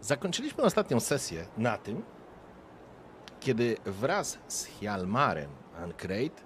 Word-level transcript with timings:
Zakończyliśmy 0.00 0.64
ostatnią 0.64 1.00
sesję 1.00 1.46
na 1.56 1.78
tym, 1.78 2.02
kiedy 3.40 3.76
wraz 3.84 4.38
z 4.48 4.64
Hjalmarem 4.64 5.50
Ankreid 5.76 6.44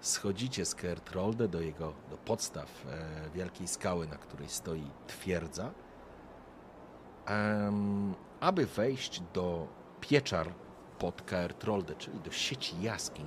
schodzicie 0.00 0.64
z 0.64 0.74
Kertrolde 0.74 1.48
do 1.48 1.60
jego 1.60 1.92
do 2.10 2.16
podstaw 2.16 2.86
e, 2.86 3.30
wielkiej 3.34 3.68
skały, 3.68 4.06
na 4.06 4.16
której 4.16 4.48
stoi 4.48 4.90
twierdza, 5.06 5.70
aby 8.40 8.66
wejść 8.66 9.22
do 9.32 9.68
pieczar 10.00 10.54
pod 10.98 11.22
Kertrolde, 11.22 11.94
czyli 11.94 12.20
do 12.20 12.30
sieci 12.30 12.82
jaskiń, 12.82 13.26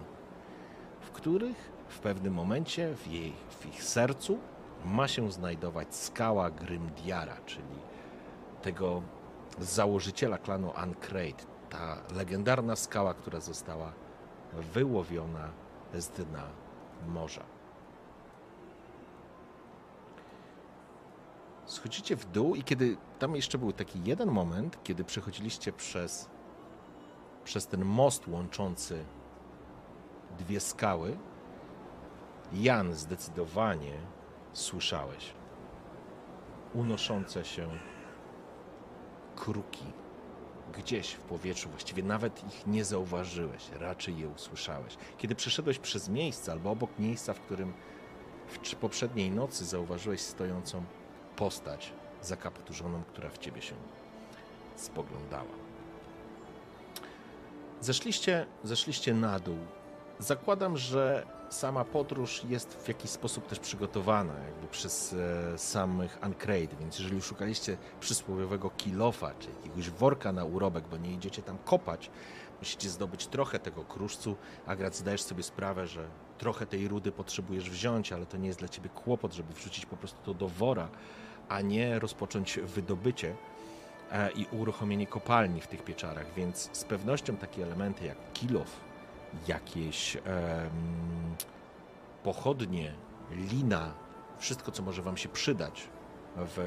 w 1.01 1.11
których 1.11 1.71
w 1.87 1.99
pewnym 1.99 2.33
momencie 2.33 2.95
w, 2.95 3.07
jej, 3.07 3.33
w 3.49 3.65
ich 3.65 3.83
sercu 3.83 4.39
ma 4.85 5.07
się 5.07 5.31
znajdować 5.31 5.95
skała 5.95 6.49
Grimdiara, 6.49 7.37
czyli 7.45 7.79
tego 8.61 9.01
założyciela 9.59 10.37
klanu 10.37 10.71
Ankreid, 10.75 11.47
ta 11.69 11.97
legendarna 12.15 12.75
skała, 12.75 13.13
która 13.13 13.39
została 13.39 13.93
wyłowiona 14.53 15.49
z 15.93 16.09
dna 16.09 16.43
morza. 17.07 17.43
Schodzicie 21.65 22.15
w 22.15 22.25
dół 22.25 22.55
i 22.55 22.63
kiedy 22.63 22.97
tam 23.19 23.35
jeszcze 23.35 23.57
był 23.57 23.73
taki 23.73 24.03
jeden 24.03 24.31
moment, 24.31 24.83
kiedy 24.83 25.03
przechodziliście 25.03 25.73
przez, 25.73 26.29
przez 27.43 27.67
ten 27.67 27.85
most 27.85 28.27
łączący 28.27 29.05
dwie 30.37 30.59
skały, 30.59 31.17
Jan 32.53 32.93
zdecydowanie 32.93 33.93
słyszałeś 34.53 35.33
unoszące 36.73 37.45
się 37.45 37.69
kruki 39.35 39.85
gdzieś 40.73 41.11
w 41.11 41.19
powietrzu, 41.19 41.69
właściwie 41.69 42.03
nawet 42.03 42.43
ich 42.47 42.67
nie 42.67 42.85
zauważyłeś, 42.85 43.69
raczej 43.79 44.17
je 44.17 44.27
usłyszałeś. 44.27 44.97
Kiedy 45.17 45.35
przeszedłeś 45.35 45.79
przez 45.79 46.09
miejsce 46.09 46.51
albo 46.51 46.71
obok 46.71 46.99
miejsca, 46.99 47.33
w 47.33 47.39
którym 47.39 47.73
w 48.47 48.75
poprzedniej 48.75 49.31
nocy 49.31 49.65
zauważyłeś 49.65 50.21
stojącą 50.21 50.83
postać 51.35 51.93
zakapturzoną, 52.21 53.03
która 53.03 53.29
w 53.29 53.37
ciebie 53.37 53.61
się 53.61 53.75
spoglądała. 54.75 55.53
Zeszliście, 57.81 58.45
zeszliście 58.63 59.13
na 59.13 59.39
dół. 59.39 59.57
Zakładam, 60.19 60.77
że 60.77 61.25
sama 61.53 61.85
podróż 61.85 62.43
jest 62.49 62.73
w 62.73 62.87
jakiś 62.87 63.11
sposób 63.11 63.47
też 63.47 63.59
przygotowana 63.59 64.33
jakby 64.33 64.67
przez 64.67 65.13
e, 65.13 65.57
samych 65.57 66.19
Uncrate, 66.25 66.75
więc 66.79 66.99
jeżeli 66.99 67.21
szukaliście 67.21 67.77
przysłowiowego 67.99 68.69
kilofa, 68.69 69.31
czy 69.39 69.49
jakiegoś 69.63 69.89
worka 69.89 70.31
na 70.31 70.45
urobek, 70.45 70.83
bo 70.91 70.97
nie 70.97 71.13
idziecie 71.13 71.41
tam 71.41 71.57
kopać, 71.57 72.11
musicie 72.59 72.89
zdobyć 72.89 73.27
trochę 73.27 73.59
tego 73.59 73.83
kruszcu, 73.83 74.35
a 74.65 74.75
grad 74.75 74.95
zdajesz 74.95 75.21
sobie 75.21 75.43
sprawę, 75.43 75.87
że 75.87 76.07
trochę 76.37 76.65
tej 76.65 76.87
rudy 76.87 77.11
potrzebujesz 77.11 77.69
wziąć, 77.69 78.13
ale 78.13 78.25
to 78.25 78.37
nie 78.37 78.47
jest 78.47 78.59
dla 78.59 78.67
ciebie 78.67 78.89
kłopot, 78.89 79.33
żeby 79.33 79.53
wrzucić 79.53 79.85
po 79.85 79.97
prostu 79.97 80.19
to 80.25 80.33
do 80.33 80.47
wora, 80.47 80.89
a 81.49 81.61
nie 81.61 81.99
rozpocząć 81.99 82.59
wydobycie 82.59 83.35
e, 84.11 84.31
i 84.31 84.45
uruchomienie 84.51 85.07
kopalni 85.07 85.61
w 85.61 85.67
tych 85.67 85.83
pieczarach, 85.83 86.33
więc 86.33 86.69
z 86.73 86.83
pewnością 86.83 87.37
takie 87.37 87.63
elementy 87.63 88.05
jak 88.05 88.17
kilof, 88.33 88.79
jakieś 89.47 90.15
em, 90.15 90.21
pochodnie, 92.23 92.93
lina, 93.31 93.93
wszystko, 94.37 94.71
co 94.71 94.83
może 94.83 95.01
Wam 95.01 95.17
się 95.17 95.29
przydać 95.29 95.89
w 96.35 96.57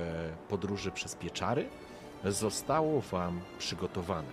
podróży 0.49 0.91
przez 0.91 1.15
pieczary, 1.15 1.69
zostało 2.25 3.01
Wam 3.01 3.41
przygotowane. 3.59 4.29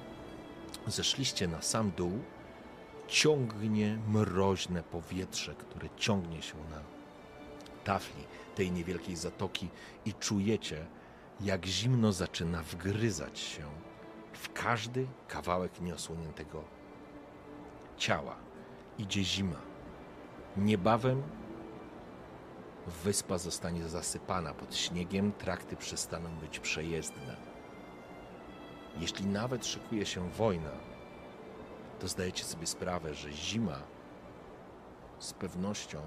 Zeszliście 0.88 1.48
na 1.48 1.62
sam 1.62 1.92
dół, 1.92 2.20
ciągnie 3.08 4.00
mroźne 4.08 4.84
powietrze, 4.84 5.56
które 5.56 5.90
ciągnie 5.98 6.42
się 6.42 6.56
na 6.58 6.82
tafli 7.84 8.24
tej 8.56 8.72
niewielkiej 8.72 9.16
zatoki 9.16 9.70
i 10.06 10.14
czujecie, 10.14 10.86
jak 11.42 11.66
zimno 11.66 12.14
zaczyna 12.14 12.64
wgryzać 12.64 13.40
się 13.40 13.64
w 14.34 14.54
każdy 14.54 15.08
kawałek 15.28 15.82
nieosłoniętego 15.82 16.64
ciała. 18.04 18.36
Idzie 18.98 19.24
zima. 19.24 19.62
Niebawem 20.58 21.24
wyspa 23.04 23.38
zostanie 23.38 23.88
zasypana 23.88 24.54
pod 24.54 24.76
śniegiem, 24.76 25.32
trakty 25.32 25.76
przestaną 25.76 26.30
być 26.36 26.60
przejezdne. 26.60 27.36
Jeśli 28.98 29.26
nawet 29.26 29.66
szykuje 29.66 30.06
się 30.06 30.30
wojna, 30.30 30.72
to 32.00 32.08
zdajecie 32.08 32.44
sobie 32.44 32.68
sprawę, 32.68 33.14
że 33.14 33.32
zima 33.32 33.80
z 35.20 35.34
pewnością 35.34 36.00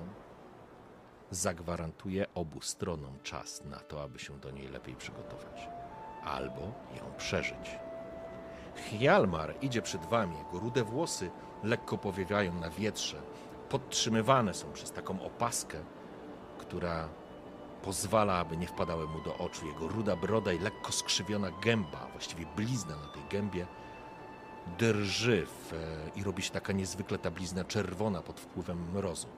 zagwarantuje 1.31 2.27
obu 2.35 2.61
stronom 2.61 3.19
czas 3.23 3.65
na 3.65 3.81
to, 3.81 4.03
aby 4.03 4.19
się 4.19 4.39
do 4.39 4.51
niej 4.51 4.69
lepiej 4.69 4.97
przygotować 4.97 5.69
albo 6.25 6.62
ją 6.97 7.12
przeżyć. 7.17 7.79
Hjalmar 8.77 9.55
idzie 9.61 9.83
przed 9.83 10.06
wami, 10.06 10.39
jego 10.39 10.59
rude 10.59 10.85
włosy 10.85 11.31
lekko 11.66 11.99
powiewają 11.99 12.54
na 12.54 12.71
wietrze, 12.71 13.22
podtrzymywane 13.69 14.54
są 14.54 14.72
przez 14.72 14.93
taką 14.93 15.22
opaskę, 15.22 15.78
która 16.59 17.09
pozwala, 17.82 18.38
aby 18.38 18.56
nie 18.56 18.66
wpadały 18.66 19.09
mu 19.09 19.21
do 19.21 19.38
oczu. 19.38 19.66
Jego 19.66 19.88
ruda 19.88 20.16
broda 20.16 20.53
i 20.53 20.59
lekko 20.59 20.93
skrzywiona 20.93 21.50
gęba, 21.50 22.09
właściwie 22.12 22.47
blizna 22.56 22.97
na 22.97 23.06
tej 23.06 23.22
gębie, 23.31 23.66
drży 24.78 25.47
w, 25.47 25.72
i 26.16 26.25
robi 26.25 26.43
się 26.43 26.50
taka 26.50 26.72
niezwykle 26.72 27.19
ta 27.19 27.31
blizna 27.31 27.65
czerwona 27.65 28.22
pod 28.22 28.41
wpływem 28.41 28.91
mrozu. 28.93 29.28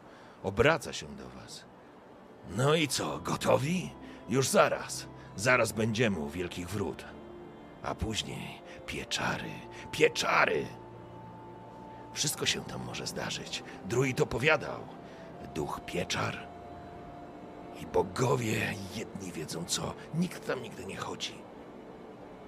Obraca 0.43 0.93
się 0.93 1.06
do 1.06 1.28
was. 1.28 1.65
No 2.56 2.75
i 2.75 2.88
co, 2.88 3.19
gotowi? 3.19 3.91
Już 4.28 4.49
zaraz. 4.49 5.06
Zaraz 5.37 5.72
będziemy 5.72 6.19
u 6.19 6.28
Wielkich 6.28 6.69
Wrót. 6.69 7.05
A 7.83 7.94
później 7.94 8.62
pieczary, 8.87 9.50
pieczary. 9.93 10.67
Wszystko 12.13 12.47
się 12.47 12.65
tam 12.65 12.85
może 12.85 13.07
zdarzyć. 13.07 13.63
Druid 13.85 14.21
opowiadał. 14.21 14.81
Duch 15.55 15.81
pieczar. 15.87 16.49
I 17.83 17.87
bogowie 17.87 18.75
jedni 18.95 19.33
wiedzą 19.33 19.65
co. 19.65 19.95
Nikt 20.15 20.47
tam 20.47 20.63
nigdy 20.63 20.87
nie 20.87 20.97
chodzi. 20.97 21.35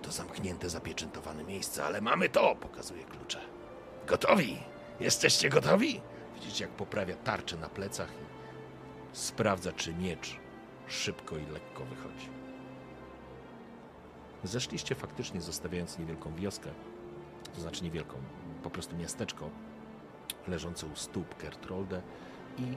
To 0.03 0.13
zamknięte, 0.13 0.71
zapieczętowane 0.71 1.45
miejsce, 1.45 1.85
ale 1.85 2.01
mamy 2.01 2.29
to, 2.29 2.57
pokazuje 2.57 3.05
klucze. 3.05 3.41
Gotowi? 4.07 4.59
Jesteście 5.01 5.49
gotowi? 5.49 6.01
Widzicie, 6.35 6.65
jak 6.65 6.73
poprawia 6.73 7.17
tarczę 7.17 7.57
na 7.57 7.69
plecach 7.69 8.09
i 8.13 9.17
sprawdza, 9.17 9.73
czy 9.73 9.95
miecz 9.95 10.37
szybko 10.87 11.37
i 11.37 11.47
lekko 11.47 11.85
wychodzi. 11.85 12.29
Zeszliście 14.45 14.95
faktycznie, 14.95 15.41
zostawiając 15.41 15.99
niewielką 15.99 16.35
wioskę, 16.35 16.71
to 17.55 17.61
znaczy 17.61 17.85
niewielką, 17.85 18.17
po 18.61 18.71
prostu 18.71 18.97
miasteczko 18.97 19.51
leżące 20.49 20.87
u 20.87 20.97
stóp 20.97 21.37
Kertrolde 21.37 22.03
i 22.59 22.77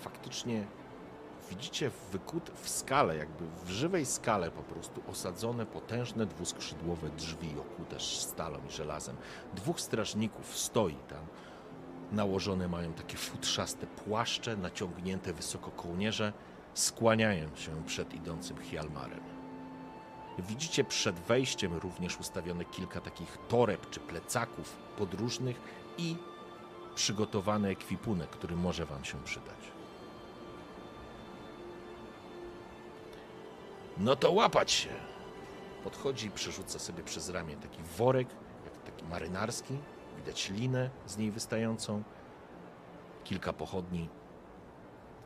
faktycznie 0.00 0.66
widzicie 1.50 1.90
wykut 2.12 2.50
w 2.50 2.68
skale, 2.68 3.16
jakby 3.16 3.44
w 3.64 3.70
żywej 3.70 4.06
skale 4.06 4.50
po 4.50 4.62
prostu 4.62 5.02
osadzone 5.10 5.66
potężne 5.66 6.26
dwuskrzydłowe 6.26 7.10
drzwi 7.10 7.54
okute 7.58 8.00
stalą 8.00 8.58
i 8.68 8.72
żelazem. 8.72 9.16
Dwóch 9.54 9.80
strażników 9.80 10.56
stoi 10.58 10.96
tam. 11.08 11.26
Nałożone 12.12 12.68
mają 12.68 12.92
takie 12.92 13.16
futrzaste 13.16 13.86
płaszcze, 13.86 14.56
naciągnięte 14.56 15.32
wysoko 15.32 15.70
kołnierze, 15.70 16.32
skłaniają 16.74 17.56
się 17.56 17.84
przed 17.86 18.14
idącym 18.14 18.56
Hjalmarem. 18.56 19.31
Widzicie 20.38 20.84
przed 20.84 21.16
wejściem 21.20 21.74
również 21.74 22.20
ustawione 22.20 22.64
kilka 22.64 23.00
takich 23.00 23.38
toreb 23.48 23.90
czy 23.90 24.00
plecaków 24.00 24.76
podróżnych 24.98 25.60
i 25.98 26.16
przygotowany 26.94 27.68
ekwipunek, 27.68 28.30
który 28.30 28.56
może 28.56 28.86
Wam 28.86 29.04
się 29.04 29.22
przydać. 29.24 29.72
No 33.98 34.16
to 34.16 34.32
łapać 34.32 34.70
się. 34.70 34.88
podchodzi 35.84 36.26
i 36.26 36.30
przerzuca 36.30 36.78
sobie 36.78 37.02
przez 37.02 37.28
ramię 37.28 37.56
taki 37.56 37.82
worek, 37.82 38.28
jak 38.64 38.78
taki 38.78 39.04
marynarski. 39.04 39.78
Widać 40.16 40.50
linę 40.50 40.90
z 41.06 41.16
niej 41.16 41.30
wystającą, 41.30 42.02
kilka 43.24 43.52
pochodni. 43.52 44.08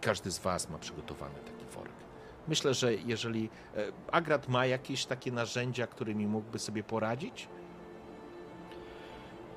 Każdy 0.00 0.31
z 0.31 0.38
Was 0.38 0.70
ma 0.70 0.79
przygotowany 0.79 1.38
taki 1.38 1.64
worek. 1.64 2.06
Myślę, 2.48 2.75
że 2.75 2.94
jeżeli 2.94 3.48
e, 3.76 3.84
Agrat 4.12 4.48
ma 4.48 4.66
jakieś 4.66 5.06
takie 5.06 5.32
narzędzia, 5.32 5.87
którymi 5.87 6.26
mógłby 6.26 6.58
sobie 6.58 6.82
poradzić, 6.82 7.48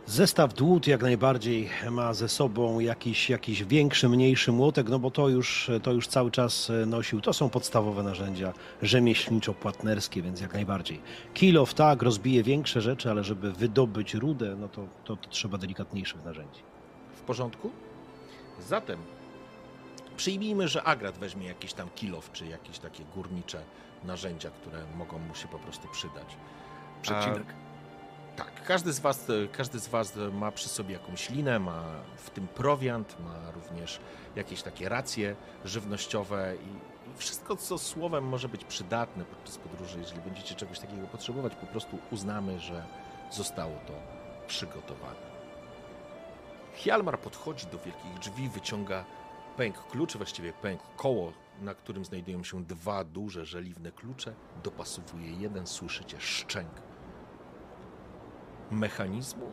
Zestaw 0.10 0.54
dłut 0.54 0.88
jak 0.88 1.02
najbardziej 1.02 1.70
ma 1.92 2.14
ze 2.14 2.30
sobą 2.30 2.80
jakiś, 2.80 3.30
jakiś 3.30 3.64
większy, 3.64 4.10
mniejszy 4.10 4.52
młotek, 4.52 4.90
no 4.90 5.00
bo 5.00 5.12
to 5.12 5.30
już, 5.30 5.72
to 5.84 5.92
już 5.92 6.08
cały 6.08 6.32
czas 6.32 6.72
nosił. 6.88 7.22
To 7.22 7.34
są 7.34 7.50
podstawowe 7.50 8.04
narzędzia 8.04 8.54
rzemieślniczo-płatnerskie, 8.82 10.22
więc 10.22 10.42
jak 10.42 10.54
najbardziej. 10.54 11.02
Kilof 11.34 11.74
tak, 11.74 12.02
rozbije 12.02 12.44
większe 12.44 12.82
rzeczy, 12.82 13.12
ale 13.12 13.24
żeby 13.24 13.52
wydobyć 13.52 14.14
rudę, 14.14 14.56
no 14.60 14.68
to, 14.68 14.88
to, 15.04 15.16
to 15.16 15.30
trzeba 15.30 15.58
delikatniejszych 15.58 16.26
narzędzi. 16.26 16.62
w 17.16 17.22
porządku? 17.22 17.72
Zatem 18.68 19.00
przyjmijmy, 20.20 20.68
że 20.68 20.84
Agrat 20.84 21.18
weźmie 21.18 21.48
jakiś 21.48 21.74
tam 21.74 21.90
kilof, 21.96 22.32
czy 22.32 22.46
jakieś 22.46 22.80
takie 22.80 23.04
górnicze 23.06 23.64
narzędzia, 24.04 24.50
które 24.52 24.86
mogą 24.96 25.20
mu 25.20 25.36
się 25.36 25.48
po 25.48 25.60
prostu 25.60 25.88
przydać. 25.88 26.38
Przecinek. 27.02 27.54
Tak, 28.36 28.64
każdy 28.66 28.94
z, 28.94 29.00
was, 29.00 29.28
każdy 29.52 29.80
z 29.80 29.88
Was 29.88 30.14
ma 30.34 30.52
przy 30.52 30.70
sobie 30.70 30.94
jakąś 30.94 31.30
linę, 31.30 31.60
ma 31.60 31.84
w 32.18 32.30
tym 32.30 32.48
prowiant, 32.48 33.20
ma 33.20 33.52
również 33.52 34.00
jakieś 34.36 34.62
takie 34.62 34.90
racje 34.90 35.36
żywnościowe 35.66 36.56
i, 36.56 37.10
i 37.10 37.14
wszystko, 37.18 37.56
co 37.56 37.78
słowem 37.78 38.24
może 38.24 38.50
być 38.50 38.64
przydatne 38.64 39.26
podczas 39.26 39.58
podróży. 39.58 40.00
Jeżeli 40.00 40.22
będziecie 40.22 40.56
czegoś 40.56 40.80
takiego 40.80 41.08
potrzebować, 41.08 41.56
po 41.56 41.68
prostu 41.68 41.98
uznamy, 42.12 42.60
że 42.60 42.86
zostało 43.32 43.76
to 43.88 43.94
przygotowane. 44.48 45.30
Hjalmar 46.74 47.20
podchodzi 47.20 47.68
do 47.68 47.78
wielkich 47.78 48.20
drzwi, 48.20 48.50
wyciąga 48.50 49.06
pęk 49.60 49.88
kluczy, 49.88 50.18
właściwie 50.18 50.54
pęk 50.54 50.82
koło, 50.98 51.34
na 51.62 51.76
którym 51.76 52.06
znajdują 52.06 52.44
się 52.44 52.64
dwa 52.64 53.04
duże 53.04 53.46
żeliwne 53.46 53.92
klucze. 53.92 54.34
Dopasowuje 54.64 55.32
jeden, 55.32 55.68
słyszycie 55.68 56.20
szczęk 56.20 56.70
mechanizmu 58.72 59.52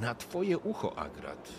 na 0.00 0.14
twoje 0.14 0.58
ucho, 0.58 0.98
Agrat. 0.98 1.52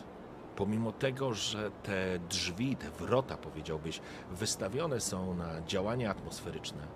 Pomimo 0.56 0.92
tego, 0.92 1.34
że 1.34 1.72
te 1.72 2.20
drzwi, 2.20 2.76
te 2.76 2.92
wrota, 2.92 3.38
powiedziałbyś, 3.38 4.02
wystawione 4.32 5.00
są 5.00 5.34
na 5.34 5.62
działania 5.62 6.12
atmosferyczne, 6.12 6.88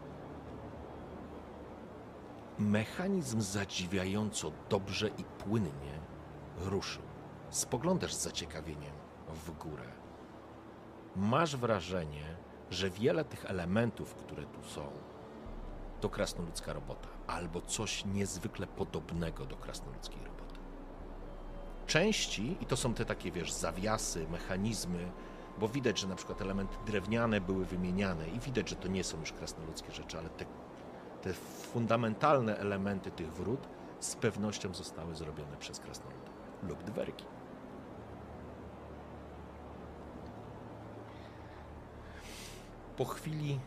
mechanizm 2.60 3.42
zadziwiająco 3.42 4.52
dobrze 4.70 5.08
i 5.08 5.24
płynnie 5.24 6.00
ruszył. 6.58 7.04
Spoglądasz 7.50 8.14
z 8.14 8.22
zaciekawieniem 8.22 8.94
w 9.30 9.52
górę. 9.52 10.01
Masz 11.16 11.56
wrażenie, 11.56 12.24
że 12.70 12.90
wiele 12.90 13.26
tych 13.26 13.46
elementów, 13.46 14.16
które 14.16 14.44
tu 14.44 14.64
są, 14.64 14.92
to 16.02 16.10
krasnoludzka 16.10 16.74
robota, 16.74 17.08
albo 17.28 17.62
coś 17.62 18.06
niezwykle 18.06 18.68
podobnego 18.68 19.46
do 19.46 19.56
krasnoludzkiej 19.56 20.24
roboty. 20.26 20.60
Części, 21.88 22.58
i 22.62 22.66
to 22.66 22.78
są 22.78 22.94
te 22.94 23.06
takie, 23.06 23.32
wiesz, 23.32 23.52
zawiasy, 23.52 24.28
mechanizmy, 24.32 25.12
bo 25.60 25.68
widać, 25.68 26.00
że 26.00 26.08
na 26.08 26.16
przykład 26.16 26.42
elementy 26.42 26.76
drewniane 26.86 27.42
były 27.42 27.66
wymieniane 27.66 28.28
i 28.28 28.40
widać, 28.40 28.70
że 28.70 28.76
to 28.76 28.88
nie 28.88 29.04
są 29.04 29.20
już 29.20 29.32
krasnoludzkie 29.32 29.92
rzeczy, 29.92 30.18
ale 30.18 30.30
te, 30.30 30.46
te 31.22 31.34
fundamentalne 31.74 32.58
elementy 32.58 33.12
tych 33.12 33.34
wrót 33.34 33.68
z 34.00 34.16
pewnością 34.16 34.74
zostały 34.74 35.16
zrobione 35.16 35.58
przez 35.58 35.80
krasnoludy 35.80 36.32
lub 36.64 36.84
dwergi. 36.84 37.26
Po 43.02 43.06
chwili 43.06 43.60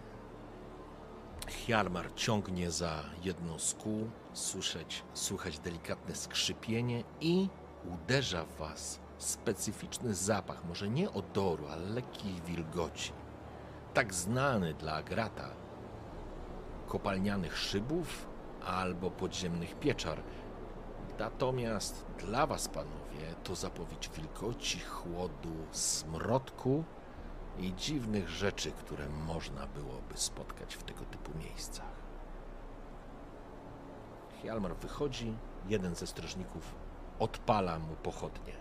Hjalmar 1.49 2.15
ciągnie 2.15 2.71
za 2.71 3.03
jedną 3.23 3.59
z 3.59 3.75
kół, 3.75 4.11
słyszeć, 4.33 5.03
słychać 5.15 5.59
delikatne 5.59 6.15
skrzypienie 6.15 7.05
i 7.21 7.49
uderza 7.95 8.45
w 8.45 8.57
was 8.57 9.01
specyficzny 9.19 10.15
zapach, 10.15 10.65
może 10.65 10.89
nie 10.89 11.11
odoru, 11.11 11.67
ale 11.67 11.87
lekkiej 11.87 12.41
wilgoci. 12.47 13.13
Tak 13.95 14.15
znany 14.15 14.75
dla 14.75 14.95
Agrata, 14.95 15.51
kopalnianych 16.89 17.59
szybów 17.59 18.27
albo 18.67 19.11
podziemnych 19.11 19.79
pieczar. 19.79 20.23
Natomiast 21.19 22.07
dla 22.19 22.47
was, 22.47 22.69
panowie, 22.69 23.35
to 23.45 23.55
zapowiedź 23.55 24.11
wilgoci, 24.17 24.81
chłodu, 24.81 25.55
smrodku 25.71 26.85
i 27.59 27.75
dziwnych 27.75 28.29
rzeczy, 28.29 28.73
które 28.73 29.09
można 29.09 29.67
byłoby 29.67 30.17
spotkać 30.17 30.77
w 30.77 30.83
tego 30.83 31.05
typu 31.05 31.39
miejscach. 31.39 31.95
Hjalmar 34.43 34.77
wychodzi, 34.77 35.37
jeden 35.69 35.95
ze 35.95 36.07
strażników 36.07 36.75
odpala 37.19 37.79
mu 37.79 37.95
pochodnie. 37.95 38.53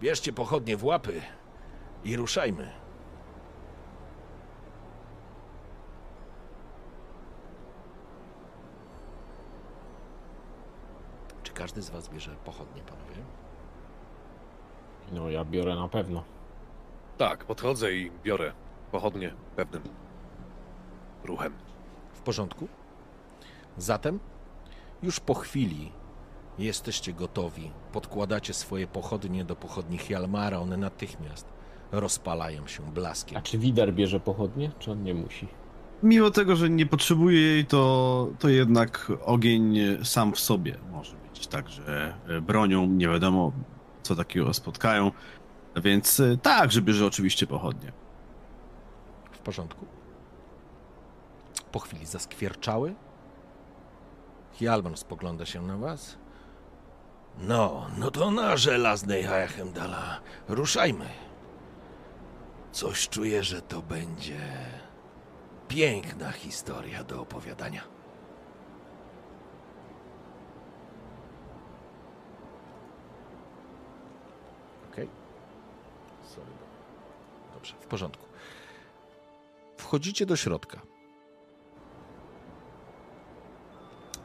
Bierzcie 0.00 0.32
pochodnie 0.32 0.76
w 0.76 0.84
łapy 0.84 1.22
i 2.04 2.16
ruszajmy. 2.16 2.72
Czy 11.42 11.52
każdy 11.52 11.82
z 11.82 11.90
was 11.90 12.08
bierze 12.08 12.36
pochodnie, 12.44 12.82
panowie? 12.82 13.24
No 15.12 15.30
ja 15.30 15.44
biorę 15.44 15.74
na 15.74 15.88
pewno. 15.88 16.35
Tak, 17.18 17.44
podchodzę 17.44 17.92
i 17.94 18.10
biorę 18.24 18.52
pochodnie 18.92 19.34
pewnym 19.56 19.82
ruchem. 21.24 21.52
W 22.14 22.20
porządku? 22.20 22.68
Zatem 23.78 24.18
już 25.02 25.20
po 25.20 25.34
chwili 25.34 25.92
jesteście 26.58 27.12
gotowi. 27.12 27.70
Podkładacie 27.92 28.54
swoje 28.54 28.86
pochodnie 28.86 29.44
do 29.44 29.56
pochodni 29.56 29.98
Hjalmara. 29.98 30.58
One 30.58 30.76
natychmiast 30.76 31.46
rozpalają 31.92 32.66
się 32.66 32.82
blaskiem. 32.82 33.38
A 33.38 33.42
czy 33.42 33.58
Widar 33.58 33.92
bierze 33.92 34.20
pochodnie, 34.20 34.70
czy 34.78 34.92
on 34.92 35.02
nie 35.02 35.14
musi? 35.14 35.48
Mimo 36.02 36.30
tego, 36.30 36.56
że 36.56 36.70
nie 36.70 36.86
potrzebuje 36.86 37.40
jej, 37.40 37.66
to, 37.66 38.28
to 38.38 38.48
jednak 38.48 39.12
ogień 39.24 39.78
sam 40.04 40.32
w 40.32 40.40
sobie 40.40 40.78
może 40.92 41.16
być 41.16 41.46
także 41.46 42.14
bronią. 42.42 42.86
Nie 42.86 43.08
wiadomo, 43.08 43.52
co 44.02 44.16
takiego 44.16 44.54
spotkają. 44.54 45.10
Więc 45.76 46.20
e, 46.20 46.36
tak, 46.36 46.72
że 46.72 46.82
bierze 46.82 47.06
oczywiście 47.06 47.46
pochodnie. 47.46 47.92
W 49.32 49.38
porządku? 49.38 49.86
Po 51.72 51.78
chwili 51.78 52.06
zaskwierczały. 52.06 52.94
Hjalmar 54.52 54.96
spogląda 54.96 55.46
się 55.46 55.62
na 55.62 55.76
was. 55.76 56.18
No, 57.38 57.86
no 57.98 58.10
to 58.10 58.30
na 58.30 58.56
żelaznej 58.56 59.22
Hajachemdala. 59.22 60.20
Ruszajmy. 60.48 61.06
Coś 62.72 63.08
czuję, 63.08 63.44
że 63.44 63.62
to 63.62 63.82
będzie 63.82 64.40
piękna 65.68 66.32
historia 66.32 67.04
do 67.04 67.20
opowiadania. 67.20 67.82
Okej. 74.92 75.08
Sorry. 76.24 76.52
Dobrze, 77.66 77.86
w 77.86 77.86
porządku. 77.86 78.26
Wchodzicie 79.76 80.26
do 80.26 80.36
środka. 80.36 80.80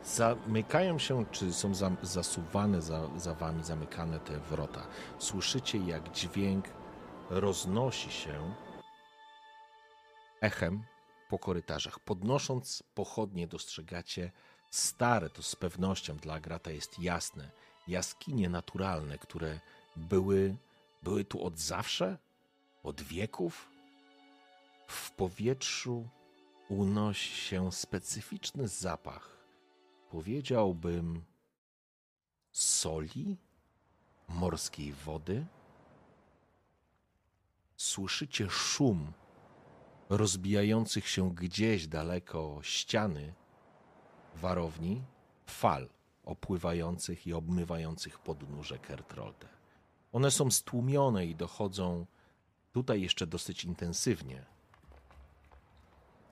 Zamykają 0.03 1.00
się, 1.00 1.25
czy 1.31 1.53
są 1.53 1.75
za, 1.75 1.91
zasuwane 2.01 2.81
za, 2.81 3.10
za 3.17 3.33
wami, 3.33 3.63
zamykane 3.63 4.19
te 4.19 4.39
wrota. 4.39 4.88
Słyszycie, 5.19 5.77
jak 5.77 6.12
dźwięk 6.12 6.65
roznosi 7.29 8.12
się 8.12 8.53
echem 10.41 10.83
po 11.29 11.39
korytarzach. 11.39 12.00
Podnosząc 12.00 12.83
pochodnie, 12.95 13.48
dostrzegacie 13.48 14.31
stare, 14.69 15.29
to 15.29 15.43
z 15.43 15.55
pewnością 15.55 16.17
dla 16.17 16.39
Grata 16.39 16.71
jest 16.71 17.00
jasne, 17.00 17.51
jaskinie 17.88 18.50
naturalne, 18.50 19.17
które 19.17 19.60
były, 19.95 20.55
były 21.03 21.25
tu 21.25 21.43
od 21.45 21.60
zawsze, 21.60 22.17
od 22.84 23.02
wieków. 23.02 23.72
W 24.88 25.12
powietrzu 25.12 26.10
unosi 26.70 27.36
się 27.36 27.72
specyficzny 27.72 28.68
zapach. 28.68 29.38
Powiedziałbym 30.10 31.24
soli, 32.52 33.38
morskiej 34.28 34.94
wody. 34.94 35.46
Słyszycie 37.78 38.50
szum 38.50 39.14
rozbijających 40.10 41.08
się 41.08 41.36
gdzieś 41.36 41.88
daleko 41.88 42.60
ściany 42.62 43.34
warowni 44.36 45.02
fal 45.46 45.90
opływających 46.24 47.28
i 47.28 47.34
obmywających 47.34 48.20
podnóże 48.20 48.80
Kertrolde. 48.80 49.48
One 50.12 50.32
są 50.32 50.52
stłumione 50.52 51.26
i 51.26 51.36
dochodzą 51.36 52.06
tutaj 52.72 53.01
jeszcze 53.01 53.28
dosyć 53.28 53.63
intensywnie, 53.63 54.46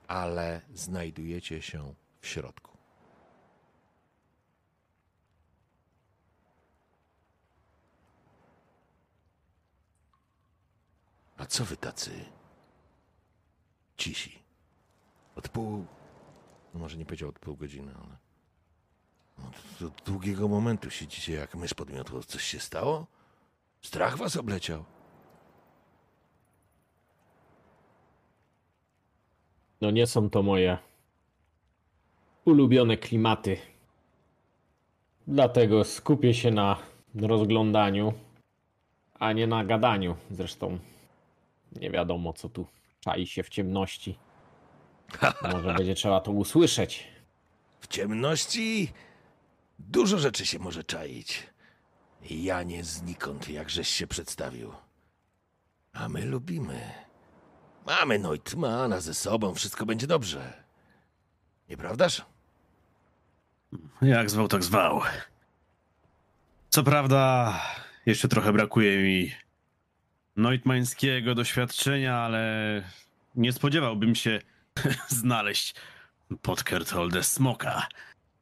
ale 0.08 0.60
znajdujecie 0.74 1.62
się 1.62 1.94
w 2.20 2.26
środku. 2.26 2.70
A 11.36 11.46
co 11.46 11.64
wy 11.64 11.76
tacy 11.76 12.24
cisi? 13.96 14.42
Od 15.36 15.48
pół. 15.48 15.86
No 16.74 16.80
może 16.80 16.96
nie 16.96 17.04
powiedział 17.04 17.28
od 17.28 17.38
pół 17.38 17.56
godziny, 17.56 17.94
ale. 17.94 18.16
Od, 19.48 19.82
od 19.82 20.02
długiego 20.02 20.48
momentu 20.48 20.90
siedzicie 20.90 21.32
jak 21.32 21.54
mysz 21.54 21.74
pod 21.74 21.90
miotło. 21.90 22.22
Coś 22.22 22.44
się 22.44 22.60
stało? 22.60 23.06
Strach 23.82 24.16
was 24.16 24.36
obleciał. 24.36 24.84
No 29.80 29.90
nie 29.90 30.06
są 30.06 30.30
to 30.30 30.42
moje 30.42 30.78
ulubione 32.44 32.96
klimaty. 32.96 33.56
Dlatego 35.26 35.84
skupię 35.84 36.34
się 36.34 36.50
na 36.50 36.76
rozglądaniu, 37.14 38.12
a 39.14 39.32
nie 39.32 39.46
na 39.46 39.64
gadaniu. 39.64 40.16
Zresztą 40.30 40.78
nie 41.72 41.90
wiadomo, 41.90 42.32
co 42.32 42.48
tu 42.48 42.66
czai 43.00 43.26
się 43.26 43.42
w 43.42 43.48
ciemności. 43.48 44.18
Może 45.52 45.74
będzie 45.74 45.94
trzeba 45.94 46.20
to 46.20 46.32
usłyszeć. 46.32 47.06
W 47.80 47.86
ciemności 47.86 48.92
dużo 49.78 50.18
rzeczy 50.18 50.46
się 50.46 50.58
może 50.58 50.84
czaić. 50.84 51.46
Ja 52.30 52.62
nie 52.62 52.84
znikąd, 52.84 53.48
jakżeś 53.48 53.88
się 53.88 54.06
przedstawił. 54.06 54.72
A 55.92 56.08
my 56.08 56.26
lubimy. 56.26 57.09
Mamy 57.86 58.18
Neutmana 58.18 59.00
ze 59.00 59.14
sobą, 59.14 59.54
wszystko 59.54 59.86
będzie 59.86 60.06
dobrze. 60.06 60.52
Nieprawdaż? 61.68 62.22
Jak 64.02 64.30
zwał, 64.30 64.48
tak 64.48 64.64
zwał. 64.64 65.00
Co 66.68 66.82
prawda, 66.82 67.54
jeszcze 68.06 68.28
trochę 68.28 68.52
brakuje 68.52 69.02
mi 69.02 69.32
neutmańskiego 70.36 71.34
doświadczenia, 71.34 72.18
ale 72.18 72.82
nie 73.34 73.52
spodziewałbym 73.52 74.14
się 74.14 74.40
znaleźć 75.08 75.74
pod 76.42 76.64
Kertolde 76.64 77.22
smoka. 77.22 77.86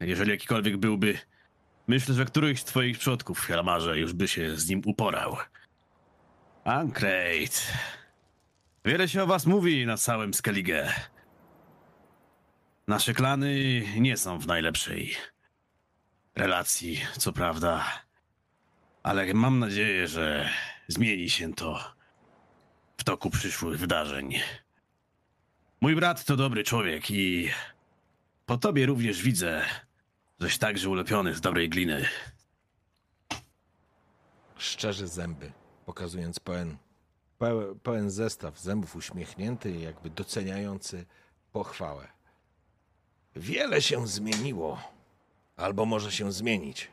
Jeżeli 0.00 0.30
jakikolwiek 0.30 0.76
byłby, 0.76 1.18
myślę, 1.88 2.14
że 2.14 2.24
któryś 2.24 2.60
z 2.60 2.64
twoich 2.64 2.98
przodków 2.98 3.40
Helmarze 3.40 3.98
już 3.98 4.12
by 4.12 4.28
się 4.28 4.56
z 4.56 4.68
nim 4.68 4.82
uporał. 4.84 5.36
Ancrate. 6.64 7.60
Wiele 8.84 9.08
się 9.08 9.22
o 9.22 9.26
was 9.26 9.46
mówi 9.46 9.86
na 9.86 9.96
całym 9.96 10.34
Skellige. 10.34 10.92
Nasze 12.86 13.14
klany 13.14 13.82
nie 13.96 14.16
są 14.16 14.38
w 14.38 14.46
najlepszej 14.46 15.16
relacji, 16.34 17.00
co 17.18 17.32
prawda, 17.32 17.84
ale 19.02 19.34
mam 19.34 19.58
nadzieję, 19.58 20.08
że 20.08 20.50
zmieni 20.88 21.30
się 21.30 21.54
to 21.54 21.94
w 22.96 23.04
toku 23.04 23.30
przyszłych 23.30 23.78
wydarzeń. 23.78 24.34
Mój 25.80 25.96
brat 25.96 26.24
to 26.24 26.36
dobry 26.36 26.64
człowiek 26.64 27.10
i 27.10 27.50
po 28.46 28.58
tobie 28.58 28.86
również 28.86 29.22
widzę, 29.22 29.64
żeś 30.40 30.58
także 30.58 30.88
ulepiony 30.88 31.34
z 31.34 31.40
dobrej 31.40 31.68
gliny. 31.68 32.08
Szczerzy 34.56 35.06
zęby, 35.06 35.52
pokazując 35.86 36.40
pełen, 36.40 36.76
pełen, 37.82 38.10
zestaw 38.10 38.60
zębów 38.60 38.96
uśmiechnięty 38.96 39.72
jakby 39.72 40.10
doceniający 40.10 41.06
pochwałę. 41.52 42.08
Wiele 43.36 43.82
się 43.82 44.06
zmieniło, 44.06 44.82
albo 45.56 45.86
może 45.86 46.12
się 46.12 46.32
zmienić. 46.32 46.88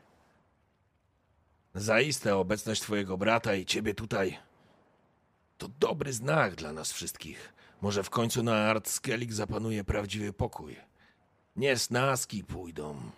Zaiste 1.76 2.38
obecność 2.38 2.82
twojego 2.82 3.18
brata 3.18 3.56
i 3.56 3.66
ciebie 3.66 3.94
tutaj 3.94 4.38
to 5.58 5.68
dobry 5.80 6.14
znak 6.14 6.56
dla 6.56 6.74
nas 6.74 6.92
wszystkich. 6.92 7.54
Może 7.82 8.04
w 8.04 8.10
końcu 8.10 8.44
na 8.44 8.56
Artskelik 8.56 9.34
zapanuje 9.34 9.84
prawdziwy 9.84 10.34
pokój. 10.34 10.76
Nie 11.56 11.78
snaski 11.78 12.44
pójdą, 12.44 13.12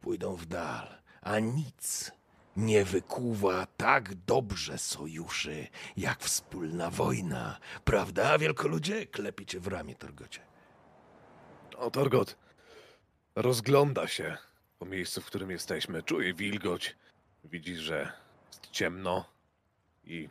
pójdą 0.00 0.36
w 0.36 0.46
dal, 0.46 0.88
a 1.22 1.38
nic 1.38 2.12
nie 2.56 2.84
wykuwa 2.84 3.66
tak 3.76 4.14
dobrze 4.14 4.78
sojuszy, 4.78 5.68
jak 5.96 6.20
wspólna 6.20 6.90
wojna. 6.90 7.58
Prawda, 7.84 8.38
wielkoludzie? 8.38 9.06
Klepicie 9.06 9.60
w 9.60 9.66
ramię, 9.66 9.94
Torgocie. 9.94 10.40
O, 11.76 11.90
Torgot 11.90 12.36
rozgląda 13.36 14.08
się 14.08 14.36
po 14.78 14.86
miejscu, 14.86 15.20
w 15.20 15.26
którym 15.26 15.50
jesteśmy. 15.50 16.02
Czuje 16.02 16.34
wilgoć. 16.34 16.96
Widzi, 17.44 17.76
że 17.76 18.12
jest 18.48 18.70
ciemno 18.70 19.24
i 20.04 20.28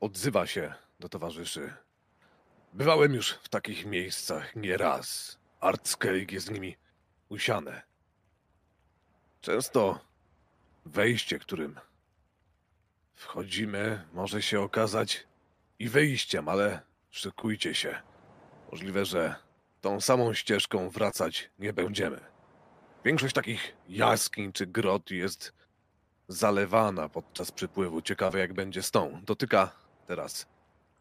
odzywa 0.00 0.46
się 0.46 0.74
do 1.00 1.08
towarzyszy. 1.08 1.72
Bywałem 2.72 3.14
już 3.14 3.30
w 3.30 3.48
takich 3.48 3.86
miejscach 3.86 4.56
nieraz. 4.56 5.38
Artskellig 5.60 6.32
jest 6.32 6.50
nimi 6.50 6.76
usiane. 7.28 7.82
Często 9.40 10.09
wejście, 10.84 11.38
którym 11.38 11.80
wchodzimy, 13.14 14.04
może 14.12 14.42
się 14.42 14.60
okazać 14.60 15.26
i 15.78 15.88
wyjściem, 15.88 16.48
ale 16.48 16.80
szykujcie 17.10 17.74
się. 17.74 18.02
Możliwe, 18.72 19.04
że 19.04 19.34
tą 19.80 20.00
samą 20.00 20.34
ścieżką 20.34 20.90
wracać 20.90 21.50
nie 21.58 21.72
będziemy. 21.72 22.20
Większość 23.04 23.34
takich 23.34 23.76
jaskiń 23.88 24.52
czy 24.52 24.66
grot 24.66 25.10
jest 25.10 25.52
zalewana 26.28 27.08
podczas 27.08 27.52
przypływu. 27.52 28.02
Ciekawe 28.02 28.38
jak 28.38 28.54
będzie 28.54 28.82
z 28.82 28.90
tą. 28.90 29.20
Dotyka 29.24 29.72
teraz 30.06 30.46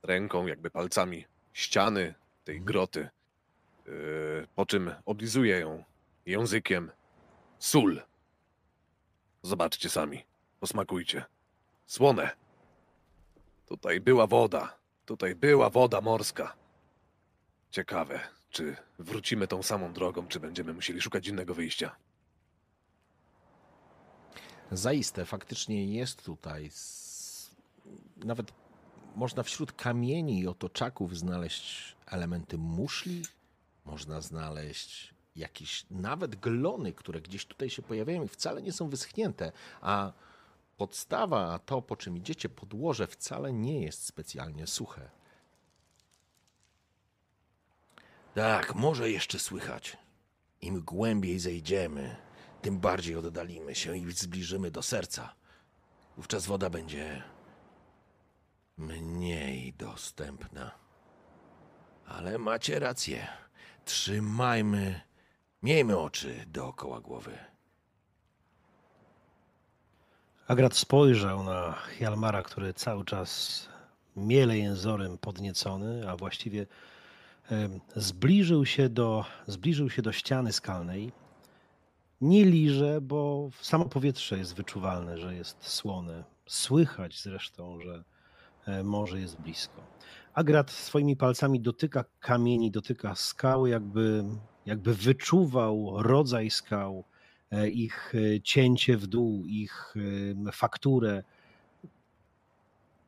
ręką, 0.04 0.48
jakby 0.48 0.72
palcami 0.72 1.26
ściany 1.54 2.14
tej 2.44 2.62
groty, 2.62 3.10
yy, 3.86 4.48
po 4.56 4.66
czym 4.66 4.92
oblizuje 5.06 5.60
ją 5.60 5.84
językiem. 6.26 6.92
Sól. 7.60 8.02
Zobaczcie 9.42 9.90
sami. 9.90 10.26
Posmakujcie. 10.60 11.26
Słone. 11.88 12.30
Tutaj 13.66 14.02
była 14.02 14.28
woda. 14.28 14.78
Tutaj 15.06 15.36
była 15.36 15.70
woda 15.70 16.02
morska. 16.02 16.56
Ciekawe, 17.72 18.20
czy 18.50 18.76
wrócimy 19.00 19.48
tą 19.48 19.64
samą 19.64 19.94
drogą, 19.94 20.28
czy 20.28 20.40
będziemy 20.40 20.74
musieli 20.74 21.02
szukać 21.02 21.28
innego 21.28 21.54
wyjścia. 21.54 21.96
Zaiste, 24.72 25.26
faktycznie 25.26 25.86
jest 25.86 26.24
tutaj. 26.24 26.72
Nawet 28.18 28.52
można 29.16 29.44
wśród 29.44 29.72
kamieni 29.72 30.40
i 30.40 30.48
otoczaków 30.48 31.18
znaleźć 31.18 31.96
elementy 32.06 32.58
muszli. 32.58 33.24
Można 33.86 34.22
znaleźć 34.22 35.14
jakieś 35.40 35.86
nawet 35.92 36.36
glony, 36.36 36.94
które 36.94 37.22
gdzieś 37.22 37.46
tutaj 37.46 37.70
się 37.70 37.82
pojawiają 37.82 38.24
i 38.24 38.28
wcale 38.28 38.62
nie 38.62 38.72
są 38.72 38.90
wyschnięte. 38.90 39.52
A 39.82 40.14
podstawa, 40.78 41.54
a 41.54 41.60
to 41.60 41.82
po 41.82 41.96
czym 41.96 42.18
idziecie, 42.18 42.50
podłoże 42.50 43.08
wcale 43.08 43.54
nie 43.54 43.82
jest 43.82 44.06
specjalnie 44.06 44.68
suche. 44.68 45.10
Tak, 48.34 48.76
może 48.76 49.12
jeszcze 49.12 49.40
słychać. 49.40 49.98
Im 50.62 50.82
głębiej 50.82 51.40
zejdziemy, 51.40 52.16
tym 52.62 52.80
bardziej 52.80 53.16
oddalimy 53.16 53.76
się 53.76 53.98
i 53.98 54.12
zbliżymy 54.12 54.72
do 54.72 54.82
serca. 54.82 55.36
Wówczas 56.18 56.46
woda 56.46 56.70
będzie 56.70 57.24
mniej 58.78 59.74
dostępna. 59.74 60.72
Ale 62.06 62.38
macie 62.38 62.80
rację. 62.80 63.28
Trzymajmy, 63.86 65.02
miejmy 65.64 65.98
oczy 65.98 66.46
dookoła 66.48 67.02
głowy. 67.02 67.38
Agrat 70.48 70.76
spojrzał 70.76 71.44
na 71.44 71.72
Hjalmara, 71.72 72.44
który 72.44 72.74
cały 72.74 73.06
czas 73.06 73.68
miele 74.16 74.58
jęzorem 74.58 75.18
podniecony, 75.18 76.10
a 76.10 76.18
właściwie 76.18 76.66
zbliżył 77.96 78.66
się 78.66 78.90
do, 78.90 79.26
zbliżył 79.48 79.90
się 79.90 80.02
do 80.02 80.12
ściany 80.12 80.54
skalnej. 80.54 81.12
Nie 82.22 82.46
liże, 82.46 83.02
bo 83.02 83.50
samo 83.62 83.86
powietrze 83.86 84.38
jest 84.38 84.56
wyczuwalne, 84.56 85.18
że 85.18 85.36
jest 85.36 85.68
słone. 85.68 86.24
Słychać 86.46 87.22
zresztą, 87.22 87.80
że 87.82 88.04
e, 88.66 88.84
morze 88.84 89.20
jest 89.20 89.42
blisko. 89.42 89.82
Agrat 90.34 90.72
swoimi 90.72 91.16
palcami 91.16 91.60
dotyka 91.60 92.06
kamieni, 92.20 92.72
dotyka 92.72 93.16
skały, 93.16 93.70
jakby 93.70 94.24
jakby 94.66 94.94
wyczuwał 94.94 95.94
rodzaj 96.04 96.50
skał, 96.50 97.04
e, 97.52 97.70
ich 97.70 98.14
e, 98.36 98.42
cięcie 98.42 98.98
w 98.98 99.08
dół, 99.08 99.46
ich 99.46 99.94
fakturę. 100.54 101.24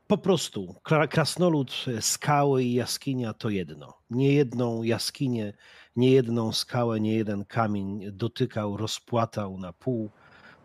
Po 0.07 0.17
prostu 0.17 0.75
kra- 0.83 1.07
krasnolud, 1.07 1.71
e, 1.97 2.01
skały 2.01 2.63
i 2.63 2.73
jaskinia 2.73 3.33
to 3.33 3.49
jedno. 3.49 3.93
Nie 4.09 4.33
jedną 4.33 4.83
jaskinię, 4.83 5.53
nie 5.95 6.11
jedną 6.11 6.51
skałę, 6.51 6.99
nie 6.99 7.13
jeden 7.13 7.45
kamień 7.45 8.11
dotykał, 8.11 8.77
rozpłatał 8.77 9.57
na 9.57 9.73
pół. 9.73 10.09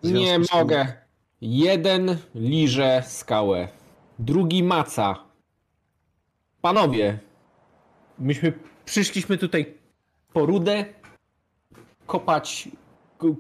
Nie 0.05 0.33
tym- 0.33 0.45
mogę. 0.55 0.93
Jeden 1.41 2.17
liże 2.35 3.03
skałę, 3.07 3.69
drugi 4.19 4.63
maca. 4.63 5.25
Panowie, 6.61 7.19
myśmy 8.19 8.53
przyszliśmy 8.85 9.39
tutaj 9.39 9.76
po 10.37 10.47
rudę, 10.47 10.85
kopać, 12.07 12.69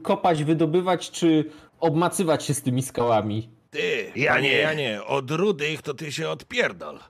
kopać, 0.02 0.44
wydobywać, 0.44 1.10
czy 1.10 1.50
obmacywać 1.80 2.44
się 2.44 2.54
z 2.54 2.62
tymi 2.62 2.82
skałami. 2.82 3.50
Ty, 3.70 4.12
Ja 4.16 4.40
nie. 4.40 4.52
Janie, 4.52 5.04
od 5.04 5.30
rudych 5.30 5.82
to 5.82 5.94
ty 5.94 6.12
się 6.12 6.28
odpierdol. 6.28 7.00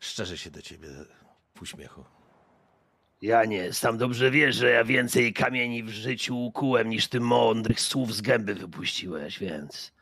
Szczerze 0.00 0.38
się 0.38 0.50
do 0.50 0.62
ciebie 0.62 0.88
w 1.54 1.62
uśmiechu. 1.62 2.04
Ja 3.22 3.44
nie, 3.44 3.72
sam 3.72 3.98
dobrze 3.98 4.30
wiesz, 4.30 4.56
że 4.56 4.70
ja 4.70 4.84
więcej 4.84 5.32
kamieni 5.32 5.82
w 5.82 5.88
życiu 5.88 6.44
ukułem 6.44 6.88
niż 6.88 7.08
ty 7.08 7.20
mądrych 7.20 7.80
słów 7.80 8.14
z 8.14 8.20
gęby 8.20 8.54
wypuściłeś, 8.54 9.38
więc 9.38 9.92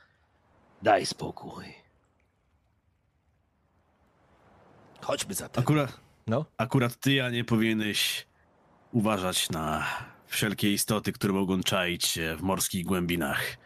daj 0.82 1.06
spokój. 1.06 1.64
Chodźmy 5.00 5.34
zatem. 5.34 5.62
Akurat, 5.62 6.00
No, 6.26 6.44
akurat 6.56 6.96
ty, 6.96 7.12
ja 7.12 7.30
nie 7.30 7.44
powinieneś 7.44 8.26
uważać 8.96 9.50
na 9.50 9.86
wszelkie 10.26 10.72
istoty, 10.72 11.12
które 11.12 11.32
mogą 11.32 11.62
czaić 11.62 12.06
się 12.06 12.36
w 12.36 12.42
morskich 12.42 12.84
głębinach. 12.84 13.56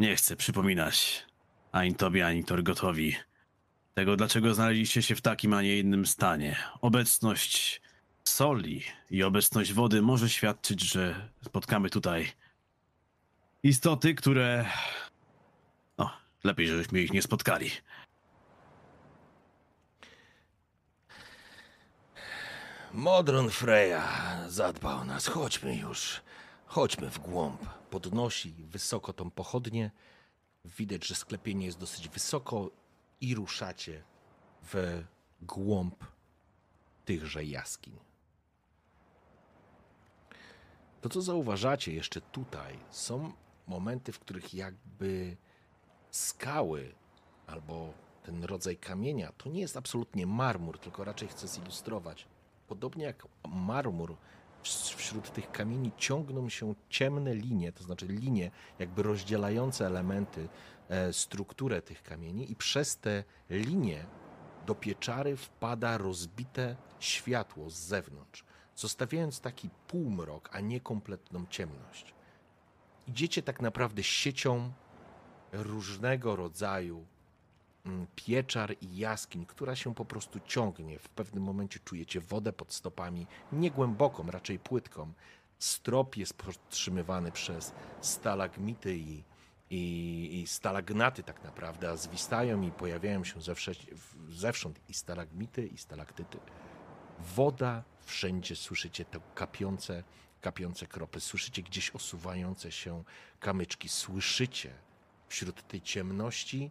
Nie 0.00 0.16
chcę 0.16 0.36
przypominać 0.36 1.26
ani 1.72 1.94
tobie, 1.94 2.26
ani 2.26 2.44
Torgotowi 2.44 3.16
tego, 3.94 4.16
dlaczego 4.16 4.54
znaleźliście 4.54 5.02
się 5.02 5.14
w 5.14 5.20
takim, 5.20 5.54
a 5.54 5.62
nie 5.62 5.78
innym 5.78 6.06
stanie. 6.06 6.56
Obecność 6.80 7.82
soli 8.24 8.82
i 9.10 9.22
obecność 9.22 9.72
wody 9.72 10.02
może 10.02 10.28
świadczyć, 10.28 10.92
że 10.92 11.28
spotkamy 11.42 11.90
tutaj 11.90 12.32
istoty, 13.62 14.14
które... 14.14 14.66
No, 15.98 16.10
lepiej, 16.44 16.68
żebyśmy 16.68 17.00
ich 17.00 17.12
nie 17.12 17.22
spotkali. 17.22 17.70
Modron 22.98 23.50
Freya 23.50 24.02
zadba 24.48 24.94
o 24.94 25.04
nas. 25.04 25.26
Chodźmy 25.26 25.76
już. 25.76 26.20
Chodźmy 26.66 27.10
w 27.10 27.18
głąb. 27.18 27.60
Podnosi 27.90 28.52
wysoko 28.52 29.12
tą 29.12 29.30
pochodnię. 29.30 29.90
Widać, 30.64 31.06
że 31.06 31.14
sklepienie 31.14 31.66
jest 31.66 31.78
dosyć 31.78 32.08
wysoko 32.08 32.70
i 33.20 33.34
ruszacie 33.34 34.02
w 34.62 35.04
głąb 35.42 36.04
tychże 37.04 37.44
jaskiń. 37.44 37.98
To, 41.00 41.08
co 41.08 41.22
zauważacie 41.22 41.92
jeszcze 41.92 42.20
tutaj, 42.20 42.78
są 42.90 43.32
momenty, 43.66 44.12
w 44.12 44.18
których 44.18 44.54
jakby 44.54 45.36
skały 46.10 46.94
albo 47.46 47.92
ten 48.22 48.44
rodzaj 48.44 48.76
kamienia 48.76 49.32
to 49.32 49.48
nie 49.48 49.60
jest 49.60 49.76
absolutnie 49.76 50.26
marmur, 50.26 50.78
tylko 50.78 51.04
raczej 51.04 51.28
chcę 51.28 51.48
zilustrować. 51.48 52.26
Podobnie 52.68 53.04
jak 53.04 53.26
marmur, 53.48 54.16
wś- 54.62 54.94
wśród 54.96 55.32
tych 55.32 55.50
kamieni 55.52 55.92
ciągną 55.96 56.48
się 56.48 56.74
ciemne 56.88 57.34
linie, 57.34 57.72
to 57.72 57.84
znaczy 57.84 58.06
linie 58.06 58.50
jakby 58.78 59.02
rozdzielające 59.02 59.86
elementy, 59.86 60.48
e, 60.88 61.12
strukturę 61.12 61.82
tych 61.82 62.02
kamieni, 62.02 62.52
i 62.52 62.56
przez 62.56 62.96
te 62.96 63.24
linie 63.50 64.06
do 64.66 64.74
pieczary 64.74 65.36
wpada 65.36 65.98
rozbite 65.98 66.76
światło 67.00 67.70
z 67.70 67.74
zewnątrz, 67.74 68.44
zostawiając 68.76 69.40
taki 69.40 69.70
półmrok, 69.86 70.48
a 70.52 70.60
nie 70.60 70.80
kompletną 70.80 71.46
ciemność. 71.50 72.14
Idziecie 73.06 73.42
tak 73.42 73.60
naprawdę 73.62 74.02
siecią 74.02 74.72
różnego 75.52 76.36
rodzaju 76.36 77.06
pieczar 78.16 78.76
i 78.80 78.96
jaskiń, 78.96 79.46
która 79.46 79.76
się 79.76 79.94
po 79.94 80.04
prostu 80.04 80.40
ciągnie. 80.46 80.98
W 80.98 81.08
pewnym 81.08 81.44
momencie 81.44 81.80
czujecie 81.84 82.20
wodę 82.20 82.52
pod 82.52 82.72
stopami, 82.72 83.26
nie 83.52 83.70
głęboką, 83.70 84.30
raczej 84.30 84.58
płytką. 84.58 85.12
Strop 85.58 86.16
jest 86.16 86.34
podtrzymywany 86.34 87.32
przez 87.32 87.72
stalagmity 88.00 88.96
i, 88.96 89.22
i, 89.70 90.40
i 90.40 90.46
stalagnaty 90.46 91.22
tak 91.22 91.44
naprawdę, 91.44 91.90
a 91.90 91.96
zwistają 91.96 92.62
i 92.62 92.70
pojawiają 92.70 93.24
się 93.24 93.40
zewsze, 93.40 93.72
zewsząd 94.28 94.80
i 94.88 94.94
stalagmity, 94.94 95.66
i 95.66 95.78
stalaktyty. 95.78 96.38
Woda 97.18 97.84
wszędzie 98.00 98.56
słyszycie 98.56 99.04
te 99.04 99.20
kapiące, 99.34 100.04
kapiące 100.40 100.86
kropy, 100.86 101.20
słyszycie 101.20 101.62
gdzieś 101.62 101.90
osuwające 101.90 102.72
się 102.72 103.04
kamyczki, 103.40 103.88
słyszycie 103.88 104.74
wśród 105.28 105.68
tej 105.68 105.80
ciemności 105.80 106.70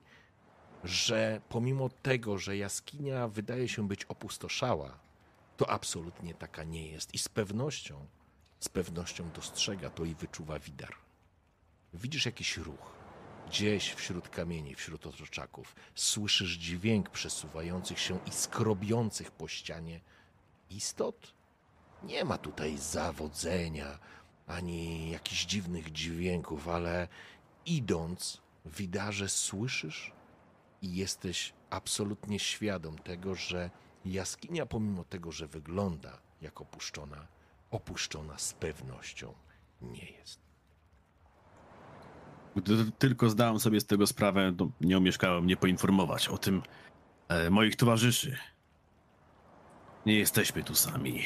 że 0.84 1.42
pomimo 1.50 1.90
tego, 1.90 2.38
że 2.38 2.58
jaskinia 2.58 3.28
wydaje 3.28 3.68
się 3.68 3.88
być 3.88 4.06
opustoszała, 4.06 5.00
to 5.58 5.70
absolutnie 5.70 6.34
taka 6.34 6.64
nie 6.64 6.88
jest. 6.88 7.14
I 7.14 7.18
z 7.18 7.30
pewnością, 7.30 8.06
z 8.60 8.70
pewnością 8.70 9.30
dostrzega 9.32 9.90
to 9.90 10.06
i 10.06 10.16
wyczuwa 10.16 10.60
widar. 10.60 10.96
Widzisz 11.94 12.26
jakiś 12.26 12.58
ruch. 12.58 12.98
Gdzieś 13.48 13.94
wśród 13.94 14.30
kamieni, 14.30 14.76
wśród 14.76 15.08
otoczaków 15.08 15.76
słyszysz 15.96 16.52
dźwięk 16.52 17.10
przesuwających 17.10 18.00
się 18.00 18.20
i 18.26 18.32
skrobiących 18.32 19.32
po 19.32 19.48
ścianie 19.48 20.00
istot. 20.70 21.34
Nie 22.04 22.26
ma 22.26 22.38
tutaj 22.38 22.78
zawodzenia 22.78 24.00
ani 24.48 25.10
jakichś 25.10 25.46
dziwnych 25.46 25.92
dźwięków, 25.92 26.68
ale 26.68 27.08
idąc, 27.66 28.42
widarze 28.66 29.30
słyszysz 29.30 30.12
i 30.82 30.96
jesteś 30.96 31.54
absolutnie 31.70 32.40
świadom 32.40 32.98
tego, 32.98 33.36
że 33.36 33.70
jaskinia, 34.06 34.66
pomimo 34.66 35.04
tego, 35.04 35.32
że 35.32 35.48
wygląda 35.48 36.18
jak 36.42 36.62
opuszczona, 36.62 37.28
opuszczona 37.72 38.38
z 38.38 38.54
pewnością 38.54 39.34
nie 39.82 40.06
jest. 40.12 40.40
Gdy 42.56 42.92
tylko 42.92 43.30
zdałem 43.30 43.60
sobie 43.60 43.82
z 43.82 43.86
tego 43.86 44.08
sprawę, 44.08 44.54
to 44.58 44.70
nie 44.82 44.98
omieszkałem 44.98 45.44
mnie 45.44 45.58
poinformować 45.58 46.28
o 46.28 46.38
tym 46.38 46.62
e, 47.28 47.50
moich 47.50 47.76
towarzyszy. 47.76 48.38
Nie 50.06 50.20
jesteśmy 50.20 50.64
tu 50.64 50.76
sami. 50.76 51.24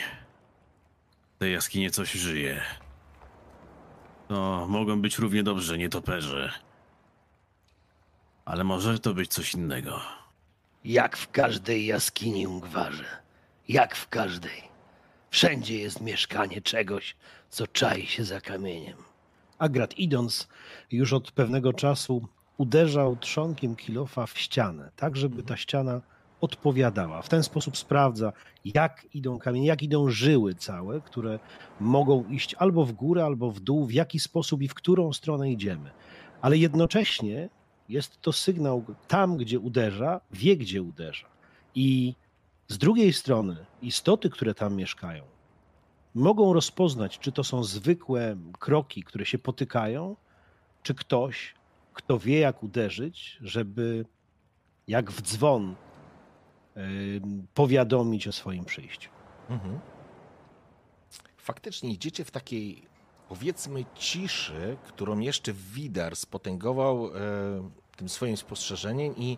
W 1.35 1.39
tej 1.39 1.53
jaskinie 1.53 1.91
coś 1.91 2.11
żyje. 2.11 2.61
To 4.27 4.67
mogą 4.69 5.01
być 5.01 5.17
równie 5.17 5.43
dobrze 5.43 5.77
nietoperze. 5.77 6.51
Ale 8.45 8.63
może 8.63 8.99
to 8.99 9.13
być 9.13 9.33
coś 9.33 9.53
innego. 9.53 9.99
Jak 10.85 11.17
w 11.17 11.31
każdej 11.31 11.85
jaskini 11.85 12.47
Ungwarze. 12.47 13.05
Jak 13.67 13.95
w 13.95 14.09
każdej. 14.09 14.61
Wszędzie 15.29 15.77
jest 15.77 16.01
mieszkanie 16.01 16.61
czegoś, 16.61 17.15
co 17.49 17.67
czai 17.67 18.05
się 18.05 18.23
za 18.23 18.41
kamieniem. 18.41 18.97
Agrat 19.59 19.99
idąc 19.99 20.47
już 20.91 21.13
od 21.13 21.31
pewnego 21.31 21.73
czasu 21.73 22.27
uderzał 22.57 23.15
trzonkiem 23.15 23.75
kilofa 23.75 24.25
w 24.25 24.39
ścianę, 24.39 24.91
tak 24.95 25.15
żeby 25.17 25.43
ta 25.43 25.57
ściana 25.57 26.01
odpowiadała. 26.41 27.21
W 27.21 27.29
ten 27.29 27.43
sposób 27.43 27.77
sprawdza, 27.77 28.33
jak 28.65 29.07
idą 29.13 29.39
kamienie, 29.39 29.67
jak 29.67 29.83
idą 29.83 30.09
żyły 30.09 30.55
całe, 30.55 31.01
które 31.01 31.39
mogą 31.79 32.29
iść 32.29 32.55
albo 32.55 32.85
w 32.85 32.91
górę, 32.91 33.25
albo 33.25 33.51
w 33.51 33.59
dół, 33.59 33.85
w 33.85 33.91
jaki 33.91 34.19
sposób 34.19 34.61
i 34.61 34.67
w 34.67 34.73
którą 34.73 35.13
stronę 35.13 35.51
idziemy. 35.51 35.91
Ale 36.41 36.57
jednocześnie 36.57 37.49
jest 37.89 38.21
to 38.21 38.33
sygnał 38.33 38.85
tam, 39.07 39.37
gdzie 39.37 39.59
uderza, 39.59 40.21
wie, 40.31 40.57
gdzie 40.57 40.81
uderza. 40.81 41.27
I 41.75 42.15
z 42.67 42.77
drugiej 42.77 43.13
strony 43.13 43.65
istoty, 43.81 44.29
które 44.29 44.53
tam 44.53 44.75
mieszkają, 44.75 45.23
mogą 46.15 46.53
rozpoznać, 46.53 47.19
czy 47.19 47.31
to 47.31 47.43
są 47.43 47.63
zwykłe 47.63 48.37
kroki, 48.59 49.03
które 49.03 49.25
się 49.25 49.37
potykają, 49.37 50.15
czy 50.83 50.95
ktoś, 50.95 51.53
kto 51.93 52.19
wie, 52.19 52.39
jak 52.39 52.63
uderzyć, 52.63 53.37
żeby 53.41 54.05
jak 54.87 55.11
w 55.11 55.21
dzwon 55.21 55.75
ym, 56.77 57.47
powiadomić 57.53 58.27
o 58.27 58.31
swoim 58.31 58.65
przyjściu. 58.65 59.09
Mhm. 59.49 59.79
Faktycznie 61.37 61.89
idziecie 61.89 62.25
w 62.25 62.31
takiej, 62.31 62.87
powiedzmy, 63.31 63.85
ciszy, 63.95 64.77
którą 64.87 65.19
jeszcze 65.19 65.53
Widar 65.53 66.15
spotęgował 66.15 67.07
e, 67.07 67.11
tym 67.97 68.09
swoim 68.09 68.37
spostrzeżeniem 68.37 69.15
i 69.17 69.37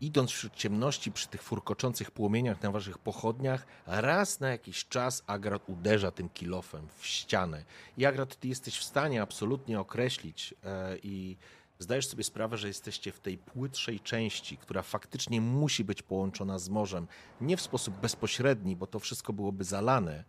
idąc 0.00 0.30
wśród 0.30 0.54
ciemności 0.54 1.12
przy 1.12 1.28
tych 1.28 1.42
furkoczących 1.42 2.10
płomieniach 2.10 2.62
na 2.62 2.70
waszych 2.70 2.98
pochodniach, 2.98 3.66
raz 3.86 4.40
na 4.40 4.48
jakiś 4.48 4.88
czas 4.88 5.22
Agrat 5.26 5.68
uderza 5.68 6.10
tym 6.10 6.28
kilofem 6.28 6.88
w 6.98 7.06
ścianę. 7.06 7.64
I 7.96 8.06
Agrat, 8.06 8.36
ty 8.36 8.48
jesteś 8.48 8.78
w 8.78 8.84
stanie 8.84 9.22
absolutnie 9.22 9.80
określić 9.80 10.54
e, 10.64 10.96
i 11.02 11.36
zdajesz 11.78 12.06
sobie 12.06 12.24
sprawę, 12.24 12.56
że 12.56 12.68
jesteście 12.68 13.12
w 13.12 13.20
tej 13.20 13.38
płytszej 13.38 14.00
części, 14.00 14.56
która 14.56 14.82
faktycznie 14.82 15.40
musi 15.40 15.84
być 15.84 16.02
połączona 16.02 16.58
z 16.58 16.68
morzem. 16.68 17.06
Nie 17.40 17.56
w 17.56 17.60
sposób 17.60 17.94
bezpośredni, 17.94 18.76
bo 18.76 18.86
to 18.86 18.98
wszystko 18.98 19.32
byłoby 19.32 19.64
zalane, 19.64 20.24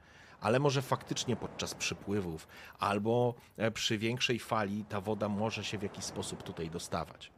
ale 0.45 0.59
może 0.59 0.81
faktycznie 0.81 1.35
podczas 1.35 1.75
przypływów 1.75 2.47
albo 2.79 3.33
e, 3.57 3.71
przy 3.71 3.97
większej 3.97 4.39
fali 4.39 4.85
ta 4.89 5.01
woda 5.01 5.29
może 5.29 5.63
się 5.63 5.77
w 5.77 5.83
jakiś 5.83 6.03
sposób 6.03 6.43
tutaj 6.43 6.69
dostawać. 6.69 7.31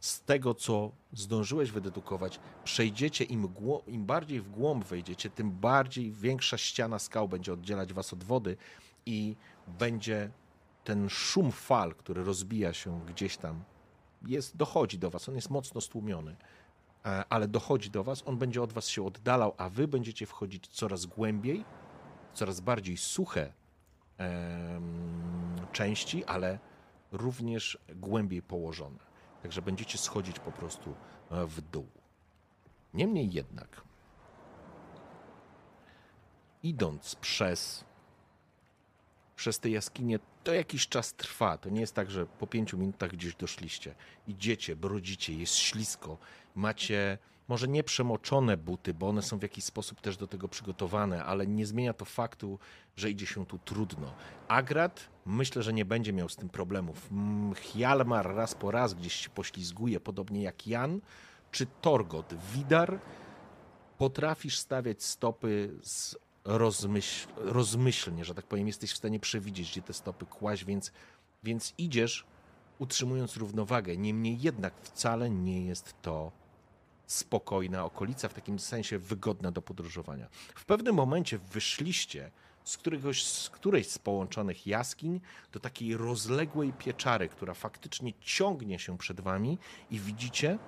Z 0.00 0.20
tego, 0.20 0.54
co 0.54 0.92
zdążyłeś 1.12 1.70
wydedukować, 1.70 2.40
przejdziecie 2.64 3.24
im, 3.24 3.48
im 3.86 4.06
bardziej 4.06 4.40
w 4.40 4.50
głąb 4.50 4.84
wejdziecie, 4.84 5.30
tym 5.30 5.50
bardziej 5.50 6.12
większa 6.12 6.58
ściana 6.58 6.98
skał 6.98 7.28
będzie 7.28 7.52
oddzielać 7.52 7.92
was 7.92 8.12
od 8.12 8.24
wody 8.24 8.56
i 9.06 9.36
będzie 9.78 10.30
ten 10.84 11.08
szum 11.08 11.52
fal, 11.52 11.94
który 11.94 12.24
rozbija 12.24 12.72
się 12.72 13.00
gdzieś 13.06 13.36
tam, 13.36 13.64
jest, 14.26 14.56
dochodzi 14.56 14.98
do 14.98 15.10
was, 15.10 15.28
on 15.28 15.34
jest 15.34 15.50
mocno 15.50 15.80
stłumiony, 15.80 16.36
e, 17.04 17.24
ale 17.28 17.48
dochodzi 17.48 17.90
do 17.90 18.04
was, 18.04 18.22
on 18.26 18.38
będzie 18.38 18.62
od 18.62 18.72
was 18.72 18.88
się 18.88 19.06
oddalał, 19.06 19.54
a 19.58 19.68
wy 19.68 19.88
będziecie 19.88 20.26
wchodzić 20.26 20.66
coraz 20.66 21.06
głębiej, 21.06 21.64
coraz 22.34 22.60
bardziej 22.60 22.96
suche 22.96 23.52
części, 25.72 26.24
ale 26.24 26.58
również 27.12 27.78
głębiej 27.94 28.42
położone. 28.42 28.98
Także 29.42 29.62
będziecie 29.62 29.98
schodzić 29.98 30.38
po 30.38 30.52
prostu 30.52 30.94
e, 31.30 31.46
w 31.46 31.60
dół. 31.60 31.86
Niemniej 32.94 33.32
jednak, 33.32 33.82
idąc 36.62 37.14
przez, 37.14 37.84
przez 39.36 39.58
te 39.58 39.70
jaskinie, 39.70 40.18
to 40.44 40.54
jakiś 40.54 40.88
czas 40.88 41.14
trwa. 41.14 41.58
To 41.58 41.70
nie 41.70 41.80
jest 41.80 41.94
tak, 41.94 42.10
że 42.10 42.26
po 42.26 42.46
pięciu 42.46 42.78
minutach 42.78 43.10
gdzieś 43.10 43.34
doszliście. 43.34 43.94
Idziecie, 44.26 44.76
brodzicie, 44.76 45.34
jest 45.34 45.54
ślisko, 45.54 46.18
macie 46.54 47.18
może 47.52 47.68
nie 47.68 47.84
przemoczone 47.84 48.56
buty, 48.56 48.94
bo 48.94 49.08
one 49.08 49.22
są 49.22 49.38
w 49.38 49.42
jakiś 49.42 49.64
sposób 49.64 50.00
też 50.00 50.16
do 50.16 50.26
tego 50.26 50.48
przygotowane, 50.48 51.24
ale 51.24 51.46
nie 51.46 51.66
zmienia 51.66 51.92
to 51.92 52.04
faktu, 52.04 52.58
że 52.96 53.10
idzie 53.10 53.26
się 53.26 53.46
tu 53.46 53.58
trudno. 53.58 54.14
Agrat 54.48 55.08
myślę, 55.26 55.62
że 55.62 55.72
nie 55.72 55.84
będzie 55.84 56.12
miał 56.12 56.28
z 56.28 56.36
tym 56.36 56.48
problemów. 56.48 57.10
Hjalmar 57.56 58.34
raz 58.34 58.54
po 58.54 58.70
raz 58.70 58.94
gdzieś 58.94 59.12
się 59.14 59.30
poślizguje, 59.30 60.00
podobnie 60.00 60.42
jak 60.42 60.66
Jan, 60.66 61.00
czy 61.50 61.66
Torgot. 61.66 62.34
Widar 62.54 62.98
potrafisz 63.98 64.58
stawiać 64.58 65.02
stopy 65.02 65.78
z 65.82 66.16
rozmyśl, 66.44 67.28
rozmyślnie, 67.36 68.24
że 68.24 68.34
tak 68.34 68.46
powiem, 68.46 68.66
jesteś 68.66 68.92
w 68.92 68.96
stanie 68.96 69.20
przewidzieć, 69.20 69.70
gdzie 69.70 69.82
te 69.82 69.92
stopy 69.92 70.26
kłaść, 70.26 70.64
więc, 70.64 70.92
więc 71.42 71.74
idziesz 71.78 72.26
utrzymując 72.78 73.36
równowagę. 73.36 73.96
Niemniej 73.96 74.40
jednak 74.40 74.74
wcale 74.82 75.30
nie 75.30 75.66
jest 75.66 75.94
to 76.02 76.41
spokojna 77.12 77.84
okolica, 77.84 78.28
w 78.28 78.34
takim 78.34 78.58
sensie 78.58 78.98
wygodna 78.98 79.50
do 79.50 79.62
podróżowania. 79.62 80.28
W 80.54 80.64
pewnym 80.64 80.94
momencie 80.94 81.38
wyszliście 81.38 82.30
z, 82.64 82.76
któregoś, 82.76 83.26
z 83.26 83.50
którejś 83.50 83.88
z 83.90 83.98
połączonych 83.98 84.66
jaskiń 84.66 85.20
do 85.52 85.60
takiej 85.60 85.96
rozległej 85.96 86.72
pieczary, 86.72 87.28
która 87.28 87.54
faktycznie 87.54 88.12
ciągnie 88.20 88.78
się 88.78 88.98
przed 88.98 89.20
wami 89.20 89.58
i 89.90 90.00
widzicie, 90.00 90.58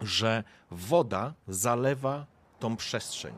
że 0.00 0.44
woda 0.70 1.34
zalewa 1.48 2.26
tą 2.58 2.76
przestrzeń. 2.76 3.34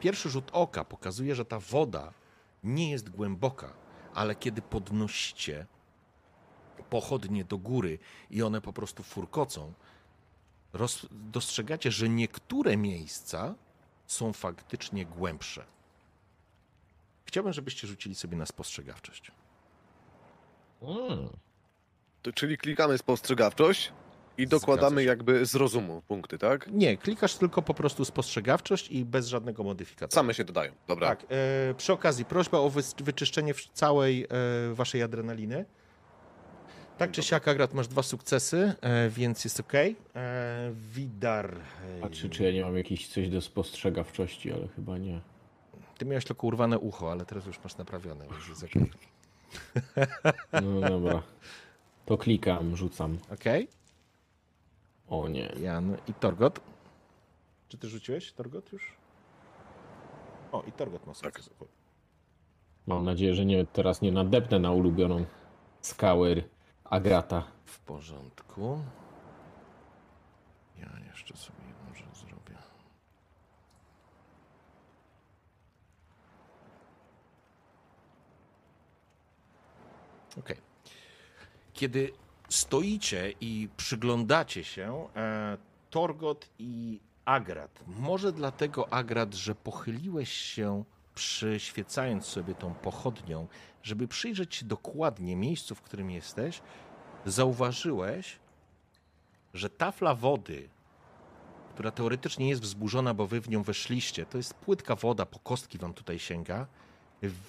Pierwszy 0.00 0.30
rzut 0.30 0.50
oka 0.52 0.84
pokazuje, 0.84 1.34
że 1.34 1.44
ta 1.44 1.58
woda 1.58 2.12
nie 2.64 2.90
jest 2.90 3.10
głęboka, 3.10 3.72
ale 4.14 4.34
kiedy 4.34 4.62
podnosicie 4.62 5.66
pochodnie 6.90 7.44
do 7.44 7.58
góry 7.58 7.98
i 8.30 8.42
one 8.42 8.60
po 8.60 8.72
prostu 8.72 9.02
furkocą, 9.02 9.72
roz, 10.72 11.06
dostrzegacie, 11.10 11.90
że 11.90 12.08
niektóre 12.08 12.76
miejsca 12.76 13.54
są 14.06 14.32
faktycznie 14.32 15.06
głębsze. 15.06 15.64
Chciałbym, 17.24 17.52
żebyście 17.52 17.86
rzucili 17.88 18.14
sobie 18.14 18.36
na 18.36 18.46
spostrzegawczość. 18.46 19.32
Mm. 20.82 21.28
To, 22.22 22.32
czyli 22.32 22.58
klikamy 22.58 22.98
spostrzegawczość 22.98 23.92
i 24.38 24.46
dokładamy 24.46 25.04
jakby 25.04 25.46
z 25.46 25.54
rozumu 25.54 26.02
punkty, 26.08 26.38
tak? 26.38 26.66
Nie, 26.72 26.96
klikasz 26.96 27.34
tylko 27.34 27.62
po 27.62 27.74
prostu 27.74 28.04
spostrzegawczość 28.04 28.90
i 28.90 29.04
bez 29.04 29.26
żadnego 29.28 29.64
modyfikatora. 29.64 30.14
Same 30.14 30.34
się 30.34 30.44
dodają. 30.44 30.72
Dobra. 30.88 31.08
Tak, 31.08 31.26
e, 31.28 31.74
przy 31.74 31.92
okazji 31.92 32.24
prośba 32.24 32.58
o 32.58 32.70
wyczyszczenie 32.98 33.54
w- 33.54 33.68
całej 33.68 34.24
e, 34.70 34.74
waszej 34.74 35.02
adrenaliny. 35.02 35.64
Tak 37.02 37.10
czy 37.10 37.22
siak, 37.22 37.48
Agrat, 37.48 37.74
masz 37.74 37.88
dwa 37.88 38.02
sukcesy, 38.02 38.74
e, 38.80 39.08
więc 39.10 39.44
jest 39.44 39.60
ok. 39.60 39.72
E, 39.74 39.92
Widar. 40.72 41.56
e, 41.98 42.00
Patrzę, 42.00 42.28
czy 42.28 42.42
ja 42.44 42.52
nie 42.52 42.62
mam 42.62 42.76
jakiś 42.76 43.08
coś 43.08 43.28
do 43.28 43.40
spostrzegawczości, 43.40 44.52
ale 44.52 44.68
chyba 44.68 44.98
nie. 44.98 45.20
Ty 45.98 46.04
miałeś 46.04 46.24
tylko 46.24 46.46
urwane 46.46 46.78
ucho, 46.78 47.12
ale 47.12 47.24
teraz 47.26 47.46
już 47.46 47.64
masz 47.64 47.76
naprawione. 47.76 48.24
Więc 48.30 48.48
jest 48.48 48.64
okej. 48.64 48.90
No 50.62 50.80
dobra. 50.88 51.22
To 52.06 52.18
klikam, 52.18 52.76
rzucam. 52.76 53.18
Okej, 53.30 53.68
O 55.08 55.28
nie. 55.28 55.52
Jan 55.60 55.96
i 56.08 56.14
Torgot. 56.14 56.60
Czy 57.68 57.78
ty 57.78 57.88
rzuciłeś, 57.88 58.32
Torgot, 58.32 58.72
już? 58.72 58.96
O, 60.52 60.62
i 60.68 60.72
Torgot 60.72 61.06
ma 61.06 61.14
sukces. 61.14 61.50
Mam 62.86 63.04
nadzieję, 63.04 63.34
że 63.34 63.44
nie, 63.44 63.66
teraz 63.66 64.02
nie 64.02 64.12
nadepnę 64.12 64.58
na 64.58 64.72
ulubioną 64.72 65.24
skałę 65.80 66.28
Agrata. 66.92 67.42
W 67.64 67.78
porządku. 67.78 68.84
Ja 70.78 70.88
jeszcze 71.06 71.36
sobie 71.36 71.58
może 71.88 72.04
zrobię. 72.14 72.56
Okej. 80.38 80.56
Kiedy 81.72 82.12
stoicie 82.48 83.34
i 83.40 83.68
przyglądacie 83.76 84.64
się, 84.64 85.08
e, 85.16 85.58
Torgot 85.90 86.48
i 86.58 87.00
Agrat. 87.24 87.84
Może 87.86 88.32
dlatego, 88.32 88.92
Agrat, 88.92 89.34
że 89.34 89.54
pochyliłeś 89.54 90.32
się, 90.32 90.84
przyświecając 91.14 92.26
sobie 92.26 92.54
tą 92.54 92.74
pochodnią, 92.74 93.48
żeby 93.82 94.08
przyjrzeć 94.08 94.54
się 94.54 94.66
dokładnie 94.66 95.36
miejscu, 95.36 95.74
w 95.74 95.82
którym 95.82 96.10
jesteś, 96.10 96.62
zauważyłeś, 97.26 98.38
że 99.54 99.70
tafla 99.70 100.14
wody, 100.14 100.68
która 101.74 101.90
teoretycznie 101.90 102.48
jest 102.48 102.62
wzburzona, 102.62 103.14
bo 103.14 103.26
wy 103.26 103.40
w 103.40 103.48
nią 103.48 103.62
weszliście, 103.62 104.26
to 104.26 104.38
jest 104.38 104.54
płytka 104.54 104.96
woda, 104.96 105.26
po 105.26 105.38
kostki 105.38 105.78
wam 105.78 105.94
tutaj 105.94 106.18
sięga, 106.18 106.66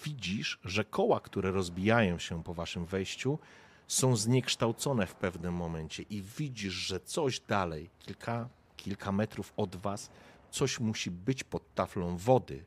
widzisz, 0.05 0.59
że 0.65 0.83
koła, 0.83 1.19
które 1.19 1.51
rozbijają 1.51 2.19
się 2.19 2.43
po 2.43 2.53
waszym 2.53 2.85
wejściu, 2.85 3.39
są 3.87 4.15
zniekształcone 4.15 5.07
w 5.07 5.15
pewnym 5.15 5.53
momencie 5.53 6.03
i 6.03 6.21
widzisz, 6.21 6.73
że 6.73 6.99
coś 6.99 7.39
dalej, 7.39 7.89
kilka, 7.99 8.49
kilka 8.77 9.11
metrów 9.11 9.53
od 9.57 9.75
was, 9.75 10.09
coś 10.51 10.79
musi 10.79 11.11
być 11.11 11.43
pod 11.43 11.73
taflą 11.73 12.17
wody, 12.17 12.65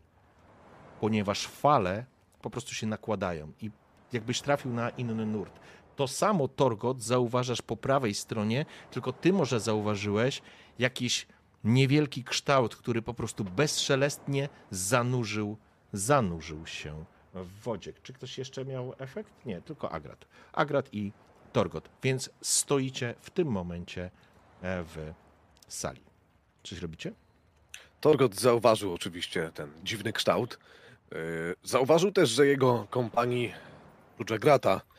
ponieważ 1.01 1.47
fale 1.47 2.05
po 2.42 2.51
prostu 2.51 2.75
się 2.75 2.87
nakładają 2.87 3.53
i 3.61 3.71
jakbyś 4.12 4.40
trafił 4.40 4.73
na 4.73 4.90
inny 4.90 5.27
nurt. 5.27 5.61
To 5.96 6.09
samo 6.09 6.48
Torgot 6.48 7.02
zauważasz 7.02 7.62
po 7.62 7.76
prawej 7.76 8.14
stronie, 8.14 8.66
tylko 8.90 9.12
ty 9.12 9.32
może 9.32 9.61
zauważyłeś 9.61 10.42
jakiś 10.78 11.26
niewielki 11.64 12.24
kształt, 12.24 12.76
który 12.76 13.02
po 13.02 13.14
prostu 13.14 13.44
bezszelestnie 13.44 14.48
zanurzył, 14.70 15.56
zanurzył 15.92 16.66
się 16.66 17.04
w 17.35 17.62
wodzie. 17.62 17.92
Czy 18.02 18.12
ktoś 18.12 18.38
jeszcze 18.38 18.64
miał 18.64 18.94
efekt? 18.98 19.46
Nie, 19.46 19.62
tylko 19.62 19.92
Agrat. 19.92 20.26
Agrat 20.52 20.94
i 20.94 21.12
Torgot. 21.52 21.88
Więc 22.02 22.30
stoicie 22.40 23.14
w 23.20 23.30
tym 23.30 23.48
momencie 23.48 24.11
e, 24.62 24.85
w 24.85 25.12
sali. 25.68 26.00
Coś 26.62 26.78
robicie? 26.78 27.12
Torgot 28.00 28.35
zauważył 28.35 28.94
oczywiście 28.94 29.50
ten 29.54 29.72
dziwny 29.85 30.12
kształt. 30.12 30.59
Yy, 31.12 31.18
Zauważył 31.62 32.12
też, 32.12 32.30
że 32.30 32.46
jego 32.46 32.87
kompanii 32.90 33.52
Ludżagrata 34.18 34.72
yy, 34.74 34.95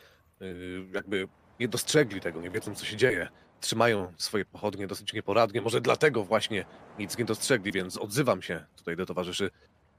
jakby 0.94 1.28
nie 1.60 1.68
dostrzegli 1.68 2.22
tego, 2.22 2.42
nie 2.42 2.50
wiedzą 2.50 2.76
co 2.76 2.86
się 2.86 2.98
dzieje. 2.98 3.30
Trzymają 3.62 4.14
swoje 4.18 4.46
pochodnie 4.46 4.88
dosyć 4.88 5.14
nieporadnie, 5.14 5.62
może 5.62 5.82
dlatego 5.82 6.24
właśnie 6.24 6.66
nic 7.00 7.18
nie 7.18 7.26
dostrzegli, 7.26 7.72
więc 7.72 7.98
odzywam 7.98 8.42
się 8.42 8.66
tutaj 8.76 8.96
do 8.96 9.06
towarzyszy. 9.06 9.52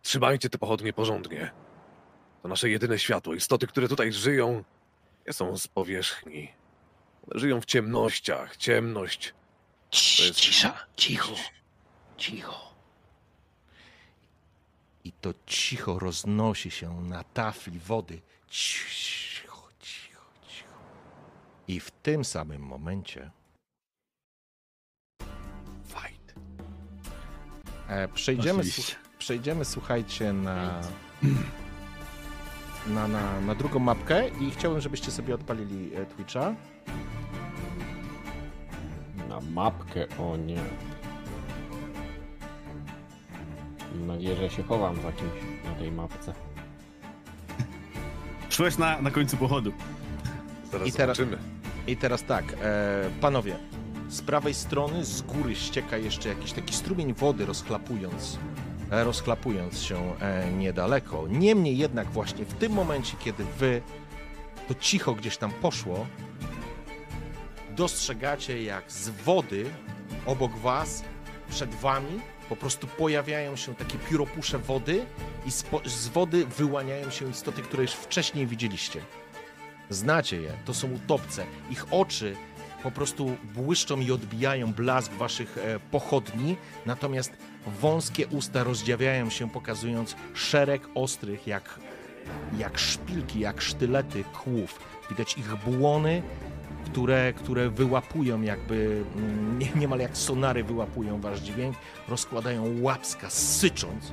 Trzymajcie 0.03 0.51
te 0.51 0.59
pochodnie 0.59 0.92
porządnie. 0.92 1.51
To 2.42 2.48
nasze 2.48 2.70
jedyne 2.70 2.98
światło. 2.98 3.35
Istoty, 3.35 3.66
które 3.66 3.88
tutaj 3.88 4.12
żyją, 4.12 4.64
nie 5.27 5.33
są 5.33 5.57
z 5.57 5.68
powierzchni. 5.68 6.53
One 7.31 7.40
żyją 7.40 7.61
w 7.61 7.64
ciemnościach. 7.66 8.57
Ciemność 8.57 9.35
Cii, 9.90 10.27
jest- 10.27 10.40
Cisza, 10.40 10.87
cicho, 10.96 11.35
cicho. 12.16 12.74
I 15.05 15.12
to 15.12 15.35
cicho 15.46 15.98
roznosi 15.98 16.70
się 16.70 17.01
na 17.03 17.24
tafli 17.24 17.79
wody. 17.79 18.20
Cicho. 18.48 19.38
I 21.68 21.81
w 21.81 21.90
tym 21.90 22.24
samym 22.24 22.62
momencie 22.62 23.31
Fight. 25.85 26.35
e, 27.88 28.09
przejdziemy, 28.09 28.64
słuch- 28.64 28.96
przejdziemy, 29.18 29.64
słuchajcie, 29.64 30.33
na, 30.33 30.81
na, 32.87 33.09
na, 33.09 33.40
na 33.40 33.54
drugą 33.54 33.78
mapkę 33.78 34.28
i 34.28 34.50
chciałbym, 34.50 34.81
żebyście 34.81 35.11
sobie 35.11 35.35
odpalili 35.35 35.94
e, 35.96 36.07
Twitcha. 36.07 36.54
Na 39.28 39.40
mapkę, 39.40 40.07
o 40.18 40.37
nie. 40.37 40.61
Mam 43.94 44.07
nadzieję, 44.07 44.37
że 44.37 44.50
się 44.50 44.62
chowam 44.62 44.96
za 45.02 45.12
kimś 45.12 45.33
na 45.64 45.74
tej 45.74 45.92
mapce. 45.92 46.35
Szłeś 48.48 48.78
na, 48.78 49.00
na 49.02 49.11
końcu 49.11 49.37
pochodu. 49.37 49.72
Zaraz 50.72 50.88
I 50.88 50.92
teraz- 50.92 51.16
zobaczymy. 51.16 51.58
I 51.88 51.96
teraz 51.96 52.24
tak, 52.24 52.44
e, 52.62 53.11
panowie, 53.20 53.57
z 54.09 54.22
prawej 54.22 54.55
strony 54.55 55.05
z 55.05 55.22
góry 55.22 55.57
ścieka 55.57 55.96
jeszcze 55.96 56.29
jakiś 56.29 56.53
taki 56.53 56.74
strumień 56.74 57.14
wody, 57.14 57.46
rozchlapując, 57.46 58.38
e, 58.90 59.05
rozchlapując 59.05 59.83
się 59.83 60.14
e, 60.20 60.53
niedaleko. 60.53 61.24
Niemniej 61.29 61.79
jednak 61.79 62.11
właśnie 62.11 62.44
w 62.44 62.55
tym 62.55 62.72
momencie, 62.72 63.16
kiedy 63.24 63.44
wy 63.44 63.83
to 64.68 64.74
cicho 64.74 65.14
gdzieś 65.14 65.37
tam 65.37 65.51
poszło, 65.51 66.07
dostrzegacie 67.77 68.62
jak 68.62 68.92
z 68.92 69.09
wody 69.09 69.66
obok 70.27 70.57
was, 70.57 71.05
przed 71.51 71.74
wami, 71.74 72.20
po 72.48 72.57
prostu 72.57 72.87
pojawiają 72.87 73.57
się 73.57 73.74
takie 73.74 73.98
pióropusze 73.98 74.59
wody 74.59 75.07
i 75.46 75.51
z, 75.87 76.09
wody 76.09 76.46
wyłaniają 76.46 77.11
się 77.11 77.31
istoty, 77.31 77.62
które 77.62 77.83
już 77.83 77.92
wcześniej 77.92 78.46
widzieliście. 78.46 79.01
Znacie 79.90 80.42
je, 80.42 80.53
to 80.64 80.74
są 80.74 80.92
utopce. 80.92 81.44
Ich 81.70 81.87
oczy 81.90 82.37
po 82.83 82.90
prostu 82.90 83.37
błyszczą 83.55 84.01
i 84.01 84.12
odbijają 84.12 84.72
blask 84.72 85.12
waszych 85.12 85.59
e, 85.59 85.81
pochodni, 85.90 86.57
natomiast 86.87 87.33
wąskie 87.81 88.27
usta 88.27 88.64
rozdziawiają 88.64 89.31
się, 89.31 89.51
pokazując 89.51 90.16
szereg 90.35 90.88
ostrych, 90.94 91.46
jak, 91.46 91.81
jak 92.59 92.79
szpilki, 92.79 93.40
jak 93.40 93.61
sztylety 93.61 94.24
kłów. 94.24 94.81
Widać 95.11 95.38
ich 95.38 95.55
błony, 95.55 96.22
które, 96.85 97.33
które 97.33 97.70
wyłapują 97.70 98.42
jakby, 98.42 99.05
mm, 99.16 99.59
nie, 99.59 99.70
niemal 99.77 99.98
jak 99.98 100.16
sonary 100.16 100.64
wyłapują 100.64 101.20
wasz 101.20 101.40
dźwięk, 101.40 101.77
rozkładają 102.09 102.83
łapska, 102.83 103.31
sycząc 103.31 104.12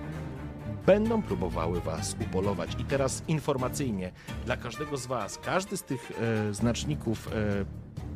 będą 0.85 1.21
próbowały 1.21 1.81
Was 1.81 2.15
upolować. 2.21 2.69
I 2.79 2.85
teraz 2.85 3.23
informacyjnie, 3.27 4.11
dla 4.45 4.57
każdego 4.57 4.97
z 4.97 5.05
Was, 5.05 5.37
każdy 5.37 5.77
z 5.77 5.83
tych 5.83 6.11
e, 6.11 6.53
znaczników 6.53 7.27
e, 7.27 7.31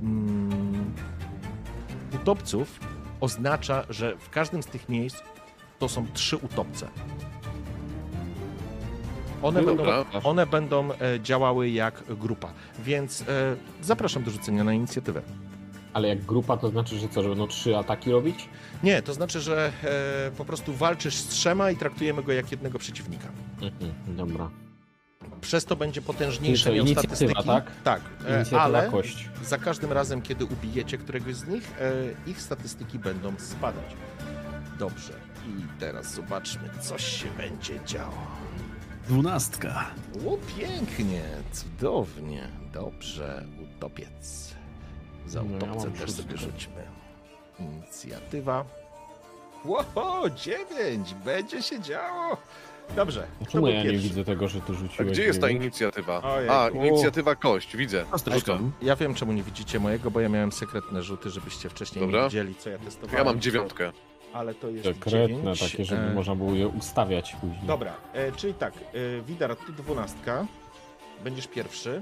mm, 0.01 0.93
utopców 2.15 2.79
oznacza, 3.19 3.83
że 3.89 4.17
w 4.17 4.29
każdym 4.29 4.63
z 4.63 4.65
tych 4.65 4.89
miejsc 4.89 5.23
to 5.79 5.89
są 5.89 6.05
trzy 6.13 6.37
utopce. 6.37 6.87
One, 9.41 9.63
będą, 9.63 9.83
one 10.23 10.45
będą 10.47 10.91
e, 10.91 11.19
działały 11.21 11.69
jak 11.69 12.03
grupa, 12.09 12.53
więc 12.79 13.21
e, 13.21 13.25
zapraszam 13.81 14.23
do 14.23 14.31
rzucenia 14.31 14.63
na 14.63 14.73
inicjatywę. 14.73 15.21
Ale 15.93 16.07
jak 16.07 16.21
grupa, 16.25 16.57
to 16.57 16.69
znaczy, 16.69 16.99
że 16.99 17.09
co, 17.09 17.23
że 17.23 17.29
będą 17.29 17.47
trzy 17.47 17.77
ataki 17.77 18.11
robić? 18.11 18.49
Nie, 18.83 19.01
to 19.01 19.13
znaczy, 19.13 19.41
że 19.41 19.71
e, 19.83 20.31
po 20.37 20.45
prostu 20.45 20.73
walczysz 20.73 21.15
z 21.15 21.27
trzema 21.27 21.71
i 21.71 21.75
traktujemy 21.77 22.23
go 22.23 22.31
jak 22.33 22.51
jednego 22.51 22.79
przeciwnika. 22.79 23.27
Mhm, 23.61 23.93
dobra. 24.07 24.49
Przez 25.41 25.65
to 25.65 25.75
będzie 25.75 26.01
potężniejsze 26.01 26.63
co, 26.69 26.75
miał 26.75 26.85
inicjatywa, 26.85 27.15
statystyki. 27.15 27.47
tak? 27.47 27.71
Tak, 27.83 28.01
e, 28.01 28.35
Inicjatywa 28.35 28.61
ale 28.61 28.89
kość. 28.89 29.29
za 29.43 29.57
każdym 29.57 29.91
razem, 29.91 30.21
kiedy 30.21 30.45
ubijecie 30.45 30.97
któregoś 30.97 31.35
z 31.35 31.47
nich, 31.47 31.71
e, 31.79 31.91
ich 32.29 32.41
statystyki 32.41 32.99
będą 32.99 33.33
spadać. 33.37 33.85
Dobrze. 34.79 35.13
I 35.47 35.79
teraz 35.79 36.13
zobaczmy, 36.13 36.69
coś 36.81 37.03
się 37.21 37.27
będzie 37.37 37.79
działo. 37.85 38.27
Dwunastka. 39.07 39.85
O, 40.27 40.37
pięknie, 40.57 41.21
cudownie. 41.51 42.47
Dobrze, 42.73 43.45
utopiec. 43.77 44.48
Za 45.29 45.43
No, 45.43 45.51
ja 45.51 45.73
utopcę 45.73 45.91
też 45.91 46.11
sobie 46.11 46.37
rzućmy. 46.37 46.83
Inicjatywa. 47.59 48.65
Ło, 49.65 49.83
dziewięć, 50.35 51.13
będzie 51.13 51.61
się 51.63 51.79
działo. 51.81 52.37
Dobrze, 52.95 53.27
Czemu 53.49 53.67
ja 53.67 53.77
nie 53.77 53.83
pierwszy? 53.83 54.09
widzę 54.09 54.25
tego, 54.25 54.47
że 54.47 54.61
tu 54.61 54.73
A 54.73 54.75
rzuciłeś? 54.75 55.11
gdzie 55.11 55.23
jest 55.23 55.41
ta 55.41 55.49
inicjatywa? 55.49 56.21
Ojejku. 56.23 56.53
A, 56.55 56.69
inicjatywa 56.69 57.35
kość, 57.35 57.77
widzę. 57.77 58.05
Kosteczką. 58.11 58.71
Ja 58.81 58.95
wiem, 58.95 59.13
czemu 59.13 59.31
nie 59.33 59.43
widzicie 59.43 59.79
mojego, 59.79 60.11
bo 60.11 60.19
ja 60.19 60.29
miałem 60.29 60.51
sekretne 60.51 61.03
rzuty, 61.03 61.29
żebyście 61.29 61.69
wcześniej 61.69 62.01
nie 62.05 62.11
Dobra. 62.11 62.23
widzieli, 62.27 62.55
co 62.55 62.69
ja 62.69 62.77
testowałem. 62.79 63.17
Ja 63.17 63.23
mam 63.23 63.41
dziewiątkę. 63.41 63.91
Ale 64.33 64.53
to 64.53 64.69
jest 64.69 64.85
Sekretne 64.85 65.27
dziewięć. 65.27 65.71
takie, 65.71 65.85
żeby 65.85 66.01
E, 66.01 66.13
można 66.13 66.35
było 66.35 66.53
je 66.53 66.67
ustawiać 66.67 67.35
później. 67.41 67.61
Dobra, 67.63 67.93
e, 68.13 68.31
czyli 68.31 68.53
tak, 68.53 68.73
e, 68.77 69.21
Widar, 69.21 69.55
tu 69.55 69.71
dwunastka, 69.73 70.45
będziesz 71.23 71.47
pierwszy. 71.47 72.01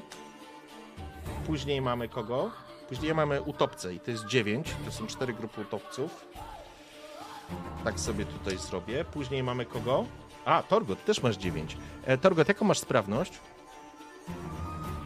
Później 1.48 1.82
mamy 1.82 2.10
kogo? 2.10 2.52
Później 2.90 3.14
mamy 3.16 3.42
utopcę 3.42 3.94
i 3.94 4.00
to 4.00 4.12
jest 4.12 4.26
dziewięć, 4.26 4.76
to 4.86 4.92
są 4.92 5.08
cztery 5.08 5.34
grupy 5.34 5.62
utopców. 5.62 6.26
Tak 7.84 8.00
sobie 8.00 8.26
tutaj 8.26 8.58
zrobię. 8.58 9.06
Później 9.06 9.44
mamy 9.44 9.66
kogo? 9.66 10.06
A, 10.46 10.64
Torgot, 10.64 11.06
też 11.06 11.24
masz 11.24 11.38
dziewięć. 11.38 11.78
E, 12.06 12.18
Torgot, 12.18 12.48
jaką 12.48 12.66
masz 12.66 12.80
sprawność? 12.80 13.40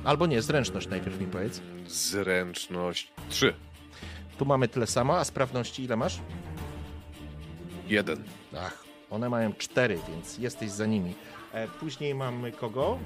Albo 0.04 0.26
nie, 0.26 0.42
zręczność 0.42 0.88
najpierw 0.88 1.20
mi 1.20 1.28
powiedz. 1.28 1.62
Zręczność 1.88 3.12
3. 3.30 3.54
Tu 4.38 4.46
mamy 4.46 4.68
tyle 4.68 4.88
samo, 4.88 5.18
a 5.18 5.24
sprawności 5.24 5.84
ile 5.84 5.96
masz? 5.96 6.20
1. 7.88 8.24
Ach, 8.58 8.84
one 9.10 9.30
mają 9.30 9.54
cztery, 9.54 10.00
więc 10.10 10.38
jesteś 10.38 10.72
za 10.72 10.86
nimi. 10.86 11.14
E, 11.54 11.68
później 11.68 12.16
mamy 12.16 12.52
kogo? 12.52 13.00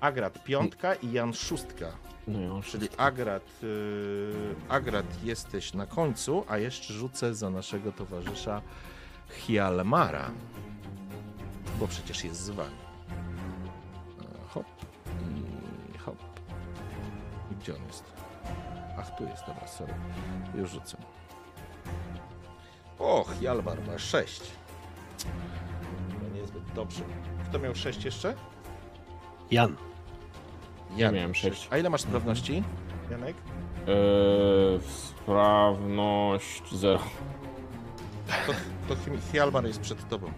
Agrat 0.00 0.44
piątka 0.44 0.94
i 0.94 1.12
Jan 1.12 1.34
szóstka. 1.34 1.92
No 2.26 2.62
Czyli 2.62 2.88
Agrat, 2.96 3.42
y, 3.62 4.54
Agrat 4.68 5.24
jesteś 5.24 5.74
na 5.74 5.86
końcu, 5.86 6.44
a 6.48 6.58
jeszcze 6.58 6.94
rzucę 6.94 7.34
za 7.34 7.50
naszego 7.50 7.92
towarzysza 7.92 8.62
Hialmara. 9.30 10.30
Bo 11.80 11.88
przecież 11.88 12.24
jest 12.24 12.40
z 12.40 12.50
wami. 12.50 12.76
E, 14.20 14.48
Hop 14.48 14.66
i 15.94 15.98
hop. 15.98 16.16
I 17.52 17.54
gdzie 17.56 17.76
on 17.76 17.86
jest? 17.86 18.04
Ach, 18.98 19.16
tu 19.18 19.24
jest, 19.24 19.46
dobra, 19.46 19.66
sorry. 19.66 19.94
Już 20.54 20.70
rzucę. 20.70 20.96
O, 22.98 23.24
Hjalmar 23.24 23.86
ma 23.86 23.98
6. 23.98 24.40
To 26.20 26.28
niezbyt 26.34 26.62
dobrze. 26.74 27.02
Kto 27.48 27.58
miał 27.58 27.74
6 27.74 28.04
jeszcze? 28.04 28.34
Jan. 29.50 29.76
Ja 30.96 31.12
miałem 31.12 31.34
sześć. 31.34 31.68
A 31.70 31.78
ile 31.78 31.90
masz 31.90 32.00
sprawności, 32.00 32.62
Janek? 33.10 33.36
Eee, 33.88 34.80
sprawność 34.86 36.62
zero. 36.74 36.98
To, 38.46 38.52
to 38.88 38.96
Hi- 38.96 39.30
Hjalmar 39.32 39.64
jest 39.66 39.80
przed 39.80 40.08
tobą. 40.08 40.32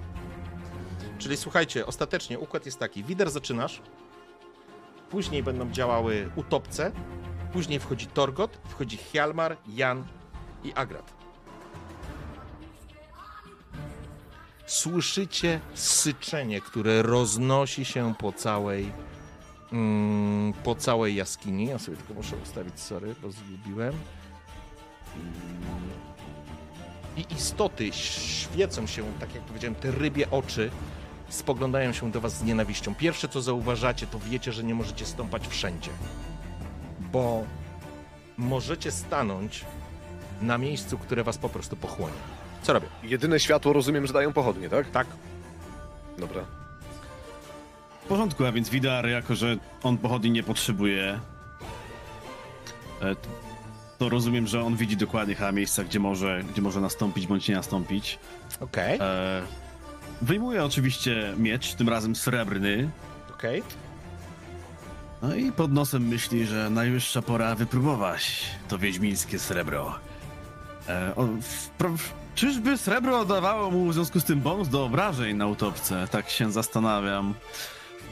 Czyli 1.18 1.36
słuchajcie, 1.36 1.86
ostatecznie 1.86 2.38
układ 2.38 2.66
jest 2.66 2.78
taki. 2.78 3.04
Wider 3.04 3.30
zaczynasz, 3.30 3.82
później 5.10 5.42
będą 5.42 5.70
działały 5.70 6.30
utopce, 6.36 6.92
później 7.52 7.78
wchodzi 7.78 8.06
Torgot, 8.06 8.58
wchodzi 8.68 8.96
Hjalmar, 8.96 9.56
Jan 9.68 10.04
i 10.64 10.72
Agrat. 10.74 11.12
Słyszycie 14.66 15.60
syczenie, 15.74 16.60
które 16.60 17.02
roznosi 17.02 17.84
się 17.84 18.14
po 18.18 18.32
całej 18.32 18.92
po 20.64 20.74
całej 20.74 21.14
jaskini. 21.14 21.66
Ja 21.66 21.78
sobie 21.78 21.96
tylko 21.96 22.14
muszę 22.14 22.36
ustawić, 22.42 22.80
sorry, 22.80 23.14
bo 23.22 23.30
zgubiłem. 23.30 23.94
I 27.16 27.34
istoty 27.34 27.92
świecą 27.92 28.86
się, 28.86 29.04
tak 29.20 29.34
jak 29.34 29.44
powiedziałem, 29.44 29.74
te 29.74 29.90
rybie 29.90 30.30
oczy 30.30 30.70
spoglądają 31.28 31.92
się 31.92 32.10
do 32.10 32.20
was 32.20 32.38
z 32.38 32.42
nienawiścią. 32.42 32.94
Pierwsze, 32.94 33.28
co 33.28 33.42
zauważacie, 33.42 34.06
to 34.06 34.18
wiecie, 34.18 34.52
że 34.52 34.64
nie 34.64 34.74
możecie 34.74 35.06
stąpać 35.06 35.48
wszędzie. 35.48 35.90
Bo 37.12 37.44
możecie 38.38 38.90
stanąć 38.90 39.64
na 40.42 40.58
miejscu, 40.58 40.98
które 40.98 41.24
was 41.24 41.38
po 41.38 41.48
prostu 41.48 41.76
pochłonie. 41.76 42.16
Co 42.62 42.72
robię? 42.72 42.86
Jedyne 43.02 43.40
światło 43.40 43.72
rozumiem, 43.72 44.06
że 44.06 44.12
dają 44.12 44.32
pochodnie, 44.32 44.68
tak? 44.68 44.90
Tak? 44.90 45.06
Dobra. 46.18 46.63
W 48.04 48.06
porządku, 48.06 48.44
a 48.44 48.52
więc 48.52 48.68
Widar, 48.68 49.08
jako 49.08 49.34
że 49.34 49.56
on 49.82 49.98
pochodni 49.98 50.30
nie 50.30 50.42
potrzebuje, 50.42 51.20
e, 53.02 53.16
to 53.98 54.08
rozumiem, 54.08 54.46
że 54.46 54.62
on 54.62 54.76
widzi 54.76 54.96
dokładnie 54.96 55.34
chyba 55.34 55.52
miejsca, 55.52 55.84
gdzie 55.84 56.00
może, 56.00 56.42
gdzie 56.52 56.62
może 56.62 56.80
nastąpić 56.80 57.26
bądź 57.26 57.48
nie 57.48 57.54
nastąpić. 57.54 58.18
Okej, 58.60 58.98
E, 59.02 59.42
wyjmuje 60.22 60.64
oczywiście 60.64 61.34
miecz, 61.38 61.74
tym 61.74 61.88
razem 61.88 62.16
srebrny. 62.16 62.90
okej. 63.34 63.62
No 65.22 65.34
i 65.34 65.52
pod 65.52 65.72
nosem 65.72 66.08
myśli, 66.08 66.46
że 66.46 66.70
najwyższa 66.70 67.22
pora 67.22 67.54
wypróbować 67.54 68.42
to 68.68 68.78
wiedźmińskie 68.78 69.38
srebro. 69.38 69.98
E, 70.88 71.12
o, 71.16 71.22
wpra- 71.78 71.98
czyżby 72.34 72.78
srebro 72.78 73.18
oddawało 73.20 73.70
mu 73.70 73.86
w 73.86 73.94
związku 73.94 74.20
z 74.20 74.24
tym 74.24 74.40
bonus 74.40 74.68
do 74.68 74.84
obrażeń 74.84 75.36
na 75.36 75.46
utopce? 75.46 76.08
Tak 76.10 76.30
się 76.30 76.52
zastanawiam. 76.52 77.34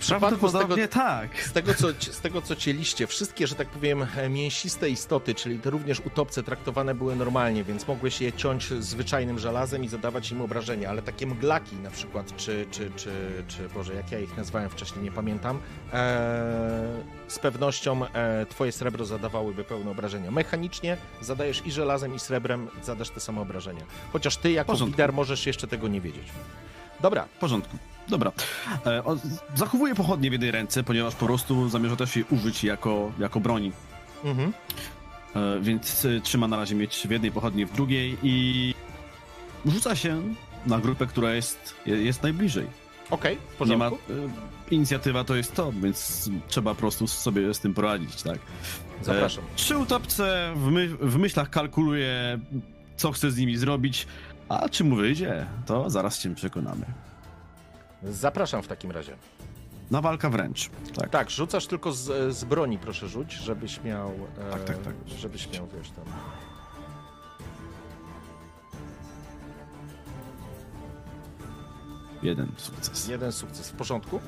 Przypadku 0.03 0.37
z 0.37 0.41
Prawdopodobnie 0.41 0.88
tego- 0.88 1.05
tak. 1.05 1.43
Z 1.43 1.53
tego, 1.53 1.75
co, 1.75 1.88
z 2.12 2.21
tego, 2.21 2.43
co 2.43 2.57
cieliście, 2.57 3.07
wszystkie, 3.07 3.47
że 3.47 3.55
tak 3.55 3.69
powiem, 3.69 4.07
e, 4.17 4.29
mięsiste 4.29 4.91
istoty, 4.91 5.35
czyli 5.35 5.59
te 5.59 5.71
również 5.71 6.01
utopce, 6.01 6.43
traktowane 6.43 6.95
były 6.95 7.17
normalnie, 7.17 7.65
więc 7.65 7.88
mogłeś 7.88 8.21
je 8.21 8.33
ciąć 8.33 8.69
zwyczajnym 8.69 9.38
żelazem 9.38 9.85
i 9.85 9.88
zadawać 9.88 10.31
im 10.31 10.41
obrażenia, 10.41 10.91
ale 10.91 11.03
takie 11.03 11.27
mglaki 11.27 11.77
na 11.77 11.91
przykład, 11.91 12.37
czy, 12.37 12.67
czy, 12.71 12.91
czy, 12.97 13.11
czy 13.49 13.69
Boże, 13.75 13.95
jak 13.95 14.12
ja 14.12 14.19
ich 14.19 14.37
nazwałem 14.37 14.71
wcześniej, 14.71 15.05
nie 15.05 15.12
pamiętam, 15.12 15.59
e, 15.93 17.03
z 17.29 17.38
pewnością 17.38 18.07
e, 18.07 18.47
twoje 18.47 18.73
srebro 18.73 19.05
zadawałyby 19.05 19.65
pełne 19.65 19.91
obrażenia. 19.91 20.31
Mechanicznie 20.31 20.97
zadajesz 21.21 21.62
i 21.67 21.73
żelazem, 21.73 22.15
i 22.15 22.19
srebrem 22.19 22.69
zadasz 22.83 23.11
te 23.11 23.21
same 23.21 23.41
obrażenia. 23.41 23.83
Chociaż 24.12 24.37
ty 24.37 24.51
jako 24.53 24.73
Porządku. 24.73 24.93
Widar 24.93 25.12
możesz 25.12 25.47
jeszcze 25.47 25.67
tego 25.67 25.88
nie 25.88 26.01
wiedzieć. 26.01 26.27
Dobra, 27.03 27.25
W 27.25 27.38
porządku. 27.38 27.77
Dobra. 28.09 28.33
E, 28.87 29.05
o, 29.05 29.17
zachowuję 29.55 29.95
pochodnie 29.95 30.31
w 30.31 30.33
jednej 30.33 30.51
ręce, 30.51 30.83
ponieważ 30.85 31.15
po 31.15 31.27
prostu 31.27 31.69
zamierza 31.69 31.97
też 31.97 32.17
je 32.17 32.25
użyć 32.31 32.65
jako, 32.65 33.12
jako 33.19 33.41
broni. 33.41 33.73
mhm. 34.25 34.53
E, 35.37 35.61
więc 35.61 36.05
e, 36.05 36.21
trzyma 36.21 36.49
na 36.49 36.57
razie 36.57 36.75
mieć 36.75 37.07
w 37.09 37.11
jednej 37.11 37.33
pochodni, 37.33 37.67
w 37.67 37.73
drugiej 37.73 38.17
i 38.23 38.75
rzuca 39.67 39.97
się 39.97 40.23
na 40.67 40.79
grupę, 40.79 41.07
która 41.07 41.35
jest, 41.35 41.75
je- 41.87 42.03
jest 42.03 42.23
najbliżej. 42.23 42.67
okej, 43.11 43.38
w 43.61 43.69
Nie 43.69 43.77
ma, 43.77 43.91
porządku. 43.91 44.12
e, 44.12 44.75
inicjatywa 44.75 45.25
to 45.25 45.35
jest 45.37 45.55
to, 45.55 45.73
więc 45.73 46.31
trzeba 46.49 46.75
po 46.75 46.81
prostu 46.81 47.07
sobie 47.07 47.55
z 47.55 47.61
tym 47.61 47.75
poradzić, 47.75 48.23
tak? 48.23 48.38
Zapraszam. 49.03 49.45
E, 49.45 49.57
Trzy 49.57 49.79
utopce 49.79 50.53
w, 50.57 50.67
my, 50.71 50.88
w 50.88 51.17
myślach 51.19 51.51
kalkuluje, 51.51 52.38
co 52.97 53.12
chce 53.12 53.31
z 53.31 53.37
nimi 53.38 53.57
zrobić, 53.57 54.07
a 54.61 54.69
czy 54.69 54.85
mu 54.85 54.97
wyjdzie, 54.97 55.47
to 55.67 55.91
zaraz 55.91 56.19
się 56.19 56.35
przekonamy. 56.35 56.87
Zapraszam 58.03 58.62
w 58.62 58.69
takim 58.69 58.91
razie. 58.91 59.17
Na 59.91 60.01
walka 60.01 60.31
wręcz, 60.31 60.71
tak. 60.97 61.11
Tak, 61.11 61.31
rzucasz 61.31 61.67
tylko 61.67 61.93
z, 61.93 62.35
z 62.37 62.45
broni, 62.45 62.79
proszę 62.79 63.09
rzuć, 63.09 63.33
żebyś 63.33 63.83
miał. 63.83 64.11
E, 64.11 64.51
Tak, 64.51 64.65
tak, 64.65 64.79
tak. 64.79 64.95
Żebyś 65.07 65.53
miał, 65.53 65.67
wiesz 65.67 65.91
tam. 65.91 66.05
Jeden 72.23 72.53
sukces. 72.57 73.09
Jeden 73.09 73.33
sukces. 73.33 73.71
W 73.71 73.73
porządku. 73.73 74.21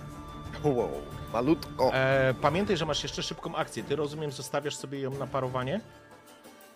Wow, 0.64 0.90
malutko. 1.32 1.94
E, 1.94 2.34
pamiętaj, 2.40 2.76
że 2.76 2.86
masz 2.86 3.02
jeszcze 3.02 3.22
szybką 3.22 3.56
akcję. 3.56 3.82
Ty 3.84 3.96
rozumiem, 3.96 4.32
zostawiasz 4.32 4.76
sobie 4.76 5.00
ją 5.00 5.10
na 5.18 5.26
parowanie? 5.26 5.80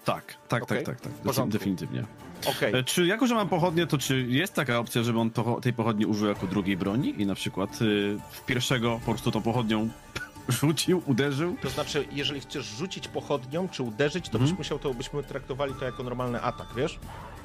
Tak, 0.04 0.24
tak, 0.48 0.66
tak, 0.66 0.82
tak, 0.82 1.00
tak. 1.00 1.12
porządku. 1.12 1.58
Definitywnie. 1.58 2.04
Okej. 2.46 2.74
E, 2.74 2.85
Czy 2.85 3.07
jako, 3.07 3.27
że 3.27 3.35
mam 3.35 3.48
pochodnie, 3.48 3.87
to 3.87 3.98
czy 3.98 4.22
jest 4.29 4.55
taka 4.55 4.79
opcja, 4.79 5.03
żeby 5.03 5.18
on 5.20 5.31
to, 5.31 5.61
tej 5.62 5.72
pochodni 5.72 6.07
użył 6.07 6.29
jako 6.29 6.46
drugiej 6.46 6.77
broni 6.77 7.22
i 7.22 7.27
na 7.27 7.35
przykład 7.35 7.83
y, 7.83 8.18
w 8.31 8.44
pierwszego 8.46 9.01
po 9.07 9.11
prostu 9.12 9.31
tą 9.31 9.42
pochodnią 9.42 9.88
rzucił, 10.48 11.03
uderzył? 11.07 11.57
To 11.62 11.70
znaczy, 11.70 12.07
jeżeli 12.12 12.40
chcesz 12.40 12.64
rzucić 12.66 13.09
pochodnią 13.09 13.68
czy 13.68 13.83
uderzyć, 13.83 14.24
to 14.29 14.33
Mhm. 14.38 14.51
byś 14.51 14.59
musiał 14.59 14.79
to, 14.79 14.94
byśmy 14.94 15.22
traktowali 15.22 15.74
to 15.74 15.85
jako 15.85 16.03
normalny 16.03 16.42
atak, 16.42 16.66
wiesz? 16.77 16.98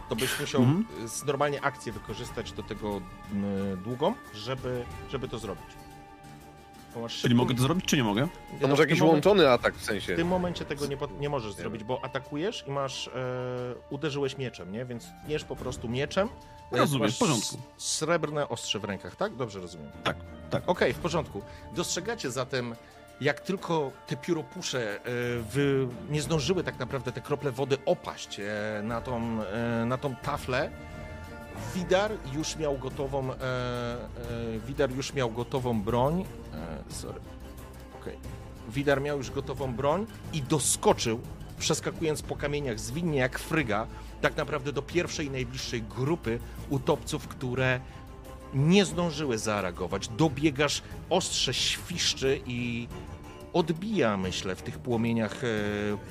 To 0.09 0.15
byś 0.15 0.39
musiał 0.39 0.65
z 1.05 1.25
normalnie 1.25 1.61
akcję 1.61 1.91
wykorzystać 1.93 2.51
do 2.51 2.63
tego 2.63 3.01
mm, 3.33 3.83
długą, 3.83 4.13
żeby, 4.35 4.83
żeby 5.11 5.27
to 5.27 5.39
zrobić. 5.39 5.65
Czyli 7.21 7.35
mogę 7.35 7.55
to 7.55 7.61
zrobić, 7.61 7.85
czy 7.85 7.97
nie 7.97 8.03
mogę? 8.03 8.21
To 8.21 8.27
No, 8.61 8.67
może 8.67 8.85
w 8.85 8.89
jakiś 8.89 9.01
momencie- 9.01 9.29
łączony 9.29 9.49
atak 9.49 9.73
w 9.75 9.81
W 9.81 9.85
sensie. 9.85 10.15
tym 10.15 10.27
momencie 10.27 10.65
tego 10.65 10.85
nie, 10.85 10.97
po, 10.97 11.07
nie 11.19 11.29
możesz 11.29 11.53
zrobić, 11.53 11.83
bo 11.83 11.99
atakujesz 12.05 12.63
i 12.67 12.71
masz. 12.71 13.07
E, 13.07 13.11
uderzyłeś 13.89 14.37
mieczem, 14.37 14.71
nie? 14.71 14.85
Więc 14.85 15.07
tniesz 15.25 15.43
po 15.43 15.55
prostu 15.55 15.89
mieczem. 15.89 16.29
Rozumiem, 16.71 17.01
masz 17.07 17.15
w 17.15 17.19
porządku. 17.19 17.57
Srebrne 17.77 18.49
ostrze 18.49 18.79
w 18.79 18.83
rękach, 18.83 19.15
tak? 19.15 19.35
Dobrze 19.35 19.59
rozumiem. 19.59 19.91
Tak, 20.03 20.17
tak. 20.49 20.63
Okej, 20.67 20.93
w 20.93 20.97
porządku. 20.97 21.41
Dostrzegacie 21.75 22.31
zatem, 22.31 22.75
jak 23.21 23.39
tylko 23.39 23.91
te 24.07 24.17
pióropusze 24.17 24.99
e, 24.99 25.09
nie 26.09 26.21
zdążyły 26.21 26.63
tak 26.63 26.79
naprawdę 26.79 27.11
te 27.11 27.21
krople 27.21 27.51
wody 27.51 27.77
opaść 27.85 28.39
e, 28.39 28.81
na, 28.83 29.01
tą, 29.01 29.43
e, 29.43 29.85
na 29.85 29.97
tą 29.97 30.15
taflę, 30.15 30.71
Widar 31.75 32.11
już 32.33 32.55
miał 32.57 32.77
gotową, 32.77 33.31
e, 33.31 33.35
e, 33.35 34.59
Widar 34.67 34.91
już 34.91 35.13
miał 35.13 35.31
gotową 35.31 35.81
broń. 35.81 36.25
E, 36.53 36.93
sorry. 36.93 37.19
Okej. 38.01 38.17
Widar 38.69 39.01
miał 39.01 39.17
już 39.17 39.31
gotową 39.31 39.75
broń 39.75 40.05
i 40.33 40.41
doskoczył, 40.41 41.19
przeskakując 41.59 42.21
po 42.21 42.35
kamieniach 42.35 42.79
zwinnie 42.79 43.19
jak 43.19 43.39
fryga, 43.39 43.87
tak 44.21 44.37
naprawdę 44.37 44.73
do 44.73 44.81
pierwszej 44.81 45.29
najbliższej 45.29 45.81
grupy 45.81 46.39
utopców, 46.69 47.27
które 47.27 47.79
nie 48.53 48.85
zdążyły 48.85 49.37
zareagować. 49.37 50.07
Dobiegasz, 50.07 50.81
ostrze 51.09 51.53
świszczy 51.53 52.41
i 52.45 52.87
odbija, 53.53 54.17
myślę, 54.17 54.55
w 54.55 54.61
tych 54.61 54.79
płomieniach 54.79 55.43
e, 55.43 55.47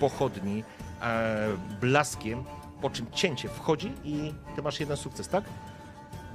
pochodni 0.00 0.64
e, 1.02 1.48
blaskiem, 1.80 2.44
po 2.82 2.90
czym 2.90 3.06
cięcie 3.12 3.48
wchodzi 3.48 3.92
i 4.04 4.34
ty 4.56 4.62
masz 4.62 4.80
jeden 4.80 4.96
sukces, 4.96 5.28
tak? 5.28 5.44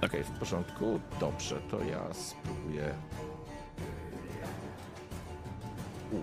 Okej, 0.02 0.24
w 0.24 0.30
porządku. 0.30 1.00
Dobrze, 1.20 1.56
to 1.72 1.84
ja 1.84 2.14
spróbuję. 2.14 2.94
U, 6.12 6.18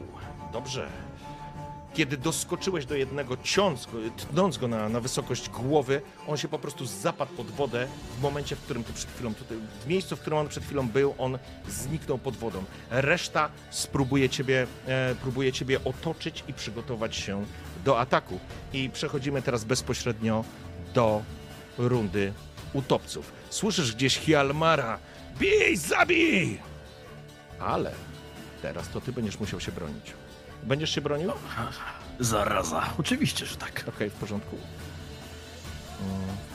dobrze. 0.53 0.89
Kiedy 1.95 2.17
doskoczyłeś 2.17 2.87
do 2.87 2.95
jednego, 2.95 3.37
ciąc 3.43 3.89
tnąc 4.17 4.59
go 4.59 4.69
na, 4.69 4.89
na 4.89 5.01
wysokość 5.01 5.51
głowy, 5.51 6.03
on 6.29 6.37
się 6.37 6.49
po 6.49 6.59
prostu 6.59 6.87
zapadł 6.87 7.33
pod 7.33 7.51
wodę 7.51 7.87
w 8.19 8.23
momencie, 8.23 8.57
w 8.57 8.61
którym 8.61 8.85
ty 8.85 8.93
przed 8.93 9.11
chwilą, 9.11 9.35
tutaj, 9.35 9.59
w 9.85 9.87
miejscu, 9.87 10.17
w 10.17 10.21
którym 10.21 10.39
on 10.39 10.49
przed 10.49 10.65
chwilą 10.65 10.89
był, 10.89 11.15
on 11.19 11.39
zniknął 11.69 12.19
pod 12.19 12.37
wodą. 12.37 12.65
Reszta 12.91 13.49
spróbuje 13.71 14.29
ciebie, 14.29 14.67
e, 14.87 15.15
próbuje 15.15 15.53
ciebie 15.53 15.85
otoczyć 15.85 16.45
i 16.49 16.53
przygotować 16.53 17.17
się 17.17 17.45
do 17.85 18.01
ataku. 18.01 18.40
I 18.73 18.90
przechodzimy 18.90 19.42
teraz 19.42 19.64
bezpośrednio 19.64 20.44
do 20.94 21.23
rundy 21.79 22.33
utopców. 22.73 23.33
Słyszysz 23.51 23.94
gdzieś 23.94 24.18
Hialmara. 24.18 24.99
Bij, 25.38 25.77
zabij! 25.77 26.59
Ale 27.61 27.92
teraz 28.62 28.88
to 28.88 29.01
ty 29.01 29.12
będziesz 29.12 29.40
musiał 29.40 29.61
się 29.61 29.73
bronić. 29.73 30.12
Będziesz 30.62 30.90
się 30.90 31.01
bronił? 31.01 31.33
Zaraza. 32.20 32.83
Oczywiście, 32.99 33.47
że 33.47 33.57
tak. 33.57 33.85
Okej, 33.88 34.11
w 34.11 34.14
porządku. 34.14 34.57
Mm. 36.01 36.54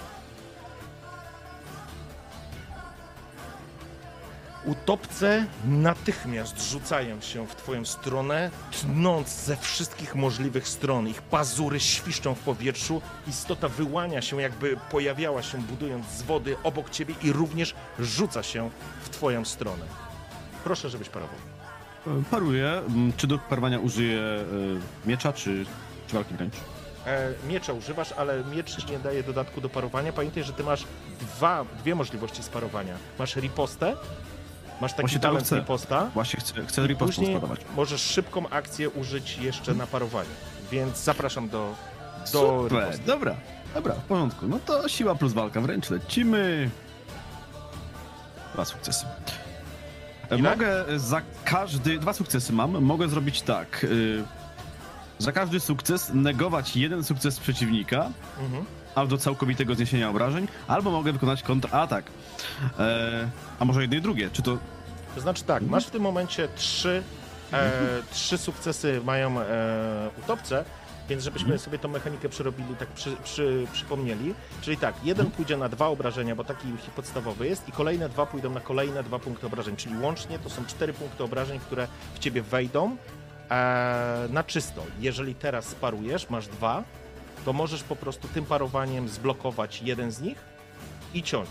Utopce 4.66 5.46
natychmiast 5.66 6.72
rzucają 6.72 7.22
się 7.22 7.48
w 7.48 7.56
twoją 7.56 7.86
stronę, 7.86 8.52
tnąc 8.82 9.30
ze 9.30 9.58
wszystkich 9.58 10.16
możliwych 10.16 10.68
stron. 10.68 11.08
Ich 11.08 11.22
pazury 11.22 11.80
świszczą 11.80 12.36
w 12.36 12.40
powietrzu, 12.40 13.02
istota 13.28 13.68
wyłania 13.70 14.22
się, 14.22 14.42
jakby 14.42 14.78
pojawiała 14.92 15.44
się, 15.44 15.58
budując 15.58 16.06
z 16.08 16.22
wody 16.22 16.56
obok 16.64 16.90
ciebie 16.90 17.16
i 17.24 17.32
również 17.32 17.76
rzuca 18.00 18.44
się 18.44 18.70
w 19.02 19.10
twoją 19.10 19.46
stronę. 19.46 19.86
Proszę, 20.64 20.90
żebyś 20.90 21.10
parował. 21.10 21.36
Paruję. 22.32 22.70
Mm, 22.88 23.14
Czy 23.18 23.28
do 23.28 23.38
parowania 23.38 23.80
użyję 23.80 24.20
e, 24.20 24.46
miecza, 25.10 25.34
czy, 25.34 25.66
czy 26.08 26.14
walki 26.16 26.34
wręcz? 26.34 26.54
E, 27.06 27.34
miecza 27.48 27.74
używasz, 27.74 28.12
ale 28.12 28.44
miecz 28.44 28.90
nie 28.92 29.00
daje 29.00 29.24
dodatku 29.24 29.62
do 29.62 29.70
parowania. 29.70 30.14
Pamiętaj, 30.14 30.44
że 30.44 30.54
ty 30.54 30.64
masz 30.64 30.84
dwa, 31.22 31.66
dwie 31.80 31.96
możliwości 31.96 32.44
sparowania. 32.44 32.94
Masz 33.20 33.36
ripostę, 33.36 33.96
masz 34.82 34.92
taki 34.92 35.02
Właśnie 35.02 35.20
talent 35.20 35.46
chcę. 35.46 35.56
riposta. 35.60 36.06
Właśnie 36.14 36.40
chcę, 36.40 36.66
chcę 36.66 36.96
później 36.96 37.32
sparować. 37.32 37.60
możesz 37.76 38.02
szybką 38.02 38.50
akcję 38.50 38.90
użyć 38.90 39.38
jeszcze 39.38 39.74
na 39.74 39.88
parowanie. 39.88 40.30
Więc 40.72 41.04
zapraszam 41.04 41.50
do, 41.50 41.76
do 42.34 42.64
Super, 42.64 42.80
riposty. 42.82 43.06
dobra. 43.06 43.36
Dobra, 43.74 43.94
w 43.96 44.04
porządku. 44.04 44.48
No 44.48 44.60
to 44.66 44.88
siła 44.90 45.16
plus 45.16 45.34
walka 45.34 45.62
wręcz. 45.62 45.90
Lecimy. 45.90 46.70
Dwa 48.54 48.66
sukcesy. 48.66 49.06
E, 50.32 50.38
Ile? 50.38 50.50
Mogę 50.50 50.86
za 51.00 51.22
każdy... 51.46 52.00
Dwa 52.00 52.14
sukcesy 52.14 52.54
mam. 52.54 52.84
Mogę 52.84 53.10
zrobić 53.10 53.42
tak. 53.42 53.84
y, 53.84 54.24
Za 55.20 55.32
każdy 55.32 55.60
sukces 55.60 56.12
negować 56.14 56.76
jeden 56.76 57.04
sukces 57.04 57.40
przeciwnika, 57.40 58.12
Mhm. 58.40 58.66
Aż 59.00 59.08
do 59.08 59.18
całkowitego 59.18 59.76
zniesienia 59.76 60.10
obrażeń, 60.10 60.48
albo 60.68 60.92
mogę 60.92 61.14
wykonać 61.14 61.44
kontratak. 61.44 62.06
E, 62.80 63.30
a 63.60 63.66
może 63.66 63.82
jedno 63.82 63.98
i 63.98 64.02
drugie. 64.02 64.30
Czy 64.34 64.42
to... 64.42 64.58
To 65.16 65.22
znaczy 65.22 65.44
tak, 65.44 65.64
masz 65.64 65.86
w 65.88 65.90
tym 65.90 66.02
momencie 66.02 66.48
trzy, 66.56 67.04
e, 67.54 67.72
trzy 68.12 68.38
sukcesy 68.38 69.02
mają 69.06 69.40
e, 69.40 70.10
utopce 70.24 70.66
Więc 71.10 71.24
żebyśmy 71.24 71.46
Mhm. 71.48 71.60
sobie 71.60 71.80
tą 71.80 71.88
mechanikę 71.88 72.30
przerobili, 72.30 72.76
tak 72.76 72.88
przy, 72.88 73.16
przy, 73.24 73.68
przypomnieli. 73.74 74.34
Czyli 74.62 74.78
tak, 74.78 74.96
jeden 75.04 75.32
pójdzie 75.32 75.58
na 75.58 75.70
dwa 75.70 75.88
obrażenia, 75.88 76.36
bo 76.36 76.44
taki 76.44 76.68
podstawowy 76.96 77.48
jest, 77.48 77.68
i 77.70 77.72
kolejne 77.72 78.10
dwa 78.10 78.26
pójdą 78.26 78.50
na 78.50 78.60
kolejne 78.60 79.04
dwa 79.04 79.20
punkty 79.20 79.48
obrażeń. 79.48 79.76
Czyli 79.76 79.98
łącznie 79.98 80.40
to 80.40 80.50
są 80.50 80.66
cztery 80.66 80.94
punkty 80.94 81.24
obrażeń, 81.24 81.60
które 81.60 81.88
w 82.14 82.20
ciebie 82.20 82.42
wejdą 82.42 82.96
e, 83.52 84.28
na 84.30 84.44
czysto. 84.44 84.84
Jeżeli 85.00 85.36
teraz 85.36 85.66
sparujesz, 85.66 86.30
masz 86.30 86.48
dwa, 86.48 86.84
to 87.46 87.54
możesz 87.54 87.84
po 87.84 87.96
prostu 87.96 88.28
tym 88.28 88.46
parowaniem 88.46 89.10
zblokować 89.10 89.82
jeden 89.82 90.12
z 90.12 90.22
nich 90.22 90.38
i 91.14 91.24
ciąć. 91.24 91.50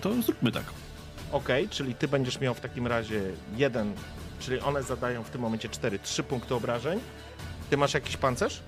To 0.00 0.22
zróbmy 0.22 0.52
tak. 0.52 0.64
Ok, 1.32 1.48
czyli 1.70 1.94
ty 1.94 2.08
będziesz 2.08 2.40
miał 2.40 2.54
w 2.54 2.60
takim 2.60 2.86
razie 2.86 3.20
jeden, 3.56 3.92
czyli 4.40 4.60
one 4.60 4.82
zadają 4.82 5.22
w 5.24 5.30
tym 5.30 5.40
momencie 5.40 5.68
cztery, 5.68 5.98
trzy 5.98 6.22
punkty 6.22 6.54
obrażeń. 6.54 7.00
Ty 7.70 7.76
masz 7.76 7.94
jakiś 7.94 8.16
pancerz? 8.16 8.60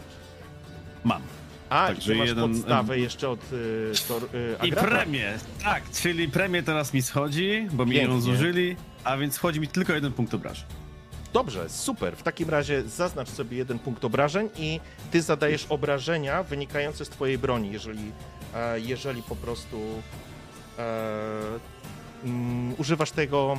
Mam. 1.05 1.23
A, 1.71 1.87
Także 1.87 2.15
i 2.15 2.19
masz 2.19 2.29
jeden- 2.29 2.53
podstawę 2.53 2.99
jeszcze 2.99 3.29
od 3.29 3.53
y, 3.53 3.93
tor, 4.09 4.23
y, 4.35 4.67
I 4.67 4.73
premię, 4.73 5.39
tak, 5.65 5.83
czyli 5.91 6.29
premię 6.29 6.63
teraz 6.63 6.95
mi 6.95 7.03
schodzi, 7.03 7.69
bo 7.73 7.87
mi 7.87 7.97
ją 7.97 8.01
Pięknie. 8.03 8.21
zużyli, 8.21 8.77
a 9.05 9.17
więc 9.17 9.35
schodzi 9.35 9.61
mi 9.61 9.69
tylko 9.69 9.93
jeden 9.93 10.13
punkt 10.13 10.35
obrażeń. 10.35 10.65
Dobrze, 11.37 11.69
super. 11.69 12.17
W 12.17 12.23
takim 12.23 12.51
razie 12.51 12.83
zaznacz 12.83 13.29
sobie 13.29 13.57
jeden 13.57 13.79
punkt 13.79 14.05
obrażeń 14.05 14.49
i 14.59 14.81
ty 15.11 15.23
zadajesz 15.23 15.67
obrażenia 15.69 16.43
wynikające 16.43 17.05
z 17.05 17.09
twojej 17.09 17.39
broni, 17.39 17.73
jeżeli, 17.73 18.13
e, 18.55 18.81
jeżeli 18.81 19.23
po 19.23 19.37
prostu 19.37 19.81
e, 20.79 20.85
mm, 22.25 22.75
używasz 22.79 23.11
tego... 23.11 23.57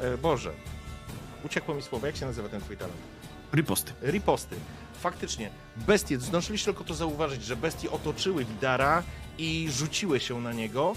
E, 0.00 0.18
Boże, 0.18 0.52
uciekło 1.44 1.74
mi 1.74 1.82
słowo. 1.82 2.06
Jak 2.06 2.16
się 2.16 2.26
nazywa 2.26 2.48
ten 2.48 2.60
twój 2.60 2.76
talent? 2.76 2.96
Riposty. 3.54 3.92
riposty. 4.02 4.56
Faktycznie, 5.00 5.50
bestie, 5.76 6.18
zdążyliście 6.18 6.64
tylko 6.64 6.84
to 6.84 6.94
zauważyć, 6.94 7.44
że 7.44 7.56
bestie 7.56 7.90
otoczyły 7.90 8.44
Widara 8.44 9.02
i 9.38 9.68
rzuciły 9.70 10.20
się 10.20 10.40
na 10.40 10.52
niego, 10.52 10.94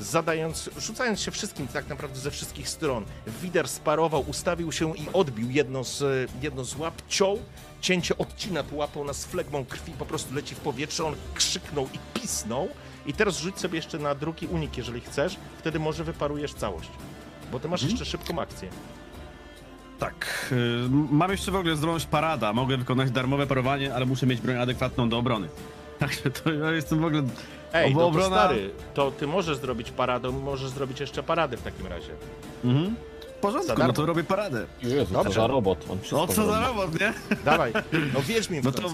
zadając, 0.00 0.70
rzucając 0.78 1.20
się 1.20 1.30
wszystkim 1.30 1.68
tak 1.68 1.88
naprawdę 1.88 2.18
ze 2.20 2.30
wszystkich 2.30 2.68
stron. 2.68 3.04
Widar 3.42 3.68
sparował, 3.68 4.24
ustawił 4.28 4.72
się 4.72 4.96
i 4.96 5.06
odbił 5.12 5.50
jedno 5.50 5.84
z, 5.84 6.30
jedno 6.42 6.64
z 6.64 6.76
łap, 6.76 7.02
ciął, 7.08 7.38
cięcie 7.80 8.18
odcina 8.18 8.62
tu 8.62 8.76
łapą 8.76 9.04
nas 9.04 9.24
flegmą 9.24 9.64
krwi, 9.64 9.92
po 9.92 10.06
prostu 10.06 10.34
leci 10.34 10.54
w 10.54 10.60
powietrze, 10.60 11.04
on 11.04 11.14
krzyknął 11.34 11.88
i 11.94 12.20
pisnął. 12.20 12.68
I 13.06 13.12
teraz 13.12 13.38
rzuć 13.38 13.58
sobie 13.58 13.76
jeszcze 13.76 13.98
na 13.98 14.14
drugi 14.14 14.46
unik, 14.46 14.76
jeżeli 14.76 15.00
chcesz, 15.00 15.36
wtedy 15.58 15.78
może 15.78 16.04
wyparujesz 16.04 16.54
całość. 16.54 16.90
Bo 17.52 17.60
ty 17.60 17.68
masz 17.68 17.82
jeszcze 17.82 18.04
szybką 18.04 18.40
akcję. 18.40 18.68
Tak. 19.98 20.48
y, 20.52 20.88
Mam 20.90 21.30
jeszcze 21.30 21.50
w 21.52 21.56
ogóle 21.56 21.76
zdolność 21.76 22.06
parada. 22.06 22.52
Mogę 22.52 22.76
wykonać 22.76 23.10
darmowe 23.10 23.46
parowanie, 23.46 23.94
ale 23.94 24.06
muszę 24.06 24.26
mieć 24.26 24.40
broń 24.40 24.56
adekwatną 24.56 25.08
do 25.08 25.18
obrony. 25.18 25.48
Także 25.98 26.30
to 26.30 26.52
ja 26.52 26.70
jestem 26.70 27.00
w 27.00 27.04
ogóle. 27.04 27.22
Ej, 27.84 27.94
no 27.94 28.00
to 28.00 28.06
obrona- 28.10 28.26
stary, 28.26 28.70
to 28.94 29.10
ty 29.10 29.26
możesz 29.26 29.56
zrobić 29.58 29.90
paradę, 29.90 30.30
możesz 30.30 30.70
zrobić 30.70 31.00
jeszcze 31.00 31.22
paradę 31.22 31.56
w 31.56 31.62
takim 31.62 31.86
razie. 31.86 32.10
Mhm. 32.64 32.96
W 33.36 33.40
porządku, 33.40 33.74
no 33.78 33.92
to 33.92 34.06
robię 34.06 34.24
paradę. 34.24 34.66
Jezu, 34.82 35.14
Dobrze. 35.14 35.30
co 35.30 35.34
za 35.40 35.46
robot. 35.46 35.84
On 35.90 35.98
wszystko 35.98 36.22
O 36.22 36.26
co 36.26 36.46
za 36.46 36.60
robot, 36.60 37.00
nie? 37.00 37.12
Dawaj, 37.44 37.72
no 38.14 38.22
wierz 38.22 38.50
mi 38.50 38.60
w 38.60 38.64
No 38.64 38.72
to. 38.72 38.88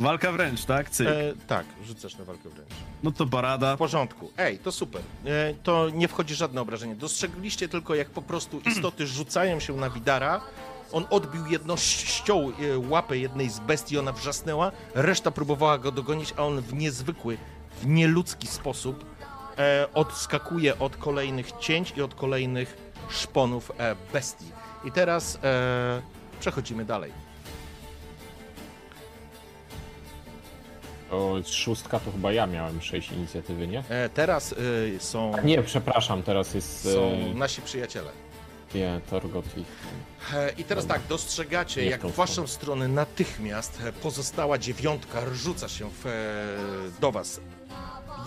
Walka 0.00 0.32
wręcz, 0.32 0.64
tak? 0.64 0.90
Cyk. 0.90 1.08
E, 1.08 1.32
tak, 1.46 1.66
rzucasz 1.86 2.16
na 2.16 2.24
walkę 2.24 2.48
wręcz. 2.48 2.68
No 3.02 3.10
to 3.12 3.26
parada. 3.26 3.76
W 3.76 3.78
porządku. 3.78 4.30
Ej, 4.38 4.58
to 4.58 4.72
super. 4.72 5.02
E, 5.24 5.54
to 5.62 5.90
nie 5.90 6.08
wchodzi 6.08 6.34
żadne 6.34 6.60
obrażenie. 6.60 6.94
Dostrzegliście 6.94 7.68
tylko, 7.68 7.94
jak 7.94 8.10
po 8.10 8.22
prostu 8.22 8.60
istoty 8.66 9.06
rzucają 9.16 9.60
się 9.60 9.76
na 9.76 9.90
Widara. 9.90 10.40
On 10.92 11.04
odbił 11.10 11.46
jedno, 11.46 11.76
ściął 11.76 12.40
e, 12.40 12.78
łapę 12.88 13.18
jednej 13.18 13.50
z 13.50 13.58
bestii, 13.60 13.98
ona 13.98 14.12
wrzasnęła, 14.12 14.72
reszta 14.94 15.30
próbowała 15.30 15.78
go 15.78 15.92
dogonić, 15.92 16.34
a 16.36 16.42
on 16.42 16.60
w 16.60 16.74
niezwykły, 16.74 17.36
nieludzki 17.86 18.46
sposób 18.46 19.04
e, 19.58 19.86
odskakuje 19.94 20.78
od 20.78 20.96
kolejnych 20.96 21.52
cięć 21.52 21.92
i 21.96 22.02
od 22.02 22.14
kolejnych 22.14 22.76
szponów 23.10 23.72
e, 23.78 23.96
bestii. 24.12 24.44
I 24.84 24.92
teraz 24.92 25.38
e, 25.42 26.02
przechodzimy 26.40 26.84
dalej. 26.84 27.12
O, 31.10 31.34
szóstka 31.46 32.00
to 32.00 32.12
chyba 32.12 32.32
ja 32.32 32.46
miałem 32.46 32.82
sześć 32.82 33.12
inicjatywy, 33.12 33.68
nie? 33.68 33.82
E, 33.88 34.08
teraz 34.08 34.54
e, 34.96 35.00
są, 35.00 35.32
Nie, 35.44 35.62
przepraszam, 35.62 36.22
teraz 36.22 36.54
jest 36.54 36.92
są 36.94 37.02
e, 37.12 37.34
nasi 37.34 37.62
przyjaciele. 37.62 38.10
nie, 38.74 39.00
Torgot 39.10 39.44
i... 39.56 39.64
E, 40.34 40.50
I 40.58 40.64
teraz 40.64 40.86
tak, 40.86 41.00
dostrzegacie, 41.08 41.82
Nie 41.82 41.88
w 41.88 41.90
jak 41.90 42.00
tą 42.00 42.08
w 42.08 42.14
waszą 42.14 42.46
stronę 42.46 42.88
natychmiast 42.88 43.78
e, 43.84 43.92
pozostała 43.92 44.58
dziewiątka 44.58 45.20
rzuca 45.34 45.68
się 45.68 45.90
w, 45.90 46.06
e, 46.06 47.00
do 47.00 47.12
was. 47.12 47.40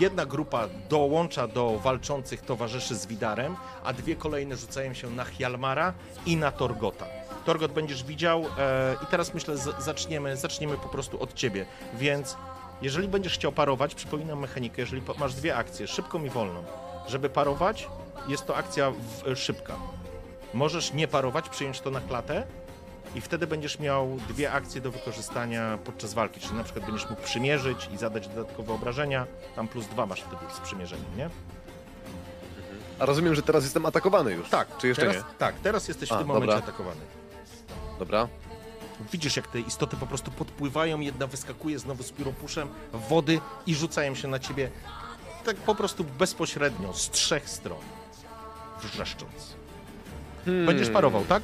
Jedna 0.01 0.25
grupa 0.25 0.67
dołącza 0.89 1.47
do 1.47 1.79
walczących 1.79 2.41
towarzyszy 2.41 2.95
z 2.95 3.05
Widarem, 3.05 3.55
a 3.83 3.93
dwie 3.93 4.15
kolejne 4.15 4.57
rzucają 4.57 4.93
się 4.93 5.09
na 5.09 5.25
Hjalmara 5.25 5.93
i 6.25 6.37
na 6.37 6.51
Torgota. 6.51 7.05
Torgot 7.45 7.71
będziesz 7.71 8.03
widział 8.03 8.45
e, 8.57 8.95
i 9.03 9.05
teraz 9.05 9.33
myślę, 9.33 9.57
z, 9.57 9.83
zaczniemy, 9.83 10.37
zaczniemy 10.37 10.77
po 10.77 10.89
prostu 10.89 11.23
od 11.23 11.33
ciebie, 11.33 11.65
więc 11.93 12.37
jeżeli 12.81 13.07
będziesz 13.07 13.33
chciał 13.33 13.51
parować, 13.51 13.95
przypominam 13.95 14.39
mechanikę, 14.39 14.81
jeżeli 14.81 15.01
masz 15.19 15.33
dwie 15.33 15.55
akcje, 15.55 15.87
szybką 15.87 16.23
i 16.23 16.29
wolną. 16.29 16.63
Żeby 17.07 17.29
parować, 17.29 17.87
jest 18.27 18.45
to 18.45 18.55
akcja 18.55 18.91
w, 18.91 19.27
e, 19.27 19.35
szybka. 19.35 19.75
Możesz 20.53 20.93
nie 20.93 21.07
parować, 21.07 21.49
przyjąć 21.49 21.81
to 21.81 21.91
na 21.91 22.01
klatę 22.01 22.47
i 23.15 23.21
wtedy 23.21 23.47
będziesz 23.47 23.79
miał 23.79 24.17
dwie 24.29 24.51
akcje 24.51 24.81
do 24.81 24.91
wykorzystania 24.91 25.77
podczas 25.83 26.13
walki, 26.13 26.39
czyli 26.39 26.53
na 26.53 26.63
przykład 26.63 26.85
będziesz 26.85 27.09
mógł 27.09 27.21
przymierzyć 27.21 27.89
i 27.93 27.97
zadać 27.97 28.27
dodatkowe 28.27 28.73
obrażenia, 28.73 29.27
tam 29.55 29.67
plus 29.67 29.85
dwa 29.87 30.05
masz 30.05 30.21
wtedy 30.21 30.53
z 30.57 30.59
przymierzeniem, 30.59 31.17
nie? 31.17 31.29
A 32.99 33.05
rozumiem, 33.05 33.35
że 33.35 33.41
teraz 33.41 33.63
jestem 33.63 33.85
atakowany 33.85 34.31
już. 34.33 34.49
Tak, 34.49 34.77
Czy 34.77 34.87
jeszcze 34.87 35.01
teraz, 35.01 35.17
nie? 35.17 35.23
Tak, 35.37 35.55
teraz 35.63 35.87
jesteś 35.87 36.09
w 36.09 36.11
A, 36.11 36.17
tym 36.17 36.27
momencie 36.27 36.47
dobra. 36.47 36.63
atakowany. 36.63 37.01
Dobra. 37.99 38.27
Widzisz, 39.11 39.35
jak 39.35 39.47
te 39.47 39.59
istoty 39.59 39.97
po 39.97 40.07
prostu 40.07 40.31
podpływają, 40.31 40.99
jedna 40.99 41.27
wyskakuje 41.27 41.79
znowu 41.79 42.03
z 42.03 42.11
pióropuszem 42.11 42.67
wody 42.93 43.39
i 43.67 43.75
rzucają 43.75 44.15
się 44.15 44.27
na 44.27 44.39
ciebie 44.39 44.71
tak 45.45 45.55
po 45.55 45.75
prostu 45.75 46.03
bezpośrednio, 46.03 46.93
z 46.93 47.09
trzech 47.09 47.49
stron, 47.49 47.77
wrzeszcząc. 48.81 49.55
Hmm. 50.45 50.65
Będziesz 50.65 50.89
parował, 50.89 51.25
tak? 51.25 51.43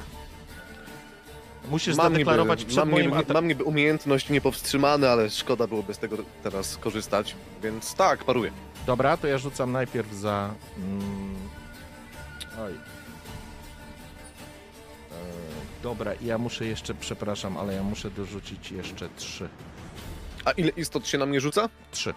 Musisz 1.70 1.96
Mam 1.96 2.06
niby, 2.06 2.14
zadeklarować 2.14 2.64
przed 2.64 2.78
mam, 2.78 2.90
moim 2.90 3.16
niby, 3.16 3.34
mam 3.34 3.48
niby 3.48 3.64
umiejętność 3.64 4.30
niepowstrzymane, 4.30 5.10
ale 5.10 5.30
szkoda 5.30 5.66
byłoby 5.66 5.94
z 5.94 5.98
tego 5.98 6.16
teraz 6.42 6.76
korzystać, 6.76 7.34
więc 7.62 7.94
tak, 7.94 8.24
paruję. 8.24 8.50
Dobra, 8.86 9.16
to 9.16 9.26
ja 9.26 9.38
rzucam 9.38 9.72
najpierw 9.72 10.12
za. 10.12 10.54
Mm, 10.78 11.34
oj. 12.60 12.72
E, 12.72 12.76
dobra, 15.82 16.14
i 16.14 16.26
ja 16.26 16.38
muszę 16.38 16.66
jeszcze, 16.66 16.94
przepraszam, 16.94 17.56
ale 17.56 17.74
ja 17.74 17.82
muszę 17.82 18.10
dorzucić 18.10 18.70
jeszcze 18.70 19.08
trzy. 19.16 19.48
A 20.44 20.50
ile 20.50 20.68
istot 20.68 21.06
się 21.08 21.18
na 21.18 21.26
mnie 21.26 21.40
rzuca? 21.40 21.68
Trzy. 21.90 22.14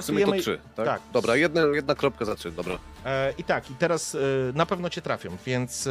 W 0.00 0.04
sumie 0.04 0.24
to 0.24 0.30
Traktujemy. 0.30 0.40
trzy, 0.40 0.58
tak? 0.76 0.86
tak. 0.86 1.02
Dobra, 1.12 1.36
jedna, 1.36 1.60
jedna 1.60 1.94
kropka 1.94 2.24
za 2.24 2.34
trzy, 2.34 2.52
dobra. 2.52 2.78
E, 3.04 3.34
I 3.38 3.44
tak, 3.44 3.70
i 3.70 3.74
teraz 3.74 4.14
e, 4.14 4.18
na 4.54 4.66
pewno 4.66 4.90
cię 4.90 5.02
trafią, 5.02 5.36
więc 5.46 5.86
e, 5.86 5.90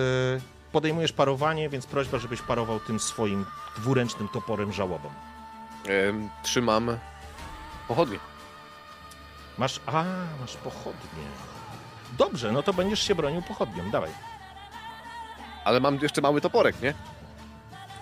podejmujesz 0.71 1.11
parowanie, 1.11 1.69
więc 1.69 1.85
prośba, 1.85 2.17
żebyś 2.17 2.41
parował 2.41 2.79
tym 2.79 2.99
swoim 2.99 3.45
dwuręcznym 3.77 4.27
toporem 4.27 4.73
żałobą. 4.73 5.09
Trzymam 6.43 6.97
pochodnie. 7.87 8.19
Masz. 9.57 9.79
A, 9.85 10.03
masz 10.41 10.55
pochodnie. 10.55 11.23
Dobrze, 12.17 12.51
no 12.51 12.63
to 12.63 12.73
będziesz 12.73 13.07
się 13.07 13.15
bronił 13.15 13.41
pochodnią, 13.41 13.91
dawaj. 13.91 14.09
Ale 15.65 15.79
mam 15.79 15.99
jeszcze 16.01 16.21
mały 16.21 16.41
toporek, 16.41 16.81
nie? 16.81 16.93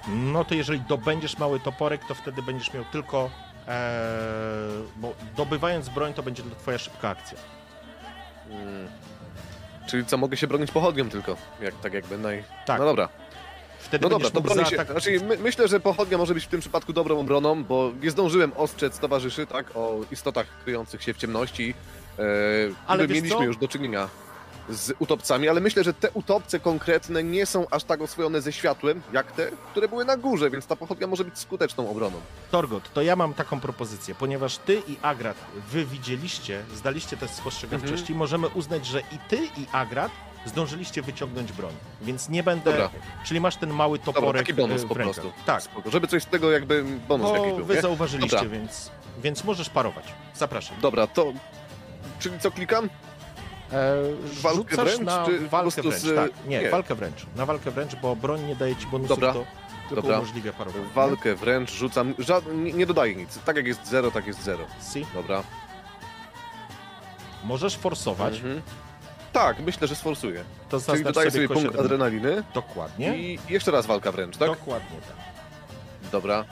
No 0.07 0.45
to 0.45 0.55
jeżeli 0.55 0.81
dobędziesz 0.81 1.37
mały 1.37 1.59
toporek, 1.59 2.05
to 2.07 2.15
wtedy 2.15 2.41
będziesz 2.41 2.73
miał 2.73 2.85
tylko. 2.85 3.29
E, 3.67 3.99
bo 4.95 5.13
dobywając 5.37 5.89
broń, 5.89 6.13
to 6.13 6.23
będzie 6.23 6.43
to 6.43 6.55
twoja 6.55 6.77
szybka 6.77 7.09
akcja. 7.09 7.37
Mm. 8.49 8.87
Czyli 9.87 10.05
co, 10.05 10.17
mogę 10.17 10.37
się 10.37 10.47
bronić 10.47 10.71
pochodnią 10.71 11.09
tylko, 11.09 11.37
jak, 11.61 11.75
tak 11.81 11.93
jakby 11.93 12.17
naj... 12.17 12.43
Tak. 12.65 12.79
No 12.79 12.85
dobra, 12.85 13.09
Wtedy 13.79 14.03
no 14.03 14.09
dobra, 14.09 14.29
to 14.29 14.39
mógł 14.39 14.53
bronię 14.53 14.69
się... 14.69 14.77
zaatak- 14.77 14.91
Znaczy, 14.91 15.19
my, 15.27 15.37
myślę, 15.37 15.67
że 15.67 15.79
pochodnia 15.79 16.17
może 16.17 16.33
być 16.33 16.43
w 16.45 16.47
tym 16.47 16.59
przypadku 16.59 16.93
dobrą 16.93 17.19
obroną, 17.19 17.63
bo 17.63 17.91
nie 18.01 18.11
zdążyłem 18.11 18.51
ostrzec 18.55 18.99
towarzyszy, 18.99 19.47
tak, 19.47 19.71
o 19.75 19.99
istotach 20.11 20.47
kryjących 20.63 21.03
się 21.03 21.13
w 21.13 21.17
ciemności. 21.17 21.73
E, 22.19 22.23
Ale 22.87 23.07
mieliśmy 23.07 23.29
co? 23.29 23.43
już 23.43 23.57
do 23.57 23.67
czynienia 23.67 24.09
z 24.69 24.93
utopcami, 24.99 25.49
ale 25.49 25.61
myślę, 25.61 25.83
że 25.83 25.93
te 25.93 26.11
utopce 26.11 26.59
konkretne 26.59 27.23
nie 27.23 27.45
są 27.45 27.65
aż 27.71 27.83
tak 27.83 28.01
oswojone 28.01 28.41
ze 28.41 28.53
światłem, 28.53 29.01
jak 29.13 29.31
te, 29.31 29.51
które 29.71 29.87
były 29.87 30.05
na 30.05 30.17
górze, 30.17 30.49
więc 30.49 30.65
ta 30.67 30.75
pochodnia 30.75 31.07
może 31.07 31.23
być 31.23 31.39
skuteczną 31.39 31.89
obroną. 31.89 32.17
Torgot, 32.51 32.93
to 32.93 33.01
ja 33.01 33.15
mam 33.15 33.33
taką 33.33 33.59
propozycję. 33.59 34.15
Ponieważ 34.15 34.57
ty 34.57 34.81
i 34.87 34.97
Agrat, 35.01 35.37
wy 35.71 35.85
widzieliście, 35.85 36.63
zdaliście 36.75 37.17
test 37.17 37.35
spostrzegawczości, 37.35 37.99
Mhm. 37.99 38.17
możemy 38.19 38.47
uznać, 38.47 38.85
że 38.85 38.99
i 38.99 39.17
ty 39.29 39.37
i 39.37 39.65
Agrat 39.71 40.11
zdążyliście 40.45 41.01
wyciągnąć 41.01 41.51
broń, 41.51 41.73
więc 42.01 42.29
nie 42.29 42.43
będę... 42.43 42.71
Dobra. 42.71 42.89
Czyli 43.25 43.39
masz 43.39 43.55
ten 43.55 43.69
mały 43.73 43.97
Dobra, 43.99 44.13
toporek 44.13 44.41
taki 44.41 44.53
bonus 44.53 44.83
e, 44.83 44.87
po 44.87 44.95
prostu. 44.95 45.31
Tak, 45.45 45.61
Spoko. 45.63 45.91
Żeby 45.91 46.07
coś 46.07 46.23
z 46.23 46.25
tego 46.25 46.51
jakby 46.51 46.83
bonus 47.07 47.31
jakiś 47.31 47.49
bo 47.51 47.55
był, 47.57 47.65
wy 47.65 47.75
nie? 47.75 47.81
zauważyliście, 47.81 48.37
Dobra. 48.37 48.51
więc, 48.51 48.91
więc 49.23 49.43
możesz 49.43 49.69
parować. 49.69 50.05
Zapraszam. 50.35 50.77
Dobra, 50.81 51.07
to... 51.07 51.33
Czyli 52.19 52.39
co 52.39 52.51
klikam? 52.51 52.89
E, 53.73 53.95
Walkę 54.41 54.75
wręcz, 54.75 54.99
na 55.01 55.25
czy 55.25 55.47
walkę 55.49 55.81
wręcz, 55.81 55.95
z- 56.03 56.15
tak. 56.15 56.31
Nie, 56.47 56.59
nie. 56.61 56.69
walkę 56.69 56.95
wręcz. 56.95 57.25
Na 57.35 57.45
walkę 57.45 57.71
wręcz, 57.71 57.95
bo 57.95 58.15
broń 58.15 58.43
nie 58.45 58.55
daje 58.55 58.75
ci 58.75 58.87
bonusów, 58.87 59.09
Dobra, 59.19 59.33
to 59.33 59.45
tylko 59.89 60.01
dobra. 60.01 60.17
umożliwia 60.17 60.53
parowanie. 60.53 60.85
Walkę 60.95 61.35
wręcz 61.35 61.71
rzucam. 61.71 62.13
Ża... 62.19 62.41
Nie, 62.55 62.73
nie 62.73 62.85
dodaję 62.85 63.15
nic. 63.15 63.39
Tak 63.45 63.55
jak 63.55 63.67
jest 63.67 63.87
0, 63.87 64.11
tak 64.11 64.27
jest 64.27 64.43
0. 64.43 64.65
Si. 64.93 65.05
Dobra. 65.13 65.43
Możesz 67.43 67.77
forsować, 67.77 68.33
Mhm. 68.35 68.61
Tak, 69.33 69.59
myślę, 69.59 69.87
że 69.87 69.95
sforsuję. 69.95 70.43
to 70.69 70.79
Czyli 70.91 71.03
dodaję 71.03 71.31
sobie 71.31 71.47
kość 71.47 71.61
punkt 71.63 71.79
adrenaliny 71.79 72.43
Dokładnie. 72.53 73.17
i 73.17 73.39
jeszcze 73.49 73.71
raz 73.71 73.85
walka 73.85 74.11
wręcz, 74.11 74.37
tak? 74.37 74.47
Dokładnie 74.49 74.97
tak. 75.07 75.17
Dobra. 76.11 76.45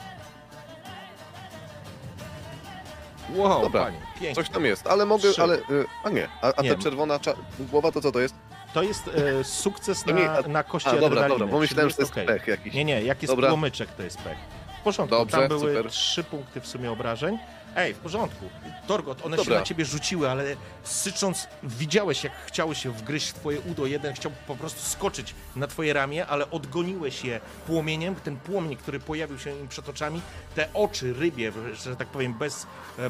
Wow, 3.34 3.62
Dobra. 3.62 3.84
panie, 3.84 3.98
pięknie. 4.20 4.34
Coś 4.34 4.48
tam 4.48 4.64
jest, 4.64 4.86
ale 4.86 5.06
mogę, 5.06 5.32
Trzy. 5.32 5.42
ale... 5.42 5.54
y, 5.56 5.60
A 6.04 6.10
nie, 6.10 6.28
a, 6.42 6.52
a 6.56 6.62
Nie. 6.62 6.74
ta 6.74 6.82
czerwona 6.82 7.18
cza... 7.18 7.32
głowa 7.60 7.92
to 7.92 8.00
co 8.00 8.12
to 8.12 8.20
jest? 8.20 8.34
To 8.74 8.82
jest 8.82 9.08
e, 9.40 9.44
sukces 9.44 10.04
To 10.04 10.12
na, 10.14 10.38
a- 10.38 10.48
na 10.48 10.62
kości 10.62 10.88
A, 10.88 10.92
dobra, 10.92 11.06
adrenaliny. 11.06 11.38
dobra, 11.38 11.46
bo 11.52 11.58
myślałem, 11.60 11.90
że 11.90 11.96
to 11.96 12.02
jest 12.02 12.12
okej. 12.12 12.26
pech 12.26 12.46
jakiś. 12.46 12.74
Nie, 12.74 12.84
nie, 12.84 13.02
jak 13.02 13.22
jest 13.22 13.32
Dobra. 13.34 13.48
płomyczek, 13.48 13.88
to 13.96 14.02
jest 14.02 14.18
pech. 14.18 14.38
W 14.80 14.82
porządku, 14.84 15.16
Dobrze, 15.16 15.36
tam 15.38 15.48
były 15.48 15.74
super. 15.74 15.90
trzy 15.90 16.24
punkty 16.24 16.60
w 16.60 16.66
sumie 16.66 16.90
obrażeń. 16.92 17.38
Ej, 17.76 17.94
w 17.94 17.98
porządku. 17.98 18.48
Torgot, 18.86 19.26
one 19.26 19.36
się 19.36 19.44
Dobra. 19.44 19.58
na 19.58 19.64
ciebie 19.64 19.84
rzuciły, 19.84 20.30
ale 20.30 20.44
sycząc, 20.84 21.48
widziałeś, 21.62 22.24
jak 22.24 22.32
chciały 22.46 22.74
się 22.74 22.90
wgryźć 22.90 23.28
w 23.28 23.34
twoje 23.34 23.60
udo. 23.60 23.86
Jeden 23.86 24.14
chciał 24.14 24.32
po 24.46 24.56
prostu 24.56 24.80
skoczyć 24.80 25.34
na 25.56 25.66
twoje 25.66 25.92
ramię, 25.92 26.26
ale 26.26 26.50
odgoniłeś 26.50 27.24
je 27.24 27.40
płomieniem. 27.66 28.14
Ten 28.14 28.36
płomień, 28.36 28.76
który 28.76 29.00
pojawił 29.00 29.38
się 29.38 29.50
im 29.60 29.68
przed 29.68 29.88
oczami, 29.88 30.20
te 30.54 30.68
oczy 30.74 31.12
rybie, 31.12 31.52
że 31.84 31.96
tak 31.96 32.08
powiem, 32.08 32.34
bez, 32.34 32.66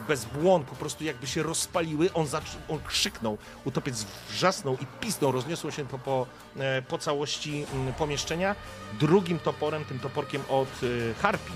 bez 0.09 0.25
błąd, 0.25 0.67
po 0.67 0.77
prostu 0.77 1.05
jakby 1.05 1.27
się 1.27 1.43
rozpaliły. 1.43 2.13
On, 2.15 2.27
on 2.69 2.81
krzyknął, 2.87 3.39
utopiec 3.65 4.07
wrzasnął 4.31 4.75
i 4.75 4.87
pisnął, 5.01 5.33
rozniosło 5.33 5.71
się 5.71 5.85
po, 5.85 5.99
po, 5.99 6.27
e, 6.59 6.83
po 6.83 6.99
całości 6.99 7.67
mm, 7.75 7.93
pomieszczenia. 7.93 8.57
Drugim 9.01 9.39
toporem, 9.39 9.85
tym 9.85 9.99
toporkiem 9.99 10.43
od 10.49 10.69
e, 10.83 11.15
harpi, 11.15 11.53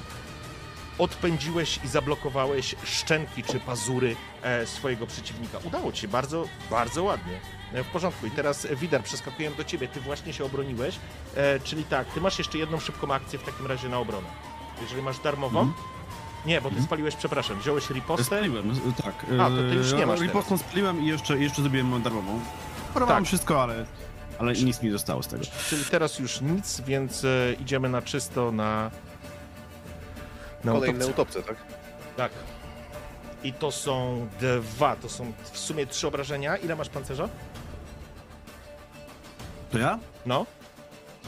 odpędziłeś 1.01 1.81
i 1.85 1.89
zablokowałeś 1.89 2.75
szczęki 2.85 3.43
czy 3.43 3.61
pazury 3.61 4.17
e, 4.43 4.67
swojego 4.67 5.07
przeciwnika. 5.07 5.59
Udało 5.65 5.93
ci 5.93 6.01
się 6.01 6.09
bardzo, 6.09 6.45
bardzo 6.71 7.03
ładnie. 7.05 7.41
E, 7.73 7.85
w 7.85 7.87
porządku. 7.87 8.27
I 8.27 8.31
teraz 8.31 8.65
e, 8.65 8.77
Widar, 8.77 9.03
przeskakujemy 9.03 9.57
do 9.57 9.65
ciebie. 9.65 9.89
Ty 9.89 10.01
właśnie 10.01 10.33
się 10.33 10.45
obroniłeś, 10.45 10.95
czyli 11.65 11.85
tak, 11.85 12.09
ty 12.09 12.21
masz 12.21 12.39
jeszcze 12.39 12.59
jedną 12.59 12.81
szybką 12.81 13.15
akcję 13.15 13.39
w 13.39 13.43
takim 13.43 13.67
razie 13.67 13.89
na 13.89 13.99
obronę. 13.99 14.27
Jeżeli 14.83 15.03
masz 15.03 15.19
darmową. 15.19 15.61
Mhm. 15.61 15.87
Nie, 16.47 16.61
bo 16.61 16.71
ty 16.71 16.83
spaliłeś, 16.83 17.17
przepraszam, 17.17 17.59
wziąłeś 17.61 17.91
ripostę. 17.91 18.25
Spaliłem, 18.25 18.75
z- 18.75 19.03
tak. 19.05 19.15
A, 19.41 19.49
to 19.51 19.57
ty 19.57 19.75
już 19.75 19.93
nie 19.93 20.07
masz 20.07 20.21
Ripostą 20.21 20.59
spaliłem 20.59 21.03
i 21.03 21.07
jeszcze, 21.07 21.39
jeszcze 21.39 21.63
zrobiłem 21.63 21.87
moją 21.87 22.03
darmową. 22.03 22.41
Porwałem 22.95 23.23
Tak. 23.25 23.29
wszystko, 23.29 23.63
ale, 23.63 23.87
ale 24.39 24.53
nic 24.53 24.83
mi 24.83 24.87
nie 24.87 24.93
zostało 24.93 25.23
z 25.23 25.27
tego. 25.29 25.45
Czyli 25.69 25.85
teraz 25.85 26.19
już 26.19 26.41
nic, 26.41 26.81
więc 26.81 27.27
idziemy 27.61 27.89
na 27.89 28.03
czysto 28.03 28.53
na. 28.53 28.91
Na 30.65 30.73
Kolejne 30.73 31.07
utopce, 31.07 31.43
tak? 31.43 31.57
Tak. 32.17 32.33
I 33.45 33.53
to 33.53 33.73
są 33.73 34.27
dwa, 34.41 34.97
to 34.97 35.09
są 35.09 35.33
w 35.53 35.59
sumie 35.59 35.87
trzy 35.87 36.07
obrażenia. 36.09 36.57
Ile 36.57 36.77
masz 36.77 36.89
pancerza? 36.89 37.29
To 39.71 39.79
ja? 39.79 39.99
No. 40.27 40.47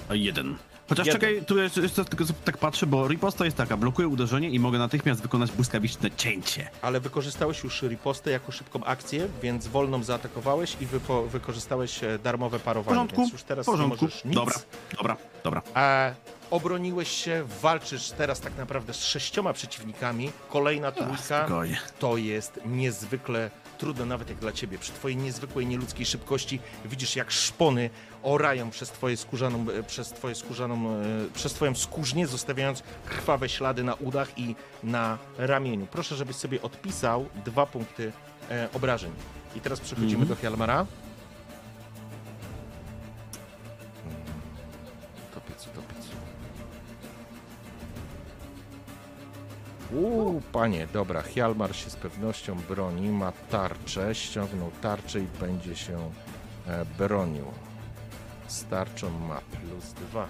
A 0.09 0.15
jeden. 0.15 0.57
Chociaż 0.89 1.07
Jeden. 1.07 1.21
czekaj, 1.21 1.45
tu 1.47 1.59
jeszcze, 1.59 1.81
jeszcze 1.81 2.05
tylko 2.05 2.25
tak 2.45 2.59
patrzę, 2.59 2.87
bo 2.87 3.09
riposta 3.09 3.45
jest 3.45 3.57
taka, 3.57 3.77
blokuję 3.77 4.09
uderzenie 4.09 4.51
i 4.51 4.59
mogę 4.59 4.79
natychmiast 4.79 5.23
wykonać 5.23 5.53
błyskawiczne 5.53 6.11
cięcie. 6.11 6.71
Ale 6.83 7.01
wykorzystałeś 7.01 7.65
już 7.65 7.83
ripostę 7.83 8.31
jako 8.31 8.53
szybką 8.53 8.85
akcję, 8.85 9.29
więc 9.43 9.67
wolną 9.67 10.03
zaatakowałeś 10.03 10.77
i 10.81 10.87
wypo, 10.87 11.23
wykorzystałeś 11.23 12.05
e, 12.05 12.19
darmowe 12.19 12.59
W 12.59 12.63
parowanie, 12.63 12.95
porządku, 12.95 13.21
więc 13.21 13.33
już 13.33 13.43
teraz 13.43 13.67
w 13.67 13.71
porządku. 13.71 13.97
nie 14.05 14.09
możesz 14.09 14.25
nic. 14.25 14.35
Dobra, 14.35 14.55
dobra, 14.97 15.17
dobra. 15.45 15.63
A 15.75 16.11
obroniłeś 16.53 17.09
się, 17.09 17.45
walczysz 17.63 18.11
teraz 18.11 18.41
tak 18.41 18.57
naprawdę 18.57 18.95
z 18.95 19.05
sześcioma 19.05 19.53
przeciwnikami. 19.53 20.33
Kolejna 20.51 20.93
trójka 20.93 21.47
to 21.99 22.17
jest 22.17 22.61
niezwykle 22.67 23.51
trudne 23.79 24.07
nawet 24.07 24.29
jak 24.29 24.39
dla 24.39 24.53
ciebie. 24.53 24.79
Przy 24.79 24.93
twojej 24.93 25.17
niezwykłej, 25.17 25.67
nieludzkiej 25.67 26.07
szybkości 26.07 26.61
widzisz 26.85 27.17
jak 27.17 27.31
szpony 27.31 27.91
orają 28.23 28.71
przez 28.71 28.89
twoje 28.91 29.17
skórzaną, 29.17 29.67
e, 29.79 29.83
przez 29.83 30.09
twoje 30.11 30.35
skórzaną, 30.35 30.91
e, 30.91 31.03
przez 31.35 31.53
twoją 31.55 31.75
skórznię, 31.75 32.27
zostawiając 32.27 32.83
krwawe 33.09 33.49
ślady 33.49 33.85
na 33.85 33.95
udach 33.95 34.39
i 34.39 34.55
na 34.83 35.19
ramieniu. 35.39 35.87
Proszę, 35.87 36.17
żebyś 36.17 36.37
sobie 36.37 36.63
odpisał 36.63 37.27
dwa 37.45 37.67
punkty 37.67 38.13
e, 38.51 38.69
obrażeń. 38.75 39.13
I 39.57 39.61
teraz 39.61 39.81
przechodzimy 39.81 40.13
Mhm. 40.23 40.29
do 40.29 40.37
Hjalmara. 40.37 40.87
Uuu, 49.95 50.43
panie, 50.53 50.87
dobra, 50.93 51.23
Hjalmar 51.23 51.77
się 51.77 51.91
z 51.91 51.97
pewnością 51.97 52.55
broni, 52.69 53.11
ma 53.11 53.33
tarczę, 53.33 54.15
ściągnął 54.15 54.71
tarczę 54.83 55.21
i 55.21 55.27
będzie 55.41 55.77
się 55.77 56.11
e, 56.67 56.85
bronił. 56.99 57.45
Z 58.49 58.65
tarczą 58.65 59.11
ma 59.11 59.41
plus 59.41 59.93
dwa. 59.93 60.27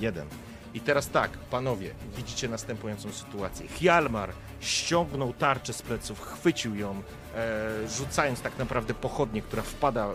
Jeden. 0.00 0.26
I 0.74 0.80
teraz 0.80 1.08
tak, 1.08 1.30
panowie, 1.30 1.94
widzicie 2.16 2.48
następującą 2.48 3.12
sytuację. 3.12 3.68
Hjalmar 3.68 4.32
ściągnął 4.60 5.32
tarczę 5.32 5.72
z 5.72 5.82
pleców, 5.82 6.20
chwycił 6.20 6.74
ją, 6.74 7.02
e, 7.34 7.88
rzucając 7.88 8.40
tak 8.40 8.58
naprawdę 8.58 8.94
pochodnię, 8.94 9.42
która 9.42 9.62
wpada 9.62 10.06
e, 10.06 10.12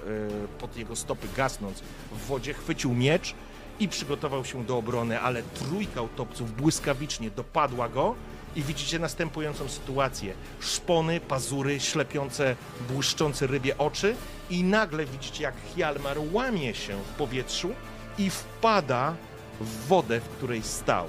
pod 0.60 0.78
jego 0.78 0.96
stopy, 0.96 1.28
gasnąc 1.38 1.84
w 2.12 2.28
wodzie, 2.28 2.54
chwycił 2.54 2.94
miecz 2.94 3.36
i 3.80 3.88
przygotował 3.88 4.46
się 4.46 4.64
do 4.66 4.78
obrony, 4.78 5.20
ale 5.20 5.44
trójka 5.44 6.02
utopców 6.02 6.56
błyskawicznie 6.56 7.32
dopadła 7.32 7.90
go 7.90 8.16
i 8.56 8.64
widzicie 8.64 9.00
następującą 9.00 9.70
sytuację. 9.70 10.34
Szpony, 10.60 11.20
pazury, 11.20 11.80
ślepiące, 11.80 12.56
błyszczące 12.90 13.48
rybie 13.48 13.78
oczy 13.78 14.16
i 14.50 14.64
nagle 14.64 15.06
widzicie, 15.06 15.44
jak 15.44 15.56
Hjalmar 15.76 16.18
łamie 16.32 16.76
się 16.76 16.98
w 16.98 17.18
powietrzu 17.18 17.70
i 18.18 18.30
wpada 18.30 19.16
w 19.62 19.88
wodę, 19.88 20.20
w 20.20 20.30
której 20.30 20.64
stał. 20.64 21.08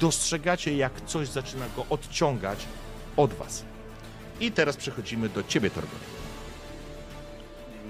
Dostrzegacie, 0.00 0.76
jak 0.76 0.92
coś 1.06 1.28
zaczyna 1.28 1.66
go 1.76 1.86
odciągać 1.90 2.58
od 3.16 3.34
was. 3.34 3.64
I 4.40 4.52
teraz 4.52 4.76
przechodzimy 4.76 5.28
do 5.28 5.42
ciebie, 5.42 5.70
Torgot. 5.70 6.00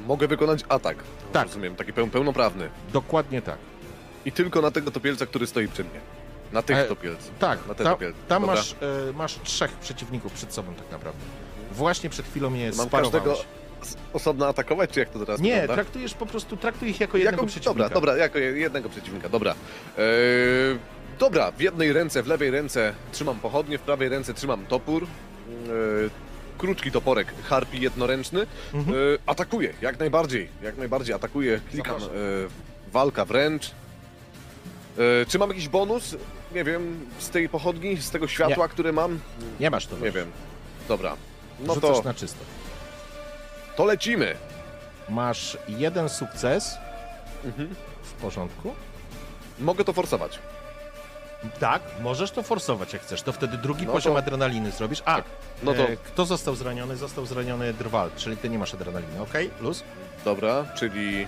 Mogę 0.07 0.29
wykonać 0.29 0.61
atak. 0.69 0.97
Tak. 1.33 1.47
Rozumiem, 1.47 1.77
taki 1.77 1.93
peł, 1.93 2.09
pełnoprawny. 2.09 2.71
Dokładnie 2.93 3.43
tak. 3.43 3.59
I 4.25 4.33
tylko 4.33 4.61
na 4.62 4.71
tego 4.71 4.91
topielca, 4.91 5.27
który 5.27 5.47
stoi 5.47 5.69
przy 5.69 5.85
mnie. 5.85 6.01
Na 6.53 6.62
tych 6.62 6.77
E, 6.77 6.85
topielców. 6.85 7.31
Tak, 7.39 7.59
Na 7.69 7.75
te 7.75 7.85
tam, 7.85 7.93
topielce. 7.93 8.19
tam 8.29 8.43
Dobra. 8.43 8.57
masz, 8.57 8.73
e, 9.09 9.12
masz 9.12 9.39
trzech 9.45 9.73
przeciwników 9.73 10.33
przed 10.33 10.55
sobą 10.55 10.75
tak 10.75 10.91
naprawdę. 10.91 11.21
Właśnie 11.73 12.11
przed 12.11 12.27
chwilą 12.27 12.55
je 12.55 12.71
Mam 12.77 12.89
każdego 12.89 13.37
osobno 14.12 14.49
atakować, 14.49 14.91
czy 14.91 15.01
jak 15.01 15.09
to 15.11 15.19
teraz 15.19 15.41
Nie, 15.41 15.51
wygląda? 15.51 15.75
traktujesz 15.75 16.14
po 16.14 16.27
prostu, 16.27 16.57
traktuj 16.57 16.89
ich 16.89 17.01
jako 17.01 17.16
jednego 17.16 17.37
Jako, 17.37 17.47
przeciwnika. 17.47 17.73
dobra, 17.89 17.95
dobra, 17.95 18.16
jako 18.16 18.39
jednego 18.39 18.89
przeciwnika, 18.89 19.29
dobra. 19.29 19.55
Eee, 19.99 20.05
dobra, 21.19 21.51
w 21.53 21.61
jednej 21.61 21.93
ręce, 21.93 22.23
w 22.23 22.27
lewej 22.27 22.51
ręce 22.51 22.95
trzymam 23.12 23.39
pochodnie, 23.41 23.79
w 23.79 23.81
prawej 23.83 24.09
ręce 24.09 24.35
trzymam 24.35 24.66
topór. 24.66 25.03
Eee, 25.05 26.11
krótki 26.59 26.91
toporek, 26.93 27.35
harpi 27.45 27.81
jednoręczny. 27.81 28.47
Mhm. 28.75 28.97
Eee, 28.99 29.19
atakuję, 29.27 29.75
jak 29.81 29.99
najbardziej, 29.99 30.49
jak 30.62 30.77
najbardziej 30.77 31.14
atakuję, 31.14 31.61
klikam 31.71 31.97
eee, 31.97 32.09
walka 32.93 33.25
wręcz. 33.25 33.71
Eee, 34.99 35.27
czy 35.27 35.39
mam 35.39 35.49
jakiś 35.49 35.69
bonus? 35.69 36.17
Nie 36.55 36.65
wiem, 36.65 37.07
z 37.19 37.31
tej 37.31 37.49
pochodni, 37.49 37.97
z 37.97 38.11
tego 38.11 38.29
światła, 38.29 38.69
które 38.69 38.93
mam? 38.93 39.21
Nie 39.61 39.71
masz 39.71 39.87
to. 39.87 39.97
Nie 39.99 40.11
wiem. 40.11 40.31
Dobra, 40.89 41.17
no 41.61 41.75
Rzucasz 41.75 41.97
to, 41.97 42.03
na 42.03 42.15
czysto. 42.15 42.45
to 43.77 43.85
lecimy. 43.85 44.35
Masz 45.09 45.59
jeden 45.69 46.09
sukces. 46.09 46.77
Mhm. 47.45 47.75
W 48.03 48.13
porządku. 48.13 48.75
Mogę 49.61 49.85
to 49.85 49.93
forsować. 49.93 50.39
Tak, 51.61 51.83
możesz 52.01 52.31
to 52.31 52.43
forsować 52.43 52.93
jak 52.93 53.03
chcesz. 53.03 53.23
To 53.23 53.33
wtedy 53.33 53.57
drugi 53.59 53.87
No 53.87 53.93
poziom 53.93 54.13
to- 54.13 54.19
adrenaliny 54.19 54.71
zrobisz. 54.71 55.03
A, 55.07 55.23
No 55.63 55.75
to, 55.75 55.83
e, 55.83 55.97
kto 55.97 56.25
został 56.27 56.55
zraniony? 56.55 56.97
Został 56.97 57.27
zraniony 57.27 57.73
Drwal, 57.75 58.11
czyli 58.17 58.37
ty 58.37 58.49
nie 58.49 58.59
masz 58.59 58.75
adrenaliny, 58.75 59.23
okej? 59.23 59.51
Luz? 59.61 59.85
dobra, 60.25 60.67
czyli 60.77 61.27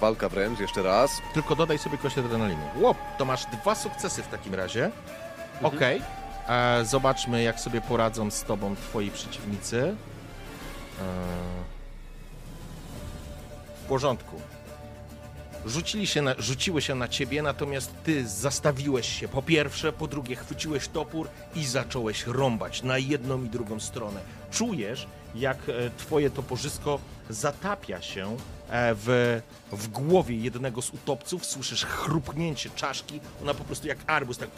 walka 0.00 0.28
wręcz, 0.28 0.60
jeszcze 0.60 0.82
raz. 0.82 1.10
Tylko 1.34 1.56
dodaj 1.56 1.78
sobie 1.78 1.98
kość 1.98 2.18
adrenaliny. 2.18 2.62
Łop, 2.76 2.96
to 3.18 3.24
masz 3.24 3.46
dwa 3.46 3.74
sukcesy 3.74 4.22
w 4.22 4.28
takim 4.28 4.54
razie. 4.54 4.84
Mhm. 5.54 5.76
Okej. 5.76 6.02
E, 6.48 6.84
Zobaczmy, 6.84 7.42
jak 7.42 7.60
sobie 7.60 7.80
poradzą 7.80 8.30
z 8.30 8.42
tobą 8.44 8.76
twoi 8.76 9.10
przeciwnicy. 9.10 9.94
E, 11.00 11.04
porządku. 13.88 14.40
Rzucili 15.66 16.06
się 16.06 16.22
na, 16.22 16.34
rzuciły 16.38 16.82
się 16.82 16.94
na 16.94 17.08
ciebie, 17.08 17.42
natomiast 17.42 17.90
ty 18.04 18.28
zastawiłeś 18.28 19.20
się 19.20 19.28
po 19.28 19.42
pierwsze, 19.42 19.92
po 19.92 20.06
drugie 20.06 20.36
chwyciłeś 20.36 20.88
topór 20.88 21.28
i 21.54 21.66
zacząłeś 21.66 22.26
rąbać 22.26 22.82
na 22.82 22.98
jedną 22.98 23.44
i 23.44 23.48
drugą 23.48 23.80
stronę. 23.80 24.20
Czujesz, 24.50 25.06
jak 25.34 25.56
e, 25.68 25.90
twoje 25.96 26.30
toporzysko 26.30 26.98
zatapia 27.30 28.02
się 28.02 28.36
w, 28.70 29.40
w 29.72 29.88
głowie 29.88 30.36
jednego 30.36 30.82
z 30.82 30.90
utopców, 30.90 31.46
słyszysz 31.46 31.84
chrupnięcie 31.84 32.70
czaszki, 32.70 33.20
ona 33.42 33.54
po 33.54 33.64
prostu 33.64 33.88
jak 33.88 33.98
arbuz 34.06 34.38
tak 34.38 34.50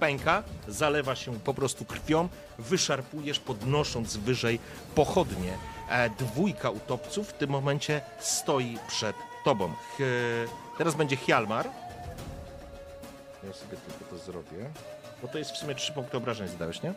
pęka, 0.00 0.42
zalewa 0.68 1.14
się 1.16 1.40
po 1.40 1.54
prostu 1.54 1.84
krwią, 1.84 2.28
wyszarpujesz 2.58 3.38
podnosząc 3.40 4.16
wyżej 4.16 4.58
pochodnie. 4.94 5.52
E, 5.88 6.10
dwójka 6.10 6.70
utopców 6.70 7.28
w 7.28 7.32
tym 7.32 7.50
momencie 7.50 8.00
stoi 8.20 8.78
przed 8.88 9.16
tobą. 9.44 9.72
Teraz 10.78 10.94
będzie 10.94 11.16
Hjalmar. 11.16 11.68
Ja 13.46 13.52
sobie 13.52 13.76
tylko 13.76 14.04
to 14.10 14.18
zrobię. 14.18 14.70
Bo 15.22 15.28
to 15.28 15.38
jest 15.38 15.50
w 15.50 15.56
sumie 15.56 15.74
trzy 15.74 15.92
punkty 15.92 16.16
obrażeń 16.16 16.48
zadałeś, 16.48 16.82
nie? 16.82 16.94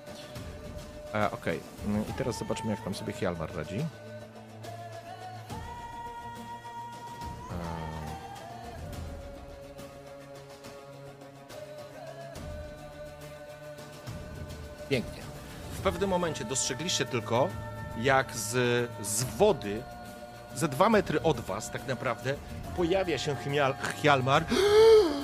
E, 1.13 1.31
Okej. 1.31 1.59
Mm, 1.85 2.01
I 2.09 2.13
teraz 2.13 2.39
zobaczmy, 2.39 2.71
jak 2.71 2.83
tam 2.83 2.95
sobie 2.95 3.13
Hjalmar 3.13 3.55
radzi. 3.55 3.85
Pięknie. 14.89 15.21
W 15.71 15.81
pewnym 15.81 16.09
momencie 16.09 16.45
dostrzegliście 16.45 17.05
tylko, 17.05 17.49
jak 18.01 18.35
z, 18.35 18.51
z 19.01 19.23
wody, 19.23 19.83
ze 20.55 20.67
dwa 20.67 20.89
metry 20.89 21.21
od 21.21 21.39
was 21.39 21.71
tak 21.71 21.87
naprawdę, 21.87 22.33
pojawia 22.77 23.17
się 23.17 23.35
Hmial, 23.35 23.75
Hjalmar, 24.01 24.45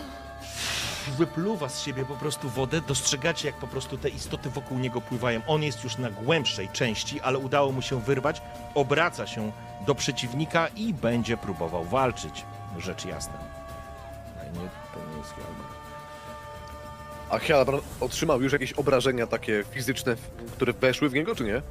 wypluwa 1.18 1.70
z 1.70 1.82
siebie 1.82 2.06
po 2.06 2.16
prostu 2.16 2.50
wodę, 2.50 2.82
dostrzegacie 2.88 3.48
jak 3.48 3.58
po 3.58 3.68
prostu 3.68 3.98
te 3.98 4.10
istoty 4.10 4.50
wokół 4.50 4.80
niego 4.80 5.02
pływają. 5.02 5.42
On 5.48 5.64
jest 5.64 5.84
już 5.84 5.98
na 5.98 6.12
głębszej 6.12 6.70
części, 6.70 7.22
ale 7.22 7.38
udało 7.38 7.72
mu 7.72 7.82
się 7.82 8.02
wyrwać, 8.02 8.42
obraca 8.76 9.28
się 9.28 9.52
do 9.86 9.96
przeciwnika 9.96 10.68
i 10.68 10.94
będzie 10.94 11.38
próbował 11.38 11.84
walczyć. 11.86 12.46
Rzecz 12.78 13.06
jasna. 13.06 13.34
Ale 14.40 14.50
nie, 14.52 14.70
to 14.94 15.12
nie 15.12 15.18
jest 15.18 15.34
Hjalmar. 15.34 15.72
A 17.30 17.40
Hjalmar 17.40 17.76
otrzymał 18.00 18.42
już 18.42 18.54
jakieś 18.54 18.74
obrażenia 18.74 19.28
takie 19.28 19.64
fizyczne, 19.72 20.16
które 20.52 20.74
weszły 20.74 21.10
w 21.10 21.14
niego, 21.14 21.36
czy 21.36 21.44
nie? 21.44 21.56
E, 21.56 21.62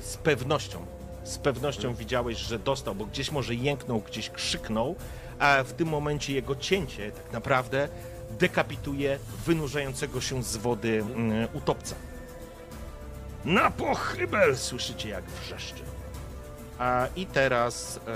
z 0.00 0.16
pewnością. 0.16 0.86
Z 1.24 1.38
pewnością 1.38 1.94
widziałeś, 1.94 2.38
że 2.38 2.58
dostał, 2.58 2.94
bo 2.94 3.06
gdzieś 3.06 3.30
może 3.32 3.54
jęknął, 3.54 4.00
gdzieś 4.00 4.30
krzyknął, 4.30 4.96
a 5.38 5.62
w 5.62 5.72
tym 5.72 5.88
momencie 5.88 6.32
jego 6.32 6.56
cięcie 6.56 7.12
tak 7.12 7.32
naprawdę 7.32 7.88
dekapituje 8.30 9.18
wynurzającego 9.46 10.20
się 10.20 10.42
z 10.42 10.56
wody 10.56 11.04
mm, 11.16 11.48
utopca. 11.52 11.94
Na 13.44 13.70
pochybel! 13.70 14.56
Słyszycie 14.56 15.08
jak 15.08 15.24
wrzeszczy. 15.24 15.82
A 16.78 17.06
i 17.16 17.26
teraz. 17.26 18.00
E, 18.06 18.10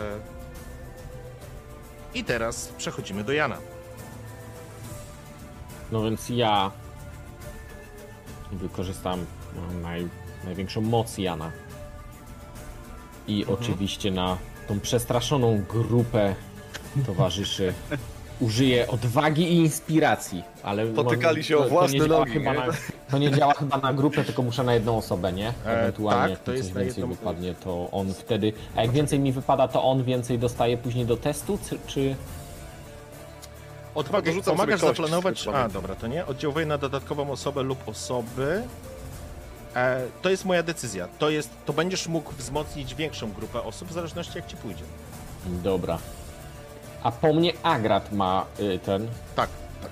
I 2.14 2.24
teraz 2.24 2.68
przechodzimy 2.78 3.24
do 3.24 3.32
Jana. 3.32 3.58
No 5.92 6.02
więc 6.02 6.28
ja 6.28 6.70
wykorzystam 8.52 9.26
no, 9.56 9.80
naj, 9.80 10.08
największą 10.44 10.80
moc 10.80 11.18
Jana. 11.18 11.52
I 13.26 13.40
Mhm. 13.42 13.58
oczywiście 13.60 14.10
na 14.10 14.38
tą 14.68 14.80
przestraszoną 14.80 15.62
grupę 15.68 16.34
towarzyszy 17.06 17.74
użyję 18.42 18.88
odwagi 18.88 19.42
i 19.52 19.56
inspiracji, 19.56 20.42
ale 20.62 20.86
Potykali 20.86 21.36
może- 21.36 21.48
się 21.48 21.56
o 21.56 21.58
to- 21.58 21.64
to 21.64 21.70
własne 21.70 21.98
nie 21.98 22.06
działa 22.08 22.18
nogi, 22.20 22.32
Chyba 22.32 22.52
nie? 22.52 22.58
na, 22.58 22.66
to 23.10 23.18
nie 23.18 23.30
działa 23.30 23.54
chyba 23.54 23.78
na 23.78 23.92
grupę, 23.94 24.24
tylko 24.24 24.42
muszę 24.42 24.64
na 24.64 24.74
jedną 24.74 24.96
osobę, 24.98 25.32
nie? 25.32 25.52
Ewentualnie 25.64 26.22
tak, 26.22 26.30
jak 26.30 26.38
to 26.40 26.52
jest 26.52 26.64
coś 26.64 26.74
na 26.74 26.80
więcej 26.80 27.00
jedną- 27.00 27.16
wypadnie, 27.16 27.54
to 27.54 27.88
on 27.92 28.14
wtedy... 28.14 28.52
A 28.76 28.82
jak 28.82 28.90
więcej 28.90 29.20
mi 29.20 29.32
wypada, 29.32 29.68
to 29.68 29.82
on 29.84 30.04
więcej 30.04 30.38
dostaje 30.38 30.76
później 30.76 31.06
do 31.06 31.16
testu, 31.16 31.58
czy- 31.68 31.78
czy... 31.86 32.16
Odwagę 33.94 34.26
dorzucam 34.30 34.54
pomagasz 34.56 34.80
sobie 34.80 34.90
kość, 34.90 35.00
zaplanować. 35.00 35.48
A, 35.54 35.68
dobra, 35.68 35.94
to 35.94 36.06
nie. 36.06 36.26
Oddziałuje 36.26 36.66
na 36.66 36.78
dodatkową 36.78 37.30
osobę 37.30 37.62
lub 37.62 37.88
osoby. 37.88 38.62
E, 39.76 40.02
to 40.22 40.30
jest 40.30 40.44
moja 40.44 40.62
decyzja. 40.62 41.08
To 41.18 41.30
jest. 41.30 41.50
To 41.66 41.72
będziesz 41.72 42.08
mógł 42.08 42.32
wzmocnić 42.32 42.94
większą 42.94 43.32
grupę 43.32 43.62
osób, 43.62 43.88
w 43.88 43.92
zależności 43.92 44.32
jak 44.38 44.46
ci 44.46 44.56
pójdzie. 44.56 44.84
Dobra. 45.46 45.98
A 47.02 47.10
po 47.12 47.32
mnie 47.32 47.52
Agrat 47.62 48.12
ma 48.12 48.46
y, 48.60 48.78
ten... 48.78 49.08
Tak, 49.36 49.48
tak. 49.82 49.90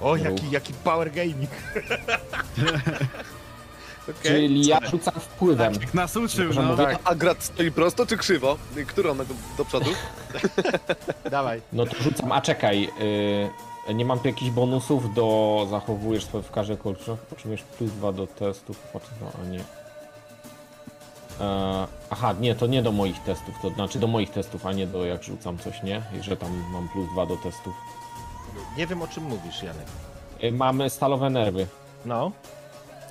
O, 0.00 0.14
Ruch. 0.16 0.24
jaki, 0.24 0.50
jaki 0.50 0.72
power 0.72 1.10
gaming. 1.12 1.50
Okej. 4.02 4.22
Czyli 4.22 4.66
ja 4.66 4.80
rzucam 4.90 5.14
wpływem. 5.14 5.72
Jak 5.80 5.94
nas 5.94 6.16
uczył, 6.16 6.52
Że 6.52 6.62
no. 6.62 6.68
mówię- 6.68 6.84
Tak, 6.84 6.98
A 7.04 7.14
grat 7.14 7.42
stoi 7.42 7.70
prosto 7.70 8.06
czy 8.06 8.16
krzywo? 8.16 8.56
Którą 8.86 9.16
do, 9.16 9.24
do 9.58 9.64
przodu? 9.64 9.90
dawaj. 11.30 11.62
No 11.72 11.86
to 11.86 12.02
rzucam, 12.02 12.32
a 12.32 12.40
czekaj, 12.40 12.88
y, 13.90 13.94
nie 13.94 14.04
mam 14.04 14.18
tu 14.18 14.28
jakichś 14.28 14.50
bonusów 14.50 15.14
do 15.14 15.66
zachowujesz 15.70 16.24
swoje 16.24 16.42
w 16.44 16.50
każdej 16.50 16.76
okoliczności, 16.76 17.26
otrzymujesz 17.32 17.62
plus 17.62 17.90
dwa 17.90 18.12
do 18.12 18.26
testów, 18.26 18.78
patrz, 18.78 19.06
a 19.42 19.46
nie. 19.46 19.60
E, 21.40 21.86
aha, 22.10 22.34
nie, 22.40 22.54
to 22.54 22.66
nie 22.66 22.82
do 22.82 22.92
moich 22.92 23.22
testów, 23.22 23.54
to 23.62 23.70
znaczy 23.70 23.98
do 23.98 24.06
moich 24.06 24.30
testów, 24.30 24.66
a 24.66 24.72
nie 24.72 24.86
do 24.86 25.04
jak 25.04 25.22
rzucam 25.22 25.58
coś, 25.58 25.82
nie? 25.82 26.02
I 26.20 26.22
że 26.22 26.36
tam 26.36 26.50
mam 26.72 26.88
plus 26.88 27.08
dwa 27.12 27.26
do 27.26 27.36
testów. 27.36 27.74
Nie 28.76 28.86
wiem 28.86 29.02
o 29.02 29.08
czym 29.08 29.24
mówisz, 29.24 29.62
Janek. 29.62 29.86
Y, 30.44 30.52
mamy 30.52 30.90
stalowe 30.90 31.30
nerwy, 31.30 31.66
No. 32.06 32.30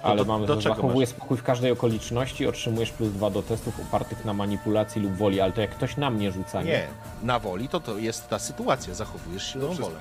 ale 0.03 0.15
do- 0.17 0.25
mamy 0.25 0.45
do 0.47 0.61
zachowuje 0.61 1.07
spokój 1.07 1.37
w 1.37 1.43
każdej 1.43 1.71
okoliczności, 1.71 2.47
otrzymujesz 2.47 2.91
plus 2.91 3.09
dwa 3.09 3.29
do 3.29 3.43
testów 3.43 3.79
opartych 3.79 4.25
na 4.25 4.33
manipulacji 4.33 5.01
lub 5.01 5.13
woli, 5.15 5.41
ale 5.41 5.51
to 5.51 5.61
jak 5.61 5.69
ktoś 5.71 5.97
na 5.97 6.09
mnie 6.09 6.31
rzuca, 6.31 6.61
nie? 6.61 6.71
Nie. 6.71 6.87
Na 7.23 7.39
woli 7.39 7.67
to 7.69 7.79
to 7.79 7.97
jest 7.97 8.29
ta 8.29 8.39
sytuacja. 8.39 8.93
Zachowujesz 8.93 9.51
silną 9.51 9.73
wolę. 9.73 9.99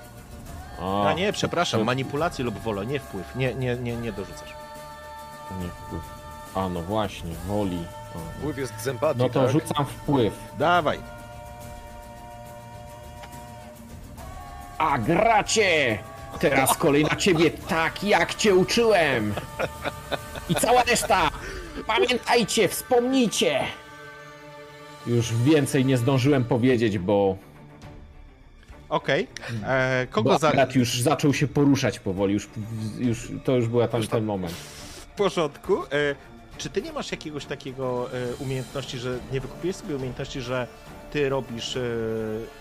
A, 0.81 1.05
A 1.09 1.12
nie, 1.12 1.33
przepraszam, 1.33 1.81
to- 1.81 1.85
manipulację 1.85 2.45
lub 2.45 2.59
wolę, 2.59 2.87
nie 2.87 3.01
wpływ. 3.01 3.37
Nie, 3.37 3.55
nie, 3.55 3.77
nie, 3.77 3.97
nie 3.97 4.12
dorzucasz. 4.12 4.55
nie 5.62 5.68
wpływ. 5.68 6.20
A 6.55 6.68
no 6.68 6.82
właśnie, 6.82 7.30
woli. 7.46 7.76
O, 8.14 8.18
no. 8.18 8.20
Wpływ 8.38 8.59
jest 8.59 8.72
z 8.80 8.88
empatii, 8.88 9.18
No 9.18 9.28
to 9.28 9.42
tak? 9.42 9.51
rzucam 9.51 9.86
wpływ. 9.86 10.34
Dawaj. 10.59 10.98
A 14.78 14.98
gracie! 14.98 15.98
Teraz 16.40 16.76
kolej 16.76 17.05
na 17.05 17.16
ciebie, 17.16 17.51
tak 17.51 18.05
jak 18.05 18.34
cię 18.34 18.55
uczyłem! 18.55 19.34
I 20.48 20.55
cała 20.55 20.82
reszta! 20.82 21.30
Pamiętajcie, 21.86 22.68
wspomnijcie! 22.68 23.61
Już 25.07 25.34
więcej 25.34 25.84
nie 25.84 25.96
zdążyłem 25.96 26.44
powiedzieć, 26.44 26.98
bo, 26.98 27.36
Okej. 28.88 29.28
E, 29.66 30.07
Kogo 30.11 30.30
bo 30.30 30.38
za... 30.38 30.48
akurat 30.48 30.74
już 30.74 31.01
zaczął 31.01 31.34
się 31.34 31.48
poruszać 31.48 31.98
powoli. 32.01 32.34
Już, 32.34 32.48
już, 32.98 33.32
to 33.44 33.57
już 33.57 33.68
był 33.68 33.88
tam 33.88 34.07
ten 34.07 34.24
moment. 34.24 34.53
W 34.55 35.07
porządku. 35.07 35.82
E, 35.82 35.86
czy 36.61 36.70
ty 36.70 36.82
nie 36.82 36.92
masz 36.92 37.11
jakiegoś 37.11 37.44
takiego 37.46 38.08
e, 38.12 38.34
umiejętności, 38.34 38.98
że 38.98 39.18
nie 39.32 39.40
wykupiłeś 39.40 39.76
sobie 39.76 39.96
umiejętności, 39.96 40.40
że 40.40 40.66
ty 41.12 41.28
robisz, 41.28 41.76
e, 41.76 41.80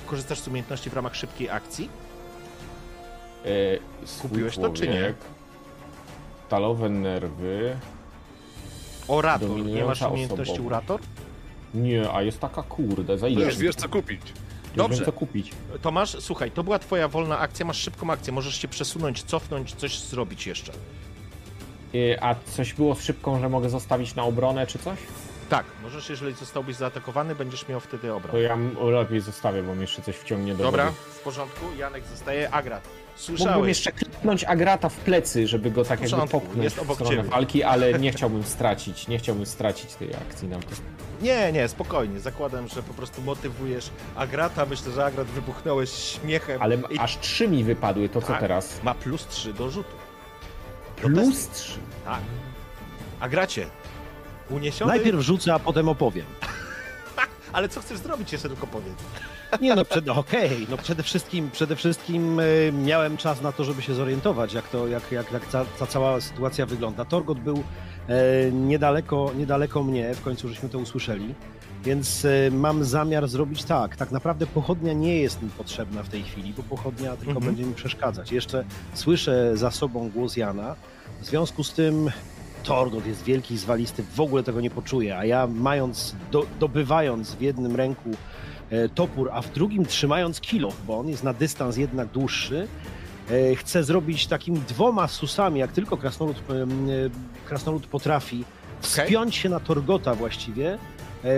korzystasz 0.06 0.40
z 0.40 0.48
umiejętności 0.48 0.90
w 0.90 0.94
ramach 0.94 1.16
szybkiej 1.16 1.50
akcji? 1.50 1.90
E, 3.46 3.50
Kupiłeś 4.22 4.56
to, 4.56 4.70
czy 4.70 4.88
nie? 4.88 5.14
Stalowe 6.48 6.90
nerwy. 6.90 7.78
Orator. 9.08 9.50
Nie 9.66 9.86
masz 9.86 10.02
umiejętności 10.02 10.54
osobowość. 10.54 10.68
orator? 10.68 11.02
Nie, 11.74 12.12
a 12.14 12.22
jest 12.22 12.40
taka 12.40 12.64
kurde, 12.64 13.18
za 13.18 13.28
ile? 13.28 13.46
Wiesz, 13.46 13.58
wiesz 13.58 13.76
co 13.76 13.90
kupić. 13.90 14.22
Już 14.22 14.76
Dobrze. 14.76 14.98
Wiem, 14.98 15.06
co 15.06 15.12
kupić. 15.12 15.52
To 15.82 15.92
masz, 15.92 16.18
słuchaj, 16.20 16.52
to 16.52 16.64
była 16.64 16.80
twoja 16.80 17.08
wolna 17.08 17.40
akcja, 17.40 17.66
masz 17.66 17.78
szybką 17.78 18.12
akcję, 18.12 18.34
możesz 18.34 18.56
się 18.62 18.68
przesunąć, 18.68 19.24
cofnąć, 19.24 19.76
coś 19.76 20.00
zrobić 20.00 20.48
jeszcze. 20.48 20.74
E, 21.96 22.24
a 22.24 22.36
coś 22.52 22.74
było 22.74 22.96
z 22.96 23.02
szybką, 23.04 23.40
że 23.40 23.50
mogę 23.50 23.70
zostawić 23.70 24.16
na 24.16 24.24
obronę 24.24 24.68
czy 24.68 24.80
coś? 24.80 25.00
Tak, 25.50 25.66
możesz, 25.84 26.10
jeżeli 26.10 26.34
zostałbyś 26.36 26.76
zaatakowany, 26.76 27.36
będziesz 27.36 27.68
miał 27.68 27.80
wtedy 27.80 28.08
To 28.08 28.16
obronę. 28.16 28.40
ja 28.42 28.54
m- 28.54 28.76
lepiej 28.82 29.20
zostawię, 29.22 29.64
bo 29.64 29.72
mnie 29.74 29.82
jeszcze 29.82 30.02
coś 30.02 30.16
wciągnie 30.16 30.56
do 30.56 30.64
Dobra, 30.64 30.86
wody. 30.86 30.96
w 31.16 31.20
porządku, 31.20 31.66
Janek 31.78 32.04
zostaje, 32.06 32.52
Agrat. 32.52 32.84
Mógłbym 32.84 33.38
Słyszałeś? 33.38 33.68
jeszcze 33.68 33.92
kliknąć 33.92 34.44
Agrata 34.44 34.90
w 34.90 34.96
plecy, 34.98 35.48
żeby 35.48 35.72
go 35.72 35.86
tak 35.86 36.00
W 36.00 36.12
jakby 36.12 36.28
popchnąć 36.28 36.64
jest 36.64 36.76
w 36.76 36.80
obok 36.80 36.96
stronę 36.96 37.16
ciebie. 37.18 37.30
walki, 37.30 37.64
ale 37.64 37.94
nie 38.00 38.12
chciałbym 38.12 38.44
stracić, 38.44 39.08
nie 39.08 39.18
chciałbym 39.20 39.46
stracić 39.46 39.96
tej 39.96 40.16
akcji 40.16 40.48
na 40.48 40.60
to. 40.60 40.68
Nie, 41.22 41.52
nie, 41.52 41.68
spokojnie, 41.68 42.20
zakładam, 42.20 42.68
że 42.68 42.84
po 42.84 42.94
prostu 42.94 43.22
motywujesz 43.22 43.90
Agrata, 44.16 44.66
myślę, 44.66 44.92
że 44.92 45.06
Agrat 45.06 45.28
wybuchnąłeś 45.28 45.90
śmiechem. 45.92 46.62
Ale 46.62 46.78
I 46.90 47.00
aż 47.00 47.18
trzy 47.20 47.48
mi 47.48 47.64
wypadły, 47.64 48.10
to 48.10 48.22
co 48.22 48.28
Tak. 48.28 48.40
teraz? 48.40 48.84
ma 48.84 48.94
plus 48.94 49.28
3 49.28 49.54
do 49.54 49.70
rzutu. 49.70 49.90
Plus 51.02 51.50
trzy. 51.50 51.80
Tak. 52.06 52.22
Agracie, 53.20 53.66
uniesiony... 54.50 54.92
Najpierw 54.92 55.22
rzucę, 55.22 55.54
a 55.54 55.60
potem 55.60 55.90
opowiem. 55.90 56.26
Ale 57.54 57.70
co 57.70 57.82
chcesz 57.82 57.98
zrobić, 57.98 58.32
jeszcze 58.32 58.50
tylko 58.50 58.68
powiedz. 58.68 58.98
Nie 59.62 59.76
no, 59.76 59.86
przed, 59.86 60.10
okej, 60.10 60.68
no 60.70 60.78
przede 60.78 61.04
wszystkim, 61.04 61.52
przede 61.52 61.76
wszystkim 61.76 62.40
e, 62.40 62.44
miałem 62.72 63.18
czas 63.18 63.42
na 63.42 63.52
to, 63.52 63.64
żeby 63.64 63.82
się 63.82 63.94
zorientować, 63.94 64.54
jak 64.54 64.68
to, 64.68 64.88
jak, 64.88 65.12
jak, 65.12 65.32
jak 65.32 65.46
ta, 65.46 65.66
ta 65.80 65.88
cała 65.88 66.22
sytuacja 66.22 66.66
wygląda. 66.66 67.06
Torgot 67.06 67.40
był 67.40 67.64
e, 68.08 68.52
niedaleko, 68.52 69.32
niedaleko 69.38 69.84
mnie, 69.84 70.14
w 70.16 70.22
końcu 70.22 70.50
żeśmy 70.50 70.70
to 70.70 70.80
usłyszeli, 70.80 71.36
więc 71.84 72.26
e, 72.26 72.52
mam 72.52 72.84
zamiar 72.84 73.28
zrobić 73.28 73.64
tak. 73.64 73.96
Tak 73.96 74.12
naprawdę 74.12 74.48
pochodnia 74.48 74.94
nie 74.94 75.18
jest 75.20 75.42
mi 75.42 75.50
potrzebna 75.50 76.04
w 76.04 76.10
tej 76.10 76.24
chwili, 76.24 76.54
bo 76.58 76.64
pochodnia 76.64 77.12
tylko 77.16 77.32
Mhm. 77.32 77.46
będzie 77.46 77.64
mi 77.64 77.74
przeszkadzać. 77.74 78.32
Jeszcze 78.32 78.66
słyszę 78.94 79.58
za 79.58 79.72
sobą 79.72 80.10
głos 80.10 80.38
Jana, 80.38 80.76
w 81.22 81.26
związku 81.26 81.64
z 81.64 81.74
tym 81.74 82.12
Torgot 82.64 83.06
jest 83.06 83.24
wielki 83.24 83.54
i 83.54 83.58
zwalisty, 83.58 84.04
w 84.16 84.20
ogóle 84.22 84.44
tego 84.44 84.62
nie 84.62 84.70
poczuję, 84.70 85.18
a 85.18 85.26
ja 85.26 85.48
mając, 85.48 86.16
do, 86.32 86.46
dobywając 86.60 87.36
w 87.36 87.42
jednym 87.42 87.76
ręku 87.76 88.10
e, 88.70 88.90
topór, 88.90 89.30
a 89.34 89.42
w 89.42 89.54
drugim 89.54 89.86
trzymając 89.86 90.40
kilo, 90.42 90.70
bo 90.88 91.00
on 91.00 91.08
jest 91.10 91.24
na 91.24 91.34
dystans 91.34 91.78
jednak 91.78 92.08
dłuższy, 92.08 92.68
e, 93.32 93.56
chcę 93.56 93.84
zrobić 93.84 94.28
takimi 94.28 94.60
dwoma 94.60 95.08
susami, 95.08 95.60
jak 95.60 95.72
tylko 95.72 95.98
krasnolud, 95.98 96.38
krasnolud 97.46 97.88
potrafi, 97.88 98.44
wspiąć 98.82 99.36
się 99.36 99.50
na 99.50 99.60
Torgota 99.60 100.16
właściwie, 100.16 100.78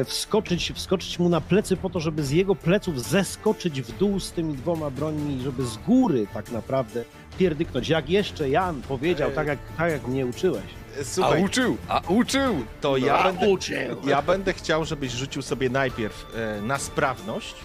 wskoczyć, 0.06 0.72
wskoczyć 0.76 1.20
mu 1.20 1.30
na 1.30 1.42
plecy 1.42 1.78
po 1.78 1.90
to, 1.90 2.00
żeby 2.00 2.24
z 2.24 2.32
jego 2.32 2.56
pleców 2.56 3.04
zeskoczyć 3.04 3.82
w 3.82 3.98
dół 3.98 4.20
z 4.20 4.32
tymi 4.32 4.54
dwoma 4.54 4.90
brońmi, 4.90 5.42
żeby 5.42 5.66
z 5.66 5.78
góry 5.78 6.28
tak 6.34 6.52
naprawdę 6.52 7.04
pierdyknąć. 7.38 7.90
Jak 7.90 8.10
jeszcze 8.10 8.50
Jan 8.50 8.82
powiedział, 8.82 9.30
Ej. 9.30 9.36
tak 9.36 9.48
jak, 9.48 9.60
tak 9.78 9.92
jak 9.92 10.08
mnie 10.08 10.26
uczyłeś. 10.26 10.64
A 11.02 11.04
Słuchaj, 11.04 11.44
uczył, 11.44 11.78
a 11.88 12.02
uczył! 12.08 12.56
to 12.82 12.98
ja 12.98 13.18
A, 13.18 13.24
będę, 13.24 13.50
uczył. 13.50 13.78
ja 14.08 14.22
będę 14.22 14.54
chciał, 14.54 14.86
żebyś 14.86 15.12
rzucił 15.12 15.42
sobie 15.42 15.70
najpierw 15.70 16.26
e, 16.36 16.62
na 16.62 16.78
sprawność. 16.78 17.56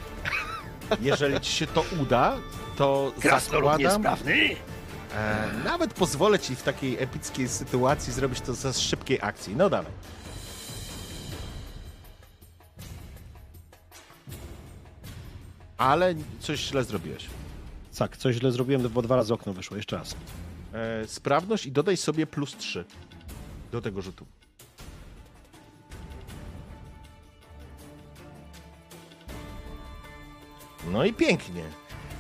Jeżeli 1.01 1.41
ci 1.41 1.53
się 1.53 1.67
to 1.67 1.85
uda, 2.03 2.37
to 2.77 3.13
zakładam, 3.41 3.81
niesprawny? 3.81 4.35
e, 5.17 5.47
nawet 5.65 5.95
pozwolę 5.95 6.39
ci 6.39 6.57
w 6.57 6.63
takiej 6.63 7.03
epickiej 7.03 7.49
sytuacji 7.49 8.13
zrobić 8.13 8.41
to 8.41 8.55
za 8.55 8.73
szybkiej 8.73 9.19
akcji. 9.23 9.57
No 9.57 9.71
dawaj. 9.71 9.93
Ale 15.79 16.15
coś 16.41 16.61
źle 16.61 16.85
zrobiłeś. 16.85 17.27
Tak, 17.99 18.17
coś 18.17 18.37
źle 18.37 18.53
zrobiłem, 18.53 18.89
bo 18.89 19.03
dwa 19.03 19.17
razy 19.17 19.35
okno 19.35 19.53
wyszło. 19.53 19.77
Jeszcze 19.77 19.97
raz. 19.97 20.17
E, 20.73 21.07
sprawność 21.09 21.67
i 21.67 21.73
dodaj 21.73 21.97
sobie 21.97 22.27
plus 22.27 22.57
3 22.57 22.85
do 23.73 23.81
tego 23.83 24.03
rzutu. 24.03 24.27
No 30.91 31.05
i 31.05 31.13
pięknie. 31.13 31.63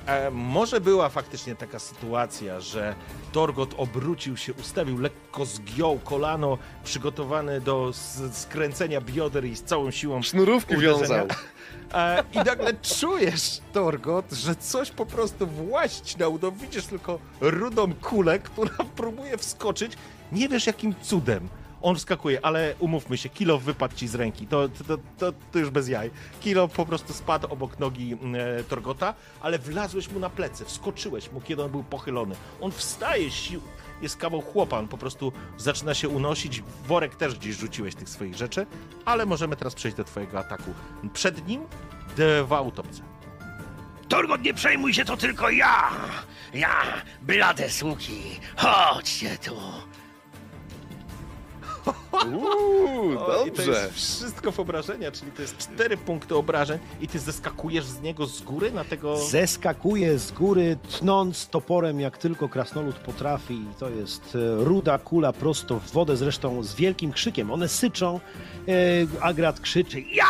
E, 0.06 0.30
może 0.30 0.80
była 0.80 1.08
faktycznie 1.08 1.56
taka 1.56 1.78
sytuacja, 1.78 2.60
że 2.60 2.94
Torgot 3.32 3.74
obrócił 3.76 4.36
się, 4.36 4.54
ustawił, 4.54 4.98
lekko 4.98 5.44
zgiął 5.46 5.98
kolano, 5.98 6.58
przygotowany 6.84 7.60
do 7.60 7.90
skręcenia 8.32 9.00
bioder 9.00 9.44
i 9.44 9.56
z 9.56 9.62
całą 9.62 9.90
siłą 9.90 10.22
Sznurówki 10.22 10.76
uderzenia. 10.76 11.00
wiązał. 11.00 11.26
E, 11.94 12.22
I 12.32 12.38
nagle 12.38 12.74
czujesz, 12.74 13.60
Torgot, 13.72 14.32
że 14.32 14.56
coś 14.56 14.90
po 14.90 15.06
prostu 15.06 15.46
właść 15.46 16.16
na 16.16 16.28
udo. 16.28 16.52
Widzisz 16.52 16.86
tylko 16.86 17.18
rudą 17.40 17.94
kulę, 17.94 18.38
która 18.38 18.76
próbuje 18.96 19.38
wskoczyć. 19.38 19.92
Nie 20.32 20.48
wiesz 20.48 20.66
jakim 20.66 20.94
cudem. 21.02 21.48
On 21.82 21.96
wskakuje, 21.96 22.44
ale 22.44 22.74
umówmy 22.78 23.16
się, 23.16 23.28
kilo 23.28 23.58
wypadł 23.58 23.94
ci 23.94 24.08
z 24.08 24.14
ręki. 24.14 24.46
To, 24.46 24.68
to, 24.68 24.98
to, 25.18 25.32
to, 25.52 25.58
już 25.58 25.70
bez 25.70 25.88
jaj. 25.88 26.10
Kilo 26.40 26.68
po 26.68 26.86
prostu 26.86 27.12
spadł 27.12 27.52
obok 27.52 27.78
nogi 27.78 28.16
e, 28.34 28.64
Torgota, 28.64 29.14
ale 29.40 29.58
wlazłeś 29.58 30.10
mu 30.10 30.18
na 30.18 30.30
plecy, 30.30 30.64
wskoczyłeś 30.64 31.32
mu, 31.32 31.40
kiedy 31.40 31.62
on 31.62 31.70
był 31.70 31.84
pochylony. 31.84 32.34
On 32.60 32.72
wstaje 32.72 33.30
sił. 33.30 33.60
Jest 34.02 34.16
kawał 34.16 34.40
chłopa, 34.42 34.78
on 34.78 34.88
po 34.88 34.98
prostu 34.98 35.32
zaczyna 35.56 35.94
się 35.94 36.08
unosić. 36.08 36.62
Worek 36.86 37.16
też 37.16 37.38
gdzieś 37.38 37.56
rzuciłeś 37.56 37.94
tych 37.94 38.08
swoich 38.08 38.34
rzeczy, 38.34 38.66
ale 39.04 39.26
możemy 39.26 39.56
teraz 39.56 39.74
przejść 39.74 39.96
do 39.96 40.04
twojego 40.04 40.38
ataku. 40.38 40.74
Przed 41.12 41.48
nim 41.48 41.62
dwa 42.16 42.60
utopce. 42.60 43.02
Torgot, 44.08 44.42
nie 44.42 44.54
przejmuj 44.54 44.94
się, 44.94 45.04
to 45.04 45.16
tylko 45.16 45.50
ja! 45.50 45.90
Ja, 46.54 46.82
blade 47.22 47.70
słuki! 47.70 48.22
Chodźcie 48.56 49.38
tu! 49.38 49.56
Uuu, 52.32 53.18
O, 53.18 53.46
I 53.46 53.50
to 53.50 53.56
dobrze. 53.56 53.70
jest 53.72 53.94
wszystko 53.94 54.52
w 54.52 54.60
obrażenia, 54.60 55.12
czyli 55.12 55.32
to 55.32 55.42
jest 55.42 55.56
cztery 55.58 55.96
punkty 55.96 56.36
obrażeń 56.36 56.78
i 57.00 57.08
ty 57.08 57.18
zeskakujesz 57.18 57.84
z 57.84 58.00
niego 58.00 58.26
z 58.26 58.42
góry 58.42 58.72
na 58.72 58.84
tego... 58.84 59.16
Zeskakuje 59.26 60.18
z 60.18 60.32
góry, 60.32 60.76
tnąc 60.98 61.46
toporem 61.48 62.00
jak 62.00 62.18
tylko 62.18 62.48
krasnolud 62.48 62.96
potrafi. 62.96 63.54
I 63.54 63.66
To 63.78 63.88
jest 63.90 64.36
e, 64.60 64.64
ruda 64.64 64.98
kula 64.98 65.32
prosto 65.32 65.80
w 65.80 65.90
wodę, 65.90 66.16
zresztą 66.16 66.62
z 66.62 66.74
wielkim 66.74 67.12
krzykiem. 67.12 67.50
One 67.50 67.68
syczą, 67.68 68.20
e, 68.68 68.72
Agrat 69.20 69.60
krzyczy. 69.60 70.00
Ja 70.00 70.24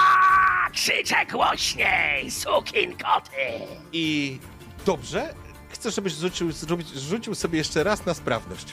krzyczę 0.73 1.17
głośniej, 1.33 2.31
sukin 2.31 2.93
koty! 2.93 3.67
I 3.93 4.39
dobrze, 4.87 5.35
chcę, 5.69 5.91
żebyś 5.91 6.13
rzucił, 6.13 6.49
rzucił 6.97 7.35
sobie 7.35 7.59
jeszcze 7.59 7.85
raz 7.85 8.07
na 8.07 8.15
sprawność. 8.15 8.67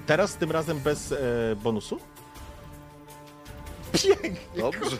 Teraz 0.00 0.36
tym 0.36 0.50
razem 0.50 0.80
bez 0.80 1.12
e, 1.12 1.16
bonusu? 1.56 2.00
Pięknie. 3.92 4.62
Dobrze. 4.62 4.96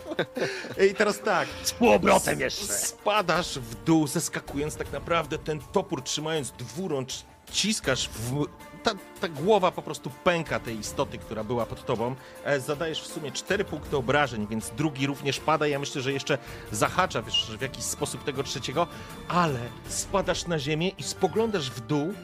I 0.90 0.95
teraz 0.95 1.20
tak. 1.20 1.49
Z 1.62 1.72
półobrotem 1.72 2.40
jeszcze! 2.40 2.66
Spadasz 2.66 3.59
w 3.59 3.84
dół, 3.84 4.07
zeskakując 4.07 4.76
tak 4.76 4.93
naprawdę 4.93 5.38
ten 5.38 5.61
topór 5.72 6.03
trzymając 6.03 6.51
dwurącz, 6.51 7.24
ciskasz 7.53 8.09
w... 8.09 8.47
Ta, 8.82 8.90
ta 9.20 9.28
głowa 9.28 9.70
po 9.70 9.82
prostu 9.82 10.11
pęka 10.24 10.61
tej 10.61 10.78
istoty, 10.78 11.18
która 11.18 11.45
była 11.45 11.66
pod 11.66 11.86
tobą. 11.86 12.14
E, 12.45 12.61
zadajesz 12.61 13.03
w 13.03 13.07
sumie 13.07 13.32
cztery 13.32 13.64
punkty 13.64 13.97
obrażeń, 13.97 14.47
więc 14.51 14.70
drugi 14.70 15.07
również 15.07 15.40
pada. 15.40 15.66
Ja 15.66 15.78
myślę, 15.78 16.03
że 16.03 16.12
jeszcze 16.12 16.38
zahacza 16.72 17.22
wiesz, 17.22 17.51
w 17.59 17.61
jakiś 17.61 17.84
sposób 17.84 18.24
tego 18.24 18.43
trzeciego, 18.43 18.86
ale 19.28 19.61
spadasz 19.88 20.47
na 20.47 20.59
ziemię 20.59 20.88
i 20.88 21.03
spoglądasz 21.03 21.70
w 21.70 21.80
dół. 21.80 22.14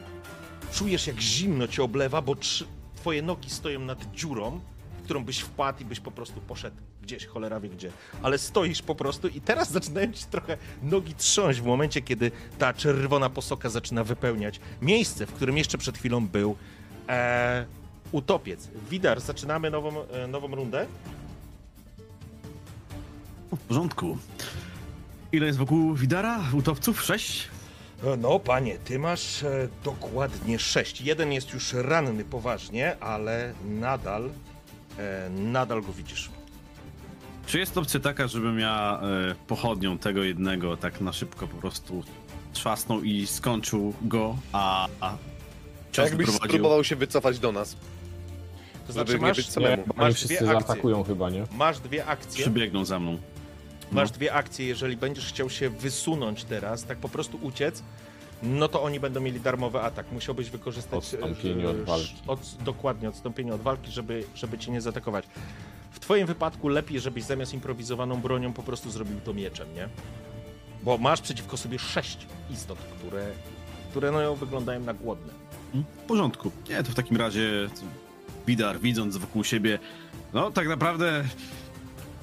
Czujesz, 0.73 1.07
jak 1.07 1.21
zimno 1.21 1.67
cię 1.67 1.83
oblewa, 1.83 2.21
bo 2.21 2.35
trzy, 2.35 2.65
twoje 2.95 3.21
nogi 3.21 3.49
stoją 3.49 3.79
nad 3.79 4.11
dziurą, 4.11 4.59
w 4.99 5.03
którą 5.03 5.23
byś 5.23 5.39
wpadł 5.39 5.81
i 5.81 5.85
byś 5.85 5.99
po 5.99 6.11
prostu 6.11 6.41
poszedł 6.41 6.77
gdzieś, 7.01 7.25
cholera 7.25 7.59
wie 7.59 7.69
gdzie. 7.69 7.91
Ale 8.21 8.37
stoisz 8.37 8.81
po 8.81 8.95
prostu 8.95 9.27
i 9.27 9.41
teraz 9.41 9.71
zaczynają 9.79 10.11
ci 10.13 10.25
trochę 10.25 10.57
nogi 10.83 11.13
trząść 11.13 11.61
w 11.61 11.65
momencie, 11.65 12.01
kiedy 12.01 12.31
ta 12.57 12.73
czerwona 12.73 13.29
posoka 13.29 13.69
zaczyna 13.69 14.03
wypełniać 14.03 14.59
miejsce, 14.81 15.25
w 15.25 15.33
którym 15.33 15.57
jeszcze 15.57 15.77
przed 15.77 15.97
chwilą 15.97 16.27
był 16.27 16.55
e, 17.09 17.65
utopiec. 18.11 18.67
Widar, 18.89 19.21
zaczynamy 19.21 19.69
nową, 19.69 20.07
e, 20.07 20.27
nową 20.27 20.55
rundę. 20.55 20.85
W 23.51 23.57
porządku. 23.57 24.17
Ile 25.31 25.45
jest 25.45 25.57
wokół 25.59 25.95
Widara? 25.95 26.39
Utopców? 26.53 27.01
Sześć? 27.01 27.49
No, 28.17 28.39
panie, 28.39 28.77
ty 28.77 28.99
masz 28.99 29.43
e, 29.43 29.67
dokładnie 29.83 30.59
sześć. 30.59 31.01
Jeden 31.01 31.31
jest 31.31 31.53
już 31.53 31.73
ranny 31.73 32.23
poważnie, 32.25 32.99
ale 32.99 33.53
nadal, 33.65 34.29
e, 34.99 35.29
nadal 35.29 35.81
go 35.81 35.93
widzisz. 35.93 36.29
Czy 37.45 37.59
jest 37.59 37.77
opcja 37.77 37.99
taka, 37.99 38.27
żebym 38.27 38.59
ja 38.59 39.01
e, 39.31 39.35
pochodnią 39.47 39.97
tego 39.97 40.23
jednego 40.23 40.77
tak 40.77 41.01
na 41.01 41.13
szybko 41.13 41.47
po 41.47 41.57
prostu 41.57 42.03
trzasnął 42.53 43.01
i 43.03 43.27
skończył 43.27 43.93
go, 44.01 44.35
a, 44.51 44.87
a 44.99 45.11
Czy 45.11 45.91
czas 45.91 46.05
jakbyś 46.09 46.25
doprowadził... 46.27 46.49
spróbował 46.49 46.83
się 46.83 46.95
wycofać 46.95 47.39
do 47.39 47.51
nas? 47.51 47.75
To 48.87 48.93
Żeby 48.93 48.93
znaczy 48.93 49.13
nie 49.13 49.27
masz, 49.27 49.37
być 49.37 49.49
samemu. 49.49 49.83
oni 49.83 49.93
Masz 49.97 50.13
wszyscy 50.15 50.35
dwie 50.37 50.49
akcje. 50.49 50.59
zaatakują 50.67 51.03
chyba, 51.03 51.29
nie? 51.29 51.43
masz 51.57 51.79
dwie 51.79 52.05
akcje. 52.05 52.41
Przybiegną 52.41 52.85
za 52.85 52.99
mną. 52.99 53.17
Masz 53.91 54.11
dwie 54.11 54.33
akcje, 54.33 54.65
jeżeli 54.65 54.97
będziesz 54.97 55.25
chciał 55.25 55.49
się 55.49 55.69
wysunąć 55.69 56.43
teraz, 56.43 56.85
tak 56.85 56.97
po 56.97 57.09
prostu 57.09 57.39
uciec, 57.41 57.83
no 58.43 58.67
to 58.67 58.83
oni 58.83 58.99
będą 58.99 59.21
mieli 59.21 59.39
darmowy 59.39 59.81
atak. 59.81 60.11
Musiałbyś 60.11 60.49
wykorzystać... 60.49 60.97
Odstąpienie 60.97 61.65
e, 61.65 61.69
od 61.69 61.77
walki. 61.77 62.15
Od, 62.27 62.39
dokładnie, 62.65 63.09
odstąpienie 63.09 63.53
od 63.53 63.61
walki, 63.61 63.91
żeby, 63.91 64.23
żeby 64.35 64.57
cię 64.57 64.71
nie 64.71 64.81
zaatakować. 64.81 65.25
W 65.91 65.99
twoim 65.99 66.27
wypadku 66.27 66.67
lepiej, 66.67 66.99
żebyś 66.99 67.23
zamiast 67.23 67.53
improwizowaną 67.53 68.21
bronią 68.21 68.53
po 68.53 68.63
prostu 68.63 68.91
zrobił 68.91 69.19
to 69.19 69.33
mieczem, 69.33 69.73
nie? 69.75 69.89
Bo 70.83 70.97
masz 70.97 71.21
przeciwko 71.21 71.57
sobie 71.57 71.79
sześć 71.79 72.17
istot, 72.51 72.79
które, 72.79 73.27
które 73.89 74.11
no, 74.11 74.35
wyglądają 74.35 74.79
na 74.79 74.93
głodne. 74.93 75.33
W 75.73 76.07
porządku. 76.07 76.51
Nie, 76.69 76.83
to 76.83 76.91
w 76.91 76.95
takim 76.95 77.17
razie 77.17 77.69
Widar, 78.47 78.79
widząc 78.79 79.17
wokół 79.17 79.43
siebie, 79.43 79.79
no 80.33 80.51
tak 80.51 80.67
naprawdę 80.67 81.23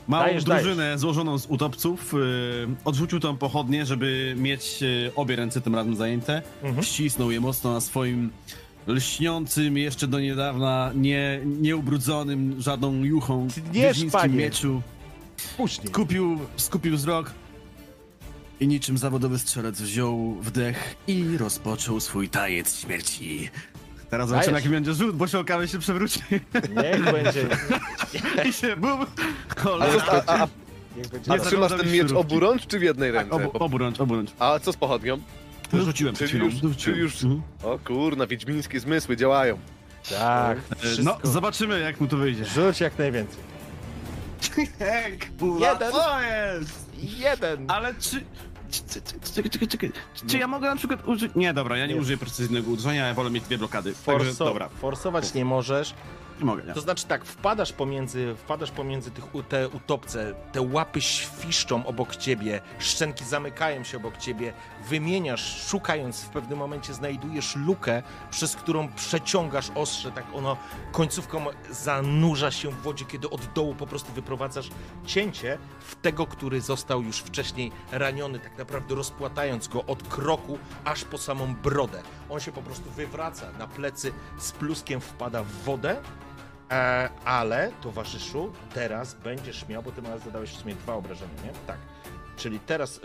małą 0.09 0.25
Dajesz, 0.25 0.45
drużynę 0.45 0.99
złożoną 0.99 1.39
z 1.39 1.47
utopców, 1.47 2.13
yy, 2.13 2.19
odrzucił 2.85 3.21
tą 3.21 3.37
pochodnię, 3.37 3.87
żeby 3.87 4.35
mieć 4.39 4.83
yy, 4.83 5.13
obie 5.15 5.37
ręce 5.37 5.61
tym 5.61 5.75
razem 5.75 5.97
zajęte. 5.97 6.43
Mhm. 6.63 6.85
Ścisnął 6.85 7.31
je 7.31 7.41
mocno 7.41 7.73
na 7.73 7.81
swoim 7.81 8.31
lśniącym, 8.87 9.79
jeszcze 9.79 10.07
do 10.07 10.21
niedawna 10.21 10.93
nie, 10.95 11.41
nieubrudzonym 11.45 12.61
żadną 12.61 12.95
juchą 13.05 13.49
wiedźmińskim 13.73 14.37
mieczu. 14.37 14.83
Skupił, 15.85 16.39
skupił 16.57 16.97
wzrok 16.97 17.31
i 18.61 18.69
niczym 18.69 18.99
zawodowy 18.99 19.39
strzelec 19.39 19.83
wziął 19.83 20.35
wdech 20.35 20.97
i 21.07 21.37
rozpoczął 21.39 22.01
swój 22.01 22.29
taniec 22.29 22.81
śmierci. 22.81 23.51
Teraz 24.17 24.29
zobaczymy, 24.29 24.57
jaki 24.57 24.69
będzie 24.69 24.95
rzut, 24.95 25.17
bo 25.17 25.27
się 25.27 25.39
okaże, 25.39 25.69
się 25.69 25.79
przewróci. 25.79 26.21
Niech 26.83 27.05
będzie. 27.13 27.47
I 28.49 28.53
się 28.53 28.77
bum! 28.77 29.07
A, 29.57 29.61
Cholera. 29.61 30.03
a, 30.27 30.33
a, 30.33 30.43
a, 30.43 30.49
Niech 30.97 31.09
będzie. 31.09 31.33
a 31.33 31.37
Nie 31.37 31.43
trzymasz 31.43 31.71
ten 31.73 31.79
miecz 31.93 31.95
śrubki. 32.09 32.17
oburącz 32.17 32.67
czy 32.67 32.79
w 32.79 32.83
jednej 32.83 33.11
ręce? 33.11 33.31
obu, 33.35 33.51
oburącz, 33.59 34.01
oburącz. 34.01 34.31
A 34.39 34.59
co 34.59 34.73
z 34.73 34.77
pochodnią? 34.77 35.19
Rzuciłem 35.73 36.15
przed 36.15 36.31
Czyli 36.31 36.51
chwilą. 36.51 36.69
już, 36.69 36.77
czyli 36.77 37.01
już... 37.01 37.23
Mhm. 37.25 37.43
O 37.63 37.79
kurna, 37.79 38.27
wiedźmińskie 38.27 38.81
zmysły 38.81 39.17
działają. 39.17 39.59
Tak. 40.11 40.59
E, 40.73 40.77
Wszystko. 40.77 41.03
No, 41.05 41.19
zobaczymy, 41.31 41.81
jak 41.81 42.01
mu 42.01 42.07
to 42.09 42.17
wyjdzie. 42.17 42.45
Rzuć 42.45 42.81
jak 42.81 42.99
najwięcej. 42.99 43.39
Jeden. 45.61 45.93
Co 45.93 46.21
jest? 46.23 46.87
Jeden. 47.19 47.71
Ale 47.71 47.95
czy... 47.95 48.25
Czekaj, 49.35 49.51
czekaj, 49.51 49.69
czekaj. 49.69 49.93
Czy 50.27 50.39
ja 50.39 50.47
mogę 50.47 50.71
na 50.71 50.77
przykład 50.77 51.09
użyć... 51.09 51.33
Nie, 51.35 51.55
dobra, 51.55 51.77
ja 51.77 51.87
nie, 51.87 51.95
Nie. 51.95 52.01
użyję 52.01 52.19
precyzyjnego 52.19 52.71
uderzenia, 52.71 53.07
ja 53.07 53.15
wolę 53.15 53.31
mieć 53.31 53.45
dwie 53.45 53.59
blokady. 53.59 53.95
Także, 54.07 54.31
Forso- 54.33 54.45
dobra, 54.45 54.69
Forsować 54.69 55.35
nie 55.35 55.45
możesz. 55.45 55.95
Nie 56.39 56.45
mogę, 56.45 56.63
nie. 56.63 56.75
To 56.75 56.81
znaczy 56.81 57.07
tak, 57.07 57.25
wpadasz 57.25 57.73
pomiędzy, 57.73 58.35
wpadasz 58.39 58.71
pomiędzy 58.71 59.11
tych, 59.11 59.25
te 59.49 59.69
utopce, 59.69 60.35
te 60.53 60.61
łapy 60.61 61.01
świszczą 61.01 61.87
obok 61.87 62.17
ciebie, 62.17 62.61
szczęki 62.79 63.25
zamykają 63.25 63.85
się 63.85 63.97
obok 63.97 64.17
ciebie, 64.17 64.53
wymieniasz, 64.89 65.67
szukając 65.69 66.21
w 66.21 66.29
pewnym 66.29 66.59
momencie 66.59 66.95
znajdujesz 66.95 67.57
lukę, 67.57 68.03
przez 68.31 68.57
którą 68.57 68.89
przeciągasz 68.89 69.71
ostrze, 69.75 70.13
tak 70.13 70.25
ono 70.35 70.57
końcówką 70.93 71.45
zanurza 71.71 72.51
się 72.51 72.71
w 72.71 72.83
wodzie, 72.83 73.05
kiedy 73.05 73.31
od 73.31 73.47
dołu 73.53 73.75
po 73.75 73.87
prostu 73.87 74.13
wyprowadzasz 74.13 74.71
cięcie 75.07 75.59
w 75.81 75.95
tego, 75.95 76.27
który 76.27 76.61
został 76.61 77.03
już 77.03 77.19
wcześniej 77.19 77.73
raniony, 77.93 78.39
tak 78.39 78.59
naprawdę 78.59 78.95
rozpłatając 78.95 79.69
go 79.69 79.85
od 79.85 80.03
kroku 80.03 80.59
aż 80.85 81.05
po 81.05 81.19
samą 81.19 81.55
brodę. 81.55 82.03
On 82.31 82.41
się 82.41 82.53
po 82.53 82.63
prostu 82.63 82.91
wywraca 82.91 83.53
na 83.59 83.67
plecy, 83.67 84.13
z 84.39 84.53
pluskiem 84.53 85.01
wpada 85.01 85.43
w 85.43 85.53
wodę, 85.53 86.03
E, 86.71 87.09
ale, 87.25 87.73
towarzyszu, 87.83 88.53
teraz 88.75 89.15
będziesz 89.15 89.69
miał, 89.69 89.83
bo 89.83 89.93
ty 89.93 90.03
masz 90.03 90.21
zadałeś 90.21 90.51
w 90.51 90.61
sumie 90.61 90.75
dwa 90.75 90.95
obrażenia, 90.95 91.43
nie? 91.45 91.51
Tak. 91.67 91.79
Czyli 92.37 92.61
teraz, 92.61 92.99
e, 92.99 93.01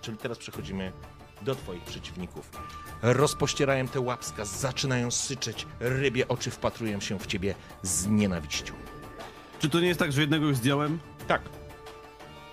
czyli 0.00 0.18
teraz 0.18 0.38
przechodzimy 0.38 0.92
do 1.42 1.54
twoich 1.54 1.82
przeciwników. 1.82 2.50
Rozpościerają 3.02 3.88
te 3.88 4.00
łapska, 4.00 4.44
zaczynają 4.44 5.10
syczeć, 5.10 5.66
rybie 5.80 6.28
oczy 6.28 6.50
wpatrują 6.50 7.00
się 7.00 7.18
w 7.18 7.26
ciebie 7.26 7.54
z 7.82 8.06
nienawiścią. 8.06 8.74
Czy 9.58 9.68
to 9.68 9.80
nie 9.80 9.88
jest 9.88 10.00
tak, 10.00 10.12
że 10.12 10.20
jednego 10.20 10.46
już 10.46 10.56
zdjąłem? 10.56 10.98
Tak. 11.28 11.42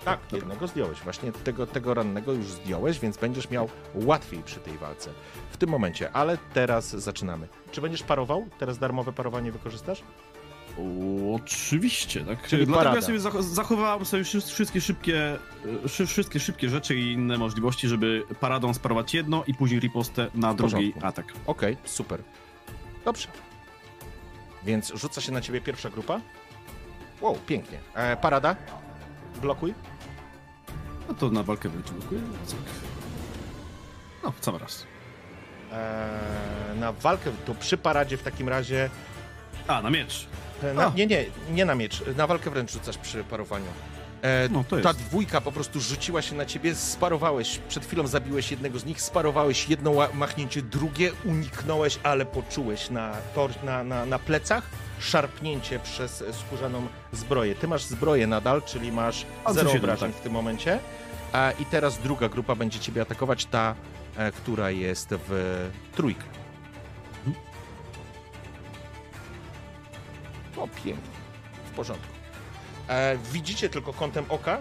Tak, 0.04 0.20
jednego 0.32 0.66
zdjąłeś. 0.66 1.00
Właśnie 1.00 1.32
tego, 1.32 1.66
tego 1.66 1.94
rannego 1.94 2.32
już 2.32 2.46
zdjąłeś, 2.46 2.98
więc 2.98 3.16
będziesz 3.16 3.50
miał 3.50 3.68
łatwiej 3.94 4.42
przy 4.42 4.60
tej 4.60 4.78
walce. 4.78 5.10
W 5.50 5.56
tym 5.56 5.70
momencie, 5.70 6.12
ale 6.12 6.38
teraz 6.54 6.88
zaczynamy. 6.90 7.48
Czy 7.76 7.80
będziesz 7.82 8.02
parował? 8.02 8.46
Teraz 8.58 8.78
darmowe 8.78 9.12
parowanie 9.12 9.52
wykorzystasz? 9.52 10.02
O, 10.78 11.34
oczywiście, 11.34 12.24
tak. 12.24 12.48
Czyli 12.48 12.66
Dlatego 12.66 12.78
parada. 12.78 12.96
ja 12.96 13.02
sobie 13.02 13.20
zach- 13.20 13.42
zachowałem 13.42 14.04
sobie 14.04 14.24
wszy- 14.24 14.40
wszystkie 14.40 14.80
szybkie, 14.80 15.38
e, 15.84 15.88
szy- 15.88 16.06
wszystkie 16.06 16.40
szybkie 16.40 16.68
rzeczy 16.70 16.96
i 16.96 17.12
inne 17.12 17.38
możliwości, 17.38 17.88
żeby 17.88 18.22
paradą 18.40 18.74
sparować 18.74 19.14
jedno 19.14 19.44
i 19.46 19.54
później 19.54 19.80
ripostę 19.80 20.30
na 20.34 20.54
drugi 20.54 20.94
atak. 21.02 21.32
Okej, 21.46 21.76
super. 21.84 22.22
Dobrze. 23.04 23.28
Więc 24.64 24.92
rzuca 24.94 25.20
się 25.20 25.32
na 25.32 25.40
ciebie 25.40 25.60
pierwsza 25.60 25.90
grupa. 25.90 26.20
Wow, 27.20 27.38
pięknie. 27.46 27.78
E, 27.94 28.16
parada. 28.16 28.56
Blokuj. 29.42 29.74
No 31.08 31.14
to 31.14 31.30
na 31.30 31.42
walkę 31.42 31.68
wyczułuję. 31.68 32.20
No, 34.24 34.32
cały 34.40 34.58
raz. 34.58 34.86
E, 35.76 36.74
na 36.80 36.92
walkę, 36.92 37.30
to 37.46 37.54
przy 37.54 37.76
paradzie 37.78 38.16
w 38.16 38.22
takim 38.22 38.48
razie. 38.48 38.90
A, 39.66 39.82
na 39.82 39.90
miecz. 39.90 40.26
E, 40.62 40.74
na, 40.74 40.92
nie, 40.96 41.06
nie, 41.06 41.24
nie 41.50 41.64
na 41.64 41.74
miecz. 41.74 42.02
Na 42.16 42.26
walkę 42.26 42.50
wręcz 42.50 42.72
rzucasz 42.72 42.98
przy 42.98 43.24
parowaniu. 43.24 43.64
E, 44.22 44.48
No, 44.48 44.64
ta 44.82 44.92
dwójka 44.92 45.40
po 45.40 45.52
prostu 45.52 45.80
rzuciła 45.80 46.22
się 46.22 46.34
na 46.34 46.46
ciebie, 46.46 46.74
sparowałeś, 46.74 47.58
przed 47.68 47.86
chwilą 47.86 48.06
zabiłeś 48.06 48.50
jednego 48.50 48.78
z 48.78 48.84
nich, 48.84 49.00
sparowałeś 49.02 49.68
jedno 49.68 49.92
machnięcie, 50.14 50.62
drugie 50.62 51.12
uniknąłeś, 51.24 51.98
ale 52.02 52.26
poczułeś 52.26 52.90
na, 52.90 53.12
tor- 53.34 53.64
na, 53.64 53.84
na, 53.84 54.06
na 54.06 54.18
plecach 54.18 54.64
szarpnięcie 55.00 55.78
przez 55.78 56.24
skórzaną 56.46 56.86
zbroję. 57.12 57.54
Ty 57.54 57.68
masz 57.68 57.84
zbroję 57.84 58.26
nadal, 58.26 58.62
czyli 58.62 58.92
masz 58.92 59.26
zero 59.54 59.72
obrażeń 59.72 60.12
tak. 60.12 60.20
w 60.20 60.22
tym 60.22 60.32
momencie. 60.32 60.78
A, 61.32 61.50
I 61.58 61.64
teraz 61.64 61.98
druga 61.98 62.28
grupa 62.28 62.54
będzie 62.54 62.80
ciebie 62.80 63.02
atakować, 63.02 63.44
ta, 63.46 63.74
która 64.36 64.70
jest 64.70 65.08
w 65.28 65.70
trójkę. 65.94 66.24
O, 70.56 70.68
pięknie. 70.68 71.16
W 71.72 71.76
porządku. 71.76 72.06
E, 72.88 73.18
widzicie 73.32 73.68
tylko 73.68 73.92
kątem 73.92 74.24
oka, 74.28 74.58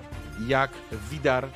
jak 0.47 0.71
Widar 1.11 1.49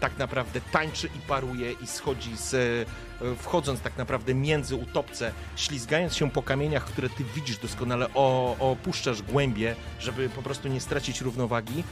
tak 0.00 0.18
naprawdę 0.18 0.60
tańczy 0.72 1.06
i 1.06 1.20
paruje 1.28 1.72
i 1.72 1.86
schodzi 1.86 2.36
z, 2.36 2.54
e, 2.54 3.34
wchodząc 3.36 3.80
tak 3.80 3.96
naprawdę 3.98 4.34
między 4.34 4.76
utopce, 4.76 5.32
ślizgając 5.56 6.16
się 6.16 6.30
po 6.30 6.42
kamieniach, 6.42 6.84
które 6.84 7.08
ty 7.08 7.24
widzisz 7.34 7.58
doskonale, 7.58 8.06
o, 8.14 8.56
opuszczasz 8.58 9.22
głębie, 9.22 9.76
żeby 9.98 10.28
po 10.28 10.42
prostu 10.42 10.68
nie 10.68 10.80
stracić 10.80 11.20
równowagi. 11.20 11.84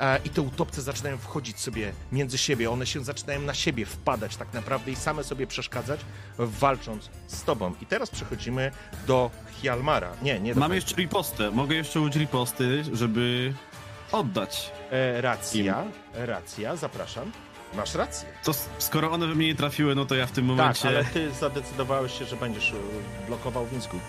E, 0.00 0.18
I 0.24 0.30
te 0.30 0.42
utopce 0.42 0.82
zaczynają 0.82 1.18
wchodzić 1.18 1.60
sobie 1.60 1.92
między 2.12 2.38
siebie, 2.38 2.70
one 2.70 2.86
się 2.86 3.04
zaczynają 3.04 3.40
na 3.40 3.54
siebie 3.54 3.86
wpadać 3.86 4.36
tak 4.36 4.54
naprawdę 4.54 4.90
i 4.92 4.96
same 4.96 5.24
sobie 5.24 5.46
przeszkadzać, 5.46 6.00
walcząc 6.38 7.10
z 7.26 7.42
tobą. 7.42 7.74
I 7.82 7.86
teraz 7.86 8.10
przechodzimy 8.10 8.70
do 9.06 9.30
Hjalmara. 9.60 10.12
Nie, 10.22 10.40
nie 10.40 10.54
do 10.54 10.60
Mam 10.60 10.74
jeszcze 10.74 10.94
ripostę. 10.96 11.50
Mogę 11.50 11.74
jeszcze 11.74 12.00
użyć 12.00 12.16
riposty, 12.16 12.84
żeby 12.92 13.54
oddać. 14.12 14.72
E, 14.90 15.20
racja, 15.20 15.84
racja, 16.14 16.76
zapraszam. 16.76 17.32
Masz 17.74 17.94
rację. 17.94 18.28
To 18.44 18.52
skoro 18.78 19.12
one 19.12 19.26
we 19.26 19.34
mnie 19.34 19.46
nie 19.46 19.54
trafiły, 19.54 19.94
no 19.94 20.04
to 20.06 20.14
ja 20.14 20.26
w 20.26 20.30
tym 20.32 20.44
Tak, 20.48 20.56
momencie 20.56 20.88
ale 20.88 21.04
ty 21.04 21.32
zadecydowałeś 21.32 22.18
się, 22.18 22.24
że 22.24 22.36
będziesz 22.36 22.72
e, 22.72 23.26
blokował, 23.26 23.66
więc 23.66 23.86
kup- 23.86 24.00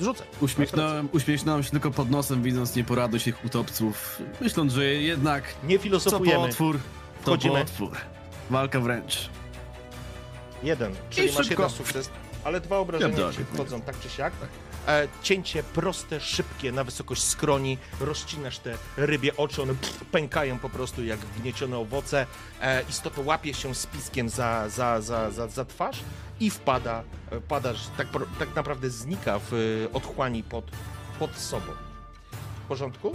Rzucę. 0.00 0.24
Uśmiechnąłem, 0.40 1.08
uśmiechnąłem 1.12 1.62
się 1.62 1.70
tylko 1.70 1.90
pod 1.90 2.10
nosem, 2.10 2.42
widząc 2.42 2.76
nieporadność 2.76 3.26
ich 3.26 3.44
utopców, 3.44 4.22
myśląc, 4.40 4.72
że 4.72 4.84
jednak... 4.84 5.44
Nie 5.64 5.78
filozofujemy. 5.78 6.40
Co 6.42 6.46
potwór, 6.46 6.78
to 7.24 7.30
Wchodzimy. 7.30 7.60
potwór. 7.60 7.96
Walka 8.50 8.80
wręcz. 8.80 9.28
Jeden, 10.62 10.92
czyli 11.10 11.28
I 11.30 11.34
masz 11.34 11.46
szybko. 11.46 11.62
jeden 11.62 11.76
sukces, 11.76 12.10
ale 12.44 12.60
dwa 12.60 12.78
obrażenia 12.78 13.18
Ja 13.18 13.32
ci 13.32 13.38
wchodzą 13.54 13.80
tak 13.80 14.00
czy 14.00 14.08
siak. 14.08 14.32
Tak. 14.40 14.48
E, 14.86 15.08
cięcie 15.22 15.62
proste, 15.62 16.20
szybkie, 16.20 16.72
na 16.72 16.84
wysokość 16.84 17.22
skroni, 17.22 17.78
rozcinasz 18.00 18.58
te 18.58 18.78
rybie 18.96 19.36
oczy, 19.36 19.62
one 19.62 19.74
pff, 19.74 20.04
pękają 20.04 20.58
po 20.58 20.68
prostu 20.68 21.04
jak 21.04 21.20
gniecione 21.40 21.78
owoce. 21.78 22.26
E, 22.60 22.82
istota 22.82 23.20
łapie 23.24 23.54
się 23.54 23.74
spiskiem 23.74 24.28
za, 24.28 24.68
za, 24.68 25.00
za, 25.00 25.30
za, 25.30 25.48
za 25.48 25.64
twarz 25.64 26.00
i 26.40 26.50
wpada, 26.50 27.02
e, 27.30 27.40
padasz, 27.40 27.80
tak, 27.96 28.08
tak 28.38 28.56
naprawdę 28.56 28.90
znika 28.90 29.40
w 29.50 29.52
otchłani 29.92 30.42
pod, 30.42 30.70
pod 31.18 31.36
sobą. 31.36 31.72
W 32.64 32.68
porządku? 32.68 33.12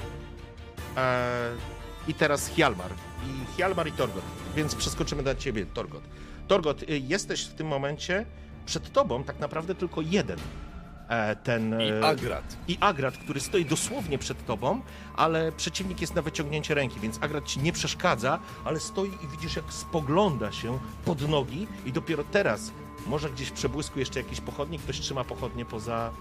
I 2.07 2.13
teraz 2.13 2.47
Hjalmar. 2.47 2.91
I 3.23 3.55
Hjalmar 3.55 3.87
i 3.87 3.91
Torgot. 3.91 4.23
Więc 4.55 4.75
przeskoczymy 4.75 5.23
do 5.23 5.35
ciebie, 5.35 5.65
Torgot. 5.65 6.03
Torgot, 6.47 6.89
jesteś 6.89 7.43
w 7.43 7.53
tym 7.53 7.67
momencie 7.67 8.25
przed 8.65 8.93
tobą 8.93 9.23
tak 9.23 9.39
naprawdę 9.39 9.75
tylko 9.75 10.01
jeden. 10.01 10.39
E, 11.11 11.35
ten. 11.35 11.81
I 11.81 11.89
e, 11.91 12.05
Agrat. 12.05 12.57
I 12.67 12.77
Agrat, 12.79 13.17
który 13.17 13.39
stoi 13.39 13.65
dosłownie 13.65 14.17
przed 14.17 14.45
tobą, 14.45 14.81
ale 15.15 15.51
przeciwnik 15.51 16.01
jest 16.01 16.15
na 16.15 16.21
wyciągnięcie 16.21 16.73
ręki, 16.73 16.99
więc 16.99 17.17
Agrat 17.23 17.45
ci 17.45 17.59
nie 17.59 17.73
przeszkadza, 17.73 18.39
ale 18.65 18.79
stoi 18.79 19.09
i 19.09 19.27
widzisz, 19.31 19.55
jak 19.55 19.73
spogląda 19.73 20.51
się 20.51 20.79
pod 21.05 21.29
nogi 21.29 21.67
i 21.85 21.91
dopiero 21.91 22.23
teraz, 22.23 22.71
może 23.07 23.29
gdzieś 23.29 23.47
w 23.47 23.51
przebłysku 23.51 23.99
jeszcze 23.99 24.19
jakiś 24.19 24.41
pochodnik, 24.41 24.81
ktoś 24.81 24.99
trzyma 24.99 25.23
pochodnie 25.23 25.65
poza... 25.65 26.11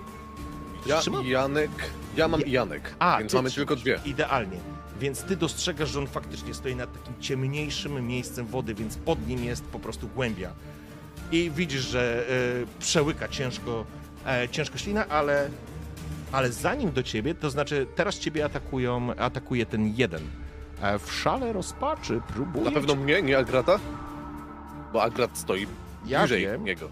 Ktoś 0.81 0.91
Ja 0.91 1.01
trzyma? 1.01 1.23
Janek. 1.23 1.71
Ja 2.17 2.29
mam 2.29 2.41
Ja- 2.41 2.47
Janek, 2.47 2.95
A, 2.99 3.19
więc 3.19 3.33
mamy 3.35 3.51
tylko 3.51 3.77
dwie. 3.77 4.01
Idealnie. 4.05 4.57
Więc 5.01 5.23
ty 5.23 5.37
dostrzegasz, 5.37 5.91
że 5.91 5.99
on 5.99 6.07
faktycznie 6.07 6.55
stoi 6.55 6.77
nad 6.77 6.93
takim 6.93 7.21
ciemniejszym 7.21 8.07
miejscem 8.07 8.47
wody, 8.47 8.75
więc 8.75 8.97
pod 8.97 9.29
nim 9.29 9.45
jest 9.45 9.65
po 9.65 9.79
prostu 9.79 10.09
głębia. 10.09 10.53
I 11.33 11.51
widzisz, 11.51 11.81
że 11.83 12.27
e, 12.29 12.81
przełyka 12.81 13.29
ciężko, 13.29 13.85
e, 14.27 14.49
ciężko 14.49 14.79
ślina, 14.79 15.09
ale, 15.09 15.49
ale 16.33 16.53
zanim 16.53 16.93
do 16.93 17.03
ciebie, 17.03 17.35
to 17.35 17.51
znaczy 17.51 17.87
teraz 17.97 18.19
ciebie 18.19 18.45
atakują, 18.45 19.15
atakuje 19.17 19.67
ten 19.67 19.95
jeden. 19.97 20.23
E, 20.83 20.99
w 20.99 21.13
szale 21.13 21.53
rozpaczy 21.53 22.21
próbuje... 22.35 22.65
Na 22.65 22.71
pewno 22.71 22.95
mnie, 22.95 23.23
nie 23.23 23.39
Agrata? 23.39 23.79
Bo 24.93 25.03
Agrat 25.03 25.39
stoi 25.39 25.67
Ja 26.07 26.19
bliżej 26.21 26.43
wiem. 26.43 26.65
niego. 26.65 26.89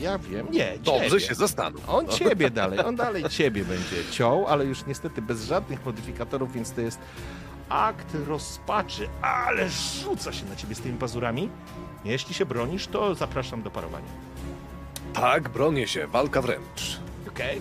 Ja 0.00 0.18
wiem, 0.18 0.46
nie, 0.50 0.72
Dobrze 0.84 1.08
ciebie. 1.08 1.20
się 1.20 1.34
zastanów. 1.34 1.88
On 1.88 2.06
No. 2.06 2.12
ciebie 2.12 2.50
dalej, 2.60 2.78
on 2.78 2.96
dalej 2.96 3.24
ciebie 3.28 3.64
będzie 3.64 4.10
ciął, 4.10 4.46
ale 4.46 4.64
już 4.64 4.86
niestety 4.86 5.22
bez 5.22 5.44
żadnych 5.44 5.86
modyfikatorów, 5.86 6.52
więc 6.52 6.72
to 6.72 6.80
jest 6.80 6.98
akt 7.68 8.16
rozpaczy, 8.26 9.08
ale 9.22 9.68
rzuca 9.68 10.32
się 10.32 10.46
na 10.46 10.56
ciebie 10.56 10.74
z 10.74 10.80
tymi 10.80 10.98
pazurami. 10.98 11.48
Jeśli 12.04 12.34
się 12.34 12.46
bronisz, 12.46 12.86
to 12.86 13.14
zapraszam 13.14 13.62
do 13.62 13.70
parowania. 13.70 14.06
Tak, 15.12 15.48
bronię 15.48 15.88
się, 15.88 16.06
walka 16.06 16.42
wręcz. 16.42 17.00
Okej. 17.28 17.60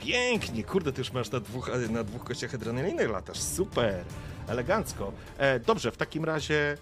Pięknie, 0.00 0.64
kurde, 0.64 0.92
ty 0.92 1.00
już 1.00 1.12
masz 1.12 1.30
na 1.30 1.40
dwóch, 1.40 1.70
na 1.90 2.04
dwóch 2.04 2.24
kościach 2.24 2.54
adrenaliny 2.54 3.08
latasz, 3.08 3.38
super, 3.38 4.04
elegancko. 4.48 5.12
E, 5.38 5.60
dobrze, 5.60 5.92
w 5.92 5.96
takim 5.96 6.24
razie 6.24 6.76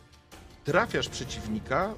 trafiasz 0.65 1.09
przeciwnika, 1.09 1.95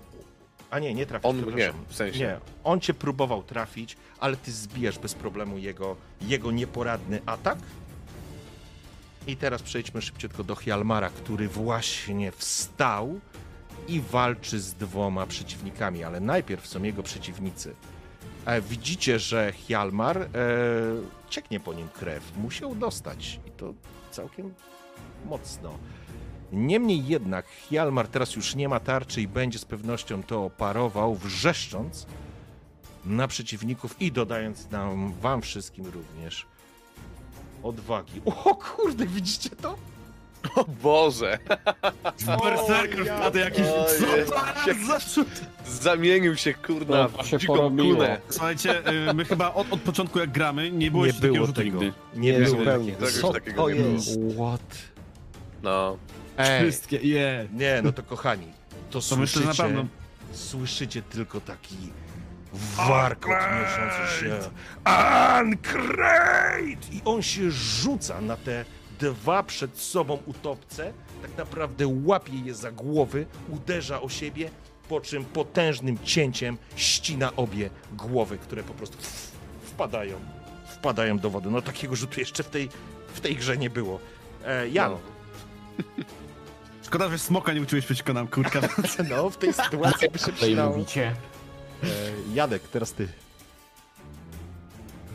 a 0.71 0.79
nie, 0.79 0.95
nie 0.95 1.07
trafisz, 1.07 1.31
On 1.31 1.37
mnie, 1.37 1.47
przepraszam. 1.47 1.85
w 1.89 1.95
sensie. 1.95 2.19
Nie, 2.19 2.41
on 2.65 2.81
cię 2.81 2.95
próbował 2.95 3.43
trafić, 3.43 3.97
ale 4.21 4.37
ty 4.37 4.53
zbijasz 4.53 4.99
bez 4.99 5.15
problemu 5.15 5.59
jego, 5.59 5.97
jego 6.23 6.51
nieporadny 6.51 7.21
atak. 7.27 7.59
I 9.27 9.37
teraz 9.37 9.63
przejdźmy 9.63 10.03
szybciutko 10.03 10.45
do 10.45 10.55
Hjalmara, 10.55 11.11
który 11.11 11.49
właśnie 11.49 12.33
wstał 12.33 13.21
i 13.91 14.01
walczy 14.01 14.61
z 14.61 14.75
dwoma 14.75 15.27
przeciwnikami, 15.27 16.05
ale 16.05 16.21
najpierw 16.21 16.67
są 16.67 16.83
jego 16.83 17.03
przeciwnicy. 17.03 17.75
E, 18.47 18.61
widzicie, 18.61 19.19
że 19.19 19.53
Hjalmar 19.53 20.23
e, 20.23 20.29
cieknie 21.31 21.61
po 21.61 21.75
nim 21.75 21.89
krew. 21.89 22.33
Musiał 22.37 22.75
dostać 22.75 23.41
i 23.47 23.51
to 23.51 23.75
całkiem 24.11 24.55
mocno. 25.25 25.79
Niemniej 26.53 27.07
jednak 27.07 27.47
Hjalmar 27.47 28.09
teraz 28.09 28.37
już 28.37 28.55
nie 28.55 28.69
ma 28.69 28.81
tarczy 28.81 29.23
i 29.23 29.29
będzie 29.29 29.59
z 29.59 29.65
pewnością 29.65 30.23
to 30.23 30.51
parował, 30.51 31.15
wrzeszcząc 31.15 32.07
na 33.05 33.29
przeciwników 33.29 34.03
i 34.03 34.13
dodając 34.13 34.71
nam, 34.71 35.13
wam 35.13 35.43
wszystkim 35.43 35.87
również 35.87 36.47
odwagi. 37.63 38.21
O 38.25 38.55
kurde, 38.55 39.07
widzicie 39.07 39.51
to? 39.51 39.90
O 40.57 40.65
Boże! 40.83 41.39
Berserker 42.43 43.07
wpadł 43.07 43.39
jakiś... 43.39 43.67
Co 45.07 45.25
to? 45.25 45.31
Zamienił 45.67 46.37
się, 46.37 46.55
kurna, 46.55 47.09
No, 47.19 47.25
się 47.25 47.39
w 47.39 47.41
dziką 47.41 47.55
porobiło. 47.57 47.95
kunę. 47.97 48.21
Słuchajcie, 48.29 48.89
y, 49.11 49.15
my 49.15 49.25
chyba 49.25 49.55
od, 49.55 49.73
od 49.73 49.81
początku 49.81 50.19
jak 50.19 50.31
gramy, 50.31 50.71
nie 50.71 50.91
było 50.91 51.03
nie 51.03 51.07
jeszcze 51.07 51.21
takiego 51.21 51.35
było 51.35 51.47
rzutu 51.47 51.61
tego. 51.61 51.83
nigdy. 51.83 51.93
Nie, 52.15 52.33
Nie, 52.33 52.39
było 52.39 52.49
zupełnie. 52.59 52.93
takiego. 52.93 53.07
Czegoś 53.07 53.21
Co 53.23 53.33
takiego 53.33 53.63
to 53.63 53.71
nie 53.71 53.75
było. 53.81 53.93
jest? 53.93 54.19
What? 54.37 54.79
No. 55.63 55.97
Ej, 56.39 56.63
Wszystkie, 56.71 56.97
je. 56.97 57.49
nie, 57.53 57.81
no 57.85 57.93
to 57.93 58.03
kochani, 58.03 58.47
to, 58.91 59.01
To 59.01 59.17
myślę, 59.17 59.43
że 59.43 59.49
na 59.49 59.55
słyszycie, 59.55 59.63
pewno. 59.63 59.87
słyszycie 60.33 61.03
tylko 61.03 61.41
taki 61.41 61.77
warkot 62.77 63.31
mieszący 63.33 64.21
się. 64.21 64.39
Uncrate! 65.41 66.93
I 66.93 67.01
on 67.05 67.23
się 67.23 67.51
rzuca 67.51 68.21
na 68.21 68.37
te 68.37 68.65
dwa 69.01 69.43
przed 69.43 69.79
sobą 69.79 70.19
utopce, 70.27 70.93
tak 71.23 71.37
naprawdę 71.39 71.85
łapie 72.05 72.37
je 72.45 72.55
za 72.55 72.73
głowy, 72.73 73.27
uderza 73.49 74.01
o 74.03 74.09
siebie, 74.09 74.51
po 74.89 75.01
czym 75.01 75.25
potężnym 75.25 75.99
cięciem 76.05 76.59
ścina 76.77 77.37
obie 77.37 77.71
głowy, 77.93 78.39
które 78.39 78.63
po 78.63 78.75
prostu 78.75 78.97
wpadają, 79.63 80.21
wpadają 80.67 81.19
do 81.19 81.31
wody. 81.31 81.51
No 81.51 81.63
takiego 81.63 81.97
rzutu 81.97 82.21
jeszcze 82.21 82.43
w 82.43 82.49
tej, 82.49 82.69
w 83.15 83.21
tej 83.21 83.37
grze 83.37 83.57
nie 83.59 83.71
było. 83.71 84.01
E, 84.47 84.69
Jan, 84.69 84.93
No. 84.93 84.99
Szkoda, 86.87 87.09
że 87.09 87.19
smoka 87.19 87.53
nie 87.53 87.63
uczyłeś 87.63 87.85
przeciwko 87.85 88.13
nam, 88.13 88.29
kurka. 88.29 88.61
no 89.11 89.31
w 89.31 89.37
tej 89.37 89.53
sytuacji 89.53 90.09
by 90.11 90.19
się 90.19 90.33
przydało. 90.33 90.77
mówicie. 90.77 91.15
E, 91.85 91.87
Jadek, 92.35 92.63
teraz 92.69 92.93
ty. 92.93 93.09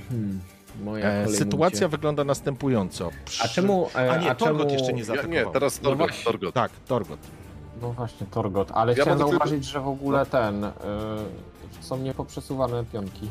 Hmm, 0.10 0.40
E, 1.04 1.28
sytuacja 1.28 1.88
wygląda 1.88 2.24
następująco. 2.24 3.10
Przy... 3.26 3.44
A 3.44 3.48
czemu... 3.48 3.88
E, 3.96 4.12
A 4.12 4.18
nie, 4.18 4.30
a 4.32 4.36
Torgot 4.36 4.62
czemu... 4.62 4.74
jeszcze 4.74 4.94
nie 4.94 5.00
Ja, 5.00 5.06
zaatakował. 5.06 5.34
nie, 5.46 5.46
teraz 5.54 5.82
No 5.82 5.90
Torgot, 5.90 6.08
właśnie. 6.08 6.24
Torgot. 6.26 6.54
Tak, 6.56 6.72
Torgot. 6.88 7.20
No 7.82 7.92
właśnie, 7.94 8.28
Torgot, 8.28 8.72
ale 8.74 8.94
Ja 8.94 9.02
chciałem 9.04 9.20
mogę 9.20 9.32
tylko- 9.32 9.46
zauważyć, 9.46 9.66
że 9.70 9.80
w 9.80 9.88
ogóle 9.88 10.26
ten... 10.26 10.64
Y, 10.64 10.70
są 11.82 11.98
niepoprzesuwane 11.98 12.86
pionki. 12.86 13.30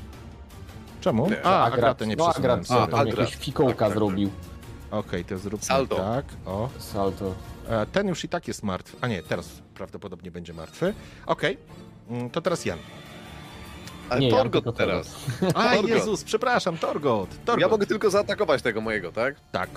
Czemu? 1.01 1.31
Nie. 1.31 1.47
A, 1.47 1.63
Agrat, 1.65 1.73
Agratę 1.79 2.07
nie 2.07 2.17
no 2.17 2.25
przesunąłem, 2.25 2.53
Agrat, 2.61 2.67
sorry. 2.69 2.91
tam 2.93 3.01
Agrat. 3.01 3.19
jakieś 3.19 3.37
fikołka 3.37 3.71
Tak, 3.73 3.79
tak, 3.79 3.89
tak. 3.89 3.99
zrobił. 3.99 4.31
Okej, 4.91 5.25
to 5.25 5.39
zróbmy 5.39 5.67
Salto. 5.67 5.97
tak. 5.97 6.25
O. 6.47 6.69
Salto. 6.79 7.35
E, 7.69 7.87
ten 7.87 8.09
już 8.09 8.25
i 8.25 8.29
tak 8.29 8.49
jest 8.49 8.63
martwy. 8.63 8.97
A 9.01 9.07
nie, 9.07 9.23
teraz 9.23 9.49
prawdopodobnie 9.75 10.31
będzie 10.31 10.53
martwy. 10.53 10.95
Okej, 11.27 11.59
mm, 12.11 12.31
to 12.31 12.41
teraz 12.41 12.65
Jan. 12.65 12.79
Ale 14.11 14.21
Nie, 14.21 14.29
ja 14.29 14.37
Torgot 14.37 14.65
tylko 14.65 14.73
teraz. 14.79 15.15
A, 15.55 15.69
Torgot. 15.75 15.91
Jezus, 15.91 16.25
przepraszam, 16.25 16.79
Torgot. 16.79 17.29
Torgot. 17.45 17.61
Ja 17.63 17.69
mogę 17.69 17.87
tylko 17.87 18.11
zaatakować 18.11 18.63
tego 18.63 18.81
mojego, 18.81 19.13
tak? 19.13 19.35
Tak. 19.53 19.71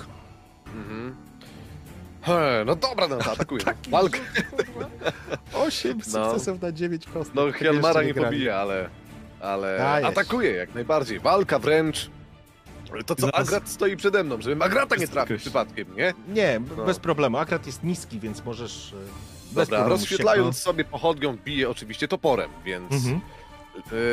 Mhm. 0.75 1.15
He, 2.21 2.63
no 2.65 2.75
dobra, 2.75 3.07
no 3.07 3.17
to 3.17 3.31
atakuję. 3.31 3.63
Walka. 3.89 4.19
Osiem 5.53 5.97
No. 6.13 6.25
sukcesów 6.31 6.61
na 6.61 6.71
dziewięć 6.71 7.05
kostek. 7.05 7.35
No 7.35 7.51
Hjalmara 7.51 8.03
nie 8.03 8.13
grali. 8.13 8.27
pobije, 8.35 8.55
ale... 8.55 8.89
Ale 9.41 9.77
Dajesz. 9.77 10.07
atakuje 10.09 10.51
jak 10.51 10.75
najbardziej. 10.75 11.19
Walka 11.19 11.59
wręcz. 11.59 12.09
To 13.05 13.15
co 13.15 13.21
Zaraz- 13.27 13.41
Agrat 13.47 13.69
stoi 13.69 13.97
przede 13.97 14.23
mną, 14.23 14.41
żebym 14.41 14.61
Agrata 14.61 14.95
nie 14.95 15.07
trafił 15.07 15.33
Jakoś- 15.33 15.41
przypadkiem, 15.41 15.95
nie? 15.95 16.13
Nie, 16.27 16.61
No. 16.77 16.85
bez 16.85 16.99
problemu. 16.99 17.37
Agrat 17.37 17.65
jest 17.65 17.83
niski, 17.83 18.19
więc 18.19 18.45
możesz... 18.45 18.93
e, 18.93 18.95
Bez 18.95 19.53
Dobra, 19.53 19.65
problemu 19.65 19.89
rozświetlając 19.89 20.57
sobie 20.59 20.83
pochodnią, 20.85 21.37
bije 21.45 21.69
oczywiście 21.69 22.07
toporem, 22.07 22.49
więc... 22.65 22.91
Mhm. 22.93 23.21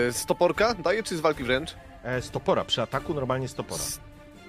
Y, 0.08 0.12
z 0.12 0.26
toporka 0.26 0.74
daje 0.74 1.02
czy 1.02 1.16
z 1.16 1.20
walki 1.20 1.44
wręcz? 1.44 1.74
E, 2.02 2.22
z 2.22 2.30
topora, 2.30 2.64
przy 2.64 2.82
ataku 2.82 3.14
normalnie 3.14 3.48
z 3.48 3.54
topora. 3.54 3.82
Z, 3.82 4.00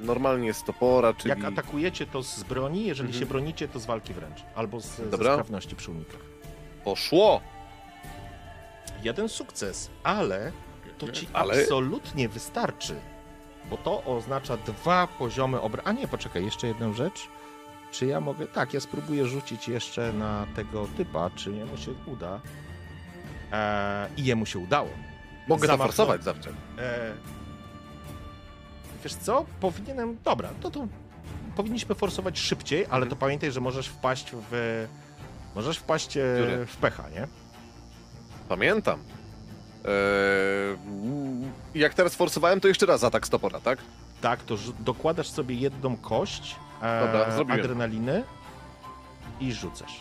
normalnie 0.01 0.53
z 0.53 0.63
topora, 0.63 1.13
czyli... 1.13 1.29
Jak 1.29 1.43
atakujecie, 1.45 2.05
to 2.05 2.23
z 2.23 2.43
broni, 2.43 2.85
jeżeli 2.85 3.07
Mhm. 3.09 3.19
się 3.19 3.25
bronicie, 3.29 3.67
to 3.67 3.79
z 3.79 3.85
walki 3.85 4.13
wręcz. 4.13 4.39
Albo 4.55 4.79
z, 4.81 4.85
ze 4.95 5.05
Dobra. 5.05 5.33
sprawności 5.33 5.75
przy 5.75 5.91
unikach. 5.91 6.19
Poszło! 6.83 7.41
Jeden 9.03 9.29
sukces, 9.29 9.89
ale 10.03 10.51
to 10.97 11.11
ci 11.11 11.27
Ale- 11.33 11.61
absolutnie 11.63 12.29
wystarczy. 12.29 12.95
Bo 13.69 13.77
to 13.77 14.03
oznacza 14.03 14.57
dwa 14.57 15.07
poziomy 15.07 15.61
obrażeń. 15.61 15.95
A 15.97 15.99
nie, 16.01 16.07
poczekaj, 16.07 16.45
jeszcze 16.45 16.67
jedną 16.67 16.93
rzecz. 16.93 17.27
Czy 17.91 18.05
ja 18.05 18.19
mogę... 18.19 18.47
Tak, 18.47 18.73
ja 18.73 18.79
spróbuję 18.79 19.25
rzucić 19.27 19.67
jeszcze 19.67 20.13
na 20.13 20.47
tego 20.55 20.87
typa, 20.97 21.29
czy 21.35 21.51
jemu 21.51 21.77
się 21.77 21.91
uda. 22.05 22.39
E, 23.55 24.09
I 24.17 24.25
jemu 24.25 24.45
się 24.45 24.59
udało. 24.59 24.89
Mogę 25.47 25.67
Zamachnął- 25.67 25.77
zaforsować 25.77 26.23
zawsze. 26.23 26.49
E, 26.79 27.11
wiesz 29.03 29.15
co? 29.15 29.45
Powinienem. 29.59 30.17
Dobra, 30.23 30.49
to 30.61 30.71
to 30.71 30.87
powinniśmy 31.55 31.95
forsować 31.95 32.39
szybciej, 32.39 32.79
ale 32.85 32.89
to 33.05 33.11
Mhm. 33.15 33.17
pamiętaj, 33.19 33.51
że 33.51 33.61
możesz 33.61 33.87
wpaść 33.87 34.31
w. 34.51 34.85
Możesz 35.55 35.77
wpaść 35.77 36.17
e, 36.17 36.21
w 36.67 36.77
pecha, 36.81 37.09
nie? 37.09 37.27
Pamiętam. 38.49 38.99
Eee, 39.85 39.91
jak 41.81 41.93
teraz 41.93 42.15
forsowałem, 42.15 42.59
to 42.61 42.67
jeszcze 42.67 42.85
raz 42.85 43.03
atak 43.03 43.27
z 43.27 43.29
topora, 43.29 43.59
tak? 43.59 43.79
Tak, 44.21 44.43
to 44.43 44.55
dokładasz 44.79 45.27
sobie 45.29 45.55
jedną 45.55 45.97
kość 45.97 46.55
e, 46.81 47.07
Dobra, 47.35 47.55
adrenaliny 47.55 48.23
i 49.39 49.53
rzucasz. 49.53 49.99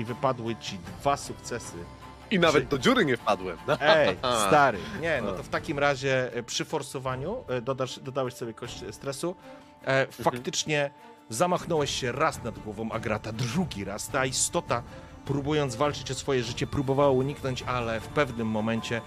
I 0.00 0.04
wypadły 0.04 0.56
ci 0.56 0.78
dwa 0.78 1.16
sukcesy. 1.16 1.76
I 2.30 2.38
nawet 2.38 2.68
do 2.68 2.78
dziury 2.78 3.04
nie 3.04 3.16
wpadłem. 3.16 3.58
Ej, 3.80 4.16
stary. 4.48 4.78
Nie, 5.00 5.22
no 5.22 5.32
to 5.32 5.42
w 5.42 5.48
takim 5.58 5.78
razie 5.78 6.34
e, 6.34 6.42
przy 6.42 6.64
forsowaniu 6.64 7.44
e, 7.48 7.60
dodasz, 7.60 7.98
dodałeś 7.98 8.34
sobie 8.34 8.54
kość 8.54 8.84
stresu. 8.90 9.36
E, 9.84 10.06
faktycznie 10.06 10.90
zamachnąłeś 11.28 11.90
się 11.90 12.12
raz 12.12 12.42
nad 12.42 12.58
głową 12.58 12.92
Agrata, 12.92 13.32
drugi 13.32 13.84
raz. 13.84 14.08
Ta 14.08 14.26
istota, 14.26 14.82
próbując 15.24 15.76
walczyć 15.76 16.10
o 16.10 16.14
swoje 16.14 16.42
życie, 16.42 16.66
próbowała 16.66 17.10
uniknąć, 17.10 17.62
ale 17.62 18.00
w 18.00 18.08
pewnym 18.08 18.48
momencie 18.48 19.00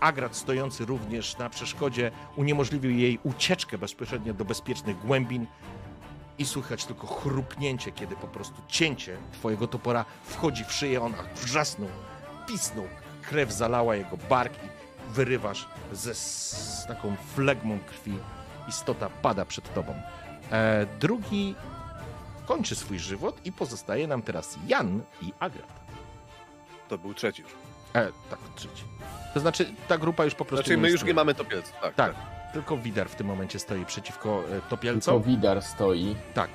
Agrat, 0.00 0.36
stojący 0.36 0.84
również 0.84 1.38
na 1.38 1.50
przeszkodzie, 1.50 2.10
uniemożliwił 2.36 2.90
jej 2.90 3.18
ucieczkę 3.22 3.78
bezpośrednio 3.78 4.34
do 4.34 4.44
bezpiecznych 4.44 4.98
głębin. 4.98 5.46
I 6.38 6.46
słychać 6.46 6.84
tylko 6.84 7.06
chrupnięcie, 7.06 7.92
kiedy 7.92 8.16
po 8.16 8.26
prostu 8.26 8.62
cięcie 8.68 9.16
twojego 9.32 9.66
topora 9.66 10.04
wchodzi 10.24 10.64
w 10.64 10.72
szyję, 10.72 11.02
ona 11.02 11.16
wrzasnął, 11.34 11.88
pisnął, 12.46 12.88
krew 13.22 13.52
zalała 13.52 13.96
jego 13.96 14.16
bark 14.16 14.52
i 14.64 14.68
wyrywasz 15.12 15.68
ze 15.92 16.14
z 16.14 16.84
taką 16.88 17.16
flegmą 17.34 17.78
krwi. 17.88 18.18
Istota 18.68 19.10
pada 19.10 19.44
przed 19.44 19.74
tobą. 19.74 19.94
E, 20.52 20.86
drugi 21.00 21.54
kończy 22.46 22.74
swój 22.76 22.98
żywot 22.98 23.46
i 23.46 23.52
pozostaje 23.52 24.06
nam 24.06 24.22
teraz 24.22 24.58
Jan 24.66 25.02
i 25.22 25.32
Agrat. 25.40 25.84
To 26.88 26.98
był 26.98 27.14
trzeci 27.14 27.42
już. 27.42 27.50
E, 27.94 28.12
tak, 28.30 28.38
trzeci. 28.54 28.84
To 29.34 29.40
znaczy, 29.40 29.74
ta 29.88 29.98
grupa 29.98 30.24
już 30.24 30.34
po 30.34 30.44
prostu 30.44 30.66
Znaczy, 30.66 30.78
my 30.78 30.90
już 30.90 31.02
nie 31.02 31.14
mamy 31.14 31.34
topielców. 31.34 31.72
Tak, 31.82 31.94
Tak, 31.94 32.14
tylko 32.54 32.76
Widar 32.76 33.08
w 33.08 33.14
tym 33.14 33.26
momencie 33.26 33.58
stoi 33.58 33.84
przeciwko 33.84 34.40
e, 34.40 34.48
Tylko 34.48 34.68
topielcom. 34.68 35.22
Widar 35.22 35.62
stoi. 35.62 36.16
Tak. 36.34 36.50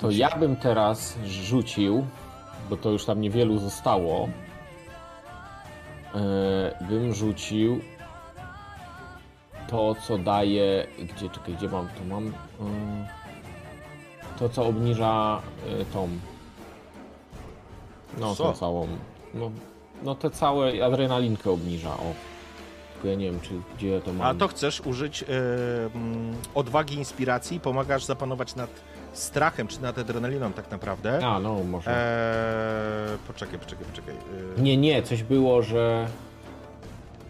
To 0.00 0.10
ja 0.10 0.36
bym 0.36 0.56
teraz 0.56 1.18
rzucił, 1.26 2.06
bo 2.70 2.76
to 2.76 2.90
już 2.90 3.04
tam 3.04 3.20
niewielu 3.20 3.58
zostało. 3.58 4.28
Yy, 6.14 6.86
bym 6.88 7.14
rzucił 7.14 7.80
to, 9.68 9.94
co 9.94 10.18
daje. 10.18 10.86
Gdzie, 10.98 11.30
czekaj, 11.30 11.54
gdzie 11.54 11.68
mam? 11.68 11.88
Tu 11.88 12.04
mam. 12.04 12.26
y, 12.26 12.32
To, 14.38 14.48
co 14.48 14.66
obniża 14.66 15.42
tą. 15.92 16.08
No, 18.18 18.34
Co? 18.34 18.44
tą 18.44 18.52
całą. 18.52 18.88
No, 19.34 19.50
no 20.02 20.14
te 20.14 20.30
całe 20.30 20.84
adrenalinkę 20.84 21.50
obniża. 21.50 21.90
O. 21.90 22.12
Tylko 22.98 23.08
ja 23.08 23.14
nie 23.14 23.30
wiem, 23.30 23.40
czy 23.40 23.50
gdzie 23.76 23.88
ja 23.88 24.00
to 24.00 24.12
mam. 24.12 24.26
A 24.26 24.34
to 24.34 24.48
chcesz 24.48 24.80
użyć 24.80 25.24
mm, 25.28 26.34
odwagi, 26.54 26.94
inspiracji, 26.94 27.60
pomagasz 27.60 28.04
zapanować 28.04 28.54
nad 28.54 28.70
strachem 29.12 29.68
czy 29.68 29.82
nad 29.82 29.98
adrenaliną 29.98 30.52
tak 30.52 30.70
naprawdę. 30.70 31.26
A, 31.26 31.40
no, 31.40 31.64
może. 31.64 31.90
Eee, 31.90 33.18
poczekaj, 33.26 33.58
poczekaj, 33.58 33.84
poczekaj. 33.86 34.14
Eee, 34.14 34.62
Nie, 34.62 34.76
nie, 34.76 35.02
coś 35.02 35.22
było, 35.22 35.62
że. 35.62 36.06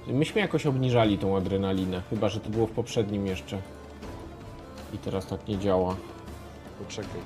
Myśmy 0.06 0.40
jakoś 0.40 0.66
obniżali 0.66 1.18
tą 1.18 1.36
adrenalinę. 1.36 2.02
Chyba, 2.10 2.28
że 2.28 2.40
to 2.40 2.50
było 2.50 2.66
w 2.66 2.70
poprzednim 2.70 3.26
jeszcze. 3.26 3.58
I 4.94 4.98
teraz 4.98 5.26
tak 5.26 5.48
nie 5.48 5.58
działa. 5.58 5.96
Poczekaj. 6.78 7.20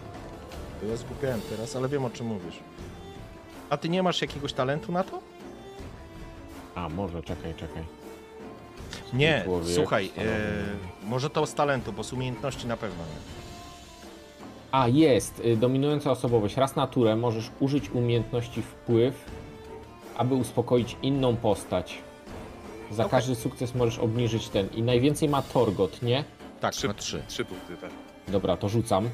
To 0.80 0.86
ja 0.86 0.96
zgubiłem 0.96 1.40
teraz, 1.50 1.76
ale 1.76 1.88
wiem 1.88 2.04
o 2.04 2.10
czym 2.10 2.26
mówisz. 2.26 2.58
A 3.70 3.76
ty 3.76 3.88
nie 3.88 4.02
masz 4.02 4.22
jakiegoś 4.22 4.52
talentu 4.52 4.92
na 4.92 5.04
to? 5.04 5.18
A, 6.74 6.88
może, 6.88 7.22
czekaj, 7.22 7.54
czekaj. 7.54 8.01
Nie, 9.12 9.42
Człowiek 9.44 9.74
słuchaj, 9.74 10.10
e, 10.18 10.22
może 11.06 11.30
to 11.30 11.46
z 11.46 11.54
talentu, 11.54 11.92
bo 11.92 12.04
z 12.04 12.12
umiejętności 12.12 12.66
na 12.66 12.76
pewno 12.76 12.96
nie. 13.04 13.42
A, 14.72 14.88
jest. 14.88 15.40
y, 15.44 15.56
Dominująca 15.56 16.10
osobowość. 16.10 16.56
Raz 16.56 16.76
na 16.76 16.86
turę 16.86 17.16
możesz 17.16 17.50
użyć 17.60 17.90
umiejętności 17.90 18.62
wpływ, 18.62 19.24
aby 20.16 20.34
uspokoić 20.34 20.96
inną 21.02 21.36
postać. 21.36 21.98
Za 22.90 23.02
Okej. 23.06 23.10
każdy 23.10 23.34
sukces 23.34 23.74
możesz 23.74 23.98
obniżyć 23.98 24.48
ten. 24.48 24.68
I 24.74 24.82
najwięcej 24.82 25.28
ma 25.28 25.42
Torgot, 25.42 26.02
nie? 26.02 26.24
Tak, 26.60 26.74
Trzy, 26.74 26.88
na 26.88 26.94
trzy. 26.94 27.22
trzy 27.28 27.44
punkty, 27.44 27.76
tak. 27.76 27.90
Dobra, 28.28 28.56
to 28.56 28.68
rzucam. 28.68 29.08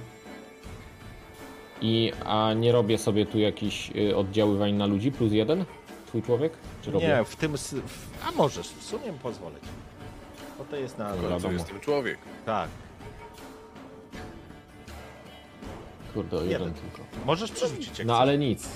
I 1.81 2.13
a 2.25 2.53
nie 2.53 2.73
robię 2.73 2.99
sobie 2.99 3.27
tu 3.27 3.39
jakichś 3.39 3.91
y, 3.97 4.17
oddziaływań 4.17 4.73
na 4.75 4.87
ludzi 4.87 5.13
plus 5.13 5.33
jeden? 5.33 5.65
Twój 6.09 6.23
człowiek? 6.23 6.53
Czy 6.83 6.91
robię? 6.91 7.07
Nie, 7.09 7.25
w 7.25 7.37
tym. 7.37 7.55
s- 7.55 7.75
W, 7.75 8.27
a 8.29 8.33
możesz, 8.33 8.69
w 8.69 8.85
sumie 8.85 9.13
pozwolę 9.23 9.61
ci. 9.61 9.67
Bo 10.59 10.65
to 10.65 10.77
jest 10.77 10.99
na. 10.99 11.05
W 11.05 11.09
Dobra. 11.17 11.23
końcu 11.31 11.35
Wiadomo. 11.43 11.53
jestem 11.59 11.81
człowiek. 11.81 12.19
Tak. 12.47 12.69
Kurde, 16.15 16.37
o 16.37 16.43
jeden 16.43 16.51
Jeden. 16.69 16.75
tylko. 16.75 17.03
Możesz 17.27 17.53
przerzucić 17.53 17.99
jak 17.99 18.07
No 18.07 18.15
chcesz. 18.15 18.23
ale 18.23 18.39
nic. 18.39 18.69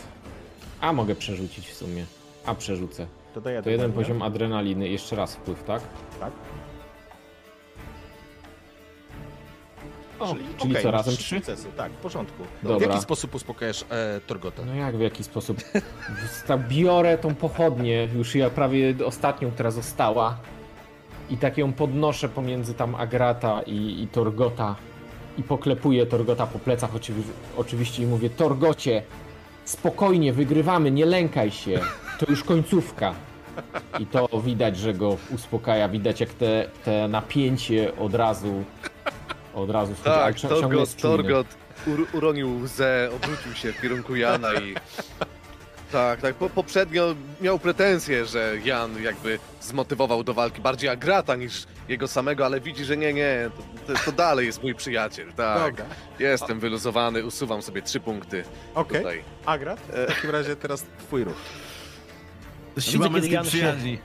A 0.81 0.93
mogę 0.93 1.15
przerzucić 1.15 1.69
w 1.69 1.75
sumie. 1.75 2.05
A 2.47 2.55
przerzucę. 2.55 3.07
To, 3.35 3.41
daję 3.41 3.63
To 3.63 3.71
jeden 3.71 3.93
poziom 3.93 4.23
adrenaliny, 4.23 4.89
jeszcze 4.89 5.17
raz 5.17 5.35
wpływ, 5.37 5.63
tak? 5.65 5.83
Tak. 6.21 6.33
O, 10.31 10.35
czyli, 10.59 10.73
okej, 10.73 10.83
co, 10.83 10.91
razem 10.91 11.17
trzy 11.17 11.37
sukcesy, 11.37 11.69
tak, 11.77 11.93
w 11.93 11.97
porządku. 11.97 12.43
W 12.63 12.69
Dobra. 12.69 12.89
jaki 12.89 13.01
sposób 13.01 13.35
uspokajasz 13.35 13.85
e, 13.91 14.21
Torgota? 14.27 14.63
No 14.67 14.75
jak 14.75 14.97
w 14.97 15.01
jaki 15.01 15.25
sposób? 15.25 15.57
Biorę 16.69 17.19
tą 17.19 17.35
pochodnię, 17.35 18.09
już 18.15 18.35
ja 18.35 18.51
prawie 18.51 18.95
ostatnią, 19.07 19.51
która 19.51 19.71
została. 19.71 20.37
I 21.31 21.37
tak 21.37 21.59
ją 21.59 21.73
podnoszę 21.73 22.29
pomiędzy 22.29 22.75
tam 22.75 22.95
Agrata 22.95 23.63
i, 23.63 24.03
i 24.03 24.09
Torgota. 24.09 24.77
I 25.39 25.43
poklepuję 25.43 26.07
Torgota 26.07 26.47
po 26.47 26.59
plecach 26.59 26.95
oczywi- 26.95 27.23
oczywiście 27.57 28.03
i 28.03 28.07
mówię 28.07 28.31
Torgocie, 28.31 29.03
spokojnie, 29.65 30.33
wygrywamy, 30.33 30.91
nie 30.91 31.07
lękaj 31.07 31.51
się. 31.51 31.81
To 32.19 32.27
już 32.31 32.45
końcówka. 32.45 33.15
I 33.99 34.07
to 34.07 34.29
widać, 34.45 34.77
że 34.77 34.95
go 34.95 35.17
uspokaja. 35.35 35.89
Widać 35.89 36.21
jak 36.21 36.31
te, 36.31 36.69
te 36.85 37.09
napięcie 37.09 37.97
od 37.97 38.15
razu 38.15 38.65
od 39.55 39.71
razu 39.71 39.95
schodzi. 39.95 40.17
Tak, 40.17 40.41
Torgot. 40.41 40.97
Torgot 40.97 41.47
ur, 41.87 42.07
uronił 42.13 42.57
łzę, 42.57 43.11
obrócił 43.17 43.55
się 43.55 43.73
w 43.73 43.81
kierunku 43.81 44.17
Jana 44.17 44.55
i... 44.55 44.75
Tak, 45.93 46.21
tak, 46.21 46.35
po, 46.35 46.51
poprzednio 46.51 47.15
miał 47.41 47.59
pretensje, 47.59 48.27
że 48.27 48.55
Jan 48.65 49.03
jakby 49.03 49.39
zmotywował 49.61 50.25
do 50.25 50.35
walki 50.35 50.61
bardziej 50.61 50.91
Agrata 50.91 51.37
niż 51.37 51.65
jego 51.89 52.09
samego, 52.09 52.45
ale 52.47 52.61
widzi, 52.61 52.85
że 52.85 52.97
nie, 52.97 53.13
nie, 53.13 53.51
to, 53.87 53.93
to, 54.05 54.13
dalej 54.13 54.47
jest 54.47 54.63
mój 54.63 54.75
przyjaciel, 54.75 55.33
tak. 55.33 55.77
Dobra. 55.77 55.95
Jestem 56.19 56.61
wyluzowany, 56.61 57.27
usuwam 57.27 57.63
sobie 57.63 57.83
trzy 57.83 58.01
punkty 58.01 58.45
Okej, 58.75 58.99
tutaj. 58.99 59.23
Agrat, 59.47 59.81
w 59.81 60.07
takim 60.07 60.31
razie 60.31 60.57
teraz 60.57 60.85
twój 60.99 61.25
ruch. 61.25 61.37
Siła 62.79 63.05
kiedy 63.05 63.15
męskiej 63.15 63.35
Jan 63.35 63.45
się- 63.45 63.51
przyjaźni. 63.51 63.99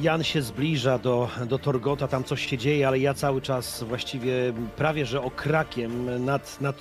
Jan 0.00 0.24
się 0.24 0.42
zbliża 0.42 0.98
do, 0.98 1.30
do 1.46 1.58
Torgota, 1.58 2.08
tam 2.08 2.24
coś 2.24 2.46
się 2.46 2.58
dzieje, 2.58 2.88
ale 2.88 2.98
ja 2.98 3.14
cały 3.14 3.42
czas 3.42 3.82
właściwie 3.82 4.32
prawie 4.76 5.06
że 5.06 5.22
okrakiem 5.22 6.24
nad, 6.24 6.60
nad, 6.60 6.76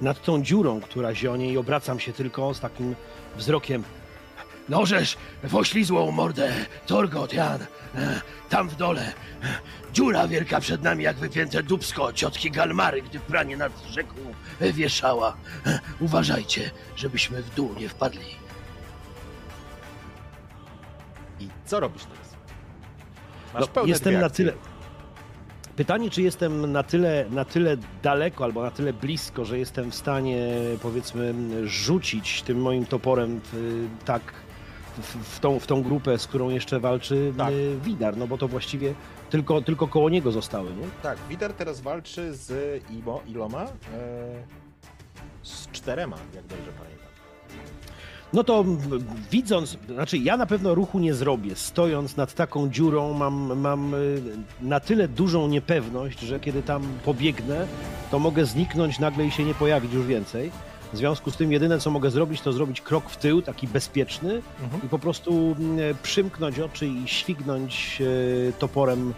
nad 0.00 0.22
tą 0.22 0.42
dziurą, 0.42 0.80
która 0.80 1.14
zionie 1.14 1.52
i 1.52 1.58
obracam 1.58 2.00
się 2.00 2.12
tylko 2.12 2.54
z 2.54 2.60
takim 2.60 2.94
wzrokiem. 3.36 3.84
Nożesz 4.68 5.16
w 5.42 5.56
oślizłą 5.56 6.10
mordę, 6.10 6.52
Torgot, 6.86 7.32
Jan. 7.32 7.60
E, 7.94 8.20
Tam 8.48 8.68
w 8.68 8.76
dole. 8.76 9.02
E, 9.42 9.58
Dziura 9.92 10.28
wielka 10.28 10.60
przed 10.60 10.82
nami, 10.82 11.04
jak 11.04 11.16
wypięte 11.16 11.62
dubsko 11.62 12.12
ciotki 12.12 12.50
Galmary, 12.50 13.02
gdy 13.02 13.20
pranie 13.20 13.56
nad 13.56 13.72
rzeką 13.90 14.14
wieszała. 14.60 15.36
E, 15.66 15.78
Uważajcie, 16.00 16.70
żebyśmy 16.96 17.42
w 17.42 17.54
dół 17.54 17.74
nie 17.80 17.88
wpadli. 17.88 18.24
I 21.40 21.48
co 21.66 21.80
robisz 21.80 22.02
teraz? 22.04 22.27
No, 23.54 23.86
jestem 23.86 24.12
dwie 24.12 24.22
na 24.22 24.30
tyle. 24.30 24.52
Pytanie, 25.76 26.10
czy 26.10 26.22
jestem 26.22 26.72
na 26.72 26.82
tyle, 26.82 27.26
na 27.30 27.44
tyle 27.44 27.76
daleko 28.02 28.44
albo 28.44 28.62
na 28.62 28.70
tyle 28.70 28.92
blisko, 28.92 29.44
że 29.44 29.58
jestem 29.58 29.90
w 29.90 29.94
stanie, 29.94 30.48
powiedzmy, 30.82 31.34
rzucić 31.64 32.42
tym 32.42 32.60
moim 32.60 32.86
toporem 32.86 33.40
w, 33.52 33.86
tak 34.04 34.22
w, 34.98 35.16
w, 35.36 35.40
tą, 35.40 35.58
w 35.58 35.66
tą 35.66 35.82
grupę, 35.82 36.18
z 36.18 36.26
którą 36.26 36.48
jeszcze 36.50 36.80
walczy 36.80 37.32
Tak. 37.38 37.54
Widar, 37.84 38.16
no 38.16 38.26
bo 38.26 38.38
to 38.38 38.48
właściwie 38.48 38.94
tylko, 39.30 39.62
tylko 39.62 39.88
koło 39.88 40.10
niego 40.10 40.32
zostały, 40.32 40.70
nie? 40.70 40.86
Tak, 41.02 41.18
Wider 41.28 41.52
teraz 41.52 41.80
walczy 41.80 42.34
z 42.34 42.82
Imo, 42.90 43.20
iloma? 43.26 43.62
E, 43.64 43.68
z 45.42 45.70
czterema, 45.70 46.16
jak 46.34 46.46
dobrze 46.46 46.72
pamiętam. 46.78 46.97
No 48.32 48.44
to 48.44 48.64
widząc, 49.30 49.76
znaczy 49.94 50.18
ja 50.18 50.36
na 50.36 50.46
pewno 50.46 50.74
ruchu 50.74 50.98
nie 50.98 51.14
zrobię. 51.14 51.56
Stojąc 51.56 52.16
nad 52.16 52.34
taką 52.34 52.70
dziurą 52.70 53.12
mam, 53.12 53.58
mam 53.60 53.94
y, 53.94 54.22
na 54.62 54.80
tyle 54.80 55.08
dużą 55.08 55.48
niepewność, 55.48 56.20
że 56.20 56.40
kiedy 56.40 56.62
tam 56.62 56.82
pobiegnę, 57.04 57.66
to 58.10 58.18
mogę 58.18 58.46
zniknąć 58.46 58.98
nagle 58.98 59.26
i 59.26 59.30
się 59.30 59.44
nie 59.44 59.54
pojawić 59.54 59.92
już 59.92 60.06
więcej. 60.06 60.50
W 60.92 60.96
związku 60.96 61.30
z 61.30 61.36
tym 61.36 61.52
jedyne 61.52 61.78
co 61.78 61.90
mogę 61.90 62.10
zrobić, 62.10 62.40
to 62.40 62.52
zrobić 62.52 62.80
krok 62.80 63.10
w 63.10 63.16
tył, 63.16 63.42
taki 63.42 63.68
bezpieczny 63.68 64.42
Mhm. 64.62 64.82
i 64.84 64.88
po 64.88 64.98
prostu 64.98 65.56
mm, 65.58 65.78
przymknąć 66.02 66.58
oczy 66.60 66.86
i 66.86 67.02
śwignąć 67.08 67.98
y, 68.00 68.52
toporem 68.58 69.14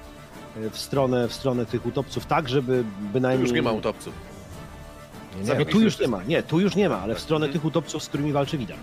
y, 0.56 0.70
w 0.70 0.78
stronę, 0.78 1.28
w 1.28 1.32
stronę 1.32 1.66
tych 1.66 1.86
utopców, 1.86 2.26
tak 2.26 2.48
żeby 2.48 2.84
Tu 2.84 3.12
bynajmniej... 3.12 3.42
już 3.48 3.52
nie 3.54 3.62
ma 3.62 3.72
utopców. 3.72 4.29
Nie, 5.36 5.54
No, 5.54 5.64
tu 5.64 5.80
już 5.80 5.98
nie 5.98 6.08
ma, 6.08 6.22
nie, 6.22 6.42
tu 6.42 6.60
już 6.60 6.76
nie 6.76 6.88
ma, 6.88 6.98
ale 7.00 7.14
w 7.14 7.20
stronę 7.20 7.48
tych 7.48 7.64
utopców, 7.64 8.02
z 8.02 8.08
którymi 8.08 8.32
walczy 8.32 8.58
Widar. 8.58 8.76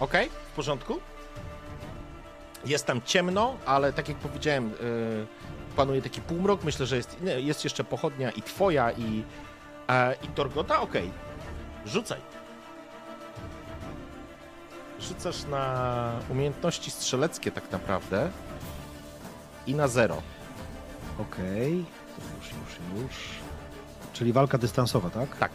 Okej, 0.00 0.30
w 0.52 0.56
porządku. 0.56 1.00
Jest 2.64 2.86
tam 2.86 3.02
ciemno, 3.04 3.56
ale 3.66 3.92
tak 3.92 4.08
jak 4.08 4.16
powiedziałem, 4.18 4.70
y, 4.70 5.26
panuje 5.76 6.02
taki 6.02 6.20
półmrok. 6.20 6.64
Myślę, 6.64 6.86
że 6.86 6.96
jest, 6.96 7.16
nie, 7.22 7.40
jest 7.40 7.64
jeszcze 7.64 7.84
pochodnia 7.84 8.30
i 8.30 8.42
twoja, 8.42 8.92
i, 8.92 9.22
e, 9.88 10.14
i 10.22 10.28
Torgota. 10.28 10.80
Okej, 10.80 11.10
rzucaj. 11.86 12.20
Rzucasz 15.00 15.44
na 15.44 16.12
umiejętności 16.28 16.90
strzeleckie 16.90 17.50
tak 17.52 17.72
naprawdę 17.72 18.30
i 19.66 19.74
na 19.74 19.88
zero. 19.88 20.22
Okej, 21.18 21.84
już, 22.38 22.46
już, 22.46 23.02
już. 23.02 23.14
Czyli 24.18 24.32
walka 24.32 24.58
dystansowa, 24.58 25.10
tak? 25.10 25.36
Tak. 25.36 25.52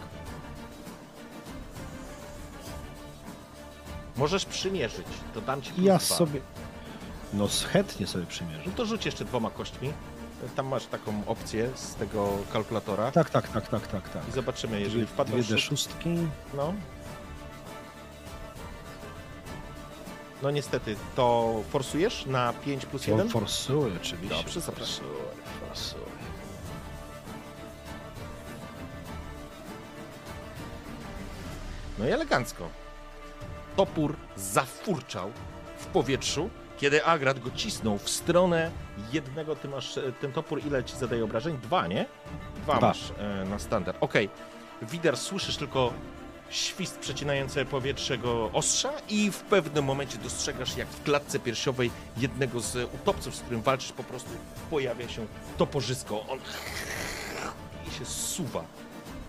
Możesz 4.17 4.45
przymierzyć, 4.45 5.07
to 5.33 5.41
dam 5.41 5.61
ci 5.61 5.71
plus 5.73 5.85
Ja 5.85 5.97
dwa. 5.97 6.05
sobie. 6.15 6.41
No 7.33 7.47
chętnie 7.71 8.07
sobie 8.07 8.25
przymierzę. 8.25 8.61
No 8.65 8.71
to 8.75 8.85
rzuć 8.85 9.05
jeszcze 9.05 9.25
dwoma 9.25 9.49
kośćmi. 9.49 9.93
Tam 10.55 10.67
masz 10.67 10.85
taką 10.85 11.23
opcję 11.25 11.69
z 11.75 11.95
tego 11.95 12.29
kalkulatora. 12.53 13.11
Tak, 13.11 13.29
tak, 13.29 13.47
tak, 13.47 13.67
tak, 13.67 13.87
tak, 13.87 14.09
tak. 14.09 14.27
I 14.29 14.31
zobaczymy, 14.31 14.81
jeżeli 14.81 15.05
wpadną 15.07 15.37
Dwie 15.41 15.57
szóst... 15.57 15.89
D6. 16.05 16.25
No. 16.53 16.73
No 20.41 20.51
niestety, 20.51 20.95
to 21.15 21.55
forsujesz 21.69 22.25
na 22.25 22.53
5 22.53 22.85
plus 22.85 23.07
1? 23.07 23.29
Forsuję 23.29 23.93
oczywiście. 24.01 24.35
Dobrze, 24.35 24.61
zapraszam. 24.61 25.05
forsuję, 25.05 25.23
forsuję. 25.67 26.12
No 31.99 32.07
i 32.07 32.11
elegancko. 32.11 32.69
Topór 33.75 34.15
zafurczał 34.35 35.31
w 35.77 35.85
powietrzu, 35.85 36.49
Kiedy 36.77 37.05
Agrat 37.05 37.39
go 37.39 37.51
cisnął 37.51 37.97
w 37.97 38.09
stronę 38.09 38.71
jednego, 39.11 39.55
ty 39.55 39.67
masz 39.69 39.97
e, 39.97 40.11
ten 40.11 40.31
topór, 40.31 40.65
ile 40.65 40.83
ci 40.83 40.95
zadaje 40.95 41.23
obrażeń? 41.23 41.57
Dwa, 41.57 41.87
nie? 41.87 42.05
Dwa, 42.63 42.77
Dwa. 42.77 42.87
masz 42.87 43.11
e, 43.17 43.45
na 43.45 43.59
standard. 43.59 43.97
Okej. 44.01 44.29
Wider, 44.81 45.17
słyszysz 45.17 45.57
tylko 45.57 45.93
świst 46.49 46.99
przecinający 46.99 47.65
powietrze 47.65 48.17
go 48.17 48.51
ostrza 48.53 48.91
i 49.09 49.31
w 49.31 49.39
pewnym 49.39 49.85
momencie 49.85 50.17
dostrzegasz, 50.17 50.77
jak 50.77 50.87
w 50.87 51.03
klatce 51.03 51.39
piersiowej 51.39 51.91
jednego 52.17 52.59
z 52.59 52.93
utopców, 52.95 53.35
z 53.35 53.39
którym 53.39 53.61
walczysz, 53.61 53.91
po 53.91 54.03
prostu 54.03 54.29
pojawia 54.69 55.09
się 55.09 55.25
toporzysko. 55.57 56.25
On 56.27 56.39
i 57.87 57.91
się 57.91 58.05
suwa, 58.05 58.63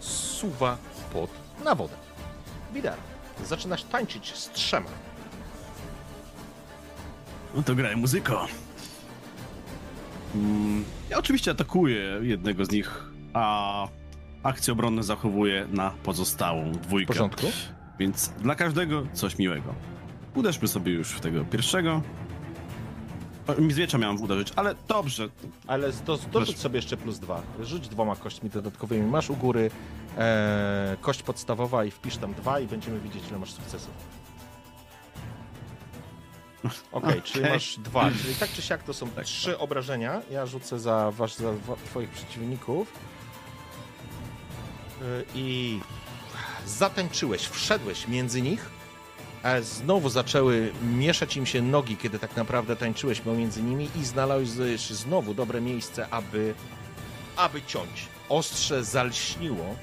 suwa 0.01 0.77
pod 1.13 1.31
na 1.65 1.75
wodę. 1.75 1.95
Zaczynasz 3.45 3.83
tańczyć 3.85 4.35
z 4.35 4.51
trzema. 4.51 4.91
No 7.55 7.63
to 7.63 7.75
graj 7.75 7.97
muzyko. 7.97 8.47
Mm, 10.35 10.85
ja 11.11 11.19
oczywiście 11.19 11.51
atakuję 11.51 12.19
jednego 12.23 12.65
z 12.65 12.71
nich, 12.71 13.05
a 13.33 13.89
akcję 14.43 14.73
obronną 14.73 15.03
zachowuję 15.03 15.67
na 15.71 15.91
pozostałą 15.91 16.73
W 16.73 16.77
dwójkę. 16.77 17.07
porządku? 17.13 17.47
Więc 17.99 18.29
dla 18.29 18.55
każdego 18.55 19.07
coś 19.13 19.39
miłego. 19.39 19.75
Uderzmy 20.35 20.69
sobie 20.69 20.93
już 20.93 21.09
w 21.09 21.21
tego 21.21 21.45
pierwszego. 21.45 22.03
O, 23.47 23.61
Miezwiecza 23.61 23.99
miałem 23.99 24.23
uderzyć, 24.23 24.53
ale 24.57 24.75
dobrze. 24.89 25.29
Ale 25.67 25.93
do, 25.93 26.19
dorzuć 26.33 26.59
sobie 26.59 26.77
jeszcze 26.77 26.97
plus 26.97 27.19
dwa. 27.19 27.43
Rzuć 27.61 27.89
dwoma 27.89 28.17
kośćmi 28.17 28.51
dodatkowymi. 28.51 29.11
Masz 29.11 29.31
u 29.31 29.37
góry 29.37 29.71
e, 30.19 30.97
kość 31.01 31.23
podstawowa 31.23 31.85
i 31.85 31.91
wpisz 31.91 32.17
tam 32.17 32.35
dwa 32.35 32.61
i 32.61 32.67
będziemy 32.67 33.01
widzieć, 33.01 33.29
ile 33.29 33.39
masz 33.39 33.53
sukcesów. 33.53 33.91
Okej, 36.93 37.23
czyli 37.23 37.41
Okej. 37.41 37.53
masz 37.53 37.77
dwa. 37.79 38.11
Czyli 38.23 38.35
tak 38.35 38.53
czy 38.53 38.63
siak 38.63 38.83
to 38.83 38.95
są 38.95 39.09
trzy 39.25 39.59
obrażenia. 39.59 40.23
Ja 40.31 40.47
rzucę 40.47 40.79
za, 40.79 41.11
wasz, 41.11 41.35
za 41.35 41.53
twoich 41.85 42.11
przeciwników. 42.11 42.93
Y, 45.03 45.25
I 45.35 45.81
zatańczyłeś, 46.67 47.47
wszedłeś 47.49 48.09
między 48.09 48.43
nich. 48.43 48.71
Znowu 49.63 50.09
zaczęły 50.09 50.73
mieszać 50.83 51.37
im 51.37 51.47
się 51.47 51.63
nogi, 51.63 51.97
kiedy 51.97 52.19
tak 52.19 52.37
naprawdę 52.37 52.77
tańczyłeś 52.77 53.21
pomiędzy 53.21 53.63
nimi 53.63 53.89
i 54.01 54.05
znalazłeś 54.05 54.91
znowu 54.91 55.35
dobre 55.35 55.61
miejsce, 55.61 56.09
aby, 56.11 56.55
aby 57.37 57.63
ciąć. 57.63 58.09
Ostrze 58.29 58.85
zalśniło 58.85 59.77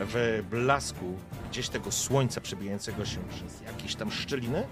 w 0.00 0.42
blasku 0.50 1.18
gdzieś 1.50 1.68
tego 1.68 1.92
słońca 1.92 2.40
przebijającego 2.40 3.04
się 3.04 3.18
przez 3.28 3.60
jakieś 3.60 3.94
tam 3.94 4.10
szczeliny 4.10 4.66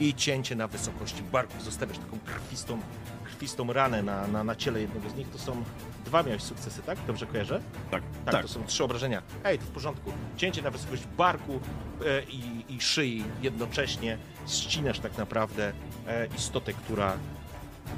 i 0.00 0.14
cięcie 0.14 0.56
na 0.56 0.68
wysokości 0.68 1.22
barku. 1.22 1.60
Zostawiasz 1.60 1.98
taką 1.98 2.18
krwistą, 2.24 2.80
krwistą 3.24 3.72
ranę 3.72 4.02
na, 4.02 4.26
na, 4.26 4.44
na 4.44 4.56
ciele 4.56 4.80
jednego 4.80 5.10
z 5.10 5.14
nich. 5.14 5.28
To 5.28 5.38
są 5.38 5.64
dwa 6.04 6.22
miałeś 6.22 6.42
sukcesy, 6.42 6.82
tak? 6.82 6.98
Dobrze 7.06 7.26
kojarzę? 7.26 7.60
Tak, 7.90 8.02
Tak, 8.24 8.34
tak. 8.34 8.42
to 8.42 8.48
są 8.48 8.64
trzy 8.64 8.84
obrażenia. 8.84 9.22
Ej, 9.44 9.58
to 9.58 9.64
w 9.64 9.68
porządku. 9.68 10.12
Cięcie 10.36 10.62
na 10.62 10.70
wysokość 10.70 11.02
barku 11.16 11.60
e, 12.06 12.22
i, 12.22 12.64
i 12.68 12.80
szyi 12.80 13.24
jednocześnie. 13.42 14.18
Ścinasz 14.48 14.98
tak 15.00 15.18
naprawdę 15.18 15.72
e, 16.06 16.26
istotę, 16.36 16.72
która, 16.72 17.16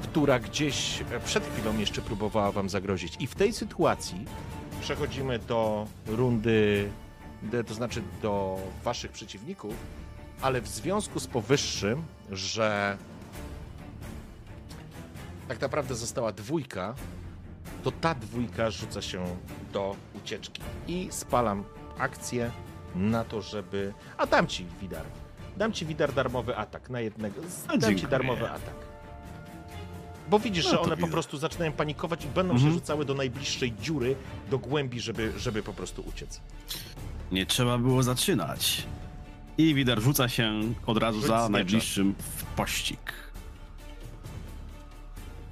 która 0.03 0.39
gdzieś 0.39 1.03
przed 1.25 1.43
chwilą 1.47 1.77
jeszcze 1.77 2.01
próbowała 2.01 2.51
wam 2.51 2.69
zagrozić. 2.69 3.15
I 3.19 3.27
w 3.27 3.35
tej 3.35 3.53
sytuacji 3.53 4.25
przechodzimy 4.81 5.39
do 5.39 5.87
rundy, 6.07 6.89
to 7.67 7.73
znaczy 7.73 8.01
do 8.21 8.59
waszych 8.83 9.11
przeciwników, 9.11 9.73
ale 10.41 10.61
w 10.61 10.67
związku 10.67 11.19
z 11.19 11.27
powyższym, 11.27 12.03
że 12.31 12.97
tak 15.47 15.61
naprawdę 15.61 15.95
została 15.95 16.31
dwójka, 16.31 16.95
to 17.83 17.91
ta 17.91 18.15
dwójka 18.15 18.71
rzuca 18.71 19.01
się 19.01 19.25
do 19.73 19.95
ucieczki. 20.15 20.61
I 20.87 21.07
spalam 21.11 21.63
akcję 21.97 22.51
na 22.95 23.23
to, 23.23 23.41
żeby. 23.41 23.93
A 24.17 24.25
dam 24.25 24.47
ci 24.47 24.65
widar. 24.81 25.05
Dam 25.57 25.73
ci 25.73 25.85
widar 25.85 26.13
darmowy 26.13 26.57
atak 26.57 26.89
na 26.89 26.99
jednego. 27.01 27.41
Dam 27.67 27.79
ci 27.81 27.87
dziękuję. 27.87 28.07
darmowy 28.07 28.49
atak. 28.49 28.73
Bo 30.29 30.39
widzisz, 30.39 30.65
No 30.65 30.71
że 30.71 30.79
one 30.79 30.89
po 30.89 30.95
widar. 30.95 31.09
prostu 31.11 31.37
zaczynają 31.37 31.71
panikować 31.71 32.25
i 32.25 32.27
będą 32.27 32.53
Mhm. 32.53 32.71
się 32.71 32.79
rzucały 32.79 33.05
do 33.05 33.13
najbliższej 33.13 33.73
dziury, 33.81 34.15
do 34.49 34.59
głębi, 34.59 34.99
żeby, 34.99 35.33
żeby 35.37 35.63
po 35.63 35.73
prostu 35.73 36.03
uciec. 36.07 36.41
Nie 37.31 37.45
trzeba 37.45 37.77
było 37.77 38.03
zaczynać. 38.03 38.83
I 39.57 39.73
Widar 39.73 40.01
rzuca 40.01 40.29
się 40.29 40.61
od 40.85 40.97
razu 40.97 41.19
Rzuć 41.19 41.27
za 41.27 41.49
najbliższym 41.49 42.15
w 42.19 42.43
pościg. 42.43 43.13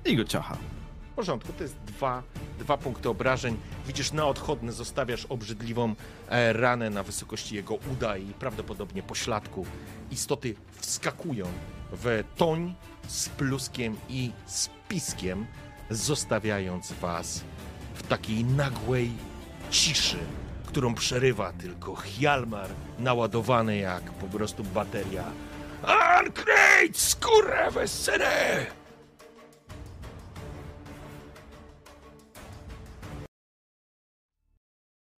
I 0.05 0.15
go 0.15 0.23
ciacha. 0.23 0.57
W 1.11 1.15
porządku, 1.15 1.53
to 1.53 1.63
jest 1.63 1.75
dwa, 1.75 2.23
dwa 2.59 2.77
punkty 2.77 3.09
obrażeń. 3.09 3.57
Widzisz, 3.87 4.11
na 4.11 4.25
odchodny 4.25 4.71
zostawiasz 4.71 5.25
obrzydliwą 5.25 5.95
e, 6.29 6.53
ranę 6.53 6.89
na 6.89 7.03
wysokości 7.03 7.55
jego 7.55 7.75
uda 7.91 8.17
i 8.17 8.25
prawdopodobnie 8.25 9.03
pośladku. 9.03 9.65
Istoty 10.11 10.55
wskakują 10.79 11.45
w 11.91 12.23
toń 12.37 12.73
z 13.07 13.29
pluskiem 13.29 13.95
i 14.09 14.31
z 14.45 14.69
piskiem, 14.89 15.45
zostawiając 15.89 16.93
was 16.93 17.43
w 17.93 18.03
takiej 18.03 18.43
nagłej 18.43 19.11
ciszy, 19.71 20.17
którą 20.75 20.95
przerywa 20.95 21.53
tylko 21.53 21.95
Hjalmar 21.95 22.69
naładowany 22.99 23.77
jak 23.77 24.11
po 24.11 24.27
prostu 24.27 24.63
bateria. 24.63 25.31
Arkrejt, 25.83 26.97
skórę 26.97 27.87
syny! 27.87 28.65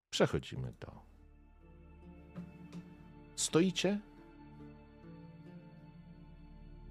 Przechodzimy 0.09 0.73
do. 0.79 0.91
Stoicie. 3.35 3.99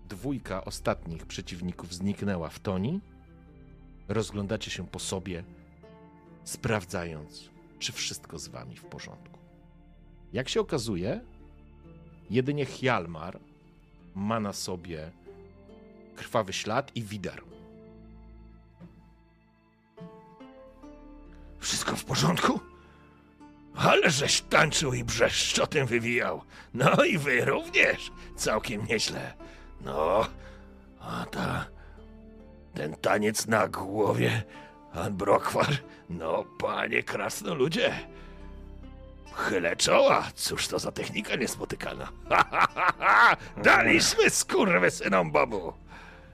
Dwójka 0.09 0.65
ostatnich 0.65 1.27
przeciwników 1.27 1.95
zniknęła 1.95 2.49
w 2.49 2.59
toni. 2.59 3.01
Rozglądacie 4.09 4.71
się 4.71 4.87
po 4.87 4.99
sobie, 4.99 5.45
sprawdzając, 6.45 7.56
czy 7.79 7.93
wszystko 7.93 8.39
z 8.39 8.49
wami 8.49 8.77
w 8.77 8.85
porządku. 8.85 9.39
Jak 10.33 10.49
się 10.49 10.61
okazuje, 10.61 11.21
jedynie 12.31 12.65
Hjalmar 12.65 13.39
ma 14.15 14.41
na 14.41 14.53
sobie 14.53 15.11
krwawy 16.17 16.53
ślad 16.53 16.97
i 16.97 17.03
widar. 17.03 17.43
Wszystko 21.59 21.97
w 21.97 22.05
porządku? 22.05 22.61
Ale 23.75 24.11
żeś 24.11 24.41
tańczył 24.41 24.95
i 24.95 25.05
brzeszczotem 25.05 25.87
wywijał. 25.87 26.43
No 26.75 27.05
i 27.05 27.19
wy 27.19 27.45
również. 27.45 28.13
Całkiem 28.37 28.87
nieźle. 28.87 29.35
No, 29.85 30.27
a 31.01 31.27
ta... 31.31 31.67
Ten 32.75 32.95
taniec 32.95 33.47
na 33.47 33.69
głowie, 33.69 34.43
An 34.93 35.17
Brokwar. 35.17 35.77
No, 36.11 36.45
panie 36.59 37.03
krasnoludzie. 37.03 37.93
Chylę 39.33 39.77
czoła. 39.77 40.29
Cóż 40.35 40.69
to 40.69 40.79
za 40.79 40.93
technika 40.93 41.37
niespotykana. 41.37 42.09
Ha, 42.29 42.45
ha, 42.51 42.69
ha, 42.75 42.93
ha. 42.99 43.37
Daliśmy 43.63 44.31
bobu. 45.31 45.73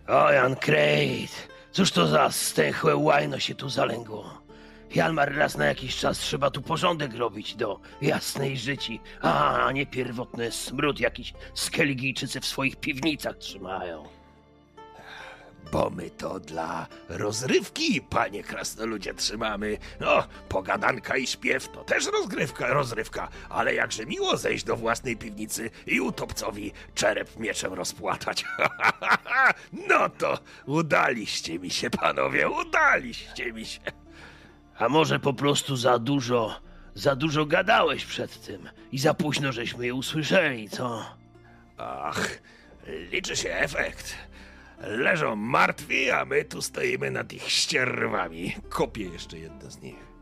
O, 0.09 0.31
Jan 0.33 0.57
Krejt, 0.57 1.49
cóż 1.73 1.93
to 1.93 2.07
za 2.07 2.31
stęchłe 2.31 2.97
łajno 2.97 3.39
się 3.39 3.55
tu 3.55 3.69
zalęgło? 3.69 4.43
Jalmar 4.95 5.35
raz 5.35 5.57
na 5.57 5.67
jakiś 5.67 5.97
czas 5.97 6.19
trzeba 6.19 6.51
tu 6.51 6.63
porządek 6.63 7.15
robić 7.15 7.55
do 7.55 7.81
jasnej 8.01 8.57
życi, 8.57 9.01
a 9.21 9.71
nie 9.75 9.87
pierwotny 9.87 10.53
smród 10.53 11.01
jakiś 11.01 11.35
skeligijczycy 11.55 12.41
w 12.41 12.47
swoich 12.47 12.77
piwnicach 12.77 13.37
trzymają. 13.39 14.05
Bo 15.73 15.91
my 15.91 16.11
to 16.11 16.41
dla 16.41 16.87
rozrywki, 17.09 18.01
panie 18.01 18.43
krasnoludzie, 18.43 19.15
trzymamy. 19.15 19.79
No, 20.01 20.27
pogadanka 20.49 21.17
i 21.17 21.27
śpiew 21.27 21.69
to 21.69 21.85
też 21.85 22.07
rozgrywka, 22.07 22.67
rozrywka, 22.67 23.29
ale 23.49 23.75
jakże 23.75 24.07
miło 24.07 24.37
zejść 24.37 24.65
do 24.65 24.77
własnej 24.77 25.17
piwnicy 25.17 25.71
i 25.87 26.01
utopcowi 26.01 26.73
czerep 26.95 27.39
mieczem 27.39 27.73
rozpłatać. 27.73 28.45
no 29.89 30.09
to 30.09 30.39
udaliście 30.67 31.59
mi 31.59 31.71
się, 31.71 31.91
panowie, 31.91 32.49
udaliście 32.49 33.53
mi 33.53 33.67
się. 33.67 33.81
A 34.79 34.89
może 34.89 35.21
po 35.21 35.35
prostu 35.35 35.77
za 35.77 35.99
dużo, 35.99 36.61
za 36.95 37.17
dużo 37.17 37.47
gadałeś 37.47 38.05
przed 38.05 38.47
tym 38.47 38.69
i 38.93 38.99
za 38.99 39.15
późno 39.15 39.53
żeśmy 39.53 39.87
je 39.87 39.95
usłyszeli, 39.95 40.69
co? 40.69 41.05
Ach, 41.79 42.39
liczy 43.13 43.37
się 43.37 43.51
efekt. 43.51 44.15
Leżą 44.83 45.37
martwi, 45.37 46.11
a 46.11 46.25
my 46.25 46.45
tu 46.45 46.63
stoimy 46.63 47.11
nad 47.11 47.33
ich 47.33 47.49
ścierwami. 47.51 48.55
Kopię 48.69 49.05
jeszcze 49.05 49.39
jedno 49.39 49.71
z 49.71 49.81
nich. 49.83 50.13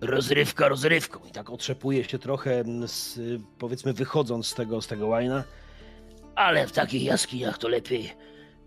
Rozrywka 0.00 0.68
rozrywką. 0.68 1.20
I 1.28 1.30
tak 1.30 1.50
otrzepuje 1.50 2.04
się 2.04 2.18
trochę, 2.18 2.60
mm, 2.60 2.88
z, 2.88 3.20
powiedzmy, 3.58 3.92
wychodząc 3.92 4.46
z 4.46 4.54
tego, 4.54 4.82
z 4.82 4.86
tego 4.86 5.06
łajna. 5.06 5.44
Ale 6.34 6.66
w 6.66 6.72
takich 6.72 7.02
jaskiniach 7.02 7.58
to 7.58 7.68
lepiej 7.68 8.12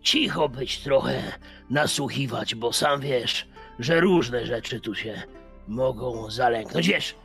cicho 0.01 0.49
być 0.49 0.79
trochę, 0.79 1.39
nasłuchiwać, 1.69 2.55
bo 2.55 2.73
sam 2.73 3.01
wiesz, 3.01 3.47
że 3.79 3.99
różne 3.99 4.45
rzeczy 4.45 4.79
tu 4.79 4.95
się 4.95 5.21
mogą 5.67 6.31
zalęknąć. 6.31 6.87
Wiesz, 6.87 7.15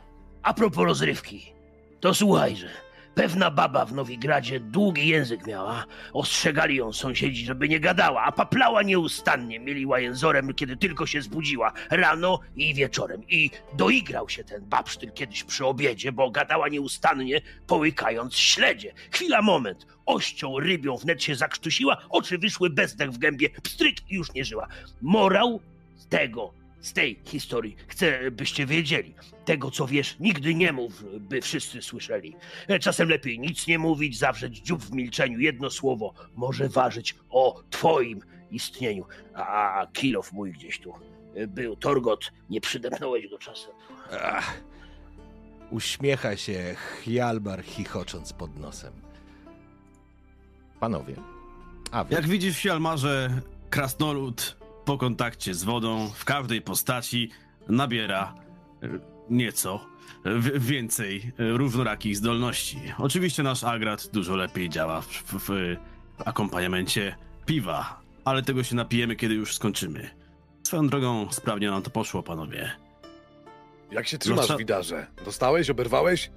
a 0.43 0.53
propos 0.53 0.85
rozrywki, 0.85 1.53
to 1.99 2.13
słuchajże. 2.13 2.69
Pewna 3.15 3.51
baba 3.51 3.85
w 3.85 3.93
Nowigradzie 3.93 4.59
długi 4.59 5.07
język 5.07 5.47
miała. 5.47 5.85
Ostrzegali 6.13 6.75
ją 6.75 6.93
sąsiedzi, 6.93 7.45
żeby 7.45 7.69
nie 7.69 7.79
gadała, 7.79 8.23
a 8.23 8.31
paplała 8.31 8.83
nieustannie. 8.83 9.59
Mieliła 9.59 9.99
jęzorem, 9.99 10.53
kiedy 10.53 10.77
tylko 10.77 11.05
się 11.05 11.21
zbudziła. 11.21 11.73
Rano 11.89 12.39
i 12.55 12.73
wieczorem. 12.73 13.23
I 13.29 13.49
doigrał 13.73 14.29
się 14.29 14.43
ten 14.43 14.65
babsztyl 14.65 15.11
kiedyś 15.11 15.43
przy 15.43 15.65
obiedzie, 15.65 16.11
bo 16.11 16.31
gadała 16.31 16.69
nieustannie, 16.69 17.41
połykając 17.67 18.35
śledzie. 18.35 18.93
Chwila, 19.11 19.41
moment. 19.41 19.87
Ością 20.05 20.59
rybią 20.59 20.97
wnet 20.97 21.23
się 21.23 21.35
zakrztusiła, 21.35 21.97
oczy 22.09 22.37
wyszły 22.37 22.69
bezdech 22.69 23.11
w 23.11 23.17
gębie, 23.17 23.49
pstryk 23.49 24.11
i 24.11 24.15
już 24.15 24.33
nie 24.33 24.45
żyła. 24.45 24.67
Morał 25.01 25.59
tego, 26.09 26.53
z 26.81 26.93
tej 26.93 27.19
historii 27.25 27.75
chcę, 27.87 28.31
byście 28.31 28.65
wiedzieli. 28.65 29.15
Tego, 29.51 29.71
co 29.71 29.87
wiesz, 29.87 30.15
nigdy 30.19 30.55
nie 30.55 30.71
mów, 30.71 31.03
by 31.19 31.41
wszyscy 31.41 31.81
słyszeli. 31.81 32.35
E, 32.67 32.79
Czasem 32.79 33.09
lepiej 33.09 33.39
nic 33.39 33.67
nie 33.67 33.79
mówić, 33.79 34.17
zawrzeć 34.17 34.57
dziób 34.57 34.81
w 34.83 34.91
milczeniu. 34.91 35.39
Jedno 35.39 35.69
słowo 35.69 36.13
może 36.35 36.69
ważyć 36.69 37.15
o 37.29 37.63
twoim 37.69 38.21
istnieniu. 38.51 39.05
A 39.33 39.87
kilof 39.93 40.31
mój 40.33 40.51
gdzieś 40.51 40.79
tu 40.79 40.93
e, 41.35 41.47
był. 41.47 41.75
Torgot, 41.75 42.31
nie 42.49 42.61
przydepnąłeś 42.61 43.27
go 43.27 43.37
czasem. 43.37 43.71
Ach, 44.23 44.61
uśmiecha 45.71 46.37
się 46.37 46.75
Hjalmar 47.03 47.63
chichocząc 47.63 48.33
pod 48.33 48.59
nosem. 48.59 48.93
Panowie, 50.79 51.15
a 51.91 52.03
wy? 52.03 52.15
Jak 52.15 52.27
widzisz, 52.27 52.57
Hjalmarze, 52.57 53.41
krasnolud 53.69 54.57
po 54.85 54.97
kontakcie 54.97 55.53
z 55.53 55.63
wodą 55.63 56.09
w 56.15 56.25
każdej 56.25 56.61
postaci 56.61 57.29
nabiera 57.69 58.35
nieco 59.29 59.85
więcej 60.55 61.31
różnorakich 61.37 62.17
zdolności. 62.17 62.79
Oczywiście 62.97 63.43
nasz 63.43 63.63
Agrat 63.63 64.07
dużo 64.13 64.35
lepiej 64.35 64.69
działa 64.69 65.01
w, 65.01 65.07
w, 65.07 65.49
w 66.17 66.21
akompaniamencie 66.25 67.15
piwa, 67.45 68.01
ale 68.25 68.41
tego 68.43 68.63
się 68.63 68.75
napijemy, 68.75 69.15
kiedy 69.15 69.33
już 69.33 69.55
skończymy. 69.55 70.09
Swoją 70.63 70.87
drogą 70.87 71.27
sprawnie 71.31 71.69
nam 71.69 71.81
to 71.81 71.89
poszło, 71.89 72.23
panowie. 72.23 72.71
Jak 73.91 74.07
się 74.07 74.17
trzymasz, 74.17 74.47
co- 74.47 74.57
widarze? 74.57 75.07
Dostałeś, 75.25 75.69
oberwałeś? 75.69 76.31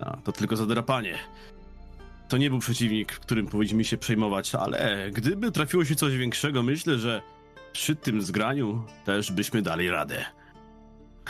A, 0.00 0.16
to 0.16 0.32
tylko 0.32 0.56
zadrapanie. 0.56 1.18
To 2.28 2.36
nie 2.36 2.50
był 2.50 2.58
przeciwnik, 2.58 3.12
którym 3.12 3.46
powinniśmy 3.46 3.84
się 3.84 3.96
przejmować, 3.98 4.54
ale 4.54 5.10
gdyby 5.12 5.52
trafiło 5.52 5.84
się 5.84 5.94
coś 5.94 6.16
większego, 6.16 6.62
myślę, 6.62 6.98
że 6.98 7.22
przy 7.72 7.96
tym 7.96 8.22
zgraniu 8.22 8.84
też 9.04 9.32
byśmy 9.32 9.62
dali 9.62 9.90
radę. 9.90 10.24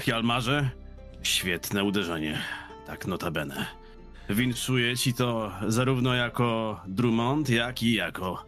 Hjalmarze, 0.01 0.71
świetne 1.23 1.85
uderzenie, 1.85 2.43
tak 2.87 3.07
notabene. 3.07 3.67
Winszuję 4.31 4.97
ci 4.97 5.15
to 5.15 5.53
zarówno 5.67 6.15
jako 6.15 6.81
Drummond, 6.87 7.49
jak 7.51 7.83
i 7.83 7.95
jako 7.95 8.45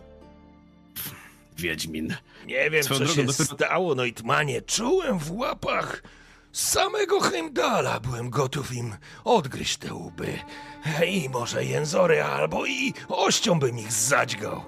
Wiedźmin. 1.58 2.16
Nie 2.46 2.70
wiem, 2.70 2.84
Swoją 2.84 2.98
co 3.00 3.04
drogą, 3.04 3.20
się 3.20 3.26
dopiero- 3.26 3.54
stało, 3.54 3.94
Neutmanie. 3.94 4.62
Czułem 4.62 5.18
w 5.18 5.32
łapach 5.32 6.02
samego 6.52 7.20
Heimdala. 7.20 8.00
Byłem 8.00 8.30
gotów 8.30 8.72
im 8.74 8.94
odgryźć 9.24 9.76
te 9.76 9.94
łby. 9.94 10.38
I 11.06 11.28
może 11.28 11.64
jęzory, 11.64 12.22
albo 12.22 12.66
i 12.66 12.94
ością 13.08 13.58
bym 13.58 13.78
ich 13.78 13.92
zadźgał. 13.92 14.64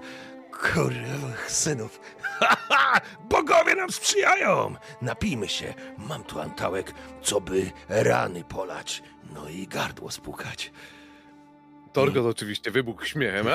Kurwych 0.72 1.50
synów. 1.50 2.00
Bogowie 3.30 3.74
nam 3.74 3.92
sprzyjają! 3.92 4.74
Napijmy 5.02 5.48
się. 5.48 5.74
Mam 5.98 6.24
tu 6.24 6.40
antałek, 6.40 6.94
co 7.22 7.40
by 7.40 7.70
rany 7.88 8.44
polać, 8.44 9.02
no 9.34 9.48
i 9.48 9.66
gardło 9.66 10.10
spłukać. 10.10 10.72
Torgot 11.92 12.26
oczywiście 12.26 12.70
wybuchł 12.70 13.04
śmiechem. 13.04 13.46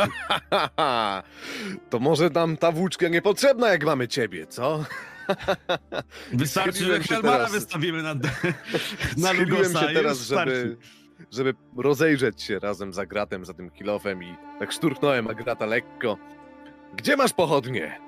to 1.89 1.99
może 1.99 2.29
nam 2.29 2.57
ta 2.57 2.71
włóczka 2.71 3.07
niepotrzebna, 3.07 3.69
jak 3.69 3.85
mamy 3.85 4.07
ciebie, 4.07 4.47
co? 4.47 4.85
Wystarczy, 6.33 6.85
że 6.85 6.99
Hjalmara 6.99 7.37
teraz- 7.37 7.51
wystawimy 7.51 8.03
na, 8.03 8.15
na 9.17 9.31
Lugosa 9.31 9.87
się 9.87 9.93
teraz, 9.93 10.17
żeby, 10.17 10.77
żeby 11.31 11.53
rozejrzeć 11.77 12.41
się 12.43 12.59
razem 12.59 12.93
z 12.93 12.99
Agratem, 12.99 13.45
za 13.45 13.53
tym 13.53 13.69
kilofem 13.69 14.23
i 14.23 14.35
tak 14.59 14.71
szturchnąłem 14.71 15.27
Agrata 15.27 15.65
lekko. 15.65 16.17
Gdzie 16.95 17.17
masz 17.17 17.33
pochodnie? 17.33 17.99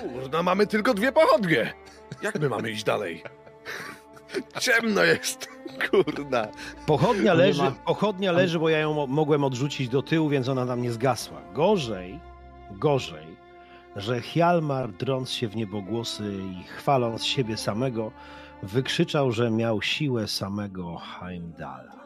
Kurna, 0.00 0.42
mamy 0.42 0.66
tylko 0.66 0.94
dwie 0.94 1.12
pochodnie. 1.12 1.72
Jak 2.22 2.40
my 2.40 2.48
mamy 2.48 2.70
iść 2.70 2.84
dalej? 2.84 3.22
Ciemno 4.60 5.04
jest, 5.04 5.48
kurna. 5.90 6.48
Pochodnia 6.86 7.34
leży, 7.34 7.62
ma- 7.62 7.70
pochodnia 7.70 8.32
leży, 8.32 8.58
bo 8.58 8.68
ja 8.68 8.78
ją 8.78 8.94
mo- 8.94 9.06
mogłem 9.06 9.44
odrzucić 9.44 9.88
do 9.88 10.02
tyłu, 10.02 10.28
więc 10.28 10.48
ona 10.48 10.64
nam 10.64 10.82
nie 10.82 10.92
zgasła. 10.92 11.40
Gorzej, 11.54 12.20
gorzej, 12.70 13.26
że 13.96 14.20
Hjalmar, 14.20 14.92
drąc 14.92 15.30
się 15.30 15.48
w 15.48 15.56
niebogłosy 15.56 16.32
i 16.60 16.62
chwaląc 16.64 17.24
siebie 17.24 17.56
samego, 17.56 18.12
wykrzyczał, 18.62 19.32
że 19.32 19.50
miał 19.50 19.82
siłę 19.82 20.28
samego 20.28 20.96
Heimdala. 20.96 21.98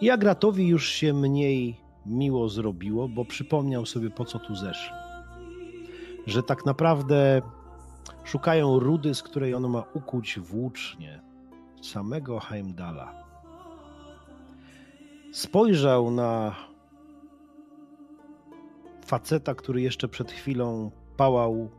I 0.00 0.10
Agratowi 0.10 0.68
już 0.68 0.88
się 0.88 1.12
mniej 1.12 1.80
miło 2.06 2.48
zrobiło, 2.48 3.08
bo 3.08 3.24
przypomniał 3.24 3.86
sobie, 3.86 4.10
po 4.10 4.24
co 4.24 4.38
tu 4.38 4.56
zeszli. 4.56 4.94
Że 6.26 6.42
tak 6.42 6.66
naprawdę 6.66 7.42
szukają 8.24 8.78
rudy, 8.78 9.14
z 9.14 9.22
której 9.22 9.54
on 9.54 9.68
ma 9.68 9.84
ukuć 9.94 10.38
włócznie 10.38 11.22
samego 11.82 12.40
Heimdala. 12.40 13.24
Spojrzał 15.32 16.10
na 16.10 16.54
faceta, 19.06 19.54
który 19.54 19.80
jeszcze 19.80 20.08
przed 20.08 20.32
chwilą 20.32 20.90
pałał 21.16 21.70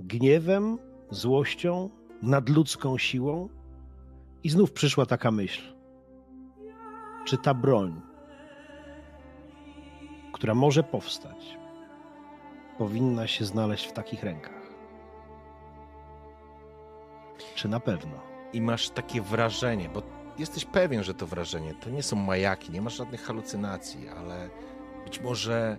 gniewem, 0.00 0.78
złością, 1.10 1.90
nadludzką 2.22 2.98
siłą, 2.98 3.48
i 4.44 4.50
znów 4.50 4.72
przyszła 4.72 5.06
taka 5.06 5.30
myśl: 5.30 5.62
czy 7.24 7.38
ta 7.38 7.54
broń, 7.54 8.00
która 10.32 10.54
może 10.54 10.82
powstać, 10.82 11.58
powinna 12.80 13.26
się 13.26 13.44
znaleźć 13.44 13.86
w 13.86 13.92
takich 13.92 14.22
rękach? 14.22 14.62
Czy 17.54 17.68
na 17.68 17.80
pewno? 17.80 18.30
i 18.52 18.60
masz 18.60 18.90
takie 18.90 19.22
wrażenie, 19.22 19.88
bo 19.88 20.02
jesteś 20.38 20.64
pewien, 20.64 21.02
że 21.04 21.14
to 21.14 21.26
wrażenie 21.26 21.74
to 21.74 21.90
nie 21.90 22.02
są 22.02 22.16
majaki, 22.16 22.72
nie 22.72 22.82
masz 22.82 22.96
żadnych 22.96 23.22
halucynacji, 23.22 24.08
ale 24.08 24.50
być 25.04 25.20
może 25.20 25.76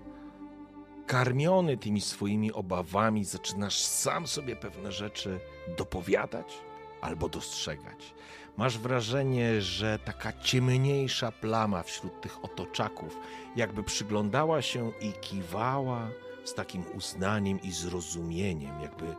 karmiony 1.07 1.77
tymi 1.77 2.01
swoimi 2.01 2.53
obawami 2.53 3.25
zaczynasz 3.25 3.77
sam 3.77 4.27
sobie 4.27 4.55
pewne 4.55 4.91
rzeczy 4.91 5.39
dopowiadać 5.77 6.57
albo 7.01 7.29
dostrzegać. 7.29 8.13
Masz 8.57 8.77
wrażenie, 8.77 9.61
że 9.61 9.99
taka 9.99 10.33
ciemniejsza 10.33 11.31
plama 11.31 11.83
wśród 11.83 12.21
tych 12.21 12.45
otoczaków 12.45 13.17
jakby 13.55 13.83
przyglądała 13.83 14.61
się 14.61 14.91
i 15.01 15.13
kiwała 15.13 16.07
z 16.43 16.53
takim 16.53 16.83
uznaniem 16.93 17.61
i 17.61 17.71
zrozumieniem, 17.71 18.81
jakby 18.81 19.15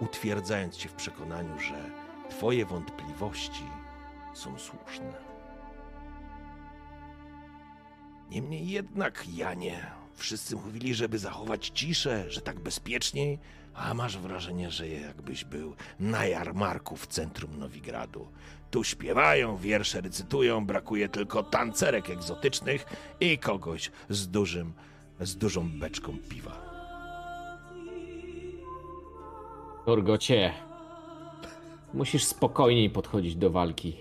utwierdzając 0.00 0.76
cię 0.76 0.88
w 0.88 0.94
przekonaniu, 0.94 1.60
że 1.60 1.90
Twoje 2.30 2.66
wątpliwości 2.66 3.64
są 4.34 4.58
słuszne. 4.58 5.12
Niemniej 8.30 8.68
jednak, 8.68 9.24
Janie, 9.34 9.86
wszyscy 10.14 10.56
mówili, 10.56 10.94
żeby 10.94 11.18
zachować 11.18 11.68
ciszę, 11.74 12.30
że 12.30 12.40
tak 12.40 12.60
bezpieczniej, 12.60 13.38
a 13.74 13.94
masz 13.94 14.18
wrażenie, 14.18 14.70
że 14.70 14.88
jakbyś 14.88 15.44
był 15.44 15.74
na 16.00 16.26
jarmarku 16.26 16.96
w 16.96 17.06
centrum 17.06 17.58
Nowigradu. 17.58 18.28
Tu 18.70 18.84
śpiewają, 18.84 19.56
wiersze 19.56 20.00
recytują, 20.00 20.66
brakuje 20.66 21.08
tylko 21.08 21.42
tancerek 21.42 22.10
egzotycznych 22.10 22.84
i 23.20 23.38
kogoś 23.38 23.90
z 24.08 24.28
dużym, 24.28 24.72
z 25.20 25.36
dużą 25.36 25.68
beczką 25.78 26.16
piwa. 26.28 26.64
Torgocie, 29.86 30.52
musisz 31.94 32.24
spokojniej 32.24 32.90
podchodzić 32.90 33.36
do 33.36 33.50
walki. 33.50 33.96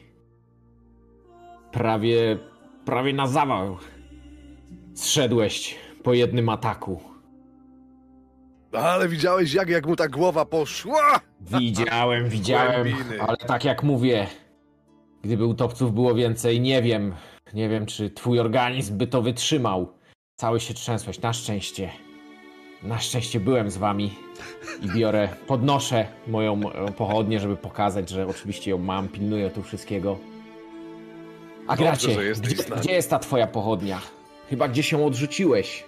Prawie, 1.71 2.37
prawie 2.85 3.13
na 3.13 3.27
zawał 3.27 3.77
zszedłeś 4.93 5.75
po 6.03 6.13
jednym 6.13 6.49
ataku. 6.49 7.01
Ale 8.71 9.07
widziałeś, 9.07 9.53
jak, 9.53 9.69
jak 9.69 9.87
mu 9.87 9.95
ta 9.95 10.07
głowa 10.07 10.45
poszła? 10.45 11.19
Widziałem, 11.41 12.29
widziałem, 12.37 12.83
Głębiny. 12.83 13.21
ale 13.21 13.37
tak 13.37 13.65
jak 13.65 13.83
mówię, 13.83 14.27
gdyby 15.21 15.45
utopców 15.45 15.93
było 15.93 16.15
więcej, 16.15 16.61
nie 16.61 16.81
wiem, 16.81 17.13
nie 17.53 17.69
wiem, 17.69 17.85
czy 17.85 18.09
twój 18.09 18.39
organizm 18.39 18.97
by 18.97 19.07
to 19.07 19.21
wytrzymał. 19.21 19.93
Cały 20.35 20.59
się 20.59 20.73
trzęsłeś, 20.73 21.21
na 21.21 21.33
szczęście. 21.33 21.89
Na 22.83 22.99
szczęście 22.99 23.39
byłem 23.39 23.71
z 23.71 23.77
wami 23.77 24.13
i 24.81 24.87
biorę, 24.87 25.29
podnoszę 25.47 26.07
moją 26.27 26.71
e, 26.71 26.91
pochodnię, 26.91 27.39
żeby 27.39 27.57
pokazać, 27.57 28.09
że 28.09 28.27
oczywiście 28.27 28.71
ją 28.71 28.77
mam, 28.77 29.07
pilnuję 29.07 29.49
tu 29.49 29.63
wszystkiego. 29.63 30.19
A 31.67 31.75
gracie, 31.75 32.33
gdzie, 32.41 32.63
gdzie 32.81 32.91
jest 32.91 33.09
ta 33.09 33.19
twoja 33.19 33.47
pochodnia? 33.47 34.01
Chyba 34.49 34.67
gdzieś 34.67 34.91
ją 34.91 35.05
odrzuciłeś. 35.05 35.83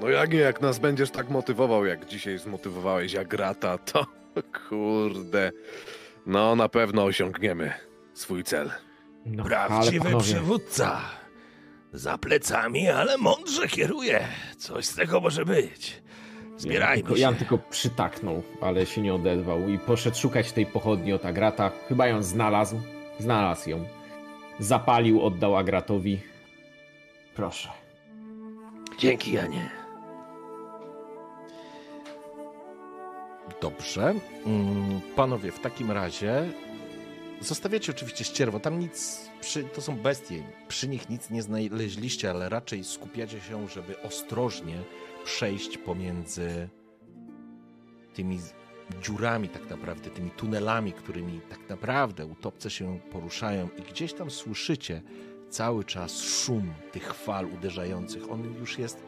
No 0.00 0.08
jak 0.08 0.32
nie, 0.32 0.38
jak 0.38 0.60
nas 0.60 0.78
będziesz 0.78 1.10
tak 1.10 1.30
motywował, 1.30 1.86
jak 1.86 2.06
dzisiaj 2.06 2.38
zmotywowałeś 2.38 3.14
Agrata, 3.14 3.78
to 3.78 4.06
kurde. 4.68 5.52
No 6.26 6.56
na 6.56 6.68
pewno 6.68 7.04
osiągniemy 7.04 7.72
swój 8.14 8.44
cel. 8.44 8.70
No, 9.26 9.44
Prawdziwy 9.44 10.18
przywódca. 10.18 11.00
Za 11.92 12.18
plecami, 12.18 12.88
ale 12.88 13.18
mądrze 13.18 13.68
kieruje. 13.68 14.24
Coś 14.58 14.84
z 14.84 14.94
tego 14.94 15.20
może 15.20 15.44
być. 15.44 16.02
Zbierajmy 16.56 17.02
tylko, 17.02 17.16
się. 17.16 17.22
Jan 17.22 17.34
tylko 17.34 17.58
przytaknął, 17.58 18.42
ale 18.60 18.86
się 18.86 19.00
nie 19.02 19.14
odezwał 19.14 19.68
i 19.68 19.78
poszedł 19.78 20.16
szukać 20.16 20.52
tej 20.52 20.66
pochodni 20.66 21.12
od 21.12 21.24
Agrata. 21.24 21.70
Chyba 21.88 22.06
ją 22.06 22.22
znalazł. 22.22 22.80
Znalazł 23.18 23.70
ją. 23.70 23.84
Zapalił, 24.58 25.22
oddał 25.22 25.56
Agratowi. 25.56 26.20
Proszę. 27.34 27.68
Dzięki, 28.98 29.32
Janie. 29.32 29.70
Dobrze. 33.60 34.14
Mm, 34.46 35.00
Panowie, 35.16 35.52
w 35.52 35.60
takim 35.60 35.90
razie 35.90 36.44
zostawiacie 37.42 37.92
oczywiście 37.92 38.24
ścierwo. 38.24 38.60
Tam 38.60 38.78
nic, 38.78 39.20
przy, 39.40 39.64
to 39.64 39.80
są 39.80 39.96
bestie. 39.96 40.42
Przy 40.68 40.88
nich 40.88 41.10
nic 41.10 41.30
nie 41.30 41.42
znaleźliście, 41.42 42.30
ale 42.30 42.48
raczej 42.48 42.84
skupiacie 42.84 43.40
się, 43.40 43.68
żeby 43.68 44.02
ostrożnie 44.02 44.82
przejść 45.24 45.78
pomiędzy 45.78 46.68
tymi 48.14 48.40
dziurami 49.02 49.48
tak 49.48 49.70
naprawdę, 49.70 50.10
tymi 50.10 50.30
tunelami, 50.30 50.92
którymi 50.92 51.40
tak 51.40 51.68
naprawdę 51.68 52.26
utopce 52.26 52.70
się 52.70 53.00
poruszają 53.10 53.68
i 53.78 53.82
gdzieś 53.82 54.12
tam 54.12 54.30
słyszycie 54.30 55.02
cały 55.50 55.84
czas 55.84 56.20
szum 56.20 56.74
tych 56.92 57.14
fal 57.14 57.46
uderzających. 57.46 58.30
On 58.30 58.54
już 58.54 58.78
jest 58.78 59.02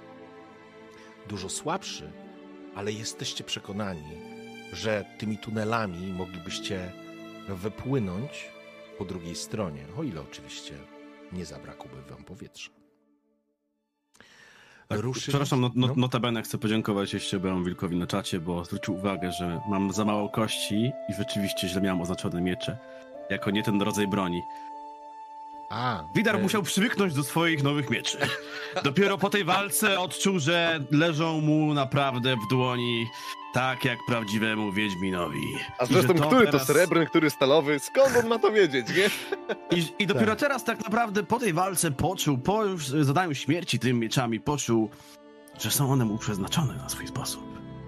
dużo 1.29 1.49
słabszy, 1.49 2.13
ale 2.75 2.93
jesteście 2.93 3.45
przekonani, 3.45 4.21
że 4.73 5.05
tymi 5.19 5.39
tunelami 5.39 6.13
moglibyście 6.13 7.04
wypłynąć 7.49 8.49
po 8.99 9.05
drugiej 9.05 9.35
stronie, 9.35 9.85
o 9.99 10.03
ile 10.03 10.21
oczywiście 10.21 10.75
nie 11.33 11.45
zabrakłoby 11.47 12.03
wam 12.03 12.25
powietrza. 12.25 12.71
Tak, 14.89 15.01
Ruszy- 15.01 15.21
Przepraszam, 15.21 15.61
no, 15.61 15.71
no, 15.75 15.87
no. 15.87 15.95
notabene 15.97 16.43
chcę 16.43 16.59
podziękować 16.59 17.15
jeszcze 17.15 17.41
Bełom 17.41 17.65
Wilkowi 17.65 17.97
na 17.97 18.07
czacie, 18.07 18.41
bo 18.41 18.65
zwrócił 18.65 18.95
uwagę, 18.95 19.33
że 19.33 19.61
mam 19.69 19.93
za 19.93 20.05
mało 20.05 20.29
kości 20.29 20.93
i 21.09 21.15
rzeczywiście 21.19 21.69
źle 21.69 21.81
miałem 21.81 22.01
oznaczone 22.01 22.41
miecze. 22.41 22.79
Jako 23.31 23.51
nie 23.51 23.63
ten 23.63 23.83
rodzaj 23.83 24.09
broni. 24.09 24.41
A, 25.71 26.05
Widar 26.15 26.37
e, 26.37 26.39
musiał 26.39 26.63
przywyknąć 26.63 27.15
do 27.15 27.25
swoich 27.25 27.63
nowych 27.63 27.91
mieczy. 27.91 28.19
Dopiero 28.85 29.19
po 29.19 29.31
tej 29.31 29.45
walce 29.45 30.01
odczuł, 30.01 30.39
że 30.39 30.81
leżą 30.91 31.41
mu 31.41 31.75
naprawdę 31.75 32.37
w 32.37 32.49
dłoni 32.51 33.07
tak 33.55 33.85
jak 33.85 33.99
prawdziwemu 34.07 34.73
Wiedźminowi. 34.73 35.57
A 35.79 35.87
zresztą, 35.87 36.15
który 36.15 36.47
teraz- 36.47 36.67
to 36.67 36.73
srebrny, 36.73 37.07
który 37.07 37.31
stalowy? 37.31 37.79
Skąd 37.79 38.17
on 38.17 38.27
ma 38.27 38.39
to 38.39 38.53
wiedzieć, 38.53 38.87
nie? 38.89 39.11
I, 39.79 39.87
I 39.99 40.07
dopiero 40.07 40.37
teraz 40.37 40.65
tak 40.65 40.85
naprawdę 40.85 41.23
po 41.23 41.39
tej 41.39 41.53
walce 41.53 41.91
poczuł, 41.91 42.39
po 42.39 42.65
już 42.65 42.87
zadaniu 42.87 43.35
śmierci 43.35 43.79
tym 43.79 43.99
mieczami, 43.99 44.41
poczuł, 44.41 44.91
że 45.59 45.71
są 45.71 45.93
one 45.93 46.05
mu 46.05 46.19
przeznaczone 46.19 46.75
na 46.75 46.89
swój 46.89 47.07
sposób. 47.07 47.45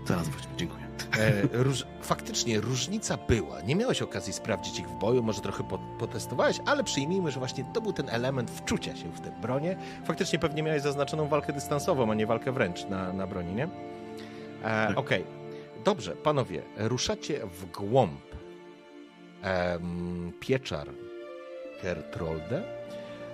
Teraz 0.07 0.29
właśnie 0.29 0.51
dziękuję. 0.57 0.86
E, 1.19 1.43
róż, 1.63 1.87
faktycznie 2.03 2.61
różnica 2.61 3.17
była. 3.29 3.61
Nie 3.61 3.77
miałeś 3.77 4.03
okazji 4.03 4.33
sprawdzić 4.33 4.79
ich 4.79 4.89
w 4.89 4.95
boju, 4.95 5.23
może 5.23 5.41
trochę 5.41 5.65
po, 5.65 5.79
potestowałeś, 5.99 6.61
ale 6.67 6.85
przyjmijmy, 6.85 7.31
że 7.31 7.39
właśnie 7.39 7.65
to 7.75 7.81
był 7.81 7.93
ten 7.93 8.09
element 8.11 8.51
wczucia 8.51 8.97
się 8.97 9.13
w 9.13 9.21
tę 9.21 9.31
bronię. 9.43 9.77
Faktycznie 10.05 10.39
pewnie 10.39 10.63
miałeś 10.63 10.83
zaznaczoną 10.83 11.29
walkę 11.29 11.53
dystansową, 11.53 12.11
a 12.11 12.15
nie 12.15 12.27
walkę 12.27 12.53
wręcz 12.53 12.85
na, 12.89 13.13
na 13.13 13.27
broni, 13.27 13.55
nie? 13.55 13.65
E, 13.65 13.69
Tak. 14.63 14.99
Okej. 14.99 15.25
Dobrze, 15.85 16.17
panowie, 16.17 16.63
ruszacie 16.77 17.41
w 17.47 17.71
głąb 17.71 18.21
em, 19.43 20.33
pieczar 20.41 20.89
Kertrolde. 21.83 22.63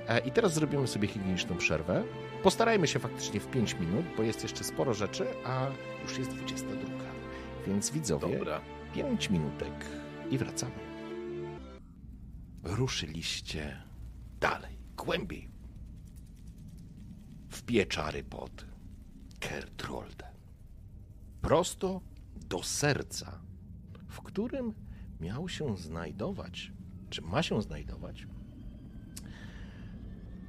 E, 0.08 0.18
I 0.18 0.30
teraz 0.30 0.54
zrobimy 0.54 0.86
sobie 0.86 1.08
higieniczną 1.08 1.56
przerwę. 1.56 2.02
Postarajmy 2.42 2.86
się 2.88 2.98
faktycznie 2.98 3.40
w 3.40 3.46
5 3.46 3.74
minut, 3.80 4.04
bo 4.16 4.22
jest 4.22 4.42
jeszcze 4.42 4.64
sporo 4.64 4.94
rzeczy, 4.94 5.26
a 5.44 5.66
już 6.02 6.18
jest 6.18 6.30
22. 6.30 7.01
Więc 7.66 7.90
widzowie, 7.90 8.38
Dobra. 8.38 8.60
5 8.94 9.30
minutek 9.30 9.86
i 10.30 10.38
wracamy. 10.38 10.74
Ruszyliście 12.62 13.82
dalej, 14.40 14.78
głębiej. 14.96 15.48
W 17.48 17.62
pieczary 17.62 18.24
pod 18.24 18.66
Kertrolde. 19.40 20.32
Prosto 21.40 22.00
do 22.48 22.62
serca, 22.62 23.40
w 24.08 24.20
którym 24.20 24.74
miał 25.20 25.48
się 25.48 25.76
znajdować, 25.76 26.72
czy 27.10 27.22
ma 27.22 27.42
się 27.42 27.62
znajdować, 27.62 28.26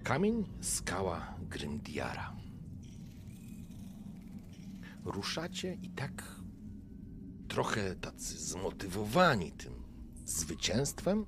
kamień 0.03 0.45
skała 0.61 1.35
Grimdiara. 1.49 2.35
Ruszacie 5.05 5.73
i 5.73 5.89
tak 5.89 6.42
trochę 7.53 7.95
tacy 7.95 8.37
zmotywowani 8.37 9.51
tym 9.51 9.73
zwycięstwem, 10.25 11.25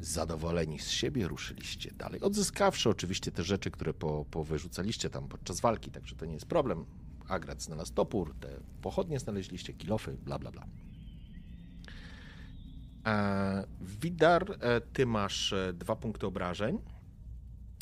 zadowoleni 0.00 0.78
z 0.78 0.90
siebie, 0.90 1.28
ruszyliście 1.28 1.90
dalej. 1.90 2.20
Odzyskawszy 2.20 2.90
oczywiście 2.90 3.30
te 3.30 3.42
rzeczy, 3.42 3.70
które 3.70 3.94
po, 3.94 4.24
powyrzucaliście 4.30 5.10
tam 5.10 5.28
podczas 5.28 5.60
walki, 5.60 5.90
także 5.90 6.16
to 6.16 6.26
nie 6.26 6.34
jest 6.34 6.46
problem. 6.46 6.84
Agrat 7.28 7.62
znalazł 7.62 7.92
topór, 7.94 8.34
te 8.40 8.60
pochodnie 8.82 9.18
znaleźliście, 9.18 9.72
kilofy, 9.72 10.12
bla, 10.12 10.38
bla, 10.38 10.50
bla. 10.50 10.66
E, 13.06 13.66
Widar, 13.80 14.58
e, 14.60 14.80
ty 14.80 15.06
masz 15.06 15.52
e, 15.52 15.72
dwa 15.72 15.96
punkty 15.96 16.26
obrażeń. 16.26 16.78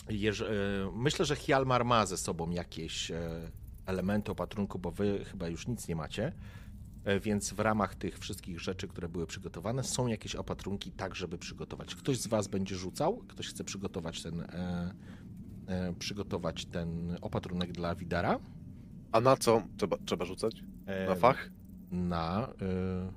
Jeż, 0.09 0.41
e, 0.41 0.47
myślę, 0.95 1.25
że 1.25 1.37
Hjalmar 1.37 1.85
ma 1.85 2.07
ze 2.07 2.17
sobą 2.17 2.51
jakieś 2.51 3.13
elementy 3.93 4.33
opatrunku, 4.33 4.79
bo 4.79 4.91
wy 4.91 5.25
chyba 5.25 5.49
już 5.49 5.67
nic 5.69 5.89
nie 5.89 5.97
macie. 5.97 6.33
E, 7.05 7.21
Więc 7.21 7.53
w 7.53 7.61
ramach 7.61 7.95
tych 7.95 8.19
wszystkich 8.19 8.61
rzeczy, 8.61 8.89
które 8.89 9.09
były 9.09 9.27
przygotowane, 9.27 9.85
są 9.85 10.07
jakieś 10.07 10.35
opatrunki 10.37 10.91
tak, 10.93 11.15
żeby 11.15 11.39
przygotować. 11.39 11.95
Ktoś 11.95 12.19
z 12.21 12.27
was 12.27 12.49
będzie 12.49 12.75
rzucał, 12.77 13.17
ktoś 13.29 13.49
chce 13.49 13.65
przygotować 13.65 14.23
ten, 14.23 14.41
e, 14.41 14.95
e, 15.67 15.95
przygotować 15.99 16.65
ten 16.67 17.19
opatrunek 17.21 17.73
dla 17.73 17.95
Widara. 17.95 18.39
A 19.13 19.21
na 19.21 19.37
co 19.37 19.63
trzeba, 19.77 19.97
trzeba 20.07 20.25
rzucać? 20.25 20.63
E, 20.87 21.07
Na 21.09 21.15
fach? 21.15 21.51
Na. 21.91 22.49
E, 22.49 23.13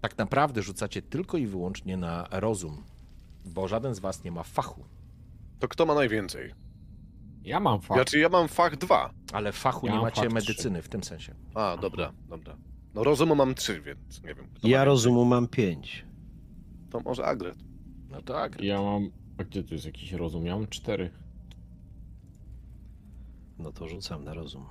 tak 0.00 0.18
naprawdę 0.18 0.62
rzucacie 0.62 1.02
tylko 1.02 1.36
i 1.38 1.46
wyłącznie 1.46 1.96
na 1.96 2.26
rozum, 2.30 2.84
bo 3.44 3.68
żaden 3.68 3.94
z 3.94 3.98
was 3.98 4.24
nie 4.24 4.32
ma 4.32 4.42
fachu. 4.42 4.84
To 5.58 5.68
kto 5.68 5.86
ma 5.86 5.94
najwięcej? 5.94 6.54
Ja 7.46 7.60
mam 7.60 7.80
fakt. 7.80 7.98
Znaczy 7.98 8.18
ja 8.18 8.28
mam 8.28 8.48
fach 8.48 8.76
dwa. 8.76 9.10
Ale 9.32 9.52
fachu 9.52 9.86
Ja 9.86 9.92
nie 9.92 10.00
macie 10.00 10.22
fach 10.22 10.32
medycyny 10.32 10.82
w 10.82 10.88
tym 10.88 11.04
sensie. 11.04 11.34
A, 11.54 11.76
dobra, 11.76 12.12
dobra. 12.28 12.56
No 12.94 13.04
rozumu 13.04 13.34
mam 13.34 13.54
trzy, 13.54 13.80
więc 13.80 14.22
nie 14.22 14.34
wiem. 14.34 14.46
Ja 14.62 14.84
rozumu 14.84 15.24
mam 15.24 15.48
pięć. 15.48 16.04
To 16.90 17.00
może 17.00 17.24
Agret. 17.24 17.56
No 18.10 18.22
tak. 18.22 18.60
Ja 18.60 18.82
mam. 18.82 19.10
A 19.38 19.44
gdzie 19.44 19.62
tu 19.64 19.74
jest 19.74 19.86
jakiś 19.86 20.12
rozum? 20.12 20.46
Ja 20.46 20.56
mam 20.56 20.66
cztery. 20.66 21.10
No 23.58 23.72
to 23.72 23.88
rzucam 23.88 24.24
na 24.24 24.34
rozum. 24.34 24.66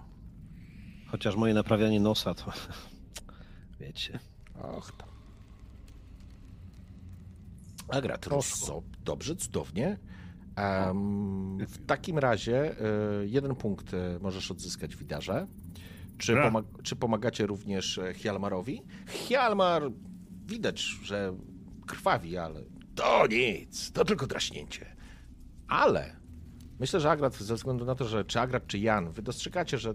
Chociaż 1.07 1.35
moje 1.35 1.53
naprawianie 1.53 1.99
nosa 1.99 2.33
to... 2.33 2.51
Wiecie. 3.79 4.19
Och 4.61 4.91
tam. 4.91 5.09
Agrat. 7.89 8.25
Dobrze, 9.03 9.35
cudownie. 9.35 9.97
Em, 10.55 11.57
w 11.67 11.85
takim 11.85 12.17
razie 12.19 12.75
y, 13.21 13.27
jeden 13.27 13.55
punkt 13.55 13.93
y, 13.93 13.97
możesz 14.21 14.51
odzyskać 14.51 14.95
Widarze. 14.95 15.47
Czy, 16.17 16.33
pomag- 16.35 16.81
czy 16.83 16.95
pomagacie 16.95 17.45
również 17.47 17.97
e, 17.97 18.13
Hjalmarowi? 18.13 18.81
Hjalmar 19.07 19.83
widać, 20.45 20.81
że 20.81 21.37
krwawi, 21.87 22.37
ale 22.37 22.61
to 22.95 23.27
nic, 23.27 23.91
to 23.91 24.05
tylko 24.05 24.27
draśnięcie. 24.27 24.95
Ale 25.67 26.15
myślę, 26.79 26.99
że 26.99 27.11
Agrat, 27.11 27.35
ze 27.35 27.55
względu 27.55 27.85
na 27.85 27.95
to, 27.95 28.05
że 28.07 28.25
czy 28.25 28.39
Agrat, 28.39 28.67
czy 28.67 28.79
Jan, 28.79 29.11
wy 29.11 29.21
dostrzegacie, 29.21 29.77
że 29.77 29.93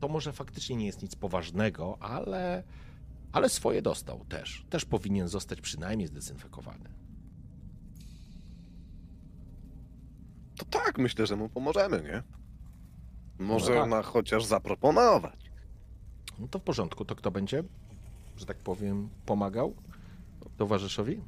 to 0.00 0.08
może 0.08 0.32
faktycznie 0.32 0.76
nie 0.76 0.86
jest 0.86 1.02
nic 1.02 1.14
poważnego, 1.16 1.98
ale, 2.00 2.62
ale 3.32 3.48
swoje 3.48 3.82
dostał 3.82 4.24
też. 4.24 4.64
Też 4.70 4.84
powinien 4.84 5.28
zostać 5.28 5.60
przynajmniej 5.60 6.08
zdezynfekowany. 6.08 6.90
To 10.58 10.64
tak, 10.64 10.98
myślę, 10.98 11.26
że 11.26 11.36
mu 11.36 11.48
pomożemy, 11.48 12.02
nie? 12.02 12.22
Może 13.46 13.74
No 13.74 13.80
tak. 13.80 13.90
na 13.90 14.02
chociaż 14.02 14.44
zaproponować. 14.44 15.50
No 16.38 16.48
to 16.48 16.58
w 16.58 16.62
porządku. 16.62 17.04
To 17.04 17.14
kto 17.16 17.30
będzie, 17.30 17.64
że 18.36 18.46
tak 18.46 18.56
powiem, 18.56 19.08
pomagał 19.26 19.74
towarzyszowi? 20.56 21.20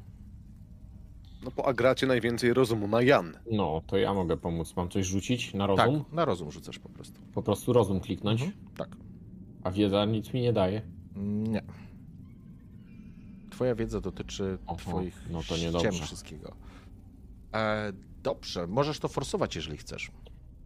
No 1.44 1.50
po 1.50 1.66
Agracie 1.66 2.06
najwięcej 2.06 2.54
rozumu 2.54 2.88
ma 2.88 3.02
Jan. 3.02 3.32
No, 3.52 3.82
to 3.86 3.96
ja 3.98 4.14
mogę 4.14 4.36
pomóc. 4.36 4.76
Mam 4.76 4.88
coś 4.88 5.06
rzucić 5.06 5.54
na 5.54 5.66
rozum? 5.66 6.04
Tak, 6.04 6.12
na 6.12 6.24
rozum 6.24 6.50
rzucasz 6.50 6.78
po 6.78 6.88
prostu. 6.88 7.20
Po 7.34 7.42
prostu 7.42 7.72
rozum 7.72 8.00
kliknąć, 8.00 8.42
Mhm. 8.42 8.66
Tak. 8.76 8.88
a 9.64 9.70
wiedza 9.70 10.04
nic 10.04 10.32
mi 10.32 10.40
nie 10.40 10.52
daje. 10.52 10.82
Nie. 11.16 11.62
Twoja 13.50 13.74
wiedza 13.74 14.00
dotyczy 14.00 14.58
Oho, 14.66 14.76
twoich 14.76 15.20
no 15.30 15.38
to 15.38 15.44
ściem 15.56 15.60
niedobrze. 15.60 16.02
wszystkiego. 16.04 16.52
E, 17.54 17.92
dobrze, 18.22 18.66
możesz 18.66 18.98
to 18.98 19.08
forsować, 19.08 19.56
jeżeli 19.56 19.76
chcesz. 19.78 20.10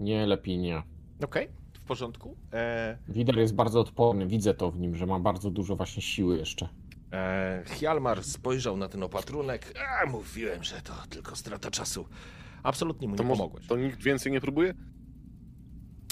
Nie, 0.00 0.26
lepiej 0.26 0.58
nie. 0.58 0.82
Okej, 1.24 1.48
w 1.72 1.84
porządku. 1.84 2.36
E, 2.52 2.98
Wider 3.08 3.38
jest 3.38 3.54
bardzo 3.54 3.80
odporny, 3.80 4.26
widzę 4.26 4.54
to 4.54 4.70
w 4.70 4.78
nim, 4.78 4.96
że 4.96 5.06
ma 5.06 5.20
bardzo 5.20 5.50
dużo 5.50 5.76
właśnie 5.76 6.02
siły 6.02 6.38
jeszcze. 6.38 6.68
e, 7.12 7.62
Hjalmar 7.66 8.24
spojrzał 8.24 8.76
na 8.76 8.88
ten 8.88 9.02
opatrunek. 9.02 9.74
A, 10.02 10.06
mówiłem, 10.10 10.64
że 10.64 10.80
to 10.82 10.92
tylko 11.10 11.36
strata 11.36 11.70
czasu. 11.70 12.06
Absolutnie 12.62 13.08
mu 13.08 13.16
To, 13.16 13.22
nie 13.22 13.28
może, 13.28 13.38
pomogłeś. 13.38 13.66
to 13.66 13.76
nikt 13.76 14.02
więcej 14.02 14.32
nie 14.32 14.40
próbuje? 14.40 14.74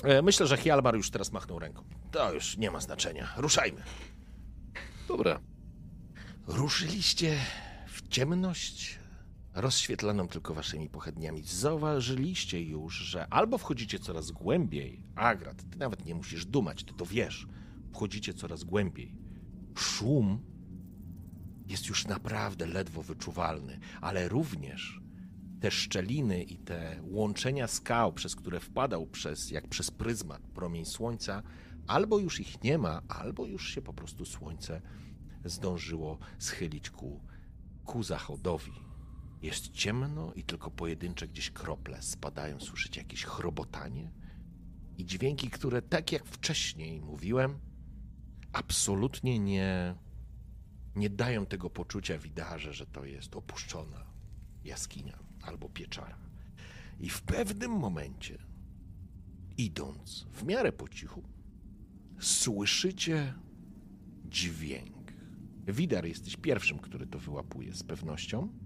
E, 0.04 0.22
myślę, 0.22 0.46
że 0.46 0.56
Hjalmar 0.56 0.96
już 0.96 1.10
teraz 1.10 1.32
machnął 1.32 1.58
ręką. 1.58 1.84
To 2.10 2.32
już 2.34 2.56
nie 2.58 2.70
ma 2.70 2.80
znaczenia. 2.80 3.28
Ruszajmy. 3.36 3.82
Dobra. 5.08 5.40
Ruszyliście 6.46 7.36
w 7.86 8.08
ciemność 8.08 8.98
rozświetlaną 9.54 10.28
tylko 10.28 10.54
waszymi 10.54 10.88
pochodniami. 10.88 11.42
Zauważyliście 11.42 12.62
już, 12.62 12.94
że 12.94 13.26
albo 13.32 13.58
wchodzicie 13.58 13.98
coraz 13.98 14.30
głębiej, 14.30 15.04
Agrat, 15.14 15.70
ty 15.70 15.78
nawet 15.78 16.06
nie 16.06 16.14
musisz 16.14 16.46
dumać, 16.46 16.84
ty 16.84 16.94
to 16.94 17.06
wiesz. 17.06 17.46
Wchodzicie 17.92 18.34
coraz 18.34 18.64
głębiej. 18.64 19.14
Szum 19.74 20.38
jest 21.68 21.86
już 21.86 22.06
naprawdę 22.06 22.66
ledwo 22.66 23.02
wyczuwalny, 23.02 23.78
ale 24.00 24.28
również 24.28 25.00
te 25.60 25.70
szczeliny 25.70 26.42
i 26.42 26.58
te 26.58 27.00
łączenia 27.02 27.66
skał, 27.66 28.12
przez 28.12 28.36
które 28.36 28.60
wpadał 28.60 29.06
przez, 29.06 29.50
jak 29.50 29.68
przez 29.68 29.90
pryzmat 29.90 30.42
promień 30.42 30.84
słońca, 30.84 31.42
albo 31.86 32.18
już 32.18 32.40
ich 32.40 32.62
nie 32.62 32.78
ma, 32.78 33.02
albo 33.08 33.46
już 33.46 33.68
się 33.68 33.82
po 33.82 33.92
prostu 33.92 34.24
słońce 34.24 34.82
zdążyło 35.44 36.18
schylić 36.38 36.90
ku, 36.90 37.20
ku 37.84 38.02
zachodowi. 38.02 38.91
Jest 39.42 39.68
ciemno 39.72 40.32
i 40.34 40.44
tylko 40.44 40.70
pojedyncze 40.70 41.28
gdzieś 41.28 41.50
krople 41.50 42.02
spadają. 42.02 42.60
Słyszycie 42.60 43.00
jakieś 43.00 43.24
chrobotanie 43.24 44.12
i 44.98 45.04
dźwięki, 45.04 45.50
które, 45.50 45.82
tak 45.82 46.12
jak 46.12 46.26
wcześniej 46.26 47.00
mówiłem, 47.00 47.58
absolutnie 48.52 49.38
nie, 49.38 49.94
nie 50.96 51.10
dają 51.10 51.46
tego 51.46 51.70
poczucia 51.70 52.18
widarze, 52.18 52.72
że 52.72 52.86
to 52.86 53.04
jest 53.04 53.36
opuszczona 53.36 54.06
jaskinia 54.64 55.18
albo 55.42 55.68
pieczara. 55.68 56.18
I 57.00 57.08
w 57.08 57.22
pewnym 57.22 57.70
momencie, 57.70 58.38
idąc 59.56 60.26
w 60.32 60.44
miarę 60.44 60.72
po 60.72 60.88
cichu, 60.88 61.22
słyszycie 62.20 63.34
dźwięk. 64.24 65.12
Widar 65.66 66.06
jesteś 66.06 66.36
pierwszym, 66.36 66.78
który 66.78 67.06
to 67.06 67.18
wyłapuje 67.18 67.74
z 67.74 67.82
pewnością, 67.82 68.61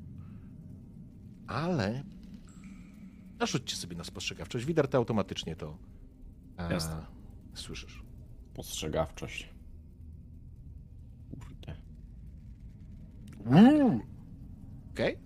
ale 1.46 2.04
narzućcie 3.38 3.76
sobie 3.76 3.96
na 3.96 4.04
spostrzegawczość. 4.04 4.64
Widar, 4.66 4.88
ty 4.88 4.96
automatycznie 4.96 5.56
to 5.56 5.78
e, 6.58 6.72
Jasne. 6.72 7.06
słyszysz. 7.54 8.02
Postrzegawczość. 8.54 9.48
Kurde. 11.30 11.76
Okej? 14.92 15.18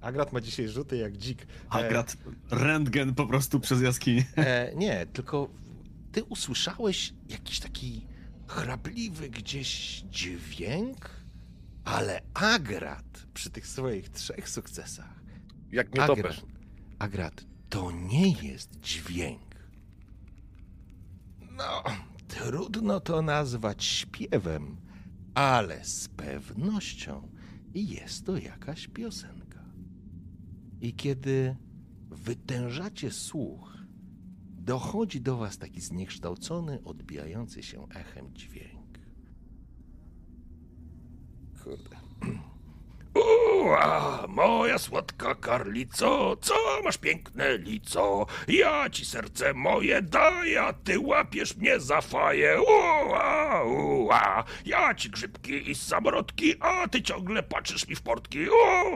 Agrat 0.00 0.32
ma 0.32 0.40
dzisiaj 0.40 0.68
rzuty 0.68 0.96
jak 0.96 1.16
dzik. 1.16 1.42
E, 1.42 1.46
Agrat, 1.70 2.16
rentgen 2.50 3.14
po 3.14 3.26
prostu 3.26 3.60
przez 3.60 3.82
jaskinię. 3.82 4.24
E, 4.36 4.74
nie, 4.76 5.06
tylko 5.06 5.48
ty 6.12 6.24
usłyszałeś 6.24 7.14
jakiś 7.28 7.60
taki 7.60 8.06
chrapliwy 8.46 9.30
gdzieś 9.30 10.00
dźwięk, 10.10 11.10
ale 11.84 12.20
Agrat 12.34 13.26
przy 13.34 13.50
tych 13.50 13.66
swoich 13.66 14.08
trzech 14.10 14.48
sukcesach. 14.48 15.13
Jak 15.74 15.94
nie 15.94 16.02
Agrat, 16.02 16.16
topesz. 16.16 16.44
Agrat, 16.98 17.44
to 17.68 17.90
nie 17.90 18.28
jest 18.30 18.80
dźwięk. 18.80 19.54
No, 21.50 21.82
trudno 22.28 23.00
to 23.00 23.22
nazwać 23.22 23.84
śpiewem, 23.84 24.76
ale 25.34 25.84
z 25.84 26.08
pewnością 26.08 27.28
jest 27.74 28.26
to 28.26 28.36
jakaś 28.36 28.88
piosenka. 28.88 29.64
I 30.80 30.94
kiedy 30.94 31.56
wytężacie 32.10 33.10
słuch, 33.10 33.78
dochodzi 34.58 35.20
do 35.20 35.36
was 35.36 35.58
taki 35.58 35.80
zniekształcony, 35.80 36.84
odbijający 36.84 37.62
się 37.62 37.88
echem 37.88 38.34
dźwięk. 38.34 38.98
Kurde. 41.64 41.96
Ua, 43.14 44.26
moja 44.28 44.78
słodka 44.78 45.34
karlico, 45.34 46.36
co 46.40 46.54
masz 46.84 46.98
piękne 46.98 47.58
lico? 47.58 48.26
Ja 48.48 48.90
ci 48.90 49.04
serce 49.04 49.54
moje 49.54 50.02
daję, 50.02 50.62
a 50.62 50.72
ty 50.72 50.98
łapiesz 50.98 51.56
mnie 51.56 51.80
za 51.80 52.00
faję. 52.00 52.58
Ua, 52.60 53.62
ua, 53.64 54.44
ja 54.66 54.94
ci 54.94 55.10
grzybki 55.10 55.70
i 55.70 55.74
samolotki, 55.74 56.54
a 56.60 56.88
ty 56.88 57.02
ciągle 57.02 57.42
patrzysz 57.42 57.88
mi 57.88 57.96
w 57.96 58.02
portki. 58.02 58.38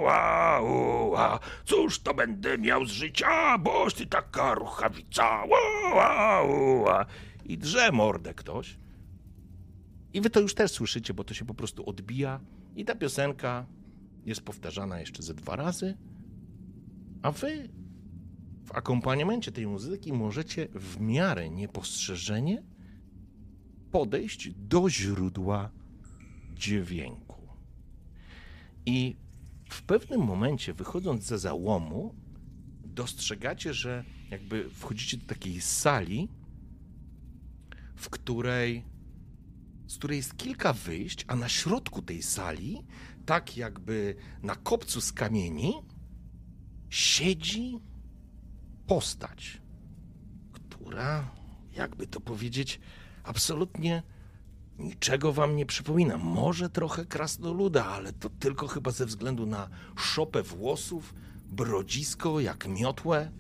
Ua, 0.01 0.61
ua, 0.61 1.39
cóż 1.65 1.99
to 2.01 2.15
będę 2.15 2.59
miał 2.59 2.85
z 2.85 2.91
życia, 2.91 3.59
boś 3.59 3.95
ty 3.95 4.07
taka 4.07 4.55
ruchawica. 4.55 5.45
Ua, 5.95 6.43
ua. 6.43 7.07
I 7.45 7.59
drze 7.59 7.93
mordę 7.93 8.35
ktoś. 8.35 8.77
I 10.13 10.21
wy 10.21 10.31
to 10.31 10.41
już 10.41 10.55
też 10.55 10.71
słyszycie, 10.71 11.15
bo 11.15 11.25
to 11.25 11.35
się 11.35 11.45
po 11.45 11.55
prostu 11.55 11.89
odbija. 11.89 12.41
I 12.77 12.85
ta 12.85 12.95
piosenka 12.95 13.67
jest 14.29 14.41
powtarzana 14.41 15.01
jeszcze 15.01 15.23
ze 15.23 15.35
dwa 15.35 15.57
razy. 15.57 15.97
A 17.23 17.33
wy 17.33 17.69
w 18.65 18.73
akompaniamencie 18.73 19.53
tej 19.53 19.67
muzyki 19.67 20.13
możecie 20.13 20.69
w 20.75 21.01
miarę 21.01 21.51
niepostrzeżenie 21.51 22.63
podejść 23.91 24.51
do 24.51 24.91
źródła 24.91 25.71
dźwięku. 26.55 27.49
I 28.87 29.17
w 29.71 29.83
pewnym 29.83 30.21
momencie, 30.21 30.75
wychodząc 30.75 31.25
ze 31.25 31.39
załomu, 31.39 32.15
dostrzegacie, 32.85 33.75
że 33.75 34.05
jakby 34.31 34.71
wchodzicie 34.71 35.17
do 35.17 35.27
takiej 35.27 35.61
sali, 35.61 36.29
w 37.97 38.11
której 38.11 38.85
z 39.89 39.97
której 39.99 40.17
jest 40.17 40.37
kilka 40.37 40.73
wyjść, 40.73 41.25
a 41.29 41.37
na 41.37 41.49
środku 41.49 42.03
tej 42.03 42.23
sali, 42.23 42.85
tak 43.29 43.57
jakby 43.57 44.15
na 44.43 44.57
kopcu 44.57 45.01
z 45.01 45.13
kamieni, 45.13 45.75
siedzi 46.89 47.81
postać, 48.87 49.61
która, 50.53 51.31
jakby 51.73 52.07
to 52.07 52.21
powiedzieć, 52.21 52.81
absolutnie 53.25 54.03
niczego 54.79 55.33
wam 55.33 55.57
nie 55.57 55.67
przypomina. 55.67 56.19
Może 56.19 56.71
trochę 56.71 57.07
krasnoluda, 57.07 57.87
ale 57.87 58.13
to 58.13 58.31
tylko 58.31 58.67
chyba 58.69 58.91
ze 58.91 59.07
względu 59.07 59.47
na 59.47 59.69
szopę 59.97 60.43
włosów, 60.43 61.15
brodzisko 61.45 62.41
jak 62.41 62.69
miotłę, 62.69 63.33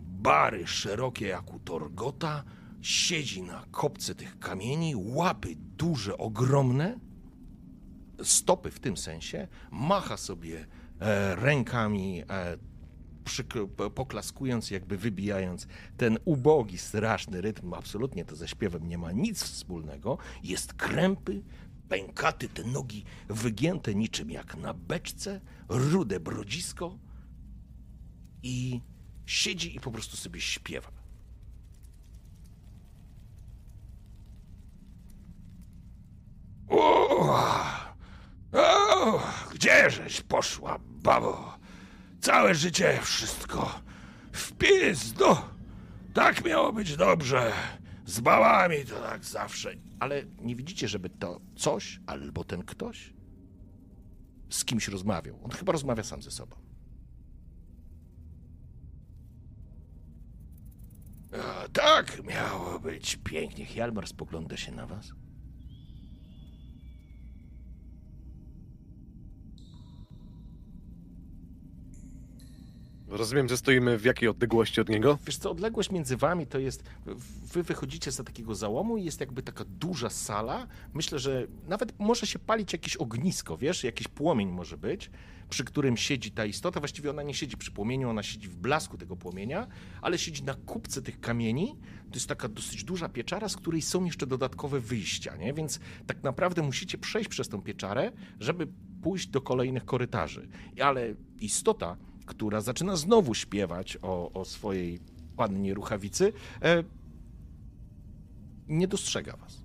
bary 0.00 0.66
szerokie 0.66 1.26
jak 1.26 1.54
u 1.54 1.58
Torgota, 1.58 2.44
siedzi 2.80 3.42
na 3.42 3.66
kopce 3.70 4.14
tych 4.14 4.38
kamieni, 4.38 4.94
łapy 4.96 5.54
duże, 5.56 6.18
ogromne, 6.18 6.98
stopy 8.22 8.70
w 8.70 8.80
tym 8.80 8.96
sensie, 8.96 9.48
macha 9.70 10.16
sobie 10.16 10.66
e, 11.00 11.36
rękami, 11.36 12.22
e, 12.30 12.56
poklaskując, 13.94 14.70
jakby 14.70 14.96
wybijając 14.96 15.66
ten 15.96 16.18
ubogi, 16.24 16.78
straszny 16.78 17.40
rytm. 17.40 17.74
Absolutnie 17.74 18.24
to 18.24 18.36
ze 18.36 18.48
śpiewem 18.48 18.88
nie 18.88 18.98
ma 18.98 19.12
nic 19.12 19.42
wspólnego. 19.42 20.18
Jest 20.42 20.74
krępy, 20.74 21.42
pękaty, 21.88 22.48
te 22.48 22.64
nogi 22.64 23.04
wygięte 23.28 23.94
niczym 23.94 24.30
jak 24.30 24.56
na 24.56 24.74
beczce, 24.74 25.40
rude 25.68 26.20
brodzisko 26.20 26.98
i 28.42 28.80
siedzi 29.26 29.76
i 29.76 29.80
po 29.80 29.90
prostu 29.90 30.16
sobie 30.16 30.40
śpiewa. 30.40 30.90
O, 36.68 37.93
o, 38.54 39.22
gdzieżeś 39.52 40.20
poszła, 40.20 40.78
babo? 41.02 41.58
Całe 42.20 42.54
życie 42.54 42.98
wszystko, 43.02 43.80
W 44.32 44.52
pizdu! 44.52 45.24
Tak 46.14 46.44
miało 46.44 46.72
być 46.72 46.96
dobrze. 46.96 47.52
Z 48.06 48.20
bałami 48.20 48.84
to 48.84 49.00
tak 49.00 49.24
zawsze. 49.24 49.74
Ale 50.00 50.22
nie 50.42 50.56
widzicie, 50.56 50.88
żeby 50.88 51.10
to 51.10 51.40
coś 51.56 52.00
albo 52.06 52.44
ten 52.44 52.62
ktoś 52.62 53.14
z 54.50 54.64
kimś 54.64 54.88
rozmawiał? 54.88 55.38
On 55.44 55.50
chyba 55.50 55.72
rozmawia 55.72 56.02
sam 56.04 56.22
ze 56.22 56.30
sobą. 56.30 56.56
A, 61.32 61.68
tak 61.68 62.24
miało 62.24 62.80
być 62.80 63.16
pięknie. 63.16 63.66
Hjalmar 63.66 64.06
spogląda 64.08 64.56
się 64.56 64.72
na 64.72 64.86
was. 64.86 65.12
Rozumiem, 73.14 73.48
że 73.48 73.56
stoimy 73.56 73.98
w 73.98 74.04
jakiej 74.04 74.28
odległości 74.28 74.80
od 74.80 74.88
niego? 74.88 75.18
Wiesz 75.26 75.36
co, 75.36 75.50
odległość 75.50 75.90
między 75.90 76.16
wami 76.16 76.46
to 76.46 76.58
jest. 76.58 76.84
Wy 77.52 77.62
wychodzicie 77.62 78.10
za 78.10 78.24
takiego 78.24 78.54
załomu 78.54 78.96
i 78.96 79.04
jest 79.04 79.20
jakby 79.20 79.42
taka 79.42 79.64
duża 79.64 80.10
sala. 80.10 80.66
Myślę, 80.94 81.18
że 81.18 81.46
nawet 81.68 81.98
może 81.98 82.26
się 82.26 82.38
palić 82.38 82.72
jakieś 82.72 82.96
ognisko, 82.96 83.56
wiesz, 83.56 83.84
jakiś 83.84 84.08
płomień 84.08 84.48
może 84.48 84.78
być, 84.78 85.10
przy 85.50 85.64
którym 85.64 85.96
siedzi 85.96 86.30
ta 86.30 86.44
istota. 86.44 86.80
Właściwie 86.80 87.10
ona 87.10 87.22
nie 87.22 87.34
siedzi 87.34 87.56
przy 87.56 87.70
płomieniu, 87.70 88.10
ona 88.10 88.22
siedzi 88.22 88.48
w 88.48 88.56
blasku 88.56 88.98
tego 88.98 89.16
płomienia, 89.16 89.66
ale 90.02 90.18
siedzi 90.18 90.44
na 90.44 90.54
kupce 90.54 91.02
tych 91.02 91.20
kamieni. 91.20 91.76
To 92.10 92.14
jest 92.14 92.28
taka 92.28 92.48
dosyć 92.48 92.84
duża 92.84 93.08
pieczara, 93.08 93.48
z 93.48 93.56
której 93.56 93.82
są 93.82 94.04
jeszcze 94.04 94.26
dodatkowe 94.26 94.80
wyjścia, 94.80 95.36
nie? 95.36 95.52
Więc 95.52 95.80
tak 96.06 96.22
naprawdę 96.22 96.62
musicie 96.62 96.98
przejść 96.98 97.28
przez 97.28 97.48
tą 97.48 97.62
pieczarę, 97.62 98.12
żeby 98.40 98.68
pójść 99.02 99.26
do 99.26 99.40
kolejnych 99.40 99.84
korytarzy. 99.84 100.48
Ale 100.80 101.14
istota 101.40 101.96
która 102.26 102.60
zaczyna 102.60 102.96
znowu 102.96 103.34
śpiewać 103.34 103.98
o, 104.02 104.32
o 104.32 104.44
swojej 104.44 105.00
pannie 105.36 105.74
ruchawicy, 105.74 106.32
e, 106.62 106.84
nie 108.68 108.88
dostrzega 108.88 109.36
was. 109.36 109.64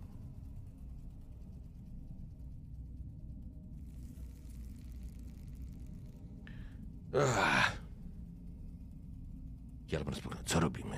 Jalmar 9.91 10.15
spokojnie, 10.15 10.43
co 10.45 10.59
robimy? 10.59 10.97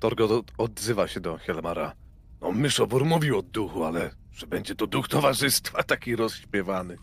Torgot 0.00 0.30
od- 0.30 0.52
odzywa 0.58 1.08
się 1.08 1.20
do 1.20 1.36
Helmara. 1.38 1.92
No, 2.40 2.52
myszowór 2.52 3.04
mówił 3.04 3.38
o 3.38 3.42
duchu, 3.42 3.84
ale 3.84 4.10
że 4.32 4.46
będzie 4.46 4.74
to 4.74 4.86
duch 4.86 5.08
towarzystwa 5.08 5.82
taki 5.82 6.16
rozśpiewany. 6.16 6.96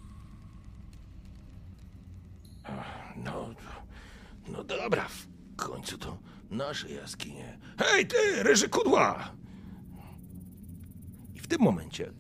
Dobra, 4.66 5.08
w 5.08 5.56
końcu 5.56 5.98
to 5.98 6.18
nasze 6.50 6.90
jaskinie. 6.90 7.60
Hej 7.78 8.08
ty, 8.08 8.44
ryży 8.44 8.70
kudła! 8.70 9.32
I 11.36 11.40
w 11.40 11.48
tym 11.48 11.62
momencie 11.62 12.12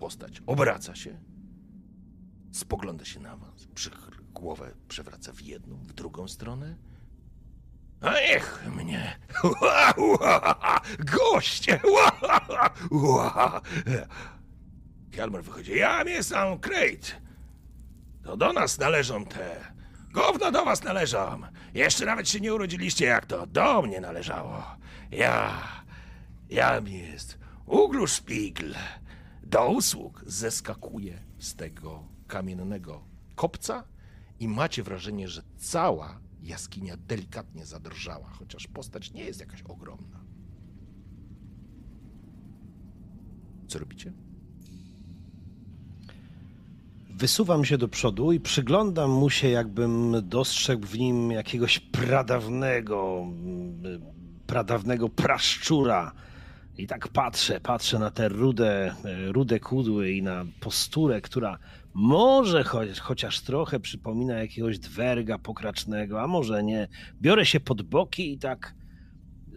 postać 0.00 0.42
obraca 0.46 0.94
się, 0.94 1.20
spogląda 2.52 3.04
się 3.04 3.20
na 3.20 3.36
was, 3.36 3.66
przy, 3.74 3.90
głowę 4.30 4.74
przewraca 4.88 5.32
w 5.32 5.40
jedną, 5.40 5.76
w 5.76 5.92
drugą 5.92 6.28
stronę. 6.28 6.76
A 8.00 8.12
niech 8.12 8.66
mnie! 8.76 9.18
Goście! 11.18 11.80
Ua, 12.90 13.60
wychodzi. 15.42 15.76
Ja 15.76 16.04
jestem 16.04 16.58
Krejt. 16.58 17.16
To 18.22 18.36
do 18.36 18.52
nas 18.52 18.78
należą 18.78 19.24
te. 19.24 19.72
Gówno 20.12 20.52
do 20.52 20.64
was 20.64 20.82
należą. 20.82 21.42
Jeszcze 21.74 22.06
nawet 22.06 22.28
się 22.28 22.40
nie 22.40 22.54
urodziliście, 22.54 23.04
jak 23.04 23.26
to 23.26 23.46
do 23.46 23.82
mnie 23.82 24.00
należało. 24.00 24.62
Ja. 25.10 25.62
Jam 26.50 26.88
jest 26.88 27.38
Uglu 27.66 28.06
Szpigl. 28.06 28.74
Do 29.42 29.70
usług 29.70 30.22
zeskakuje 30.26 31.18
z 31.38 31.54
tego 31.54 32.08
kamiennego 32.26 33.04
kopca 33.34 33.84
i 34.40 34.48
macie 34.48 34.82
wrażenie, 34.82 35.28
że 35.28 35.42
cała 35.56 36.20
jaskinia 36.42 36.96
delikatnie 36.96 37.66
zadrżała, 37.66 38.28
chociaż 38.28 38.66
postać 38.66 39.12
nie 39.12 39.24
jest 39.24 39.40
jakaś 39.40 39.62
ogromna. 39.62 40.24
Co 43.68 43.78
robicie? 43.78 44.12
Wysuwam 47.16 47.64
się 47.64 47.78
do 47.78 47.88
przodu 47.88 48.32
i 48.32 48.40
przyglądam 48.40 49.10
mu 49.10 49.30
się, 49.30 49.48
jakbym 49.48 50.16
dostrzegł 50.22 50.86
w 50.86 50.98
nim 50.98 51.30
jakiegoś 51.30 51.78
pradawnego, 51.78 53.18
mm, 53.22 53.82
pradawnego 54.46 55.08
praszczura. 55.08 56.12
I 56.78 56.86
tak 56.86 57.08
patrzę, 57.08 57.60
patrzę 57.60 57.98
na 57.98 58.10
te 58.10 58.28
rude, 58.28 58.94
e, 59.04 59.32
rude 59.32 59.60
kudły 59.60 60.12
i 60.12 60.22
na 60.22 60.44
posturę, 60.60 61.20
która 61.20 61.58
może 61.94 62.64
choć, 62.64 63.00
chociaż 63.00 63.40
trochę 63.40 63.80
przypomina 63.80 64.34
jakiegoś 64.34 64.78
dwerga 64.78 65.38
pokracznego, 65.38 66.22
a 66.22 66.26
może 66.26 66.62
nie. 66.62 66.88
Biorę 67.20 67.46
się 67.46 67.60
pod 67.60 67.82
boki 67.82 68.32
i 68.32 68.38
tak 68.38 68.74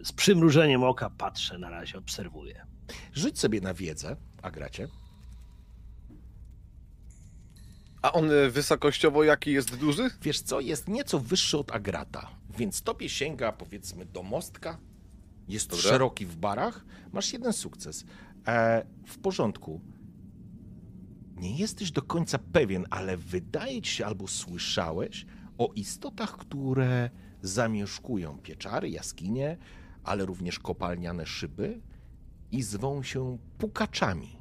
z 0.04 0.12
przymrużeniem 0.12 0.82
oka 0.82 1.10
patrzę, 1.10 1.58
na 1.58 1.70
razie 1.70 1.98
obserwuję. 1.98 2.66
Rzuć 3.14 3.38
sobie 3.38 3.60
na 3.60 3.74
wiedzę, 3.74 4.16
a 4.42 4.50
gracie. 4.50 4.88
A 8.02 8.12
on 8.12 8.30
e, 8.30 8.50
wysokościowo 8.50 9.24
jaki 9.24 9.52
jest 9.52 9.76
duży? 9.76 10.10
Wiesz 10.22 10.40
co, 10.40 10.60
jest 10.60 10.88
nieco 10.88 11.18
wyższy 11.18 11.58
od 11.58 11.72
Agrata, 11.72 12.30
więc 12.58 12.82
tobie 12.82 13.08
sięga 13.08 13.52
powiedzmy 13.52 14.04
do 14.06 14.22
mostka. 14.22 14.78
Jest 15.48 15.70
Dobra. 15.70 15.82
szeroki 15.82 16.26
w 16.26 16.36
barach. 16.36 16.84
Masz 17.12 17.32
jeden 17.32 17.52
sukces. 17.52 18.04
E, 18.46 18.86
w 19.06 19.18
porządku. 19.18 19.80
Nie 21.36 21.56
jesteś 21.56 21.90
do 21.90 22.02
końca 22.02 22.38
pewien, 22.52 22.86
ale 22.90 23.16
wydaje 23.16 23.82
ci 23.82 23.90
się 23.90 24.06
albo 24.06 24.28
słyszałeś 24.28 25.26
o 25.58 25.72
istotach, 25.74 26.36
które 26.36 27.10
zamieszkują 27.42 28.38
pieczary, 28.38 28.90
jaskinie, 28.90 29.56
ale 30.04 30.26
również 30.26 30.58
kopalniane 30.58 31.26
szyby 31.26 31.80
i 32.52 32.62
zwą 32.62 33.02
się 33.02 33.38
pukaczami. 33.58 34.37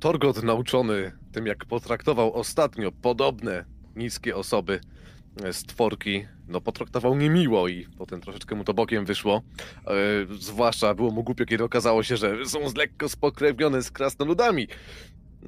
Torgot 0.00 0.42
nauczony 0.42 1.12
tym, 1.32 1.46
jak 1.46 1.64
potraktował 1.64 2.34
ostatnio 2.34 2.92
podobne 2.92 3.64
niskie 3.96 4.36
osoby, 4.36 4.80
stworki, 5.52 6.26
no 6.48 6.60
potraktował 6.60 7.16
niemiło 7.16 7.68
i 7.68 7.86
potem 7.98 8.20
troszeczkę 8.20 8.54
mu 8.54 8.64
to 8.64 8.74
bokiem 8.74 9.04
wyszło. 9.04 9.42
E, 9.86 9.92
zwłaszcza 10.38 10.94
było 10.94 11.10
mu 11.10 11.24
głupio, 11.24 11.44
kiedy 11.44 11.64
okazało 11.64 12.02
się, 12.02 12.16
że 12.16 12.46
są 12.46 12.68
z 12.68 12.74
lekko 12.74 13.08
spokrewnione 13.08 13.82
z 13.82 13.90
krasnoludami. 13.90 14.68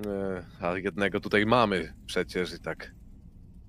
E, 0.06 0.44
a 0.60 0.78
jednego 0.78 1.20
tutaj 1.20 1.46
mamy 1.46 1.92
przecież 2.06 2.54
i 2.54 2.58
tak 2.58 2.94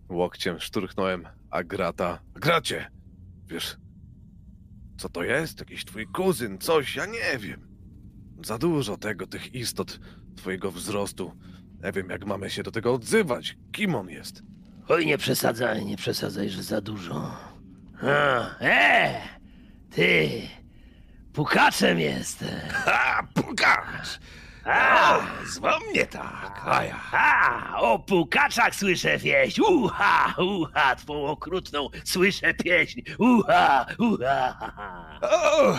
łokciem 0.10 0.60
szturchnąłem 0.60 1.28
Agrata. 1.50 2.20
Gracie! 2.36 2.92
Wiesz, 3.48 3.78
co 4.98 5.10
to 5.10 5.24
jest? 5.24 5.60
Jakiś 5.60 5.86
twój 5.86 6.08
kuzyn, 6.08 6.58
coś, 6.58 6.96
ja 6.96 7.06
nie 7.06 7.38
wiem. 7.40 7.68
Za 8.46 8.58
dużo 8.58 8.98
tego, 8.98 9.28
tych 9.28 9.56
istot 9.56 10.00
twojego 10.36 10.72
wzrostu. 10.72 11.32
Nie 11.84 11.92
wiem, 11.92 12.10
jak 12.10 12.26
mamy 12.26 12.50
się 12.50 12.64
do 12.64 12.72
tego 12.72 12.94
odzywać. 12.94 13.58
Kim 13.72 13.96
on 13.96 14.10
jest? 14.10 14.44
Oj, 14.88 15.06
nie 15.06 15.18
przesadzaj, 15.18 15.86
nie 15.86 15.98
przesadzaj, 15.98 16.50
że 16.50 16.64
za 16.64 16.82
dużo. 16.82 17.38
A, 18.02 18.46
e! 18.62 19.22
Ty! 19.90 20.30
Pukaczem 21.34 22.00
jestem! 22.00 22.60
Ha, 22.70 23.28
pukacz! 23.34 24.20
A! 24.66 25.20
Mnie 25.90 26.06
tak, 26.06 26.62
a 26.66 26.84
ja. 26.84 27.00
A! 27.12 27.80
O 27.80 28.00
pukaczach 28.00 28.76
słyszę 28.76 29.20
pieśń! 29.20 29.62
Uha! 29.62 30.36
Uha! 30.38 30.96
Twą 30.96 31.26
okrutną 31.26 31.90
słyszę 32.04 32.54
pieśń! 32.54 33.02
Uha! 33.18 33.86
Uha! 34.00 35.20
O, 35.22 35.76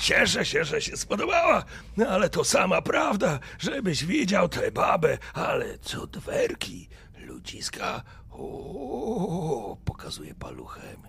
cieszę 0.00 0.44
się, 0.44 0.64
że 0.64 0.80
się 0.80 0.96
spodobała, 0.96 1.64
no 1.96 2.06
ale 2.08 2.30
to 2.30 2.44
sama 2.44 2.82
prawda, 2.82 3.38
żebyś 3.58 4.04
widział 4.04 4.48
tę 4.48 4.72
babę, 4.72 5.18
ale 5.34 5.78
co 5.78 6.06
dwerki, 6.06 6.88
ludziska, 7.18 8.02
o, 8.30 9.76
pokazuje 9.84 10.34
paluchem. 10.34 11.02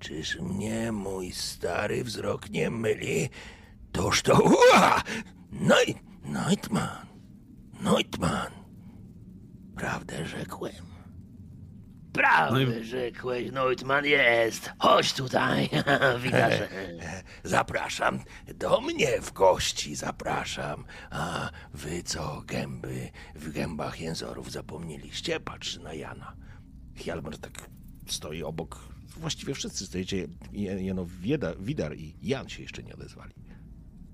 Czyż 0.00 0.38
mnie 0.40 0.92
mój 0.92 1.32
stary 1.32 2.04
wzrok 2.04 2.50
nie 2.50 2.70
myli? 2.70 3.28
Toż 3.92 4.22
to, 4.22 4.40
ua, 4.42 5.02
Night, 5.52 6.05
Nightman, 6.26 7.06
Nightman, 7.80 8.52
prawdę 9.76 10.26
rzekłem. 10.26 10.86
Prawdę 12.12 12.84
rzekłeś, 12.84 13.52
Neutman 13.52 14.04
jest! 14.04 14.70
Chodź 14.78 15.12
tutaj, 15.12 15.68
widać. 16.24 16.52
Zapraszam 17.44 18.18
do 18.54 18.80
mnie 18.80 19.20
w 19.20 19.32
gości, 19.32 19.94
zapraszam. 19.94 20.84
A 21.10 21.50
wy 21.74 22.02
co, 22.02 22.42
gęby, 22.46 23.10
w 23.34 23.52
gębach 23.52 24.00
jęzorów 24.00 24.52
zapomnieliście? 24.52 25.40
Patrzy 25.40 25.80
na 25.80 25.94
Jana. 25.94 26.36
Hjalmar 26.94 27.38
tak 27.38 27.70
stoi 28.08 28.42
obok. 28.42 28.78
Właściwie 29.16 29.54
wszyscy 29.54 29.86
stoicie. 29.86 30.16
Je- 30.52 30.82
Jeno 30.82 31.06
Widar 31.58 31.96
i 31.96 32.16
Jan 32.22 32.48
się 32.48 32.62
jeszcze 32.62 32.82
nie 32.82 32.94
odezwali. 32.94 33.34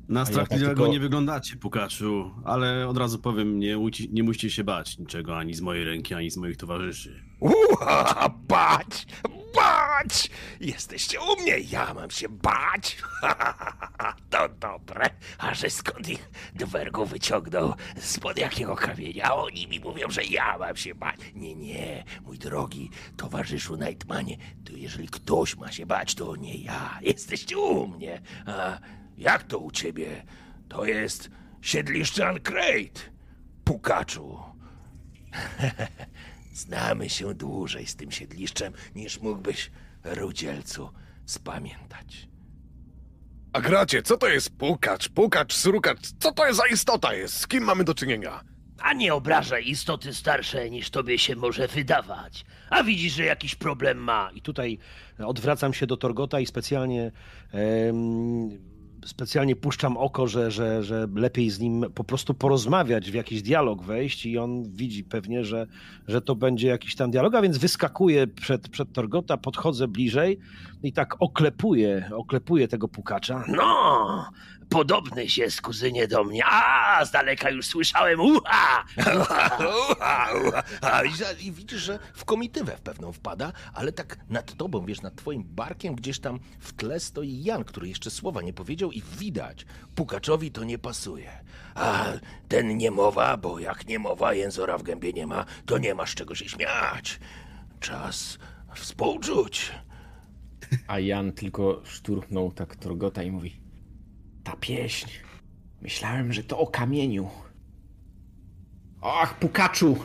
Na 0.08 0.20
ja 0.20 0.26
strachliwego 0.26 0.70
tak 0.70 0.76
tylko- 0.76 0.92
nie 0.92 1.00
wyglądacie, 1.00 1.56
Pukaczu, 1.56 2.34
ale 2.44 2.88
od 2.88 2.98
razu 2.98 3.18
powiem, 3.18 3.58
nie, 3.58 3.76
nie 4.10 4.22
musicie 4.22 4.50
się 4.50 4.64
bać 4.64 4.98
niczego 4.98 5.38
ani 5.38 5.54
z 5.54 5.60
mojej 5.60 5.84
ręki, 5.84 6.14
ani 6.14 6.30
z 6.30 6.36
moich 6.36 6.56
towarzyszy. 6.56 7.22
Uha, 7.40 8.28
bać! 8.48 9.06
Bać! 9.54 10.30
Jesteście 10.60 11.18
u 11.20 11.42
mnie, 11.42 11.58
ja 11.58 11.94
mam 11.94 12.10
się 12.10 12.28
bać! 12.28 12.96
To 14.30 14.48
dobre. 14.48 15.10
A 15.38 15.54
że 15.54 15.70
skąd 15.70 16.08
ich 16.08 16.30
dwergu 16.54 17.06
wyciągnął? 17.06 17.74
Spod 17.96 18.38
jakiego 18.38 18.76
kamienia? 18.76 19.34
Oni 19.34 19.66
mi 19.68 19.80
mówią, 19.80 20.10
że 20.10 20.24
ja 20.24 20.58
mam 20.58 20.76
się 20.76 20.94
bać. 20.94 21.16
Nie, 21.34 21.54
nie, 21.54 22.04
mój 22.24 22.38
drogi 22.38 22.90
towarzyszu 23.16 23.76
Nightmanie, 23.76 24.36
to 24.64 24.72
jeżeli 24.76 25.08
ktoś 25.08 25.56
ma 25.56 25.72
się 25.72 25.86
bać, 25.86 26.14
to 26.14 26.36
nie 26.36 26.54
ja. 26.62 26.98
Jesteście 27.02 27.58
u 27.58 27.86
mnie. 27.88 28.22
A 28.46 28.78
jak 29.18 29.42
to 29.42 29.58
u 29.58 29.70
ciebie? 29.70 30.22
To 30.68 30.84
jest 30.84 31.30
siedliszcze 31.60 32.28
Ancrate. 32.28 33.00
Pukaczu. 33.64 34.38
Znamy 36.52 37.08
się 37.08 37.34
dłużej 37.34 37.86
z 37.86 37.96
tym 37.96 38.10
siedliszczem, 38.10 38.72
niż 38.94 39.20
mógłbyś, 39.20 39.70
Rudzielcu, 40.04 40.90
spamiętać. 41.26 42.28
A 43.52 43.60
gracie, 43.60 44.02
co 44.02 44.16
to 44.16 44.28
jest 44.28 44.56
pukacz, 44.56 45.08
pukacz, 45.08 45.54
srukacz? 45.54 45.98
Co 46.20 46.32
to 46.32 46.46
jest 46.46 46.58
za 46.58 46.66
istota 46.66 47.14
jest? 47.14 47.40
Z 47.40 47.46
kim 47.46 47.64
mamy 47.64 47.84
do 47.84 47.94
czynienia? 47.94 48.40
A 48.78 48.92
nie 48.92 49.14
obrażaj 49.14 49.68
istoty 49.68 50.14
starsze, 50.14 50.70
niż 50.70 50.90
tobie 50.90 51.18
się 51.18 51.36
może 51.36 51.68
wydawać. 51.68 52.44
A 52.70 52.82
widzisz, 52.82 53.12
że 53.12 53.24
jakiś 53.24 53.54
problem 53.54 53.98
ma. 53.98 54.30
I 54.34 54.42
tutaj 54.42 54.78
odwracam 55.18 55.74
się 55.74 55.86
do 55.86 55.96
Torgota 55.96 56.40
i 56.40 56.46
specjalnie, 56.46 57.12
em, 57.52 58.71
specjalnie 59.04 59.56
puszczam 59.56 59.96
oko, 59.96 60.26
że, 60.26 60.50
że, 60.50 60.82
że 60.82 61.08
lepiej 61.14 61.50
z 61.50 61.60
nim 61.60 61.84
po 61.94 62.04
prostu 62.04 62.34
porozmawiać, 62.34 63.10
w 63.10 63.14
jakiś 63.14 63.42
dialog 63.42 63.82
wejść 63.82 64.26
i 64.26 64.38
on 64.38 64.62
widzi 64.72 65.04
pewnie, 65.04 65.44
że, 65.44 65.66
że 66.08 66.20
to 66.20 66.34
będzie 66.34 66.68
jakiś 66.68 66.96
tam 66.96 67.10
dialog, 67.10 67.34
a 67.34 67.42
więc 67.42 67.58
wyskakuję 67.58 68.26
przed, 68.26 68.68
przed 68.68 68.92
Torgota, 68.92 69.36
podchodzę 69.36 69.88
bliżej 69.88 70.38
i 70.82 70.92
tak 70.92 71.22
oklepuję, 71.22 72.10
oklepuję 72.14 72.68
tego 72.68 72.88
pukacza. 72.88 73.44
No, 73.48 74.30
podobny 74.68 75.28
się 75.28 75.50
z 75.50 75.60
kuzynie 75.60 76.08
do 76.08 76.24
mnie. 76.24 76.42
A, 76.46 77.04
z 77.04 77.10
daleka 77.10 77.50
już 77.50 77.66
słyszałem. 77.66 78.20
Uha! 78.20 78.84
Uha, 78.98 79.58
uha, 79.90 80.28
uha. 80.48 80.62
I, 81.40 81.52
widzisz, 81.52 81.80
że 81.82 81.98
w 82.14 82.24
komitywę 82.24 82.76
w 82.76 82.80
pewną 82.80 83.12
wpada, 83.12 83.52
ale 83.74 83.92
tak 83.92 84.16
nad 84.28 84.54
tobą, 84.54 84.84
wiesz, 84.86 85.02
nad 85.02 85.16
twoim 85.16 85.44
barkiem 85.44 85.94
gdzieś 85.94 86.18
tam 86.18 86.40
w 86.60 86.72
tle 86.72 87.00
stoi 87.00 87.44
Jan, 87.44 87.64
który 87.64 87.88
jeszcze 87.88 88.10
słowa 88.10 88.42
nie 88.42 88.52
powiedział 88.52 88.92
i 88.92 89.02
widać, 89.02 89.66
Pukaczowi 89.94 90.50
to 90.50 90.64
nie 90.64 90.78
pasuje. 90.78 91.30
A 91.74 92.04
ten 92.48 92.76
nie 92.76 92.90
mowa, 92.90 93.36
bo 93.36 93.58
jak 93.58 93.88
nie 93.88 93.98
mowa, 93.98 94.34
jęzora 94.34 94.78
w 94.78 94.82
gębie 94.82 95.12
nie 95.12 95.26
ma, 95.26 95.44
to 95.66 95.78
nie 95.78 95.94
masz 95.94 96.14
czego 96.14 96.34
się 96.34 96.48
śmiać. 96.48 97.20
Czas 97.80 98.38
współczuć. 98.74 99.72
A 100.86 100.98
Jan 100.98 101.32
tylko 101.32 101.80
szturchnął 101.84 102.52
tak 102.52 102.76
Torgota 102.76 103.22
i 103.22 103.30
mówi: 103.30 103.60
Ta 104.44 104.56
pieśń. 104.56 105.10
Myślałem, 105.82 106.32
że 106.32 106.44
to 106.44 106.58
o 106.58 106.66
kamieniu. 106.66 107.28
Ach, 109.02 109.38
pukaczu! 109.38 109.96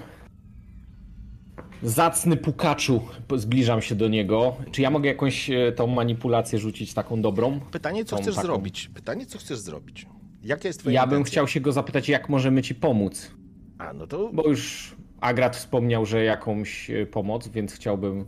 Zacny 1.83 2.37
pukaczu. 2.37 3.01
Zbliżam 3.35 3.81
się 3.81 3.95
do 3.95 4.07
niego. 4.07 4.57
Czy 4.71 4.81
ja 4.81 4.89
mogę 4.89 5.09
jakąś 5.09 5.49
e, 5.49 5.71
tą 5.71 5.87
manipulację 5.87 6.59
rzucić 6.59 6.93
taką 6.93 7.21
dobrą? 7.21 7.59
Pytanie, 7.59 8.05
co 8.05 8.15
Tą 8.15 8.21
chcesz 8.21 8.35
taką- 8.35 8.47
zrobić? 8.47 8.89
Pytanie, 8.93 9.25
co 9.25 9.37
chcesz 9.37 9.59
zrobić? 9.59 10.05
Jaka 10.43 10.67
jest 10.67 10.79
twoja 10.79 11.01
Ja 11.01 11.07
bym 11.07 11.23
chciał 11.23 11.47
się 11.47 11.61
go 11.61 11.71
zapytać, 11.71 12.09
jak 12.09 12.29
możemy 12.29 12.61
ci 12.61 12.75
pomóc. 12.75 13.31
A, 13.77 13.93
no 13.93 14.07
to... 14.07 14.29
Bo 14.33 14.47
już 14.49 14.95
Agrat 15.21 15.55
wspomniał, 15.55 16.05
że 16.05 16.23
jakąś 16.23 16.89
e, 16.89 17.05
pomoc, 17.05 17.47
więc 17.47 17.73
chciałbym. 17.73 18.25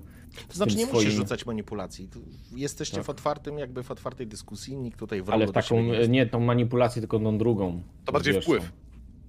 To 0.48 0.53
znaczy 0.56 0.76
nie 0.76 0.86
musisz 0.86 0.99
swoim- 1.02 1.18
rzucać 1.18 1.45
manipulacji. 1.45 2.10
Jesteście 2.56 3.03
w 3.03 3.10
otwartym, 3.10 3.57
jakby 3.60 3.84
w 3.84 3.91
otwartej 3.91 4.28
dyskusji, 4.28 4.78
nikt 4.78 4.99
tutaj 4.99 5.22
w 5.22 5.30
Ale 5.30 5.48
w 5.48 5.52
taką, 5.52 5.82
nie 6.07 6.26
tą 6.26 6.40
manipulację, 6.40 7.02
tylko 7.02 7.20
tą 7.20 7.38
drugą. 7.38 7.82
To 8.06 8.11
bardziej 8.11 8.34
Wiesz, 8.34 8.44
wpływ. 8.44 8.72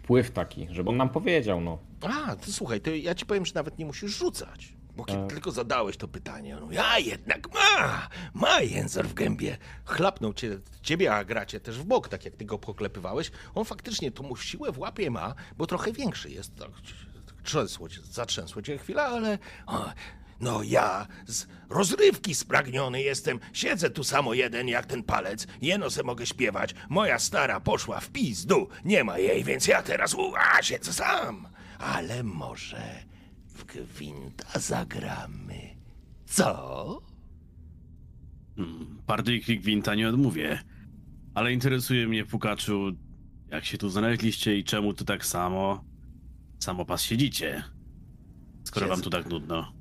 Wpływ 0.03 0.31
taki, 0.31 0.67
żeby 0.71 0.91
on 0.91 0.97
nam 0.97 1.09
powiedział, 1.09 1.61
no. 1.61 1.79
A, 2.03 2.37
to 2.37 2.53
słuchaj, 2.53 2.81
to 2.81 2.91
ja 2.91 3.15
ci 3.15 3.27
powiem, 3.27 3.47
że 3.47 3.53
nawet 3.55 3.79
nie 3.79 3.87
musisz 3.87 4.19
rzucać. 4.19 4.73
Bo 4.97 5.05
kiedy 5.05 5.21
Tak. 5.21 5.33
tylko 5.33 5.51
zadałeś 5.51 5.97
to 5.97 6.09
pytanie, 6.09 6.57
on 6.57 6.63
mówi, 6.63 6.79
A 6.79 6.99
jednak 6.99 7.49
ma, 7.55 8.09
ma 8.35 8.61
jęzor 8.61 9.09
w 9.09 9.15
gębie. 9.15 9.57
chlapnął 9.85 10.33
cię, 10.35 10.59
ciebie, 10.83 11.15
a 11.15 11.25
gracie 11.25 11.61
też 11.61 11.79
w 11.79 11.85
bok, 11.85 12.09
tak 12.09 12.25
jak 12.25 12.37
ty 12.37 12.45
go 12.45 12.59
poklepywałeś. 12.59 13.31
On 13.55 13.65
faktycznie 13.65 14.11
tą 14.11 14.37
siłę 14.37 14.73
w 14.73 14.79
łapie 14.79 15.11
ma, 15.11 15.35
bo 15.59 15.67
trochę 15.67 15.93
większy 15.93 16.31
jest. 16.31 16.57
Tak, 16.57 16.69
trzęsło 17.43 17.89
cię, 17.89 18.01
zatrzęsło 18.05 18.63
cię 18.63 18.79
chwila, 18.79 19.03
ale 19.03 19.39
O, 19.67 19.93
no 20.41 20.63
ja 20.63 21.07
z 21.27 21.47
rozrywki 21.69 22.35
spragniony 22.35 23.03
jestem. 23.03 23.41
Siedzę 23.53 23.91
tu 23.91 24.05
samo 24.05 24.35
jeden 24.35 24.69
jak 24.69 24.87
ten 24.87 25.03
palec. 25.03 25.47
Jeno 25.63 25.91
se 25.91 26.03
mogę 26.03 26.27
śpiewać. 26.27 26.75
Moja 26.89 27.19
stara 27.19 27.61
poszła 27.61 28.01
w 28.01 28.11
pizdu. 28.11 28.69
Nie 28.85 29.05
ma 29.05 29.19
jej, 29.19 29.45
więc 29.45 29.67
ja 29.67 29.83
teraz 29.83 30.15
ua, 30.15 30.63
siedzę 30.63 30.93
sam. 30.93 31.49
Ale 31.79 32.23
może 32.23 33.05
w 33.47 33.65
gwinta 33.65 34.59
zagramy. 34.59 35.77
Co? 36.27 37.03
Hmm, 38.57 39.03
partyjki 39.07 39.61
Gwinta 39.61 39.95
nie 39.95 40.09
odmówię. 40.09 40.59
Ale 41.35 41.53
interesuje 41.53 42.09
mnie, 42.09 42.25
Pukaczu, 42.25 42.93
jak 43.49 43.65
się 43.65 43.79
tu 43.79 43.89
znaleźliście 43.89 44.59
i 44.59 44.65
czemu 44.65 44.95
tu 44.95 45.05
tak 45.05 45.27
samo 45.27 45.85
samo 46.59 46.85
pas 46.85 47.03
siedzicie? 47.03 47.65
Skoro 48.65 48.89
wam 48.89 49.01
tu 49.03 49.11
tak 49.11 49.31
nudno. 49.31 49.80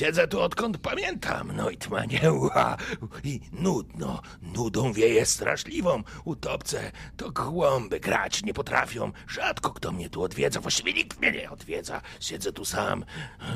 Siedzę 0.00 0.28
tu 0.28 0.40
odkąd 0.40 0.78
pamiętam, 0.78 1.52
no 1.56 1.70
i 1.70 1.76
tmanie, 1.76 2.32
ua, 2.32 2.76
i 3.24 3.40
nudno, 3.52 4.22
nudą 4.42 4.92
wieje 4.92 5.26
straszliwą. 5.26 6.02
Utopce 6.24 6.92
to 7.16 7.30
głąby 7.30 8.00
grać 8.00 8.42
nie 8.42 8.54
potrafią. 8.54 9.12
Rzadko 9.28 9.70
kto 9.70 9.92
mnie 9.92 10.10
tu 10.10 10.22
odwiedza, 10.22 10.60
właściwie 10.60 10.92
nikt 10.92 11.20
mnie 11.20 11.32
nie 11.32 11.50
odwiedza. 11.50 12.00
Siedzę 12.20 12.52
tu 12.52 12.64
sam 12.64 13.04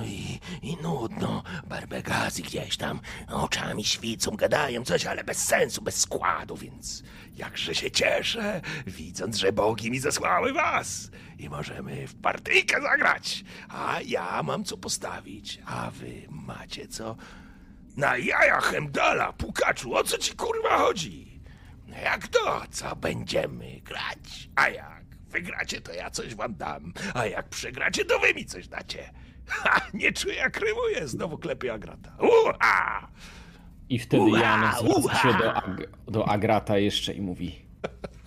i, 0.06 0.38
i 0.62 0.76
nudno. 0.82 1.42
Barbegazy 1.66 2.42
gdzieś 2.42 2.76
tam 2.76 3.00
oczami 3.28 3.84
świcą, 3.84 4.36
gadają 4.36 4.84
coś, 4.84 5.06
ale 5.06 5.24
bez 5.24 5.38
sensu, 5.38 5.82
bez 5.82 6.00
składu, 6.00 6.56
więc 6.56 7.02
jakże 7.36 7.74
się 7.74 7.90
cieszę, 7.90 8.60
widząc, 8.86 9.36
że 9.36 9.52
bogi 9.52 9.90
mi 9.90 10.00
zesłały 10.00 10.52
was. 10.52 11.10
I 11.38 11.48
możemy 11.48 12.06
w 12.06 12.14
partyjkę 12.14 12.82
zagrać. 12.82 13.44
A 13.68 13.98
ja 14.06 14.42
mam 14.42 14.64
co 14.64 14.76
postawić, 14.76 15.58
a 15.66 15.90
wy 15.90 16.22
macie 16.30 16.88
co? 16.88 17.16
Na 17.96 18.16
jaja 18.16 18.60
Hemdala, 18.60 19.32
pukaczu, 19.32 19.94
o 19.94 20.04
co 20.04 20.18
ci 20.18 20.34
kurwa 20.36 20.78
chodzi? 20.78 21.40
Jak 22.02 22.28
to? 22.28 22.62
Co 22.70 22.96
będziemy 22.96 23.80
grać? 23.80 24.48
A 24.56 24.68
jak 24.68 25.04
wygracie, 25.28 25.80
to 25.80 25.92
ja 25.92 26.10
coś 26.10 26.34
wam 26.34 26.54
dam. 26.54 26.92
A 27.14 27.26
jak 27.26 27.48
przegracie, 27.48 28.04
to 28.04 28.18
wy 28.18 28.34
mi 28.34 28.46
coś 28.46 28.68
dacie. 28.68 29.10
Ha, 29.46 29.80
nie 29.94 30.12
czuję 30.12 30.34
jak 30.34 30.56
rymuje, 30.56 31.08
znowu 31.08 31.38
klepie 31.38 31.72
Agrata. 31.72 32.16
I 33.88 33.98
wtedy 33.98 34.22
Ua, 34.22 34.38
Jan 34.40 34.72
zwraca 34.78 35.14
się 35.22 35.38
do, 35.38 35.52
Ag- 35.52 35.86
do 36.08 36.28
Agrata 36.28 36.78
jeszcze 36.78 37.12
i 37.14 37.20
mówi: 37.20 37.54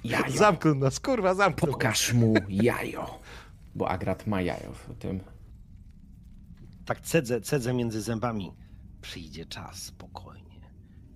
Jajo, 0.03 0.31
Zamknął 0.37 0.75
nas, 0.75 0.99
kurwa, 0.99 1.33
zamknął. 1.33 1.71
pokaż 1.71 2.13
mu 2.13 2.33
jajo. 2.49 3.19
Bo 3.75 3.89
Agrat 3.89 4.27
ma 4.27 4.41
jajo 4.41 4.73
w 4.73 4.95
tym. 4.99 5.19
tak 6.85 7.01
cedzę, 7.01 7.41
cedzę 7.41 7.73
między 7.73 8.01
zębami. 8.01 8.51
Przyjdzie 9.01 9.45
czas, 9.45 9.83
spokojnie. 9.83 10.36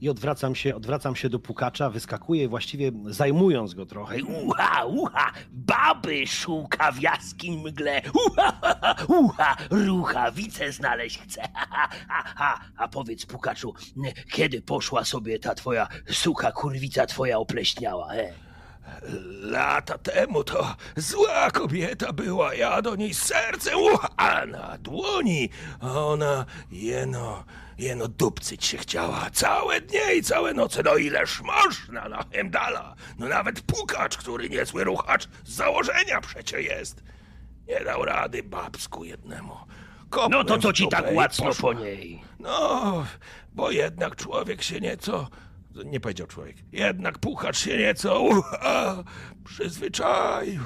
I 0.02 0.10
odwracam 0.10 0.56
się, 0.56 0.76
odwracam 0.76 1.16
się 1.16 1.30
do 1.30 1.40
pukacza, 1.40 1.90
wyskakuję, 1.90 2.50
właściwie 2.50 2.92
zajmując 3.06 3.74
go 3.74 3.86
trochę. 3.86 4.14
Hej, 4.14 4.24
ucha, 4.24 4.86
ucha, 4.86 5.32
baby 5.52 6.28
szuka 6.28 6.92
w 6.92 7.02
jaskiń 7.02 7.58
mgle. 7.58 8.02
Ucha, 8.28 8.52
ha, 8.62 8.76
ha, 8.82 8.96
ucha, 9.08 9.58
ruchawice 9.70 10.72
znaleźć 10.72 11.20
chce. 11.20 11.42
Ha, 11.72 11.90
ha, 12.08 12.24
ha. 12.36 12.60
A 12.78 12.88
powiedz, 12.88 13.26
pukaczu, 13.26 13.74
kiedy 14.32 14.62
poszła 14.62 15.04
sobie 15.04 15.40
ta 15.40 15.56
twoja 15.56 15.88
suka 16.12 16.52
kurwica 16.52 17.06
twoja 17.06 17.38
opleśniała, 17.38 18.16
e? 18.16 18.51
Lata 19.42 19.98
temu 19.98 20.44
to 20.44 20.76
zła 20.96 21.52
kobieta 21.52 22.14
była, 22.14 22.54
ja 22.54 22.82
do 22.82 22.96
niej 22.96 23.14
sercem, 23.14 23.80
ucha, 23.80 24.10
a 24.18 24.46
na 24.46 24.78
dłoni 24.78 25.50
ona 25.82 26.46
jeno, 26.72 27.44
jeno 27.78 28.08
dupcyć 28.08 28.66
się 28.66 28.78
chciała. 28.78 29.30
Całe 29.34 29.82
dnie 29.82 30.16
i 30.16 30.24
całe 30.24 30.54
noce, 30.54 30.84
no 30.84 30.96
ileż 30.98 31.42
można 31.42 32.10
na 32.10 32.24
Hemdala. 32.34 32.96
No 33.20 33.28
nawet 33.28 33.62
pukacz, 33.62 34.18
który 34.18 34.50
niezły 34.50 34.84
ruchacz 34.84 35.28
z 35.46 35.56
założenia 35.56 36.22
przecie 36.22 36.62
jest. 36.62 37.04
Nie 37.68 37.80
dał 37.86 38.06
rady 38.06 38.44
babsku 38.44 39.04
jednemu. 39.04 39.58
No 40.12 40.18
to 40.30 40.30
Kopłem 40.30 40.62
co 40.62 40.74
ci 40.74 40.88
tak 40.88 41.06
poszła. 41.38 41.74
po 41.74 41.74
niej? 41.80 42.24
No, 42.40 43.06
bo 43.54 43.72
jednak 43.72 44.16
człowiek 44.16 44.62
się 44.62 44.80
nieco... 44.80 45.28
Nie 45.86 46.00
powiedział 46.00 46.28
człowiek. 46.28 46.58
Jednak 46.72 47.20
puchacz 47.20 47.58
się 47.58 47.78
nieco 47.78 48.30
przyzwyczaił. 49.46 50.62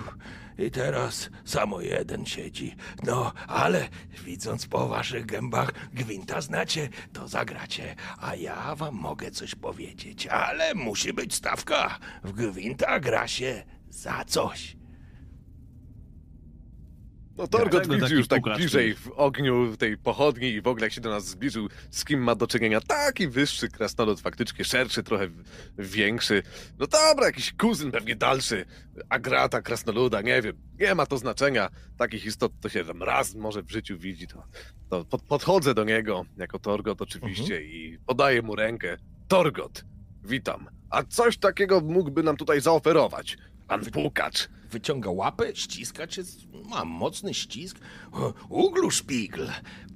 I 0.58 0.72
teraz 0.72 1.30
samo 1.46 1.82
jeden 1.82 2.26
siedzi. 2.26 2.76
No, 3.04 3.34
ale 3.48 3.90
widząc 4.24 4.68
po 4.68 4.88
waszych 4.88 5.26
gębach 5.26 5.72
gwinta 5.94 6.42
znacie, 6.42 6.90
to 7.14 7.28
zagracie. 7.28 7.96
A 8.18 8.36
ja 8.36 8.76
wam 8.76 8.96
mogę 8.96 9.32
coś 9.32 9.56
powiedzieć, 9.56 10.28
ale 10.28 10.74
musi 10.74 11.14
być 11.14 11.36
stawka. 11.36 12.00
W 12.24 12.32
gwinta 12.32 13.00
gra 13.00 13.28
się 13.28 13.64
za 13.90 14.26
coś. 14.26 14.76
No 17.38 17.48
Torgot 17.48 17.88
widzi 17.88 18.14
już 18.14 18.28
tak 18.28 18.40
pukacz 18.42 18.58
bliżej 18.58 18.96
w 18.96 19.12
ogniu 19.16 19.78
tej 19.78 19.98
pochodni 19.98 20.48
i 20.48 20.62
w 20.62 20.68
ogóle 20.68 20.86
jak 20.86 20.94
się 20.94 21.02
do 21.02 21.10
nas 21.10 21.28
zbliżył, 21.28 21.68
z 21.92 22.06
kim 22.06 22.24
ma 22.24 22.36
do 22.36 22.48
czynienia. 22.48 22.82
Taki 22.82 23.28
wyższy 23.28 23.70
krasnolud, 23.70 24.22
faktycznie 24.22 24.66
szerszy, 24.66 25.04
trochę 25.04 25.28
w- 25.28 25.44
większy. 25.78 26.44
No 26.80 26.88
dobra, 26.88 27.26
jakiś 27.26 27.54
kuzyn 27.54 27.92
pewnie 27.92 28.16
dalszy. 28.16 28.66
Agrata, 29.10 29.62
krasnoluda, 29.62 30.22
nie 30.22 30.42
wiem. 30.42 30.56
Nie 30.80 30.96
ma 30.96 31.06
to 31.06 31.18
znaczenia. 31.18 31.70
Takich 31.98 32.26
istot 32.26 32.52
to 32.62 32.70
się 32.70 32.86
tam 32.86 33.04
raz 33.04 33.36
może 33.36 33.64
w 33.64 33.72
życiu 33.72 33.98
widzi. 33.98 34.28
To, 34.28 34.44
to 34.90 35.06
pod, 35.06 35.22
podchodzę 35.22 35.74
do 35.74 35.84
niego, 35.84 36.26
jako 36.38 36.60
Torgot 36.60 37.02
oczywiście 37.02 37.62
i 37.64 37.98
podaję 38.06 38.42
mu 38.42 38.56
rękę. 38.56 38.98
Torgot, 39.28 39.86
witam. 40.24 40.68
A 40.90 41.04
coś 41.04 41.38
takiego 41.38 41.82
mógłby 41.82 42.24
nam 42.24 42.38
tutaj 42.38 42.62
zaoferować. 42.62 43.38
Pan 43.68 43.86
Pukacz. 43.86 44.50
Wyciąga 44.76 45.12
łapę, 45.12 45.56
ściska 45.56 46.08
cię, 46.08 46.24
ma 46.70 46.86
mocny 46.86 47.34
ścisk. 47.34 47.80
Uglu 48.50 48.90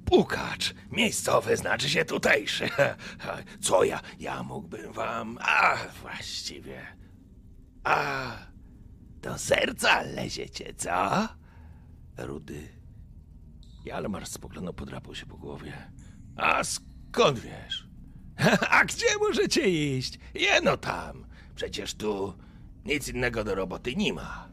pukacz, 0.04 0.74
miejscowy 0.90 1.56
znaczy 1.56 1.90
się 1.90 2.04
tutejszy. 2.04 2.68
Co 3.66 3.84
ja, 3.84 4.00
ja 4.18 4.42
mógłbym 4.42 4.92
wam, 4.92 5.38
a 5.40 5.76
właściwie, 6.02 6.96
a 7.84 8.32
do 9.22 9.38
serca 9.38 10.02
leziecie, 10.02 10.74
co? 10.74 11.28
Rudy. 12.16 12.68
Jalmar 13.84 14.26
spoglądał, 14.26 14.74
podrapał 14.74 15.14
się 15.14 15.26
po 15.26 15.36
głowie. 15.36 15.90
A 16.36 16.64
skąd 16.64 17.38
wiesz? 17.38 17.88
A 18.70 18.84
gdzie 18.84 19.18
możecie 19.20 19.68
iść? 19.96 20.18
Jeno 20.34 20.76
tam. 20.76 21.26
Przecież 21.54 21.94
tu 21.94 22.34
nic 22.84 23.08
innego 23.08 23.44
do 23.44 23.54
roboty 23.54 23.96
nie 23.96 24.12
ma. 24.12 24.49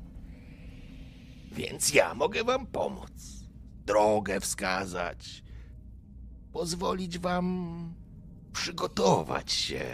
Więc 1.57 1.93
ja 1.93 2.13
mogę 2.13 2.43
wam 2.43 2.67
pomóc. 2.67 3.11
Drogę 3.85 4.39
wskazać. 4.39 5.43
Pozwolić 6.51 7.19
wam 7.19 7.77
przygotować 8.53 9.51
się 9.51 9.85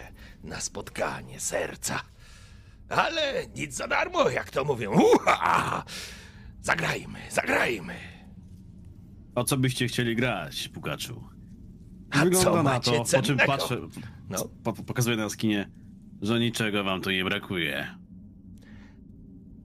na 0.43 0.61
spotkanie 0.61 1.39
serca. 1.39 1.99
Ale 2.89 3.47
nic 3.55 3.75
za 3.75 3.87
darmo, 3.87 4.29
jak 4.29 4.49
to 4.49 4.65
mówią. 4.65 4.91
Uha! 5.15 5.83
Zagrajmy, 6.61 7.19
zagrajmy. 7.31 7.95
O 9.35 9.43
co 9.43 9.57
byście 9.57 9.87
chcieli 9.87 10.15
grać, 10.15 10.67
Pukaczu? 10.67 11.23
A 12.11 12.23
Wygląda 12.23 12.51
co 12.51 12.63
na 12.63 12.79
to, 12.79 13.03
po 13.17 13.21
czym 13.21 13.37
patrzę, 13.37 13.77
No. 14.29 14.49
po, 14.63 14.73
pokazuję 14.73 15.17
na 15.17 15.29
skinie, 15.29 15.71
że 16.21 16.39
niczego 16.39 16.83
wam 16.83 17.01
tu 17.01 17.11
nie 17.11 17.23
brakuje. 17.23 17.87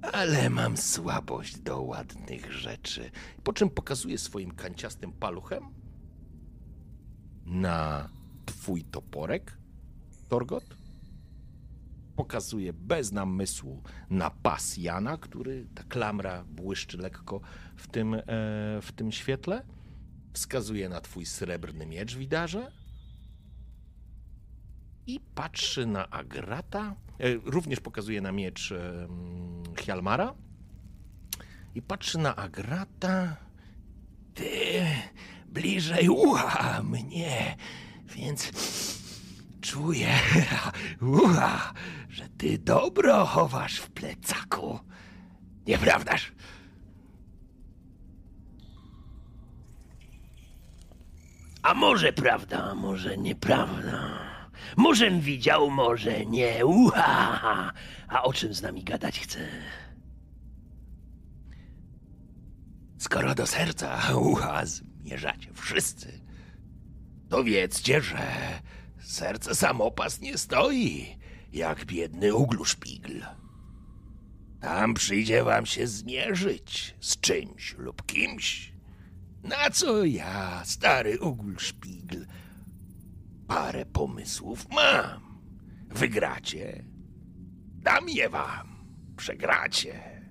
Ale 0.03 0.51
mam 0.51 0.77
słabość 0.77 1.59
do 1.59 1.83
ładnych 1.83 2.53
rzeczy. 2.53 3.11
Po 3.45 3.53
czym 3.53 3.71
pokazuje 3.71 4.19
swoim 4.19 4.51
kanciastym 4.51 5.13
paluchem 5.13 5.65
na 7.47 8.09
twój 8.47 8.85
toporek, 8.85 9.59
Torgot. 10.29 10.65
Pokazuje 12.17 12.73
bez 12.73 13.13
namysłu 13.13 13.83
na 14.11 14.31
pas 14.31 14.77
Jana, 14.77 15.17
który 15.17 15.67
ta 15.75 15.83
klamra 15.85 16.45
błyszczy 16.45 16.99
lekko 16.99 17.41
w 17.77 17.89
tym, 17.89 18.15
e, 18.15 18.23
w 18.83 18.93
tym 18.97 19.13
świetle. 19.13 19.63
Wskazuje 20.33 20.89
na 20.89 21.01
twój 21.01 21.27
srebrny 21.27 21.87
miecz 21.87 22.17
widarze. 22.17 22.73
I 25.09 25.21
patrzy 25.35 25.87
na 25.87 26.11
Agrata. 26.11 26.95
E, 27.19 27.35
również 27.45 27.81
pokazuje 27.81 28.21
na 28.21 28.33
miecz 28.33 28.75
Hjalmara. 29.77 30.35
I 31.75 31.83
patrzy 31.83 32.19
na 32.19 32.37
Agrata. 32.37 33.37
Ty 34.35 34.87
bliżej 35.47 36.09
ucha 36.09 36.83
mnie, 36.83 37.57
więc 38.07 38.53
czuję, 39.61 40.15
ucha, 41.25 41.73
że 42.09 42.29
ty 42.29 42.59
dobro 42.59 43.25
chowasz 43.25 43.79
w 43.79 43.91
plecaku. 43.91 44.79
Nieprawdaż? 45.67 46.33
A 51.63 51.75
może 51.75 52.13
prawda, 52.13 52.65
a 52.65 52.75
może 52.75 53.19
nieprawda. 53.19 54.28
Możem 54.77 55.21
widział, 55.21 55.71
może 55.71 56.27
nie. 56.27 56.67
Uha! 56.67 57.73
A 58.09 58.23
o 58.23 58.33
czym 58.33 58.55
z 58.55 58.63
nami 58.63 58.85
gadać 58.85 59.21
chce? 59.21 59.39
Skoro 62.99 63.35
do 63.35 63.47
serca 63.47 64.17
ucha 64.17 64.67
zmierzacie 64.67 65.51
wszyscy, 65.55 66.21
to 67.29 67.45
wiedzcie, 67.45 68.01
że 68.01 68.19
serce 69.01 69.55
samopas 69.55 70.21
nie 70.21 70.39
stoi, 70.39 71.19
jak 71.53 71.85
biedny 71.85 72.35
ugluszpigl. 72.35 73.23
Tam 74.61 74.95
przyjdzie 74.95 75.45
wam 75.45 75.67
się 75.67 75.87
zmierzyć 75.87 76.97
z 77.01 77.21
czymś 77.21 77.75
lub 77.79 78.07
kimś. 78.07 78.73
Na 79.43 79.71
co 79.71 80.05
ja, 80.05 80.63
stary 80.65 81.21
ugluszpigl, 81.21 82.25
parę 83.49 83.87
pomysłów 83.87 84.67
mam. 84.71 85.41
Wygracie, 85.89 86.85
dam 87.75 88.09
je 88.09 88.29
wam. 88.29 88.69
Przegracie, 89.17 90.23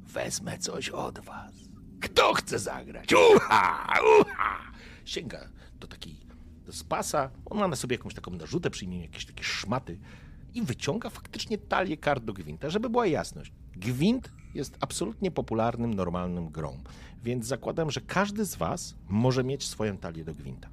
wezmę 0.00 0.58
coś 0.58 0.88
od 0.88 1.18
was. 1.18 1.52
Kto 2.00 2.34
chce 2.34 2.58
zagrać? 2.58 3.12
Uha! 3.12 3.86
Uha! 4.20 4.72
Sięga 5.04 5.48
do 5.80 5.86
takiej 5.86 6.26
do 6.66 6.72
spasa. 6.72 7.30
On 7.44 7.58
ma 7.58 7.68
na 7.68 7.76
sobie 7.76 7.96
jakąś 7.96 8.14
taką 8.14 8.30
narzutę, 8.30 8.70
przyjmie 8.70 9.02
jakieś 9.02 9.26
takie 9.26 9.44
szmaty 9.44 9.98
i 10.54 10.62
wyciąga 10.62 11.10
faktycznie 11.10 11.58
talię 11.58 11.96
kart 11.96 12.24
do 12.24 12.32
Gwinta, 12.32 12.70
żeby 12.70 12.90
była 12.90 13.06
jasność. 13.06 13.52
Gwint 13.76 14.32
jest 14.54 14.76
absolutnie 14.80 15.30
popularnym, 15.30 15.94
normalnym 15.94 16.48
grą, 16.48 16.82
więc 17.22 17.46
zakładam, 17.46 17.90
że 17.90 18.00
każdy 18.00 18.44
z 18.44 18.56
was 18.56 18.94
może 19.08 19.44
mieć 19.44 19.68
swoją 19.68 19.98
talię 19.98 20.24
do 20.24 20.34
Gwinta. 20.34 20.68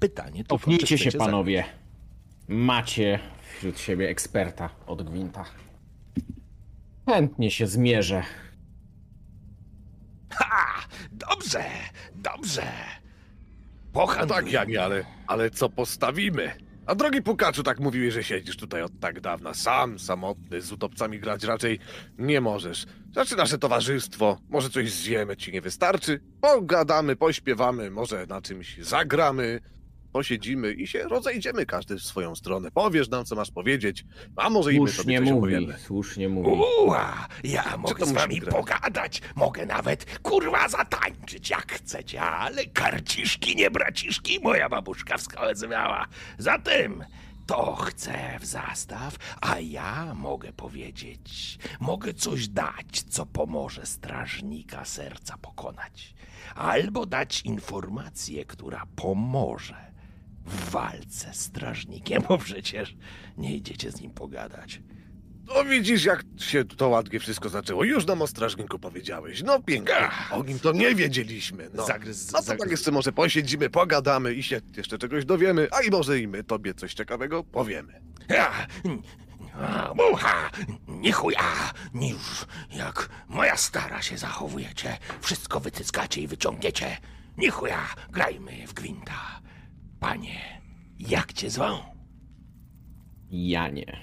Pytanie 0.00 0.36
tylko, 0.44 0.58
Cofnijcie 0.58 0.98
się, 0.98 1.12
panowie. 1.12 1.64
Macie 2.48 3.18
wśród 3.56 3.80
siebie 3.80 4.08
eksperta 4.08 4.70
od 4.86 5.02
Gwinta. 5.10 5.44
Chętnie 7.06 7.50
się 7.50 7.66
zmierzę. 7.66 8.22
Ha! 10.30 10.66
Dobrze, 11.12 11.64
dobrze. 12.14 12.62
Pohandluj. 13.92 14.36
tak, 14.36 14.52
Janie, 14.52 14.82
ale, 14.82 15.04
ale 15.26 15.50
co 15.50 15.68
postawimy? 15.68 16.52
A 16.86 16.94
drogi 16.94 17.22
Pukaczu, 17.22 17.62
tak 17.62 17.80
mówiłeś, 17.80 18.14
że 18.14 18.24
siedzisz 18.24 18.56
tutaj 18.56 18.82
od 18.82 19.00
tak 19.00 19.20
dawna. 19.20 19.54
Sam, 19.54 19.98
samotny, 19.98 20.60
z 20.60 20.72
utopcami 20.72 21.20
grać 21.20 21.44
raczej 21.44 21.78
nie 22.18 22.40
możesz. 22.40 22.86
Znaczy 23.12 23.36
nasze 23.36 23.58
towarzystwo, 23.58 24.38
może 24.48 24.70
coś 24.70 24.92
zjemy 24.92 25.36
ci 25.36 25.52
nie 25.52 25.60
wystarczy? 25.60 26.20
Pogadamy, 26.40 27.16
pośpiewamy, 27.16 27.90
może 27.90 28.26
na 28.26 28.42
czymś 28.42 28.78
zagramy, 28.78 29.60
posiedzimy 30.16 30.72
i 30.72 30.86
się 30.86 31.02
rozejdziemy 31.02 31.66
każdy 31.66 31.96
w 31.96 32.02
swoją 32.02 32.34
stronę. 32.34 32.70
Powiesz 32.70 33.08
nam, 33.08 33.24
co 33.24 33.36
masz 33.36 33.50
powiedzieć, 33.50 34.04
a 34.36 34.50
może 34.50 34.72
i 34.72 34.80
my 34.80 34.92
coś 34.92 35.06
mówi, 35.30 35.68
słusznie 35.78 36.28
mówi. 36.28 36.62
Uła, 36.80 37.28
ja 37.44 37.76
mogę 37.76 38.06
z 38.06 38.12
wami 38.12 38.40
grać? 38.40 38.54
pogadać, 38.54 39.22
mogę 39.34 39.66
nawet 39.66 40.18
kurwa 40.18 40.68
zatańczyć 40.68 41.50
jak 41.50 41.72
chcecie, 41.72 42.22
ale 42.22 42.66
karciszki, 42.66 43.56
nie 43.56 43.70
braciszki, 43.70 44.40
moja 44.40 44.68
babuszka 44.68 45.18
wskazywała. 45.18 46.06
Zatem 46.38 47.04
to 47.46 47.74
chcę 47.74 48.38
w 48.40 48.44
zastaw, 48.44 49.16
a 49.40 49.60
ja 49.60 50.14
mogę 50.14 50.52
powiedzieć, 50.52 51.58
mogę 51.80 52.14
coś 52.14 52.48
dać, 52.48 53.02
co 53.08 53.26
pomoże 53.26 53.86
strażnika 53.86 54.84
serca 54.84 55.38
pokonać. 55.38 56.14
Albo 56.54 57.06
dać 57.06 57.40
informację, 57.40 58.44
która 58.44 58.86
pomoże 58.96 59.86
w 60.46 60.70
walce 60.70 61.34
z 61.34 61.40
strażnikiem, 61.40 62.22
bo 62.28 62.38
przecież 62.38 62.96
nie 63.36 63.56
idziecie 63.56 63.90
z 63.92 64.00
nim 64.00 64.10
pogadać. 64.10 64.80
No 65.54 65.64
widzisz, 65.64 66.04
jak 66.04 66.24
się 66.38 66.64
to 66.64 66.88
ładnie 66.88 67.20
wszystko 67.20 67.48
zaczęło. 67.48 67.84
Już 67.84 68.06
nam 68.06 68.22
o 68.22 68.26
strażniku 68.26 68.78
powiedziałeś. 68.78 69.42
No 69.42 69.62
pięknie. 69.62 69.94
O 70.30 70.42
nim 70.42 70.58
to 70.58 70.72
nie 70.72 70.94
wiedzieliśmy. 70.94 71.70
No. 71.74 71.86
Zagryz, 71.86 72.32
No 72.32 72.38
to 72.40 72.44
tak 72.46 72.58
zagryz- 72.58 72.70
jeszcze 72.70 72.90
może 72.90 73.12
posiedzimy, 73.12 73.70
pogadamy 73.70 74.34
i 74.34 74.42
się 74.42 74.60
jeszcze 74.76 74.98
czegoś 74.98 75.24
dowiemy, 75.24 75.68
a 75.72 75.82
i 75.82 75.90
może 75.90 76.18
i 76.20 76.28
my 76.28 76.44
tobie 76.44 76.74
coś 76.74 76.94
ciekawego 76.94 77.44
powiemy. 77.44 78.00
Ja, 78.28 78.66
Mucha, 79.94 80.50
ni 80.88 81.12
chuja, 81.12 81.40
ni 81.94 82.10
już 82.10 82.46
jak 82.70 83.08
moja 83.28 83.56
stara 83.56 84.02
się 84.02 84.18
zachowujecie. 84.18 84.98
Wszystko 85.20 85.60
wycyskacie 85.60 86.20
i 86.20 86.26
wyciągniecie. 86.26 86.96
Ni 87.38 87.48
chuja, 87.48 87.80
grajmy 88.10 88.66
w 88.66 88.74
gwinta. 88.74 89.40
Panie, 90.00 90.60
jak 90.98 91.32
cię 91.32 91.50
zwą? 91.50 91.78
Janie. 93.30 93.96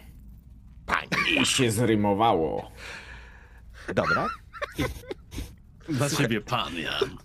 Panie, 0.85 1.07
I 1.41 1.45
się 1.45 1.71
zrymowało. 1.71 2.71
Dobra, 3.95 4.27
Dla 5.89 6.09
ciebie 6.09 6.41
pan, 6.41 6.73
Jan. 6.75 7.17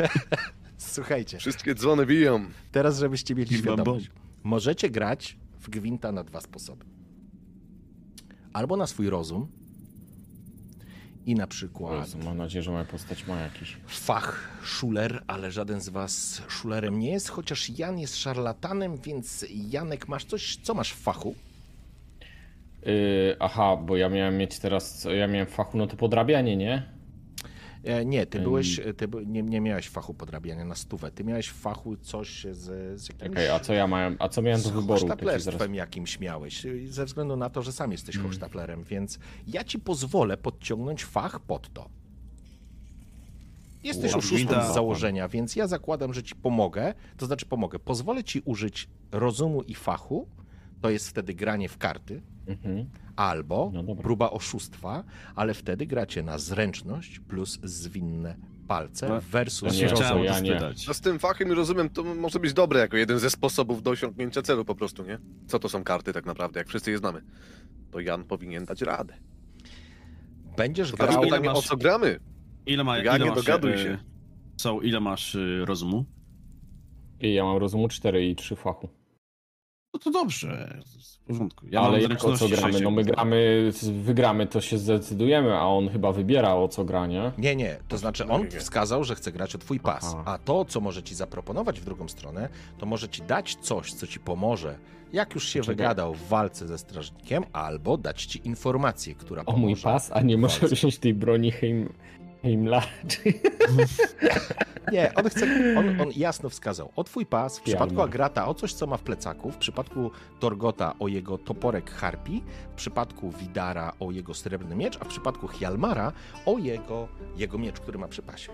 słuchajcie, 0.76 1.38
Wszystkie 1.38 1.74
dzwony 1.74 2.06
biją. 2.06 2.46
teraz 2.72 2.98
żebyście 2.98 3.34
mieli 3.34 3.58
świadomość. 3.58 4.10
Możecie 4.44 4.90
grać 4.90 5.38
w 5.60 5.70
gwinta 5.70 6.12
na 6.12 6.24
dwa 6.24 6.40
sposoby. 6.40 6.84
Albo 8.52 8.76
na 8.76 8.86
swój 8.86 9.10
rozum 9.10 9.48
i 11.26 11.34
na 11.34 11.46
przykład 11.46 12.00
Jezu, 12.00 12.18
Mam 12.24 12.36
nadzieję, 12.36 12.62
że 12.62 12.70
moja 12.70 12.84
postać 12.84 13.26
ma 13.26 13.40
jakiś. 13.40 13.76
fach 13.86 14.58
szuler, 14.64 15.22
ale 15.26 15.50
żaden 15.50 15.80
z 15.80 15.88
was 15.88 16.42
szulerem 16.48 16.98
nie 16.98 17.10
jest, 17.10 17.28
chociaż 17.28 17.70
Jan 17.78 17.98
jest 17.98 18.16
szarlatanem, 18.16 18.96
więc 18.96 19.46
Janek, 19.70 20.08
masz 20.08 20.24
coś, 20.24 20.56
co 20.62 20.74
masz 20.74 20.92
w 20.92 21.00
fachu? 21.02 21.34
Yy, 22.86 23.36
aha, 23.40 23.76
bo 23.76 23.96
ja 23.96 24.08
miałem 24.08 24.36
mieć 24.36 24.58
teraz, 24.58 25.06
ja 25.18 25.26
miałem 25.26 25.46
w 25.46 25.50
fachu, 25.50 25.78
no 25.78 25.86
to 25.86 25.96
podrabianie, 25.96 26.56
nie? 26.56 26.82
E, 27.84 28.04
nie, 28.04 28.26
ty 28.26 28.40
byłeś, 28.40 28.80
ty 28.96 29.08
nie, 29.26 29.42
nie 29.42 29.60
miałeś 29.60 29.88
fachu 29.88 30.14
podrabiania 30.14 30.64
na 30.64 30.74
stówę, 30.74 31.10
ty 31.10 31.24
miałeś 31.24 31.48
w 31.48 31.54
fachu 31.54 31.96
coś 31.96 32.46
z, 32.50 33.00
z 33.00 33.08
jakimś... 33.08 33.30
Okej, 33.30 33.48
a 33.48 33.60
co 33.60 33.72
ja 33.72 33.86
miałem, 33.86 34.16
a 34.18 34.28
co 34.28 34.42
miałem 34.42 34.62
do 34.62 34.68
z 34.68 34.72
wyboru? 34.72 35.08
To 35.08 35.16
ci 35.36 35.40
zaraz... 35.42 35.62
jakimś 35.72 36.20
miałeś, 36.20 36.64
y, 36.66 36.92
ze 36.92 37.04
względu 37.04 37.36
na 37.36 37.50
to, 37.50 37.62
że 37.62 37.72
sam 37.72 37.92
jesteś 37.92 38.14
Mm. 38.16 38.26
hochsztaplerem, 38.26 38.84
więc 38.84 39.18
ja 39.46 39.64
ci 39.64 39.78
pozwolę 39.78 40.36
podciągnąć 40.36 41.04
fach 41.04 41.40
pod 41.40 41.72
to. 41.72 41.88
Jesteś 43.82 44.12
Wow. 44.12 44.20
Gwinta. 44.22 44.70
z 44.70 44.74
założenia, 44.74 45.28
więc 45.28 45.56
ja 45.56 45.66
zakładam, 45.66 46.14
że 46.14 46.22
ci 46.22 46.34
pomogę, 46.34 46.94
to 47.16 47.26
znaczy 47.26 47.46
pomogę, 47.46 47.78
pozwolę 47.78 48.24
ci 48.24 48.42
użyć 48.44 48.88
rozumu 49.12 49.62
i 49.62 49.74
fachu, 49.74 50.28
to 50.80 50.90
jest 50.90 51.08
wtedy 51.08 51.34
granie 51.34 51.68
w 51.68 51.78
karty, 51.78 52.22
Mhm. 52.46 52.90
Albo 53.16 53.70
No 53.74 53.96
próba 53.96 54.30
oszustwa, 54.30 55.04
ale 55.34 55.54
wtedy 55.54 55.86
gracie 55.86 56.22
na 56.22 56.38
zręczność 56.38 57.18
plus 57.20 57.58
zwinne 57.62 58.36
palce 58.68 59.08
No, 59.08 59.20
versus 59.20 59.80
nie, 59.80 59.88
rozum. 59.88 60.24
ja 60.24 60.40
nie. 60.40 60.60
No 60.88 60.94
z 60.94 61.00
tym 61.00 61.18
fachem 61.18 61.48
i 61.48 61.54
rozumiem, 61.54 61.88
to 61.90 62.04
może 62.04 62.38
być 62.40 62.52
dobre 62.52 62.80
jako 62.80 62.96
jeden 62.96 63.18
ze 63.18 63.30
sposobów 63.30 63.82
do 63.82 63.90
osiągnięcia 63.90 64.42
celu 64.42 64.64
po 64.64 64.74
prostu, 64.74 65.02
nie? 65.04 65.18
Co 65.46 65.58
to 65.58 65.68
są 65.68 65.84
karty 65.84 66.12
tak 66.12 66.26
naprawdę, 66.26 66.60
jak 66.60 66.68
wszyscy 66.68 66.90
je 66.90 66.98
znamy? 66.98 67.22
To 67.90 68.00
Jan 68.00 68.24
powinien 68.24 68.64
dać 68.64 68.82
radę. 68.82 69.14
Będziesz 70.56 70.90
To 70.90 70.96
grał... 70.96 71.08
ile 71.10 71.20
pytanie, 71.20 71.50
o 71.50 71.54
masz- 71.54 71.66
co 71.66 71.76
gramy? 71.76 72.20
Ile, 72.66 72.84
ma, 72.84 72.98
Ja 72.98 73.16
ile 73.16 73.24
nie 73.24 73.30
masz, 73.30 73.44
dogaduj 73.44 73.72
e, 73.72 73.78
się. 73.78 73.98
Są, 74.56 74.80
ile 74.80 75.00
masz 75.00 75.34
e, 75.36 75.64
rozumu? 75.64 76.04
I 77.20 77.34
ja 77.34 77.44
mam 77.44 77.56
rozumu 77.56 77.88
4 77.88 78.26
i 78.28 78.36
3 78.36 78.56
fachu. 78.56 78.88
No 79.94 80.00
to 80.00 80.10
dobrze, 80.10 80.78
w 81.24 81.26
porządku. 81.26 81.66
Ja 81.70 81.80
Ale 81.80 82.02
jak 82.02 82.24
o 82.24 82.36
co 82.36 82.48
gramy? 82.48 82.80
No 82.80 82.90
my 82.90 83.04
gramy, 83.04 83.70
wygramy, 84.02 84.46
to 84.46 84.60
się 84.60 84.78
zdecydujemy, 84.78 85.54
a 85.56 85.66
on 85.66 85.88
chyba 85.88 86.12
wybiera 86.12 86.54
o 86.54 86.68
co 86.68 86.84
gra, 86.84 87.06
nie? 87.06 87.32
Nie, 87.38 87.56
nie, 87.56 87.76
to 87.88 87.98
znaczy 87.98 88.26
on 88.28 88.50
wskazał, 88.50 89.04
że 89.04 89.14
chce 89.14 89.32
grać 89.32 89.54
o 89.54 89.58
twój 89.58 89.80
pas, 89.80 90.04
Aha. 90.04 90.22
a 90.26 90.38
to, 90.38 90.64
co 90.64 90.80
może 90.80 91.02
ci 91.02 91.14
zaproponować 91.14 91.80
w 91.80 91.84
drugą 91.84 92.08
stronę, 92.08 92.48
to 92.78 92.86
może 92.86 93.08
ci 93.08 93.22
dać 93.22 93.54
coś, 93.60 93.92
co 93.92 94.06
ci 94.06 94.20
pomoże, 94.20 94.78
jak 95.12 95.34
już 95.34 95.48
się 95.48 95.60
Czekaj. 95.60 95.76
wygadał 95.76 96.14
w 96.14 96.28
walce 96.28 96.68
ze 96.68 96.78
strażnikiem, 96.78 97.44
albo 97.52 97.96
dać 97.96 98.24
ci 98.24 98.40
informację, 98.44 99.14
która 99.14 99.42
O 99.42 99.44
pomoże. 99.44 99.60
mój 99.62 99.76
pas, 99.76 100.10
a 100.12 100.20
nie 100.20 100.36
może 100.38 100.68
wziąć 100.68 100.98
tej 100.98 101.14
broni 101.14 101.50
Heim... 101.50 101.92
Heimla. 102.44 102.82
Nie, 104.92 105.14
on 105.14 105.28
chce, 105.28 105.46
on, 105.78 106.00
on 106.00 106.08
jasno 106.16 106.48
wskazał 106.48 106.92
o 106.96 107.04
twój 107.04 107.26
pas, 107.26 107.58
w 107.58 107.62
przypadku. 107.62 108.02
Agrata 108.02 108.48
o 108.48 108.54
coś, 108.54 108.74
co 108.74 108.86
ma 108.86 108.96
w 108.96 109.02
plecaku, 109.02 109.50
w 109.50 109.56
przypadku 109.56 110.10
Torgota 110.40 110.94
o 110.98 111.08
jego 111.08 111.38
toporek 111.38 111.90
harpi, 111.90 112.42
w 112.72 112.74
przypadku 112.74 113.30
Widara 113.30 113.92
o 114.00 114.10
jego 114.10 114.34
srebrny 114.34 114.76
miecz, 114.76 114.98
a 115.00 115.04
w 115.04 115.08
przypadku 115.08 115.48
Hjalmara 115.48 116.12
o 116.46 116.58
jego, 116.58 117.08
jego 117.36 117.58
miecz, 117.58 117.80
który 117.80 117.98
ma 117.98 118.08
przy 118.08 118.22
pasie. 118.22 118.52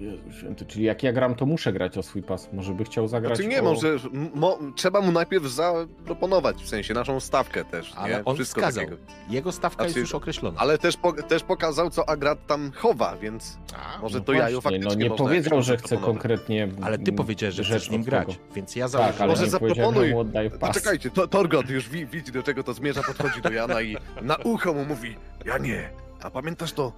Jezu 0.00 0.32
święty, 0.38 0.66
czyli 0.66 0.84
jak 0.84 1.02
ja 1.02 1.12
gram, 1.12 1.34
to 1.34 1.46
muszę 1.46 1.72
grać 1.72 1.98
o 1.98 2.02
swój 2.02 2.22
pas. 2.22 2.48
Może 2.52 2.72
by 2.74 2.84
chciał 2.84 3.08
zagrać 3.08 3.36
Znaczy 3.36 3.48
nie, 3.50 3.60
o... 3.60 3.64
może 3.64 3.96
mo, 4.34 4.58
trzeba 4.76 5.00
mu 5.00 5.12
najpierw 5.12 5.44
zaproponować, 5.46 6.56
w 6.62 6.68
sensie 6.68 6.94
naszą 6.94 7.20
stawkę 7.20 7.64
też, 7.64 7.92
Ale 7.96 8.16
nie? 8.16 8.24
on 8.24 8.34
Wszystko 8.34 8.60
wskazał. 8.60 8.84
takiego. 8.84 9.02
Jego 9.30 9.52
stawka 9.52 9.82
jest 9.84 9.92
Znaczy, 9.94 10.00
już 10.00 10.14
określona. 10.14 10.60
Ale 10.60 10.78
też, 10.78 10.96
po, 10.96 11.12
też 11.12 11.42
pokazał, 11.42 11.90
co 11.90 12.08
Agrat 12.08 12.46
tam 12.46 12.72
chowa, 12.74 13.16
więc 13.16 13.58
A, 13.96 13.98
może 14.02 14.18
No 14.18 14.24
to 14.24 14.32
jajo 14.32 14.60
właśnie, 14.60 14.78
faktycznie 14.80 15.08
No 15.08 15.12
nie 15.14 15.18
powiedział, 15.18 15.62
że 15.62 15.76
chce 15.76 15.96
konkretnie... 15.96 16.68
Ale 16.82 16.98
ty 16.98 17.12
powiedziałeś, 17.12 17.54
że 17.54 17.64
chcesz 17.64 17.90
nim 17.90 18.02
grać, 18.02 18.38
więc 18.54 18.76
ja 18.76 18.84
Tak, 18.84 18.90
założyłem... 18.90 19.22
ale 19.22 19.30
Może 19.30 19.44
nie 19.44 19.50
zaproponuj. 19.50 20.08
że 20.08 20.14
mu 20.14 20.20
oddaj 20.20 20.50
pas. 20.50 20.58
Poczekajcie, 20.60 21.10
to, 21.10 21.28
Torgot 21.28 21.70
już 21.70 21.88
wi, 21.88 22.06
widzi 22.06 22.32
do 22.32 22.42
czego 22.42 22.62
to 22.62 22.74
zmierza, 22.74 23.02
podchodzi 23.02 23.40
do 23.42 23.50
Jana 23.50 23.82
i 23.82 23.96
na 24.22 24.36
ucho 24.36 24.74
mu 24.74 24.84
mówi 24.84 25.16
Janie, 25.44 25.90
a 26.22 26.30
pamiętasz 26.30 26.72
to 26.72 26.92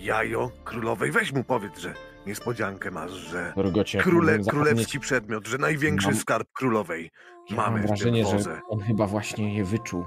jajo 0.00 0.50
królowej? 0.64 1.10
Weź 1.10 1.32
mu 1.32 1.44
powiedz, 1.44 1.78
że 1.78 1.94
niespodziankę 2.28 2.90
masz, 2.90 3.10
że 3.10 3.54
króle, 4.02 4.38
królewski 4.38 5.00
przedmiot, 5.00 5.46
że 5.46 5.58
największy 5.58 6.08
Mam- 6.08 6.16
skarb 6.16 6.48
królowej 6.52 7.10
Ja 7.50 7.56
mamy 7.56 7.76
mam 7.76 7.82
w 7.82 7.86
wrażenie, 7.86 8.24
tym 8.24 8.38
że 8.40 8.60
on 8.68 8.80
chyba 8.80 9.06
właśnie 9.06 9.54
je 9.54 9.64
wyczuł. 9.64 10.04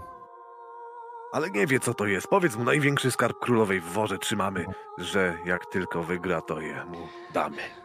Ale 1.34 1.50
nie 1.50 1.68
wie, 1.68 1.80
co 1.80 1.94
to 1.94 2.06
jest. 2.06 2.28
Powiedz 2.28 2.56
mu, 2.56 2.64
największy 2.64 3.12
skarb 3.12 3.40
królowej 3.40 3.82
w 3.82 3.86
worze 3.86 4.18
trzymamy, 4.18 4.66
że 4.98 5.38
jak 5.46 5.66
tylko 5.66 6.04
wygra, 6.04 6.42
to 6.42 6.62
je 6.62 6.86
mu 6.86 7.08
damy. 7.34 7.81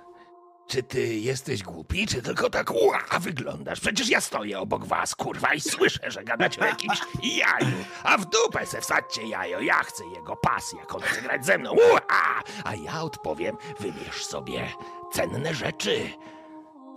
Czy 0.67 0.83
ty 0.83 1.15
jesteś 1.15 1.63
głupi, 1.63 2.07
czy 2.07 2.23
tylko 2.23 2.51
tak 2.51 2.71
ła 2.71 3.19
wyglądasz? 3.21 3.81
Przecież 3.81 4.09
ja 4.09 4.21
stoję 4.21 4.61
obok 4.61 4.85
was, 4.85 5.15
kurwa, 5.15 5.55
i 5.55 5.61
słyszę, 5.61 6.11
że 6.11 6.25
gadacie 6.25 6.61
o 6.61 6.65
jakimś 6.65 7.01
jaju. 7.23 7.77
A 8.03 8.19
w 8.19 8.25
dupę 8.27 8.67
se 8.67 8.81
wsadźcie 8.81 9.23
jajo, 9.23 9.61
ja 9.61 9.75
chcę 9.75 10.05
jego 10.15 10.37
pas, 10.37 10.73
jak 10.79 10.95
on 10.95 11.01
chce 11.01 11.23
grać 11.23 11.47
ze 11.47 11.59
mną. 11.59 11.73
Ua! 11.73 12.43
A 12.65 12.75
ja 12.75 13.03
odpowiem, 13.03 13.57
wybierz 13.81 14.25
sobie 14.25 14.69
cenne 15.13 15.55
rzeczy. 15.55 16.11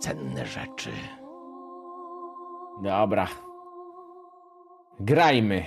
Cenne 0.00 0.46
rzeczy. 0.46 0.90
Dobra. 2.82 3.28
Grajmy. 5.00 5.64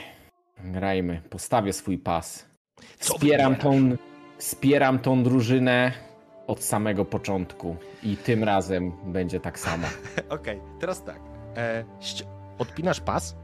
Grajmy. 0.57 1.21
Postawię 1.30 1.73
swój 1.73 1.97
pas. 1.97 2.45
Wspieram 2.97 3.55
tą, 3.55 3.97
wspieram 4.38 4.99
tą 4.99 5.23
drużynę 5.23 5.91
od 6.48 6.64
samego 6.64 7.06
początku. 7.06 7.76
I 8.03 8.18
tym 8.18 8.44
razem 8.44 8.91
będzie 9.06 9.40
tak 9.40 9.60
samo. 9.60 9.88
Okej, 10.30 10.61
teraz 10.80 11.03
tak. 11.03 11.20
E, 11.57 11.84
odpinasz 12.57 13.02
pas, 13.02 13.36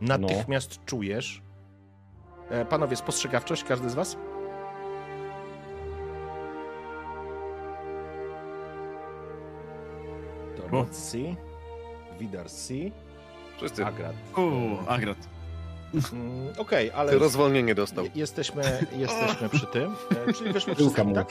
natychmiast 0.00 0.84
czujesz... 0.84 1.42
E, 2.50 2.64
panowie, 2.64 2.96
spostrzegawczość, 2.96 3.64
każdy 3.64 3.90
z 3.90 3.94
was? 3.94 4.16
To 10.70 10.84
C, 10.90 11.18
Widar 12.20 12.50
C, 12.50 12.74
Wszyscy. 13.56 13.86
Agrat. 13.86 14.14
Uuu, 14.36 14.78
Agrat. 14.88 15.33
Mm, 16.12 16.52
Okej, 16.58 16.90
ale 16.94 17.12
Ty 17.12 17.18
rozwolnienie 17.18 17.74
dostał. 17.74 18.04
je- 18.04 18.10
jesteśmy, 18.14 18.62
jesteśmy 18.96 19.48
przy 19.48 19.66
tym. 19.66 19.94
E, 20.28 20.32
czyli 20.32 20.52
wyszło 20.52 20.74
wszystkim, 20.74 21.14
tak? 21.14 21.26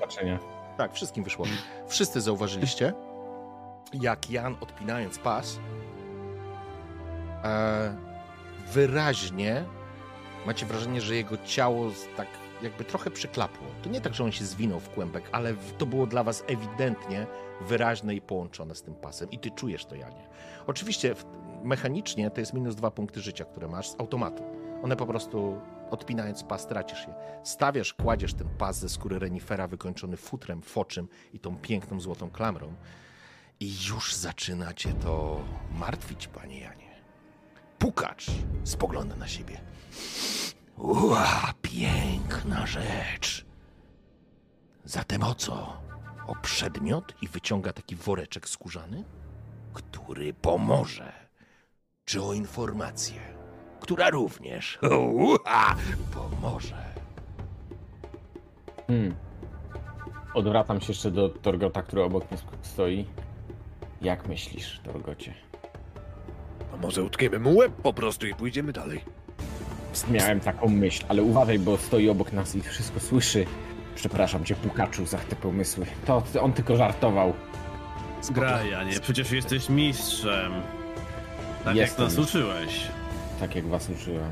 patrzenia. 0.00 0.38
Tak, 0.76 0.94
wszystkim 0.94 1.24
wyszło. 1.24 1.46
Wszyscy 1.88 2.20
zauważyliście, 2.20 2.92
jak 3.92 4.30
Jan 4.30 4.56
odpinając 4.60 5.18
pas, 5.18 5.58
e, 7.44 7.96
wyraźnie 8.72 9.64
macie 10.46 10.66
wrażenie, 10.66 11.00
że 11.00 11.14
jego 11.16 11.36
ciało 11.44 11.90
tak 12.16 12.28
jakby 12.62 12.84
trochę 12.84 13.10
przyklapło. 13.10 13.66
To 13.82 13.88
nie 13.90 14.00
tak, 14.00 14.14
że 14.14 14.24
on 14.24 14.32
się 14.32 14.44
zwinął 14.44 14.80
w 14.80 14.88
kłębek, 14.90 15.28
ale 15.32 15.54
to 15.78 15.86
było 15.86 16.06
dla 16.06 16.24
was 16.24 16.44
ewidentnie 16.46 17.26
wyraźne 17.60 18.14
i 18.14 18.20
połączone 18.20 18.74
z 18.74 18.82
tym 18.82 18.94
pasem. 18.94 19.30
I 19.30 19.38
ty 19.38 19.50
czujesz 19.50 19.84
to, 19.86 19.94
Janie. 19.94 20.28
Oczywiście 20.66 21.14
w, 21.14 21.24
mechanicznie 21.64 22.30
to 22.30 22.40
jest 22.40 22.52
minus 22.54 22.74
dwa 22.74 22.90
punkty 22.90 23.20
życia, 23.20 23.44
które 23.44 23.68
masz 23.68 23.88
z 23.88 24.00
automatu. 24.00 24.42
One 24.82 24.96
po 24.96 25.06
prostu 25.06 25.60
odpinając 25.90 26.44
pas 26.44 26.66
tracisz 26.66 27.06
je. 27.06 27.14
Stawiasz, 27.42 27.94
kładziesz 27.94 28.34
ten 28.34 28.48
pas 28.48 28.78
ze 28.78 28.88
skóry 28.88 29.18
renifera 29.18 29.66
wykończony 29.68 30.16
futrem 30.16 30.62
foczym 30.62 31.08
i 31.32 31.38
tą 31.40 31.56
piękną 31.56 32.00
złotą 32.00 32.30
klamrą 32.30 32.74
i 33.60 33.74
już 33.88 34.14
zaczyna 34.14 34.74
cię 34.74 34.92
to 34.92 35.40
martwić, 35.78 36.28
panie 36.28 36.60
Janie. 36.60 36.90
Pukacz 37.78 38.26
spogląda 38.64 39.16
na 39.16 39.28
siebie. 39.28 39.60
Ua, 40.78 41.54
piękna 41.62 42.66
rzecz. 42.66 43.46
Zatem 44.84 45.22
o 45.22 45.34
co? 45.34 45.82
O 46.26 46.34
przedmiot 46.42 47.14
i 47.22 47.28
wyciąga 47.28 47.72
taki 47.72 47.96
woreczek 47.96 48.48
skórzany, 48.48 49.04
który 49.74 50.34
pomoże. 50.34 51.25
Czy 52.08 52.22
o 52.22 52.32
informację, 52.32 53.20
która 53.80 54.10
również 54.10 54.78
ua, 55.28 55.76
pomoże. 56.14 56.84
Hmm. 58.86 59.14
Odwracam 60.34 60.80
się 60.80 60.86
jeszcze 60.88 61.10
do 61.10 61.28
Torgota, 61.28 61.82
który 61.82 62.02
obok 62.02 62.30
mnie 62.30 62.40
stoi. 62.62 63.06
Jak 64.02 64.28
myślisz, 64.28 64.80
Torgocie? 64.84 65.34
A 66.74 66.76
może 66.76 67.02
utkniemy 67.02 67.38
mu 67.38 67.56
łeb 67.56 67.72
po 67.72 67.92
prostu 67.92 68.26
i 68.26 68.34
pójdziemy 68.34 68.72
dalej. 68.72 69.00
Miałem 70.10 70.40
taką 70.40 70.68
myśl, 70.68 71.04
ale 71.08 71.22
uważaj, 71.22 71.58
bo 71.58 71.76
stoi 71.76 72.08
obok 72.08 72.32
nas 72.32 72.54
i 72.54 72.62
wszystko 72.62 73.00
słyszy. 73.00 73.46
Przepraszam 73.94 74.44
cię, 74.44 74.54
Pukaczu, 74.54 75.06
za 75.06 75.18
te 75.18 75.36
pomysły. 75.36 75.86
To 76.06 76.22
on 76.40 76.52
tylko 76.52 76.76
żartował. 76.76 77.32
Graj, 78.30 78.74
a 78.74 78.84
nie, 78.84 79.00
przecież 79.00 79.30
jesteś 79.30 79.68
mistrzem. 79.68 80.52
Tak 81.66 81.76
Jestem 81.76 82.04
jak 82.04 82.16
nas 82.16 82.28
uczyłeś. 82.28 82.88
Tak 83.40 83.54
jak 83.56 83.66
was 83.66 83.90
uczyłem. 83.90 84.30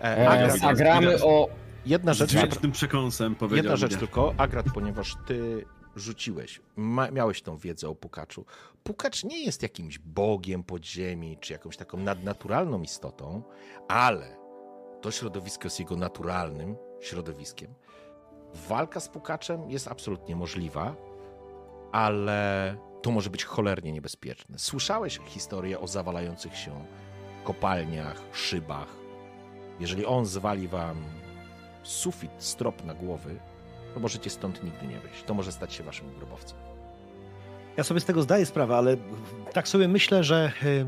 E, 0.00 0.18
E, 0.18 0.28
Agrat, 0.28 0.58
zagramy 0.58 1.24
o... 1.24 1.48
jedna 1.86 2.14
Z 2.14 2.16
rzecz, 2.16 2.30
dźwięcznym 2.30 2.72
przekąsem 2.72 3.34
powiedział 3.34 3.56
jedna 3.64 3.76
rzecz 3.76 3.90
mnie. 3.90 3.98
tylko, 3.98 4.34
Agrat, 4.38 4.66
ponieważ 4.74 5.16
ty 5.26 5.64
rzuciłeś, 5.96 6.60
ma, 6.76 7.10
miałeś 7.10 7.42
tą 7.42 7.56
wiedzę 7.58 7.88
o 7.88 7.94
Pukaczu. 7.94 8.44
Pukacz 8.82 9.24
nie 9.24 9.44
jest 9.44 9.62
jakimś 9.62 9.98
bogiem 9.98 10.62
podziemi, 10.64 11.38
czy 11.40 11.52
jakąś 11.52 11.76
taką 11.76 11.98
nadnaturalną 11.98 12.82
istotą, 12.82 13.42
ale 13.88 14.36
to 15.00 15.10
środowisko 15.10 15.64
jest 15.66 15.80
jego 15.80 15.96
naturalnym 15.96 16.76
środowiskiem. 17.00 17.74
Walka 18.68 19.00
z 19.00 19.08
Pukaczem 19.08 19.70
jest 19.70 19.88
absolutnie 19.88 20.36
możliwa, 20.36 20.96
ale 21.92 22.76
to 23.02 23.10
może 23.10 23.30
być 23.30 23.44
cholernie 23.44 23.92
niebezpieczne. 23.92 24.58
Słyszałeś 24.58 25.20
historię 25.26 25.80
o 25.80 25.86
zawalających 25.86 26.56
się 26.56 26.84
kopalniach, 27.44 28.22
szybach. 28.32 28.96
Jeżeli 29.80 30.06
on 30.06 30.26
zwali 30.26 30.68
wam 30.68 30.96
sufit, 31.82 32.30
strop 32.38 32.84
na 32.84 32.94
głowy, 32.94 33.38
to 33.94 34.00
możecie 34.00 34.30
stąd 34.30 34.64
nigdy 34.64 34.86
nie 34.86 35.00
wyjść. 35.00 35.22
To 35.22 35.34
może 35.34 35.52
stać 35.52 35.74
się 35.74 35.84
waszym 35.84 36.14
grobowcem. 36.18 36.58
Ja 37.76 37.84
sobie 37.84 38.00
z 38.00 38.04
tego 38.04 38.22
zdaję 38.22 38.46
sprawę, 38.46 38.76
ale 38.76 38.96
tak 39.52 39.68
sobie 39.68 39.88
myślę, 39.88 40.24
że 40.24 40.52
y, 40.62 40.86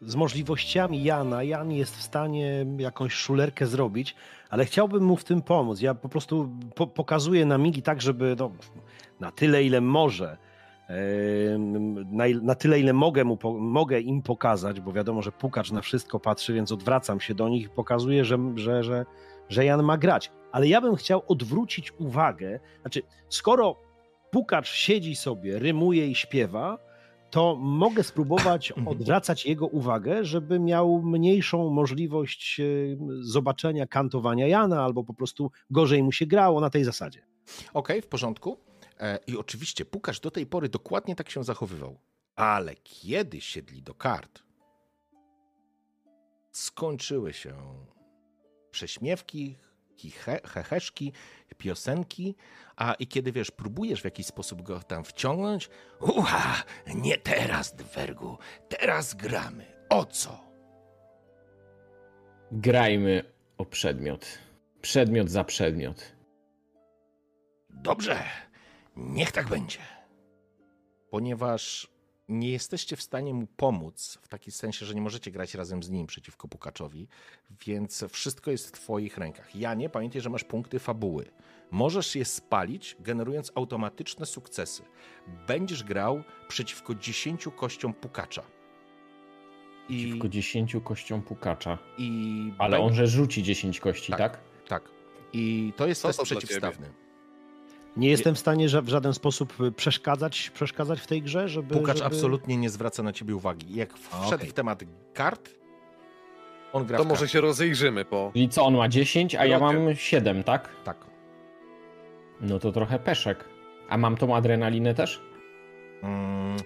z 0.00 0.14
możliwościami 0.14 1.04
Jana, 1.04 1.42
Jan 1.42 1.72
jest 1.72 1.96
w 1.96 2.02
stanie 2.02 2.66
jakąś 2.78 3.12
szulerkę 3.12 3.66
zrobić, 3.66 4.14
ale 4.50 4.64
chciałbym 4.64 5.04
mu 5.04 5.16
w 5.16 5.24
tym 5.24 5.42
pomóc. 5.42 5.80
Ja 5.80 5.94
po 5.94 6.08
prostu 6.08 6.50
po, 6.74 6.86
pokazuję 6.86 7.46
na 7.46 7.58
migi 7.58 7.82
tak, 7.82 8.02
żeby 8.02 8.36
no, 8.38 8.50
na 9.20 9.30
tyle, 9.30 9.64
ile 9.64 9.80
może, 9.80 10.36
na, 12.10 12.24
na 12.42 12.54
tyle, 12.54 12.80
ile 12.80 12.92
mogę, 12.92 13.24
mu, 13.24 13.38
mogę 13.60 14.00
im 14.00 14.22
pokazać, 14.22 14.80
bo 14.80 14.92
wiadomo, 14.92 15.22
że 15.22 15.32
pukacz 15.32 15.70
na 15.70 15.80
wszystko 15.80 16.20
patrzy, 16.20 16.52
więc 16.52 16.72
odwracam 16.72 17.20
się 17.20 17.34
do 17.34 17.48
nich 17.48 17.66
i 17.66 17.68
pokazuję, 17.68 18.24
że, 18.24 18.38
że, 18.54 18.82
że, 18.82 19.06
że 19.48 19.64
Jan 19.64 19.82
ma 19.82 19.98
grać. 19.98 20.30
Ale 20.52 20.68
ja 20.68 20.80
bym 20.80 20.96
chciał 20.96 21.22
odwrócić 21.28 21.92
uwagę, 21.98 22.60
znaczy, 22.80 23.02
skoro 23.28 23.76
pukacz 24.30 24.68
siedzi 24.68 25.16
sobie, 25.16 25.58
rymuje 25.58 26.06
i 26.06 26.14
śpiewa, 26.14 26.78
to 27.30 27.56
mogę 27.56 28.02
spróbować 28.02 28.72
odwracać 28.86 29.46
jego 29.46 29.66
uwagę, 29.66 30.24
żeby 30.24 30.60
miał 30.60 31.02
mniejszą 31.02 31.70
możliwość 31.70 32.60
e, 32.60 32.64
zobaczenia 33.20 33.86
kantowania 33.86 34.46
Jana, 34.46 34.84
albo 34.84 35.04
po 35.04 35.14
prostu 35.14 35.50
gorzej 35.70 36.02
mu 36.02 36.12
się 36.12 36.26
grało 36.26 36.60
na 36.60 36.70
tej 36.70 36.84
zasadzie. 36.84 37.22
Okej, 37.74 38.02
w 38.02 38.06
porządku. 38.06 38.67
E, 39.00 39.18
I 39.26 39.36
oczywiście 39.36 39.84
Pukasz 39.84 40.20
do 40.20 40.30
tej 40.30 40.46
pory 40.46 40.68
dokładnie 40.68 41.16
tak 41.16 41.30
się 41.30 41.44
zachowywał. 41.44 41.98
Ale 42.36 42.74
kiedy 42.74 43.40
siedli 43.40 43.82
do 43.82 43.94
kart, 43.94 44.42
skończyły 46.52 47.32
się 47.32 47.54
prześmiewki, 48.70 49.56
chiche, 49.96 50.40
heheszki, 50.44 51.12
piosenki, 51.58 52.34
a 52.76 52.94
i 52.94 53.06
kiedy 53.06 53.32
wiesz, 53.32 53.50
próbujesz 53.50 54.00
w 54.00 54.04
jakiś 54.04 54.26
sposób 54.26 54.62
go 54.62 54.80
tam 54.80 55.04
wciągnąć, 55.04 55.70
Uha, 56.00 56.62
nie 56.94 57.18
teraz, 57.18 57.76
Dwergu. 57.76 58.38
Teraz 58.68 59.14
gramy. 59.14 59.66
O 59.88 60.04
co? 60.04 60.40
Grajmy 62.52 63.32
o 63.58 63.64
przedmiot. 63.64 64.38
Przedmiot 64.80 65.30
za 65.30 65.44
przedmiot. 65.44 66.12
Dobrze, 67.70 68.22
niech 68.98 69.32
tak 69.32 69.48
będzie. 69.48 69.78
ponieważ 71.10 71.88
nie 72.28 72.50
jesteście 72.50 72.96
w 72.96 73.02
stanie 73.02 73.34
mu 73.34 73.46
pomóc, 73.46 74.18
w 74.22 74.28
takim 74.28 74.52
sensie, 74.52 74.86
że 74.86 74.94
nie 74.94 75.00
możecie 75.00 75.30
grać 75.30 75.54
razem 75.54 75.82
z 75.82 75.90
nim 75.90 76.06
przeciwko 76.06 76.48
Pukaczowi, 76.48 77.08
więc 77.66 78.04
wszystko 78.08 78.50
jest 78.50 78.68
w 78.68 78.72
twoich 78.72 79.18
rękach. 79.18 79.56
Janie, 79.56 79.88
pamiętaj, 79.90 80.20
że 80.20 80.30
masz 80.30 80.44
punkty 80.44 80.78
fabuły. 80.78 81.24
Możesz 81.70 82.14
je 82.16 82.24
spalić, 82.24 82.96
generując 83.00 83.52
automatyczne 83.54 84.26
sukcesy. 84.26 84.82
Będziesz 85.46 85.84
grał 85.84 86.22
przeciwko 86.48 86.94
10 86.94 87.48
kościom 87.56 87.94
Pukacza. 87.94 88.42
I, 89.88 89.96
Przeciwko 90.04 90.28
10 90.28 90.76
kościom 90.84 91.22
Pukacza. 91.22 91.78
i 91.98 92.52
Ale 92.58 92.78
on, 92.80 92.94
że 92.94 93.06
rzuci 93.06 93.42
10 93.42 93.80
kości, 93.80 94.12
Tak. 94.12 94.18
tak? 94.18 94.40
Tak. 94.68 94.82
I 95.32 95.72
to 95.76 95.86
jest 95.86 96.02
Co 96.02 96.08
test 96.08 96.18
to 96.18 96.24
przeciwstawny. 96.24 96.92
Nie 97.96 98.08
jestem 98.08 98.34
w 98.34 98.38
stanie 98.38 98.68
w 98.68 98.88
żaden 98.88 99.14
sposób 99.14 99.54
przeszkadzać, 99.76 100.50
przeszkadzać 100.50 101.00
w 101.00 101.06
tej 101.06 101.22
grze, 101.22 101.48
żeby... 101.48 101.74
Pukacz 101.74 101.96
żeby... 101.96 102.06
absolutnie 102.06 102.56
nie 102.56 102.70
zwraca 102.70 103.02
na 103.02 103.12
ciebie 103.12 103.36
uwagi. 103.36 103.74
Jak 103.74 103.98
wszedł 103.98 104.34
okej. 104.34 104.48
w 104.48 104.52
temat 104.52 104.84
kart, 105.14 105.50
on 106.72 106.84
gra 106.84 106.98
To 106.98 107.04
może 107.04 107.20
karty. 107.20 107.32
się 107.32 107.40
rozejrzymy 107.40 108.04
po... 108.04 108.30
Czyli 108.32 108.48
co, 108.48 108.64
on 108.64 108.76
ma 108.76 108.88
10, 108.88 109.34
a 109.34 109.44
ja 109.46 109.58
mam 109.58 109.94
7, 109.94 110.44
tak? 110.44 110.68
Tak. 110.84 111.06
No 112.40 112.58
to 112.58 112.72
trochę 112.72 112.98
peszek. 112.98 113.44
A 113.88 113.98
mam 113.98 114.16
tą 114.16 114.36
adrenalinę 114.36 114.94
też? 114.94 115.20
Mm, 116.02 116.56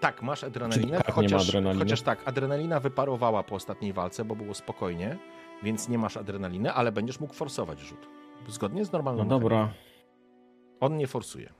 tak, 0.00 0.22
masz 0.22 0.44
adrenalinę, 0.44 0.98
ma 0.98 1.12
chociaż, 1.12 1.48
adrenaliny? 1.48 1.84
chociaż 1.84 2.02
tak, 2.02 2.28
adrenalina 2.28 2.80
wyparowała 2.80 3.42
po 3.42 3.54
ostatniej 3.54 3.92
walce, 3.92 4.24
bo 4.24 4.36
było 4.36 4.54
spokojnie, 4.54 5.18
więc 5.62 5.88
nie 5.88 5.98
masz 5.98 6.16
adrenaliny, 6.16 6.72
ale 6.72 6.92
będziesz 6.92 7.20
mógł 7.20 7.34
forsować 7.34 7.80
rzut. 7.80 8.08
Zgodnie 8.48 8.84
z 8.84 8.92
normalną 8.92 9.24
No 9.24 9.28
dobra. 9.28 9.72
On 10.82 10.96
nie 10.96 11.06
forsuje. 11.06 11.52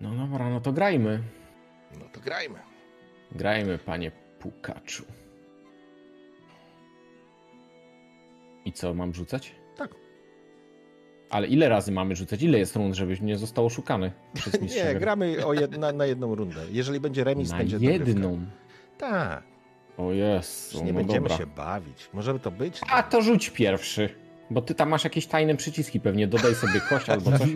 No 0.00 0.14
dobra, 0.14 0.50
no 0.50 0.60
to 0.60 0.72
grajmy. 0.72 1.22
No 1.98 2.04
to 2.12 2.20
grajmy. 2.20 2.58
Grajmy, 3.32 3.78
panie 3.78 4.10
Pukaczu. 4.38 5.04
I 8.64 8.72
co, 8.72 8.94
mam 8.94 9.14
rzucać? 9.14 9.54
Tak. 9.76 9.94
Ale 11.30 11.46
ile 11.46 11.68
razy 11.68 11.92
mamy 11.92 12.16
rzucać? 12.16 12.42
Ile 12.42 12.58
jest 12.58 12.76
rund, 12.76 12.94
żebyś 12.94 13.20
nie 13.20 13.38
został 13.38 13.66
oszukany 13.66 14.12
przez 14.34 14.60
mistrza 14.60 14.84
Nie, 14.92 14.94
gramy 14.94 15.36
jedna, 15.60 15.92
na 15.92 16.06
jedną 16.06 16.34
rundę. 16.34 16.60
Jeżeli 16.70 17.00
będzie 17.00 17.24
remis, 17.24 17.50
Na 17.50 17.58
będzie 17.58 17.76
jedną. 17.80 18.46
Tak, 18.98 19.42
O 19.96 20.12
jest. 20.12 20.74
nie 20.84 20.92
no 20.92 20.98
będziemy 20.98 21.28
dobra. 21.28 21.36
się 21.36 21.46
bawić. 21.46 22.10
Może 22.12 22.38
to 22.38 22.50
być? 22.50 22.80
A 22.90 23.02
to 23.02 23.22
rzuć 23.22 23.50
pierwszy. 23.50 24.27
Bo 24.50 24.62
ty 24.62 24.74
tam 24.74 24.88
masz 24.88 25.04
jakieś 25.04 25.26
tajne 25.26 25.56
przyciski 25.56 26.00
pewnie. 26.00 26.26
Dodaj 26.26 26.54
sobie 26.54 26.80
kość 26.80 27.08
albo 27.10 27.38
coś. 27.38 27.48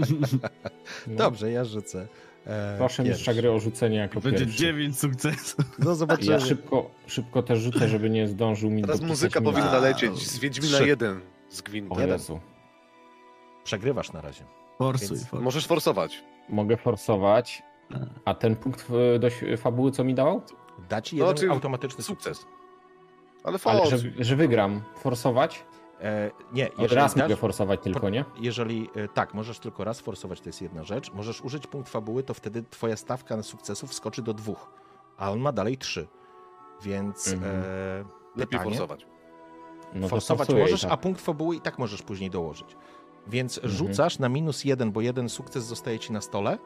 No. 1.06 1.16
Dobrze, 1.16 1.50
ja 1.52 1.64
rzucę. 1.64 2.06
E, 2.46 2.74
Proszę 2.78 2.96
pierwszy. 3.02 3.12
mistrza 3.12 3.34
gry 3.34 3.50
o 3.50 3.58
rzucenie 3.60 3.96
jako 3.96 4.20
Będzie 4.20 4.38
pierwszy. 4.44 4.58
9 4.60 4.98
sukcesów. 4.98 5.64
No 5.78 5.94
zobaczymy. 5.94 6.32
Ja 6.32 6.40
szybko, 6.40 6.90
szybko 7.06 7.42
też 7.42 7.58
rzucę, 7.60 7.88
żeby 7.88 8.10
nie 8.10 8.28
zdążył 8.28 8.70
mi 8.70 8.82
Teraz 8.82 9.00
muzyka 9.00 9.40
mi- 9.40 9.46
powinna 9.46 9.70
A, 9.70 9.78
lecieć 9.78 10.18
z 10.30 10.38
Wiedźmina 10.38 10.76
trzy. 10.78 10.86
1 10.88 11.20
z 11.48 11.60
O 11.60 11.62
Gwintem. 11.64 12.08
Jezu. 12.08 12.40
Przegrywasz 13.64 14.12
na 14.12 14.20
razie. 14.20 14.44
Forsuj, 14.78 15.18
forsuj. 15.18 15.40
Możesz 15.40 15.66
forsować. 15.66 16.24
Mogę 16.48 16.76
forsować. 16.76 17.62
A 18.24 18.34
ten 18.34 18.56
punkt 18.56 18.86
e, 19.14 19.18
do 19.18 19.26
ś- 19.26 19.60
fabuły 19.60 19.90
co 19.92 20.04
mi 20.04 20.14
dawał? 20.14 20.42
Da 20.88 21.02
ci 21.02 21.16
No, 21.16 21.24
jeden 21.24 21.36
czyli 21.36 21.50
automatyczny 21.52 22.04
sukces. 22.04 22.36
Sukces. 22.38 22.52
Ale 23.44 23.58
Ale 23.64 23.86
że, 23.86 23.98
że 24.18 24.36
wygram. 24.36 24.82
Forsować? 24.96 25.64
E, 26.02 26.30
nie, 26.52 26.72
Od 26.72 26.78
jeżeli 26.78 26.96
raz 27.00 27.14
dasz- 27.14 27.22
mogę 27.22 27.36
forsować 27.36 27.80
tylko, 27.80 28.10
nie? 28.10 28.24
Jeżeli 28.40 28.90
e, 28.94 29.08
tak, 29.08 29.34
możesz 29.34 29.58
tylko 29.58 29.84
raz 29.84 30.00
forsować, 30.00 30.40
to 30.40 30.48
jest 30.48 30.62
jedna 30.62 30.84
rzecz. 30.84 31.12
Możesz 31.12 31.40
użyć 31.40 31.66
punkt 31.66 31.88
fabuły, 31.90 32.22
to 32.22 32.34
wtedy 32.34 32.62
twoja 32.70 32.96
stawka 32.96 33.36
na 33.36 33.42
sukcesów 33.42 33.94
skoczy 33.94 34.22
do 34.22 34.34
dwóch, 34.34 34.70
a 35.16 35.30
on 35.30 35.40
ma 35.40 35.52
dalej 35.52 35.78
trzy. 35.78 36.08
Więc 36.82 37.32
Mhm. 37.32 37.62
e, 37.64 37.64
Lepiej 38.36 38.46
pytanie, 38.58 38.64
forsować. 38.70 39.06
No 39.94 40.08
forsować 40.08 40.48
możesz, 40.48 40.82
tak. 40.82 40.92
a 40.92 40.96
punkt 40.96 41.20
fabuły 41.20 41.56
i 41.56 41.60
tak 41.60 41.78
możesz 41.78 42.02
później 42.02 42.30
dołożyć. 42.30 42.76
Więc 43.26 43.58
Mhm. 43.58 43.74
rzucasz 43.74 44.18
na 44.18 44.28
minus 44.28 44.64
jeden, 44.64 44.92
bo 44.92 45.00
jeden 45.00 45.28
sukces 45.28 45.64
zostaje 45.64 45.98
ci 45.98 46.12
na 46.12 46.20
stole. 46.20 46.58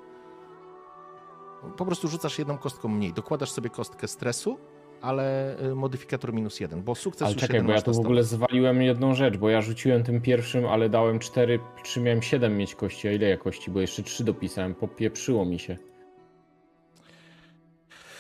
Po 1.77 1.87
prostu 1.87 2.09
rzucasz 2.09 2.39
jedną 2.39 2.59
kostką 2.59 2.89
mniej. 2.89 3.13
Dokładasz 3.13 3.51
sobie 3.51 3.71
kostkę 3.71 4.09
stresu 4.09 4.59
ale 5.01 5.57
y, 5.61 5.75
modyfikator 5.75 6.33
minus 6.33 6.61
jeden, 6.61 6.83
bo 6.83 6.95
sukces 6.95 7.23
Ale 7.23 7.33
już 7.33 7.41
czekaj, 7.41 7.63
bo 7.63 7.73
ja 7.73 7.83
na 7.87 7.93
w 7.93 7.99
ogóle 7.99 8.23
zwaliłem 8.23 8.83
jedną 8.83 9.15
rzecz, 9.15 9.37
bo 9.37 9.51
ja 9.51 9.63
rzuciłem 9.63 10.05
tym 10.05 10.21
pierwszym, 10.21 10.67
ale 10.67 10.89
dałem 10.89 11.19
4, 11.19 11.59
czy 11.85 12.01
miałem 12.01 12.23
7 12.23 12.57
mieć 12.57 12.75
kości, 12.75 13.09
a 13.09 13.13
ile 13.13 13.29
ja 13.29 13.37
kości, 13.37 13.71
bo 13.71 13.81
jeszcze 13.81 14.03
3 14.03 14.25
dopisałem, 14.25 14.75
popieprzyło 14.75 15.45
mi 15.45 15.59
się. 15.59 15.77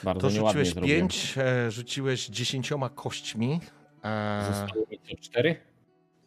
Bardzo 0.05 0.20
To 0.20 0.31
rzuciłeś 0.31 0.74
pięć, 0.74 1.35
e, 1.39 1.70
rzuciłeś 1.70 2.27
dziesięcioma 2.27 2.89
kośćmi. 2.89 3.61
E, 4.05 4.44
Zostało 4.47 4.86
mi 4.90 5.16
4? 5.20 5.57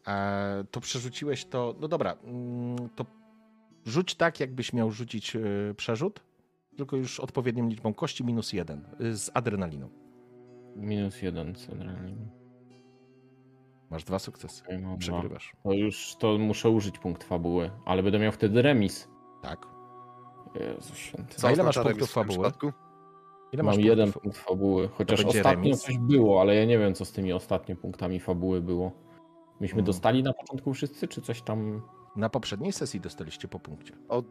e, 0.07 0.63
to 0.71 0.81
przerzuciłeś 0.81 1.45
to. 1.45 1.75
No 1.79 1.87
dobra, 1.87 2.17
mm, 2.23 2.89
to 2.95 3.05
rzuć 3.85 4.15
tak, 4.15 4.39
jakbyś 4.39 4.73
miał 4.73 4.91
rzucić 4.91 5.37
przerzut, 5.77 6.19
tylko 6.79 6.97
już 6.97 7.19
odpowiednią 7.19 7.69
liczbą 7.69 7.93
kości 7.93 8.23
minus 8.23 8.53
jeden 8.53 8.85
y, 9.01 9.17
z 9.17 9.31
adrenaliną. 9.33 9.89
Minus 10.79 11.21
1 11.21 11.55
centralnie. 11.55 12.15
Masz 13.89 14.03
dwa 14.03 14.19
sukcesy. 14.19 14.63
Dwa. 14.79 14.97
Przegrywasz. 14.97 15.53
To 15.63 15.73
już 15.73 16.15
to 16.19 16.37
muszę 16.37 16.69
użyć 16.69 16.99
punkt 16.99 17.23
fabuły, 17.23 17.71
ale 17.85 18.03
będę 18.03 18.19
miał 18.19 18.31
wtedy 18.31 18.61
remis. 18.61 19.09
Tak. 19.41 19.59
Jezu 20.55 20.95
święty. 20.95 21.35
Co? 21.35 21.47
A 21.47 21.51
ile 21.51 21.63
masz 21.63 21.75
punktów 21.79 22.11
fabuły? 22.11 22.51
Ile 23.53 23.63
Mam 23.63 23.75
masz 23.75 23.85
jeden 23.85 24.11
punkt 24.13 24.37
fabuły, 24.37 24.87
chociaż 24.87 25.25
ostatnio 25.25 25.63
remis? 25.63 25.81
coś 25.81 25.97
było, 25.97 26.41
ale 26.41 26.55
ja 26.55 26.65
nie 26.65 26.77
wiem, 26.79 26.93
co 26.93 27.05
z 27.05 27.11
tymi 27.11 27.33
ostatnio 27.33 27.75
punktami 27.75 28.19
fabuły 28.19 28.61
było. 28.61 28.91
Myśmy 29.59 29.79
Mhm. 29.79 29.85
dostali 29.85 30.23
na 30.23 30.33
początku 30.33 30.73
wszyscy, 30.73 31.07
czy 31.07 31.21
coś 31.21 31.41
tam... 31.41 31.81
Na 32.15 32.29
poprzedniej 32.29 32.71
sesji 32.71 32.99
dostaliście 33.01 33.47
po 33.47 33.59
punkcie. 33.59 33.93
O, 34.09 34.23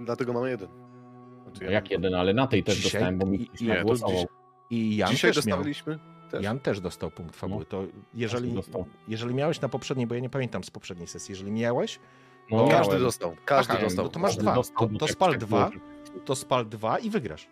dlatego 0.00 0.32
mamy 0.32 0.50
jeden. 0.50 0.68
Znaczy, 1.42 1.60
No 1.60 1.66
ja 1.66 1.70
jak 1.72 1.90
jeden, 1.90 2.14
ale 2.14 2.34
na 2.34 2.46
tej 2.46 2.64
też 2.64 2.76
Dzisiaj- 2.76 2.92
dostałem, 2.92 3.18
bo 3.18 3.26
mi 3.26 3.38
ktoś 3.38 3.60
nie, 3.60 3.68
to 3.68 3.74
nagłosował. 3.74 4.16
dziś- 4.16 4.26
I 4.72 4.96
Jan 4.96 5.10
Dzisiaj 5.10 5.30
też 5.32 5.46
miał. 5.46 5.56
dostawiliśmy 5.58 5.98
też. 6.30 6.42
Jan 6.44 6.60
też 6.60 6.80
dostał 6.80 7.10
punkt 7.10 7.36
fabuły. 7.36 7.64
To 7.64 7.84
jeżeli, 8.14 8.54
jeżeli 9.08 9.34
miałeś 9.34 9.60
na 9.60 9.68
poprzedniej, 9.68 10.06
bo 10.06 10.14
ja 10.14 10.20
nie 10.20 10.30
pamiętam 10.30 10.64
z 10.64 10.70
poprzedniej 10.70 11.08
sesji, 11.08 11.32
jeżeli 11.32 11.50
miałeś, 11.52 11.98
No, 12.50 12.58
to 12.64 12.68
Każdy 12.70 12.86
miałem. 12.88 13.02
dostał, 13.02 13.36
każdy 13.44 13.72
Aha, 13.72 13.82
dostał. 13.82 14.04
no 14.04 14.10
to 14.10 14.18
masz 14.20 14.30
Każdy 14.30 14.42
dwa. 14.42 14.54
dostał, 14.54 14.88
To, 14.88 14.92
to 14.98 15.06
tak- 15.06 15.10
spal 15.14 15.38
dwa, 15.38 15.70
to 16.24 16.34
spal 16.36 16.66
dwa 16.68 16.98
i 16.98 17.10
wygrasz. 17.10 17.48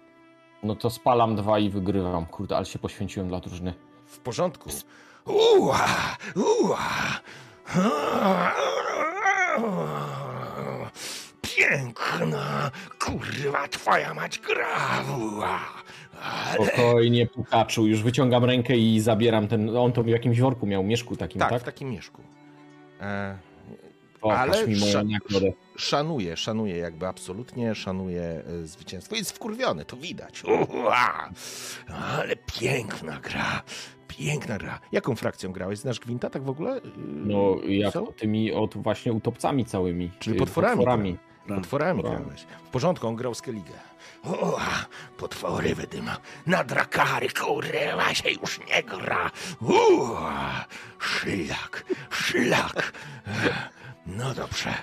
No 0.62 0.76
to 0.76 0.90
spalam 0.90 1.36
dwa 1.36 1.58
i 1.58 1.70
wygrywam. 1.70 2.26
Kurde, 2.26 2.56
ale 2.56 2.66
się 2.66 2.78
poświęciłem 2.78 3.28
dla 3.28 3.40
drużyny. 3.40 3.74
W 4.06 4.18
porządku. 4.18 4.70
Uła, 5.26 5.86
uła. 6.36 6.78
Piękna, 11.42 12.70
kurwa, 12.98 13.68
twoja 13.68 14.14
mać 14.14 14.38
gra. 14.38 15.04
Uła. 15.18 15.60
Spokojnie, 16.54 17.26
Pukaczu. 17.26 17.86
Już 17.86 18.02
wyciągam 18.02 18.44
rękę 18.44 18.76
i 18.76 19.00
zabieram 19.00 19.48
ten... 19.48 19.76
On 19.76 19.92
to 19.92 20.02
w 20.02 20.06
jakimś 20.08 20.40
worku 20.40 20.66
miał, 20.66 20.82
mieszku 20.82 21.16
takim, 21.16 21.38
Tak, 21.40 21.50
tak? 21.50 21.60
w 21.62 21.64
takim 21.64 21.90
mieszku. 21.90 22.22
E, 23.00 23.38
Pokaż 24.20 24.38
ale 24.38 24.66
mi 24.66 24.76
moją 24.80 25.04
nagrodę. 25.04 25.52
szanuję, 25.76 26.36
szanuję, 26.36 26.76
jakby 26.76 27.06
absolutnie 27.06 27.74
szanuję 27.74 28.22
e, 28.62 28.66
zwycięstwo. 28.66 29.16
Jest 29.16 29.32
wkurwiony, 29.32 29.84
to 29.84 29.96
widać. 29.96 30.42
Uła, 30.74 31.30
ale 32.18 32.36
piękna 32.60 33.20
gra, 33.20 33.62
piękna 34.08 34.58
gra. 34.58 34.80
Jaką 34.92 35.14
frakcją 35.16 35.52
grałeś? 35.52 35.78
Znasz 35.78 36.00
Gwinta 36.00 36.30
tak 36.30 36.42
w 36.42 36.50
ogóle? 36.50 36.76
Y, 36.76 36.80
No, 37.06 37.56
jak 37.68 37.92
co? 37.92 38.06
tymi 38.06 38.52
od 38.52 38.76
właśnie 38.76 39.12
utopcami 39.12 39.64
całymi. 39.64 40.10
Czyli 40.18 40.36
y, 40.36 40.38
potworami. 40.38 40.76
potworami. 40.76 41.10
Potworami 41.12 41.29
Potworami. 41.56 42.02
grałeś. 42.02 42.46
W 42.64 42.68
porządku, 42.68 43.08
on 43.08 43.16
grał 43.16 43.34
Skellige. 43.34 43.72
Uła, 44.24 44.86
potwory 45.18 45.74
wydyma. 45.74 46.16
Na 46.46 46.64
drakary, 46.64 47.28
kurwa, 47.28 48.14
się 48.14 48.30
już 48.30 48.60
nie 48.66 48.82
gra. 48.82 49.30
Uła, 49.60 50.64
szlak, 50.98 51.84
szlak. 52.10 52.92
No 54.06 54.34
dobrze. 54.34 54.74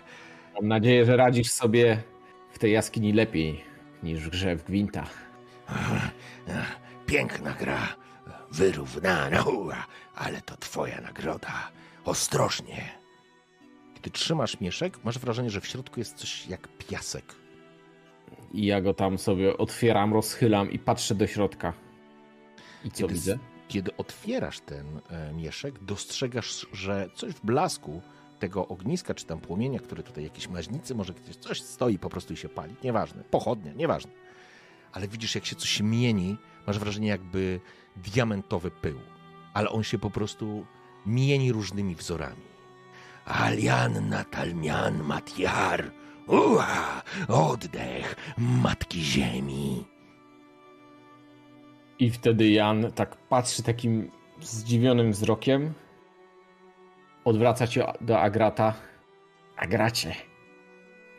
Mam 0.56 0.68
nadzieję, 0.68 1.06
że 1.06 1.18
radzisz 1.18 1.52
sobie 1.52 2.04
w 2.52 2.60
tej 2.60 2.72
jaskini 2.72 3.14
lepiej 3.14 3.64
niż 4.04 4.20
w 4.20 4.30
grze 4.30 4.56
w 4.56 4.64
Gwinta. 4.64 5.04
Piękna 7.06 7.54
gra, 7.54 7.88
wyrównana, 8.52 9.44
ale 10.16 10.42
to 10.42 10.58
twoja 10.58 11.02
nagroda. 11.02 11.72
Ostrożnie. 12.06 12.90
Gdy 14.08 14.12
trzymasz 14.12 14.60
mieszek, 14.60 15.04
masz 15.04 15.20
wrażenie, 15.20 15.50
że 15.50 15.62
w 15.62 15.68
środku 15.68 16.00
jest 16.00 16.16
coś 16.16 16.48
jak 16.48 16.68
piasek. 16.68 17.36
I 18.54 18.66
ja 18.66 18.82
go 18.82 18.94
tam 18.94 19.18
sobie 19.18 19.58
otwieram, 19.58 20.14
rozchylam 20.14 20.72
i 20.72 20.80
patrzę 20.80 21.16
do 21.16 21.28
środka. 21.28 21.74
I 22.86 22.92
co 22.92 22.98
Kiedy, 22.98 23.14
widzę? 23.14 23.40
kiedy 23.68 23.98
otwierasz 23.98 24.60
ten 24.60 25.02
e, 25.10 25.34
mieszek, 25.34 25.84
dostrzegasz, 25.84 26.68
że 26.74 27.10
coś 27.16 27.34
w 27.34 27.46
blasku 27.46 28.02
tego 28.40 28.68
ogniska, 28.68 29.14
czy 29.14 29.26
tam 29.26 29.40
płomienia, 29.40 29.80
które 29.80 30.04
tutaj 30.04 30.24
jakieś 30.24 30.48
maźnicy, 30.48 30.96
może 30.96 31.14
gdzieś 31.14 31.36
coś 31.36 31.62
stoi 31.62 32.00
po 32.00 32.10
prostu 32.10 32.34
i 32.34 32.38
się 32.38 32.50
pali. 32.50 32.76
Nieważne. 32.84 33.24
Pochodnia, 33.24 33.74
nieważne. 33.74 34.12
Ale 34.92 35.08
widzisz, 35.08 35.36
jak 35.36 35.46
się 35.46 35.56
coś 35.56 35.82
mieni, 35.82 36.38
masz 36.68 36.80
wrażenie 36.80 37.08
jakby 37.08 37.60
diamentowy 37.96 38.72
pył. 38.72 39.00
Ale 39.54 39.70
on 39.70 39.84
się 39.84 40.00
po 40.00 40.10
prostu 40.10 40.66
mieni 41.06 41.52
różnymi 41.52 41.96
wzorami. 41.96 42.47
Alian 43.28 44.10
Natalmian 44.10 45.04
Matiar. 45.04 45.92
Uła, 46.28 47.02
oddech 47.28 48.16
Matki 48.38 49.02
Ziemi. 49.02 49.86
I 52.00 52.12
wtedy 52.12 52.50
Jan 52.50 52.92
tak 52.92 53.18
patrzy 53.18 53.64
takim 53.64 54.12
zdziwionym 54.42 55.12
wzrokiem. 55.12 55.74
Odwraca 57.26 57.68
się 57.68 57.94
do 58.02 58.20
Agrata. 58.20 58.74
Agracie, 59.58 60.16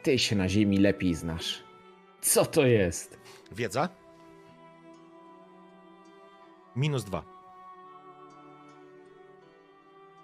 ty 0.03 0.19
się 0.19 0.37
na 0.37 0.49
ziemi 0.49 0.79
lepiej 0.79 1.15
znasz. 1.15 1.65
Co 2.21 2.47
to 2.47 2.67
jest? 2.67 3.21
Wiedza? 3.53 3.89
Minus 6.77 7.05
dwa. 7.05 7.23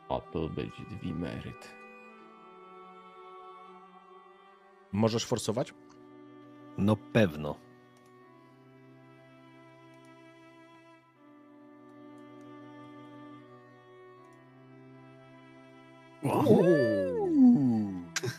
O, 0.09 0.21
to 0.21 0.49
będzie 0.49 0.83
dwimeryt. 0.91 1.74
Możesz 4.95 5.25
forsować? 5.25 5.75
No 6.79 6.97
pewno. 6.97 7.57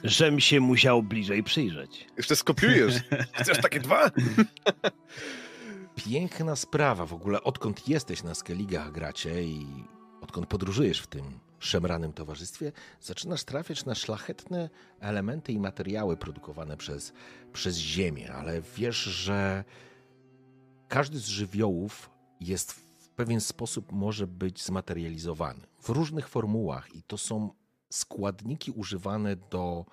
Żem 0.04 0.40
się 0.40 0.60
musiał 0.60 1.04
bliżej 1.04 1.44
przyjrzeć. 1.44 2.08
Jeszcze 2.18 2.36
skopiujesz. 2.36 2.96
Chcesz 3.34 3.62
takie 3.62 3.80
dwa? 3.80 4.12
Piękna 5.96 6.56
sprawa 6.56 7.06
w 7.06 7.14
ogóle, 7.14 7.44
odkąd 7.44 7.90
jesteś 7.90 8.24
na 8.24 8.36
Skellige 8.36 8.92
gracie 8.92 9.44
i 9.44 9.68
odkąd 10.22 10.48
podróżujesz 10.48 11.02
w 11.02 11.08
tym 11.08 11.40
szemranym 11.60 12.14
towarzystwie, 12.14 12.72
zaczynasz 13.02 13.44
trafiać 13.44 13.86
na 13.86 13.96
szlachetne 13.96 14.70
elementy 15.00 15.54
i 15.54 15.60
materiały 15.60 16.18
produkowane 16.18 16.78
przez, 16.78 17.14
przez 17.54 17.78
Ziemię, 17.78 18.34
ale 18.34 18.62
wiesz, 18.62 18.98
że 19.04 19.64
każdy 20.88 21.20
z 21.20 21.26
żywiołów 21.26 22.10
jest 22.40 22.72
w 22.72 23.10
pewien 23.10 23.42
sposób 23.42 23.92
może 23.92 24.28
być 24.28 24.64
zmaterializowany 24.64 25.62
w 25.82 25.90
różnych 25.90 26.30
formułach 26.30 26.96
i 26.96 27.04
to 27.04 27.18
są 27.18 27.50
składniki 27.90 28.72
używane 28.72 29.36
do 29.36 29.86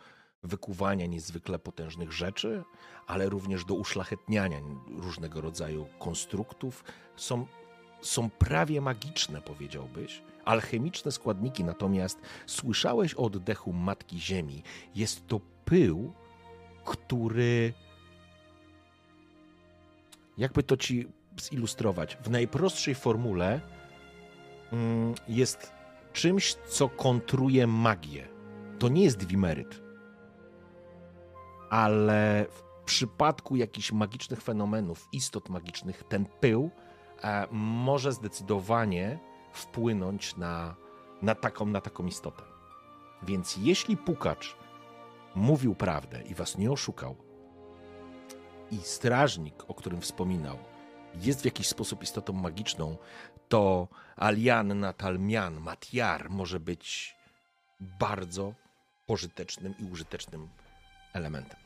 wykuwania 0.43 1.07
niezwykle 1.07 1.59
potężnych 1.59 2.13
rzeczy, 2.13 2.65
ale 3.07 3.29
również 3.29 3.65
do 3.65 3.75
uszlachetniania 3.75 4.61
różnego 4.89 5.41
rodzaju 5.41 5.87
konstruktów. 5.99 6.85
Są, 7.17 7.47
są 8.03 8.31
prawie 8.31 8.81
magiczne, 8.81 9.41
powiedziałbyś, 9.41 10.23
alchemiczne 10.45 11.13
składniki. 11.13 11.65
Natomiast 11.65 12.19
słyszałeś 12.47 13.15
o 13.15 13.19
oddechu 13.19 13.73
Matki 13.73 14.21
Ziemi. 14.21 14.63
Jest 14.95 15.27
to 15.27 15.41
pył, 15.65 16.13
który. 16.85 17.73
Jakby 20.39 20.63
to 20.63 20.77
ci 20.77 21.09
zilustrować? 21.41 22.17
W 22.17 22.31
najprostszej 22.31 22.95
formule 22.95 23.61
mm, 24.73 25.15
jest 25.29 25.73
czymś, 26.13 26.55
co 26.55 26.89
kontruje 26.89 27.67
magię. 27.67 28.29
To 28.79 28.89
nie 28.89 29.05
jest 29.05 29.27
wimeryt 29.27 29.83
ale 31.73 32.47
w 32.51 32.85
przypadku 32.85 33.57
jakichś 33.57 33.93
magicznych 33.93 34.43
fenomenów, 34.43 35.09
istot 35.13 35.49
magicznych, 35.49 36.05
ten 36.09 36.27
pył 36.41 36.71
może 37.51 38.13
zdecydowanie 38.13 39.19
wpłynąć 39.53 40.37
na, 40.37 40.75
na, 41.23 41.35
taką, 41.35 41.67
na 41.67 41.81
taką 41.81 42.07
istotę. 42.07 42.43
Więc 43.23 43.57
jeśli 43.57 43.97
pukacz 43.97 44.57
mówił 45.35 45.75
prawdę 45.75 46.23
i 46.23 46.35
was 46.35 46.59
nie 46.59 46.73
oszukał, 46.73 47.17
i 48.73 48.77
strażnik, 48.77 49.65
o 49.69 49.75
którym 49.75 50.01
wspominał, 50.01 50.59
jest 51.15 51.43
w 51.43 51.45
jakiś 51.45 51.69
sposób 51.69 52.03
istotą 52.03 52.33
magiczną, 52.33 52.97
to 53.49 53.89
Alian 54.17 54.81
Natalmian 54.81 55.61
Matiar 55.61 56.31
może 56.31 56.61
być 56.61 57.17
bardzo 57.81 58.55
pożytecznym 59.07 59.75
i 59.79 59.85
użytecznym 59.85 60.49
elementem. 61.13 61.62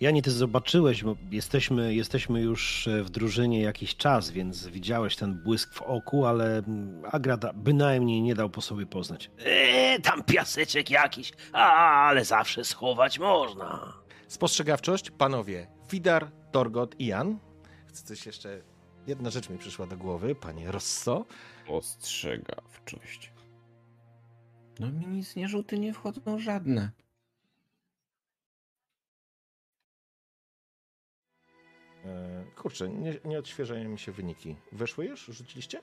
Jani, 0.00 0.22
ty 0.22 0.30
zobaczyłeś, 0.30 1.04
bo 1.04 1.16
jesteśmy, 1.30 1.94
jesteśmy 1.94 2.40
już 2.40 2.88
w 3.04 3.10
drużynie 3.10 3.62
jakiś 3.62 3.96
czas, 3.96 4.30
więc 4.30 4.66
widziałeś 4.66 5.16
ten 5.16 5.34
błysk 5.42 5.74
w 5.74 5.82
oku, 5.82 6.26
ale 6.26 6.58
mm, 6.58 7.02
Agrada 7.12 7.52
bynajmniej 7.52 8.22
nie 8.22 8.34
dał 8.34 8.50
po 8.50 8.60
sobie 8.60 8.86
poznać. 8.86 9.30
Eee, 9.46 10.02
tam 10.02 10.24
piaseczek 10.24 10.90
jakiś, 10.90 11.32
a, 11.52 11.64
ale 12.08 12.24
zawsze 12.24 12.64
schować 12.64 13.18
można. 13.18 13.94
Spostrzegawczość, 14.28 15.10
panowie 15.10 15.66
Widar, 15.90 16.30
Torgot 16.52 17.00
i 17.00 17.06
Jan. 17.06 17.38
Chcę 17.86 18.04
coś 18.04 18.26
jeszcze. 18.26 18.60
Jedna 19.06 19.30
rzecz 19.30 19.50
mi 19.50 19.58
przyszła 19.58 19.86
do 19.86 19.96
głowy, 19.96 20.34
panie 20.34 20.72
Rosso. 20.72 21.24
Ostrzegawczość. 21.68 23.32
No 24.80 24.92
mi 24.92 25.06
nic 25.06 25.36
nie 25.36 25.48
rzuty 25.48 25.78
nie 25.78 25.94
wchodzą 25.94 26.38
żadne. 26.38 26.90
Kurczę, 32.56 32.88
nie, 32.88 33.14
nie 33.24 33.38
odświeżają 33.38 33.88
mi 33.88 33.98
się 33.98 34.12
wyniki. 34.12 34.56
Weszły 34.72 35.04
już? 35.06 35.26
Rzuciliście? 35.26 35.80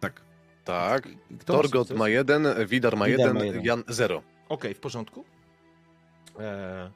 Tak. 0.00 0.20
Tak. 0.64 1.02
Kto 1.40 1.52
ma 1.52 1.62
Torgot 1.62 1.90
ma 1.90 2.08
jeden, 2.08 2.46
Widar 2.66 2.96
ma 2.96 3.06
Widar 3.06 3.18
jeden, 3.20 3.38
ma 3.38 3.44
jeden. 3.44 3.64
Jan 3.64 3.84
zero. 3.88 4.22
Okej, 4.48 4.74
w 4.74 4.80
porządku. 4.80 5.24
E, 6.40 6.90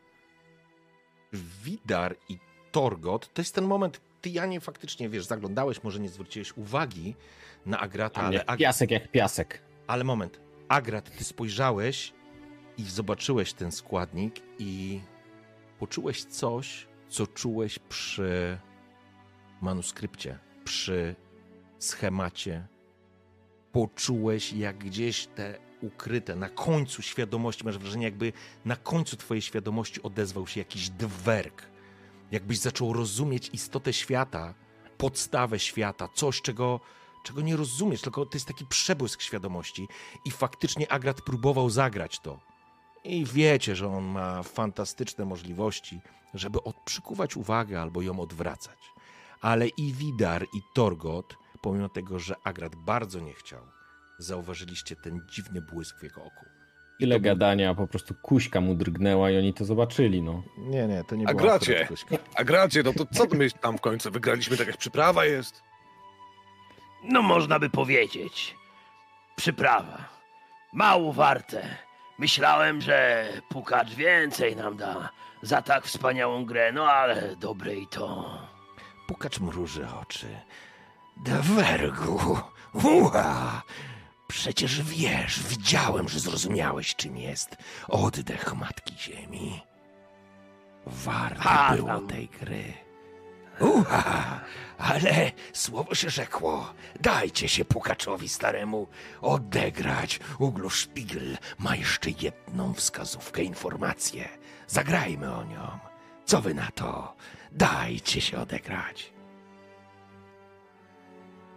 Widar 1.65 2.17
i 2.29 2.39
Torgot, 2.73 3.33
to 3.35 3.41
jest 3.43 3.55
ten 3.55 3.65
moment, 3.65 4.01
ty 4.21 4.31
Janie 4.31 4.61
faktycznie, 4.61 5.09
wiesz, 5.09 5.25
zaglądałeś, 5.25 5.83
może 5.83 6.01
nie 6.01 6.09
zwróciłeś 6.09 6.57
uwagi 6.57 7.15
na 7.67 7.81
Agrata, 7.81 8.21
ale, 8.21 8.45
Ag- 8.45 8.57
piasek 8.59 8.91
jak 8.91 9.11
piasek. 9.11 9.63
ale 9.87 10.05
moment. 10.05 10.41
Agrat, 10.69 11.17
ty 11.19 11.25
spojrzałeś 11.25 12.13
i 12.79 12.83
zobaczyłeś 12.83 13.53
ten 13.53 13.73
składnik 13.73 14.35
i 14.59 15.01
poczułeś 15.79 16.25
coś, 16.25 16.87
co 17.11 17.27
czułeś 17.27 17.79
przy 17.79 18.59
manuskrypcie, 19.61 20.39
przy 20.65 21.17
schemacie. 21.79 22.67
Poczułeś, 23.73 24.53
jak 24.53 24.79
gdzieś 24.79 25.27
te 25.27 25.59
ukryte, 25.81 26.37
na 26.37 26.49
końcu 26.49 27.03
świadomości, 27.03 27.65
masz 27.65 27.79
wrażenie, 27.79 28.05
jakby 28.05 28.33
na 28.65 28.77
końcu 28.77 29.17
twojej 29.17 29.43
świadomości 29.43 30.03
odezwał 30.03 30.47
się 30.47 30.61
jakiś 30.61 30.91
dwerg. 30.91 31.63
Jakbyś 32.31 32.59
zaczął 32.59 32.93
rozumieć 32.93 33.51
istotę 33.53 33.93
świata, 33.93 34.55
podstawę 34.99 35.59
świata, 35.59 36.09
coś, 36.15 36.43
czego, 36.43 36.81
czego 37.25 37.41
nie 37.41 37.57
rozumiesz, 37.57 38.01
tylko 38.01 38.27
to 38.27 38.37
jest 38.37 38.47
taki 38.47 38.67
przebłysk 38.67 39.23
świadomości. 39.23 39.89
I 40.25 40.31
faktycznie 40.31 40.93
Agrat 40.93 41.23
próbował 41.23 41.71
zagrać 41.71 42.21
to. 42.21 42.50
I 43.05 43.25
wiecie, 43.25 43.77
że 43.77 43.89
on 43.89 44.05
ma 44.05 44.43
fantastyczne 44.43 45.25
możliwości, 45.25 46.01
żeby 46.35 46.63
od, 46.63 46.77
przykuwać 46.85 47.37
uwagę 47.37 47.81
albo 47.81 48.03
ją 48.03 48.21
odwracać. 48.21 48.79
Ale 49.41 49.69
i 49.69 49.93
Widar, 49.93 50.45
i 50.45 50.63
Torgot, 50.75 51.37
pomimo 51.61 51.89
tego, 51.89 52.19
że 52.19 52.35
Agrat 52.45 52.77
bardzo 52.77 53.21
nie 53.21 53.33
chciał, 53.33 53.63
zauważyliście 54.19 54.97
ten 54.97 55.21
dziwny 55.31 55.61
błysk 55.63 56.01
w 56.01 56.03
jego 56.03 56.21
oku. 56.25 56.47
Ile 56.99 57.21
gadania, 57.21 57.75
po 57.75 57.87
prostu 57.87 58.15
kuśka 58.23 58.61
mu 58.61 58.75
drgnęła 58.75 59.31
i 59.31 59.39
oni 59.39 59.55
to 59.55 59.65
zobaczyli, 59.65 60.23
no. 60.23 60.43
Nie, 60.59 60.87
nie, 60.87 61.05
to 61.05 61.17
nie 61.17 61.29
A 61.29 61.31
było 61.35 61.43
gracie? 61.43 61.73
akurat 61.73 61.89
Kuśka. 61.89 62.17
A 62.35 62.45
gracie, 62.45 62.83
no 62.83 62.93
to 62.93 63.07
co 63.07 63.37
my 63.37 63.51
tam 63.51 63.79
w 63.79 63.81
końcu 63.81 64.11
wygraliśmy? 64.11 64.57
To 64.57 64.63
jakaś 64.63 64.77
przyprawa 64.77 65.25
jest? 65.25 65.63
No 67.05 67.23
można 67.23 67.59
by 67.59 67.71
powiedzieć. 67.71 68.57
Przyprawa. 69.37 70.09
Mało 70.73 71.13
warte. 71.13 71.77
Myślałem, 72.21 72.81
że 72.81 73.29
pukacz 73.49 73.91
więcej 73.95 74.57
nam 74.57 74.77
da 74.77 75.09
za 75.43 75.63
tak 75.63 75.85
wspaniałą 75.85 76.45
grę, 76.45 76.73
no 76.73 76.91
ale 76.91 77.37
dobre 77.37 77.75
i 77.77 77.87
to. 77.87 78.39
Pukacz 79.07 79.41
mruży 79.41 79.87
oczy. 80.03 80.27
Dwergu, 81.17 82.39
ua! 82.73 83.63
Przecież 84.29 84.83
wiesz, 84.83 85.43
widziałem, 85.43 86.09
że 86.09 86.21
zrozumiałeś, 86.21 86.95
czym 86.97 87.17
jest 87.17 87.57
oddech 87.89 88.55
Matki 88.55 88.95
Ziemi. 88.99 89.61
Warto 90.87 91.41
Ha, 91.43 91.73
było 91.77 91.89
tam. 91.89 92.07
tej 92.07 92.29
gry. 92.29 92.73
Ua! 93.61 94.41
Ale 94.79 95.33
słowo 95.53 95.95
się 95.95 96.11
rzekło. 96.11 96.73
Dajcie 97.01 97.49
się 97.49 97.65
pukaczowi 97.65 98.29
staremu 98.29 98.87
odegrać. 99.21 100.21
Uglu 100.39 100.71
Szpigl 100.71 101.37
ma 101.59 101.77
jeszcze 101.77 102.11
jedną 102.11 102.75
wskazówkę, 102.75 103.43
informację. 103.43 104.29
Zagrajmy 104.67 105.35
o 105.35 105.45
nią. 105.45 105.79
Co 106.25 106.41
wy 106.41 106.55
na 106.55 106.69
to? 106.75 107.17
Dajcie 107.53 108.21
się 108.21 108.39
odegrać. 108.39 109.13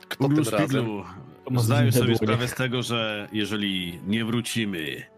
Kto 0.10 0.30
tym 0.30 0.44
razem? 0.52 1.04
Zdaję 1.58 1.92
sobie 1.92 2.16
sprawę 2.16 2.48
z 2.48 2.54
tego, 2.54 2.84
że 2.84 3.28
jeżeli 3.32 4.00
nie 4.08 4.26
wrócimy 4.26 5.13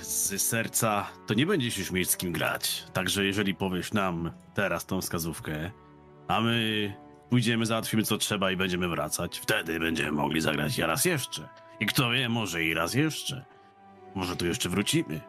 z 0.00 0.42
serca, 0.42 1.06
to 1.26 1.34
nie 1.34 1.46
będziesz 1.46 1.78
już 1.78 1.90
mieć 1.90 2.10
z 2.10 2.16
kim 2.16 2.32
grać. 2.32 2.84
Także 2.92 3.24
jeżeli 3.24 3.54
powiesz 3.54 3.92
nam 3.92 4.32
teraz 4.54 4.86
tą 4.86 5.00
wskazówkę, 5.00 5.70
a 6.28 6.40
my 6.40 6.92
pójdziemy, 7.30 7.66
załatwimy 7.66 8.02
co 8.02 8.18
trzeba 8.18 8.50
i 8.50 8.56
będziemy 8.56 8.88
wracać, 8.88 9.38
wtedy 9.38 9.80
będziemy 9.80 10.12
mogli 10.12 10.40
zagrać 10.40 10.78
i 10.78 10.82
raz 10.82 11.04
jeszcze. 11.04 11.48
I 11.80 11.86
kto 11.86 12.10
wie, 12.10 12.28
może 12.28 12.64
i 12.64 12.74
raz 12.74 12.94
jeszcze. 12.94 13.44
Może 14.14 14.36
tu 14.36 14.46
jeszcze 14.46 14.68
wrócimy. 14.68 15.20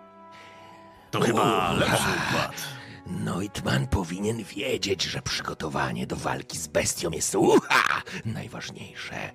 To 1.12 1.22
chyba 1.22 1.70
Uuu. 1.70 1.80
lepszy 1.80 2.10
układ. 2.30 2.68
Neutman 3.08 3.88
powinien 3.88 4.44
wiedzieć, 4.44 5.04
że 5.04 5.22
przygotowanie 5.22 6.08
do 6.08 6.16
walki 6.16 6.58
z 6.58 6.68
bestią 6.68 7.12
jest 7.12 7.36
uha, 7.36 8.02
najważniejsze. 8.26 9.32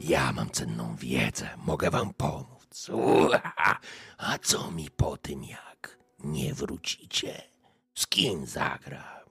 Ja 0.00 0.32
mam 0.32 0.50
cenną 0.50 0.96
wiedzę, 0.96 1.48
mogę 1.66 1.90
wam 1.90 2.14
pomóc. 2.14 2.55
Uha. 2.92 3.80
A 4.18 4.38
co 4.38 4.70
mi 4.70 4.90
po 4.90 5.16
tym, 5.16 5.44
jak 5.44 5.98
nie 6.24 6.54
wrócicie? 6.54 7.42
Z 7.94 8.06
kim 8.06 8.46
zagram? 8.46 9.26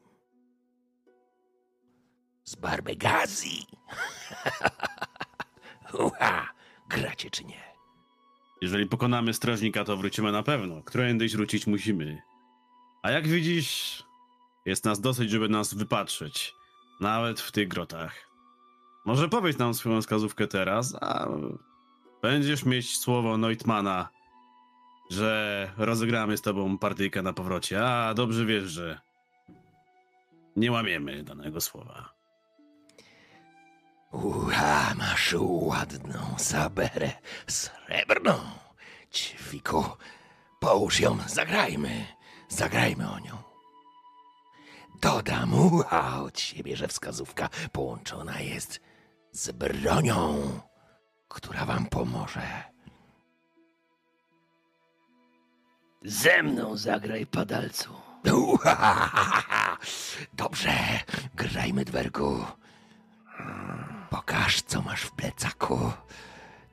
Z 2.43 2.55
Barbegazi? 2.55 3.65
Uha. 6.05 6.49
Gracie 6.89 7.29
czy 7.29 7.43
nie? 7.43 7.63
Jeżeli 8.61 8.85
pokonamy 8.85 9.33
strażnika, 9.33 9.83
to 9.83 9.97
wrócimy 9.97 10.31
na 10.31 10.43
pewno. 10.43 10.83
Którędyś 10.83 11.35
wrócić 11.35 11.67
musimy. 11.67 12.21
A 13.03 13.11
jak 13.11 13.27
widzisz, 13.27 14.03
jest 14.65 14.85
nas 14.85 15.01
dosyć, 15.01 15.29
żeby 15.29 15.49
nas 15.49 15.73
wypatrzeć. 15.73 16.53
Nawet 17.01 17.41
w 17.41 17.51
tych 17.51 17.67
grotach. 17.67 18.15
Może 19.05 19.29
powiedz 19.29 19.57
nam 19.57 19.73
swoją 19.73 20.01
wskazówkę 20.01 20.47
teraz, 20.47 20.95
a 21.01 21.27
będziesz 22.25 22.65
mieć 22.65 22.97
słowo 22.97 23.37
Neutmana, 23.37 24.09
że 25.11 25.71
rozegramy 25.77 26.37
z 26.37 26.41
tobą 26.41 26.77
partyjkę 26.77 27.21
na 27.21 27.33
powrocie. 27.33 27.85
A 27.85 28.13
dobrze 28.13 28.45
wiesz, 28.45 28.63
że 28.63 28.99
nie 30.55 30.71
łamiemy 30.71 31.23
danego 31.23 31.61
słowa. 31.61 32.13
Uha, 34.11 34.93
masz 34.97 35.35
ładną 35.39 36.19
saberę 36.37 37.11
srebrną. 37.47 38.33
Ćwiku, 39.13 39.85
połóż 40.59 40.99
ją, 40.99 41.17
zagrajmy. 41.27 42.05
Zagrajmy 42.49 43.11
o 43.11 43.19
nią. 43.19 43.37
Dodam 45.01 45.53
uha 45.53 46.21
od 46.21 46.39
siebie, 46.39 46.75
że 46.75 46.87
wskazówka 46.87 47.49
połączona 47.71 48.39
jest 48.39 48.81
z 49.31 49.51
bronią, 49.51 50.59
która 51.27 51.65
wam 51.65 51.85
pomoże. 51.85 52.63
Ze 56.03 56.43
mną 56.43 56.77
zagraj, 56.77 57.25
padalcu. 57.25 57.89
Dobrze, 60.33 60.73
grajmy, 61.35 61.85
dwergu. 61.85 62.45
Pokaż, 64.09 64.61
co 64.61 64.81
masz 64.81 65.01
w 65.01 65.11
plecaku. 65.11 65.91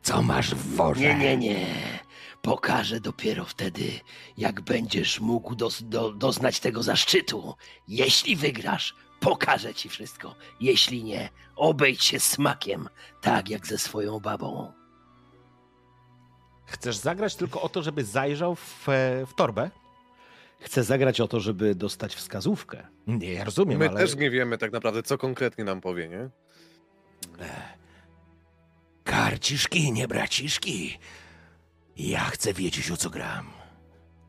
Co 0.02 0.22
masz 0.22 0.54
w 0.54 0.76
worze. 0.76 1.00
Nie, 1.00 1.14
nie, 1.14 1.36
nie. 1.36 1.66
Pokażę 2.42 3.00
dopiero 3.00 3.44
wtedy, 3.44 4.00
jak 4.36 4.60
będziesz 4.60 5.20
mógł 5.20 5.54
dos 5.54 5.82
do 5.82 6.12
doznać 6.12 6.60
tego 6.60 6.82
zaszczytu. 6.82 7.54
Jeśli 7.88 8.36
wygrasz, 8.36 8.94
pokażę 9.22 9.74
ci 9.74 9.88
wszystko. 9.88 10.34
Jeśli 10.60 11.04
nie, 11.04 11.28
obejdź 11.56 12.04
się 12.04 12.20
smakiem, 12.20 12.88
tak 13.20 13.50
jak 13.50 13.66
ze 13.66 13.78
swoją 13.78 14.20
babą. 14.20 14.72
Chcesz 16.66 16.96
zagrać 16.96 17.36
tylko 17.36 17.62
o 17.62 17.68
to, 17.68 17.82
żeby 17.82 18.04
zajrzał 18.04 18.54
w, 18.54 18.88
e, 18.88 19.26
w 19.26 19.34
torbę? 19.34 19.70
Chcę 20.60 20.84
zagrać 20.84 21.20
o 21.20 21.28
to, 21.28 21.40
żeby 21.40 21.74
dostać 21.74 22.14
wskazówkę. 22.14 22.88
Nie, 23.06 23.32
ja 23.32 23.44
rozumiem, 23.44 23.78
My 23.78 23.88
ale... 23.88 24.00
też 24.00 24.16
nie 24.16 24.30
wiemy 24.30 24.58
tak 24.58 24.72
naprawdę, 24.72 25.02
co 25.02 25.18
konkretnie 25.18 25.64
nam 25.64 25.80
powie, 25.80 26.08
nie? 26.08 26.30
Karciszki, 29.04 29.92
nie 29.92 30.08
braciszki. 30.08 30.98
Ja 31.96 32.20
chcę 32.20 32.52
wiedzieć, 32.52 32.90
o 32.90 32.96
co 32.96 33.10
gram. 33.10 33.61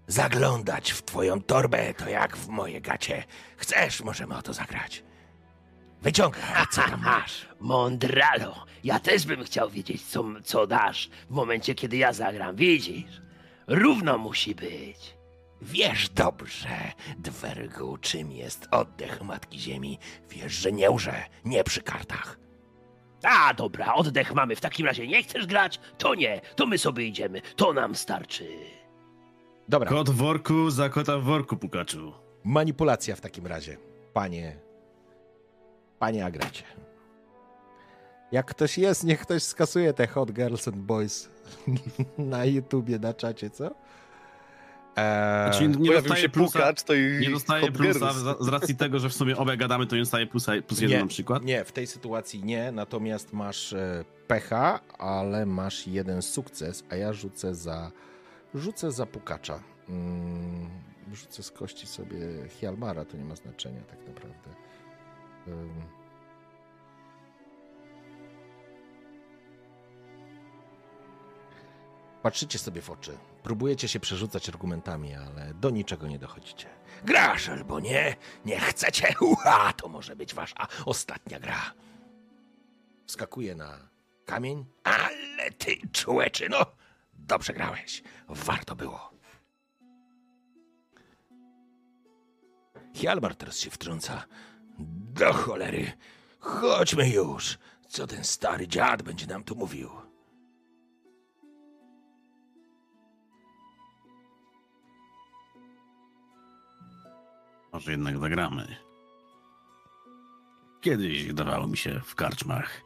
Zaglądać 0.08 0.92
w 0.92 1.04
twoją 1.04 1.42
torbę 1.42 1.94
to 1.94 2.10
jak 2.10 2.38
w 2.38 2.48
moje 2.48 2.82
gacie. 2.82 3.24
Chcesz, 3.58 4.02
możemy 4.02 4.38
o 4.38 4.42
to 4.42 4.54
zagrać. 4.54 5.04
Wyciągaj, 6.02 6.42
co 6.72 6.82
tam 6.82 7.02
masz. 7.12 7.48
Mondralo, 7.60 8.66
ja 8.84 9.00
też 9.00 9.26
bym 9.26 9.44
chciał 9.44 9.70
wiedzieć, 9.70 10.02
co, 10.06 10.24
co 10.44 10.68
dasz 10.68 11.10
w 11.30 11.34
momencie, 11.34 11.76
kiedy 11.76 11.98
ja 11.98 12.14
zagram. 12.14 12.56
Widzisz? 12.56 13.22
Równo 13.68 14.18
musi 14.18 14.56
być. 14.56 15.16
Wiesz 15.62 16.10
dobrze, 16.10 16.92
Dwergu, 17.18 17.98
czym 17.98 18.32
jest 18.32 18.68
oddech 18.72 19.22
Matki 19.22 19.60
Ziemi. 19.60 20.00
Wiesz, 20.30 20.54
że 20.54 20.72
nie 20.72 20.92
łże, 20.92 21.26
nie 21.46 21.64
przy 21.64 21.82
kartach. 21.82 22.40
A, 23.24 23.54
dobra, 23.54 23.94
oddech 23.94 24.34
mamy. 24.34 24.56
W 24.56 24.62
takim 24.62 24.86
razie 24.86 25.08
nie 25.08 25.24
chcesz 25.24 25.46
grać? 25.46 25.80
To 25.98 26.16
nie, 26.16 26.42
to 26.56 26.66
my 26.66 26.78
sobie 26.78 27.06
idziemy. 27.06 27.42
To 27.56 27.74
nam 27.74 27.96
starczy. 27.96 28.48
Dobra, 29.70 29.90
Kot 29.90 30.10
w 30.10 30.14
worku 30.16 30.70
za 30.72 30.90
kota 30.90 31.18
w 31.18 31.24
worku, 31.24 31.58
pukaczu. 31.58 32.14
manipulacja 32.44 33.16
w 33.16 33.22
takim 33.22 33.48
razie. 33.48 33.78
Panie. 34.14 34.56
Panie 36.00 36.26
Agracie. 36.26 36.64
Jak 38.32 38.46
ktoś 38.46 38.78
jest, 38.78 39.04
niech 39.04 39.20
ktoś 39.22 39.44
skasuje 39.44 39.94
te 39.94 40.08
Hot 40.08 40.32
Girls 40.32 40.68
and 40.68 40.78
Boys 40.78 41.30
na 42.18 42.46
YouTubie, 42.46 43.00
na 43.00 43.14
czacie, 43.14 43.50
co? 43.50 43.66
Eee, 44.96 45.52
Znaczy, 45.54 45.68
nie 45.68 45.92
dostaje 45.92 46.22
się 46.22 46.30
plusa, 46.30 46.60
pukacz, 46.60 46.84
to 46.84 46.94
i 46.94 47.18
nie 47.22 47.30
dostaje 47.30 47.72
plusa 47.72 48.14
z, 48.14 48.46
z 48.46 48.48
racji 48.48 48.76
tego, 48.76 49.00
że 49.00 49.10
w 49.10 49.14
sumie 49.14 49.38
obie 49.38 49.58
gadamy, 49.58 49.88
to 49.88 49.96
nie 49.96 50.02
dostaje 50.02 50.28
plusa, 50.28 50.52
plus 50.68 50.80
jeden 50.82 51.02
na 51.02 51.08
przykład. 51.08 51.44
Nie, 51.44 51.64
w 51.66 51.72
tej 51.72 51.88
sytuacji 51.88 52.44
nie, 52.44 52.72
natomiast 52.72 53.34
masz 53.34 53.74
e, 53.74 54.06
pecha, 54.28 54.80
ale 55.00 55.46
masz 55.46 55.88
jeden 55.88 56.22
sukces, 56.22 56.84
a 56.90 56.96
ja 56.96 57.14
rzucę 57.14 57.56
za 57.56 57.92
rzucę 58.56 58.92
za 58.92 59.06
pukacza. 59.06 59.60
Mm, 59.90 60.70
rzucę 61.14 61.44
z 61.44 61.52
kości 61.52 61.88
sobie 61.88 62.18
Hjalmara, 62.50 63.06
to 63.06 63.18
nie 63.18 63.26
ma 63.26 63.36
znaczenia 63.36 63.82
tak 63.82 64.08
naprawdę. 64.08 64.50
Patrzycie 72.24 72.60
sobie 72.60 72.82
w 72.82 72.90
oczy. 72.90 73.18
Próbujecie 73.44 73.88
się 73.88 74.00
przerzucać 74.00 74.50
argumentami, 74.50 75.16
ale 75.16 75.54
do 75.54 75.70
niczego 75.70 76.08
nie 76.08 76.20
dochodzicie. 76.20 76.70
Grasz 77.06 77.50
albo 77.50 77.80
nie, 77.80 78.16
nie 78.46 78.60
chcecie. 78.60 79.16
Uha, 79.22 79.74
to 79.74 79.88
może 79.88 80.16
być 80.16 80.34
wasza 80.34 80.68
ostatnia 80.86 81.40
gra. 81.40 81.74
Wskakuje 83.06 83.56
na 83.56 83.90
kamień, 84.26 84.66
Ale 84.84 85.52
ty, 85.58 85.76
człeczyno, 85.92 86.66
dobrze 87.28 87.54
grałeś. 87.54 88.04
Warto 88.30 88.76
było. 88.76 89.14
Hjalmar 92.94 93.36
teraz 93.36 93.58
się 93.60 93.70
wtrąca. 93.70 94.26
Do 95.14 95.34
cholery, 95.34 95.92
chodźmy 96.40 97.10
już. 97.10 97.58
Co 97.88 98.08
ten 98.08 98.24
stary 98.24 98.68
dziad 98.68 99.02
będzie 99.02 99.28
nam 99.28 99.44
tu 99.44 99.56
mówił? 99.56 99.90
Może 107.74 107.92
jednak 107.92 108.18
zagramy. 108.18 108.76
Kiedyś 110.82 111.34
dawało 111.34 111.68
mi 111.68 111.78
się 111.78 112.02
w 112.06 112.16
karczmach 112.16 112.82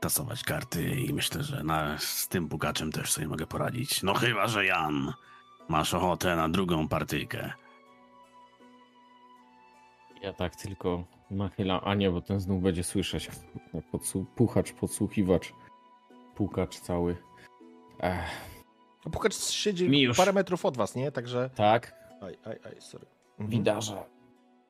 tasować 0.00 0.44
karty 0.44 0.90
i 0.90 1.14
myślę, 1.14 1.42
że 1.42 1.64
na, 1.64 1.98
z 1.98 2.28
tym 2.28 2.48
pukaczem 2.48 2.92
też 2.92 3.12
sobie 3.12 3.28
mogę 3.28 3.46
poradzić. 3.46 4.02
No 4.02 4.14
chyba, 4.14 4.46
że 4.46 4.64
Jan, 4.66 5.12
masz 5.68 5.94
ochotę 5.94 6.36
na 6.36 6.48
drugą 6.48 6.88
partyjkę. 6.88 7.52
Ja 10.22 10.32
tak 10.32 10.56
tylko 10.56 11.04
nachylam. 11.30 11.80
A 11.84 11.94
nie, 11.94 12.10
bo 12.10 12.20
ten 12.20 12.40
znów 12.40 12.62
będzie 12.62 12.84
słyszeć. 12.84 13.28
Podsłu- 13.92 14.24
puchacz, 14.36 14.72
podsłuchiwacz. 14.72 15.52
Pukacz 16.34 16.76
cały. 16.80 17.16
Ech, 18.00 18.30
A 19.06 19.10
Pukacz 19.10 19.34
siedzi 19.36 19.88
Mi 19.90 20.00
już. 20.02 20.16
parę 20.16 20.32
metrów 20.32 20.64
od 20.64 20.76
was, 20.76 20.94
nie? 20.94 21.12
Także. 21.12 21.50
tak, 21.54 21.94
Aj, 22.22 22.38
aj, 22.44 22.58
aj, 22.64 22.80
sorry. 22.80 23.06
Mhm. 23.38 23.50
widarze. 23.50 24.04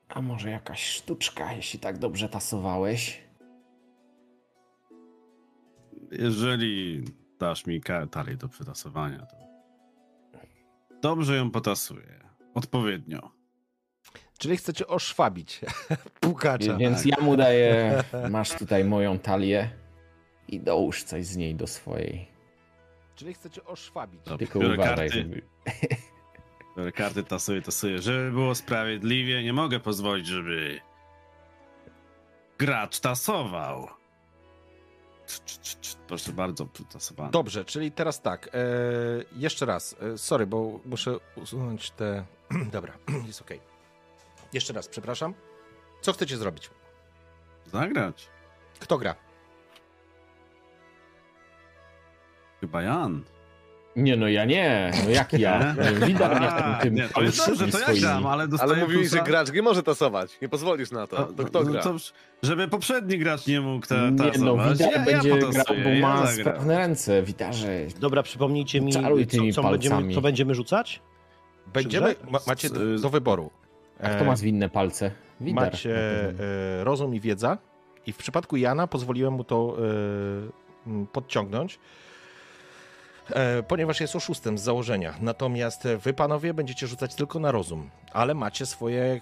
A 0.09 0.23
może 0.23 0.51
jakaś 0.51 0.85
sztuczka, 0.87 1.53
jeśli 1.53 1.81
tak 1.81 1.99
dobrze 1.99 2.29
tasowałeś? 2.29 3.23
Jeżeli 6.11 7.05
dasz 7.39 7.67
mi 7.67 7.81
kartę 7.81 8.37
do 8.37 8.49
przetasowania, 8.49 9.27
to 9.27 9.37
dobrze 11.03 11.37
ją 11.37 11.51
potasuję. 11.51 12.19
Odpowiednio. 12.55 13.31
Czyli 14.39 14.57
chcecie 14.57 14.87
oszwabić 14.87 15.61
Pukacza. 16.21 16.77
Więc 16.77 17.05
ja 17.05 17.17
mu 17.21 17.37
daję, 17.37 18.05
masz 18.31 18.51
tutaj 18.51 18.85
moją 18.85 19.19
talię 19.19 19.71
i 20.49 20.61
dołóż 20.61 21.03
coś 21.03 21.27
z 21.27 21.37
niej 21.37 21.55
do 21.55 21.67
swojej. 21.67 22.29
Czyli 23.15 23.35
chcecie 23.35 23.65
oszwabić. 23.65 24.21
Dobra, 24.25 24.39
Tylko 24.39 24.59
biorę 24.59 24.75
uważaj, 24.75 25.11
karty. 25.11 25.43
Biorę 26.77 26.93
karty, 26.93 27.23
tasuję, 27.23 27.63
tasuję. 27.63 28.03
Żeby 28.03 28.31
było 28.31 28.55
sprawiedliwie, 28.55 29.43
nie 29.43 29.53
mogę 29.53 29.81
pozwolić, 29.81 30.27
żeby 30.27 30.81
gracz 32.59 33.01
tasował. 33.01 33.89
Proszę 36.07 36.33
bardzo, 36.33 36.67
tasowane. 36.93 37.31
Dobrze, 37.31 37.65
czyli 37.65 37.93
teraz 37.93 38.23
tak. 38.23 38.49
E, 38.55 38.59
jeszcze 39.37 39.67
raz. 39.67 39.97
E, 40.15 40.19
sorry, 40.19 40.47
bo 40.47 40.81
muszę 40.85 41.17
usunąć 41.37 41.91
te. 41.91 42.25
Dobra, 42.73 42.99
jest 43.27 43.41
okej. 43.43 43.61
Jeszcze 44.53 44.73
raz, 44.73 44.89
przepraszam. 44.89 45.35
Co 46.01 46.13
chcecie 46.13 46.37
zrobić? 46.37 46.71
Zagrać. 47.67 48.29
Kto 48.79 48.99
gra? 48.99 49.15
Chyba 52.61 52.83
Jan. 52.83 53.25
Nie 53.99 54.17
no, 54.17 54.29
ja 54.29 54.45
nie. 54.45 54.91
No 55.05 55.11
jak 55.11 55.33
ja? 55.33 55.75
Widać 56.07 56.39
mnie 56.39 56.49
w 56.51 56.55
tym, 56.55 56.75
tym 56.83 56.95
nie, 56.95 57.09
to 57.09 57.23
jest 57.23 57.47
dobrze, 57.47 57.69
to 57.69 57.79
ja 57.79 58.01
gram, 58.01 58.27
ale 58.27 58.49
dostaję 58.49 58.73
Ale 58.73 58.83
mówili, 58.83 59.09
że 59.09 59.23
gracz 59.23 59.53
nie 59.53 59.63
może 59.63 59.83
tasować. 59.83 60.41
Nie 60.43 60.49
pozwolisz 60.49 60.91
na 60.91 61.07
to. 61.07 61.17
To 61.17 61.45
kto 61.45 61.63
no 61.63 61.71
gra? 61.71 61.83
to, 61.83 61.97
żeby 62.43 62.69
poprzedni 62.69 63.19
gracz 63.19 63.47
nie 63.47 63.61
mógł 63.61 63.87
ta, 63.87 63.95
Nie 63.95 64.11
no, 64.11 64.25
tasować. 64.33 64.79
Widar 64.79 64.93
ja, 64.93 65.05
będzie 65.05 65.29
ja 65.29 65.37
grał, 65.37 65.77
bo 65.85 66.01
ma 66.01 66.21
ja 66.21 66.27
sprawne 66.27 66.79
ręce. 66.79 67.23
Widarze. 67.23 67.69
Dobra, 68.01 68.23
przypomnijcie 68.23 68.81
mi, 68.81 68.93
co, 68.93 69.01
tymi 69.31 69.53
co, 69.53 69.63
będziemy, 69.63 70.15
co 70.15 70.21
będziemy 70.21 70.55
rzucać? 70.55 71.03
Będziemy. 71.73 72.15
Ma, 72.31 72.39
macie 72.47 72.71
do, 72.71 72.99
do 72.99 73.11
wyboru. 73.11 73.51
A 74.03 74.09
kto 74.09 74.25
ma 74.25 74.37
zwinne 74.37 74.69
palce? 74.69 75.11
Widar. 75.41 75.65
Macie 75.65 75.95
e, 76.81 76.85
rozum 76.85 77.15
i 77.15 77.21
wiedza. 77.21 77.59
I 78.07 78.13
w 78.13 78.17
przypadku 78.17 78.57
Jana 78.57 78.87
pozwoliłem 78.87 79.35
mu 79.35 79.45
to 79.45 79.77
e, 80.87 81.07
podciągnąć, 81.13 81.79
ponieważ 83.69 84.01
jest 84.01 84.17
oszustem 84.17 84.59
z 84.59 84.63
założenia. 84.63 85.15
Natomiast 85.21 85.87
e, 85.87 85.99
wy, 85.99 86.15
panowie, 86.15 86.55
będziecie 86.55 86.87
rzucać 86.87 87.15
tylko 87.15 87.39
na 87.39 87.53
rozum, 87.53 87.91
ale 88.13 88.35
macie 88.35 88.67
swoje 88.67 89.03
e, 89.03 89.21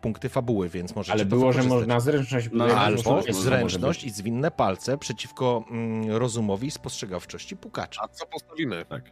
punkty 0.00 0.28
fabuły, 0.28 0.68
więc 0.68 0.94
możecie 0.94 1.12
Ale 1.12 1.24
to 1.24 1.36
było, 1.36 1.52
że 1.52 1.62
można 1.62 2.00
zręczność... 2.00 2.48
No, 2.52 2.64
Albo 2.64 3.22
zręczność 3.30 4.04
i 4.04 4.10
zwinne 4.10 4.50
palce 4.50 4.98
przeciwko 4.98 5.64
mm, 5.70 6.10
rozumowi 6.16 6.66
i 6.66 6.70
spostrzegawczości 6.70 7.56
pukacza. 7.56 8.02
A 8.04 8.08
co 8.08 8.26
postawimy? 8.26 8.84
Tak. 8.88 9.10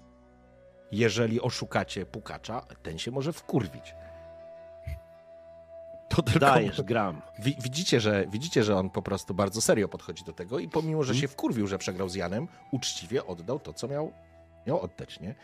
Jeżeli 0.92 1.40
oszukacie 1.40 2.06
pukacza, 2.06 2.66
ten 2.82 2.98
się 2.98 3.10
może 3.10 3.32
wkurwić. 3.32 3.94
To 6.16 6.22
tylko... 6.22 6.38
Dajesz, 6.40 6.82
gram. 6.82 7.22
Wi- 7.38 7.56
Widzicie 7.60 8.00
że, 8.00 8.26
widzicie, 8.28 8.64
że 8.64 8.76
on 8.76 8.90
po 8.90 9.02
prostu 9.02 9.34
bardzo 9.34 9.60
serio 9.60 9.88
podchodzi 9.88 10.24
do 10.24 10.32
tego 10.32 10.58
i 10.58 10.68
pomimo, 10.68 11.02
że 11.02 11.14
się 11.14 11.28
wkurwił, 11.28 11.66
że 11.66 11.78
przegrał 11.78 12.08
z 12.08 12.14
Janem, 12.14 12.48
uczciwie 12.70 13.26
oddał 13.26 13.58
to, 13.60 13.72
co 13.72 13.88
miał, 13.88 14.12
miał 14.66 14.80
oddać, 14.80 15.20
nie? 15.20 15.34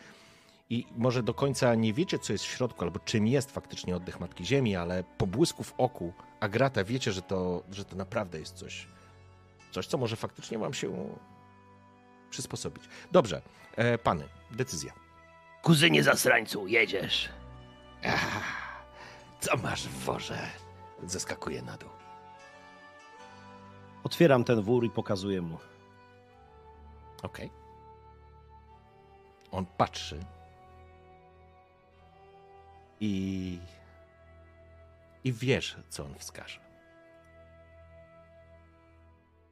I 0.69 0.85
może 0.97 1.23
do 1.23 1.33
końca 1.33 1.75
nie 1.75 1.93
wiecie, 1.93 2.19
co 2.19 2.33
jest 2.33 2.45
w 2.45 2.47
środku, 2.47 2.83
albo 2.83 2.99
czym 2.99 3.27
jest 3.27 3.51
faktycznie 3.51 3.95
oddech 3.95 4.19
Matki 4.19 4.45
Ziemi, 4.45 4.75
ale 4.75 5.03
po 5.17 5.27
błysku 5.27 5.63
w 5.63 5.73
oku 5.77 6.13
Agrata 6.39 6.83
wiecie, 6.83 7.11
że 7.11 7.21
to, 7.21 7.63
że 7.71 7.85
to 7.85 7.95
naprawdę 7.95 8.39
jest 8.39 8.55
coś, 8.55 8.87
coś, 9.71 9.87
co 9.87 9.97
może 9.97 10.15
faktycznie 10.15 10.57
wam 10.57 10.73
się 10.73 11.09
przysposobić. 12.29 12.83
Dobrze, 13.11 13.41
e, 13.75 13.97
pany, 13.97 14.23
decyzja. 14.51 14.93
Kuzynie 15.61 16.03
zasrańcu, 16.03 16.67
jedziesz. 16.67 17.29
Ach, 18.05 18.68
co 19.39 19.57
masz 19.57 19.87
w 19.87 20.03
worze? 20.05 20.49
Zeskakuje 21.03 21.61
na 21.61 21.77
dół. 21.77 21.89
Otwieram 24.03 24.43
ten 24.43 24.61
wór 24.61 24.85
i 24.85 24.89
pokazuję 24.89 25.41
mu. 25.41 25.57
Okej. 27.23 27.51
On 29.51 29.65
patrzy 29.65 30.25
i 32.99 33.59
i 35.23 35.33
wiesz, 35.33 35.77
co 35.89 36.05
on 36.05 36.15
wskaże. 36.19 36.69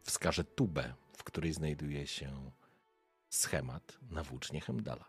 wskaże 0.08 0.44
tubę, 0.44 0.94
w 1.18 1.24
której 1.24 1.54
znajduje 1.54 2.08
się 2.08 2.52
schemat 3.30 3.98
na 4.12 4.24
włócznie 4.24 4.62
Hemdala. 4.62 5.06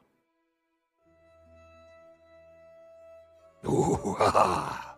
Uha! 3.64 4.96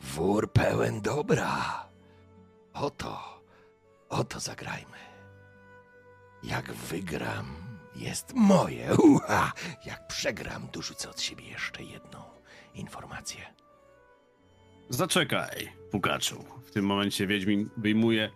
Wór 0.00 0.52
pełen 0.52 1.00
dobra. 1.00 1.84
Oto, 2.74 3.42
oto 4.08 4.40
zagrajmy. 4.40 4.98
Jak 6.42 6.72
wygram, 6.72 7.46
jest 7.96 8.34
moje. 8.34 8.94
Uha! 8.94 9.52
Jak 9.86 10.06
przegram, 10.06 10.68
dorzucę 10.72 11.10
od 11.10 11.20
siebie 11.20 11.44
jeszcze 11.48 11.82
jedną 11.82 12.18
informację. 12.74 13.40
Zaczekaj, 14.88 15.72
pukaczu. 15.90 16.44
W 16.64 16.70
tym 16.70 16.84
momencie 16.84 17.26
Wiedźmin 17.26 17.70
wyjmuje 17.76 18.30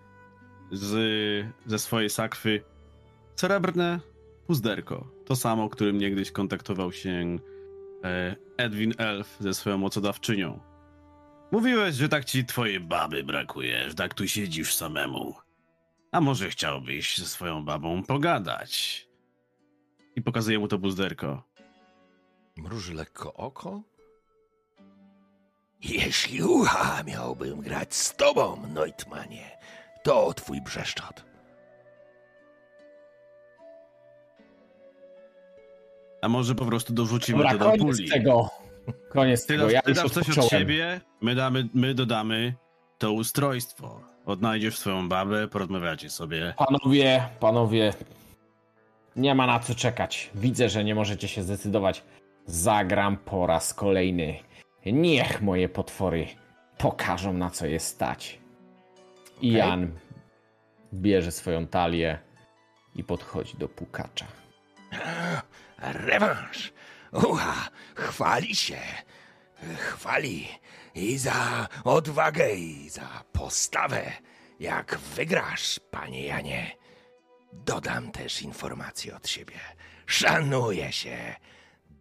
z, 0.73 1.47
ze 1.67 1.79
swojej 1.79 2.11
sakwy 2.11 2.63
srebrne 3.37 4.01
puzderko. 4.47 5.07
To 5.25 5.37
samo, 5.37 5.69
którym 5.69 5.99
niegdyś 5.99 6.33
kontaktował 6.33 6.93
się 6.93 7.39
Edwin 8.57 8.93
Elf 8.99 9.37
ze 9.41 9.55
swoją 9.55 9.79
mocodawczynią. 9.79 10.61
Mówiłeś, 11.53 11.95
że 11.95 12.09
tak 12.09 12.25
ci 12.25 12.45
twojej 12.45 12.81
baby 12.81 13.25
brakuje, 13.25 13.89
że 13.89 13.95
tak 13.95 14.15
tu 14.15 14.29
siedzisz 14.29 14.75
samemu. 14.75 15.35
A 16.13 16.21
może 16.21 16.51
chciałbyś 16.51 17.19
ze 17.19 17.27
swoją 17.27 17.65
babą 17.65 18.03
pogadać? 18.03 19.07
I 20.17 20.23
pokazuje 20.23 20.59
mu 20.59 20.69
to 20.69 20.79
puzderko. 20.79 21.43
Mruży 22.57 22.95
lekko 22.95 23.35
oko. 23.35 23.83
Jeśli 25.81 26.43
ucha 26.43 27.03
miałbym 27.03 27.61
grać 27.61 27.95
z 27.95 28.17
tobą, 28.17 28.67
Neutmanie, 28.75 29.59
to 30.03 30.35
twój 30.35 30.61
brzeszczot. 30.63 31.25
A 36.27 36.29
może 36.29 36.55
po 36.55 36.65
prostu 36.67 36.93
dorzucimy 36.93 37.39
Dobra, 37.39 37.53
to 37.53 37.59
do 37.59 37.65
koniec 37.65 37.97
puli? 37.97 38.09
tego. 38.09 38.51
Koniec 39.09 39.47
Ty 39.47 39.55
tego. 39.55 39.71
Ja 39.71 39.83
ty 39.83 39.93
dasz 39.95 40.11
coś 40.11 40.39
od 40.39 40.49
siebie, 40.49 41.01
my, 41.21 41.35
damy, 41.35 41.69
my 41.75 41.95
dodamy 41.95 42.55
to 42.99 43.13
ustrojstwo. 43.13 44.01
Odnajdziesz 44.25 44.79
swoją 44.79 45.09
babę, 45.09 45.49
porozmawiacie 45.49 46.11
sobie. 46.11 46.55
Panowie, 46.57 47.29
panowie, 47.41 47.93
nie 49.17 49.35
ma 49.35 49.47
na 49.47 49.59
co 49.59 49.75
czekać. 49.75 50.31
Widzę, 50.35 50.69
że 50.69 50.85
nie 50.85 50.95
możecie 50.95 51.29
się 51.29 51.43
zdecydować. 51.43 52.03
Zagram 52.47 53.17
po 53.17 53.47
raz 53.47 53.75
kolejny. 53.75 54.39
Niech 54.87 55.43
moje 55.43 55.69
potwory 55.69 56.27
pokażą 56.79 57.33
na 57.33 57.51
co 57.51 57.67
je 57.67 57.81
stać. 57.81 58.39
Okej. 59.39 59.53
Jan 59.53 59.93
bierze 60.95 61.33
swoją 61.33 61.67
talię 61.67 62.19
i 62.95 63.05
podchodzi 63.05 63.57
do 63.59 63.69
pukacza. 63.69 64.27
Rewanż! 65.79 66.73
Ucha, 67.13 67.69
chwali 67.95 68.55
się. 68.57 68.79
Chwali 69.79 70.49
i 70.95 71.19
za 71.19 71.69
odwagę, 71.85 72.55
i 72.55 72.89
za 72.89 73.25
postawę. 73.33 74.13
Jak 74.61 74.99
wygrasz, 74.99 75.81
panie 75.91 76.27
Janie, 76.27 76.77
dodam 77.53 78.13
też 78.13 78.43
informację 78.43 79.17
od 79.17 79.29
siebie. 79.29 79.61
Szanuję 80.07 80.93
się 80.93 81.35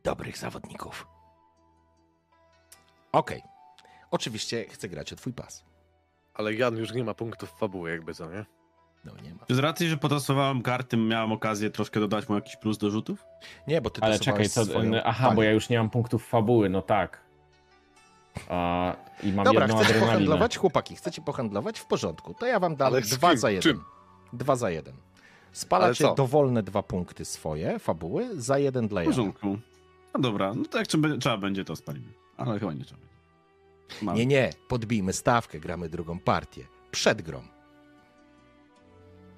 dobrych 0.04 0.38
zawodników. 0.38 1.08
Okej. 3.12 3.42
Oczywiście 4.12 4.66
chcę 4.70 4.90
grać 4.90 5.14
o 5.14 5.16
twój 5.16 5.34
pas. 5.34 5.64
Ale 6.34 6.54
Jan 6.54 6.78
już 6.78 6.92
nie 6.94 7.04
ma 7.04 7.14
punktów 7.14 7.60
fabuły, 7.60 7.92
jakby 7.92 8.14
co, 8.14 8.32
nie? 8.32 8.46
No 9.06 9.12
nie 9.24 9.34
ma. 9.36 9.46
Czy 9.48 9.56
z 9.56 9.60
racji, 9.60 9.90
że 9.90 9.98
potasowałem 9.98 10.62
karty, 10.62 10.98
miałem 10.98 11.32
okazję 11.32 11.70
troszkę 11.70 12.00
dodać 12.00 12.30
mu 12.30 12.36
jakiś 12.36 12.56
plus 12.56 12.78
do 12.78 12.90
rzutów? 12.92 13.26
Nie, 13.68 13.82
bo 13.82 13.90
ty 13.90 14.02
Ale 14.02 14.20
czekaj, 14.20 14.50
co. 14.50 14.66
swoją 14.66 14.92
Aha, 15.04 15.30
bo 15.30 15.36
talię. 15.36 15.48
ja 15.48 15.52
już 15.54 15.70
nie 15.70 15.78
mam 15.78 15.90
punktów 15.90 16.28
fabuły, 16.28 16.70
no 16.70 16.82
tak. 16.82 17.22
A, 18.50 18.96
I 19.24 19.32
mam 19.34 19.46
Dobra, 19.46 19.62
jedną 19.62 19.76
chcecie 19.78 19.90
adrenalinę. 19.90 20.12
pohandlować? 20.26 20.58
Chłopaki, 20.58 20.96
chcecie 20.96 21.22
pohandlować? 21.22 21.80
W 21.80 21.86
porządku. 21.86 22.34
To 22.34 22.46
ja 22.46 22.60
wam 22.60 22.76
dam 22.76 22.88
Ale 22.88 23.02
dwa 23.02 23.30
kim? 23.30 23.38
za 23.40 23.50
jeden. 23.52 23.62
Czym? 23.74 23.84
Dwa 24.34 24.56
za 24.56 24.70
jeden. 24.70 24.94
Spalacie 25.52 26.08
dowolne 26.18 26.64
dwa 26.64 26.84
punkty 26.84 27.26
swoje, 27.26 27.80
fabuły, 27.80 28.42
za 28.42 28.58
jeden 28.58 28.88
dla 28.88 29.02
W 29.02 29.04
Jana. 29.04 29.16
porządku. 29.16 29.58
No 30.14 30.20
dobra, 30.20 30.54
no 30.54 30.66
to 30.66 30.78
jak 30.78 30.88
trzeba, 30.88 31.18
trzeba 31.18 31.38
będzie, 31.38 31.66
to 31.66 31.76
spalimy. 31.76 32.08
Ale 32.38 32.60
chyba 32.60 32.74
nie 32.74 32.86
trzeba. 32.86 33.02
Mamy. 34.02 34.18
Nie, 34.20 34.26
nie, 34.26 34.50
podbijmy 34.68 35.14
stawkę, 35.14 35.60
gramy 35.60 35.90
drugą 35.90 36.20
partię. 36.20 36.64
Przed 36.92 37.22
grą. 37.22 37.42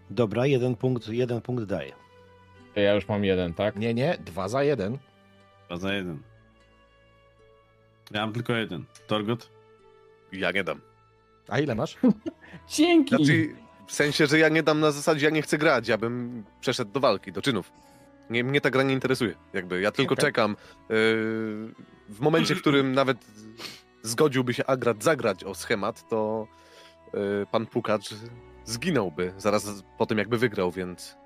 Dobra, 0.10 0.46
jeden 0.46 0.76
punkt, 0.76 1.08
jeden 1.08 1.42
punkt 1.42 1.64
daję. 1.64 1.94
To 2.74 2.80
Ja 2.80 2.94
już 2.94 3.08
mam 3.08 3.24
jeden, 3.24 3.54
tak? 3.54 3.76
Nie, 3.76 3.94
nie, 3.94 4.18
dwa 4.26 4.48
za 4.48 4.64
jeden. 4.64 4.98
Dwa 5.66 5.78
za 5.78 5.94
jeden. 5.94 6.20
Ja 8.12 8.22
mam 8.22 8.34
tylko 8.34 8.54
jeden. 8.54 8.86
Torgot? 9.08 9.50
Ja 10.32 10.52
nie 10.52 10.64
dam. 10.64 10.82
A 11.48 11.60
ile 11.60 11.76
masz? 11.76 11.98
Dzięki! 12.76 13.16
Znaczy, 13.16 13.56
w 13.88 13.92
sensie, 13.92 14.28
że 14.28 14.40
ja 14.40 14.50
nie 14.50 14.64
dam 14.64 14.80
na 14.80 14.92
zasadzie, 14.92 15.26
ja 15.26 15.32
nie 15.32 15.42
chcę 15.42 15.58
grać, 15.58 15.88
ja 15.88 15.98
bym 15.98 16.44
przeszedł 16.62 16.92
do 16.92 17.00
walki, 17.00 17.32
do 17.32 17.42
czynów. 17.42 17.72
Nie, 18.30 18.44
mnie 18.44 18.62
ta 18.62 18.70
gra 18.70 18.84
nie 18.84 18.94
interesuje, 18.94 19.36
jakby. 19.54 19.82
Ja 19.82 19.92
tylko 19.92 20.14
Okej. 20.14 20.26
czekam. 20.26 20.52
Yy, 20.90 20.96
w 22.10 22.20
momencie, 22.20 22.56
w 22.56 22.62
którym 22.62 22.92
nawet 22.92 23.18
zgodziłby 24.02 24.54
się 24.54 24.66
Agrat 24.66 25.04
zagrać 25.04 25.44
o 25.44 25.56
schemat, 25.56 26.10
to 26.10 26.48
yy, 27.14 27.46
pan 27.52 27.66
Pukacz 27.66 28.14
zginąłby 28.68 29.34
zaraz 29.38 29.84
po 29.98 30.06
tym, 30.06 30.18
jakby 30.18 30.38
wygrał, 30.38 30.72
więc 30.72 31.18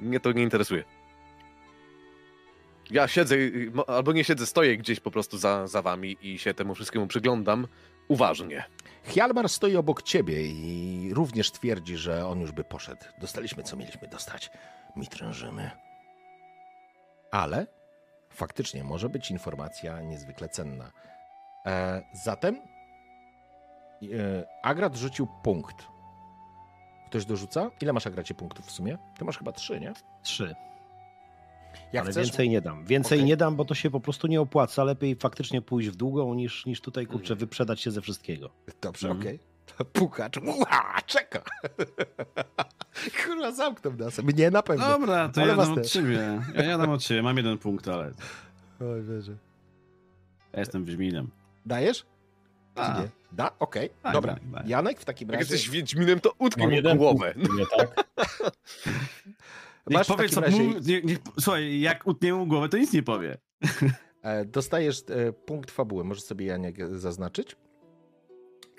mnie 0.00 0.20
to 0.20 0.32
nie 0.32 0.42
interesuje. 0.42 0.84
Ja 2.90 3.08
siedzę, 3.08 3.36
albo 3.86 4.12
nie 4.12 4.24
siedzę, 4.24 4.46
stoję 4.46 4.76
gdzieś 4.76 5.00
po 5.00 5.10
prostu 5.10 5.38
za, 5.38 5.66
za 5.66 5.82
wami 5.82 6.16
i 6.20 6.38
się 6.38 6.54
temu 6.54 6.74
wszystkiemu 6.74 7.06
przyglądam 7.06 7.66
uważnie. 8.08 8.64
Hjalmar 9.04 9.48
stoi 9.48 9.76
obok 9.76 10.02
ciebie 10.02 10.46
i 10.46 11.10
również 11.14 11.50
twierdzi, 11.50 11.96
że 11.96 12.26
on 12.26 12.40
już 12.40 12.52
by 12.52 12.64
poszedł. 12.64 13.04
Dostaliśmy, 13.20 13.62
co 13.62 13.76
mieliśmy 13.76 14.08
dostać. 14.08 14.50
Mitrężymy. 14.96 15.70
Ale 17.30 17.66
faktycznie 18.30 18.84
może 18.84 19.08
być 19.08 19.30
informacja 19.30 20.00
niezwykle 20.00 20.48
cenna. 20.48 20.90
E, 21.66 22.02
zatem 22.24 22.56
e, 24.02 24.46
Agrat 24.62 24.96
rzucił 24.96 25.28
punkt. 25.42 25.95
Ktoś 27.16 27.26
dorzuca? 27.26 27.70
Ile 27.82 27.92
masz, 27.92 28.06
Agracie, 28.06 28.34
punktów 28.34 28.66
w 28.66 28.70
sumie? 28.70 28.98
Ty 29.18 29.24
masz 29.24 29.38
chyba 29.38 29.52
trzy, 29.52 29.80
nie? 29.80 29.92
Trzy. 30.22 30.54
Jak 31.92 32.02
ale 32.04 32.10
chcesz, 32.12 32.26
więcej 32.26 32.48
nie 32.48 32.60
dam. 32.60 32.84
Więcej 32.84 33.18
Okej. 33.18 33.28
nie 33.28 33.36
dam, 33.36 33.56
bo 33.56 33.64
to 33.64 33.74
się 33.74 33.90
po 33.90 34.00
prostu 34.00 34.26
nie 34.26 34.40
opłaca. 34.40 34.84
Lepiej 34.84 35.16
faktycznie 35.16 35.62
pójść 35.62 35.88
w 35.88 35.96
długą, 35.96 36.34
niż, 36.34 36.66
niż 36.66 36.80
tutaj, 36.80 37.06
kurczę, 37.06 37.22
Mhm. 37.34 37.38
wyprzedać 37.38 37.80
się 37.80 37.90
ze 37.90 38.00
wszystkiego. 38.00 38.50
Dobrze, 38.80 39.08
Mhm. 39.08 39.26
okej. 39.26 39.38
Pukacz, 39.92 40.36
ua, 40.36 41.00
czeka. 41.06 41.42
Kurwa, 43.24 43.52
zamknął 43.52 43.92
nas. 43.96 44.18
Mnie 44.22 44.50
na 44.50 44.62
pewno. 44.62 44.88
Dobra, 44.88 45.28
to 45.28 45.40
Ale 45.40 45.50
ja 45.50 45.56
dam 45.56 45.72
od 45.72 45.82
też. 45.82 45.92
siebie. 45.92 46.42
Ja, 46.54 46.62
ja 46.70 46.78
dam 46.78 46.90
od 46.90 47.02
siebie, 47.02 47.22
mam 47.22 47.36
jeden 47.36 47.58
punkt, 47.58 47.88
ale 47.88 48.12
Oj, 48.80 49.02
wierzę. 49.02 49.36
ja 50.52 50.58
jestem 50.60 50.84
Wiedźminem. 50.84 51.30
Dajesz? 51.66 51.98
Czy 52.74 52.82
A. 52.82 53.00
nie? 53.00 53.08
Da? 53.36 53.58
Okej. 53.58 53.90
Tak, 54.02 54.12
Dobra. 54.12 54.36
tak. 54.54 54.68
Janek 54.68 55.00
w 55.00 55.04
takim 55.04 55.28
Jak 55.28 55.40
razie... 55.40 55.54
jesteś 55.54 55.70
Wiedźminem, 55.70 56.20
to 56.20 56.32
utknij 56.38 56.74
jeden 56.74 56.98
głowę. 56.98 57.34
sumie, 57.46 57.64
tak? 57.76 58.04
Masz 59.90 60.06
powie, 60.06 60.28
co 60.28 60.40
razie... 60.40 60.62
mu, 60.62 60.72
nie, 60.86 61.02
niech, 61.02 61.18
słuchaj, 61.40 61.80
jak 61.80 62.06
utnie 62.06 62.34
mu 62.34 62.46
głowę, 62.46 62.68
to 62.68 62.76
nic 62.76 62.92
nie 62.92 63.02
powie. 63.02 63.36
E, 64.22 64.44
Dostajesz 64.44 65.02
e, 65.10 65.32
punkt 65.32 65.70
fabuły. 65.70 66.04
Możesz 66.04 66.22
sobie 66.24 66.46
Janiek 66.46 66.98
zaznaczyć. 66.98 67.56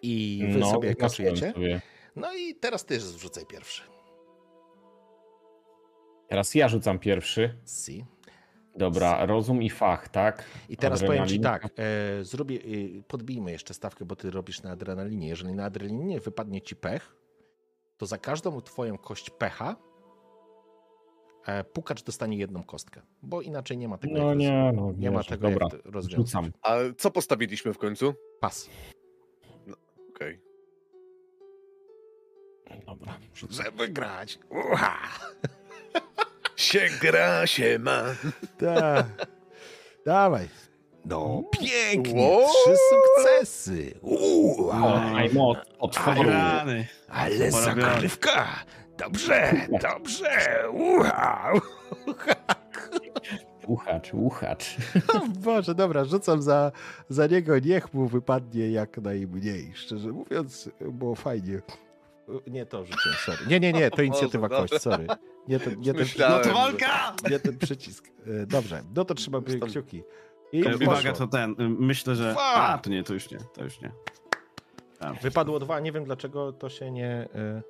I 0.02 0.46
wy 0.52 0.60
No, 0.60 0.72
sobie 0.72 0.96
kasujecie. 0.96 1.52
sobie. 1.54 1.82
No 2.16 2.34
i 2.34 2.56
teraz 2.56 2.86
ty 2.86 3.00
zrzucaj 3.00 3.46
pierwszy. 3.46 3.84
Teraz 6.28 6.56
ja 6.56 6.68
rzucam 6.70 7.00
pierwszy. 7.00 7.58
Si. 7.66 8.06
Dobra, 8.78 9.26
rozum 9.26 9.62
i 9.62 9.70
fach, 9.70 10.10
tak? 10.10 10.44
I 10.70 10.78
teraz 10.78 11.04
powiem 11.04 11.28
ci 11.28 11.40
tak, 11.40 11.66
e, 11.66 12.24
zrobię, 12.24 12.56
e, 12.56 13.04
podbijmy 13.08 13.52
jeszcze 13.52 13.74
stawkę, 13.74 14.06
bo 14.06 14.16
ty 14.16 14.32
robisz 14.32 14.64
na 14.64 14.72
adrenalinie. 14.72 15.28
Jeżeli 15.28 15.54
na 15.54 15.66
adrenalinie 15.66 16.20
wypadnie 16.20 16.62
ci 16.62 16.76
pech, 16.76 17.16
to 17.98 18.06
za 18.06 18.18
każdą 18.18 18.62
twoją 18.62 18.98
kość 18.98 19.30
pecha 19.30 19.76
e, 21.45 21.64
pukacz 21.64 22.04
dostanie 22.04 22.38
jedną 22.38 22.64
kostkę, 22.64 23.02
bo 23.22 23.41
inaczej 23.41 23.78
nie 23.78 23.88
ma 23.88 23.98
tego. 23.98 24.14
No 24.14 24.30
jak 24.30 24.38
nie, 24.38 24.72
no 24.76 24.94
nie 24.98 25.12
ma 25.12 25.18
wiesz, 25.18 25.28
tego 25.28 25.49
dobra, 25.49 25.68
jak 25.72 25.82
to 25.84 25.91
rozwiązać. 25.91 26.28
Rzucam. 26.28 26.52
A 26.62 26.76
co 26.98 27.12
postawiliśmy 27.12 27.74
w 27.74 27.78
końcu? 27.78 28.14
Pas. 28.40 28.70
Okej. 30.10 30.40
Dobra, 32.86 33.18
rzucam. 33.34 33.66
Żeby 33.66 33.88
grać. 33.88 34.40
Uha! 34.49 34.98
Się 36.58 36.88
gra, 37.02 37.48
się 37.48 37.80
ma. 37.80 38.04
Tak. 38.58 39.06
Dawaj. 40.06 40.50
No, 41.06 41.44
pięknie, 41.62 42.22
Wow. 42.30 42.48
trzy 42.48 42.76
sukcesy. 42.90 43.94
Uuu. 44.02 44.72
Rany. 46.24 46.88
ale 47.10 47.52
Porobione. 47.52 47.82
zagrywka. 47.92 48.48
Dobrze, 48.98 49.54
dobrze. 49.82 50.30
Uha. 50.74 51.54
Uchacz, 53.68 54.14
uchacz. 54.14 54.76
Boże, 55.40 55.76
dobra, 55.76 56.06
rzucam 56.06 56.42
za, 56.42 56.72
za 57.10 57.28
niego, 57.28 57.60
niech 57.60 57.94
mu 57.94 58.08
wypadnie 58.08 58.72
jak 58.72 58.98
najmniej. 58.98 59.72
Szczerze 59.76 60.10
mówiąc, 60.12 60.70
było 60.82 61.16
fajnie. 61.16 61.62
Nie 62.48 62.66
to 62.66 62.86
rzuciłem, 62.86 63.18
sorry. 63.26 63.38
Nie, 63.48 63.60
nie, 63.60 63.74
nie, 63.74 63.90
to 63.90 63.95
Boże, 63.98 64.06
inicjatywa 64.06 64.49
dobra. 64.49 64.68
kość, 64.68 64.82
sorry. 64.84 65.08
Nie 65.48 65.60
ten, 65.60 65.80
nie 65.80 65.94
ten, 65.94 66.06
No 66.30 66.40
to 66.40 66.54
walka! 66.54 67.16
nie 67.30 67.40
ten 67.40 67.58
przycisk. 67.58 68.08
E, 68.41 68.45
Dobrze, 68.45 68.82
no 68.95 69.06
to 69.06 69.14
trzymam 69.16 69.44
Stąd- 69.44 69.70
kciuki. 69.72 70.04
I 70.52 70.64
Uwaga, 70.84 71.14
to 71.14 71.28
ten. 71.28 71.52
y, 71.52 71.56
Myślę, 71.70 72.16
że. 72.16 72.36
A, 72.40 72.78
to 72.78 72.90
nie, 72.90 73.04
to 73.04 73.14
już 73.14 73.32
nie, 73.32 73.38
to 73.54 73.64
już 73.64 73.82
nie. 73.82 73.91
A, 74.99 75.14
Wypadło 75.14 75.60
dwa, 75.60 75.80
nie 75.80 75.91
wiem 75.91 76.04
dlaczego 76.06 76.52
to 76.54 76.70
się 76.70 76.91
nie... 76.91 77.08
e, 77.36 77.62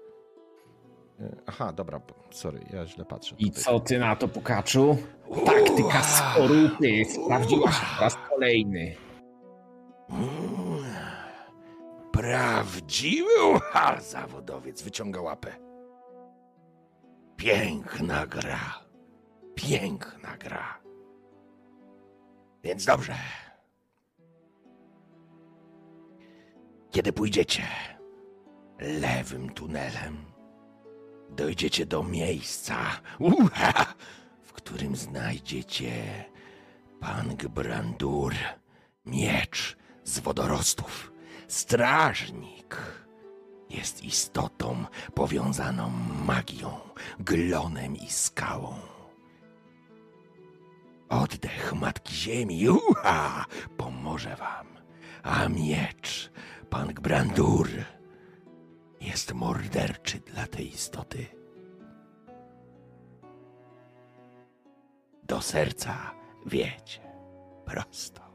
e, 1.19 1.35
Aha, 1.47 1.73
dobra, 1.73 2.01
sorry, 2.31 2.59
ja 2.73 2.85
źle 2.87 3.05
patrzę. 3.05 3.35
I 3.39 3.45
tutaj. 3.51 3.63
co 3.63 3.79
ty 3.79 3.99
na 3.99 4.15
to, 4.15 4.27
Pukaczu? 4.27 4.97
Taktyka 5.45 6.01
skorupy 6.03 7.05
sprawdziła 7.05 7.71
się 7.71 7.85
po 7.97 8.01
raz 8.03 8.17
kolejny. 8.29 8.95
Prawdziwy 12.27 13.43
ucha, 13.55 14.01
zawodowiec 14.01 14.81
wyciąga 14.81 15.21
łapę. 15.21 15.55
Piękna 17.37 18.27
gra. 18.27 18.83
Piękna 19.55 20.37
gra. 20.37 20.81
Więc 22.63 22.85
dobrze. 22.85 23.15
Kiedy 26.91 27.13
pójdziecie 27.13 27.63
lewym 28.79 29.49
tunelem, 29.49 30.17
dojdziecie 31.29 31.85
do 31.85 32.03
miejsca, 32.03 32.77
ucha, 33.19 33.93
w 34.41 34.53
którym 34.53 34.95
znajdziecie 34.95 35.91
Pang 36.99 37.47
Brandur, 37.47 38.33
miecz 39.05 39.77
z 40.03 40.19
wodorostów. 40.19 41.16
Strażnik 41.47 42.77
jest 43.69 44.03
istotą 44.03 44.85
powiązaną 45.13 45.89
magią, 46.25 46.79
glonem 47.19 47.95
i 47.95 48.09
skałą. 48.09 48.75
Oddech 51.09 51.73
Matki 51.73 52.15
Ziemi, 52.15 52.69
uha, 52.69 53.45
pomoże 53.77 54.35
wam, 54.35 54.67
a 55.23 55.49
miecz, 55.49 56.31
pan 56.69 56.93
Brandur, 56.93 57.69
jest 59.01 59.33
morderczy 59.33 60.19
dla 60.19 60.47
tej 60.47 60.73
istoty. 60.73 61.25
Do 65.23 65.41
serca 65.41 66.11
wiecie, 66.45 67.01
prosto. 67.65 68.26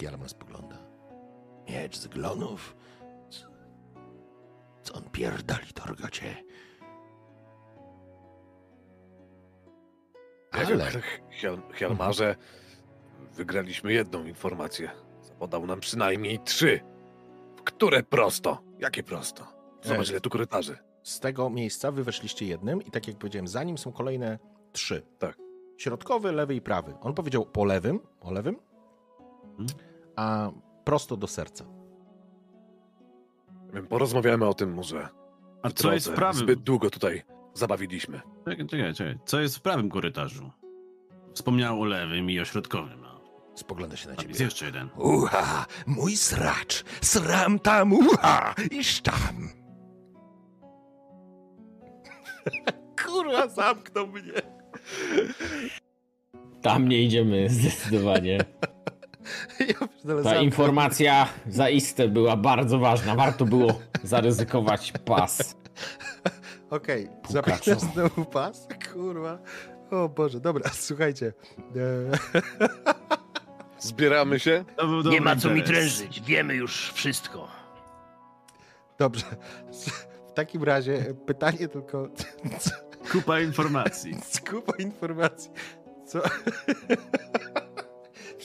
Hjalmar 0.00 0.28
spogląda. 0.28 0.76
Miecz 1.68 1.96
z 1.96 2.06
glonów? 2.08 2.76
Co, 3.30 3.46
co 4.82 4.94
on 4.94 5.02
pierdoli, 5.12 5.72
Torgocie? 5.74 6.36
Ale 10.50 10.90
Hjalmarze, 11.72 12.36
wygraliśmy 13.32 13.92
jedną 13.92 14.24
informację. 14.24 14.90
Podał 15.38 15.66
nam 15.66 15.80
przynajmniej 15.80 16.38
trzy. 16.38 16.80
W 17.56 17.62
które 17.62 18.02
prosto? 18.02 18.62
Jakie 18.78 19.02
prosto? 19.02 19.46
Zobacz, 19.82 20.08
E. 20.08 20.10
ile 20.10 20.20
tu 20.20 20.30
korytarzy. 20.30 20.78
z 21.02 21.20
tego 21.20 21.50
miejsca 21.50 21.90
wy 21.92 22.04
weszliście 22.04 22.46
jednym 22.46 22.82
i 22.82 22.90
tak 22.90 23.08
jak 23.08 23.18
powiedziałem, 23.18 23.48
za 23.48 23.64
nim 23.64 23.78
są 23.78 23.92
kolejne 23.92 24.38
trzy. 24.72 25.02
Tak. 25.18 25.36
Środkowy, 25.78 26.32
lewy 26.32 26.54
i 26.54 26.60
prawy. 26.60 26.94
On 27.00 27.14
powiedział 27.14 27.46
po 27.46 27.64
lewym, 27.64 28.00
o 28.20 28.32
lewym. 28.32 28.56
A 30.16 30.50
prosto 30.84 31.16
do 31.16 31.26
serca. 31.26 31.64
Porozmawiamy 33.88 34.46
o 34.46 34.54
tym 34.54 34.74
może. 34.74 35.08
A 35.62 35.70
co 35.70 35.92
jest 35.92 36.08
w 36.08 36.14
prawym? 36.14 36.38
Zbyt 36.40 36.60
długo 36.60 36.90
tutaj 36.90 37.22
zabawiliśmy. 37.54 38.20
Czekaj, 38.44 38.66
czekaj, 38.66 38.94
czekaj. 38.94 39.18
Co 39.24 39.40
jest 39.40 39.56
w 39.56 39.60
prawym 39.60 39.88
korytarzu? 39.88 40.50
Wspomniał 41.34 41.80
o 41.80 41.84
lewym 41.84 42.30
i 42.30 42.40
o 42.40 42.44
środkowym. 42.44 43.06
Spogląda 43.54 43.96
się 43.96 44.08
na 44.08 44.16
ciebie. 44.16 44.28
jest 44.28 44.40
jeszcze 44.40 44.66
jeden. 44.66 44.88
Uha, 44.96 45.66
mój 45.86 46.16
sracz, 46.16 46.84
sram 47.00 47.58
tam, 47.58 47.92
uha, 47.92 48.54
iż 48.70 49.00
tam. 49.00 49.48
Kurwa, 53.04 53.48
zamknął 53.48 54.06
mnie. 54.06 54.32
Tam 56.62 56.88
nie 56.88 57.02
idziemy 57.02 57.48
zdecydowanie. 57.50 58.38
Ja 60.08 60.22
Ta 60.22 60.36
informacja 60.40 61.28
zaiste 61.48 62.08
była 62.08 62.36
bardzo 62.36 62.78
ważna. 62.78 63.14
Warto 63.14 63.44
było 63.44 63.80
zaryzykować 64.02 64.92
pas. 65.04 65.56
Okej, 66.70 67.08
Pukaczu. 67.22 67.32
zapinasz 67.32 67.80
znowu 67.94 68.24
pas? 68.24 68.68
Kurwa. 68.92 69.38
O 69.90 70.08
Boże, 70.08 70.40
dobra, 70.40 70.70
słuchajcie. 70.72 71.32
E, 71.76 72.18
Zbieramy 73.78 74.40
się? 74.40 74.64
Nie 75.04 75.20
ma 75.20 75.36
co 75.36 75.50
mi 75.50 75.62
trężyć, 75.62 76.20
wiemy 76.20 76.54
już 76.54 76.92
wszystko. 76.92 77.48
dobrze. 78.98 79.24
W 80.28 80.32
takim 80.36 80.64
razie 80.64 81.14
pytanie 81.26 81.68
tylko. 81.68 82.08
Kupa 83.12 83.40
informacji. 83.40 84.16
Skupa 84.24 84.72
informacji. 84.78 85.50
Co? 86.06 86.20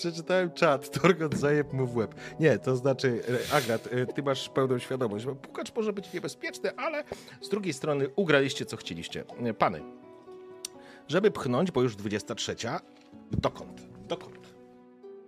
Przeczytałem 0.06 0.52
czat, 0.52 0.90
Torgot 1.02 1.36
zajeb 1.36 1.74
mu 1.74 1.88
w 1.88 1.96
łeb. 1.96 2.16
Nie, 2.40 2.60
to 2.60 2.76
znaczy, 2.76 3.22
e, 3.52 3.56
Agat, 3.56 3.88
e, 3.92 4.06
ty 4.06 4.24
masz 4.24 4.50
pełną 4.50 4.80
świadomość, 4.80 5.26
bo 5.26 5.36
pukacz 5.36 5.76
może 5.76 5.94
być 5.94 6.14
niebezpieczny, 6.14 6.76
ale 6.78 7.04
z 7.42 7.50
drugiej 7.50 7.74
strony 7.74 8.08
ugraliście, 8.16 8.66
co 8.66 8.78
chcieliście. 8.78 9.24
E, 9.44 9.54
Pany, 9.54 9.82
żeby 11.08 11.32
pchnąć, 11.32 11.72
bo 11.72 11.82
już 11.82 11.96
23, 11.96 12.56
dokąd? 13.32 13.82
Dokąd? 14.08 14.54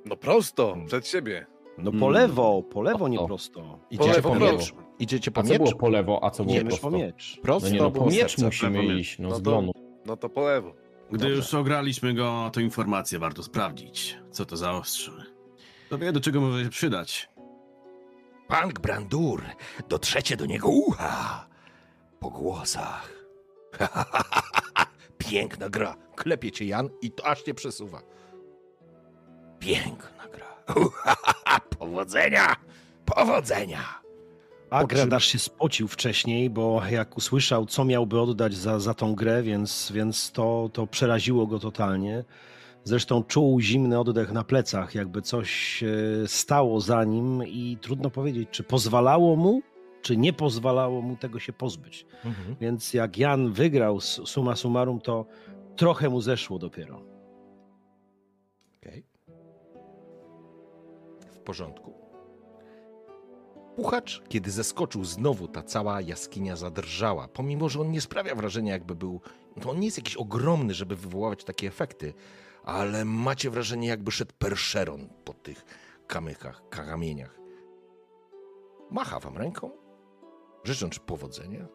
No 0.06 0.16
prosto, 0.18 0.78
przed 0.88 1.08
siebie. 1.08 1.46
No 1.78 1.92
po 1.92 1.98
Mm. 1.98 2.12
lewo, 2.12 2.64
po 2.64 2.82
lewo, 2.82 3.08
nie 3.08 3.26
prosto. 3.26 3.80
Idziecie 3.92 4.12
lewo, 4.14 4.30
po 4.30 4.36
po 4.40 4.42
miecz? 4.52 4.74
Idziecie 5.00 5.32
po 5.32 5.42
A 5.42 5.44
co 5.44 5.50
miecz? 5.50 5.62
było 5.62 5.76
po 5.76 5.90
lewo, 5.90 6.20
a 6.24 6.30
co 6.30 6.44
było 6.44 6.56
Idziemy 6.56 6.70
prosto? 6.70 6.92
po 6.92 6.98
miecz. 6.98 7.40
Prosto 7.42 7.70
No 7.70 7.76
nie, 7.76 7.82
no 7.82 7.92
po 7.92 8.06
miecz 8.06 8.16
serce. 8.32 8.46
musimy 8.46 8.86
iść, 9.00 9.20
no 9.20 9.30
No 9.30 9.36
z 9.36 9.38
to- 9.38 9.44
glonu. 9.44 9.72
No 10.06 10.18
to 10.18 10.30
po 10.30 10.42
lewo. 10.42 10.74
Gdy 11.14 11.20
Dobrze. 11.20 11.36
już 11.36 11.54
ograliśmy 11.54 12.14
go, 12.14 12.50
to 12.54 12.60
informację 12.60 13.20
warto 13.20 13.44
sprawdzić. 13.44 14.18
Co 14.32 14.46
to 14.46 14.58
za 14.58 14.72
ostrze? 14.72 15.26
To 15.90 15.98
wie, 15.98 16.12
do 16.12 16.22
czego 16.22 16.42
może 16.42 16.64
się 16.64 16.70
przydać. 16.70 17.30
Pan 18.48 18.70
Brandur, 18.70 19.44
dotrzecie 19.90 20.38
do 20.38 20.46
niego 20.46 20.68
ucha. 20.68 21.48
Po 22.20 22.30
głosach. 22.30 23.26
Piękna 25.18 25.70
gra. 25.70 25.96
Klepie 26.16 26.52
cię 26.52 26.66
Jan 26.66 26.90
i 27.02 27.12
to 27.12 27.26
aż 27.26 27.42
cię 27.42 27.54
przesuwa. 27.54 28.02
Piękna 29.60 30.28
gra. 30.32 30.64
Powodzenia! 31.80 32.56
Powodzenia! 33.06 34.03
Agrad 34.74 35.14
aż 35.14 35.26
się 35.26 35.40
spocił 35.40 35.88
wcześniej, 35.88 36.50
bo 36.50 36.82
jak 36.92 37.18
usłyszał, 37.18 37.66
co 37.66 37.86
miałby 37.86 38.20
oddać 38.22 38.54
za, 38.54 38.80
za 38.80 38.94
tą 38.94 39.16
grę, 39.16 39.44
więc, 39.44 39.92
więc 39.96 40.32
to, 40.32 40.70
to 40.74 40.88
przeraziło 40.88 41.48
go 41.48 41.60
totalnie. 41.60 42.24
Zresztą 42.84 43.24
czuł 43.24 43.60
zimny 43.62 44.00
oddech 44.00 44.32
na 44.32 44.44
plecach, 44.44 44.96
jakby 44.96 45.22
coś 45.22 45.84
stało 46.28 46.82
za 46.82 47.04
nim 47.04 47.44
i 47.48 47.78
trudno 47.82 48.10
powiedzieć, 48.10 48.50
czy 48.52 48.64
pozwalało 48.64 49.36
mu, 49.36 49.62
czy 50.02 50.18
nie 50.18 50.34
pozwalało 50.34 51.02
mu 51.02 51.16
tego 51.16 51.40
się 51.40 51.54
pozbyć. 51.54 52.06
Więc 52.62 52.94
jak 52.94 53.18
Jan 53.18 53.52
wygrał 53.54 53.98
s- 53.98 54.22
summa 54.26 54.56
summarum, 54.56 55.02
to 55.02 55.26
trochę 55.76 56.10
mu 56.10 56.22
zeszło 56.22 56.60
dopiero. 56.60 57.02
Okej. 58.78 59.04
W 61.32 61.38
porządku. 61.40 62.03
Puchacz, 63.76 64.22
kiedy 64.30 64.52
zeskoczył 64.52 65.04
znowu, 65.06 65.48
ta 65.48 65.64
cała 65.64 66.02
jaskinia 66.02 66.56
zadrżała. 66.56 67.28
Pomimo, 67.28 67.70
że 67.70 67.82
on 67.82 67.92
nie 67.92 68.02
sprawia 68.02 68.36
wrażenia, 68.36 68.74
jakby 68.74 68.96
był. 68.96 69.22
No 69.56 69.72
on 69.72 69.80
nie 69.80 69.88
jest 69.88 69.98
jakiś 69.98 70.18
ogromny, 70.18 70.74
żeby 70.74 70.96
wywoływać 70.96 71.44
takie 71.44 71.68
efekty, 71.68 72.14
ale 72.64 73.06
macie 73.06 73.50
wrażenie, 73.50 73.88
jakby 73.88 74.12
szedł 74.12 74.34
perszeron 74.40 75.10
po 75.24 75.34
tych 75.34 75.66
kamykach, 76.08 76.62
kamieniach. 76.70 77.40
Macha 78.92 79.20
wam 79.20 79.38
ręką, 79.38 79.72
życząc 80.64 81.00
powodzenia 81.00 81.68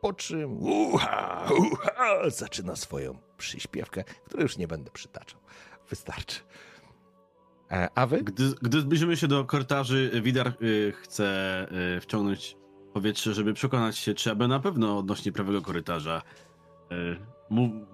Po 0.00 0.12
czym 0.12 0.62
uha, 0.62 1.48
uha, 1.72 2.30
zaczyna 2.30 2.76
swoją 2.76 3.18
przyśpiewkę, 3.38 4.04
której 4.04 4.42
już 4.42 4.56
nie 4.56 4.68
będę 4.68 4.90
przytaczał. 4.90 5.40
Wystarczy. 5.88 6.40
E, 7.70 7.88
a 7.94 8.06
wy? 8.06 8.22
Gdy, 8.22 8.44
gdy 8.62 8.80
zbliżymy 8.80 9.16
się 9.16 9.28
do 9.28 9.44
korytarzy, 9.44 10.10
Widar 10.22 10.48
y, 10.62 10.92
chce 11.02 11.66
y, 11.96 12.00
wciągnąć 12.00 12.56
powietrze, 12.92 13.34
żeby 13.34 13.54
przekonać 13.54 13.98
się, 13.98 14.14
czy 14.14 14.30
aby 14.30 14.48
na 14.48 14.60
pewno 14.60 14.98
odnośnie 14.98 15.32
prawego 15.32 15.62
korytarza 15.62 16.22
y, 16.92 16.94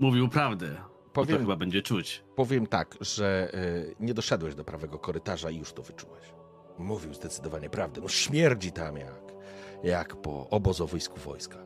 mówił 0.00 0.28
prawdę. 0.28 0.66
Powiem... 0.66 0.82
Powiem- 1.12 1.36
To 1.36 1.38
chyba 1.42 1.56
będzie 1.56 1.82
czuć. 1.82 2.24
Powiem 2.36 2.66
tak, 2.66 2.96
że 3.00 3.50
y, 3.54 3.96
nie 4.00 4.14
doszedłeś 4.14 4.54
do 4.54 4.64
prawego 4.64 4.98
korytarza 4.98 5.50
i 5.50 5.56
już 5.56 5.72
to 5.72 5.82
wyczułeś. 5.82 6.24
Mówił 6.78 7.14
zdecydowanie 7.14 7.70
prawdę. 7.70 8.00
No 8.00 8.08
śmierdzi 8.08 8.72
tam 8.72 8.96
jak, 8.96 9.22
jak 9.84 10.16
po 10.22 10.48
obozowisku 10.50 11.20
wojska. 11.20 11.58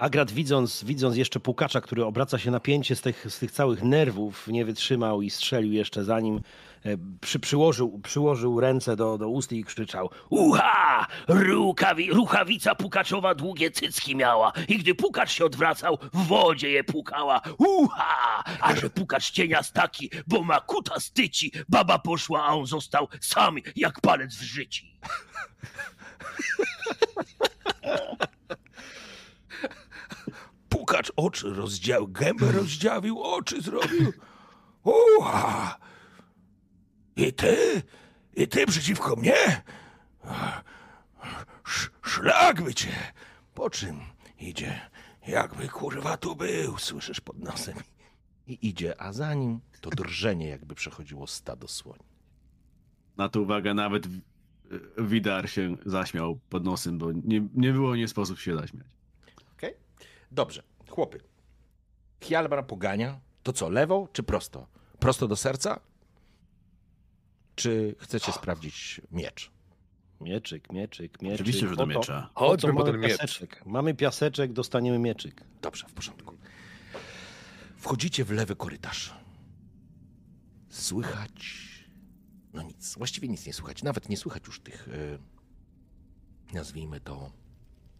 Agrat 0.00 0.30
widząc, 0.32 0.84
widząc 0.84 1.16
jeszcze 1.16 1.40
pukacza, 1.40 1.80
który 1.80 2.04
obraca 2.04 2.38
się 2.38 2.50
napięcie 2.50 2.96
z 2.96 3.00
tych, 3.00 3.26
z 3.30 3.38
tych 3.38 3.50
całych 3.50 3.82
nerwów, 3.82 4.48
nie 4.48 4.64
wytrzymał 4.64 5.22
i 5.22 5.30
strzelił 5.30 5.72
jeszcze 5.72 6.04
za 6.04 6.20
nim. 6.20 6.40
E, 6.84 6.96
Przy, 7.20 7.40
przyłożył, 7.40 8.00
przyłożył 8.02 8.60
ręce 8.60 8.96
do, 8.96 9.18
do 9.18 9.28
ust 9.28 9.52
i 9.52 9.64
krzyczał. 9.64 10.10
Uha! 10.30 11.06
Rukawi, 11.28 12.12
ruchawica 12.12 12.74
pukaczowa 12.74 13.34
długie 13.34 13.70
cycki 13.70 14.16
miała 14.16 14.52
i 14.68 14.78
gdy 14.78 14.94
pukacz 14.94 15.30
się 15.32 15.44
odwracał, 15.44 15.98
w 16.12 16.26
wodzie 16.26 16.70
je 16.70 16.84
pukała. 16.84 17.40
Uha! 17.58 18.44
A 18.60 18.76
że 18.76 18.90
pukacz 18.90 19.30
cienias 19.30 19.72
taki, 19.72 20.10
bo 20.26 20.42
ma 20.42 20.60
kuta 20.60 21.00
styci, 21.00 21.52
baba 21.68 21.98
poszła, 21.98 22.44
a 22.44 22.54
on 22.54 22.66
został 22.66 23.08
sam 23.20 23.56
jak 23.76 24.00
palec 24.00 24.34
w 24.34 24.42
życi. 24.42 24.94
Pukacz 30.70 31.12
oczy 31.16 31.54
rozdział, 31.54 32.08
gębę 32.08 32.52
rozdziawił, 32.52 33.22
oczy 33.22 33.60
zrobił. 33.62 34.12
Uha! 35.18 35.78
I 37.16 37.32
ty? 37.32 37.82
I 38.36 38.48
ty 38.48 38.66
przeciwko 38.66 39.16
mnie? 39.16 39.62
Sz, 41.66 41.90
szlak 42.02 42.62
by 42.62 42.74
cię. 42.74 42.92
Po 43.54 43.70
czym 43.70 44.00
idzie, 44.38 44.80
jakby 45.26 45.68
kurwa 45.68 46.16
tu 46.16 46.36
był, 46.36 46.78
słyszysz 46.78 47.20
pod 47.20 47.38
nosem. 47.38 47.74
I 48.46 48.68
idzie, 48.68 49.00
a 49.00 49.12
za 49.12 49.34
nim 49.34 49.60
to 49.80 49.90
drżenie, 49.90 50.48
jakby 50.48 50.74
przechodziło 50.74 51.26
stado 51.26 51.68
słoni. 51.68 52.04
Na 53.16 53.28
to 53.28 53.40
uwaga, 53.40 53.74
nawet 53.74 54.06
Widar 54.98 55.50
się 55.50 55.76
zaśmiał 55.86 56.38
pod 56.48 56.64
nosem, 56.64 56.98
bo 56.98 57.12
nie, 57.12 57.48
nie 57.54 57.72
było 57.72 57.96
nie 57.96 58.08
sposób 58.08 58.38
się 58.38 58.56
zaśmiać. 58.56 58.86
Dobrze, 60.30 60.62
chłopy. 60.88 61.20
Hjalmar 62.20 62.66
pogania. 62.66 63.20
To 63.42 63.52
co, 63.52 63.68
lewo 63.68 64.08
czy 64.12 64.22
prosto? 64.22 64.66
Prosto 64.98 65.28
do 65.28 65.36
serca? 65.36 65.80
Czy 67.54 67.94
chcecie 67.98 68.32
sprawdzić 68.32 69.00
miecz? 69.10 69.50
Mieczyk, 70.20 70.72
mieczyk, 70.72 71.22
mieczyk. 71.22 71.34
Oczywiście, 71.40 71.68
że 71.68 71.76
do 71.76 71.86
miecza. 71.86 72.30
Chodźmy 72.34 72.72
po 72.72 72.78
mamy 72.78 72.92
ten 72.92 73.00
miecz. 73.00 73.18
piaseczek. 73.18 73.62
Mamy 73.66 73.94
piaseczek, 73.94 74.52
dostaniemy 74.52 74.98
mieczyk. 74.98 75.44
Dobrze, 75.62 75.86
w 75.88 75.92
porządku. 75.92 76.36
Wchodzicie 77.76 78.24
w 78.24 78.30
lewy 78.30 78.56
korytarz. 78.56 79.14
Słychać. 80.68 81.60
No 82.52 82.62
nic, 82.62 82.94
właściwie 82.94 83.28
nic 83.28 83.46
nie 83.46 83.52
słychać. 83.52 83.82
Nawet 83.82 84.08
nie 84.08 84.16
słychać 84.16 84.46
już 84.46 84.60
tych. 84.60 84.88
y, 84.88 85.18
nazwijmy 86.52 87.00
to. 87.00 87.32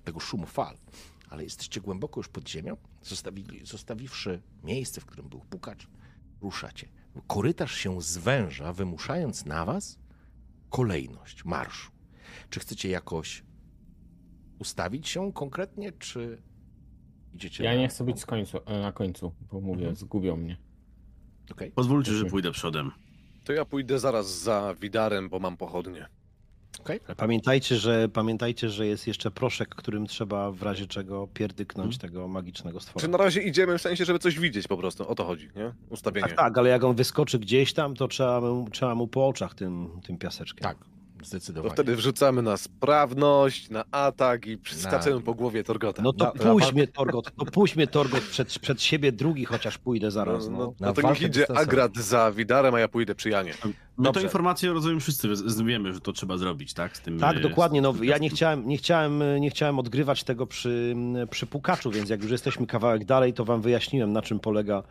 tego 0.05 0.20
szumu 0.20 0.47
fal. 0.47 0.76
Ale 1.31 1.44
jesteście 1.44 1.81
głęboko 1.81 2.20
już 2.20 2.28
pod 2.28 2.49
ziemią. 2.49 2.76
Zostawili, 3.02 3.67
zostawiwszy 3.67 4.42
miejsce, 4.65 5.00
w 5.00 5.05
którym 5.07 5.28
był 5.28 5.41
pukacz, 5.41 5.86
ruszacie. 6.41 6.89
Korytarz 7.26 7.75
się 7.75 8.00
zwęża, 8.02 8.73
wymuszając 8.73 9.44
na 9.47 9.65
was 9.65 9.99
kolejność 10.70 11.44
marszu. 11.44 11.91
Czy 12.50 12.60
chcecie 12.60 12.89
jakoś 12.89 13.44
ustawić 14.59 15.09
się 15.09 15.33
konkretnie, 15.33 15.92
czy 15.92 16.42
idziecie 17.34 17.65
Ja 17.65 17.73
na- 17.75 17.78
nie 17.78 17.89
chcę 17.89 18.05
być 18.05 18.20
z 18.20 18.26
końcu, 18.26 18.59
na 18.83 18.92
końcu, 18.92 19.33
bo 19.52 19.60
mówię, 19.60 19.78
Mhm. 19.81 19.97
zgubią 19.97 20.36
mnie. 20.36 20.57
Okej. 21.50 21.70
Pozwólcie, 21.73 22.12
że 22.12 22.25
pójdę 22.25 22.52
przodem. 22.52 22.91
To 23.44 23.52
ja 23.52 23.65
pójdę 23.65 23.99
zaraz 23.99 24.39
za 24.42 24.75
Widarem, 24.81 25.28
bo 25.28 25.39
mam 25.39 25.57
pochodnie. 25.57 26.07
Ale 26.89 27.16
Pamiętajcie, 27.16 27.76
że 27.76 28.08
pamiętajcie, 28.08 28.70
że 28.70 28.86
jest 28.86 29.07
jeszcze 29.07 29.31
proszek, 29.31 29.68
którym 29.68 30.07
trzeba 30.07 30.50
w 30.50 30.62
razie 30.62 30.86
czego 30.86 31.28
pierdyknąć 31.34 31.99
tego 31.99 32.28
magicznego 32.28 32.81
stwora. 32.81 33.00
Czy 33.00 33.08
na 33.08 33.18
razie 33.18 33.42
idziemy 33.42 33.78
w 33.78 33.82
sensie, 33.82 34.05
żeby 34.05 34.18
coś 34.18 34.39
widzieć 34.39 34.68
po 34.68 34.76
prostu? 34.76 35.08
O 35.08 35.15
to 35.15 35.24
chodzi, 35.24 35.50
nie? 35.57 35.73
Ustawienie. 35.90 36.28
Tak, 36.28 36.36
tak, 36.36 36.58
ale 36.58 36.70
jak 36.70 36.84
on 36.84 36.97
wyskoczy 36.97 37.39
gdzieś 37.39 37.73
tam, 37.73 37.94
to 37.94 38.08
trzeba 38.08 38.40
mu, 38.40 38.68
trzeba 38.70 38.94
mu 38.94 39.08
po 39.08 39.28
oczach 39.28 39.55
tym, 39.55 40.00
tym 40.02 40.18
piaseczkiem. 40.18 40.62
Tak, 40.62 40.76
To 41.20 41.26
zdecydowanie. 41.26 41.74
wtedy 41.74 41.97
wrzucamy 41.97 42.42
na 42.42 42.57
sprawność, 42.57 43.70
na 43.70 43.84
atak 43.90 44.47
i 44.47 44.58
skacemy 44.73 45.16
Na- 45.16 45.23
po 45.23 45.34
głowie 45.34 45.65
Torgota. 45.65 46.02
No 46.02 46.12
to 46.12 46.24
Na- 46.24 46.52
puść 46.52 46.73
mnie, 46.73 46.86
Torgot, 46.86 47.32
no 47.39 47.44
puść 47.44 47.76
mnie, 47.76 47.86
Torgot, 47.86 48.20
przed, 48.20 48.58
przed 48.58 48.82
siebie 48.82 49.12
drugi, 49.12 49.44
chociaż 49.44 49.78
pójdę 49.78 50.10
zaraz. 50.10 50.49
no, 50.49 50.58
No, 50.58 50.58
no, 50.81 50.86
no 50.86 50.92
to 50.92 51.02
niech 51.08 51.23
idzie. 51.23 51.50
Agrat 51.57 51.97
za 51.97 52.32
Widarem, 52.32 52.74
a 52.74 52.81
ja 52.81 52.89
pójdę 52.89 53.15
przy 53.15 53.31
Janie. 53.31 53.55
Dobrze. 53.99 54.20
tę 54.20 54.26
informację 54.26 54.73
rozumiem 54.73 55.00
wszyscy, 55.00 55.28
wiemy, 55.65 55.94
że 55.94 56.00
to 56.00 56.12
trzeba 56.12 56.36
zrobić, 56.36 56.74
tak? 56.74 56.97
Z 56.97 57.00
tym, 57.00 57.18
Tak, 57.18 57.36
e, 57.36 57.40
dokładnie. 57.40 57.82
No, 57.82 57.94
ja 58.02 58.18
nie 58.18 58.31
chciałem, 58.31 58.68
nie, 58.68 58.76
chciałem, 58.76 59.23
nie 59.40 59.50
chciałem 59.50 59.78
odgrywać 59.78 60.24
tego 60.24 60.47
przy, 60.47 60.97
przy 61.31 61.47
pukaczu, 61.47 61.90
więc 61.90 62.10
jak 62.10 62.23
już 62.23 62.31
jesteśmy 62.32 62.66
kawałek 62.66 63.05
dalej, 63.05 63.32
to 63.32 63.44
wam 63.44 63.60
wyjaśniłem, 63.62 64.12
na 64.12 64.23
czym 64.23 64.40
polega, 64.40 64.82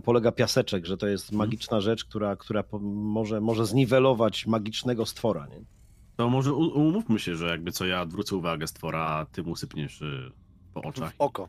polega 0.00 0.32
piaseczek, 0.32 0.86
że 0.86 0.96
to 0.96 1.06
jest 1.06 1.32
magiczna 1.32 1.80
rzecz, 1.80 2.04
która, 2.04 2.36
która 2.36 2.64
może, 2.80 3.40
może 3.40 3.66
zniwelować 3.66 4.46
magicznego 4.46 5.06
stwora. 5.06 5.46
Nie? 5.46 5.60
To 6.16 6.30
może 6.30 6.52
umówmy 6.54 7.18
się, 7.18 7.36
że 7.36 7.46
jakby 7.46 7.72
co 7.72 7.86
ja 7.86 8.02
odwrócę 8.02 8.36
uwagę 8.36 8.66
stwora, 8.66 9.00
a 9.08 9.26
ty 9.26 9.42
mu 9.42 9.56
sypniesz 9.56 10.00
y, 10.02 10.32
po 10.74 10.82
oczach. 10.82 11.12
W 11.14 11.20
oko. 11.20 11.48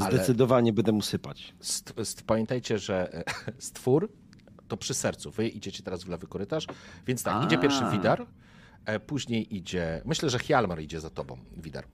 Ale- 0.00 0.14
Zdecydowanie 0.14 0.72
będę 0.72 0.92
mu 0.92 1.02
sypać. 1.02 1.54
St- 1.60 1.94
st- 2.04 2.22
pamiętajcie, 2.26 2.78
że 2.78 3.14
e, 3.14 3.24
stwór 3.58 4.12
to 4.68 4.76
przy 4.76 4.94
sercu. 4.94 5.30
Wy 5.30 5.48
idziecie 5.48 5.82
teraz 5.82 6.04
w 6.04 6.08
lewy 6.08 6.26
korytarz, 6.26 6.66
więc 7.06 7.22
tak, 7.22 7.44
idzie 7.46 7.58
A. 7.58 7.60
pierwszy 7.60 7.84
Widar, 7.92 8.26
e, 8.84 9.00
później 9.00 9.56
idzie, 9.56 10.02
myślę, 10.04 10.30
że 10.30 10.38
Hjalmar 10.38 10.80
idzie 10.80 11.00
za 11.00 11.10
tobą, 11.10 11.38
Widar. 11.56 11.84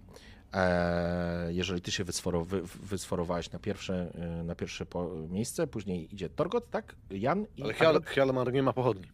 E, 0.52 1.52
jeżeli 1.52 1.80
ty 1.80 1.92
się 1.92 2.04
wysforo, 2.04 2.44
wy, 2.44 2.62
wysforowałeś 2.62 3.50
na 3.50 3.58
pierwsze, 3.58 4.12
e, 4.14 4.44
na 4.44 4.54
pierwsze 4.54 4.86
miejsce, 5.28 5.66
później 5.66 6.14
idzie 6.14 6.28
Torgot, 6.28 6.70
tak? 6.70 6.94
Jan 7.10 7.46
i 7.56 7.62
Ale 7.62 8.00
Hjalmar 8.06 8.52
nie 8.52 8.62
ma 8.62 8.72
pochodni. 8.72 9.06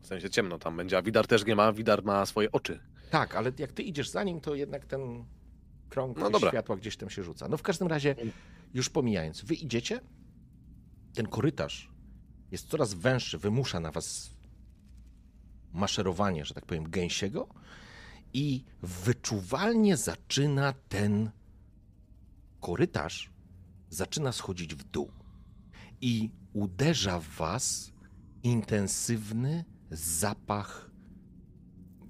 W 0.00 0.06
sensie 0.06 0.30
ciemno 0.30 0.58
tam 0.58 0.76
będzie, 0.76 0.98
a 0.98 1.02
Widar 1.02 1.26
też 1.26 1.46
nie 1.46 1.56
ma. 1.56 1.72
Widar 1.72 2.04
ma 2.04 2.26
swoje 2.26 2.52
oczy. 2.52 2.80
Tak, 3.10 3.34
ale 3.34 3.52
jak 3.58 3.72
ty 3.72 3.82
idziesz 3.82 4.08
za 4.08 4.24
nim, 4.24 4.40
to 4.40 4.54
jednak 4.54 4.86
ten 4.86 5.24
krąg 5.88 6.18
No 6.18 6.38
światła 6.38 6.76
gdzieś 6.76 6.96
tam 6.96 7.10
się 7.10 7.22
rzuca. 7.22 7.48
No 7.48 7.56
w 7.56 7.62
każdym 7.62 7.88
razie, 7.88 8.16
już 8.74 8.90
pomijając, 8.90 9.44
wy 9.44 9.54
idziecie, 9.54 10.00
ten 11.14 11.26
korytarz 11.26 11.92
jest 12.50 12.68
coraz 12.68 12.94
węższy, 12.94 13.38
wymusza 13.38 13.80
na 13.80 13.90
was 13.90 14.30
maszerowanie, 15.72 16.44
że 16.44 16.54
tak 16.54 16.66
powiem, 16.66 16.90
gęsiego 16.90 17.48
i 18.34 18.64
wyczuwalnie 18.82 19.96
zaczyna 19.96 20.72
ten 20.88 21.30
korytarz, 22.60 23.30
zaczyna 23.90 24.32
schodzić 24.32 24.74
w 24.74 24.84
dół 24.84 25.10
i 26.00 26.30
uderza 26.52 27.20
w 27.20 27.28
was 27.28 27.92
intensywny 28.42 29.64
zapach 29.90 30.90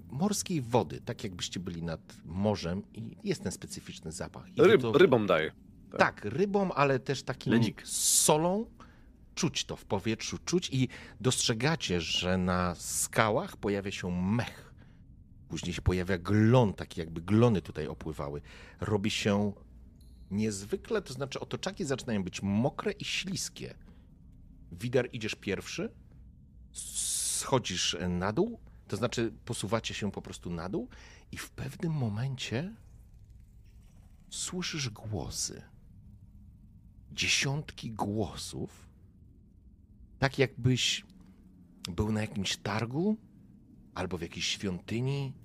morskiej 0.09 0.61
wody, 0.61 1.01
tak 1.01 1.23
jakbyście 1.23 1.59
byli 1.59 1.83
nad 1.83 2.17
morzem 2.25 2.83
i 2.93 3.17
jest 3.23 3.43
ten 3.43 3.51
specyficzny 3.51 4.11
zapach. 4.11 4.45
Ryb, 4.57 4.81
to- 4.81 4.91
Rybom 4.91 5.27
daje. 5.27 5.51
tak, 5.97 6.25
rybą, 6.25 6.71
ale 6.71 6.99
też 6.99 7.23
takim 7.23 7.53
Ledzik. 7.53 7.81
solą. 7.87 8.65
Czuć 9.35 9.65
to 9.65 9.75
w 9.75 9.85
powietrzu, 9.85 10.37
czuć 10.45 10.69
i 10.73 10.87
dostrzegacie, 11.21 12.01
że 12.01 12.37
na 12.37 12.75
skałach 12.75 13.57
pojawia 13.57 13.91
się 13.91 14.11
mech. 14.11 14.72
Później 15.53 15.73
się 15.73 15.81
pojawia 15.81 16.17
glon, 16.17 16.73
taki 16.73 16.99
jakby 16.99 17.21
glony 17.21 17.61
tutaj 17.61 17.87
opływały. 17.87 18.41
Robi 18.81 19.11
się 19.11 19.53
niezwykle, 20.31 21.01
to 21.01 21.13
znaczy 21.13 21.39
otoczaki 21.39 21.85
zaczynają 21.85 22.23
być 22.23 22.41
mokre 22.41 22.91
i 22.91 23.05
śliskie. 23.05 23.75
Wider 24.71 25.09
idziesz 25.11 25.35
pierwszy, 25.35 25.93
schodzisz 26.71 27.97
na 28.09 28.33
dół, 28.33 28.59
to 28.87 28.97
znaczy 28.97 29.33
posuwacie 29.45 29.93
się 29.93 30.11
po 30.11 30.21
prostu 30.21 30.49
na 30.49 30.69
dół 30.69 30.89
i 31.31 31.37
w 31.37 31.51
pewnym 31.51 31.91
momencie 31.91 32.75
słyszysz 34.29 34.89
głosy. 34.89 35.61
Dziesiątki 37.11 37.91
głosów. 37.91 38.89
Tak 40.19 40.39
jakbyś 40.39 41.05
był 41.89 42.11
na 42.11 42.21
jakimś 42.21 42.57
targu 42.57 43.17
albo 43.95 44.17
w 44.17 44.21
jakiejś 44.21 44.47
świątyni. 44.47 45.42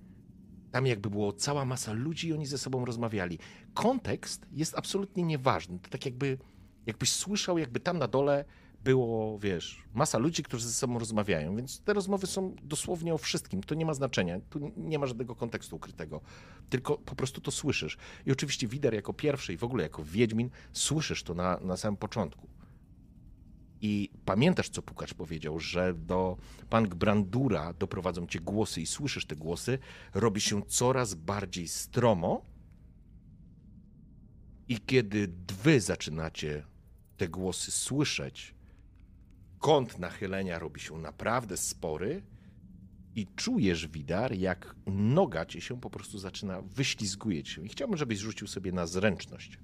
Tam 0.78 0.86
jakby 0.86 1.10
było 1.10 1.32
cała 1.32 1.64
masa 1.64 1.92
ludzi 1.92 2.28
i 2.28 2.32
oni 2.32 2.46
ze 2.46 2.58
sobą 2.58 2.84
rozmawiali. 2.84 3.38
Kontekst 3.74 4.46
jest 4.52 4.78
absolutnie 4.78 5.22
nieważny. 5.22 5.78
To 5.78 5.88
tak 5.90 6.04
jakby, 6.04 6.38
jakbyś 6.86 7.12
słyszał, 7.12 7.58
jakby 7.58 7.80
tam 7.80 7.98
na 7.98 8.08
dole 8.08 8.44
było, 8.84 9.38
wiesz, 9.38 9.82
masa 9.94 10.18
ludzi, 10.18 10.42
którzy 10.42 10.66
ze 10.66 10.72
sobą 10.72 10.98
rozmawiają, 10.98 11.56
więc 11.56 11.80
te 11.80 11.92
rozmowy 11.92 12.26
są 12.26 12.54
dosłownie 12.62 13.14
o 13.14 13.18
wszystkim. 13.18 13.62
To 13.62 13.74
nie 13.74 13.86
ma 13.86 13.94
znaczenia. 13.94 14.40
Tu 14.50 14.72
nie 14.76 14.98
ma 14.98 15.06
żadnego 15.06 15.34
kontekstu 15.34 15.76
ukrytego. 15.76 16.20
Tylko 16.70 16.98
po 16.98 17.16
prostu 17.16 17.40
to 17.40 17.50
słyszysz. 17.50 17.98
I 18.26 18.32
oczywiście 18.32 18.68
Wider 18.68 18.94
jako 18.94 19.12
pierwszy 19.12 19.52
i 19.52 19.56
w 19.56 19.64
ogóle 19.64 19.82
jako 19.82 20.04
Wiedźmin 20.04 20.50
słyszysz 20.72 21.22
to 21.22 21.34
na, 21.34 21.60
na 21.60 21.76
samym 21.76 21.96
początku. 21.96 22.48
I 23.80 24.10
pamiętasz, 24.24 24.68
co 24.68 24.82
Pukacz 24.82 25.14
powiedział, 25.14 25.58
że 25.58 25.94
do 25.94 26.36
Punk 26.70 26.94
Brandura 26.94 27.72
doprowadzą 27.72 28.26
cię 28.26 28.40
głosy 28.40 28.80
i 28.80 28.86
słyszysz 28.86 29.26
te 29.26 29.36
głosy, 29.36 29.78
robi 30.14 30.40
się 30.40 30.62
coraz 30.62 31.14
bardziej 31.14 31.68
stromo. 31.68 32.46
I 34.68 34.80
kiedy 34.80 35.32
wy 35.62 35.80
zaczynacie 35.80 36.64
te 37.16 37.28
głosy 37.28 37.70
słyszeć, 37.70 38.54
kąt 39.58 39.98
nachylenia 39.98 40.58
robi 40.58 40.80
się 40.80 40.98
naprawdę 40.98 41.56
spory 41.56 42.22
i 43.14 43.26
czujesz, 43.36 43.88
Widar, 43.88 44.34
jak 44.34 44.74
noga 44.86 45.46
ci 45.46 45.60
się 45.60 45.80
po 45.80 45.90
prostu 45.90 46.18
zaczyna, 46.18 46.62
wyślizguje 46.62 47.46
się. 47.46 47.64
I 47.64 47.68
chciałbym, 47.68 47.96
żebyś 47.96 48.18
rzucił 48.18 48.46
sobie 48.46 48.72
na 48.72 48.86
zręczność 48.86 49.58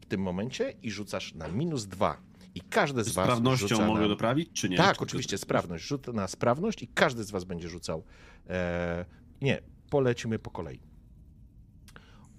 w 0.00 0.06
tym 0.06 0.20
momencie 0.20 0.74
i 0.82 0.90
rzucasz 0.90 1.34
na 1.34 1.48
minus 1.48 1.86
dwa. 1.86 2.22
I 2.54 2.60
każdy 2.60 3.04
z 3.04 3.08
was 3.12 3.24
sprawnością 3.24 3.68
rzuca 3.68 3.86
mogę 3.86 4.00
na... 4.00 4.08
doprawić, 4.08 4.52
czy 4.52 4.68
nie? 4.68 4.76
Tak, 4.76 4.96
Czy- 4.96 5.02
oczywiście, 5.02 5.38
sprawność. 5.38 5.84
Rzut 5.84 6.06
na 6.06 6.28
sprawność 6.28 6.82
i 6.82 6.88
każdy 6.88 7.24
z 7.24 7.30
was 7.30 7.44
będzie 7.44 7.68
rzucał. 7.68 8.04
E, 8.48 9.04
nie, 9.42 9.60
polecimy 9.90 10.38
po 10.38 10.50
kolei. 10.50 10.80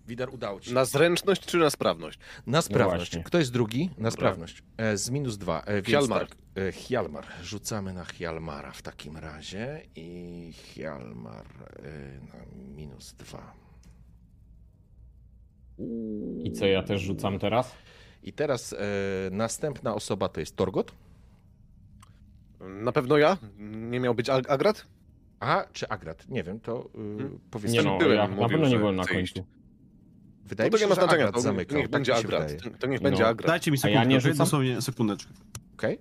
Widar, 0.08 0.30
udało 0.34 0.60
ci 0.60 0.70
się. 0.70 0.76
Na 0.76 0.86
zręczność 0.86 1.46
czy 1.46 1.58
na 1.58 1.70
sprawność? 1.70 2.20
Na 2.48 2.62
sprawność. 2.62 3.12
właśnie. 3.12 3.24
Kto 3.24 3.38
jest 3.38 3.52
drugi? 3.54 3.90
Na 3.98 4.12
sprawność. 4.12 4.64
E, 4.78 4.98
z 4.98 5.10
minus 5.10 5.38
dwa. 5.38 5.64
E, 5.66 5.82
Hjalmar. 5.84 6.28
Tak, 6.28 6.38
e, 6.56 6.72
Hjalmar. 6.72 7.26
Rzucamy 7.44 7.94
na 7.94 8.06
Hjalmara 8.06 8.72
w 8.72 8.82
takim 8.82 9.18
razie. 9.18 9.82
I 9.96 10.52
Hjalmar 10.54 11.46
e, 11.84 12.20
na 12.20 12.46
minus 12.76 13.14
dwa. 13.14 13.54
I 16.44 16.52
co 16.52 16.66
ja 16.66 16.84
też 16.84 17.02
rzucam 17.02 17.40
teraz? 17.40 17.72
I 18.26 18.34
teraz 18.34 18.74
e, 18.74 18.78
następna 19.32 19.96
osoba 19.96 20.30
to 20.30 20.40
jest 20.40 20.56
Torgot. 20.56 20.92
Na 22.60 22.92
pewno 22.92 23.18
ja? 23.18 23.38
Nie 23.60 24.00
miał 24.00 24.16
być 24.16 24.30
Ag- 24.30 24.50
Agrat? 24.50 24.86
A 25.40 25.66
czy 25.74 25.90
Agrat? 25.90 26.30
Nie 26.30 26.44
wiem, 26.44 26.60
to 26.60 26.90
y, 27.20 27.40
powiedzcie. 27.52 27.78
Nie 27.78 27.84
no, 27.84 27.98
byłem, 27.98 28.16
ja 28.18 28.28
na 28.28 28.36
mówił, 28.36 28.50
pewno 28.50 28.66
nie 28.66 28.72
że 28.72 28.78
byłem 28.80 28.96
na 28.96 29.04
chce 29.04 29.22
iść. 29.22 29.34
końcu. 29.34 29.50
Wydaje 30.46 30.70
No 30.70 30.72
to 30.72 30.78
mi 30.78 30.80
nie 30.80 30.84
się, 30.86 30.90
ma 30.90 30.96
że 30.96 31.02
znaczenia, 31.02 31.24
Agrat 31.24 31.36
to 31.36 31.42
zamykał. 31.42 31.78
niech 31.78 31.86
tak 31.86 31.92
będzie 31.92 32.12
mi 32.12 32.18
się 32.20 32.26
Agrat. 32.28 32.52
wydaje. 32.52 32.78
To 32.80 32.88
niech 32.88 33.02
No. 33.02 33.10
będzie 33.10 33.28
Agrat. 33.28 33.48
Dajcie 33.48 33.72
mi 33.72 33.78
A 33.78 33.78
ja 33.78 33.82
sekundkę, 33.82 34.08
nie 34.10 34.18
okej? 34.18 34.32
rzucam? 34.32 34.46
dosłownie 34.46 34.82
sekundeczkę. 34.82 35.32
Okej. 35.74 36.00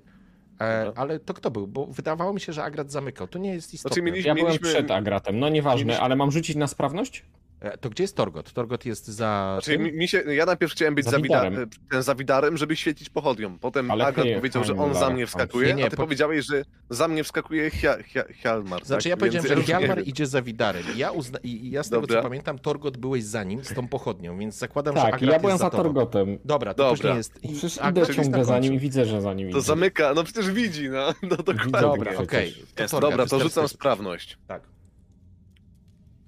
E, 0.58 0.84
Dobra. 0.84 1.02
Ale 1.02 1.18
to 1.20 1.34
kto 1.34 1.50
był? 1.50 1.66
Bo 1.66 1.86
wydawało 1.86 2.32
mi 2.32 2.40
się, 2.40 2.52
że 2.52 2.64
Agrat 2.64 2.90
zamykał. 2.92 3.28
To 3.28 3.38
nie 3.38 3.54
jest 3.54 3.74
istotne. 3.74 3.94
Znaczy, 3.94 4.02
mieliśmy- 4.02 4.28
Ja 4.28 4.34
byłem 4.34 4.46
mieliśmy- 4.52 4.68
przed 4.68 4.90
Agratem, 4.90 5.38
no 5.38 5.48
nieważne, 5.48 5.84
mieliśmy- 5.84 6.04
ale 6.04 6.16
mam 6.16 6.30
rzucić 6.30 6.56
na 6.56 6.66
sprawność? 6.66 7.24
E, 7.64 7.78
To 7.78 7.90
gdzie 7.90 8.04
jest 8.04 8.16
Torgot? 8.16 8.52
Torgot 8.52 8.86
jest 8.86 9.06
za. 9.06 9.58
Znaczy, 9.62 9.78
mi, 9.78 9.92
mi 9.92 10.08
się, 10.08 10.18
ja 10.34 10.46
najpierw 10.46 10.72
chciałem 10.72 10.94
być 10.94 11.04
Za 11.04 11.10
za 11.10 11.18
Widarem. 11.18 11.52
widarem. 11.52 11.70
ten 11.90 12.02
za 12.02 12.14
widarem, 12.14 12.56
żeby 12.56 12.76
świecić 12.76 13.10
pochodnią. 13.10 13.58
Potem 13.58 13.90
Ale 13.90 14.06
Agrat 14.06 14.26
hej, 14.26 14.34
powiedział, 14.36 14.64
że 14.64 14.76
on 14.76 14.94
za 14.94 15.10
mnie 15.10 15.26
wskakuje, 15.26 15.68
Nie, 15.68 15.74
nie, 15.74 15.86
a 15.86 15.90
ty 15.90 15.96
po- 15.96 16.02
powiedziałeś, 16.02 16.46
że 16.46 16.62
za 16.90 17.08
mnie 17.08 17.24
wskakuje 17.24 17.70
Hia, 17.70 18.02
Hia, 18.02 18.24
Hjalmar. 18.42 18.84
Znaczy, 18.84 19.02
tak? 19.02 19.10
ja 19.10 19.16
powiedziałem, 19.16 19.48
Więc 19.48 19.60
że 19.60 19.66
Hjalmar 19.66 19.96
wiem. 19.96 20.06
idzie 20.06 20.26
za 20.26 20.42
Widarem. 20.42 20.82
Ja 20.96 21.10
uzna... 21.10 21.38
I 21.42 21.70
ja 21.70 21.82
z 21.82 21.88
tego, 21.90 22.00
Dobra. 22.00 22.16
co 22.16 22.22
pamiętam, 22.22 22.58
Torgot 22.58 22.96
byłeś 22.96 23.24
za 23.24 23.44
nim, 23.44 23.64
z 23.64 23.74
tą 23.74 23.88
pochodnią, 23.88 24.38
więc 24.38 24.54
zakładam, 24.58 24.96
że 24.96 25.02
Tak, 25.02 25.22
ja 25.22 25.38
byłem 25.38 25.44
jest 25.52 25.58
za 25.58 25.70
tobą. 25.70 25.82
Torgotem. 25.82 26.38
Dobra, 26.44 26.74
to 26.74 26.78
Dobra. 26.82 26.90
później 26.96 27.16
jest. 27.16 27.44
i 27.44 27.48
Przecież 27.48 27.78
Agrat 27.78 28.08
idę 28.08 28.22
ciągle 28.22 28.44
za 28.44 28.58
nim 28.58 28.74
i 28.74 28.78
widzę, 28.78 29.04
że 29.06 29.20
za 29.20 29.34
nim 29.34 29.50
To 29.52 29.58
idzie. 29.58 29.66
zamyka, 29.66 30.12
no 30.14 30.24
przecież 30.24 30.50
widzi, 30.50 30.88
no, 30.90 31.14
no 31.30 31.36
dokładnie. 31.36 31.70
Dobra, 31.80 32.16
okej. 32.16 32.54
To 32.90 33.00
Dobra, 33.00 33.26
to 33.26 33.40
rzucam 33.40 33.64
ty. 33.64 33.68
sprawność. 33.68 34.38
Tak. 34.46 34.62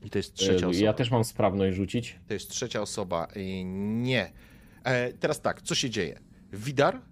I 0.07 0.11
to 0.11 0.19
jest 0.19 0.35
trzecia 0.35 0.69
osoba. 0.69 0.85
Ja 0.85 0.93
też 0.93 1.11
mam 1.11 1.25
sprawność 1.25 1.77
rzucić. 1.77 2.19
To 2.29 2.35
jest 2.35 2.51
trzecia 2.51 2.81
osoba. 2.81 3.29
Y, 3.37 3.65
Nie. 3.65 4.33
E, 4.85 5.13
teraz 5.13 5.41
tak, 5.41 5.63
co 5.63 5.75
się 5.75 5.91
dzieje? 5.91 6.21
Widar, 6.53 7.03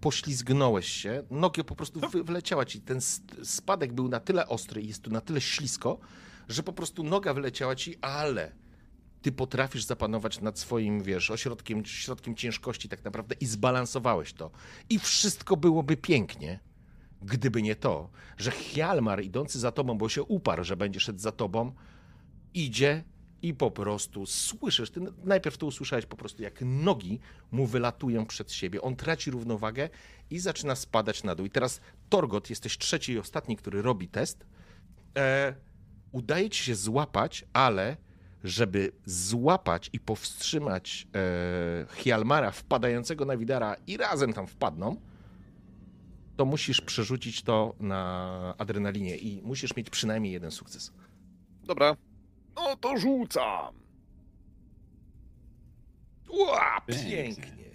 poślizgnąłeś 0.00 0.88
się, 0.88 1.22
noga 1.30 1.64
po 1.64 1.76
prostu 1.76 2.00
wy, 2.00 2.24
wyleciała 2.24 2.64
ci. 2.64 2.80
Ten 2.80 3.00
spadek 3.42 3.92
był 3.92 4.08
na 4.08 4.20
tyle 4.20 4.48
ostry 4.48 4.82
i 4.82 4.88
jest 4.88 5.02
tu 5.02 5.10
na 5.10 5.20
tyle 5.20 5.40
ślisko, 5.40 5.98
że 6.48 6.62
po 6.62 6.72
prostu 6.72 7.02
noga 7.02 7.34
wyleciała 7.34 7.76
ci, 7.76 7.96
ale 8.00 8.52
ty 9.22 9.32
potrafisz 9.32 9.84
zapanować 9.84 10.40
nad 10.40 10.58
swoim, 10.58 11.02
wiesz, 11.02 11.30
ośrodkiem, 11.30 11.84
środkiem 11.84 12.34
ciężkości 12.34 12.88
tak 12.88 13.04
naprawdę 13.04 13.34
i 13.40 13.46
zbalansowałeś 13.46 14.32
to. 14.32 14.50
I 14.90 14.98
wszystko 14.98 15.56
byłoby 15.56 15.96
pięknie, 15.96 16.60
gdyby 17.22 17.62
nie 17.62 17.76
to, 17.76 18.10
że 18.36 18.50
Hjalmar 18.50 19.22
idący 19.22 19.58
za 19.58 19.72
tobą, 19.72 19.98
bo 19.98 20.08
się 20.08 20.22
uparł, 20.22 20.64
że 20.64 20.76
będzie 20.76 21.00
szedł 21.00 21.18
za 21.18 21.32
tobą, 21.32 21.72
idzie 22.54 23.04
i 23.42 23.54
po 23.54 23.70
prostu 23.70 24.26
słyszysz, 24.26 24.90
ty 24.90 25.00
najpierw 25.24 25.58
to 25.58 25.66
usłyszałeś 25.66 26.06
po 26.06 26.16
prostu, 26.16 26.42
jak 26.42 26.60
nogi 26.62 27.20
mu 27.50 27.66
wylatują 27.66 28.26
przed 28.26 28.52
siebie. 28.52 28.82
On 28.82 28.96
traci 28.96 29.30
równowagę 29.30 29.88
i 30.30 30.38
zaczyna 30.38 30.74
spadać 30.76 31.24
na 31.24 31.34
dół. 31.34 31.46
I 31.46 31.50
teraz 31.50 31.80
Torgot, 32.08 32.50
jesteś 32.50 32.78
trzeci 32.78 33.12
i 33.12 33.18
ostatni, 33.18 33.56
który 33.56 33.82
robi 33.82 34.08
test. 34.08 34.46
E, 35.16 35.54
udaje 36.12 36.50
ci 36.50 36.64
się 36.64 36.74
złapać, 36.74 37.44
ale 37.52 37.96
żeby 38.44 38.92
złapać 39.04 39.90
i 39.92 40.00
powstrzymać 40.00 41.06
e, 41.14 41.86
Hjalmara 41.94 42.50
wpadającego 42.50 43.24
na 43.24 43.36
Widara 43.36 43.76
i 43.86 43.96
razem 43.96 44.32
tam 44.32 44.46
wpadną, 44.46 45.00
to 46.36 46.44
musisz 46.44 46.80
przerzucić 46.80 47.42
to 47.42 47.74
na 47.80 48.54
adrenalinie 48.58 49.16
i 49.16 49.42
musisz 49.42 49.76
mieć 49.76 49.90
przynajmniej 49.90 50.32
jeden 50.32 50.50
sukces. 50.50 50.92
Dobra. 51.64 51.96
No 52.64 52.76
to 52.76 52.96
rzucam. 52.96 53.74
Ła, 56.28 56.80
Pięknie. 56.86 57.68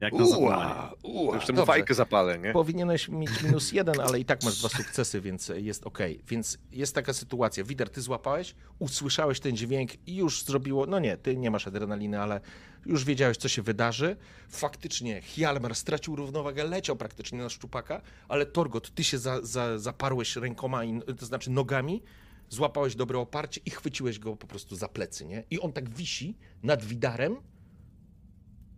Jak 0.00 0.12
na. 0.12 0.24
Ua, 0.24 0.92
ua. 1.02 1.34
Już 1.34 1.46
Dobrze. 1.46 1.66
fajkę 1.66 1.94
zapalę, 1.94 2.38
nie? 2.38 2.52
Powinieneś 2.52 3.08
mieć 3.08 3.30
minus 3.42 3.72
jeden, 3.72 4.00
ale 4.00 4.20
i 4.20 4.24
tak 4.24 4.42
masz 4.44 4.58
dwa 4.58 4.68
sukcesy, 4.68 5.20
więc 5.20 5.52
jest 5.56 5.86
ok. 5.86 5.98
Więc 6.28 6.58
jest 6.72 6.94
taka 6.94 7.12
sytuacja. 7.12 7.64
Wider, 7.64 7.90
ty 7.90 8.00
złapałeś, 8.00 8.54
usłyszałeś 8.78 9.40
ten 9.40 9.56
dźwięk 9.56 10.08
i 10.08 10.16
już 10.16 10.44
zrobiło. 10.44 10.86
No 10.86 10.98
nie, 10.98 11.16
ty 11.16 11.36
nie 11.36 11.50
masz 11.50 11.66
adrenaliny, 11.66 12.20
ale 12.20 12.40
już 12.86 13.04
wiedziałeś, 13.04 13.36
co 13.36 13.48
się 13.48 13.62
wydarzy. 13.62 14.16
Faktycznie 14.48 15.20
Hjalmar 15.20 15.74
stracił 15.74 16.16
równowagę, 16.16 16.64
leciał 16.64 16.96
praktycznie 16.96 17.38
na 17.38 17.48
szczupaka, 17.48 18.02
ale 18.28 18.46
Torgot, 18.46 18.94
ty 18.94 19.04
się 19.04 19.18
za, 19.18 19.42
za, 19.42 19.78
zaparłeś 19.78 20.36
rękoma, 20.36 20.84
i, 20.84 21.00
to 21.18 21.26
znaczy 21.26 21.50
nogami, 21.50 22.02
złapałeś 22.52 22.94
dobre 22.94 23.18
oparcie 23.18 23.60
i 23.66 23.70
chwyciłeś 23.70 24.18
go 24.18 24.36
po 24.36 24.46
prostu 24.46 24.76
za 24.76 24.88
plecy, 24.88 25.26
nie? 25.26 25.44
I 25.50 25.60
on 25.60 25.72
tak 25.72 25.90
wisi 25.90 26.38
nad 26.62 26.84
Widarem. 26.84 27.36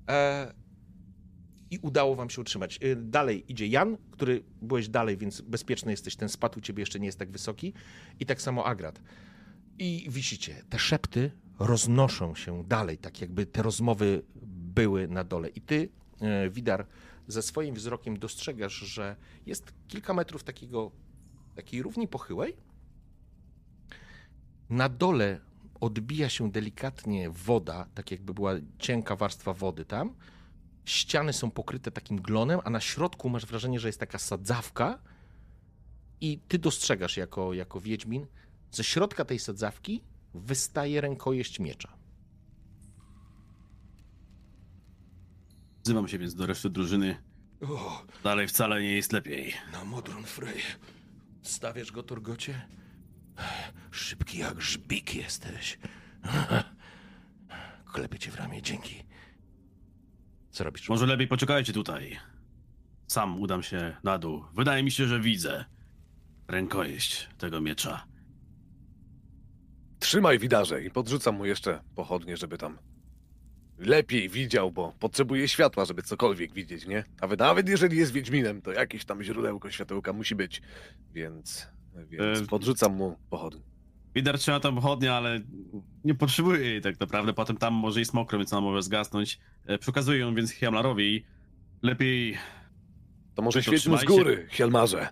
E, 0.08 0.54
i 1.70 1.78
udało 1.78 2.14
wam 2.14 2.30
się 2.30 2.40
utrzymać. 2.40 2.78
Y, 2.82 2.96
Dalej 2.96 3.52
idzie 3.52 3.66
Jan, 3.66 3.96
który 4.10 4.44
byłeś 4.62 4.88
dalej, 4.88 5.16
więc 5.16 5.40
bezpieczny 5.40 5.90
jesteś. 5.90 6.16
Ten 6.16 6.28
spad 6.28 6.56
u 6.56 6.60
ciebie 6.60 6.82
jeszcze 6.82 7.00
nie 7.00 7.06
jest 7.06 7.18
tak 7.18 7.30
wysoki. 7.30 7.72
I 8.20 8.26
tak 8.26 8.42
samo 8.42 8.64
Agrat. 8.64 9.00
I 9.78 10.06
wisicie. 10.10 10.64
Te 10.70 10.78
szepty 10.78 11.30
roznoszą 11.58 12.34
się 12.34 12.64
dalej, 12.64 12.98
tak 12.98 13.20
jakby 13.20 13.46
te 13.46 13.62
rozmowy 13.62 14.22
były 14.74 15.08
na 15.08 15.24
dole. 15.24 15.48
I 15.48 15.60
ty, 15.60 15.88
y, 16.46 16.50
Widar, 16.50 16.86
ze 17.28 17.42
swoim 17.42 17.74
wzrokiem 17.74 18.18
dostrzegasz, 18.18 18.74
że 18.74 19.16
jest 19.46 19.72
kilka 19.88 20.14
metrów 20.14 20.44
takiego, 20.44 20.90
takiej 21.54 21.82
równi 21.82 22.08
pochyłej. 22.08 22.56
Na 24.70 24.88
dole 24.88 25.40
odbija 25.80 26.28
się 26.28 26.50
delikatnie 26.50 27.30
woda, 27.30 27.86
tak 27.94 28.10
jakby 28.10 28.34
była 28.34 28.52
cienka 28.78 29.16
warstwa 29.16 29.52
wody 29.54 29.84
tam 29.84 30.14
ściany 30.84 31.32
są 31.32 31.50
pokryte 31.50 31.90
takim 31.90 32.20
glonem, 32.20 32.60
a 32.64 32.70
na 32.70 32.80
środku 32.80 33.28
masz 33.28 33.46
wrażenie, 33.46 33.80
że 33.80 33.88
jest 33.88 34.00
taka 34.00 34.18
sadzawka 34.18 34.98
i 36.20 36.38
ty 36.48 36.58
dostrzegasz 36.58 37.16
jako, 37.16 37.54
jako 37.54 37.80
wiedźmin, 37.80 38.26
ze 38.70 38.84
środka 38.84 39.24
tej 39.24 39.38
sadzawki 39.38 40.02
wystaje 40.34 41.00
rękojeść 41.00 41.60
miecza. 41.60 41.88
Wzywam 45.84 46.08
się 46.08 46.18
więc 46.18 46.34
do 46.34 46.46
reszty 46.46 46.70
drużyny. 46.70 47.16
O, 47.68 48.02
Dalej 48.24 48.48
wcale 48.48 48.82
nie 48.82 48.96
jest 48.96 49.12
lepiej. 49.12 49.54
na 49.72 49.84
Modron 49.84 50.24
Frey. 50.24 50.60
Stawiasz 51.42 51.92
go, 51.92 52.02
Torgocie? 52.02 52.68
Szybki 53.90 54.38
jak 54.38 54.60
żbik 54.60 55.14
jesteś. 55.14 55.78
Klepię 57.92 58.18
cię 58.18 58.30
w 58.30 58.36
ramię, 58.36 58.62
dzięki. 58.62 59.04
Co 60.50 60.64
robisz? 60.64 60.88
Może 60.88 61.06
lepiej 61.06 61.28
poczekajcie 61.28 61.72
tutaj. 61.72 62.18
Sam 63.06 63.40
udam 63.40 63.62
się 63.62 63.96
na 64.04 64.18
dół. 64.18 64.44
Wydaje 64.54 64.82
mi 64.82 64.90
się, 64.90 65.06
że 65.06 65.20
widzę 65.20 65.64
rękojeść 66.48 67.28
tego 67.38 67.60
miecza. 67.60 68.06
Trzymaj 69.98 70.38
widarze 70.38 70.84
i 70.84 70.90
podrzucam 70.90 71.34
mu 71.34 71.46
jeszcze 71.46 71.80
pochodnie, 71.94 72.36
żeby 72.36 72.58
tam 72.58 72.78
lepiej 73.78 74.28
widział, 74.28 74.72
bo 74.72 74.92
potrzebuje 74.98 75.48
światła, 75.48 75.84
żeby 75.84 76.02
cokolwiek 76.02 76.52
widzieć, 76.52 76.86
nie? 76.86 77.04
Nawet, 77.20 77.40
nawet 77.40 77.68
jeżeli 77.68 77.96
jest 77.96 78.12
Wiedźminem, 78.12 78.62
to 78.62 78.72
jakieś 78.72 79.04
tam 79.04 79.22
źródełko 79.22 79.70
światełka 79.70 80.12
musi 80.12 80.34
być, 80.34 80.62
więc, 81.12 81.68
więc 82.10 82.42
E, 82.42 82.46
podrzucam 82.46 82.96
mu 82.96 83.16
pochodnie. 83.30 83.60
Widar 84.14 84.38
trzyma 84.38 84.60
tam 84.60 84.74
pochodnia, 84.74 85.14
ale 85.14 85.40
nie 86.04 86.14
potrzebuje 86.14 86.60
jej 86.60 86.80
tak 86.82 87.00
naprawdę. 87.00 87.32
Potem 87.32 87.56
tam 87.56 87.74
może 87.74 87.98
jest 88.00 88.14
mokro, 88.14 88.38
więc 88.38 88.52
ona 88.52 88.60
może 88.60 88.82
zgasnąć. 88.82 89.40
E, 89.66 89.78
Przekazuję 89.78 90.18
ją 90.18 90.34
więc 90.34 90.50
Hiamlarowi. 90.50 91.24
Lepiej 91.82 92.36
To 93.34 93.42
może 93.42 93.62
świeć 93.62 93.86
mu 93.86 93.98
z 93.98 94.04
góry, 94.04 94.46
Hjalmarze. 94.50 95.08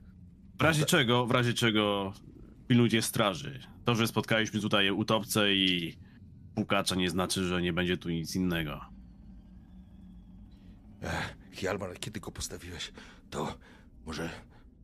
w 0.58 0.62
razie 0.62 0.84
czego, 0.84 1.26
w 1.26 1.30
razie 1.30 1.54
czego 1.54 2.12
pilnujcie 2.68 3.02
straży. 3.02 3.60
To, 3.84 3.94
że 3.94 4.06
spotkaliśmy 4.06 4.60
tutaj 4.60 4.90
utopcę 4.90 5.54
i 5.54 5.96
pukacza 6.54 6.94
nie 6.94 7.10
znaczy, 7.10 7.44
że 7.44 7.62
nie 7.62 7.72
będzie 7.72 7.96
tu 7.96 8.10
nic 8.10 8.36
innego. 8.36 8.80
Hjalmar, 11.52 11.98
kiedy 12.00 12.20
go 12.20 12.32
postawiłeś, 12.32 12.92
to 13.30 13.58
może 14.06 14.30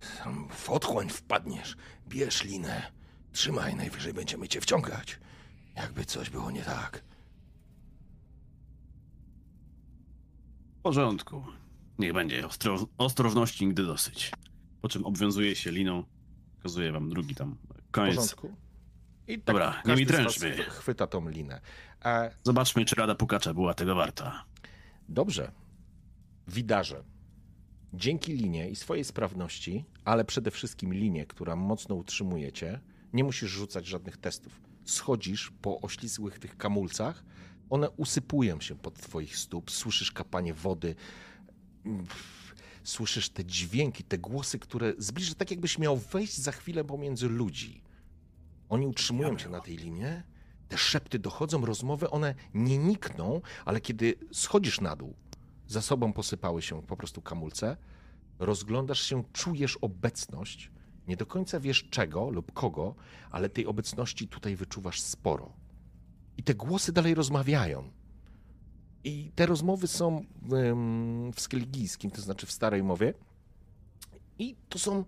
sam 0.01 0.49
w 0.51 0.71
otchłań 0.71 1.09
wpadniesz. 1.09 1.77
Bierz 2.09 2.45
linę. 2.45 2.93
Trzymaj, 3.33 3.77
najwyżej 3.77 4.15
będziemy 4.15 4.49
cię 4.49 4.61
wciągać. 4.61 5.19
Jakby 5.77 6.05
coś 6.05 6.31
było 6.31 6.51
nie 6.51 6.63
tak. 6.63 7.05
W 10.79 10.81
porządku. 10.83 11.45
Niech 11.99 12.13
będzie. 12.13 12.47
Ostro, 12.47 12.87
ostrożności 12.99 13.67
nigdy 13.67 13.85
dosyć. 13.87 14.33
Po 14.81 14.89
czym 14.89 15.07
obwiązuje 15.07 15.57
się 15.57 15.71
liną. 15.71 16.05
Pokazuję 16.57 16.93
wam 16.93 17.09
drugi 17.11 17.35
tam 17.35 17.57
W 17.89 17.91
koniec. 17.91 18.15
porządku? 18.17 18.57
I 19.29 19.35
tak 19.39 19.45
Dobra, 19.45 19.83
nie 19.87 19.97
mi 19.97 20.07
dręczmy. 20.07 20.57
Chwyta 20.57 21.07
tą 21.07 21.29
linę. 21.29 21.61
E, 22.05 22.35
Zobaczmy, 22.43 22.85
czy 22.85 22.95
rada 22.97 23.15
pukacza 23.15 23.55
była 23.55 23.75
tego 23.75 23.95
warta. 23.95 24.45
Dobrze. 25.09 25.53
Widarze. 26.49 27.05
Dzięki 27.95 28.33
linie 28.33 28.71
i 28.71 28.77
swojej 28.77 29.05
sprawności, 29.05 29.85
ale 30.05 30.25
przede 30.25 30.51
wszystkim 30.51 30.95
linie, 30.95 31.27
która 31.27 31.57
mocno 31.57 31.95
utrzymujecie, 31.95 32.81
nie 33.13 33.25
musisz 33.25 33.51
rzucać 33.51 33.87
żadnych 33.87 34.17
testów. 34.17 34.61
Schodzisz 34.85 35.53
po 35.63 35.81
oślizłych 35.81 36.39
tych 36.39 36.57
kamulcach, 36.57 37.25
one 37.71 37.91
usypują 37.91 38.61
się 38.61 38.77
pod 38.77 38.95
twoich 38.95 39.37
stóp, 39.37 39.71
słyszysz 39.71 40.13
kapanie 40.13 40.55
wody, 40.55 40.95
słyszysz 42.85 43.29
te 43.29 43.45
dźwięki, 43.45 44.05
te 44.05 44.19
głosy, 44.19 44.59
które 44.59 44.93
zbliża 44.99 45.35
tak 45.35 45.51
jakbyś 45.51 45.79
miał 45.79 45.97
wejść 45.97 46.39
za 46.39 46.53
chwilę 46.53 46.85
pomiędzy 46.85 47.29
ludzi. 47.29 47.83
Oni 48.69 48.87
utrzymują 48.87 49.37
cię 49.37 49.49
na 49.49 49.61
tej 49.61 49.77
linie, 49.77 50.23
te 50.69 50.79
szepty 50.79 51.19
dochodzą, 51.19 51.67
rozmowy, 51.67 52.11
one 52.11 52.35
nie 52.55 52.79
nikną, 52.79 53.41
ale 53.65 53.81
kiedy 53.81 54.15
schodzisz 54.33 54.81
na 54.81 54.97
dół, 54.97 55.15
za 55.69 55.83
sobą 55.83 56.13
posypały 56.13 56.63
się 56.63 56.83
po 56.83 56.97
prostu 56.97 57.23
kamulce, 57.23 57.77
rozglądasz 58.39 59.03
się, 59.03 59.25
czujesz 59.33 59.77
obecność, 59.77 60.71
nie 61.09 61.17
do 61.17 61.27
końca 61.27 61.61
wiesz 61.61 61.89
czego 61.91 62.31
lub 62.31 62.53
kogo, 62.53 62.95
ale 63.31 63.49
tej 63.49 63.67
obecności 63.67 64.29
tutaj 64.29 64.57
wyczuwasz 64.57 65.01
sporo. 65.01 65.53
I 66.37 66.43
te 66.43 66.55
głosy 66.55 66.93
dalej 66.93 67.15
rozmawiają. 67.15 67.91
I 69.05 69.33
te 69.35 69.47
rozmowy 69.47 69.87
są 69.87 70.25
w 71.35 71.41
skeligijskim, 71.41 72.11
to 72.11 72.23
znaczy 72.23 72.47
w 72.47 72.53
starej 72.53 72.83
mowie. 72.83 73.15
I 74.39 74.57
to 74.69 74.79
są 74.79 75.05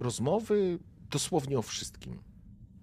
rozmowy 0.00 0.78
dosłownie 1.10 1.58
o 1.58 1.62
wszystkim. 1.62 2.18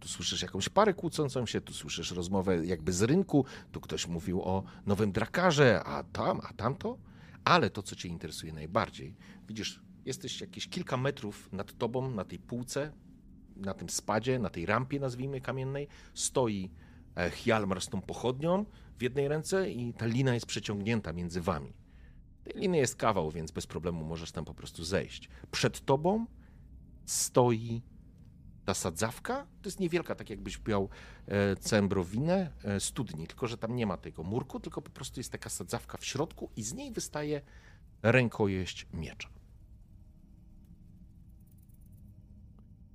Tu 0.05 0.09
słyszysz 0.09 0.41
jakąś 0.41 0.69
parę 0.69 0.93
kłócącą 0.93 1.45
się, 1.45 1.61
tu 1.61 1.73
słyszysz 1.73 2.11
rozmowę 2.11 2.65
jakby 2.65 2.93
z 2.93 3.01
rynku, 3.01 3.45
tu 3.71 3.81
ktoś 3.81 4.07
mówił 4.07 4.41
o 4.41 4.63
nowym 4.85 5.11
drakarze, 5.11 5.83
a 5.83 6.03
tam, 6.03 6.41
a 6.43 6.53
tamto. 6.53 6.97
Ale 7.43 7.69
to, 7.69 7.83
co 7.83 7.95
cię 7.95 8.09
interesuje 8.09 8.53
najbardziej, 8.53 9.15
widzisz, 9.47 9.81
jesteś 10.05 10.41
jakieś 10.41 10.67
kilka 10.67 10.97
metrów 10.97 11.53
nad 11.53 11.77
tobą, 11.77 12.11
na 12.11 12.25
tej 12.25 12.39
półce, 12.39 12.91
na 13.55 13.73
tym 13.73 13.89
spadzie, 13.89 14.39
na 14.39 14.49
tej 14.49 14.65
rampie, 14.65 14.99
nazwijmy 14.99 15.41
kamiennej, 15.41 15.87
stoi 16.13 16.71
e, 17.15 17.29
Hjalmar 17.31 17.81
z 17.81 17.89
tą 17.89 18.01
pochodnią 18.01 18.65
w 18.99 19.01
jednej 19.03 19.27
ręce 19.27 19.71
i 19.71 19.93
ta 19.93 20.05
lina 20.05 20.33
jest 20.33 20.45
przeciągnięta 20.45 21.13
między 21.13 21.41
wami. 21.41 21.73
Tej 22.43 22.53
liny 22.53 22.77
jest 22.77 22.95
kawał, 22.95 23.31
więc 23.31 23.51
bez 23.51 23.67
problemu 23.67 24.05
możesz 24.05 24.31
tam 24.31 24.45
po 24.45 24.53
prostu 24.53 24.83
zejść. 24.83 25.29
Przed 25.51 25.85
tobą 25.85 26.25
stoi 27.05 27.81
ta 28.65 28.73
sadzawka 28.73 29.35
to 29.61 29.67
jest 29.67 29.79
niewielka, 29.79 30.15
tak 30.15 30.29
jakbyś 30.29 30.65
miał 30.67 30.89
e, 31.27 31.55
cembrowinę 31.55 32.51
e, 32.63 32.79
studni, 32.79 33.27
tylko 33.27 33.47
że 33.47 33.57
tam 33.57 33.75
nie 33.75 33.85
ma 33.85 33.97
tego 33.97 34.23
murku, 34.23 34.59
tylko 34.59 34.81
po 34.81 34.89
prostu 34.89 35.19
jest 35.19 35.31
taka 35.31 35.49
sadzawka 35.49 35.97
w 35.97 36.05
środku 36.05 36.49
i 36.55 36.63
z 36.63 36.73
niej 36.73 36.91
wystaje 36.91 37.41
rękojeść 38.03 38.87
miecza. 38.93 39.29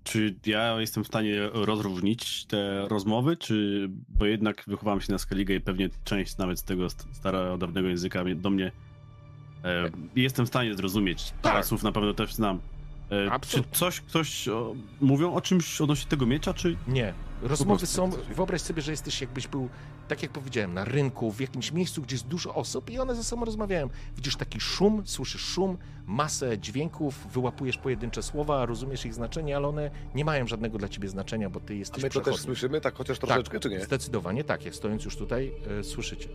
Czy 0.05 0.35
ja 0.47 0.81
jestem 0.81 1.05
w 1.05 1.07
stanie 1.07 1.49
rozróżnić 1.53 2.45
te 2.47 2.89
rozmowy, 2.89 3.37
czy 3.37 3.87
bo 4.09 4.25
jednak 4.27 4.65
wychowałem 4.67 5.01
się 5.01 5.13
na 5.13 5.19
Skellige 5.19 5.55
i 5.55 5.61
pewnie 5.61 5.89
część 6.05 6.37
nawet 6.37 6.59
z 6.59 6.63
tego 6.63 6.87
st- 6.91 7.07
starodawnego 7.13 7.89
języka 7.89 8.25
do 8.37 8.51
mnie 8.51 8.73
e, 9.65 9.91
jestem 10.17 10.45
w 10.45 10.49
stanie 10.49 10.75
zrozumieć. 10.75 11.33
Parę 11.43 11.57
Tak. 11.57 11.65
słów 11.67 11.83
na 11.83 11.93
pewno 11.93 12.15
też 12.15 12.35
znam. 12.35 12.61
E, 13.11 13.25
czy 13.27 13.31
Absolutnie. 13.31 13.73
coś, 13.79 14.01
ktoś 14.01 14.49
o, 14.49 14.75
mówią 15.01 15.35
o 15.35 15.41
czymś 15.41 15.81
odnośnie 15.81 16.11
tego 16.11 16.27
miecza, 16.27 16.55
czy 16.55 16.77
Nie. 16.89 17.15
Rozmowy 17.43 17.87
są, 17.87 18.11
wyobraź 18.11 18.61
sobie, 18.61 18.83
że 18.83 18.91
jesteś 18.91 19.21
jakbyś 19.21 19.47
był, 19.47 19.69
tak 20.09 20.23
jak 20.23 20.33
powiedziałem, 20.33 20.75
na 20.75 20.85
rynku, 20.85 21.33
w 21.33 21.41
jakimś 21.41 21.73
miejscu, 21.73 22.03
gdzie 22.03 22.15
jest 22.15 22.27
dużo 22.27 22.55
osób 22.55 22.91
i 22.91 22.99
one 22.99 23.15
ze 23.15 23.25
sobą 23.25 23.45
rozmawiają. 23.45 23.89
Widzisz 24.17 24.37
taki 24.37 24.61
szum, 24.61 25.03
słyszysz 25.07 25.43
szum, 25.43 25.79
masę 26.07 26.59
dźwięków, 26.59 27.27
wyłapujesz 27.33 27.77
pojedyncze 27.79 28.23
słowa, 28.23 28.67
rozumiesz 28.67 29.07
ich 29.07 29.15
znaczenie, 29.15 29.57
ale 29.57 29.69
one 29.69 29.91
nie 30.15 30.25
mają 30.25 30.47
żadnego 30.47 30.79
dla 30.79 30.89
ciebie 30.89 31.09
znaczenia, 31.09 31.51
bo 31.51 31.61
ty 31.61 31.73
A 31.73 31.77
jesteś 31.77 32.03
my 32.03 32.11
to 32.11 32.21
też 32.21 32.37
słyszymy, 32.37 32.81
tak 32.81 32.95
chociaż 32.95 33.19
troszeczkę, 33.19 33.53
tak, 33.53 33.63
czy 33.63 33.71
nie? 33.71 33.85
Zdecydowanie 33.85 34.45
tak, 34.45 34.65
jak 34.65 34.75
stojąc 34.75 35.05
już 35.05 35.17
tutaj, 35.17 35.53
e, 35.81 35.85
słyszycie. 35.85 36.29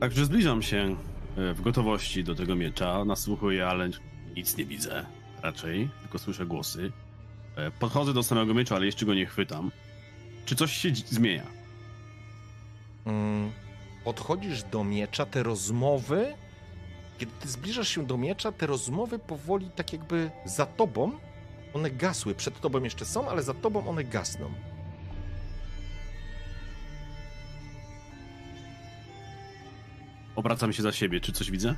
Także 0.00 0.24
zbliżam 0.24 0.62
się 0.62 0.96
w 1.36 1.60
gotowości 1.62 2.24
do 2.24 2.34
tego 2.34 2.56
miecza, 2.56 3.04
nasłuchuję, 3.04 3.66
ale 3.66 3.90
nic 4.36 4.56
nie 4.56 4.64
widzę 4.64 5.06
raczej, 5.42 5.88
tylko 6.00 6.18
słyszę 6.18 6.46
głosy. 6.46 6.92
E, 7.56 7.70
Podchodzę 7.70 8.12
do 8.12 8.22
samego 8.22 8.54
miecza, 8.54 8.76
ale 8.76 8.86
jeszcze 8.86 9.06
go 9.06 9.14
nie 9.14 9.26
chwytam. 9.26 9.70
Czy 10.44 10.56
coś 10.56 10.72
się 10.72 10.94
zmienia? 10.94 11.46
Mm, 13.06 13.50
Podchodzisz 14.04 14.62
do 14.62 14.84
miecza, 14.84 15.26
te 15.26 15.42
rozmowy, 15.42 16.34
kiedy 17.18 17.32
ty 17.40 17.48
zbliżasz 17.48 17.88
się 17.88 18.06
do 18.06 18.16
miecza, 18.16 18.52
te 18.52 18.66
rozmowy 18.66 19.18
powoli 19.18 19.70
tak 19.76 19.92
jakby 19.92 20.30
za 20.44 20.66
tobą, 20.66 21.12
one 21.74 21.90
gasły. 21.90 22.34
Przed 22.34 22.60
tobą 22.60 22.82
jeszcze 22.84 23.04
są, 23.04 23.28
ale 23.28 23.42
za 23.42 23.54
tobą 23.54 23.88
one 23.88 24.04
gasną. 24.04 24.50
Obracam 30.36 30.72
się 30.72 30.82
za 30.82 30.92
siebie, 30.92 31.20
czy 31.20 31.32
coś 31.32 31.50
widzę? 31.50 31.74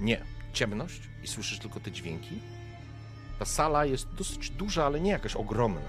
Nie, 0.00 0.20
ciemność 0.52 1.00
i 1.22 1.28
słyszysz 1.28 1.58
tylko 1.58 1.80
te 1.80 1.90
dźwięki. 1.92 2.38
Ta 3.38 3.44
sala 3.44 3.84
jest 3.84 4.14
dosyć 4.14 4.50
duża, 4.50 4.86
ale 4.86 5.00
nie 5.00 5.10
jakaś 5.10 5.36
ogromna. 5.36 5.80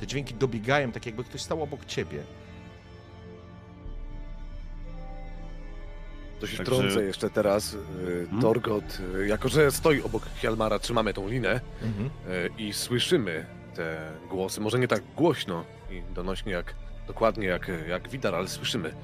Te 0.00 0.06
dźwięki 0.06 0.34
dobiegają, 0.34 0.92
tak 0.92 1.06
jakby 1.06 1.24
ktoś 1.24 1.40
stał 1.42 1.62
obok 1.62 1.84
ciebie. 1.84 2.22
To 6.40 6.46
się 6.46 6.56
Także- 6.56 6.72
wtrącę 6.72 7.02
jeszcze 7.04 7.30
teraz. 7.30 7.76
Hmm? 8.06 8.40
Torgot, 8.42 8.98
y, 9.16 9.26
jako 9.26 9.48
że 9.48 9.70
stoi 9.72 10.02
obok 10.02 10.22
Hjalmara, 10.40 10.78
trzymamy 10.78 11.14
tą 11.14 11.28
linę 11.28 11.60
Mhm. 11.82 12.06
y, 12.06 12.50
i 12.58 12.72
słyszymy 12.72 13.46
te 13.74 14.12
głosy. 14.28 14.60
Może 14.60 14.78
nie 14.78 14.88
tak 14.88 15.02
głośno 15.16 15.64
i 15.90 16.02
donośnie 16.14 16.52
jak 16.52 16.74
dokładnie 17.06 17.46
jak, 17.46 17.70
jak 17.88 18.08
Widar, 18.08 18.34
ale 18.34 18.48
słyszymy. 18.48 18.94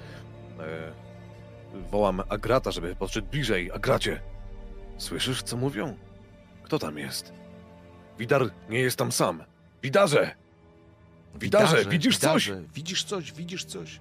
Wołam 1.90 2.22
Agrata, 2.28 2.70
żeby 2.70 2.96
podszedł 2.96 3.28
bliżej. 3.28 3.72
Agracie, 3.72 4.20
słyszysz 4.98 5.42
co 5.42 5.56
mówią? 5.56 5.96
Kto 6.62 6.78
tam 6.78 6.98
jest? 6.98 7.32
Widar 8.18 8.50
nie 8.68 8.78
jest 8.78 8.98
tam 8.98 9.12
sam. 9.12 9.44
Widarze! 9.82 10.34
Widarze, 11.34 11.84
widzisz 11.84 12.18
coś? 12.18 12.52
Widzisz 12.74 13.04
coś, 13.04 13.32
widzisz 13.32 13.64
coś. 13.64 14.00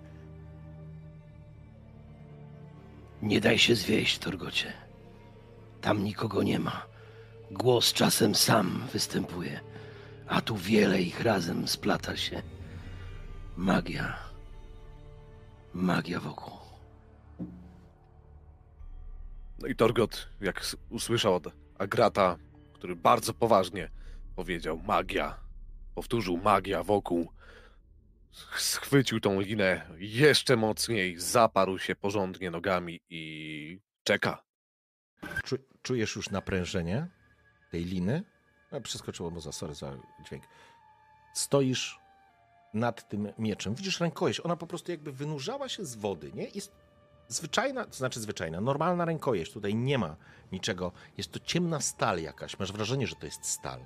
Nie 3.21 3.41
daj 3.41 3.57
się 3.57 3.75
zwieść, 3.75 4.19
Torgocie. 4.19 4.73
Tam 5.81 6.03
nikogo 6.03 6.43
nie 6.43 6.59
ma. 6.59 6.85
Głos 7.51 7.93
czasem 7.93 8.35
sam 8.35 8.83
występuje, 8.93 9.59
a 10.27 10.41
tu 10.41 10.55
wiele 10.57 11.01
ich 11.01 11.21
razem 11.21 11.67
splata 11.67 12.17
się. 12.17 12.41
Magia. 13.57 14.17
Magia 15.73 16.19
wokół. 16.19 16.54
No 19.59 19.67
i 19.67 19.75
Torgot, 19.75 20.29
jak 20.41 20.65
usłyszał 20.89 21.35
od 21.35 21.47
Agrata, 21.77 22.37
który 22.73 22.95
bardzo 22.95 23.33
poważnie 23.33 23.89
powiedział 24.35 24.77
magia, 24.77 25.39
powtórzył 25.95 26.37
magia 26.37 26.83
wokół, 26.83 27.31
schwycił 28.57 29.19
tą 29.19 29.41
linę 29.41 29.87
jeszcze 29.97 30.55
mocniej, 30.55 31.19
zaparł 31.19 31.79
się 31.79 31.95
porządnie 31.95 32.51
nogami 32.51 32.99
i 33.09 33.79
czeka. 34.03 34.43
Czu, 35.43 35.55
czujesz 35.81 36.15
już 36.15 36.29
naprężenie 36.29 37.07
tej 37.71 37.85
liny? 37.85 38.23
A, 38.71 38.79
przeskoczyło 38.79 39.29
mu 39.29 39.39
za, 39.39 39.51
sorry 39.51 39.75
za 39.75 39.97
dźwięk. 40.25 40.43
Stoisz 41.33 41.99
nad 42.73 43.09
tym 43.09 43.33
mieczem. 43.37 43.75
Widzisz 43.75 43.99
rękojeść. 43.99 44.39
Ona 44.39 44.55
po 44.55 44.67
prostu 44.67 44.91
jakby 44.91 45.11
wynurzała 45.11 45.69
się 45.69 45.85
z 45.85 45.95
wody, 45.95 46.31
nie? 46.33 46.47
Jest 46.47 46.71
zwyczajna, 47.27 47.85
to 47.85 47.93
znaczy 47.93 48.19
zwyczajna, 48.19 48.61
normalna 48.61 49.05
rękojeść. 49.05 49.51
Tutaj 49.51 49.75
nie 49.75 49.97
ma 49.97 50.15
niczego. 50.51 50.91
Jest 51.17 51.31
to 51.31 51.39
ciemna 51.39 51.81
stal 51.81 52.21
jakaś. 52.21 52.59
Masz 52.59 52.71
wrażenie, 52.71 53.07
że 53.07 53.15
to 53.15 53.25
jest 53.25 53.45
stal. 53.45 53.79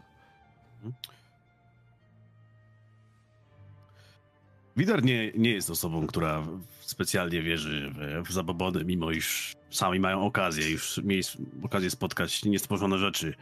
Widar 4.78 5.04
nie, 5.04 5.32
nie 5.32 5.52
jest 5.52 5.70
osobą, 5.70 6.08
która 6.08 6.48
specjalnie 6.80 7.42
wierzy 7.42 7.94
w, 8.26 8.32
zabobony, 8.32 8.86
mimo 8.86 9.12
iż 9.12 9.56
sami 9.70 10.00
mają 10.00 10.26
okazję, 10.26 10.70
już 10.70 11.02
mieli 11.04 11.24
okazję 11.64 11.90
spotkać 11.90 12.46
niestworzone 12.46 12.98
rzeczy. 12.98 13.34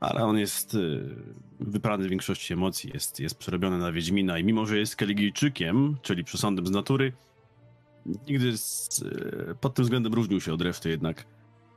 Ale 0.00 0.24
on 0.24 0.38
jest 0.38 0.74
y, 0.74 1.04
wyprany 1.60 2.06
w 2.06 2.10
większości 2.10 2.52
emocji, 2.52 2.90
jest, 2.94 3.20
jest 3.20 3.38
przerobiony 3.38 3.78
na 3.78 3.92
Wiedźmina 3.92 4.38
i 4.38 4.44
mimo, 4.44 4.66
że 4.66 4.78
jest 4.78 4.96
Keligijczykiem, 4.96 5.96
czyli 6.02 6.24
przesądem 6.24 6.66
z 6.66 6.70
natury, 6.70 7.12
nigdy 8.28 8.58
z, 8.58 9.02
y, 9.02 9.54
pod 9.60 9.74
tym 9.74 9.84
względem 9.84 10.14
różnił 10.14 10.40
się 10.40 10.52
od 10.52 10.62
reszty 10.62 10.90
jednak 10.90 11.24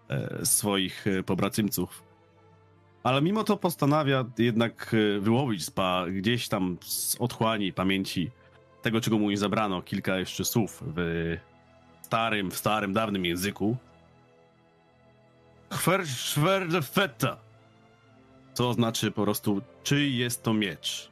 e, 0.10 0.46
swoich 0.46 1.08
e, 1.08 1.24
pobracymców. 1.24 2.04
Ale 3.04 3.22
mimo 3.22 3.44
to 3.44 3.58
postanawia 3.58 4.26
jednak 4.38 4.94
e, 4.94 5.20
wyłowić 5.20 5.66
z 5.66 5.72
pa, 5.72 6.06
gdzieś 6.12 6.48
tam 6.48 6.78
z 6.82 7.16
otchłani 7.20 7.74
pamięci 7.74 8.32
tego, 8.82 9.02
czego 9.02 9.20
mu 9.20 9.30
nie 9.30 9.38
zabrano, 9.38 9.82
kilka 9.82 10.20
jeszcze 10.20 10.46
słów 10.46 10.84
w 10.96 11.38
starym, 12.02 12.52
w 12.52 12.58
starym, 12.58 12.94
dawnym 12.94 13.26
języku. 13.26 13.78
Chwerschwerdefeta. 15.72 17.38
Co 18.54 18.74
znaczy 18.74 19.12
po 19.12 19.24
prostu, 19.24 19.62
czy 19.84 20.10
jest 20.10 20.44
to 20.44 20.54
miecz. 20.54 21.12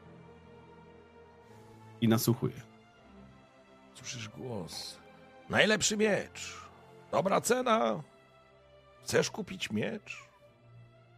I 2.02 2.08
nasłuchuje. 2.08 2.54
Słyszysz 3.94 4.30
głos. 4.30 5.00
Najlepszy 5.50 5.98
miecz. 5.98 6.54
Dobra 7.12 7.42
cena. 7.42 8.04
Chcesz 9.04 9.32
kupić 9.32 9.72
miecz? 9.72 10.24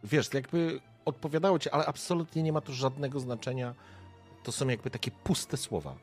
Wiesz, 0.04 0.34
jakby 0.34 0.80
odpowiadało 1.04 1.58
ci, 1.58 1.70
ale 1.70 1.86
absolutnie 1.86 2.42
nie 2.42 2.52
ma 2.52 2.60
to 2.60 2.72
żadnego 2.72 3.20
znaczenia. 3.20 3.74
To 4.42 4.52
są 4.52 4.68
jakby 4.68 4.90
takie 4.90 5.10
puste 5.10 5.56
słowa. 5.56 5.94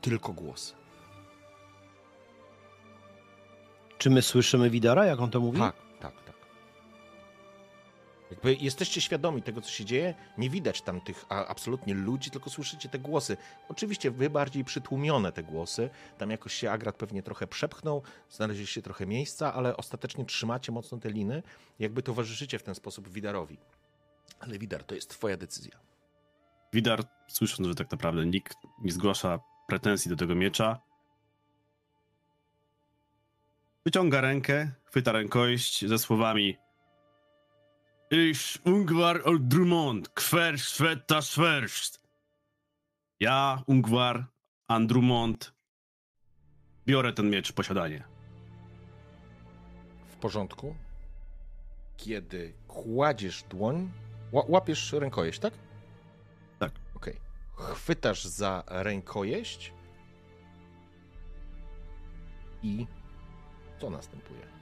Tylko 0.00 0.32
głos. 0.32 0.74
Czy 3.98 4.10
my 4.10 4.22
słyszymy 4.22 4.70
Widara, 4.70 5.06
jak 5.06 5.20
on 5.20 5.30
to 5.30 5.40
mówi? 5.40 5.58
Tak. 5.58 5.76
Jakby 8.32 8.54
jesteście 8.54 9.00
świadomi 9.00 9.42
tego, 9.42 9.60
co 9.60 9.70
się 9.70 9.84
dzieje, 9.84 10.14
nie 10.38 10.50
widać 10.50 10.82
tam 10.82 11.00
tych 11.00 11.24
absolutnie 11.28 11.94
ludzi, 11.94 12.30
tylko 12.30 12.50
słyszycie 12.50 12.88
te 12.88 12.98
głosy. 12.98 13.36
Oczywiście 13.68 14.10
wy 14.10 14.30
bardziej 14.30 14.64
przytłumione 14.64 15.32
te 15.32 15.42
głosy. 15.42 15.90
Tam 16.18 16.30
jakoś 16.30 16.54
się 16.54 16.70
Agrat 16.70 16.96
pewnie 16.96 17.22
trochę 17.22 17.46
przepchnął, 17.46 18.02
znaleźliście 18.30 18.82
trochę 18.82 19.06
miejsca, 19.06 19.54
ale 19.54 19.76
ostatecznie 19.76 20.24
trzymacie 20.24 20.72
mocno 20.72 20.98
te 20.98 21.10
liny, 21.10 21.42
jakby 21.78 22.02
towarzyszycie 22.02 22.58
w 22.58 22.62
ten 22.62 22.74
sposób 22.74 23.08
Widarowi. 23.08 23.58
Ale 24.40 24.58
Widar, 24.58 24.84
to 24.84 24.94
jest 24.94 25.10
twoja 25.10 25.36
decyzja. 25.36 25.78
Widar, 26.72 27.04
słysząc, 27.28 27.68
że 27.68 27.74
tak 27.74 27.90
naprawdę 27.90 28.26
nikt 28.26 28.56
nie 28.82 28.92
zgłasza 28.92 29.38
pretensji 29.68 30.08
do 30.08 30.16
tego 30.16 30.34
miecza, 30.34 30.80
wyciąga 33.84 34.20
rękę, 34.20 34.70
chwyta 34.84 35.12
rękojeść 35.12 35.86
ze 35.86 35.98
słowami 35.98 36.61
Ich 38.14 38.60
Ungvar 38.66 39.24
Oldrumond, 39.24 40.14
kwer 40.14 40.58
Sveta 40.58 41.22
Schwerst. 41.22 41.98
Ja, 43.20 43.62
Ungvar 43.66 44.26
Andrumond, 44.68 45.52
biorę 46.86 47.12
ten 47.12 47.30
miecz 47.30 47.50
w 47.50 47.54
posiadanie. 47.54 48.04
W 50.12 50.16
porządku? 50.16 50.76
Kiedy 51.96 52.54
kładziesz 52.68 53.42
dłoń, 53.42 53.90
ła- 54.32 54.44
łapiesz 54.48 54.92
rękojeść, 54.92 55.38
tak? 55.38 55.54
Tak. 56.58 56.72
Okej. 56.94 57.16
Chwytasz 57.56 58.24
za 58.24 58.64
rękojeść 58.66 59.72
i 62.62 62.86
co 63.80 63.90
następuje? 63.90 64.52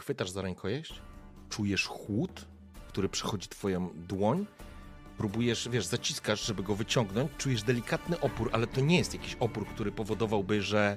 Chwytasz 0.00 0.30
za 0.30 0.42
rękojeść, 0.42 1.02
czujesz 1.48 1.86
chłód, 1.86 2.44
który 2.88 3.08
przechodzi 3.08 3.48
twoją 3.48 3.90
dłoń, 3.94 4.46
próbujesz, 5.18 5.68
wiesz, 5.68 5.86
zaciskasz, 5.86 6.46
żeby 6.46 6.62
go 6.62 6.74
wyciągnąć, 6.74 7.30
czujesz 7.38 7.62
delikatny 7.62 8.20
opór, 8.20 8.50
ale 8.52 8.66
to 8.66 8.80
nie 8.80 8.98
jest 8.98 9.14
jakiś 9.14 9.34
opór, 9.40 9.66
który 9.66 9.92
powodowałby, 9.92 10.62
że, 10.62 10.96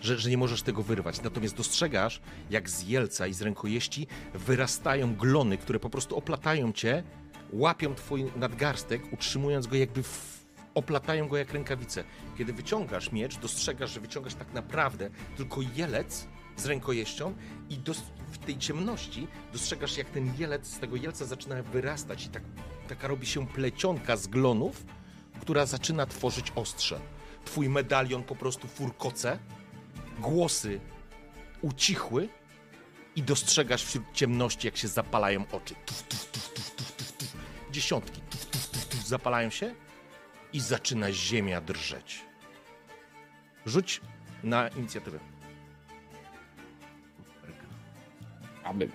że, 0.00 0.18
że 0.18 0.30
nie 0.30 0.38
możesz 0.38 0.62
tego 0.62 0.82
wyrwać. 0.82 1.22
Natomiast 1.22 1.56
dostrzegasz, 1.56 2.20
jak 2.50 2.70
z 2.70 2.88
jelca 2.88 3.26
i 3.26 3.34
z 3.34 3.42
rękojeści 3.42 4.06
wyrastają 4.34 5.16
glony, 5.16 5.58
które 5.58 5.80
po 5.80 5.90
prostu 5.90 6.16
oplatają 6.16 6.72
cię, 6.72 7.02
łapią 7.52 7.94
twój 7.94 8.24
nadgarstek, 8.36 9.12
utrzymując 9.12 9.66
go 9.66 9.76
jakby 9.76 10.02
w, 10.02 10.46
oplatają 10.74 11.28
go 11.28 11.36
jak 11.36 11.52
rękawice. 11.52 12.04
Kiedy 12.38 12.52
wyciągasz 12.52 13.12
miecz, 13.12 13.38
dostrzegasz, 13.38 13.90
że 13.90 14.00
wyciągasz 14.00 14.34
tak 14.34 14.52
naprawdę 14.52 15.10
tylko 15.36 15.60
jelec 15.76 16.28
z 16.56 16.66
rękojeścią 16.66 17.34
i 17.70 17.78
w 18.32 18.38
tej 18.38 18.58
ciemności 18.58 19.28
dostrzegasz, 19.52 19.96
jak 19.96 20.10
ten 20.10 20.32
jelec 20.38 20.66
z 20.66 20.78
tego 20.78 20.96
jelca 20.96 21.24
zaczyna 21.24 21.62
wyrastać 21.62 22.26
i 22.26 22.28
tak, 22.28 22.42
taka 22.88 23.08
robi 23.08 23.26
się 23.26 23.46
plecionka 23.46 24.16
z 24.16 24.26
glonów, 24.26 24.84
która 25.40 25.66
zaczyna 25.66 26.06
tworzyć 26.06 26.52
ostrze. 26.54 27.00
Twój 27.44 27.68
medalion 27.68 28.22
po 28.22 28.36
prostu 28.36 28.68
furkoce, 28.68 29.38
głosy 30.18 30.80
ucichły 31.62 32.28
i 33.16 33.22
dostrzegasz 33.22 33.84
wśród 33.84 34.04
ciemności, 34.12 34.66
jak 34.66 34.76
się 34.76 34.88
zapalają 34.88 35.44
oczy. 35.52 35.74
Tuf, 35.86 36.02
tuf, 36.02 36.30
tuf, 36.30 36.52
tuf, 36.52 36.70
tuf, 36.76 36.92
tuf, 36.92 37.12
tuf. 37.12 37.36
Dziesiątki 37.70 38.20
tuf, 38.20 38.46
tuf, 38.46 38.66
tuf, 38.70 38.86
tuf, 38.86 39.06
zapalają 39.06 39.50
się 39.50 39.74
i 40.52 40.60
zaczyna 40.60 41.12
ziemia 41.12 41.60
drżeć. 41.60 42.24
Rzuć 43.66 44.00
na 44.44 44.68
inicjatywę. 44.68 45.31
Aby. 48.64 48.88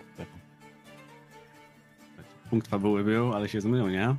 Punkt 2.50 2.68
fabuły 2.68 3.04
był, 3.04 3.34
ale 3.34 3.50
się 3.50 3.62
zmył, 3.62 3.88
nie? 3.88 4.16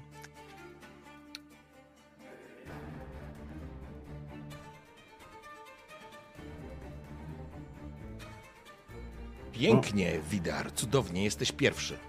Pięknie, 9.52 10.20
Widar, 10.30 10.72
cudownie, 10.72 11.24
jesteś 11.24 11.52
pierwszy. 11.52 12.07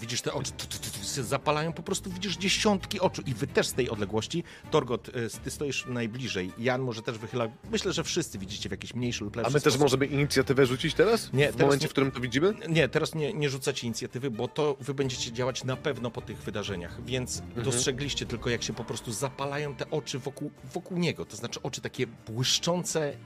Widzisz 0.00 0.22
te 0.22 0.32
oczy, 0.32 0.52
tu, 0.52 0.66
tu, 0.66 0.78
tu, 0.78 0.90
tu, 0.90 1.14
się 1.14 1.22
zapalają, 1.24 1.72
po 1.72 1.82
prostu 1.82 2.10
widzisz 2.10 2.36
dziesiątki 2.36 3.00
oczu 3.00 3.22
i 3.26 3.34
wy 3.34 3.46
też 3.46 3.66
z 3.66 3.72
tej 3.72 3.90
odległości. 3.90 4.44
Torgot, 4.70 5.08
y, 5.08 5.12
ty 5.44 5.50
stoisz 5.50 5.86
najbliżej, 5.86 6.52
Jan 6.58 6.80
może 6.82 7.02
też 7.02 7.18
wychyla, 7.18 7.48
myślę, 7.70 7.92
że 7.92 8.04
wszyscy 8.04 8.38
widzicie 8.38 8.68
w 8.68 8.72
jakiś 8.72 8.94
mniejszy 8.94 9.24
lub 9.24 9.36
A 9.36 9.40
lepszy 9.40 9.54
my 9.54 9.60
też 9.60 9.72
sposób. 9.72 9.82
możemy 9.82 10.06
inicjatywę 10.06 10.66
rzucić 10.66 10.94
teraz? 10.94 11.32
Nie, 11.32 11.48
w 11.48 11.52
teraz 11.52 11.60
momencie, 11.60 11.84
nie. 11.84 11.88
w 11.88 11.92
którym 11.92 12.10
to 12.10 12.20
widzimy? 12.20 12.54
Nie, 12.68 12.88
teraz 12.88 13.14
nie, 13.14 13.32
nie 13.32 13.50
rzucacie 13.50 13.86
inicjatywy, 13.86 14.30
bo 14.30 14.48
to 14.48 14.76
wy 14.80 14.94
będziecie 14.94 15.32
działać 15.32 15.64
na 15.64 15.76
pewno 15.76 16.10
po 16.10 16.20
tych 16.20 16.42
wydarzeniach, 16.42 17.04
więc 17.04 17.42
dostrzegliście 17.56 18.26
tylko, 18.26 18.50
jak 18.50 18.62
się 18.62 18.72
po 18.72 18.84
prostu 18.84 19.12
zapalają 19.12 19.74
te 19.74 19.90
oczy 19.90 20.18
wokół, 20.18 20.50
wokół 20.72 20.98
niego. 20.98 21.24
To 21.24 21.36
znaczy 21.36 21.62
oczy 21.62 21.80
takie 21.80 22.06
błyszczące 22.06 23.16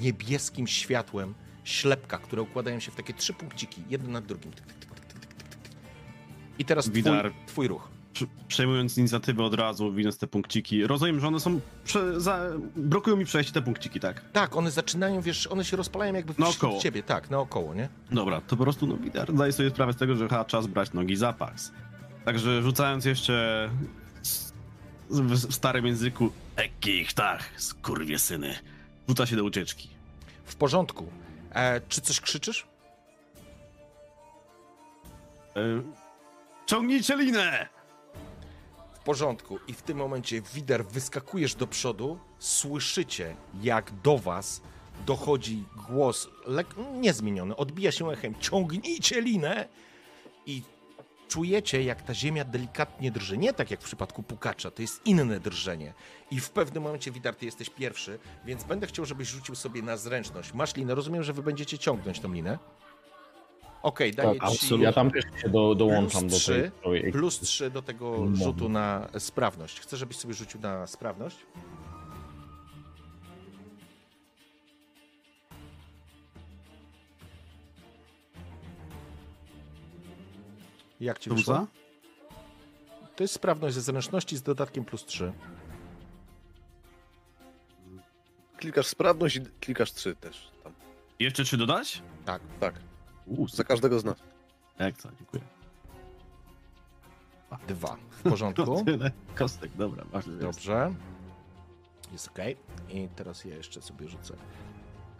niebieskim 0.00 0.66
światłem, 0.66 1.34
ślepka, 1.64 2.18
które 2.18 2.42
układają 2.42 2.80
się 2.80 2.90
w 2.90 2.94
takie 2.94 3.14
trzy 3.14 3.32
punkciki, 3.32 3.82
jeden 3.88 4.12
nad 4.12 4.26
drugim. 4.26 4.52
Tyk, 4.52 4.66
tyk, 4.66 4.78
tyk. 4.78 4.93
I 6.58 6.64
teraz 6.64 6.84
twój, 6.84 6.94
Widar. 6.94 7.32
twój 7.46 7.68
ruch. 7.68 7.88
Prze- 8.12 8.26
Przejmując 8.48 8.98
inicjatywę 8.98 9.42
od 9.44 9.54
razu, 9.54 9.92
widząc 9.92 10.18
te 10.18 10.26
punkciki, 10.26 10.86
rozumiem, 10.86 11.20
że 11.20 11.26
one 11.28 11.40
są. 11.40 11.60
Prze- 11.84 12.20
za- 12.20 12.50
blokują 12.76 13.16
mi 13.16 13.24
przejście 13.24 13.52
te 13.52 13.62
punkciki, 13.62 14.00
tak? 14.00 14.24
Tak, 14.32 14.56
one 14.56 14.70
zaczynają, 14.70 15.20
wiesz, 15.20 15.46
one 15.46 15.64
się 15.64 15.76
rozpalają 15.76 16.14
jakby 16.14 16.34
Naokoło. 16.38 16.72
wśród 16.72 16.82
ciebie, 16.82 17.02
tak, 17.02 17.30
naokoło, 17.30 17.74
nie? 17.74 17.88
Dobra, 18.10 18.40
to 18.40 18.56
po 18.56 18.62
prostu, 18.62 18.86
no 18.86 18.96
widać, 18.96 19.28
zdaję 19.28 19.52
sobie 19.52 19.70
sprawę 19.70 19.92
z 19.92 19.96
tego, 19.96 20.16
że 20.16 20.28
chyba 20.28 20.44
czas 20.44 20.66
brać 20.66 20.92
nogi 20.92 21.16
za 21.16 21.32
pas. 21.32 21.72
Także 22.24 22.62
rzucając 22.62 23.04
jeszcze 23.04 23.70
w, 25.10 25.20
w 25.32 25.54
starym 25.54 25.86
języku 25.86 26.30
Ekich, 26.56 27.12
tak, 27.12 27.42
skurwysyny, 27.56 28.54
rzuca 29.08 29.26
się 29.26 29.36
do 29.36 29.44
ucieczki. 29.44 29.88
W 30.44 30.56
porządku. 30.56 31.06
E, 31.50 31.80
czy 31.88 32.00
coś 32.00 32.20
krzyczysz? 32.20 32.66
E, 35.56 35.60
Ciągnijcie 36.66 37.16
linę! 37.16 37.68
W 38.94 38.98
porządku. 38.98 39.58
I 39.68 39.74
w 39.74 39.82
tym 39.82 39.98
momencie, 39.98 40.42
Wider, 40.54 40.86
wyskakujesz 40.86 41.54
do 41.54 41.66
przodu, 41.66 42.18
słyszycie, 42.38 43.36
jak 43.62 43.92
do 44.00 44.18
was 44.18 44.62
dochodzi 45.06 45.64
głos, 45.88 46.28
lek- 46.46 46.94
niezmieniony, 47.00 47.56
odbija 47.56 47.92
się 47.92 48.10
echem. 48.10 48.34
Ciągnijcie 48.40 49.20
linę! 49.20 49.68
I 50.46 50.62
czujecie, 51.28 51.82
jak 51.82 52.02
ta 52.02 52.14
ziemia 52.14 52.44
delikatnie 52.44 53.10
drży. 53.10 53.38
Nie 53.38 53.52
tak 53.52 53.70
jak 53.70 53.80
w 53.80 53.84
przypadku 53.84 54.22
pukacza, 54.22 54.70
to 54.70 54.82
jest 54.82 55.06
inne 55.06 55.40
drżenie. 55.40 55.94
I 56.30 56.40
w 56.40 56.50
pewnym 56.50 56.82
momencie, 56.82 57.10
Widar, 57.10 57.34
ty 57.34 57.44
jesteś 57.46 57.70
pierwszy, 57.70 58.18
więc 58.44 58.64
będę 58.64 58.86
chciał, 58.86 59.04
żebyś 59.04 59.28
rzucił 59.28 59.54
sobie 59.54 59.82
na 59.82 59.96
zręczność. 59.96 60.52
Masz 60.54 60.76
linę, 60.76 60.94
rozumiem, 60.94 61.22
że 61.22 61.32
wy 61.32 61.42
będziecie 61.42 61.78
ciągnąć 61.78 62.20
tą 62.20 62.32
linę. 62.32 62.58
Okej, 63.84 64.14
daję 64.14 64.40
Tak, 64.40 64.50
ci 64.50 64.80
Ja 64.80 64.92
tam 64.92 65.10
też 65.10 65.24
się 65.42 65.48
do, 65.48 65.74
dołączam 65.74 66.20
plus 66.20 66.32
do 66.32 66.38
3, 66.38 66.72
tej 66.82 67.12
plus 67.12 67.40
3 67.40 67.70
do 67.70 67.82
tego 67.82 68.26
rzutu 68.34 68.68
na 68.68 69.08
sprawność. 69.18 69.80
Chcę, 69.80 69.96
żebyś 69.96 70.16
sobie 70.16 70.34
rzucił 70.34 70.60
na 70.60 70.86
sprawność. 70.86 71.36
Jak 81.00 81.18
ci 81.18 81.30
wyszło? 81.30 81.54
Dobrze? 81.54 81.66
To 83.16 83.24
jest 83.24 83.34
sprawność 83.34 83.74
ze 83.74 83.80
zręczności 83.80 84.36
z 84.36 84.42
dodatkiem 84.42 84.84
plus 84.84 85.04
3. 85.04 85.32
Klikasz 88.56 88.86
sprawność 88.86 89.36
i 89.36 89.40
klikasz 89.40 89.92
3 89.92 90.14
też. 90.16 90.50
Tam. 90.62 90.72
Jeszcze 91.18 91.44
trzy 91.44 91.56
dodać? 91.56 92.02
Tak. 92.24 92.42
Tak, 92.60 92.74
Uuu, 93.26 93.48
za 93.48 93.64
każdego 93.64 94.00
z 94.00 94.04
nas. 94.04 94.16
Jak 94.78 94.96
to? 95.02 95.08
Dziękuję. 95.18 95.42
Dwa. 97.68 97.96
W 98.10 98.22
porządku. 98.22 98.82
Tyle 98.86 99.10
kostek, 99.34 99.72
dobra, 99.76 100.04
ważne. 100.04 100.38
Dobrze. 100.38 100.94
Jest 102.12 102.28
ok. 102.28 102.38
I 102.88 103.08
teraz 103.16 103.44
ja 103.44 103.56
jeszcze 103.56 103.82
sobie 103.82 104.08
rzucę. 104.08 104.34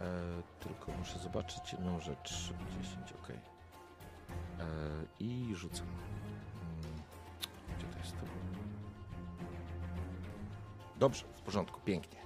E, 0.01 0.41
tylko 0.59 0.91
muszę 0.91 1.19
zobaczyć 1.19 1.73
jedną 1.73 1.99
rzecz. 1.99 2.53
10, 2.81 3.11
ok. 3.11 3.29
E, 3.29 4.65
I 5.19 5.55
rzucę. 5.55 5.81
Mm, 5.83 7.01
Gdzie 7.77 7.87
to 7.87 7.97
jest 7.99 8.11
to? 8.11 8.25
Dobrze, 10.99 11.25
w 11.35 11.41
porządku, 11.41 11.79
pięknie. 11.85 12.19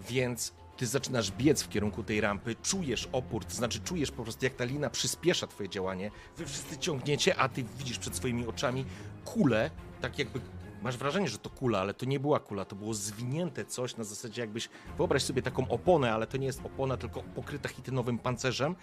Więc 0.00 0.54
ty 0.76 0.86
zaczynasz 0.86 1.30
biec 1.30 1.62
w 1.62 1.68
kierunku 1.68 2.02
tej 2.02 2.20
rampy, 2.20 2.56
czujesz 2.62 3.08
opór, 3.12 3.44
to 3.44 3.54
znaczy 3.54 3.80
czujesz 3.80 4.10
po 4.10 4.22
prostu, 4.22 4.44
jak 4.44 4.54
ta 4.54 4.64
lina 4.64 4.90
przyspiesza 4.90 5.46
twoje 5.46 5.68
działanie. 5.68 6.10
Wy 6.36 6.46
wszyscy 6.46 6.78
ciągniecie, 6.78 7.36
a 7.36 7.48
ty 7.48 7.64
widzisz 7.78 7.98
przed 7.98 8.16
swoimi 8.16 8.46
oczami 8.46 8.84
kulę, 9.24 9.70
tak 10.00 10.18
jakby 10.18 10.40
masz 10.82 10.96
wrażenie, 10.96 11.28
że 11.28 11.38
to 11.38 11.50
kula, 11.50 11.80
ale 11.80 11.94
to 11.94 12.06
nie 12.06 12.20
była 12.20 12.40
kula, 12.40 12.64
to 12.64 12.76
było 12.76 12.94
zwinięte 12.94 13.64
coś 13.64 13.96
na 13.96 14.04
zasadzie 14.04 14.40
jakbyś, 14.40 14.68
wyobraź 14.96 15.22
sobie 15.22 15.42
taką 15.42 15.68
oponę, 15.68 16.14
ale 16.14 16.26
to 16.26 16.36
nie 16.36 16.46
jest 16.46 16.60
opona, 16.64 16.96
tylko 16.96 17.22
pokryta 17.22 17.68
chitynowym 17.68 18.18
pancerzem 18.18 18.76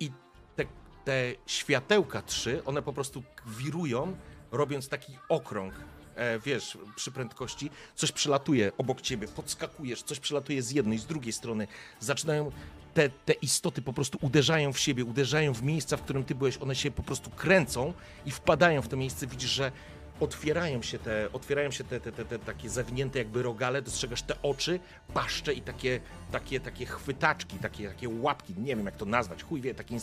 i 0.00 0.10
te, 0.56 0.64
te 1.04 1.34
światełka 1.46 2.22
trzy, 2.22 2.64
one 2.64 2.82
po 2.82 2.92
prostu 2.92 3.22
wirują, 3.46 4.16
robiąc 4.52 4.88
taki 4.88 5.18
okrąg, 5.28 5.74
e, 6.16 6.38
wiesz, 6.38 6.78
przy 6.96 7.10
prędkości, 7.10 7.70
coś 7.94 8.12
przelatuje 8.12 8.72
obok 8.78 9.00
ciebie, 9.00 9.28
podskakujesz, 9.28 10.02
coś 10.02 10.20
przelatuje 10.20 10.62
z 10.62 10.70
jednej, 10.70 10.98
z 10.98 11.06
drugiej 11.06 11.32
strony, 11.32 11.66
zaczynają 12.00 12.52
te, 12.94 13.08
te 13.08 13.32
istoty 13.32 13.82
po 13.82 13.92
prostu 13.92 14.18
uderzają 14.20 14.72
w 14.72 14.78
siebie, 14.78 15.04
uderzają 15.04 15.54
w 15.54 15.62
miejsca, 15.62 15.96
w 15.96 16.02
którym 16.02 16.24
ty 16.24 16.34
byłeś, 16.34 16.58
one 16.58 16.74
się 16.74 16.90
po 16.90 17.02
prostu 17.02 17.30
kręcą 17.30 17.94
i 18.26 18.30
wpadają 18.30 18.82
w 18.82 18.88
to 18.88 18.96
miejsce, 18.96 19.26
widzisz, 19.26 19.50
że 19.50 19.72
otwierają 20.20 20.82
się 20.82 20.98
te, 20.98 21.32
otwierają 21.32 21.70
się 21.70 21.84
te, 21.84 22.00
te, 22.00 22.12
te, 22.12 22.24
te 22.24 22.38
takie 22.38 22.70
zawinięte 22.70 23.18
jakby 23.18 23.42
rogale, 23.42 23.82
dostrzegasz 23.82 24.22
te 24.22 24.42
oczy, 24.42 24.80
paszcze 25.14 25.52
i 25.52 25.62
takie, 25.62 26.00
takie, 26.32 26.60
takie 26.60 26.86
chwytaczki, 26.86 27.58
takie, 27.58 27.88
takie 27.88 28.08
łapki, 28.08 28.54
nie 28.58 28.76
wiem 28.76 28.86
jak 28.86 28.96
to 28.96 29.04
nazwać, 29.04 29.42
chuj 29.42 29.60
wie, 29.60 29.74
takie 29.74 29.96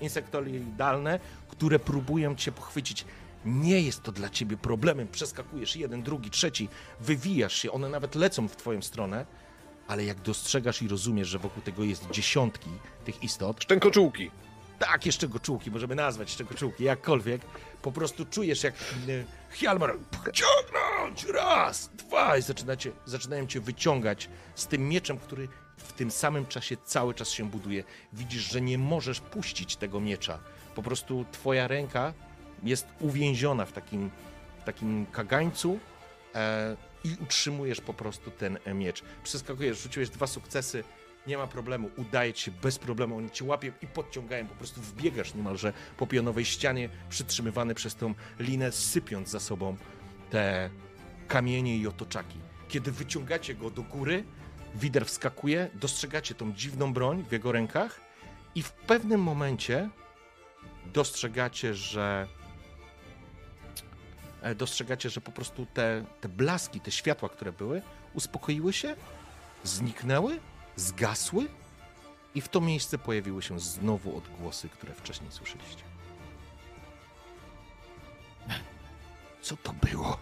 insektoidalne, 0.00 1.20
które 1.48 1.78
próbują 1.78 2.34
cię 2.34 2.52
pochwycić. 2.52 3.04
Nie 3.44 3.80
jest 3.80 4.02
to 4.02 4.12
dla 4.12 4.28
ciebie 4.28 4.56
problemem, 4.56 5.08
przeskakujesz 5.08 5.76
jeden, 5.76 6.02
drugi, 6.02 6.30
trzeci, 6.30 6.68
wywijasz 7.00 7.54
się, 7.54 7.72
one 7.72 7.88
nawet 7.88 8.14
lecą 8.14 8.48
w 8.48 8.56
twoją 8.56 8.82
stronę, 8.82 9.26
ale 9.88 10.04
jak 10.04 10.20
dostrzegasz 10.20 10.82
i 10.82 10.88
rozumiesz, 10.88 11.28
że 11.28 11.38
wokół 11.38 11.62
tego 11.62 11.84
jest 11.84 12.10
dziesiątki 12.10 12.70
tych 13.04 13.22
istot, 13.22 13.62
Szczękoczułki. 13.62 14.30
takie 14.78 15.12
szczegoczułki, 15.12 15.70
możemy 15.70 15.94
nazwać 15.94 16.30
szczegoczułki, 16.30 16.84
jakkolwiek, 16.84 17.42
po 17.82 17.92
prostu 17.92 18.26
czujesz 18.26 18.62
jak 18.62 18.74
y, 19.08 19.24
Hjalmar, 19.50 19.96
ciągnąć, 20.32 21.24
raz, 21.24 21.90
dwa 21.94 22.36
i 22.36 22.42
zaczynacie, 22.42 22.92
zaczynają 23.06 23.46
cię 23.46 23.60
wyciągać 23.60 24.28
z 24.54 24.66
tym 24.66 24.88
mieczem, 24.88 25.18
który 25.18 25.48
w 25.76 25.92
tym 25.92 26.10
samym 26.10 26.46
czasie 26.46 26.76
cały 26.84 27.14
czas 27.14 27.30
się 27.30 27.50
buduje. 27.50 27.84
Widzisz, 28.12 28.52
że 28.52 28.60
nie 28.60 28.78
możesz 28.78 29.20
puścić 29.20 29.76
tego 29.76 30.00
miecza. 30.00 30.38
Po 30.74 30.82
prostu 30.82 31.24
twoja 31.32 31.68
ręka 31.68 32.14
jest 32.62 32.86
uwięziona 33.00 33.66
w 33.66 33.72
takim, 33.72 34.10
w 34.60 34.64
takim 34.64 35.06
kagańcu 35.06 35.78
e, 36.34 36.76
i 37.04 37.16
utrzymujesz 37.22 37.80
po 37.80 37.94
prostu 37.94 38.30
ten 38.30 38.58
miecz. 38.74 39.02
Przeskakujesz, 39.24 39.82
rzuciłeś 39.82 40.10
dwa 40.10 40.26
sukcesy, 40.26 40.84
nie 41.26 41.38
ma 41.38 41.46
problemu, 41.46 41.90
udaje 41.96 42.32
ci 42.32 42.44
się 42.44 42.50
bez 42.50 42.78
problemu, 42.78 43.16
oni 43.16 43.30
cię 43.30 43.44
łapią 43.44 43.72
i 43.82 43.86
podciągają, 43.86 44.46
po 44.46 44.54
prostu 44.54 44.80
wbiegasz 44.80 45.34
niemalże 45.34 45.72
po 45.96 46.06
pionowej 46.06 46.44
ścianie, 46.44 46.88
przytrzymywany 47.08 47.74
przez 47.74 47.94
tą 47.94 48.14
linę, 48.38 48.72
sypiąc 48.72 49.28
za 49.28 49.40
sobą 49.40 49.76
te 50.30 50.70
kamienie 51.28 51.76
i 51.76 51.86
otoczaki. 51.86 52.38
Kiedy 52.68 52.92
wyciągacie 52.92 53.54
go 53.54 53.70
do 53.70 53.82
góry, 53.82 54.24
Wider 54.74 55.06
wskakuje, 55.06 55.70
dostrzegacie 55.74 56.34
tą 56.34 56.52
dziwną 56.52 56.92
broń 56.92 57.24
w 57.28 57.32
jego 57.32 57.52
rękach 57.52 58.00
i 58.54 58.62
w 58.62 58.72
pewnym 58.72 59.22
momencie 59.22 59.88
dostrzegacie, 60.92 61.74
że 61.74 62.26
dostrzegacie, 64.56 65.10
że 65.10 65.20
po 65.20 65.32
prostu 65.32 65.66
te, 65.74 66.04
te 66.20 66.28
blaski, 66.28 66.80
te 66.80 66.90
światła, 66.90 67.28
które 67.28 67.52
były, 67.52 67.82
uspokoiły 68.14 68.72
się, 68.72 68.96
zniknęły, 69.64 70.40
zgasły 70.76 71.48
i 72.34 72.40
w 72.40 72.48
to 72.48 72.60
miejsce 72.60 72.98
pojawiły 72.98 73.42
się 73.42 73.60
znowu 73.60 74.16
odgłosy, 74.16 74.68
które 74.68 74.94
wcześniej 74.94 75.32
słyszeliście. 75.32 75.82
Co 79.42 79.56
to 79.56 79.72
było? 79.72 80.18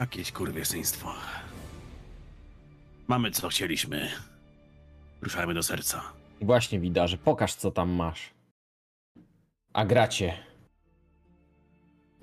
Jakieś 0.00 0.32
kurwiesyństwo. 0.32 1.14
Mamy 3.08 3.30
co 3.30 3.48
chcieliśmy. 3.48 4.10
Ruszajmy 5.22 5.54
do 5.54 5.62
serca. 5.62 6.15
Właśnie 6.40 6.80
widarze, 6.80 7.18
pokaż 7.18 7.54
co 7.54 7.70
tam 7.70 7.90
masz. 7.90 8.34
A 9.72 9.84
gracie. 9.84 10.38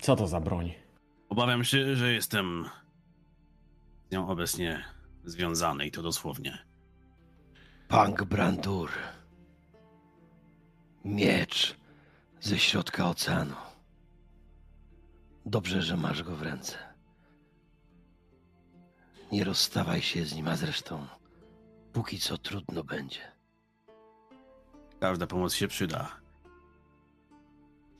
Co 0.01 0.15
to 0.15 0.27
za 0.27 0.39
broń? 0.39 0.73
Obawiam 1.29 1.63
się, 1.63 1.95
że 1.95 2.13
jestem 2.13 2.65
z 4.09 4.11
nią 4.11 4.27
obecnie 4.29 4.83
związany 5.23 5.87
i 5.87 5.91
to 5.91 6.01
dosłownie. 6.01 6.57
Punk 7.87 8.23
Brandur. 8.23 8.91
Miecz 11.05 11.75
ze 12.39 12.59
środka 12.59 13.09
oceanu. 13.09 13.55
Dobrze, 15.45 15.81
że 15.81 15.97
masz 15.97 16.23
go 16.23 16.35
w 16.35 16.41
ręce. 16.41 16.77
Nie 19.31 19.43
rozstawaj 19.43 20.01
się 20.01 20.25
z 20.25 20.35
nim, 20.35 20.47
a 20.47 20.55
zresztą 20.55 21.07
póki 21.93 22.19
co 22.19 22.37
trudno 22.37 22.83
będzie. 22.83 23.32
Każda 25.03 25.27
pomoc 25.27 25.53
się 25.53 25.67
przyda. 25.67 26.19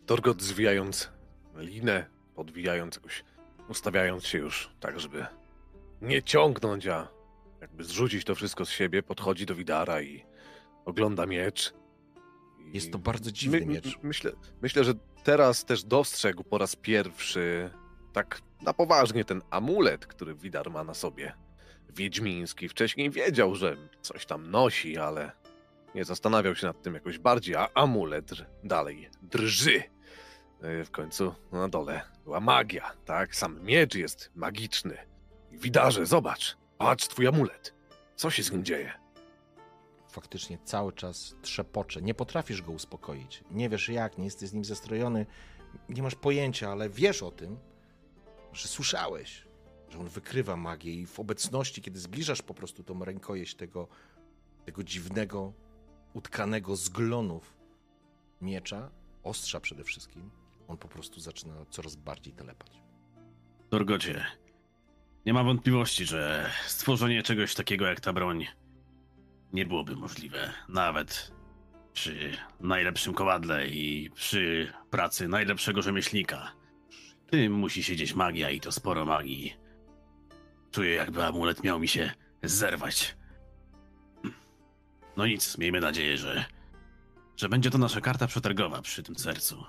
Torgot 0.06 0.42
zwijając 0.42 1.10
linę, 1.56 2.06
podwijając 2.36 2.96
jakoś, 2.96 3.24
ustawiając 3.70 4.26
się 4.26 4.38
już 4.38 4.70
tak, 4.80 5.00
żeby 5.00 5.26
nie 6.02 6.24
ciągnąć, 6.24 6.88
a 6.88 7.08
jakby 7.62 7.84
zrzucić 7.84 8.24
to 8.26 8.36
wszystko 8.36 8.66
z 8.66 8.70
siebie, 8.70 9.04
podchodzi 9.04 9.46
do 9.46 9.56
Widara 9.56 10.02
i 10.02 10.26
ogląda 10.86 11.26
miecz. 11.26 11.74
I 12.60 12.72
Jest 12.74 12.92
to 12.92 12.98
bardzo 13.00 13.32
dziwny 13.32 13.60
my- 13.60 13.66
miecz. 13.66 13.86
my- 13.86 13.94
Myślę, 14.04 14.32
myślę, 14.62 14.84
że 14.84 14.94
teraz 15.24 15.66
też 15.66 15.84
dostrzegł 15.84 16.44
po 16.44 16.58
raz 16.58 16.76
pierwszy 16.76 17.70
tak 18.14 18.42
na 18.62 18.74
poważnie 18.74 19.26
ten 19.26 19.42
amulet, 19.50 20.06
który 20.08 20.36
Widar 20.36 20.72
ma 20.72 20.84
na 20.84 20.94
sobie. 20.94 21.34
Wiedźmiński. 21.90 22.70
Wcześniej 22.70 23.10
wiedział, 23.10 23.56
że 23.56 23.78
coś 24.02 24.26
tam 24.26 24.52
nosi, 24.52 24.98
ale 24.98 25.43
nie 25.96 26.06
zastanawiał 26.06 26.56
się 26.56 26.68
nad 26.68 26.82
tym 26.82 26.94
jakoś 26.94 27.20
bardziej, 27.20 27.56
a 27.56 27.68
amulet 27.74 28.32
dalej 28.64 29.10
drży. 29.22 29.84
Yy, 30.62 30.86
W 30.86 30.92
końcu 30.92 31.36
na 31.52 31.68
dole 31.68 32.02
była 32.24 32.40
magia, 32.40 32.92
tak? 33.06 33.36
Sam 33.36 33.64
miecz 33.64 33.96
jest 33.96 34.32
magiczny. 34.36 34.98
Widarze, 35.52 36.06
zobacz, 36.06 36.58
patrz 36.78 37.08
twój 37.08 37.28
amulet. 37.28 37.74
Co 38.16 38.30
się 38.30 38.44
z 38.44 38.52
nim 38.52 38.64
dzieje? 38.66 39.04
faktycznie 40.14 40.58
cały 40.64 40.94
czas 40.94 41.36
trzepocze. 41.42 42.02
Nie 42.02 42.14
potrafisz 42.14 42.62
go 42.62 42.72
uspokoić. 42.72 43.44
Nie 43.52 43.70
wiesz 43.70 43.90
jak, 43.90 44.18
nie 44.18 44.26
jesteś 44.26 44.50
z 44.50 44.54
nim 44.54 44.66
zestrojony, 44.66 45.26
nie 45.90 46.04
masz 46.04 46.16
pojęcia, 46.16 46.72
ale 46.72 46.90
wiesz 46.90 47.24
o 47.24 47.32
tym, 47.32 47.58
że 48.54 48.68
słyszałeś, 48.68 49.48
że 49.90 50.00
on 50.00 50.08
wykrywa 50.08 50.56
magię 50.58 50.94
i 50.94 51.06
w 51.06 51.20
obecności, 51.20 51.82
kiedy 51.82 52.00
zbliżasz 52.00 52.42
po 52.42 52.54
prostu 52.54 52.84
tą 52.84 53.06
rękojeść 53.06 53.56
tego, 53.56 53.88
tego 54.66 54.84
dziwnego, 54.84 55.54
utkanego 56.14 56.76
z 56.76 56.90
glonów 56.90 57.58
miecza, 58.42 58.92
ostrza 59.24 59.60
przede 59.60 59.84
wszystkim, 59.84 60.30
on 60.68 60.78
po 60.78 60.88
prostu 60.88 61.20
zaczyna 61.20 61.54
coraz 61.70 61.96
bardziej 61.96 62.34
telepać. 62.34 62.82
Dorgocie, 63.72 64.26
nie 65.26 65.34
ma 65.34 65.44
wątpliwości, 65.44 66.06
że 66.06 66.50
stworzenie 66.68 67.24
czegoś 67.24 67.56
takiego 67.56 67.86
jak 67.86 68.00
ta 68.00 68.14
broń 68.14 68.48
nie 69.54 69.66
byłoby 69.66 69.96
możliwe. 69.96 70.54
Nawet 70.70 71.32
przy 71.94 72.38
najlepszym 72.60 73.14
kowadle 73.14 73.68
i 73.68 74.10
przy 74.16 74.74
pracy 74.90 75.28
najlepszego 75.28 75.82
rzemieślnika. 75.82 76.52
Tym 77.28 77.54
musi 77.54 77.84
siedzieć 77.84 78.14
magia 78.14 78.50
i 78.50 78.60
to 78.60 78.72
sporo 78.72 79.06
magii. 79.06 79.54
Czuję, 80.72 80.92
jakby 80.96 81.26
amulet 81.26 81.64
miał 81.64 81.80
mi 81.80 81.88
się 81.88 82.12
zerwać. 82.44 83.16
No 85.18 85.28
nic, 85.28 85.58
miejmy 85.58 85.80
nadzieję, 85.80 86.18
że, 86.18 86.46
że 87.38 87.50
będzie 87.50 87.70
to 87.70 87.78
nasza 87.78 88.02
karta 88.02 88.28
przetargowa 88.28 88.82
przy 88.82 89.04
tym 89.04 89.16
sercu. 89.16 89.64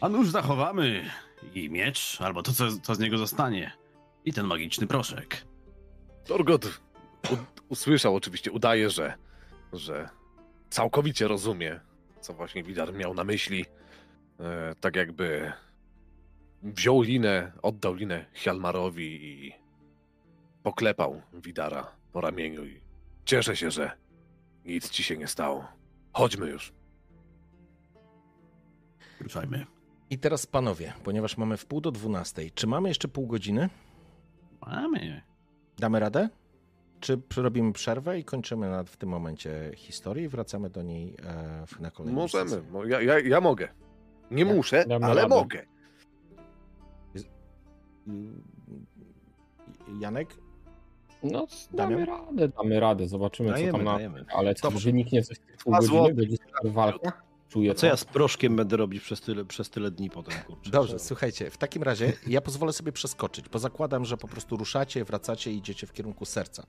A 0.00 0.08
nuż 0.08 0.30
zachowamy 0.30 1.10
i 1.54 1.70
miecz, 1.70 2.20
albo 2.20 2.42
to, 2.42 2.52
co, 2.52 2.78
co 2.82 2.94
z 2.94 2.98
niego 2.98 3.18
zostanie, 3.18 3.72
i 4.24 4.32
ten 4.32 4.46
magiczny 4.46 4.86
proszek. 4.86 5.44
Torgot 6.24 6.80
usłyszał 7.68 8.14
oczywiście, 8.14 8.52
udaje, 8.52 8.90
że, 8.90 9.14
że 9.72 10.08
całkowicie 10.70 11.28
rozumie, 11.28 11.80
co 12.20 12.34
właśnie 12.34 12.62
Widar 12.62 12.94
miał 12.94 13.14
na 13.14 13.24
myśli. 13.24 13.64
E, 14.40 14.74
tak 14.80 14.96
jakby 14.96 15.52
wziął 16.62 17.02
linę, 17.02 17.52
oddał 17.62 17.94
linę 17.94 18.26
Hjalmarowi 18.32 19.24
i 19.24 19.52
poklepał 20.62 21.22
Widara 21.32 21.92
po 22.12 22.20
ramieniu 22.20 22.66
i 22.66 22.80
cieszę 23.24 23.56
się, 23.56 23.70
że 23.70 23.90
nic 24.64 24.90
ci 24.90 25.02
się 25.02 25.16
nie 25.16 25.26
stało. 25.26 25.64
Chodźmy 26.12 26.48
już. 26.50 26.72
Ruszajmy. 29.20 29.66
I 30.10 30.18
teraz 30.18 30.46
panowie, 30.46 30.92
ponieważ 31.04 31.36
mamy 31.36 31.56
w 31.56 31.66
pół 31.66 31.80
do 31.80 31.90
dwunastej, 31.90 32.50
czy 32.52 32.66
mamy 32.66 32.88
jeszcze 32.88 33.08
pół 33.08 33.26
godziny? 33.26 33.68
Mamy. 34.66 35.22
Damy 35.78 36.00
radę? 36.00 36.28
Czy 37.00 37.22
robimy 37.36 37.72
przerwę 37.72 38.18
i 38.18 38.24
kończymy 38.24 38.70
na, 38.70 38.84
w 38.84 38.96
tym 38.96 39.08
momencie 39.08 39.70
historię 39.76 40.24
i 40.24 40.28
wracamy 40.28 40.70
do 40.70 40.82
niej 40.82 41.16
e, 41.22 41.66
w- 41.66 41.80
na 41.80 41.90
kolejny 41.90 42.20
Możemy. 42.20 42.62
Mo- 42.70 42.84
Ja, 42.84 43.00
ja, 43.02 43.18
ja 43.18 43.40
mogę. 43.40 43.68
Nie 44.30 44.44
Ja- 44.44 44.54
muszę, 44.54 44.84
ale 45.02 45.14
radę. 45.22 45.28
mogę. 45.28 45.66
Janek? 50.00 50.36
No, 51.22 51.46
Damian? 51.72 52.04
damy 52.04 52.06
radę, 52.06 52.48
damy 52.48 52.80
radę, 52.80 53.08
zobaczymy 53.08 53.50
Dajemy, 53.50 53.72
co 53.72 53.76
tam 53.78 53.84
na... 53.84 53.94
dajemy. 53.94 54.24
Ale 54.34 54.54
co, 54.54 54.70
Dobrze. 54.70 54.84
wyniknie 54.84 55.22
coś 55.22 55.38
tych 55.38 55.56
pół 55.56 55.72
godziny? 55.72 56.14
Będzie 56.14 56.36
walka? 56.64 57.12
Czuję 57.48 57.70
A 57.70 57.74
co 57.74 57.86
ja 57.86 57.92
to. 57.92 57.96
z 57.98 58.04
proszkiem 58.04 58.56
będę 58.56 58.76
robić 58.76 59.02
przez 59.02 59.20
tyle, 59.20 59.44
przez 59.44 59.70
tyle 59.70 59.90
dni 59.90 60.10
potem, 60.10 60.34
kurczę? 60.46 60.70
Dobrze, 60.70 60.98
słuchajcie, 60.98 61.50
w 61.50 61.58
takim 61.58 61.82
razie 61.82 62.12
ja 62.26 62.40
pozwolę 62.40 62.72
sobie 62.72 62.92
przeskoczyć, 62.92 63.48
bo 63.48 63.58
zakładam, 63.58 64.04
że 64.04 64.16
po 64.16 64.28
prostu 64.28 64.56
ruszacie, 64.56 65.04
wracacie 65.04 65.52
i 65.52 65.56
idziecie 65.56 65.86
w 65.86 65.92
kierunku 65.92 66.24
serca. 66.24 66.66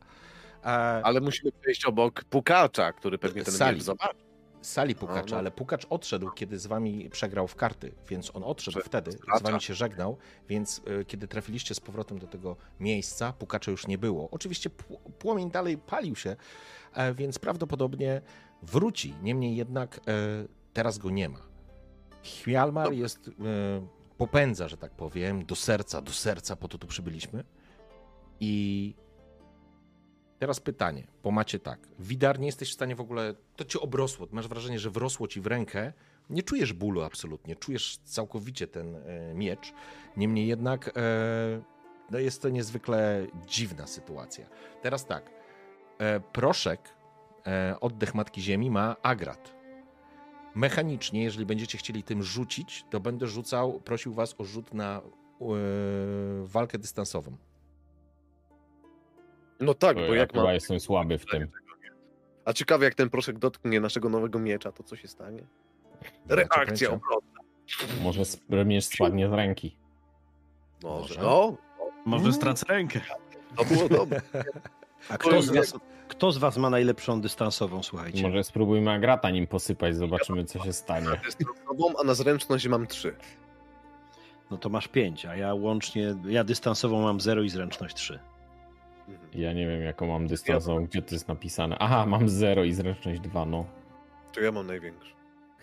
E, 0.64 0.68
Ale 1.04 1.22
musimy 1.22 1.52
przejść 1.52 1.86
obok 1.86 2.24
pukacza, 2.24 2.94
który 2.94 3.18
pewnie 3.18 3.44
ten 3.44 3.54
Sali. 3.54 3.76
miecz 3.76 3.84
zobaczy. 3.86 4.16
Sali 4.62 4.96
pukacza, 4.96 5.32
no. 5.36 5.38
ale 5.38 5.52
pukacz 5.52 5.86
odszedł, 5.90 6.32
kiedy 6.32 6.60
z 6.60 6.68
wami 6.68 7.10
przegrał 7.10 7.48
w 7.48 7.56
karty, 7.56 7.92
więc 8.10 8.36
on 8.36 8.44
odszedł 8.44 8.78
Że- 8.78 8.84
wtedy, 8.84 9.12
z 9.12 9.42
wami 9.42 9.62
się 9.62 9.74
żegnał, 9.74 10.18
więc 10.50 10.82
e, 11.02 11.06
kiedy 11.06 11.28
trafiliście 11.28 11.76
z 11.76 11.80
powrotem 11.80 12.20
do 12.20 12.28
tego 12.28 12.56
miejsca, 12.80 13.34
pukacza 13.34 13.72
już 13.72 13.88
nie 13.88 13.98
było. 13.98 14.30
Oczywiście 14.32 14.70
pł- 14.70 14.98
płomień 15.20 15.52
dalej 15.52 15.78
palił 15.78 16.16
się, 16.16 16.36
e, 16.94 17.14
więc 17.14 17.40
prawdopodobnie 17.40 18.22
wróci, 18.64 19.14
niemniej 19.24 19.56
jednak 19.56 19.98
e, 19.98 20.02
teraz 20.74 20.98
go 20.98 21.10
nie 21.10 21.30
ma. 21.30 21.40
Hjalmar 22.24 22.84
Dobra. 22.86 23.00
jest, 23.00 23.30
popędza, 24.18 24.68
że 24.68 24.78
tak 24.78 24.92
powiem, 24.92 25.46
do 25.46 25.56
serca, 25.56 26.02
do 26.02 26.12
serca, 26.12 26.56
po 26.56 26.68
to 26.68 26.78
tu 26.78 26.88
przybyliśmy 26.88 27.44
i 28.40 28.94
Teraz 30.42 30.60
pytanie, 30.60 31.08
bo 31.24 31.32
macie 31.32 31.60
tak. 31.60 31.80
Widar, 32.00 32.40
nie 32.40 32.46
jesteś 32.46 32.70
w 32.70 32.74
stanie 32.74 32.96
w 32.96 33.02
ogóle. 33.02 33.34
To 33.56 33.66
cię 33.66 33.80
obrosło. 33.80 34.28
Masz 34.32 34.48
wrażenie, 34.48 34.80
że 34.80 34.90
wrosło 34.90 35.28
ci 35.28 35.42
w 35.42 35.48
rękę. 35.48 35.94
Nie 36.30 36.44
czujesz 36.44 36.74
bólu 36.74 37.02
absolutnie. 37.02 37.56
Czujesz 37.56 37.98
całkowicie 37.98 38.68
ten 38.68 38.96
e, 38.96 39.34
miecz. 39.34 39.74
Niemniej 40.18 40.48
jednak 40.48 40.88
e, 40.88 40.92
no 42.12 42.20
jest 42.20 42.42
to 42.42 42.50
niezwykle 42.50 43.28
dziwna 43.48 43.88
sytuacja. 43.88 44.46
Teraz 44.82 45.06
tak. 45.06 45.32
E, 45.98 46.20
proszek, 46.20 46.90
e, 47.48 47.76
oddech 47.82 48.16
Matki 48.16 48.42
Ziemi 48.42 48.72
ma 48.72 48.96
agrat. 49.02 49.56
Mechanicznie, 50.56 51.24
jeżeli 51.24 51.46
będziecie 51.46 51.78
chcieli 51.78 52.04
tym 52.04 52.24
rzucić, 52.24 52.86
to 52.90 53.00
będę 53.00 53.28
rzucał, 53.28 53.80
prosił 53.80 54.14
was 54.14 54.36
o 54.38 54.44
rzut 54.44 54.74
na 54.74 55.02
e, 55.02 55.46
walkę 56.46 56.78
dystansową. 56.78 57.38
No 59.62 59.74
tak, 59.74 59.96
Bo 59.98 60.08
bo 60.08 60.14
ja 60.14 60.20
jak 60.20 60.32
chyba 60.32 60.44
mam... 60.44 60.54
jestem 60.54 60.80
słaby 60.80 61.18
w 61.18 61.26
tym. 61.26 61.48
A 62.46 62.54
ciekawe, 62.54 62.86
jak 62.86 62.96
ten 62.96 63.10
proszek 63.10 63.40
dotknie 63.40 63.80
naszego 63.80 64.10
nowego 64.10 64.40
miecza, 64.40 64.72
to 64.72 64.84
co 64.84 64.96
się 64.96 65.08
stanie? 65.08 65.44
Reakcja 66.30 66.90
obronna. 66.90 67.42
Może 68.04 68.22
miecz 68.66 68.86
spadnie 68.86 69.30
z 69.30 69.34
ręki. 69.34 69.76
Może. 70.84 71.16
Może. 71.16 71.22
No, 71.22 71.58
Może 72.06 72.34
stracę 72.34 72.66
rękę. 72.70 73.02
to 73.58 73.66
było 73.66 73.90
dobre. 73.90 74.22
A 75.10 75.18
kto 75.18 75.42
z, 75.42 75.50
was, 75.56 75.74
kto 76.08 76.32
z 76.32 76.38
was 76.38 76.58
ma 76.58 76.70
najlepszą 76.70 77.22
dystansową, 77.22 77.84
słuchajcie? 77.84 78.24
Może 78.24 78.44
spróbujmy 78.44 78.92
agrata 78.92 79.30
nim 79.30 79.48
posypać, 79.48 79.96
zobaczymy 79.96 80.46
co 80.46 80.64
się 80.64 80.74
stanie. 80.74 81.08
Jestem 81.26 81.48
sobą, 81.68 81.94
a 82.00 82.04
na 82.04 82.14
zręczność 82.14 82.68
mam 82.68 82.88
trzy. 82.88 83.16
No 84.52 84.58
to 84.58 84.70
masz 84.70 84.88
pięć, 84.88 85.26
a 85.26 85.36
ja 85.36 85.54
łącznie, 85.54 86.16
ja 86.26 86.44
dystansową 86.44 87.02
mam 87.02 87.22
0 87.22 87.44
i 87.44 87.50
zręczność 87.50 87.96
3. 87.96 88.20
Mhm. 89.14 89.42
Ja 89.42 89.54
nie 89.54 89.68
wiem 89.68 89.82
jaką 89.82 90.08
mam 90.08 90.28
dystansową, 90.28 90.86
gdzie 90.86 91.02
to 91.02 91.16
jest 91.16 91.28
napisane. 91.28 91.78
Aha, 91.80 92.06
mam 92.06 92.30
0 92.30 92.64
i 92.64 92.74
zręczność 92.74 93.20
2, 93.20 93.46
no. 93.46 93.66
To 94.34 94.42
ja 94.42 94.52
mam 94.52 94.68
największy. 94.68 95.12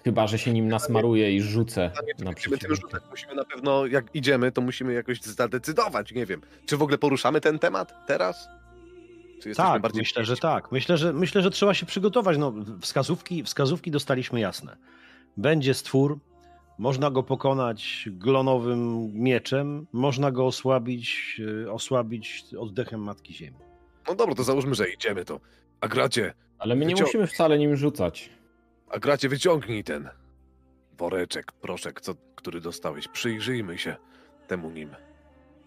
Chyba, 0.05 0.27
że 0.27 0.39
się 0.39 0.53
nim 0.53 0.69
nasmaruję 0.69 1.37
i 1.37 1.41
rzucę 1.41 1.91
na 2.19 2.25
będziemy 2.25 2.59
tym 2.59 2.75
rzucać? 2.75 3.03
Musimy 3.11 3.35
na 3.35 3.45
pewno, 3.45 3.87
jak 3.87 4.15
idziemy, 4.15 4.53
to 4.53 4.61
musimy 4.61 4.93
jakoś 4.93 5.21
zadecydować, 5.21 6.13
nie 6.13 6.27
wiem. 6.27 6.41
Czy 6.67 6.77
w 6.77 6.83
ogóle 6.83 6.99
poruszamy 6.99 7.41
ten 7.41 7.59
temat 7.59 8.07
teraz? 8.07 8.49
Tak, 9.57 9.83
bardziej 9.83 10.01
myślę, 10.01 10.25
że 10.25 10.37
tak. 10.37 10.73
Myślę 10.73 10.97
że, 10.97 11.13
myślę, 11.13 11.43
że 11.43 11.51
trzeba 11.51 11.75
się 11.75 11.87
przygotować. 11.87 12.39
No, 12.39 12.53
wskazówki, 12.81 13.43
wskazówki 13.43 13.91
dostaliśmy 13.91 14.41
jasne. 14.41 14.77
Będzie 15.37 15.75
stwór, 15.75 16.19
można 16.79 17.11
go 17.11 17.23
pokonać 17.23 18.09
glonowym 18.13 19.13
mieczem, 19.15 19.87
można 19.93 20.31
go 20.31 20.47
osłabić, 20.47 21.41
e, 21.67 21.73
osłabić 21.73 22.45
oddechem 22.59 23.01
Matki 23.03 23.35
Ziemi. 23.35 23.57
No 24.09 24.15
dobra, 24.15 24.35
to 24.35 24.45
załóżmy, 24.45 24.75
że 24.75 24.89
idziemy 24.91 25.25
to. 25.25 25.41
A 25.81 25.89
gracie, 25.89 26.35
Ale 26.59 26.75
my 26.77 26.87
nie 26.87 26.95
Wycią- 26.95 27.05
musimy 27.05 27.27
wcale 27.27 27.59
nim 27.59 27.77
rzucać. 27.77 28.31
a 28.91 28.99
gracie, 28.99 29.29
wyciągnij 29.29 29.85
ten 29.85 30.09
woreczek, 30.99 31.53
proszek, 31.53 32.01
co, 32.01 32.15
który 32.35 32.61
dostałeś. 32.61 33.09
Przyjrzyjmy 33.09 33.79
się 33.79 33.97
temu 34.47 34.71
nim. 34.71 34.91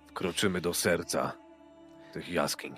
Wkroczymy 0.07 0.61
do 0.61 0.73
serca 0.73 1.31
tych 2.13 2.29
jaskiń. 2.29 2.75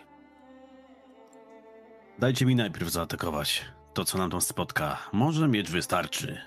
Dajcie 2.20 2.46
mi 2.46 2.56
najpierw 2.56 2.90
zaatakować 2.90 3.66
to, 3.94 4.06
co 4.06 4.18
nam 4.18 4.30
tam 4.32 4.42
spotka. 4.42 4.98
Może 5.14 5.48
miecz 5.48 5.72
wystarczy. 5.72 6.38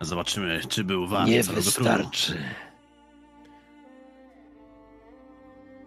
Zobaczymy, 0.00 0.60
czy 0.68 0.84
był 0.84 1.06
wart 1.06 1.28
Nie 1.28 1.42
trudu. 1.44 1.60
wystarczy. 1.60 2.38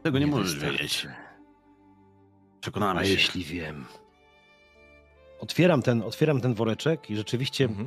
Tego 0.03 0.19
nie, 0.19 0.27
możesz 0.27 0.53
wystarczy. 0.53 0.77
wiedzieć. 0.77 1.07
A 1.07 2.61
Przekonamy 2.61 3.05
się. 3.05 3.11
jeśli 3.11 3.43
wiem? 3.43 3.85
Otwieram 5.39 5.81
ten, 5.81 6.01
otwieram 6.01 6.41
ten 6.41 6.53
woreczek 6.53 7.09
i 7.09 7.15
rzeczywiście 7.15 7.65
Mhm. 7.65 7.85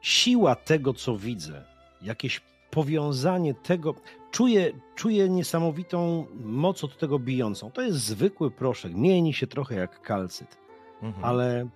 siła 0.00 0.54
tego, 0.54 0.94
co 0.94 1.16
widzę, 1.16 1.64
jakieś 2.02 2.40
powiązanie 2.70 3.54
tego, 3.54 3.94
czuję, 4.30 4.72
czuję 4.94 5.28
niesamowitą 5.28 6.26
moc 6.44 6.84
od 6.84 6.98
tego 6.98 7.18
bijącą. 7.18 7.70
To 7.70 7.82
jest 7.82 7.98
zwykły 7.98 8.50
proszek, 8.50 8.94
mieni 8.94 9.34
się 9.34 9.46
trochę 9.46 9.74
jak 9.74 10.02
kalcyt, 10.02 10.56
Mhm. 11.02 11.24
ale 11.24 11.68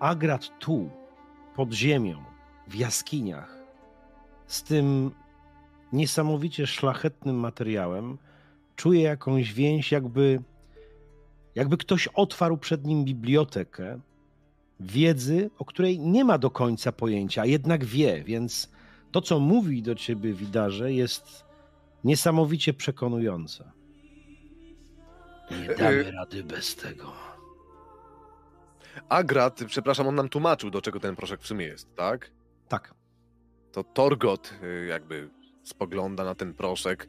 agrat 0.00 0.58
tu, 0.58 0.90
pod 1.56 1.72
ziemią, 1.72 2.24
w 2.68 2.74
jaskiniach, 2.74 3.58
z 4.46 4.62
tym 4.62 5.10
niesamowicie 5.92 6.66
szlachetnym 6.66 7.36
materiałem, 7.36 8.18
czuję 8.76 9.02
jakąś 9.02 9.52
więź, 9.52 9.92
jakby, 9.92 10.42
jakby 11.54 11.76
ktoś 11.76 12.08
otwarł 12.08 12.56
przed 12.56 12.86
nim 12.86 13.04
bibliotekę 13.04 14.00
wiedzy, 14.80 15.50
o 15.58 15.64
której 15.64 15.98
nie 16.00 16.24
ma 16.24 16.38
do 16.38 16.50
końca 16.50 16.92
pojęcia, 16.92 17.42
a 17.42 17.46
jednak 17.46 17.84
wie, 17.84 18.24
więc 18.24 18.70
to, 19.12 19.20
co 19.20 19.40
mówi 19.40 19.82
do 19.82 19.94
ciebie 19.94 20.32
Widarze, 20.32 20.92
jest 20.92 21.44
niesamowicie 22.04 22.74
przekonujące. 22.74 23.72
Nie 25.50 25.74
damy 25.74 26.10
rady 26.10 26.44
bez 26.44 26.76
tego. 26.76 27.12
Agrat, 29.08 29.60
przepraszam, 29.66 30.06
on 30.06 30.14
nam 30.14 30.28
tłumaczył, 30.28 30.70
do 30.70 30.82
czego 30.82 31.00
ten 31.00 31.16
proszek 31.16 31.40
w 31.40 31.46
sumie 31.46 31.66
jest, 31.66 31.94
tak? 31.96 32.30
Tak. 32.68 32.94
To 33.72 33.84
Torgot 33.84 34.54
y, 34.62 34.86
jakby 34.86 35.30
spogląda 35.62 36.24
na 36.24 36.34
ten 36.34 36.54
proszek, 36.54 37.08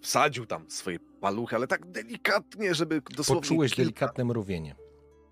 wsadził 0.00 0.46
tam 0.46 0.70
swoje 0.70 0.98
paluchy, 1.20 1.56
ale 1.56 1.66
tak 1.66 1.90
delikatnie, 1.90 2.74
żeby 2.74 3.02
dosłownie 3.16 3.42
Poczułeś 3.42 3.70
kilka, 3.70 3.82
delikatne 3.82 4.24
mrowienie. 4.24 4.74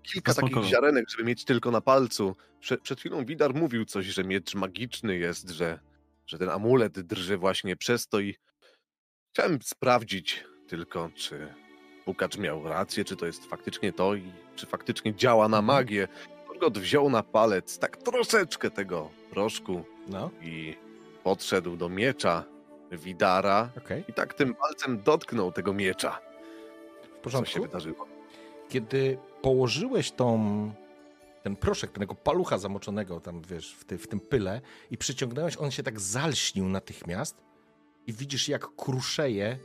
kilka 0.03 0.33
takich 0.33 0.63
ziarenek, 0.63 1.05
żeby 1.09 1.23
mieć 1.23 1.45
tylko 1.45 1.71
na 1.71 1.81
palcu. 1.81 2.35
Prze, 2.59 2.77
przed 2.77 2.99
chwilą 2.99 3.25
Widar 3.25 3.53
mówił 3.53 3.85
coś, 3.85 4.05
że 4.05 4.23
miecz 4.23 4.55
magiczny 4.55 5.17
jest, 5.17 5.49
że, 5.49 5.79
że 6.27 6.37
ten 6.37 6.49
amulet 6.49 6.99
drży 6.99 7.37
właśnie 7.37 7.75
przez 7.75 8.07
to 8.07 8.19
i 8.19 8.35
chciałem 9.33 9.59
sprawdzić 9.61 10.43
tylko, 10.67 11.09
czy 11.15 11.53
Pukacz 12.05 12.37
miał 12.37 12.63
rację, 12.69 13.05
czy 13.05 13.15
to 13.15 13.25
jest 13.25 13.45
faktycznie 13.45 13.93
to 13.93 14.15
i 14.15 14.31
czy 14.55 14.65
faktycznie 14.65 15.15
działa 15.15 15.47
na 15.47 15.61
magię. 15.61 16.07
Torgot 16.59 16.77
wziął 16.77 17.09
na 17.09 17.23
palec 17.23 17.79
tak 17.79 17.97
troszeczkę 17.97 18.71
tego 18.71 19.09
proszku 19.31 19.83
No, 20.07 20.31
i 20.41 20.75
podszedł 21.23 21.75
do 21.77 21.89
miecza 21.89 22.43
Widara 22.91 23.69
okej, 23.77 24.03
i 24.07 24.13
tak 24.13 24.33
tym 24.33 24.55
palcem 24.55 25.01
dotknął 25.03 25.51
tego 25.51 25.73
miecza. 25.73 26.11
w 26.11 27.07
Co 27.07 27.15
się 27.15 27.21
porządku. 27.23 27.61
wydarzyło? 27.61 28.07
Kiedy 28.69 29.17
położyłeś 29.41 30.11
tą, 30.11 30.71
ten 31.43 31.55
proszek, 31.55 31.91
tego 31.91 32.15
palucha 32.15 32.57
zamoczonego 32.57 33.19
tam, 33.19 33.41
wiesz, 33.41 33.73
w, 33.73 33.85
ty, 33.85 33.97
w 33.97 34.07
tym 34.07 34.19
pyle 34.19 34.61
i 34.91 34.97
przyciągnąłeś, 34.97 35.57
on 35.57 35.71
się 35.71 35.83
tak 35.83 35.99
zalśnił 35.99 36.65
natychmiast 36.69 37.43
i 38.07 38.13
widzisz, 38.13 38.49
jak 38.49 38.75
kruszeje 38.75 39.57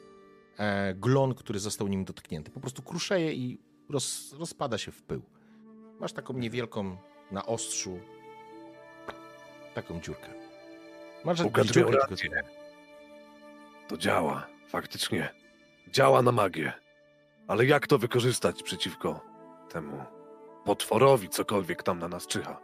e, 0.59 0.95
glon, 0.95 1.35
który 1.35 1.59
został 1.59 1.89
nim 1.89 2.05
dotknięty. 2.05 2.51
Po 2.51 2.61
prostu 2.61 2.83
kruszeje 2.83 3.33
i 3.33 3.59
roz, 3.89 4.33
rozpada 4.39 4.79
się 4.79 4.93
w 4.93 5.03
pył. 5.03 5.23
Masz 6.01 6.13
taką 6.13 6.35
niewielką 6.35 6.97
na 7.31 7.47
ostrzu 7.47 7.99
taką 9.75 10.01
dziurkę. 10.01 10.29
Masz 11.25 11.39
dziurkę 11.39 11.65
tylko. 11.65 12.07
To 13.89 13.97
działa, 13.97 14.47
faktycznie. 14.69 15.29
Działa 15.89 16.23
na 16.23 16.33
magię. 16.33 16.73
Ale 17.49 17.67
jak 17.67 17.87
to 17.87 17.99
wykorzystać 17.99 18.63
przeciwko 18.63 19.21
temu 19.69 20.05
potworowi, 20.65 21.29
cokolwiek 21.29 21.83
tam 21.83 21.99
na 21.99 22.09
nas 22.09 22.27
czyha? 22.27 22.61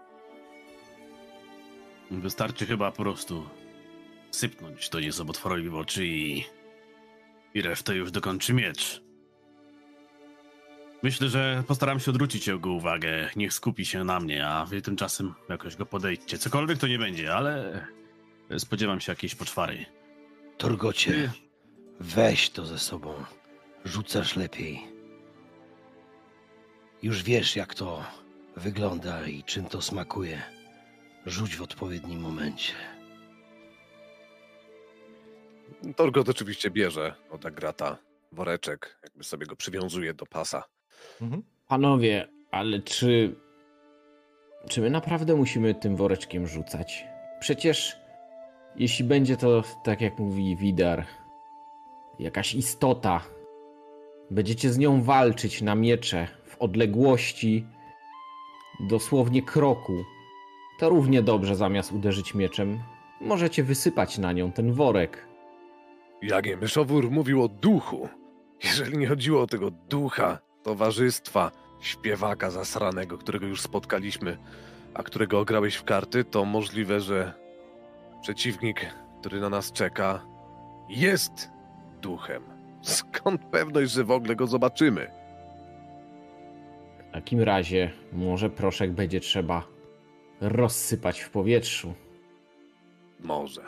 Wystarczy 2.10 2.66
chyba 2.66 2.90
po 2.90 3.02
prostu 3.02 3.48
sypnąć 4.30 4.88
to 4.88 5.00
niesobotworowi 5.00 5.68
w 5.68 5.74
oczy 5.74 6.06
i... 6.06 6.44
i 7.54 7.62
resztę 7.62 7.94
już 7.94 8.10
dokończy 8.10 8.54
miecz. 8.54 9.05
Myślę, 11.02 11.28
że 11.28 11.64
postaram 11.66 12.00
się 12.00 12.10
odwrócić 12.10 12.46
jego 12.46 12.70
uwagę. 12.70 13.30
Niech 13.36 13.52
skupi 13.52 13.86
się 13.86 14.04
na 14.04 14.20
mnie, 14.20 14.46
a 14.48 14.66
wy 14.66 14.82
tymczasem 14.82 15.34
jakoś 15.48 15.76
go 15.76 15.86
podejdźcie. 15.86 16.38
Cokolwiek 16.38 16.78
to 16.78 16.86
nie 16.86 16.98
będzie, 16.98 17.34
ale 17.34 17.86
spodziewam 18.58 19.00
się 19.00 19.12
jakiejś 19.12 19.34
poczwary. 19.34 19.86
Torgocie, 20.58 21.32
weź 22.00 22.50
to 22.50 22.66
ze 22.66 22.78
sobą. 22.78 23.14
Rzucasz 23.84 24.36
lepiej. 24.36 24.82
Już 27.02 27.22
wiesz, 27.22 27.56
jak 27.56 27.74
to 27.74 28.04
wygląda 28.56 29.26
i 29.26 29.44
czym 29.44 29.64
to 29.64 29.82
smakuje. 29.82 30.42
Rzuć 31.26 31.56
w 31.56 31.62
odpowiednim 31.62 32.20
momencie. 32.20 32.72
Torgot 35.96 36.28
oczywiście 36.28 36.70
bierze 36.70 37.14
od 37.30 37.46
Agrata 37.46 37.98
woreczek, 38.32 38.98
jakby 39.02 39.24
sobie 39.24 39.46
go 39.46 39.56
przywiązuje 39.56 40.14
do 40.14 40.26
pasa. 40.26 40.64
Mhm. 41.22 41.42
Panowie, 41.68 42.28
ale 42.50 42.80
czy. 42.80 43.36
Czy 44.68 44.80
my 44.80 44.90
naprawdę 44.90 45.34
musimy 45.36 45.74
tym 45.74 45.96
woreczkiem 45.96 46.46
rzucać? 46.46 47.06
Przecież 47.40 47.96
jeśli 48.76 49.04
będzie 49.04 49.36
to, 49.36 49.62
tak 49.84 50.00
jak 50.00 50.18
mówi 50.18 50.56
Widar, 50.56 51.04
jakaś 52.18 52.54
istota, 52.54 53.20
będziecie 54.30 54.70
z 54.70 54.78
nią 54.78 55.02
walczyć 55.02 55.62
na 55.62 55.74
miecze 55.74 56.28
w 56.44 56.56
odległości 56.58 57.66
dosłownie 58.80 59.42
kroku, 59.42 60.04
to 60.78 60.88
równie 60.88 61.22
dobrze 61.22 61.56
zamiast 61.56 61.92
uderzyć 61.92 62.34
mieczem, 62.34 62.78
możecie 63.20 63.62
wysypać 63.62 64.18
na 64.18 64.32
nią 64.32 64.52
ten 64.52 64.72
worek. 64.72 65.28
Jagie 66.22 66.56
Myszowór 66.56 67.10
mówił 67.10 67.42
o 67.42 67.48
duchu. 67.48 68.08
Jeżeli 68.64 68.98
nie 68.98 69.06
chodziło 69.06 69.42
o 69.42 69.46
tego 69.46 69.70
ducha, 69.70 70.38
towarzystwa, 70.66 71.50
śpiewaka 71.80 72.50
zasranego, 72.50 73.18
którego 73.18 73.46
już 73.46 73.60
spotkaliśmy, 73.60 74.38
a 74.94 75.02
którego 75.02 75.40
ograłeś 75.40 75.74
w 75.74 75.84
karty, 75.84 76.24
to 76.24 76.44
możliwe, 76.44 77.00
że 77.00 77.32
przeciwnik, 78.22 78.86
który 79.20 79.40
na 79.40 79.48
nas 79.48 79.72
czeka, 79.72 80.26
jest 80.88 81.50
duchem. 82.02 82.42
Skąd 82.82 83.44
pewność, 83.44 83.92
że 83.92 84.04
w 84.04 84.10
ogóle 84.10 84.36
go 84.36 84.46
zobaczymy? 84.46 85.10
W 87.10 87.12
takim 87.12 87.40
razie 87.40 87.92
może 88.12 88.50
proszek 88.50 88.92
będzie 88.92 89.20
trzeba 89.20 89.64
rozsypać 90.40 91.20
w 91.20 91.30
powietrzu. 91.30 91.94
Może. 93.20 93.62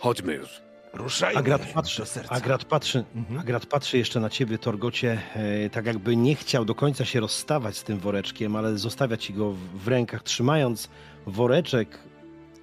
Chodźmy 0.00 0.34
już. 0.34 0.65
Ruszajmy 0.96 1.38
Agrat 1.38 1.72
patrzy. 1.72 2.02
Agrat 2.28 2.64
patrzy, 2.64 3.04
Mhm. 3.14 3.40
Agrat 3.40 3.66
patrzy 3.66 3.98
jeszcze 3.98 4.20
na 4.20 4.30
ciebie, 4.30 4.58
Torgocie, 4.58 5.18
e, 5.34 5.70
tak 5.70 5.86
jakby 5.86 6.16
nie 6.16 6.34
chciał 6.34 6.64
do 6.64 6.74
końca 6.74 7.04
się 7.04 7.20
rozstawać 7.20 7.76
z 7.76 7.84
tym 7.84 7.98
woreczkiem, 7.98 8.56
ale 8.56 8.78
zostawia 8.78 9.16
ci 9.16 9.34
go 9.34 9.50
w, 9.52 9.58
w 9.58 9.88
rękach, 9.88 10.22
trzymając 10.22 10.88
woreczek 11.26 11.98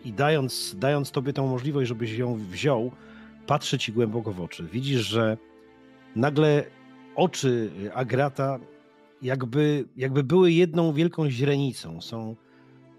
i 0.06 0.14
dając, 0.14 0.76
dając 0.78 1.12
tobie 1.12 1.34
tą 1.34 1.48
możliwość, 1.48 1.88
żebyś 1.88 2.12
ją 2.18 2.36
wziął, 2.36 2.92
patrzy 3.48 3.78
ci 3.78 3.92
głęboko 3.92 4.32
w 4.32 4.42
oczy. 4.42 4.68
Widzisz, 4.72 5.02
że 5.02 5.38
nagle 6.16 6.64
oczy 7.16 7.72
Agrata 7.94 8.60
jakby, 9.22 9.86
jakby 9.98 10.24
były 10.24 10.52
jedną 10.52 10.94
wielką 10.94 11.30
źrenicą. 11.30 12.02
Są 12.02 12.36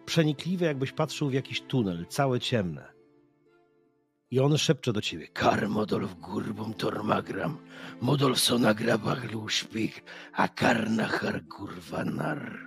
przenikliwe, 0.07 0.67
jakbyś 0.67 0.93
patrzył 0.93 1.31
w 1.31 1.33
jakiś 1.35 1.61
tunel, 1.61 2.07
całe 2.09 2.41
ciemne. 2.41 2.94
I 4.35 4.41
on 4.41 4.59
szepcze 4.59 4.93
do 4.93 5.01
ciebie. 5.01 5.27
Kar 5.29 5.69
modolf 5.69 6.15
gurbum 6.15 6.75
tormagram, 6.75 7.57
modol 8.01 8.37
sonagra 8.37 8.99
baglu 8.99 9.49
szpik, 9.49 10.03
a 10.33 10.49
karnachar 10.49 11.41
kurwa 11.49 12.05
nar. 12.05 12.59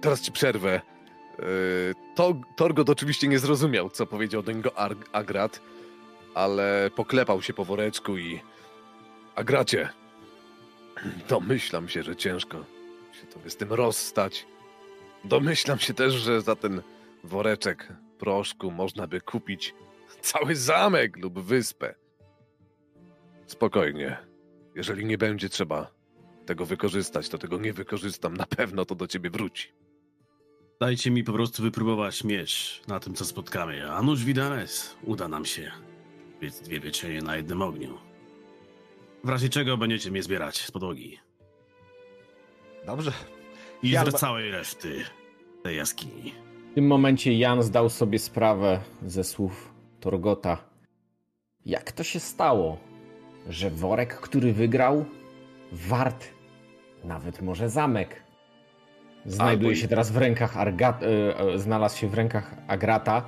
Teraz 0.00 0.20
ci 0.20 0.32
przerwę. 0.32 0.80
Yy, 1.38 1.44
To, 2.14 2.34
Torgot 2.56 2.90
oczywiście 2.90 3.28
nie 3.28 3.38
zrozumiał, 3.38 3.90
co 3.90 4.06
powiedział 4.06 4.42
do 4.42 4.52
niego 4.52 4.72
Agrat, 5.12 5.60
ale 6.34 6.90
poklepał 6.96 7.42
się 7.42 7.52
po 7.52 7.64
woreczku 7.64 8.18
i... 8.18 8.40
Agracie, 9.34 9.88
domyślam 11.28 11.88
się, 11.88 12.02
że 12.02 12.16
ciężko 12.16 12.64
się 13.20 13.26
tobie 13.26 13.50
z 13.50 13.56
tym 13.56 13.72
rozstać. 13.72 14.46
Domyślam 15.24 15.78
się 15.78 15.94
też, 15.94 16.14
że 16.14 16.40
za 16.40 16.56
ten 16.56 16.82
woreczek 17.24 17.88
proszku 18.18 18.70
można 18.70 19.06
by 19.06 19.20
kupić 19.20 19.74
cały 20.20 20.56
zamek 20.56 21.16
lub 21.16 21.38
wyspę. 21.40 21.94
Spokojnie. 23.46 24.16
Jeżeli 24.74 25.06
nie 25.06 25.18
będzie 25.18 25.48
trzeba 25.48 25.90
tego 26.46 26.66
wykorzystać, 26.66 27.28
to 27.28 27.38
tego 27.38 27.58
nie 27.58 27.72
wykorzystam. 27.72 28.36
Na 28.36 28.46
pewno 28.46 28.84
to 28.84 28.94
do 28.94 29.06
ciebie 29.06 29.30
wróci. 29.30 29.68
Dajcie 30.80 31.10
mi 31.10 31.24
po 31.24 31.32
prostu 31.32 31.62
wypróbować 31.62 32.24
miecz 32.24 32.82
na 32.88 33.00
tym, 33.00 33.14
co 33.14 33.24
spotkamy, 33.24 33.90
a 33.92 34.02
nuż 34.02 34.24
Widanes 34.24 34.96
uda 35.04 35.28
nam 35.28 35.44
się. 35.44 35.70
Więc 36.40 36.60
dwie 36.60 36.80
pieczenie 36.80 37.22
na 37.22 37.36
jednym 37.36 37.62
ogniu. 37.62 37.98
W 39.24 39.28
razie 39.28 39.48
czego 39.48 39.76
będziecie 39.76 40.10
mnie 40.10 40.22
zbierać 40.22 40.58
z 40.64 40.70
podłogi. 40.70 41.18
Dobrze. 42.86 43.12
I 43.82 43.90
Ja- 43.90 44.04
z 44.10 44.14
całej 44.14 44.50
reszty 44.50 45.04
tej 45.62 45.76
jaskini. 45.76 46.34
W 46.72 46.74
tym 46.74 46.86
momencie 46.86 47.32
Jan 47.38 47.62
zdał 47.62 47.90
sobie 47.90 48.18
sprawę 48.18 48.80
ze 49.02 49.24
słów 49.24 49.67
Torgota. 50.00 50.58
Jak 51.66 51.92
to 51.92 52.04
się 52.04 52.20
stało, 52.20 52.78
że 53.48 53.70
worek, 53.70 54.20
który 54.20 54.52
wygrał, 54.52 55.04
wart 55.72 56.28
nawet 57.04 57.42
może 57.42 57.70
zamek, 57.70 58.22
znajduje 59.26 59.76
się 59.76 59.88
teraz 59.88 60.10
w 60.10 60.16
rękach 60.16 60.56
Arga... 60.56 60.98
e, 61.02 61.38
e, 61.38 61.58
znalazł 61.58 61.98
się 61.98 62.08
w 62.08 62.14
rękach 62.14 62.54
Agrata 62.68 63.22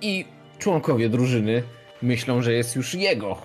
i 0.00 0.24
członkowie 0.58 1.08
drużyny 1.08 1.62
myślą, 2.02 2.42
że 2.42 2.52
jest 2.52 2.76
już 2.76 2.94
jego. 2.94 3.36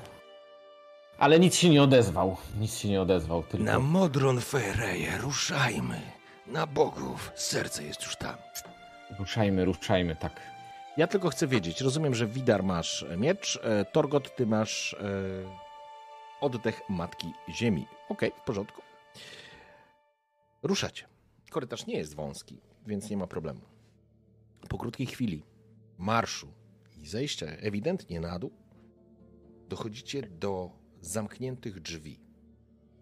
Ale 1.18 1.40
nic 1.40 1.56
się 1.56 1.70
nie 1.70 1.84
odezwał. 1.84 2.38
Nic 2.60 2.78
się 2.78 2.90
nie 2.90 3.02
odezwał. 3.02 3.44
Tylko... 3.44 3.66
Na 3.66 3.80
Modron 3.80 4.42
Fereje 4.42 5.18
ruszajmy. 5.18 6.02
Na 6.48 6.68
bogów, 6.68 7.32
serce 7.36 7.84
jest 7.84 8.04
już 8.04 8.16
tam. 8.16 8.36
Ruszajmy, 9.20 9.66
ruszajmy, 9.66 10.16
tak. 10.16 10.57
Ja 10.98 11.08
tylko 11.08 11.30
chcę 11.30 11.48
wiedzieć, 11.48 11.82
rozumiem, 11.82 12.16
że 12.16 12.28
Widar 12.28 12.64
masz 12.64 13.06
miecz, 13.18 13.60
e, 13.64 13.86
Torgot, 13.86 14.36
ty 14.36 14.46
masz 14.46 14.94
e, 14.94 14.98
oddech 16.42 16.82
Matki 16.90 17.34
Ziemi. 17.50 17.88
Okej, 18.10 18.32
w 18.42 18.46
porządku. 18.46 18.82
Ruszacie. 20.64 21.08
Korytarz 21.52 21.88
nie 21.88 21.98
jest 21.98 22.16
wąski, 22.16 22.62
więc 22.88 23.10
nie 23.10 23.18
ma 23.18 23.28
problemu. 23.28 23.62
Po 24.70 24.78
krótkiej 24.78 25.08
chwili 25.08 25.44
marszu 25.98 26.54
i 26.98 27.08
zejścia 27.08 27.46
ewidentnie 27.46 28.20
na 28.20 28.40
dół, 28.40 28.52
dochodzicie 29.70 30.22
do 30.22 30.72
zamkniętych 31.02 31.80
drzwi. 31.80 32.20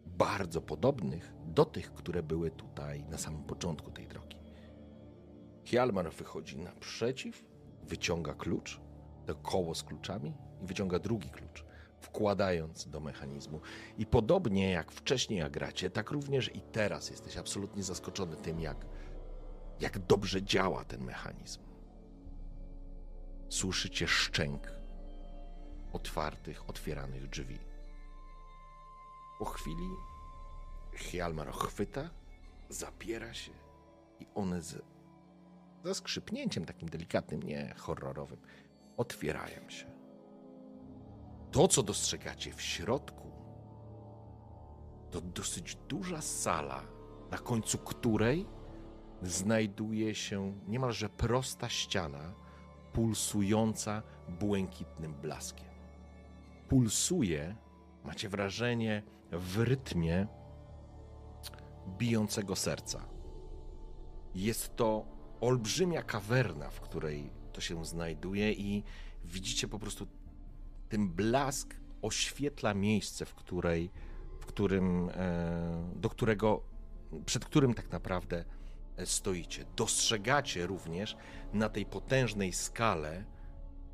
Bardzo 0.05 0.61
podobnych 0.61 1.33
do 1.45 1.65
tych, 1.65 1.93
które 1.93 2.23
były 2.23 2.51
tutaj 2.51 3.03
na 3.03 3.17
samym 3.17 3.43
początku 3.43 3.91
tej 3.91 4.07
drogi. 4.07 4.37
Hjalmar 5.65 6.11
wychodzi 6.11 6.57
naprzeciw, 6.57 7.54
wyciąga 7.85 8.33
klucz, 8.33 8.81
to 9.25 9.35
koło 9.35 9.75
z 9.75 9.83
kluczami 9.83 10.33
i 10.61 10.65
wyciąga 10.65 10.99
drugi 10.99 11.29
klucz, 11.29 11.65
wkładając 11.99 12.87
do 12.87 12.99
mechanizmu. 12.99 13.61
I 13.97 14.05
podobnie 14.05 14.71
jak 14.71 14.91
wcześniej 14.91 15.39
jak 15.39 15.51
gracie, 15.51 15.89
tak 15.89 16.11
również 16.11 16.55
i 16.55 16.61
teraz 16.61 17.09
jesteś 17.09 17.37
absolutnie 17.37 17.83
zaskoczony 17.83 18.35
tym, 18.35 18.59
jak, 18.59 18.85
jak 19.79 19.99
dobrze 19.99 20.43
działa 20.43 20.85
ten 20.85 21.03
mechanizm. 21.03 21.61
Słyszycie 23.49 24.07
szczęk 24.07 24.71
otwartych, 25.93 26.69
otwieranych 26.69 27.29
drzwi. 27.29 27.59
Po 29.39 29.45
chwili 29.45 29.89
Hjalmar 30.95 31.51
chwyta, 31.51 32.09
zapiera 32.69 33.33
się 33.33 33.51
i 34.19 34.27
one 34.35 34.61
z, 34.61 34.81
ze 35.85 35.95
skrzypnięciem 35.95 36.65
takim 36.65 36.89
delikatnym, 36.89 37.43
nie 37.43 37.73
horrorowym, 37.77 38.37
otwierają 38.97 39.69
się. 39.69 39.85
To, 41.51 41.67
co 41.67 41.83
dostrzegacie 41.83 42.53
w 42.53 42.61
środku, 42.61 43.31
to 45.11 45.21
dosyć 45.21 45.75
duża 45.75 46.21
sala, 46.21 46.83
na 47.31 47.37
końcu 47.37 47.77
której 47.77 48.45
znajduje 49.21 50.15
się 50.15 50.53
niemalże 50.67 51.09
prosta 51.09 51.69
ściana, 51.69 52.33
pulsująca 52.93 54.03
błękitnym 54.39 55.13
blaskiem. 55.13 55.69
Pulsuje, 56.69 57.55
macie 58.03 58.29
wrażenie, 58.29 59.03
w 59.31 59.57
rytmie 59.57 60.27
bijącego 61.97 62.55
serca. 62.55 63.05
Jest 64.35 64.75
to 64.75 65.14
olbrzymia 65.45 66.03
kawerna, 66.03 66.69
w 66.69 66.81
której 66.81 67.29
to 67.53 67.61
się 67.61 67.85
znajduje, 67.85 68.53
i 68.53 68.83
widzicie 69.23 69.67
po 69.67 69.79
prostu 69.79 70.07
ten 70.89 71.09
blask 71.09 71.75
oświetla 72.01 72.73
miejsce, 72.73 73.25
w 73.25 73.35
której, 73.35 73.91
w 74.39 74.45
którym, 74.45 75.09
e, 75.09 75.91
do 75.95 76.09
którego, 76.09 76.61
przed 77.25 77.45
którym 77.45 77.73
tak 77.73 77.91
naprawdę 77.91 78.45
e, 78.97 79.05
stoicie. 79.05 79.65
Dostrzegacie 79.75 80.67
również 80.67 81.17
na 81.53 81.69
tej 81.69 81.85
potężnej 81.85 82.53
skale 82.53 83.25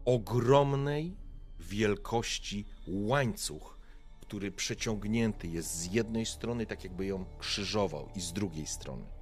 ogromnej 0.05 1.15
wielkości 1.59 2.65
łańcuch, 2.87 3.77
który 4.21 4.51
przeciągnięty 4.51 5.47
jest 5.47 5.75
z 5.75 5.93
jednej 5.93 6.25
strony, 6.25 6.65
tak 6.65 6.83
jakby 6.83 7.05
ją 7.05 7.25
krzyżował, 7.39 8.09
i 8.15 8.21
z 8.21 8.33
drugiej 8.33 8.67
strony. 8.67 9.20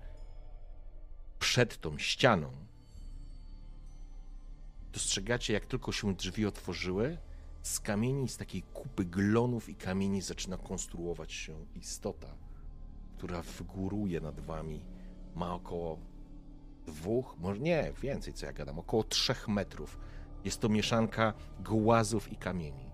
Przed 1.40 1.82
tą 1.82 1.98
ścianą 1.98 2.52
dostrzegacie, 4.94 5.54
jak 5.54 5.66
tylko 5.66 5.92
się 5.92 6.16
drzwi 6.16 6.46
otworzyły, 6.46 7.18
z 7.62 7.80
kamieni, 7.80 8.30
z 8.30 8.38
takiej 8.38 8.62
kupy 8.62 9.06
glonów 9.06 9.70
i 9.70 9.76
kamieni 9.76 10.22
zaczyna 10.22 10.58
konstruować 10.58 11.34
się 11.34 11.66
istota, 11.76 12.28
która 13.18 13.42
wygóruje 13.42 14.22
nad 14.22 14.40
wami. 14.40 14.86
Ma 15.36 15.54
około 15.54 16.00
dwóch, 16.86 17.36
może 17.40 17.60
nie, 17.60 17.94
więcej 18.02 18.34
co 18.34 18.46
ja 18.46 18.54
gadam, 18.54 18.80
około 18.80 19.04
trzech 19.04 19.48
metrów. 19.48 19.98
Jest 20.44 20.60
to 20.60 20.70
mieszanka 20.70 21.34
głazów 21.60 22.32
i 22.32 22.36
kamieni. 22.36 22.92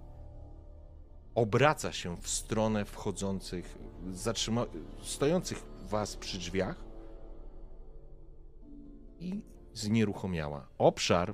Obraca 1.36 1.94
się 1.94 2.18
w 2.18 2.30
stronę 2.30 2.86
wchodzących, 2.86 3.78
zatrzyma, 4.14 4.66
stojących 5.02 5.64
was 5.90 6.16
przy 6.16 6.38
drzwiach 6.38 6.85
i 9.20 9.42
znieruchomiała. 9.74 10.68
Obszar 10.78 11.34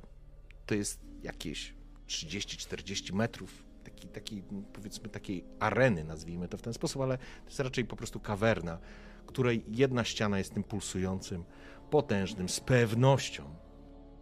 to 0.66 0.74
jest 0.74 1.00
jakieś 1.22 1.74
30-40 2.06 3.12
metrów 3.12 3.64
taki, 3.84 4.08
taki, 4.08 4.42
powiedzmy 4.72 5.08
takiej 5.08 5.44
areny, 5.60 6.04
nazwijmy 6.04 6.48
to 6.48 6.58
w 6.58 6.62
ten 6.62 6.72
sposób, 6.72 7.02
ale 7.02 7.18
to 7.18 7.44
jest 7.44 7.60
raczej 7.60 7.84
po 7.84 7.96
prostu 7.96 8.20
kawerna, 8.20 8.78
której 9.26 9.64
jedna 9.68 10.04
ściana 10.04 10.38
jest 10.38 10.54
tym 10.54 10.64
pulsującym, 10.64 11.44
potężnym, 11.90 12.48
z 12.48 12.60
pewnością 12.60 13.54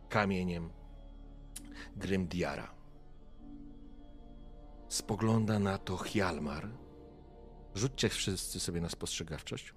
kamieniem 0.09 0.71
Grimdiara. 1.97 2.75
Spogląda 4.89 5.59
na 5.59 5.79
to 5.79 5.97
Hjalmar. 5.97 6.69
Rzućcie 7.75 8.09
wszyscy 8.09 8.61
sobie 8.61 8.81
na 8.81 8.89
spostrzegawczość. 8.89 9.75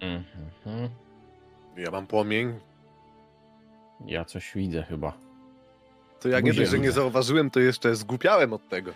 Mhm. 0.00 0.88
Ja 1.76 1.90
mam 1.90 2.06
płomień. 2.06 2.60
Ja 4.06 4.24
coś 4.24 4.52
widzę 4.54 4.82
chyba. 4.82 5.12
To 6.20 6.28
jak 6.28 6.44
nie 6.44 6.52
dość, 6.52 6.70
że 6.70 6.78
nie 6.78 6.92
zauważyłem, 6.92 7.50
to 7.50 7.60
jeszcze 7.60 7.96
zgłupiałem 7.96 8.52
od 8.52 8.68
tego. 8.68 8.90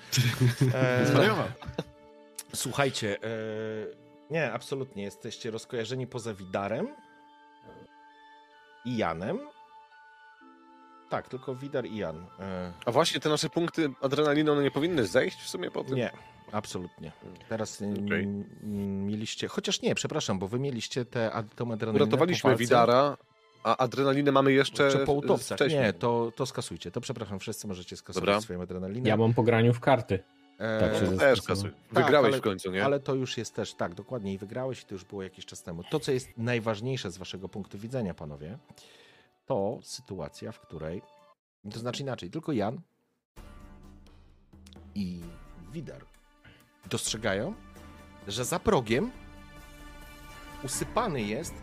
Eee. 0.75 1.07
Słuchajcie, 2.55 3.17
e, 3.23 3.29
nie, 4.31 4.53
absolutnie 4.53 5.03
jesteście 5.03 5.51
rozkojarzeni 5.51 6.07
poza 6.07 6.35
Widarem 6.35 6.89
i 8.85 8.97
Janem. 8.97 9.41
Tak, 11.11 11.29
tylko 11.29 11.55
Widar 11.55 11.87
i 11.87 11.97
Jan. 11.97 12.27
E, 12.41 12.73
A 12.87 12.91
właśnie 12.91 13.21
te 13.21 13.29
nasze 13.29 13.51
punkty 13.51 13.91
adrenaliny, 14.01 14.53
one 14.53 14.63
nie 14.63 14.71
powinny 14.71 15.07
zejść 15.07 15.43
w 15.43 15.49
sumie 15.49 15.71
po 15.71 15.85
tym? 15.85 15.97
nie, 15.97 16.11
absolutnie. 16.53 17.13
Teraz 17.49 17.83
e, 17.83 17.93
Okej. 17.93 18.23
m- 18.25 18.45
m- 18.63 19.07
mieliście, 19.07 19.49
chociaż 19.49 19.83
nie, 19.83 19.95
przepraszam, 19.95 20.39
bo 20.39 20.49
wy 20.49 20.59
mieliście 20.59 21.05
te, 21.05 21.31
tą 21.57 21.73
adrenalinę 21.73 22.05
Uratowaliśmy. 22.05 22.57
Widara, 22.57 23.17
a 23.65 23.77
adrenalinę 23.77 24.33
mamy 24.33 24.53
jeszcze 24.53 24.91
Czy 24.91 24.99
po 24.99 25.13
utopcach? 25.13 25.57
wcześniej. 25.59 25.83
Nie, 25.83 25.93
to, 25.93 26.33
to 26.37 26.47
skasujcie. 26.47 26.91
To 26.91 27.01
przepraszam, 27.01 27.39
wszyscy 27.39 27.67
możecie 27.69 27.97
skasować 27.97 28.27
Dobra. 28.27 28.41
swoją 28.41 28.63
adrenalinę. 28.63 29.09
Ja 29.09 29.17
mam 29.17 29.35
po 29.35 29.43
graniu 29.43 29.75
w 29.75 29.81
karty. 29.81 30.23
E, 30.59 30.81
tak 30.81 30.95
się 31.05 31.11
No 31.11 31.19
też 31.19 31.43
kasuj. 31.43 31.71
Tak, 31.95 32.05
Wygrałeś 32.05 32.29
ale- 32.33 32.39
w 32.39 32.45
końcu, 32.45 32.71
nie? 32.71 32.85
Ale 32.85 33.01
to 33.01 33.15
już 33.15 33.39
jest 33.39 33.55
też, 33.55 33.75
tak, 33.75 33.95
dokładnie, 33.95 34.33
i 34.33 34.39
wygrałeś 34.39 34.83
i 34.83 34.85
to 34.85 34.95
już 34.95 35.05
było 35.05 35.23
jakiś 35.23 35.47
czas 35.47 35.63
temu. 35.63 35.83
To, 35.91 36.01
co 36.01 36.13
jest 36.13 36.29
najważniejsze 36.37 37.11
z 37.11 37.19
waszego 37.19 37.49
punktu 37.49 37.79
widzenia, 37.79 38.15
panowie, 38.15 38.59
to 39.47 39.79
sytuacja, 39.83 40.53
w 40.53 40.61
której, 40.61 41.03
to 41.73 41.79
znaczy 41.79 42.03
inaczej, 42.03 42.31
tylko 42.31 42.53
Jan 42.53 42.81
i 44.95 45.21
Widar 45.73 46.05
dostrzegają, 46.91 47.55
że 48.29 48.45
za 48.45 48.59
progiem 48.59 49.11
usypany 50.65 51.23
jest 51.23 51.55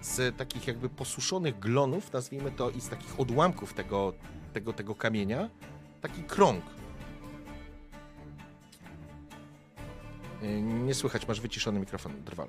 z 0.00 0.36
takich 0.36 0.66
jakby 0.66 0.88
posuszonych 0.88 1.58
glonów, 1.58 2.12
nazwijmy 2.12 2.50
to, 2.50 2.70
i 2.70 2.80
z 2.80 2.88
takich 2.88 3.20
odłamków 3.20 3.74
tego, 3.74 4.12
tego, 4.52 4.72
tego 4.72 4.94
kamienia, 4.94 5.50
taki 6.00 6.22
krąg. 6.22 6.64
Y, 10.42 10.62
Nie 10.62 10.94
słychać, 10.94 11.28
masz 11.28 11.40
wyciszony 11.40 11.80
mikrofon, 11.80 12.12
drwal. 12.24 12.48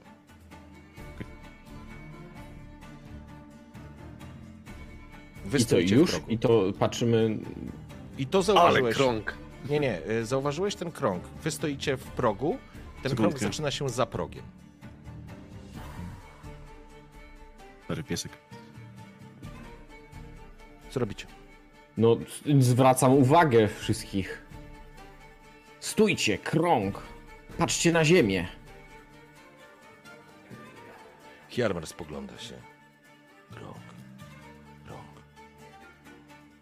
I 5.60 5.66
to 5.66 5.80
już? 5.80 6.20
I 6.28 6.38
to 6.40 6.64
patrzymy. 6.80 7.38
I 8.18 8.28
to 8.28 8.38
Ale 8.38 8.44
zauważyłeś. 8.46 8.96
krąg. 8.96 9.34
Nie, 9.70 9.80
nie, 9.80 10.02
y, 10.10 10.26
zauważyłeś 10.26 10.76
ten 10.76 10.92
krąg. 10.92 11.24
Wy 11.28 11.52
stoicie 11.52 11.98
w 11.98 12.04
progu, 12.04 12.58
ten 13.04 13.16
krąg 13.16 13.40
zaczyna 13.40 13.72
się 13.72 13.90
za 13.90 14.06
progiem. 14.06 14.44
Stary 17.86 18.04
piesek. 18.04 18.32
Co 20.90 21.00
robicie? 21.00 21.28
No, 21.98 22.18
zwracam 22.60 23.14
uwagę 23.14 23.68
wszystkich. 23.68 24.42
Stójcie, 25.80 26.38
krąg. 26.38 27.02
Patrzcie 27.58 27.92
na 27.92 28.06
ziemię. 28.06 28.48
Hjarmar 31.50 31.88
spogląda 31.88 32.38
się. 32.38 32.54
Krąg. 33.52 33.78
Krąg. 34.86 35.08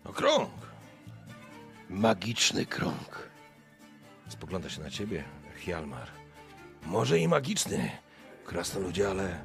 No 0.06 0.14
krąg! 0.14 0.65
Magiczny 1.90 2.66
krąg. 2.66 3.30
Spogląda 4.30 4.70
się 4.70 4.82
na 4.82 4.90
ciebie, 4.90 5.24
Hjalmar. 5.56 6.08
Może 6.86 7.20
i 7.20 7.28
magiczny, 7.28 7.90
krasnoludzie, 8.46 9.10
ale 9.10 9.44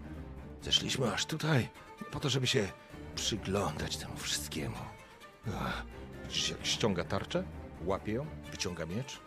zeszliśmy 0.63 1.13
aż 1.13 1.27
tutaj 1.27 1.69
po 2.13 2.21
to, 2.21 2.29
żeby 2.31 2.47
się 2.47 2.69
przyglądać 3.15 3.97
temu 3.97 4.17
wszystkiemu. 4.17 4.77
Ach, 5.61 5.85
Widzisz, 6.25 6.51
jak 6.51 6.67
ściąga 6.67 7.05
tarczę, 7.05 7.45
łapie 7.85 8.13
ją, 8.13 8.27
wyciąga 8.51 8.87
miecz, 8.87 9.21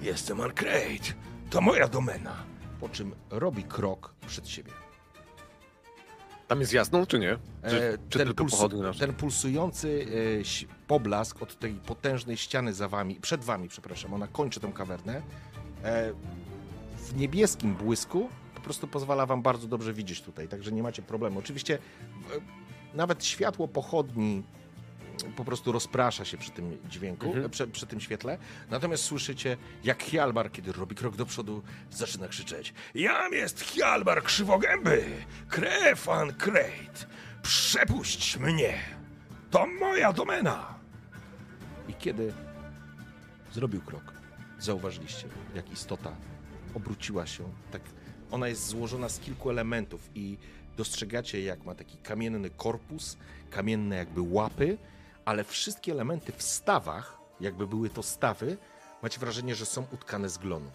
jestem 0.00 0.40
Arcade. 0.40 1.12
To 1.50 1.60
moja 1.60 1.88
domena. 1.88 2.44
po 2.80 2.88
czym 2.88 3.14
robi 3.30 3.64
krok 3.64 4.14
przed 4.26 4.48
siebie. 4.48 4.72
Tam 6.48 6.60
jest 6.60 6.72
jasno, 6.72 7.06
czy 7.06 7.18
nie? 7.18 7.38
Czy, 7.68 7.82
E, 7.92 7.98
czy 8.08 8.18
ten, 8.18 8.28
pulsu- 8.28 8.98
ten 8.98 9.14
pulsujący 9.14 10.06
e, 10.66 10.66
poblask 10.86 11.42
od 11.42 11.58
tej 11.58 11.74
potężnej 11.74 12.36
ściany 12.36 12.74
za 12.74 12.88
wami, 12.88 13.14
przed 13.14 13.44
wami, 13.44 13.68
przepraszam, 13.68 14.14
ona 14.14 14.26
kończy 14.26 14.60
tę 14.60 14.72
kawernę. 14.72 15.22
E, 15.84 16.12
w 16.96 17.16
niebieskim 17.16 17.74
błysku 17.74 18.28
po 18.54 18.60
prostu 18.60 18.88
pozwala 18.88 19.26
wam 19.26 19.42
bardzo 19.42 19.68
dobrze 19.68 19.92
widzieć 19.92 20.22
tutaj, 20.22 20.48
także 20.48 20.72
nie 20.72 20.82
macie 20.82 21.02
problemu. 21.02 21.38
Oczywiście 21.38 21.78
nawet 22.94 23.24
światło 23.24 23.68
pochodni 23.68 24.42
po 25.36 25.44
prostu 25.44 25.72
rozprasza 25.72 26.24
się 26.24 26.38
przy 26.38 26.50
tym 26.50 26.78
dźwięku, 26.88 27.26
Mhm. 27.26 27.50
przy, 27.50 27.66
przy 27.66 27.86
tym 27.86 28.00
świetle. 28.00 28.38
Natomiast 28.70 29.04
słyszycie, 29.04 29.56
jak 29.84 30.02
Hjalmar, 30.02 30.52
kiedy 30.52 30.72
robi 30.72 30.94
krok 30.94 31.16
do 31.16 31.26
przodu, 31.26 31.62
zaczyna 31.90 32.28
krzyczeć. 32.28 32.74
Jam 32.94 33.32
jest 33.32 33.60
Hjalmar 33.60 34.22
Krzywogęby, 34.22 35.04
krew 35.48 36.08
Ancrate. 36.08 37.06
Przepuść 37.42 38.38
mnie. 38.38 38.78
To 39.50 39.66
moja 39.66 40.12
domena. 40.12 40.74
I 41.88 41.94
kiedy 41.94 42.32
zrobił 43.52 43.80
krok, 43.82 44.12
zauważyliście, 44.58 45.28
jak 45.54 45.72
istota 45.72 46.16
obróciła 46.74 47.26
się. 47.26 47.44
Tak, 47.70 47.82
ona 48.30 48.48
jest 48.48 48.66
złożona 48.66 49.08
z 49.08 49.20
kilku 49.20 49.50
elementów 49.50 50.10
i 50.14 50.38
dostrzegacie, 50.76 51.42
jak 51.42 51.64
ma 51.64 51.74
taki 51.74 51.96
kamienny 51.98 52.50
korpus, 52.50 53.16
kamienne 53.50 53.96
jakby 53.96 54.20
łapy, 54.20 54.78
ale 55.26 55.44
wszystkie 55.44 55.92
elementy 55.92 56.32
w 56.32 56.42
stawach, 56.42 57.18
jakby 57.40 57.66
były 57.66 57.90
to 57.90 58.02
stawy, 58.02 58.56
macie 59.02 59.20
wrażenie, 59.20 59.54
że 59.54 59.66
są 59.66 59.86
utkane 59.92 60.28
z 60.28 60.38
glonu. 60.38 60.70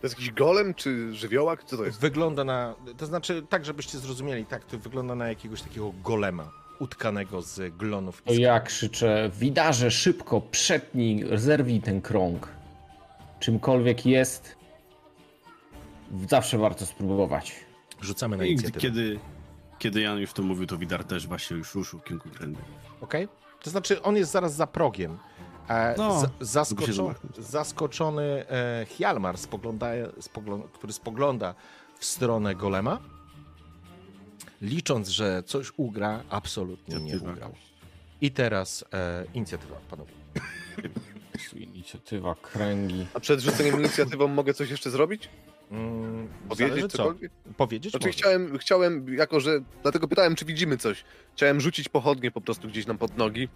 To 0.00 0.06
jest 0.06 0.14
jakiś 0.18 0.30
golem, 0.32 0.74
czy 0.74 1.14
żywiołak? 1.14 1.64
Co 1.64 1.76
to 1.76 1.84
jest? 1.84 2.00
Wygląda 2.00 2.44
na, 2.44 2.74
to 2.96 3.06
znaczy 3.06 3.42
tak, 3.48 3.64
żebyście 3.64 3.98
zrozumieli, 3.98 4.46
tak, 4.46 4.64
to 4.64 4.78
wygląda 4.78 5.14
na 5.14 5.28
jakiegoś 5.28 5.62
takiego 5.62 5.92
golema 6.02 6.50
utkanego 6.80 7.42
z 7.42 7.76
glonów. 7.76 8.22
To 8.22 8.32
ja 8.32 8.60
krzyczę, 8.60 9.30
widarze, 9.38 9.90
szybko, 9.90 10.40
przetnij, 10.40 11.24
zerwij 11.34 11.80
ten 11.80 12.00
krąg. 12.00 12.48
Czymkolwiek 13.40 14.06
jest, 14.06 14.56
zawsze 16.30 16.58
warto 16.58 16.86
spróbować. 16.86 17.54
Rzucamy 18.00 18.36
na 18.36 18.44
I 18.44 18.48
inicjatywę. 18.48 18.80
kiedy, 18.80 19.20
kiedy 19.78 20.00
Jan 20.00 20.18
już 20.18 20.32
to 20.32 20.42
mówił, 20.42 20.66
to 20.66 20.78
Widar 20.78 21.04
też 21.04 21.26
właśnie 21.26 21.56
już 21.56 21.74
ruszył 21.74 21.98
w 21.98 22.04
kierunku 22.04 22.28
kręgu. 22.28 22.60
Okej? 23.02 23.28
To 23.62 23.70
znaczy, 23.70 24.02
on 24.02 24.16
jest 24.16 24.30
zaraz 24.30 24.54
za 24.54 24.66
progiem. 24.66 25.18
E, 25.68 25.94
No, 25.98 26.20
z, 26.20 26.30
zaskoczo, 26.50 27.14
zaskoczony 27.38 28.22
e, 28.48 28.86
Hjalmar, 28.88 29.38
spogląda, 29.38 29.88
spoglą, 30.20 30.62
który 30.62 30.92
spogląda 30.92 31.54
w 31.98 32.04
stronę 32.04 32.54
golema, 32.54 32.98
licząc, 34.62 35.08
że 35.08 35.42
coś 35.46 35.72
ugra, 35.76 36.22
absolutnie 36.30 36.96
nie 36.96 37.16
ugrał. 37.16 37.54
I 38.20 38.30
teraz 38.30 38.84
e, 38.92 39.24
inicjatywa, 39.34 39.76
panowie. 39.90 40.12
Inicjatywa, 41.56 42.34
kręgi. 42.34 43.06
A 43.14 43.20
przed 43.20 43.40
rzuceniem 43.40 43.80
inicjatywą 43.80 44.28
mogę 44.28 44.54
coś 44.54 44.70
jeszcze 44.70 44.90
zrobić? 44.90 45.28
Mm, 45.72 46.28
Powiedzieć 46.48 46.68
zależy 46.68 46.88
co. 46.88 46.96
cokolwiek? 46.98 47.32
Powiedzieć 47.56 47.90
Znaczy 47.92 48.10
chciałem, 48.10 48.58
chciałem, 48.58 49.14
jako 49.14 49.40
że, 49.40 49.60
dlatego 49.82 50.08
pytałem, 50.08 50.34
czy 50.36 50.44
widzimy 50.44 50.76
coś. 50.76 51.04
Chciałem 51.36 51.60
rzucić 51.60 51.88
pochodnie 51.88 52.30
po 52.30 52.40
prostu 52.40 52.68
gdzieś 52.68 52.86
nam 52.86 52.98
pod 52.98 53.16
nogi, 53.16 53.48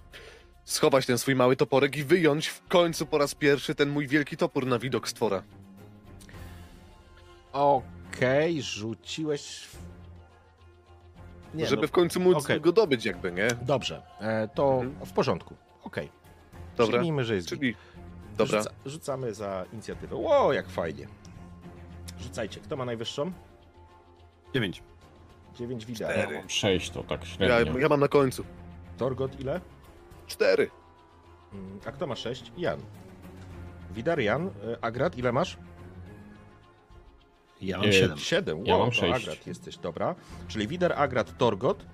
schować 0.65 1.07
ten 1.07 1.19
swój 1.19 1.35
mały 1.35 1.57
toporek 1.57 1.97
i 1.97 2.05
wyjąć 2.05 2.47
w 2.49 2.67
końcu 2.69 3.07
po 3.07 3.19
raz 3.19 3.35
pierwszy 3.35 3.75
ten 3.75 3.89
mój 3.91 4.07
wielki 4.09 4.37
topór 4.37 4.67
na 4.67 4.79
widok 4.79 5.09
stwora. 5.09 5.43
Okej, 7.53 8.63
rzuciłeś... 8.63 9.61
w- 9.67 9.77
Nie, 11.55 11.67
żeby 11.67 11.83
no, 11.83 11.89
w 11.89 11.91
końcu 11.91 12.21
móc 12.21 12.37
okej. 12.37 12.61
go 12.61 12.73
dobyć 12.73 13.05
jakby, 13.05 13.33
nie? 13.33 13.49
Dobrze, 13.63 14.03
e, 14.21 14.49
to 14.55 14.73
Mhm. 14.83 15.07
w 15.07 15.13
porządku. 15.13 15.57
Okej. 15.85 16.09
Dobra, 16.77 16.93
Przyjmijmy, 16.93 17.25
że 17.25 17.35
jest 17.35 17.49
czyli... 17.49 17.75
Dobra, 18.37 18.59
Rzuca, 18.59 18.71
rzucamy 18.87 19.35
za 19.35 19.65
inicjatywę. 19.73 20.17
Ło, 20.17 20.53
jak 20.53 20.69
fajnie. 20.69 21.07
Rzucajcie. 22.21 22.61
Kto 22.61 22.77
ma 22.77 22.85
najwyższą? 22.85 23.33
Dziewięć. 24.55 24.83
9 25.55 25.87
widać. 25.87 26.31
Mam 26.33 26.49
sześć, 26.51 26.91
to 26.91 27.03
tak 27.03 27.21
ja, 27.21 27.27
średnio. 27.27 27.79
ja 27.79 27.89
mam 27.89 28.01
na 28.01 28.09
końcu. 28.09 28.45
Torgot 28.99 29.41
ile? 29.41 29.61
Cztery. 30.27 30.71
Mm, 31.53 31.81
A 31.87 31.93
kto 31.93 32.07
ma 32.07 32.17
6? 32.17 32.53
Jan. 32.59 32.81
Widar, 33.91 34.21
Jan. 34.21 34.47
Y, 34.47 34.51
Agrat, 34.81 35.19
ile 35.19 35.33
masz? 35.33 35.57
Ja 37.61 37.79
mam 37.79 37.87
E, 37.89 37.93
siedem. 37.93 38.19
7. 38.19 38.67
Ja 38.67 38.79
mam 38.79 38.93
sześć. 38.93 39.25
Agrat 39.29 39.47
jesteś, 39.47 39.79
dobra. 39.79 40.15
Czyli 40.49 40.69
Widar, 40.69 40.93
Agrat, 40.93 41.39
Torgot. 41.39 41.87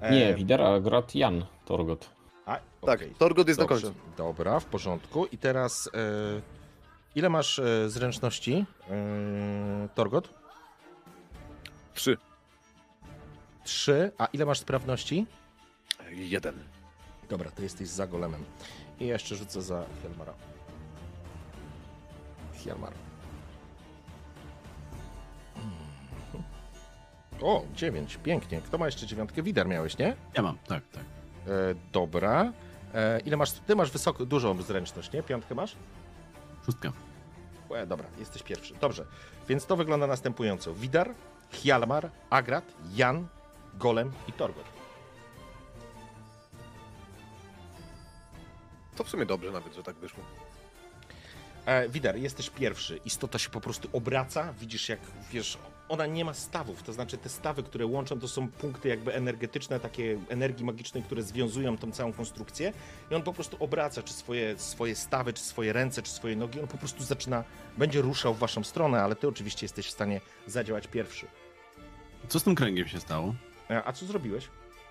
E, 0.00 0.10
Nie, 0.14 0.34
Widar, 0.34 0.60
Agrat, 0.62 1.14
Jan, 1.14 1.44
Torgot. 1.64 2.10
A, 2.46 2.56
Tak, 2.56 2.64
okej. 2.80 3.14
Torgot 3.18 3.48
jest 3.48 3.60
Dobrze, 3.60 3.74
na 3.74 3.80
końcu. 3.82 3.98
Dobra, 4.16 4.60
w 4.60 4.64
porządku. 4.64 5.26
I 5.26 5.38
teraz 5.38 5.90
e, 5.94 5.98
ile 7.14 7.28
masz 7.28 7.58
e, 7.58 7.90
zręczności, 7.90 8.64
e, 8.90 9.88
Torgot? 9.94 10.34
Trzy. 11.94 12.16
3. 13.64 14.12
A 14.18 14.26
ile 14.26 14.46
masz 14.46 14.58
sprawności? 14.58 15.26
Jeden. 16.10 16.54
Dobra, 17.28 17.50
to 17.50 17.62
jesteś 17.62 17.88
za 17.88 18.06
golemem. 18.06 18.44
I 19.00 19.06
jeszcze 19.06 19.36
rzucę 19.36 19.62
za 19.62 19.84
Hjalmara. 20.02 20.34
Hjalmar. 22.54 22.92
Mm. 25.56 25.72
O, 27.42 27.64
dziewięć, 27.74 28.16
pięknie. 28.16 28.60
Kto 28.60 28.78
ma 28.78 28.86
jeszcze 28.86 29.06
dziewiątkę? 29.06 29.42
Widar 29.42 29.68
miałeś, 29.68 29.98
nie? 29.98 30.16
Ja 30.34 30.42
mam, 30.42 30.58
tak, 30.66 30.82
tak. 30.88 31.04
E, 31.46 31.48
dobra. 31.92 32.52
E, 32.94 33.20
ile 33.20 33.36
masz? 33.36 33.52
Ty 33.52 33.76
masz 33.76 33.90
wysoko, 33.90 34.26
dużą 34.26 34.62
zręczność, 34.62 35.12
nie? 35.12 35.22
Piątkę 35.22 35.54
masz? 35.54 35.76
Szóstka. 36.66 36.92
E, 37.70 37.86
dobra, 37.86 38.06
jesteś 38.18 38.42
pierwszy. 38.42 38.74
Dobrze. 38.74 39.06
Więc 39.48 39.66
to 39.66 39.76
wygląda 39.76 40.06
następująco. 40.06 40.74
Widar, 40.74 41.14
Hjalmar, 41.50 42.10
Agrat, 42.30 42.64
Jan, 42.94 43.26
Golem 43.74 44.12
i 44.28 44.32
Torgot. 44.32 44.64
To 48.96 49.04
w 49.04 49.08
sumie 49.08 49.26
dobrze 49.26 49.50
nawet, 49.50 49.74
że 49.74 49.82
tak 49.82 49.96
wyszło. 49.96 50.24
E, 51.66 51.88
Widar, 51.88 52.16
jesteś 52.16 52.50
pierwszy. 52.50 53.00
Istota 53.04 53.38
się 53.38 53.50
po 53.50 53.60
prostu 53.60 53.88
obraca. 53.92 54.52
Widzisz, 54.60 54.88
jak 54.88 55.00
wiesz, 55.30 55.58
ona 55.92 56.06
nie 56.06 56.24
ma 56.24 56.34
stawów. 56.34 56.82
To 56.82 56.92
znaczy, 56.92 57.18
te 57.18 57.28
stawy, 57.28 57.62
które 57.62 57.86
łączą, 57.86 58.20
to 58.20 58.28
są 58.28 58.48
punkty 58.48 58.88
jakby 58.88 59.14
energetyczne, 59.14 59.80
takie 59.80 60.18
energii 60.28 60.64
magicznej, 60.64 61.02
które 61.02 61.22
związują 61.22 61.78
tą 61.78 61.92
całą 61.92 62.12
konstrukcję. 62.12 62.72
I 63.10 63.14
on 63.14 63.22
po 63.22 63.32
prostu 63.32 63.56
obraca, 63.60 64.02
czy 64.02 64.12
swoje, 64.12 64.58
swoje 64.58 64.94
stawy, 64.96 65.32
czy 65.32 65.42
swoje 65.42 65.72
ręce, 65.72 66.02
czy 66.02 66.10
swoje 66.10 66.36
nogi. 66.36 66.60
On 66.60 66.66
po 66.66 66.78
prostu 66.78 67.04
zaczyna, 67.04 67.44
będzie 67.78 68.00
ruszał 68.02 68.34
w 68.34 68.38
waszą 68.38 68.64
stronę, 68.64 69.02
ale 69.02 69.16
ty 69.16 69.28
oczywiście 69.28 69.64
jesteś 69.64 69.86
w 69.86 69.90
stanie 69.90 70.20
zadziałać 70.46 70.86
pierwszy. 70.86 71.26
Co 72.28 72.40
z 72.40 72.44
tym 72.44 72.54
kręgiem 72.54 72.88
się 72.88 73.00
stało? 73.00 73.34
E, 73.70 73.84
a 73.84 73.92
co 73.92 74.06
zrobiłeś? 74.06 74.48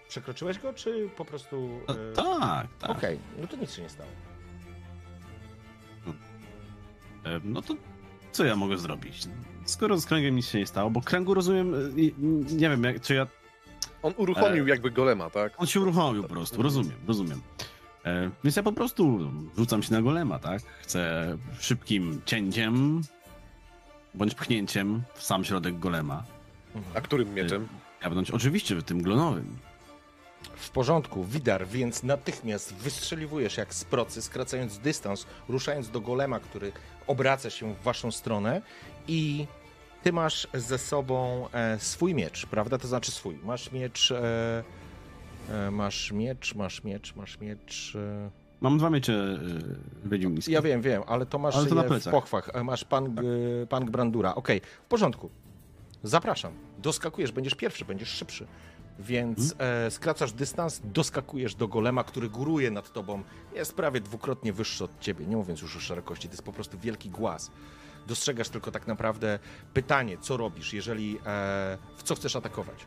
Przekroczyłeś 0.09 0.59
go, 0.59 0.73
czy 0.73 1.09
po 1.17 1.25
prostu. 1.25 1.80
No, 1.88 1.93
e, 1.95 2.13
tak, 2.39 2.67
tak. 2.80 2.89
Okej, 2.91 3.19
no 3.41 3.47
to 3.47 3.57
nic 3.57 3.73
się 3.73 3.81
nie 3.81 3.89
stało. 3.89 4.09
E, 7.25 7.39
No 7.43 7.61
to 7.61 7.75
co 8.32 8.45
ja 8.45 8.56
mogę 8.56 8.77
zrobić? 8.77 9.27
Skoro 9.66 9.98
z 9.98 10.06
kręgiem 10.06 10.35
nic 10.35 10.48
się 10.48 10.60
nie 10.60 10.68
stało, 10.68 10.90
bo 10.90 11.01
kręgu 11.01 11.34
rozumiem, 11.34 11.74
e, 11.74 11.77
nie 12.56 12.69
wiem, 12.69 12.84
jak, 12.84 13.01
czy 13.01 13.16
ja 13.16 13.27
On 14.03 14.14
uruchomił 14.18 14.66
E, 14.66 14.69
jakby 14.69 14.92
golema, 14.92 15.30
tak? 15.30 15.53
On 15.58 15.68
się 15.68 15.82
uruchomił 15.82 16.24
po 16.24 16.30
prostu, 16.30 16.61
rozumiem, 16.61 16.98
rozumiem. 17.08 17.42
E, 18.06 18.30
więc 18.43 18.56
ja 18.56 18.64
po 18.64 18.72
prostu 18.72 19.32
rzucam 19.58 19.84
się 19.84 19.93
na 19.93 20.01
golema, 20.01 20.40
tak? 20.40 20.61
Chcę 20.82 21.38
szybkim 21.60 22.22
cięciem 22.26 23.01
bądź 24.14 24.35
pchnięciem 24.35 25.03
w 25.14 25.24
sam 25.24 25.43
środek 25.43 25.80
golema. 25.80 26.24
A 26.95 27.01
którym 27.01 27.34
mieczem? 27.34 27.68
Jawność, 28.03 28.32
oczywiście 28.32 28.82
tym 28.82 29.01
glonowym. 29.01 29.58
W 30.56 30.70
porządku, 30.70 31.24
Widar, 31.24 31.68
więc 31.68 32.03
natychmiast 32.03 32.74
wystrzeliwujesz 32.76 33.58
jak 33.58 33.74
z 33.74 33.86
procy, 33.86 34.22
skracając 34.22 34.78
dystans, 34.78 35.26
ruszając 35.50 35.90
do 35.90 36.02
golema, 36.02 36.40
który 36.40 36.72
obraca 37.08 37.50
się 37.50 37.74
w 37.74 37.84
waszą 37.84 38.11
stronę 38.11 38.61
i 39.08 39.48
ty 40.03 40.14
masz 40.14 40.48
ze 40.53 40.78
sobą 40.78 41.48
e, 41.53 41.80
swój 41.80 42.14
miecz, 42.16 42.45
prawda? 42.45 42.78
To 42.78 42.88
znaczy 42.88 43.11
swój. 43.11 43.40
Masz 43.44 43.72
miecz 43.72 44.11
e, 44.11 44.64
E, 45.50 45.72
Masz 45.72 46.11
miecz, 46.11 46.56
masz 46.56 46.84
miecz, 46.84 47.16
masz 47.16 47.40
miecz. 47.40 47.95
e, 47.95 48.30
Mam 48.61 48.78
dwa 48.78 48.90
miecze 48.90 49.14
y, 50.06 50.10
wiedźmińskie. 50.10 50.52
Ja 50.52 50.61
wiem, 50.61 50.82
wiem, 50.82 51.03
ale 51.08 51.26
to 51.26 51.40
masz 51.40 51.56
Ale 51.56 51.66
to 51.66 51.76
na 51.76 51.84
w 51.84 52.03
pochwach. 52.03 52.50
E, 52.53 52.64
Masz 52.64 52.84
pan, 52.84 53.06
e, 53.64 53.68
pan 53.68 53.86
Brandura. 53.86 54.36
Okej, 54.36 54.61
w 54.86 54.88
porządku. 54.90 55.30
Zapraszam. 56.03 56.53
Doskakujesz, 56.78 57.32
będziesz 57.32 57.56
pierwszy, 57.56 57.86
będziesz 57.86 58.10
szybszy. 58.10 58.48
Więc 59.00 59.52
Mhm. 59.52 59.86
e, 59.88 59.92
skracasz 59.92 60.32
dystans, 60.34 60.82
doskakujesz 60.84 61.56
do 61.56 61.68
golema, 61.68 62.03
który 62.03 62.30
góruje 62.30 62.72
nad 62.72 62.94
tobą. 62.94 63.24
Jest 63.56 63.74
prawie 63.76 64.02
dwukrotnie 64.02 64.53
wyższy 64.53 64.84
od 64.84 65.00
ciebie, 65.00 65.26
nie 65.26 65.38
mówiąc 65.38 65.61
już 65.61 65.76
o 65.78 65.80
szerokości. 65.80 66.28
To 66.28 66.34
jest 66.34 66.44
po 66.44 66.53
prostu 66.53 66.80
wielki 66.80 67.10
głaz. 67.10 67.52
Dostrzegasz 68.08 68.50
tylko 68.50 68.72
tak 68.72 68.88
naprawdę 68.88 69.40
pytanie, 69.74 70.18
co 70.18 70.38
robisz, 70.38 70.74
jeżeli 70.74 71.18
e, 71.18 71.78
w 71.98 72.03
co 72.03 72.16
chcesz 72.16 72.36
atakować. 72.36 72.86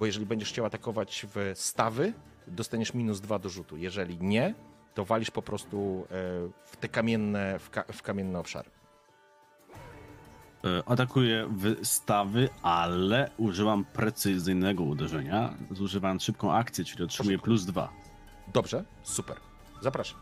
Bo 0.00 0.06
jeżeli 0.06 0.26
będziesz 0.26 0.48
chciał 0.48 0.66
atakować 0.66 1.26
w 1.34 1.52
stawy, 1.54 2.12
dostaniesz 2.46 2.94
minus 2.94 3.20
dwa 3.20 3.38
do 3.38 3.48
rzutu. 3.48 3.76
Jeżeli 3.76 4.18
nie, 4.20 4.54
to 4.94 5.04
walisz 5.04 5.30
po 5.30 5.42
prostu 5.42 6.06
e, 6.10 6.14
w 6.64 6.76
te 6.76 6.88
kamienne, 6.88 7.58
w, 7.58 7.70
ka, 7.70 7.84
w 7.92 8.02
kamienne 8.02 8.38
obszary. 8.38 8.70
Y, 10.64 10.82
Atakuję 10.86 11.48
w 11.50 11.86
stawy, 11.86 12.48
ale 12.62 13.30
używam 13.36 13.84
precyzyjnego 13.84 14.82
uderzenia, 14.82 15.54
zużywając 15.70 16.22
szybką 16.22 16.52
akcję, 16.52 16.84
czyli 16.84 17.04
otrzymuję 17.04 17.38
plus 17.38 17.64
dwa. 17.64 17.92
Dobrze, 18.52 18.84
super. 19.02 19.36
Zapraszam. 19.80 20.18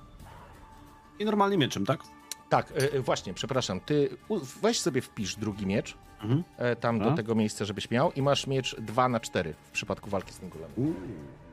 I 1.19 1.25
normalnie 1.25 1.59
mieczem, 1.59 1.87
tak? 1.87 2.01
Tak, 2.49 2.71
e, 2.71 2.93
e, 2.93 3.01
właśnie, 3.01 3.35
przepraszam. 3.35 3.81
Ty 3.81 4.17
weź 4.63 4.81
sobie 4.81 5.01
wpisz 5.01 5.37
drugi 5.37 5.67
miecz 5.67 5.97
Mhm. 6.23 6.45
e, 6.57 6.77
tam 6.77 6.99
do 6.99 7.05
Dobra. 7.05 7.17
tego 7.17 7.35
miejsca, 7.35 7.65
żebyś 7.65 7.91
miał 7.91 8.13
i 8.13 8.23
masz 8.23 8.47
miecz 8.47 8.77
2 8.81 9.09
na 9.09 9.21
4 9.21 9.55
w 9.67 9.71
przypadku 9.71 10.11
walki 10.11 10.33
z. 10.33 10.41
Uuu, 10.77 10.95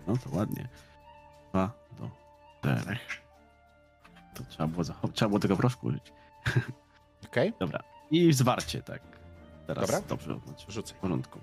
no 0.07 0.13
to 0.17 0.29
ładnie. 0.35 0.67
Dwa 1.49 1.71
do 1.99 2.09
czterech. 2.59 3.21
To 4.35 4.43
trzeba 4.49 4.67
było, 4.67 4.83
trzeba 5.13 5.29
było 5.29 5.39
tego 5.39 5.55
proszku 5.57 5.87
użyć. 5.87 6.13
Okej? 7.27 7.53
Dobra. 7.59 7.79
I 8.11 8.33
zwarcie, 8.33 8.81
tak. 8.83 9.01
Teraz 9.67 9.81
Dobra. 9.89 10.01
dobrze 10.07 10.35
oznaczyłem. 10.35 10.71
Rzucaj. 10.71 10.97
W 10.97 10.99
porządku. 11.01 11.39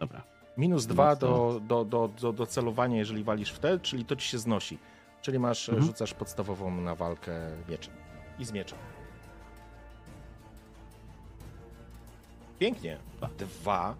Dobra. 0.00 0.22
Minus 0.56 0.86
2 0.86 1.10
No 1.10 1.16
to- 1.16 1.26
do, 1.26 1.60
do, 1.60 1.84
do, 1.84 2.08
do, 2.20 2.32
do 2.32 2.46
celowania, 2.46 2.96
jeżeli 2.96 3.24
walisz 3.24 3.50
w 3.52 3.58
te, 3.58 3.78
czyli 3.80 4.04
to 4.04 4.16
ci 4.16 4.28
się 4.28 4.38
znosi. 4.38 4.78
Czyli 5.22 5.38
masz, 5.38 5.68
Mhm. 5.68 5.86
rzucasz 5.86 6.14
podstawową 6.14 6.80
na 6.80 6.94
walkę 6.94 7.32
mieczem. 7.68 7.94
I 8.38 8.44
z 8.44 8.52
mieczem. 8.52 8.78
Pięknie. 12.58 12.98
Dwa. 13.38 13.94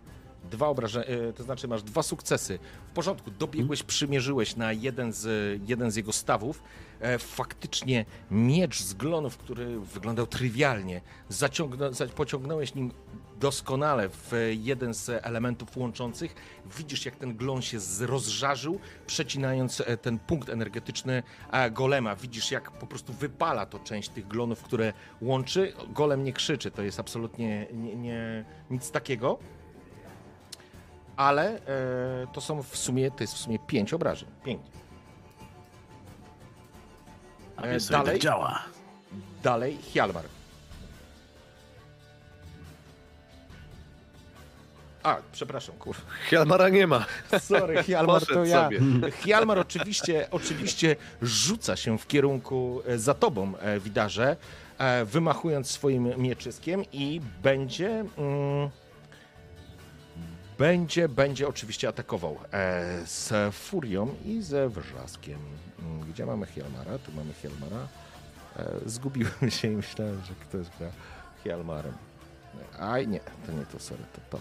Dwa 0.51 0.69
obrażenia, 0.69 1.07
e, 1.07 1.33
to 1.33 1.43
znaczy 1.43 1.69
masz 1.69 1.83
dwa 1.83 2.03
sukcesy. 2.03 2.59
W 2.91 2.95
porządku, 2.95 3.31
dobiegłeś, 3.31 3.83
przymierzyłeś 3.83 4.57
na 4.57 4.73
jeden 4.73 5.13
z, 5.13 5.61
jeden 5.69 5.91
z 5.91 5.97
jego 5.97 6.13
stawów. 6.13 6.63
E, 7.01 7.19
Faktycznie 7.19 8.05
miecz 8.31 8.83
z 8.83 8.95
glonów, 8.95 9.39
który 9.39 9.81
wyglądał 9.81 10.27
trywialnie, 10.27 11.01
zaciągna, 11.29 11.93
za- 11.93 12.07
pociągnąłeś 12.07 12.75
nim 12.75 12.93
doskonale 13.41 14.09
w 14.09 14.33
jeden 14.63 14.95
z 14.95 15.09
elementów 15.27 15.77
łączących. 15.77 16.35
Widzisz, 16.79 17.07
jak 17.07 17.17
ten 17.17 17.37
glon 17.37 17.63
się 17.63 17.79
rozżarzył, 18.01 18.81
przecinając 19.07 19.81
e, 19.81 19.97
ten 19.97 20.19
punkt 20.19 20.49
energetyczny 20.49 21.23
e, 21.53 21.71
golema. 21.71 22.17
Widzisz, 22.17 22.51
jak 22.51 22.71
po 22.71 22.87
prostu 22.87 23.13
wypala 23.13 23.67
to 23.67 23.79
część 23.79 24.09
tych 24.09 24.29
glonów, 24.29 24.63
które 24.63 24.93
łączy. 25.23 25.73
Golem 25.89 26.25
nie 26.25 26.33
krzyczy, 26.33 26.71
to 26.71 26.83
jest 26.83 27.01
absolutnie 27.01 27.67
nie, 27.73 27.97
nie, 27.97 28.45
nic 28.71 28.91
takiego. 28.91 29.39
Ale 31.17 31.61
e, 31.67 32.27
to 32.33 32.41
są 32.41 32.63
w 32.63 32.77
sumie, 32.77 33.11
to 33.11 33.23
jest 33.23 33.35
w 33.35 33.39
sumie 33.39 33.59
pięć 33.59 33.95
obrażeń. 33.95 34.29
Pięknie. 34.45 34.86
A 37.57 37.63
E, 37.63 37.71
więc 37.71 37.89
dalej? 37.89 38.07
tak 38.07 38.19
działa. 38.19 38.63
Dalej 39.43 39.79
Hjalmar. 39.93 40.25
A, 45.03 45.17
przepraszam, 45.33 45.75
kurwa. 45.79 46.03
Hjalmara 46.31 46.69
nie 46.69 46.87
ma. 46.87 47.05
Sorry, 47.39 47.83
Hjalmar 47.87 48.27
to 48.27 48.45
ja. 48.45 48.65
sobie. 48.65 48.81
Hjalmar 49.25 49.59
oczywiście, 49.59 50.29
oczywiście 50.31 50.97
rzuca 51.23 51.77
się 51.77 51.99
w 51.99 52.07
kierunku 52.07 52.83
e, 52.87 52.99
za 52.99 53.15
tobą, 53.15 53.53
e, 53.59 53.81
widarze, 53.81 54.37
wymachując 55.05 55.71
swoim 55.71 56.13
mieczyskiem 56.17 56.83
i 56.93 57.21
będzie... 57.43 57.89
Mm, 57.91 58.71
będzie, 60.59 61.09
będzie 61.09 61.49
oczywiście 61.49 61.89
atakował 61.89 62.39
e, 62.53 63.07
z 63.07 63.55
furią 63.55 64.15
i 64.25 64.43
ze 64.43 64.69
wrzaskiem. 64.69 65.39
Mm, 65.79 66.11
Gdzie 66.13 66.27
mamy 66.27 66.47
Hjalmara? 66.47 66.99
Tu 66.99 67.13
mamy 67.13 67.33
Hjalmara. 67.33 67.89
E, 68.57 68.67
zgubiłem 68.87 69.51
się 69.51 69.69
i 69.73 69.77
myślałem, 69.77 70.23
że 70.25 70.35
ktoś 70.35 70.67
gra 70.79 70.89
Hjalmarem. 71.43 71.95
Aj, 72.81 73.09
nie, 73.09 73.21
to 73.47 73.53
nie 73.53 73.67
to, 73.67 73.79
sorry, 73.79 74.03
to 74.13 74.21
to. 74.31 74.41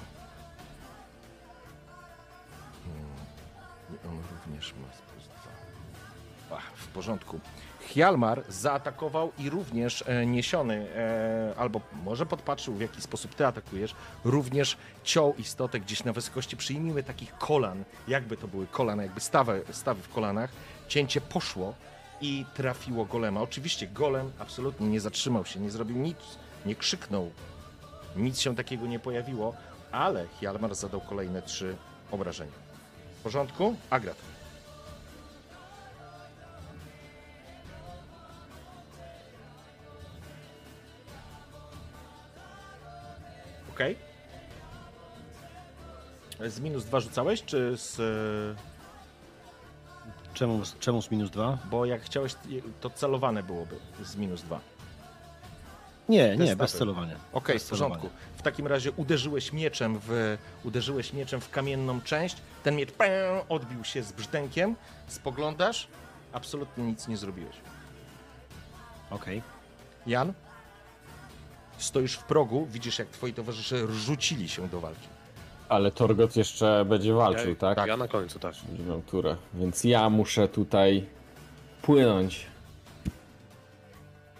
I 3.93 4.07
on 4.07 4.17
również 4.31 4.73
ma 4.73 4.87
plus 4.87 5.23
dwa. 5.27 6.57
Ach, 6.57 6.71
w 6.75 6.87
porządku. 6.87 7.39
Hjalmar 7.93 8.43
zaatakował 8.49 9.31
i 9.39 9.49
również 9.49 10.03
e, 10.07 10.25
niesiony, 10.25 10.87
e, 10.95 11.53
albo 11.57 11.81
może 12.03 12.25
podpatrzył 12.25 12.73
w 12.73 12.81
jaki 12.81 13.01
sposób 13.01 13.35
ty 13.35 13.45
atakujesz, 13.45 13.95
również 14.23 14.77
ciął 15.03 15.35
istotę 15.37 15.79
gdzieś 15.79 16.03
na 16.03 16.13
wysokości, 16.13 16.57
przyjmijmy 16.57 17.03
takich 17.03 17.37
kolan, 17.37 17.83
jakby 18.07 18.37
to 18.37 18.47
były 18.47 18.67
kolana, 18.67 19.03
jakby 19.03 19.19
stawy, 19.19 19.63
stawy 19.71 20.01
w 20.01 20.09
kolanach. 20.09 20.49
Cięcie 20.87 21.21
poszło 21.21 21.73
i 22.21 22.45
trafiło 22.53 23.05
golema. 23.05 23.41
Oczywiście 23.41 23.87
golem 23.87 24.31
absolutnie 24.39 24.87
nie 24.87 24.99
zatrzymał 24.99 25.45
się, 25.45 25.59
nie 25.59 25.71
zrobił 25.71 25.97
nic, 25.97 26.17
nie 26.65 26.75
krzyknął, 26.75 27.31
nic 28.15 28.39
się 28.39 28.55
takiego 28.55 28.85
nie 28.87 28.99
pojawiło, 28.99 29.53
ale 29.91 30.27
Hjalmar 30.39 30.75
zadał 30.75 31.01
kolejne 31.01 31.41
trzy 31.41 31.75
obrażenia. 32.11 32.51
W 33.19 33.23
porządku? 33.23 33.75
Agrat. 33.89 34.34
Okej. 43.75 43.95
Z 46.47 46.59
minus 46.59 46.85
dwa 46.85 46.99
rzucałeś, 46.99 47.43
czy 47.43 47.77
z... 47.77 47.99
e, 47.99 48.75
Czemu, 50.33 50.61
czemu 50.79 51.01
z 51.01 51.11
minus 51.11 51.29
dwa? 51.29 51.57
Bo 51.71 51.85
jak 51.85 52.01
chciałeś, 52.01 52.35
to 52.81 52.89
celowane 52.89 53.43
byłoby 53.43 53.75
z 54.03 54.15
minus 54.15 54.41
dwa. 54.41 54.59
Nie, 56.09 56.37
nie, 56.37 56.55
bez 56.55 56.73
celowania. 56.73 57.15
Okej, 57.33 57.55
Bez 57.55 57.67
w 57.67 57.69
porządku. 57.69 58.09
W 58.37 58.41
takim 58.41 58.67
razie 58.67 58.91
uderzyłeś 58.91 59.53
mieczem 59.53 59.99
w, 60.03 60.37
uderzyłeś 60.63 61.13
mieczem 61.13 61.41
w 61.41 61.49
kamienną 61.49 62.01
część. 62.01 62.37
Ten 62.63 62.75
miecz 62.75 62.91
pę, 62.91 63.41
odbił 63.49 63.83
się 63.83 64.03
z 64.03 64.11
brzdękiem. 64.11 64.75
Spoglądasz, 65.07 65.87
absolutnie 66.33 66.83
nic 66.83 67.07
nie 67.07 67.17
zrobiłeś. 67.17 67.55
Okej. 69.09 69.41
Jan? 70.07 70.33
Stoisz 71.77 72.13
w 72.15 72.23
progu, 72.23 72.65
widzisz 72.65 72.99
jak 72.99 73.07
twoi 73.07 73.33
towarzysze 73.33 73.87
rzucili 73.93 74.49
się 74.49 74.67
do 74.67 74.79
walki. 74.79 75.07
Ale 75.69 75.91
Torgot 75.91 76.35
jeszcze 76.35 76.85
będzie 76.85 77.13
walczył, 77.13 77.49
Ja- 77.49 77.55
tak? 77.55 77.87
Ja 77.87 77.97
na 77.97 78.07
końcu 78.07 78.39
też. 78.39 78.63
Będzie 78.63 78.83
miał 78.83 79.01
turę. 79.01 79.35
Więc 79.53 79.83
ja 79.83 80.09
muszę 80.09 80.47
tutaj 80.47 81.05
płynąć. 81.81 82.45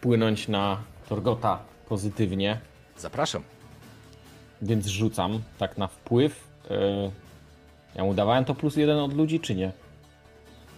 Płynąć 0.02 0.48
na 0.48 0.82
Torgota 1.10 1.60
pozytywnie. 1.90 2.60
Zapraszam. 2.98 3.44
Więc 4.62 4.86
rzucam 4.88 5.42
tak 5.58 5.78
na 5.78 5.88
wpływ. 5.88 6.48
Yy, 6.70 7.12
ja 7.96 8.04
mu 8.04 8.14
dawałem 8.14 8.46
to 8.46 8.56
plus 8.56 8.76
jeden 8.76 8.98
od 9.00 9.14
ludzi, 9.14 9.40
czy 9.40 9.56
nie? 9.56 9.72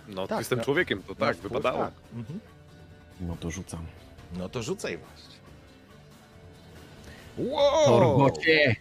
No, 0.07 0.27
Tak, 0.27 0.37
jestem 0.39 0.57
no. 0.59 0.65
człowiekiem, 0.65 1.03
to 1.03 1.15
tak, 1.15 1.37
wpływ, 1.37 1.51
wypadało. 1.53 1.79
Tak. 1.83 1.93
Mhm. 2.15 2.39
No 3.21 3.37
to 3.39 3.51
rzucam. 3.51 3.85
No 4.37 4.49
to 4.49 4.63
rzucaj 4.63 4.97
właśnie. 4.97 5.36
Wow! 7.37 7.85
Torgocie, 7.85 8.75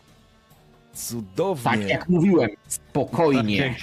Cudownie. 0.95 1.63
tak 1.65 1.89
jak 1.89 2.09
mówiłem, 2.09 2.51
spokojnie. 2.69 3.75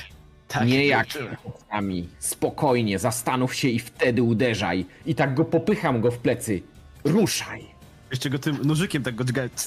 Tak, 0.47 0.67
nie 0.67 0.85
jak 0.87 1.07
chłopcami. 1.43 2.09
Spokojnie, 2.19 2.99
zastanów 2.99 3.55
się 3.55 3.67
i 3.67 3.79
wtedy 3.79 4.23
uderzaj. 4.23 4.85
I 5.05 5.15
tak 5.15 5.33
go 5.33 5.45
popycham 5.45 6.01
go 6.01 6.11
w 6.11 6.17
plecy. 6.17 6.61
Ruszaj. 7.03 7.65
Jeszcze 8.11 8.29
go 8.29 8.39
tym 8.39 8.57
nożykiem 8.63 9.03
tak 9.03 9.15
go 9.15 9.23
dźgać. 9.23 9.51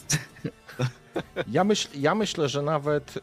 Ja, 1.52 1.64
myśl, 1.64 1.88
ja 1.94 2.14
myślę, 2.14 2.48
że 2.48 2.62
nawet. 2.62 3.14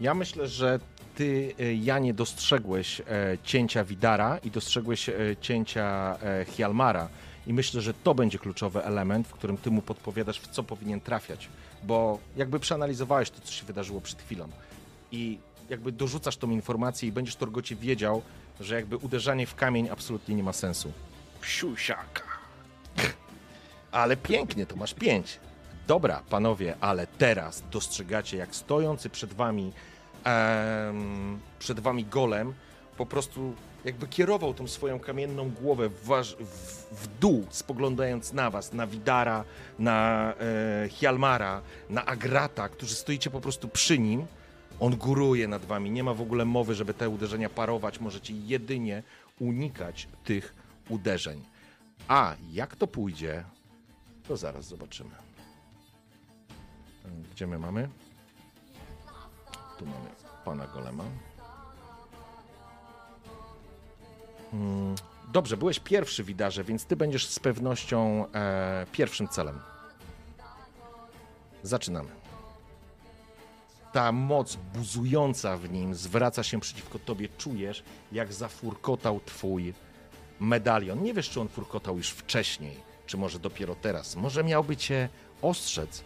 ja 0.00 0.14
myślę, 0.14 0.48
że 0.48 0.78
ty, 1.14 1.54
y, 1.60 1.74
Janie, 1.74 2.14
dostrzegłeś 2.14 3.00
e, 3.00 3.04
cięcia 3.42 3.84
Widara 3.84 4.38
i 4.38 4.50
dostrzegłeś 4.50 5.08
e, 5.08 5.12
cięcia 5.40 6.16
e, 6.22 6.44
Hjalmara. 6.44 7.08
I 7.46 7.52
myślę, 7.52 7.80
że 7.80 7.94
to 7.94 8.14
będzie 8.14 8.38
kluczowy 8.38 8.84
element, 8.84 9.28
w 9.28 9.32
którym 9.32 9.56
ty 9.56 9.70
mu 9.70 9.82
podpowiadasz, 9.82 10.40
w 10.40 10.48
co 10.48 10.62
powinien 10.62 11.00
trafiać. 11.00 11.48
Bo 11.82 12.18
jakby 12.36 12.60
przeanalizowałeś 12.60 13.30
to, 13.30 13.40
co 13.40 13.52
się 13.52 13.66
wydarzyło 13.66 14.00
przed 14.00 14.22
chwilą. 14.22 14.48
I 15.12 15.38
jakby 15.68 15.92
dorzucasz 15.92 16.36
tą 16.36 16.50
informację 16.50 17.08
i 17.08 17.12
będziesz 17.12 17.36
Torgocie 17.36 17.76
wiedział, 17.76 18.22
że 18.60 18.74
jakby 18.74 18.96
uderzanie 18.96 19.46
w 19.46 19.54
kamień 19.54 19.88
absolutnie 19.88 20.34
nie 20.34 20.42
ma 20.42 20.52
sensu. 20.52 20.92
Psiusiaka. 21.40 22.22
Ale 23.92 24.16
pięknie, 24.16 24.66
to 24.66 24.76
masz 24.76 24.94
pięć. 24.94 25.40
Dobra, 25.86 26.22
panowie, 26.30 26.76
ale 26.80 27.06
teraz 27.06 27.62
dostrzegacie, 27.70 28.36
jak 28.36 28.54
stojący 28.54 29.10
przed 29.10 29.32
wami, 29.32 29.72
em, 30.24 31.40
przed 31.58 31.80
wami 31.80 32.04
golem, 32.04 32.54
po 32.96 33.06
prostu 33.06 33.54
jakby 33.84 34.06
kierował 34.06 34.54
tą 34.54 34.68
swoją 34.68 35.00
kamienną 35.00 35.50
głowę 35.50 35.88
w, 35.88 36.08
w, 36.40 37.02
w 37.02 37.18
dół, 37.18 37.46
spoglądając 37.50 38.32
na 38.32 38.50
was, 38.50 38.72
na 38.72 38.86
Widara, 38.86 39.44
na 39.78 40.32
e, 40.84 40.88
Hjalmara, 40.88 41.60
na 41.90 42.06
Agrata, 42.06 42.68
którzy 42.68 42.94
stoicie 42.94 43.30
po 43.30 43.40
prostu 43.40 43.68
przy 43.68 43.98
nim. 43.98 44.26
On 44.80 44.96
góruje 44.96 45.48
nad 45.48 45.64
wami, 45.64 45.90
nie 45.90 46.04
ma 46.04 46.14
w 46.14 46.20
ogóle 46.20 46.44
mowy, 46.44 46.74
żeby 46.74 46.94
te 46.94 47.08
uderzenia 47.08 47.50
parować, 47.50 48.00
możecie 48.00 48.34
jedynie 48.34 49.02
unikać 49.38 50.08
tych 50.24 50.54
uderzeń. 50.88 51.44
A 52.08 52.34
jak 52.52 52.76
to 52.76 52.86
pójdzie, 52.86 53.44
to 54.28 54.36
zaraz 54.36 54.64
zobaczymy. 54.64 55.14
Gdzie 57.32 57.46
my 57.46 57.58
mamy? 57.58 57.88
Tu 59.78 59.86
mamy 59.86 60.10
pana 60.44 60.66
Golema. 60.66 61.04
Dobrze, 65.32 65.56
byłeś 65.56 65.80
pierwszy 65.80 66.24
widarze, 66.24 66.64
więc 66.64 66.84
ty 66.84 66.96
będziesz 66.96 67.26
z 67.26 67.38
pewnością 67.38 68.26
e, 68.32 68.86
pierwszym 68.92 69.28
celem. 69.28 69.60
Zaczynamy. 71.62 72.08
Ta 73.92 74.12
moc 74.12 74.56
buzująca 74.74 75.56
w 75.56 75.70
nim 75.70 75.94
zwraca 75.94 76.42
się 76.42 76.60
przeciwko 76.60 76.98
tobie. 76.98 77.28
Czujesz, 77.38 77.82
jak 78.12 78.32
zafurkotał 78.32 79.20
twój 79.20 79.74
medalion. 80.40 81.02
Nie 81.02 81.14
wiesz, 81.14 81.30
czy 81.30 81.40
on 81.40 81.48
furkotał 81.48 81.96
już 81.96 82.10
wcześniej, 82.10 82.76
czy 83.06 83.16
może 83.16 83.38
dopiero 83.38 83.74
teraz. 83.74 84.16
Może 84.16 84.44
miałby 84.44 84.76
cię 84.76 85.08
ostrzec 85.42 86.04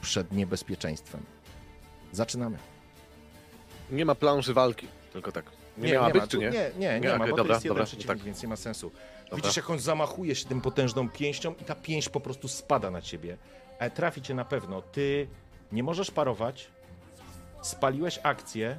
przed 0.00 0.32
niebezpieczeństwem. 0.32 1.22
Zaczynamy. 2.12 2.58
Nie 3.90 4.04
ma 4.04 4.14
planszy 4.14 4.54
walki, 4.54 4.88
tylko 5.12 5.32
tak. 5.32 5.59
Nie, 5.86 5.92
miała 5.92 6.10
być, 6.10 6.22
ma, 6.22 6.26
czy 6.28 6.38
nie? 6.38 6.50
Nie, 6.50 6.52
nie, 6.52 6.70
nie, 6.78 7.00
Nie, 7.00 7.08
ma, 7.08 7.14
okej, 7.14 7.30
bo 7.30 7.36
dobra, 7.36 7.44
to 7.44 7.52
jest 7.52 7.64
jeden 7.64 7.74
dobra, 7.74 7.84
przeciwnik, 7.84 8.08
tak. 8.08 8.18
więc 8.18 8.42
nie 8.42 8.48
ma 8.48 8.56
sensu. 8.56 8.90
Dobra. 9.24 9.36
Widzisz, 9.36 9.56
jak 9.56 9.70
on 9.70 9.78
zamachuje 9.78 10.34
się 10.34 10.48
tym 10.48 10.60
potężną 10.60 11.08
pięścią 11.08 11.54
i 11.60 11.64
ta 11.64 11.74
pięść 11.74 12.08
po 12.08 12.20
prostu 12.20 12.48
spada 12.48 12.90
na 12.90 13.02
ciebie. 13.02 13.36
E, 13.78 13.90
trafi 13.90 14.22
cię 14.22 14.34
na 14.34 14.44
pewno. 14.44 14.82
Ty 14.82 15.26
nie 15.72 15.82
możesz 15.82 16.10
parować, 16.10 16.68
spaliłeś 17.62 18.20
akcję, 18.22 18.78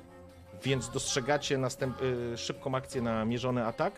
więc 0.63 0.89
dostrzegacie 0.89 1.57
następ... 1.57 2.01
y, 2.01 2.37
szybką 2.37 2.75
akcję 2.75 3.01
na 3.01 3.25
mierzony 3.25 3.65
atak. 3.65 3.93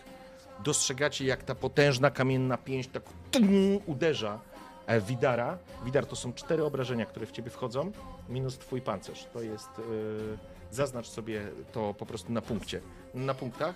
Dostrzegacie, 0.64 1.25
jak 1.25 1.43
ta 1.43 1.56
potężna 1.56 2.11
kamienna 2.11 2.57
pięść 2.57 2.90
tak 2.90 3.03
tum, 3.32 3.80
uderza 3.85 4.40
e, 4.88 5.01
Widara. 5.01 5.57
Widar 5.85 6.06
to 6.06 6.15
są 6.15 6.33
cztery 6.33 6.64
obrażenia, 6.64 7.06
które 7.06 7.25
w 7.25 7.32
ciebie 7.32 7.49
wchodzą, 7.49 7.91
minus 8.30 8.57
twój 8.57 8.82
pancerz. 8.82 9.25
To 9.33 9.41
jest... 9.41 9.69
y, 9.80 10.52
zaznacz 10.74 11.08
sobie 11.08 11.42
to 11.72 11.93
po 11.93 12.06
prostu 12.06 12.32
na 12.32 12.42
punkcie. 12.42 12.82
Na 13.14 13.34
punktach. 13.34 13.76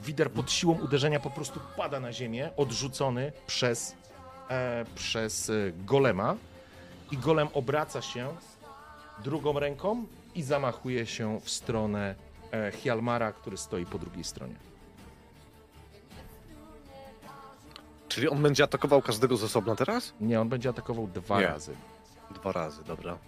Widar 0.00 0.30
pod 0.30 0.50
siłą 0.50 0.78
uderzenia 0.78 1.20
po 1.20 1.30
prostu 1.30 1.60
pada 1.76 2.00
na 2.00 2.12
ziemię, 2.12 2.50
odrzucony 2.56 3.32
przez, 3.46 3.94
e, 4.50 4.84
przez 4.94 5.50
e, 5.50 5.52
golema. 5.86 6.36
I 7.10 7.16
golem 7.18 7.48
obraca 7.54 8.02
się 8.02 8.34
drugą 9.24 9.58
ręką 9.58 10.04
i 10.34 10.42
zamachuje 10.42 11.06
się 11.06 11.40
w 11.40 11.50
stronę 11.50 12.14
e, 12.52 12.72
Hjalmara, 12.72 13.32
który 13.32 13.56
stoi 13.56 13.86
po 13.86 13.98
drugiej 13.98 14.24
stronie. 14.24 14.54
Czyli 18.08 18.28
on 18.28 18.42
będzie 18.42 18.64
atakował 18.64 19.02
każdego 19.02 19.36
z 19.36 19.44
osobna 19.44 19.76
teraz? 19.76 20.14
Nie, 20.20 20.40
on 20.40 20.48
będzie 20.48 20.68
atakował 20.68 21.06
dwa 21.06 21.40
Nie. 21.40 21.46
razy. 21.46 21.74
Dwa 22.34 22.52
razy, 22.52 22.84
dobra. 22.84 23.18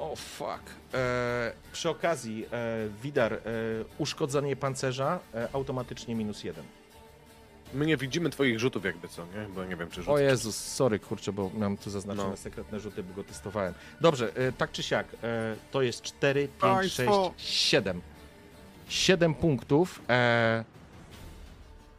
O 0.00 0.16
fuck. 0.16 0.60
E, 0.94 1.52
przy 1.72 1.90
okazji, 1.90 2.46
e, 2.52 2.88
Widar, 3.02 3.32
e, 3.34 3.38
uszkodzenie 3.98 4.56
pancerza 4.56 5.18
e, 5.34 5.48
automatycznie 5.52 6.14
minus 6.14 6.44
jeden. 6.44 6.64
My 7.74 7.86
nie 7.86 7.96
widzimy 7.96 8.30
twoich 8.30 8.60
rzutów 8.60 8.84
jakby 8.84 9.08
co, 9.08 9.24
nie? 9.26 9.46
Bo 9.54 9.64
nie 9.64 9.76
wiem, 9.76 9.90
czy 9.90 10.02
rzuty. 10.02 10.12
O 10.12 10.18
Jezus, 10.18 10.56
sorry 10.56 10.98
kurczę, 10.98 11.32
bo 11.32 11.50
mam 11.54 11.76
tu 11.76 11.90
zaznaczone 11.90 12.30
No. 12.30 12.36
sekretne 12.36 12.80
rzuty, 12.80 13.02
bo 13.02 13.14
go 13.14 13.24
testowałem. 13.24 13.74
Dobrze, 14.00 14.32
e, 14.36 14.52
tak 14.52 14.72
czy 14.72 14.82
siak, 14.82 15.06
e, 15.22 15.56
to 15.70 15.82
jest 15.82 16.02
4, 16.02 16.48
5, 16.48 16.58
Państwo. 16.60 17.32
6, 17.38 17.50
7. 17.50 18.00
7 18.88 19.34
punktów. 19.34 20.02
E, 20.08 20.64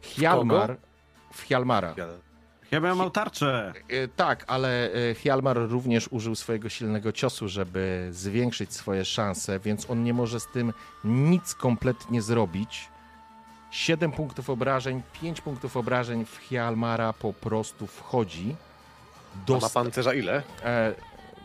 Hjalmar, 0.02 0.76
w 1.32 1.42
Hjalmara. 1.42 1.94
Ja- 2.72 2.76
Ja 2.76 2.80
miałem 2.80 3.10
tarczę. 3.10 3.72
E, 3.88 4.08
tak, 4.08 4.44
ale 4.46 4.90
e, 5.10 5.14
Hjalmar 5.14 5.56
również 5.56 6.08
użył 6.10 6.34
swojego 6.34 6.68
silnego 6.68 7.12
ciosu, 7.12 7.48
żeby 7.48 8.08
zwiększyć 8.10 8.74
swoje 8.74 9.04
szanse, 9.04 9.58
więc 9.58 9.90
on 9.90 10.04
nie 10.04 10.14
może 10.14 10.40
z 10.40 10.46
tym 10.46 10.72
nic 11.04 11.54
kompletnie 11.54 12.22
zrobić. 12.22 12.88
7 13.70 14.12
punktów 14.12 14.50
obrażeń, 14.50 15.02
5 15.22 15.40
punktów 15.40 15.76
obrażeń 15.76 16.24
w 16.24 16.36
Hjalmara 16.36 17.12
po 17.12 17.32
prostu 17.32 17.86
wchodzi. 17.86 18.56
A 19.48 19.52
ma 19.52 19.68
pancerza 19.68 20.14
ile? 20.14 20.42
E, 20.64 20.94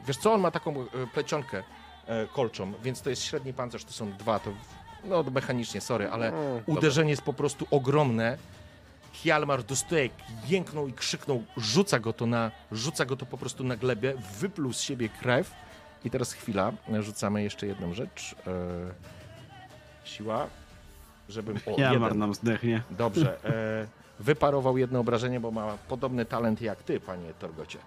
wiesz 0.08 0.18
co, 0.18 0.34
on 0.34 0.42
ma 0.42 0.52
taką 0.52 0.82
e, 0.82 0.86
plecionkę 1.14 1.64
e, 2.08 2.28
kolczą, 2.28 2.74
więc 2.84 3.02
to 3.02 3.10
jest 3.10 3.24
średni 3.24 3.54
pancerz, 3.54 3.84
to 3.86 3.92
są 3.92 4.12
dwa, 4.12 4.40
to 4.40 4.52
no 5.06 5.24
mechanicznie, 5.24 5.82
sorry, 5.82 6.10
ale 6.12 6.32
dobra. 6.32 6.64
uderzenie 6.68 7.10
jest 7.10 7.22
po 7.22 7.34
prostu 7.34 7.68
ogromne. 7.72 8.38
Hjalmar 9.24 9.64
dostaje, 9.64 10.10
jęknął 10.48 10.88
i 10.88 10.94
krzyknął, 10.94 11.44
rzuca 11.58 12.00
go 12.00 12.14
to 12.14 12.26
na, 12.26 12.52
rzuca 12.72 13.06
go 13.06 13.16
to 13.16 13.26
po 13.26 13.38
prostu 13.38 13.64
na 13.64 13.76
glebę, 13.76 14.14
wypluł 14.40 14.74
z 14.74 14.82
siebie 14.82 15.10
krew 15.10 15.52
i 16.06 16.10
teraz 16.10 16.34
chwila, 16.34 16.72
rzucamy 17.00 17.44
jeszcze 17.44 17.68
jedną 17.68 17.94
rzecz. 17.94 18.36
E, 18.48 20.08
siła, 20.08 20.48
żebym... 21.30 21.58
O, 21.66 21.82
Jamar 21.82 22.02
jeden. 22.02 22.20
nam 22.20 22.34
zdechnie. 22.34 22.82
Dobrze. 22.92 23.38
E, 23.44 24.24
wyparował 24.24 24.78
jedno 24.78 25.00
obrażenie, 25.00 25.40
bo 25.40 25.52
ma 25.52 25.78
podobny 25.88 26.26
talent 26.26 26.62
jak 26.62 26.84
ty, 26.84 27.00
panie 27.00 27.34
Torgocie. 27.40 27.80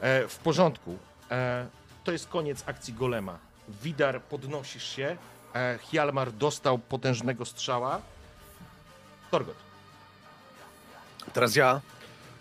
E, 0.00 0.28
w 0.28 0.38
porządku. 0.38 0.98
E, 1.30 1.66
to 2.04 2.12
jest 2.12 2.28
koniec 2.28 2.64
akcji 2.66 2.94
golema. 2.94 3.38
Widar, 3.82 4.22
podnosisz 4.22 4.84
się. 4.84 5.16
E, 5.54 5.78
Hjalmar 5.78 6.32
dostał 6.32 6.78
potężnego 6.78 7.44
strzała. 7.44 8.00
Torgot. 9.30 9.69
Teraz 11.32 11.56
ja. 11.56 11.80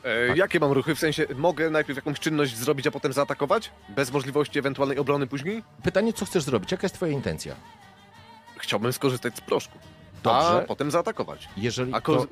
E, 0.04 0.28
Tak. 0.28 0.38
Jakie 0.38 0.60
mam 0.60 0.72
ruchy? 0.72 0.96
W 0.96 1.00
sensie, 1.00 1.26
mogę 1.36 1.70
najpierw 1.70 1.96
jakąś 1.98 2.20
czynność 2.20 2.58
zrobić, 2.58 2.88
a 2.88 2.92
potem 2.92 3.14
zaatakować? 3.14 3.72
Bez 3.90 4.12
możliwości 4.12 4.60
ewentualnej 4.60 4.98
obrony 4.98 5.28
później? 5.28 5.64
Pytanie, 5.84 6.14
co 6.14 6.26
chcesz 6.26 6.44
zrobić? 6.44 6.72
Jaka 6.72 6.86
jest 6.86 6.96
twoja 6.96 7.12
intencja? 7.12 7.56
Chciałbym 8.58 8.94
skorzystać 8.94 9.36
z 9.38 9.42
proszku. 9.42 9.78
Dobrze. 10.24 10.64
A 10.64 10.68
potem 10.68 10.92
zaatakować. 10.92 11.50
Jeżeli 11.58 11.94
A 11.94 12.02
to, 12.02 12.28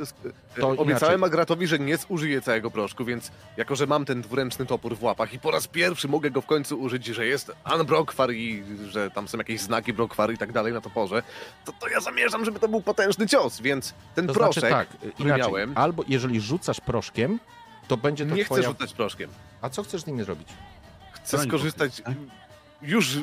to 0.59 0.69
obiecałem 0.69 1.19
inaczej. 1.19 1.25
Agratowi, 1.25 1.67
że 1.67 1.80
nie 1.80 1.98
zużyję 1.98 2.41
całego 2.41 2.72
proszku, 2.72 3.06
więc 3.06 3.32
jako, 3.57 3.75
że 3.75 3.88
mam 3.88 4.06
ten 4.06 4.22
dwuręczny 4.22 4.66
topór 4.66 4.95
w 4.95 5.03
łapach 5.03 5.33
i 5.33 5.40
po 5.40 5.51
raz 5.51 5.67
pierwszy 5.67 6.07
mogę 6.07 6.32
go 6.32 6.41
w 6.41 6.45
końcu 6.45 6.80
użyć, 6.80 7.06
że 7.06 7.25
jest 7.25 7.51
Unbrokwar 7.75 8.32
i 8.32 8.64
że 8.88 9.11
tam 9.11 9.27
są 9.27 9.38
jakieś 9.38 9.61
znaki 9.61 9.93
Brokwar 9.93 10.33
i 10.33 10.38
tak 10.38 10.51
dalej 10.51 10.74
na 10.74 10.82
toporze, 10.82 11.24
to, 11.66 11.72
to 11.80 11.88
ja 11.88 11.99
zamierzam, 11.99 12.45
żeby 12.45 12.59
to 12.59 12.67
był 12.67 12.82
potężny 12.82 13.27
cios, 13.27 13.61
więc 13.61 13.93
ten 14.16 14.27
to 14.27 14.33
proszek, 14.33 14.59
znaczy 14.59 14.75
tak, 14.75 14.88
który 15.14 15.30
inaczej. 15.30 15.45
miałem, 15.53 15.77
Albo 15.77 16.03
jeżeli 16.07 16.41
rzucasz 16.41 16.82
proszkiem, 16.82 17.40
to 17.88 17.98
będzie 17.98 18.25
to 18.25 18.35
nie 18.35 18.43
chcę 18.43 18.56
twoja... 18.56 18.69
rzucać 18.69 18.93
proszkiem. 18.93 19.30
A 19.61 19.69
co 19.69 19.83
chcesz 19.83 20.01
z 20.01 20.07
nimi 20.07 20.24
zrobić? 20.24 20.48
Chcę 21.11 21.38
Broń 21.38 21.49
skorzystać. 21.49 22.01
Już 22.82 23.17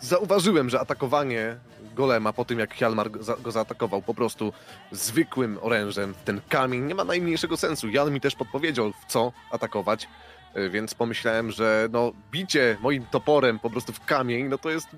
zauważyłem, 0.00 0.70
że 0.70 0.80
atakowanie 0.80 1.56
golema 1.96 2.32
po 2.32 2.44
tym, 2.44 2.58
jak 2.58 2.74
Hjalmar 2.74 3.10
go, 3.10 3.22
za, 3.22 3.36
go 3.36 3.50
zaatakował 3.50 4.02
po 4.02 4.14
prostu 4.14 4.52
zwykłym 4.92 5.58
orężem 5.62 6.14
w 6.14 6.22
ten 6.22 6.40
kamień 6.48 6.82
nie 6.82 6.94
ma 6.94 7.04
najmniejszego 7.04 7.56
sensu. 7.56 7.88
Jan 7.88 8.12
mi 8.12 8.20
też 8.20 8.34
podpowiedział, 8.34 8.92
w 8.92 9.12
co 9.12 9.32
atakować, 9.50 10.08
y, 10.56 10.70
więc 10.70 10.94
pomyślałem, 10.94 11.50
że 11.50 11.88
no, 11.92 12.12
bicie 12.30 12.76
moim 12.80 13.06
toporem 13.06 13.58
po 13.58 13.70
prostu 13.70 13.92
w 13.92 14.04
kamień, 14.04 14.48
no 14.48 14.58
to 14.58 14.70
jest. 14.70 14.88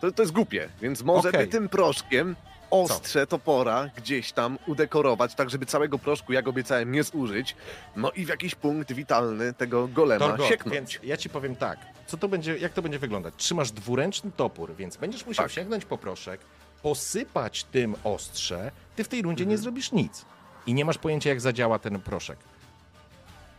To, 0.00 0.12
to 0.12 0.22
jest 0.22 0.32
głupie, 0.32 0.68
więc 0.80 1.02
może 1.02 1.28
Okej. 1.28 1.40
by 1.40 1.46
tym 1.46 1.68
proszkiem 1.68 2.36
ostrze 2.70 3.26
topora 3.26 3.90
gdzieś 3.96 4.32
tam 4.32 4.58
udekorować, 4.66 5.34
tak 5.34 5.50
żeby 5.50 5.66
całego 5.66 5.98
proszku, 5.98 6.32
jak 6.32 6.48
obiecałem, 6.48 6.92
nie 6.92 7.02
zużyć, 7.02 7.56
no 7.96 8.10
i 8.10 8.24
w 8.24 8.28
jakiś 8.28 8.54
punkt 8.54 8.92
witalny 8.92 9.52
tego 9.52 9.88
golema 9.88 10.26
Torgot, 10.26 10.46
sieknąć. 10.48 10.74
więc 10.74 10.98
ja 11.02 11.16
ci 11.16 11.28
powiem 11.28 11.56
tak. 11.56 11.78
Co 12.06 12.16
to 12.16 12.28
będzie, 12.28 12.58
jak 12.58 12.72
to 12.72 12.82
będzie 12.82 12.98
wyglądać? 12.98 13.34
Trzymasz 13.36 13.70
dwuręczny 13.72 14.30
topór, 14.36 14.74
więc 14.76 14.96
będziesz 14.96 15.26
musiał 15.26 15.44
Tak. 15.44 15.52
sięgnąć 15.52 15.84
po 15.84 15.98
proszek, 15.98 16.40
posypać 16.82 17.64
tym 17.64 17.94
ostrze. 18.04 18.70
Ty 18.96 19.04
w 19.04 19.08
tej 19.08 19.22
rundzie 19.22 19.44
Mhm. 19.44 19.50
nie 19.50 19.58
zrobisz 19.62 19.92
nic. 19.92 20.24
I 20.66 20.74
nie 20.74 20.84
masz 20.84 20.98
pojęcia, 20.98 21.30
jak 21.30 21.40
zadziała 21.40 21.78
ten 21.78 22.00
proszek. 22.00 22.38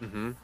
Mhm. 0.02 0.36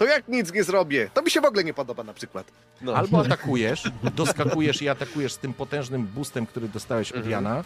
To 0.00 0.06
jak 0.06 0.28
nic 0.28 0.52
nie 0.52 0.64
zrobię? 0.64 1.10
To 1.14 1.22
mi 1.22 1.30
się 1.30 1.40
w 1.40 1.44
ogóle 1.44 1.64
nie 1.64 1.74
podoba 1.74 2.02
na 2.04 2.14
przykład. 2.14 2.52
No. 2.80 2.94
Albo 2.94 3.20
atakujesz, 3.20 3.82
doskakujesz 4.14 4.82
i 4.82 4.88
atakujesz 4.88 5.32
z 5.32 5.38
tym 5.38 5.54
potężnym 5.54 6.06
boostem, 6.06 6.46
który 6.46 6.68
dostałeś 6.68 7.10
od 7.12 7.16
Mhm. 7.16 7.30
Jana, 7.32 7.64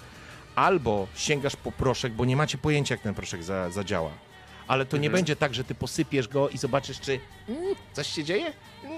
albo 0.54 1.06
sięgasz 1.14 1.56
po 1.56 1.72
proszek, 1.72 2.12
bo 2.12 2.24
nie 2.24 2.36
macie 2.36 2.58
pojęcia, 2.58 2.94
jak 2.94 3.02
ten 3.02 3.14
proszek 3.14 3.42
za, 3.42 3.70
zadziała. 3.70 4.10
Ale 4.68 4.86
to 4.86 4.96
nie 4.96 5.06
Mhm. 5.06 5.12
będzie 5.18 5.36
tak, 5.36 5.54
że 5.54 5.64
ty 5.64 5.74
posypiesz 5.74 6.28
go 6.28 6.48
i 6.48 6.58
zobaczysz, 6.58 7.00
czy 7.00 7.20
mm, 7.48 7.74
coś 7.92 8.06
się 8.06 8.24
dzieje. 8.24 8.52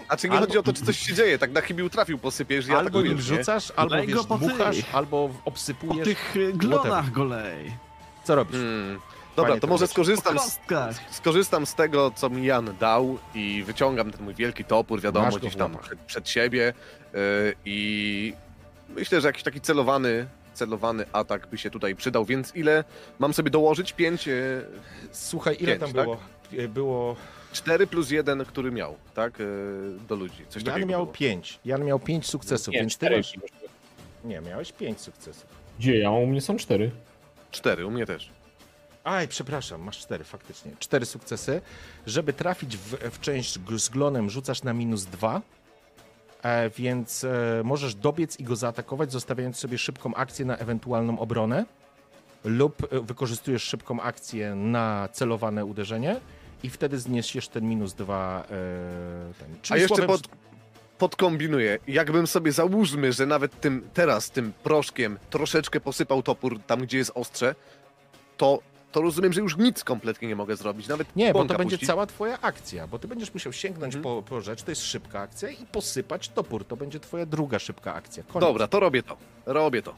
A 0.08 0.16
czy 0.16 0.28
nie 0.28 0.34
albo- 0.34 0.46
chodzi 0.46 0.58
o 0.58 0.62
to, 0.62 0.72
czy 0.72 0.84
coś 0.84 0.98
się 0.98 1.14
dzieje? 1.14 1.38
Tak 1.38 1.50
na 1.52 1.60
chybiu 1.60 1.90
trafił, 1.90 2.18
posypiesz 2.18 2.66
i 2.66 2.70
albo 2.70 2.80
atakujesz, 2.80 3.08
nim 3.08 3.16
nie? 3.16 3.22
rzucasz, 3.22 3.72
albo 3.76 3.94
Lej 3.94 4.06
go 4.08 4.18
wiesz, 4.18 4.26
po 4.26 4.38
dmuchasz, 4.38 4.76
tych- 4.76 4.94
albo 4.94 5.28
Po 5.28 5.44
obsypujesz. 5.44 6.04
tych 6.08 6.36
y, 6.36 6.52
glonach 6.52 7.10
golej. 7.12 7.72
Co 8.24 8.34
robisz? 8.34 8.56
Hmm. 8.56 9.00
Dobra, 9.36 9.60
to 9.60 9.66
może 9.66 9.86
skorzystam 9.86 10.38
z, 10.38 10.58
skorzystam 11.10 11.66
z 11.66 11.74
tego, 11.74 12.10
co 12.10 12.30
mi 12.30 12.46
Jan 12.46 12.76
dał 12.80 13.18
i 13.34 13.62
wyciągam 13.66 14.10
ten 14.10 14.22
mój 14.24 14.34
wielki 14.34 14.64
topór, 14.64 15.00
wiadomo, 15.00 15.26
Masz 15.26 15.38
gdzieś 15.38 15.56
tam 15.56 15.78
przed, 15.78 15.98
przed 15.98 16.28
siebie 16.28 16.72
yy, 17.12 17.20
i 17.64 18.32
myślę, 18.88 19.20
że 19.20 19.28
jakiś 19.28 19.42
taki 19.42 19.60
celowany, 19.60 20.26
celowany 20.54 21.04
atak 21.12 21.46
by 21.46 21.58
się 21.58 21.70
tutaj 21.70 21.94
przydał, 21.94 22.24
więc 22.24 22.56
ile 22.56 22.84
mam 23.18 23.34
sobie 23.34 23.50
dołożyć? 23.50 23.92
5, 23.92 24.28
Słuchaj, 25.12 25.56
ile 25.60 25.66
Pięć, 25.66 25.80
tam 25.80 25.92
tak? 25.92 26.04
było? 26.04 26.18
E, 26.64 26.68
Było. 26.68 27.16
4 27.52 27.86
plus 27.86 28.10
1, 28.10 28.44
który 28.44 28.70
miał, 28.72 28.96
tak? 29.14 29.38
Yy, 29.38 29.46
do 30.08 30.14
ludzi. 30.16 30.44
Coś 30.48 30.62
Jan 30.62 30.86
miał 30.86 31.02
było. 31.02 31.12
pięć. 31.14 31.60
Jan 31.64 31.84
miał 31.84 31.98
pięć 31.98 32.26
sukcesów, 32.26 32.74
Nie, 32.74 32.80
więc 32.80 32.92
ty 32.92 32.96
cztery. 32.96 33.16
masz. 33.16 33.34
Nie, 34.24 34.40
miałeś 34.40 34.72
pięć 34.72 35.00
sukcesów. 35.00 35.46
Gdzie 35.78 35.98
ja? 35.98 36.10
U 36.10 36.26
mnie 36.26 36.40
są 36.40 36.56
cztery. 36.56 36.90
4, 37.50 37.86
u 37.86 37.90
mnie 37.90 38.06
też. 38.06 38.30
Aj, 39.06 39.28
przepraszam, 39.28 39.82
masz 39.82 39.98
cztery 39.98 40.24
faktycznie. 40.24 40.72
Cztery 40.78 41.06
sukcesy. 41.06 41.60
Żeby 42.06 42.32
trafić 42.32 42.76
w, 42.76 42.96
w 43.10 43.20
część 43.20 43.58
z 43.76 43.88
glonem, 43.88 44.30
rzucasz 44.30 44.62
na 44.62 44.72
minus 44.72 45.04
dwa. 45.04 45.42
E, 46.42 46.70
więc 46.70 47.24
e, 47.24 47.62
możesz 47.64 47.94
dobiec 47.94 48.40
i 48.40 48.44
go 48.44 48.56
zaatakować, 48.56 49.12
zostawiając 49.12 49.56
sobie 49.56 49.78
szybką 49.78 50.14
akcję 50.14 50.44
na 50.44 50.56
ewentualną 50.56 51.18
obronę. 51.18 51.64
Lub 52.44 52.92
e, 52.92 53.00
wykorzystujesz 53.00 53.62
szybką 53.62 54.00
akcję 54.00 54.54
na 54.54 55.08
celowane 55.12 55.64
uderzenie. 55.64 56.20
I 56.62 56.70
wtedy 56.70 56.98
zniesiesz 56.98 57.48
ten 57.48 57.68
minus 57.68 57.94
dwa. 57.94 58.44
E, 58.44 58.46
ten. 59.38 59.56
A 59.70 59.76
jeszcze 59.76 59.96
słowem, 59.96 60.06
pod, 60.06 60.28
podkombinuję. 60.98 61.78
Jakbym 61.88 62.26
sobie 62.26 62.52
załóżmy, 62.52 63.12
że 63.12 63.26
nawet 63.26 63.60
tym 63.60 63.88
teraz 63.94 64.30
tym 64.30 64.52
proszkiem 64.62 65.18
troszeczkę 65.30 65.80
posypał 65.80 66.22
topór 66.22 66.60
tam, 66.66 66.80
gdzie 66.80 66.98
jest 66.98 67.12
ostrze, 67.14 67.54
to, 68.36 68.58
to 68.96 69.02
rozumiem, 69.02 69.32
że 69.32 69.40
już 69.40 69.56
nic 69.56 69.84
kompletnie 69.84 70.28
nie 70.28 70.36
mogę 70.36 70.56
zrobić. 70.56 70.88
Nawet 70.88 71.16
Nie, 71.16 71.32
bo 71.32 71.44
to 71.44 71.54
będzie 71.58 71.76
puścić. 71.76 71.86
cała 71.86 72.06
twoja 72.06 72.40
akcja, 72.40 72.86
bo 72.86 72.98
ty 72.98 73.08
będziesz 73.08 73.34
musiał 73.34 73.52
sięgnąć 73.52 73.94
Mhm. 73.94 74.02
po, 74.02 74.22
po 74.28 74.40
rzecz, 74.40 74.62
to 74.62 74.70
jest 74.70 74.82
szybka 74.82 75.20
akcja 75.20 75.48
i 75.50 75.66
posypać 75.66 76.28
topór. 76.28 76.64
To 76.64 76.76
będzie 76.76 77.00
twoja 77.00 77.26
druga 77.26 77.58
szybka 77.58 77.94
akcja. 77.94 78.22
Koniec. 78.22 78.40
Dobra, 78.48 78.68
to 78.68 78.80
robię 78.80 79.02
to. 79.02 79.16
Robię 79.46 79.82
to. 79.82 79.94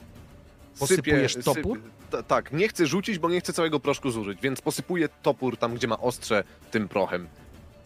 Posypujesz 0.78 1.34
topór? 1.44 1.80
ta- 2.10 2.22
tak, 2.22 2.52
nie 2.52 2.68
chcę 2.68 2.86
rzucić, 2.86 3.18
bo 3.18 3.30
nie 3.30 3.40
chcę 3.40 3.52
całego 3.52 3.80
proszku 3.80 4.10
zużyć, 4.10 4.40
więc 4.40 4.60
posypuję 4.60 5.08
topór 5.22 5.56
tam, 5.56 5.74
gdzie 5.74 5.88
ma 5.88 5.98
ostrze, 5.98 6.44
tym 6.70 6.88
prochem. 6.88 7.28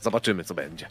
Zobaczymy, 0.00 0.44
co 0.44 0.54
będzie. 0.54 0.86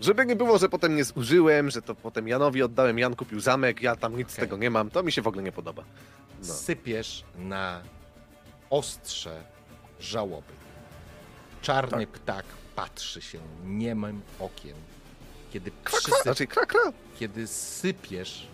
Żeby 0.00 0.26
nie 0.26 0.36
było, 0.36 0.58
że 0.58 0.68
potem 0.68 0.96
nie 0.96 1.04
zużyłem, 1.04 1.70
że 1.70 1.82
to 1.82 1.94
potem 1.94 2.28
Janowi 2.28 2.62
oddałem, 2.62 2.98
Jan 2.98 3.16
kupił 3.16 3.40
zamek, 3.40 3.82
ja 3.82 3.96
tam 3.96 4.16
nic 4.16 4.30
z 4.30 4.34
Okej. 4.34 4.44
tego 4.44 4.56
nie 4.56 4.70
mam, 4.70 4.90
to 4.90 5.02
mi 5.02 5.12
się 5.12 5.22
w 5.22 5.26
ogóle 5.26 5.42
nie 5.42 5.52
podoba. 5.52 5.84
No. 6.48 6.54
sypiesz 6.54 7.24
na 7.38 7.82
ostrze 8.70 9.42
żałoby. 10.00 10.52
Czarny 11.62 12.06
Tak. 12.06 12.08
ptak 12.20 12.44
patrzy 12.76 13.22
się 13.22 13.38
niemym 13.64 14.20
okiem. 14.40 14.76
Kiedy, 15.52 15.70
Kra, 15.84 15.98
znaczy 16.22 16.46
kra, 16.46 16.66
kra. 16.66 16.80
kiedy 17.18 17.46
sypiesz, 17.46 18.46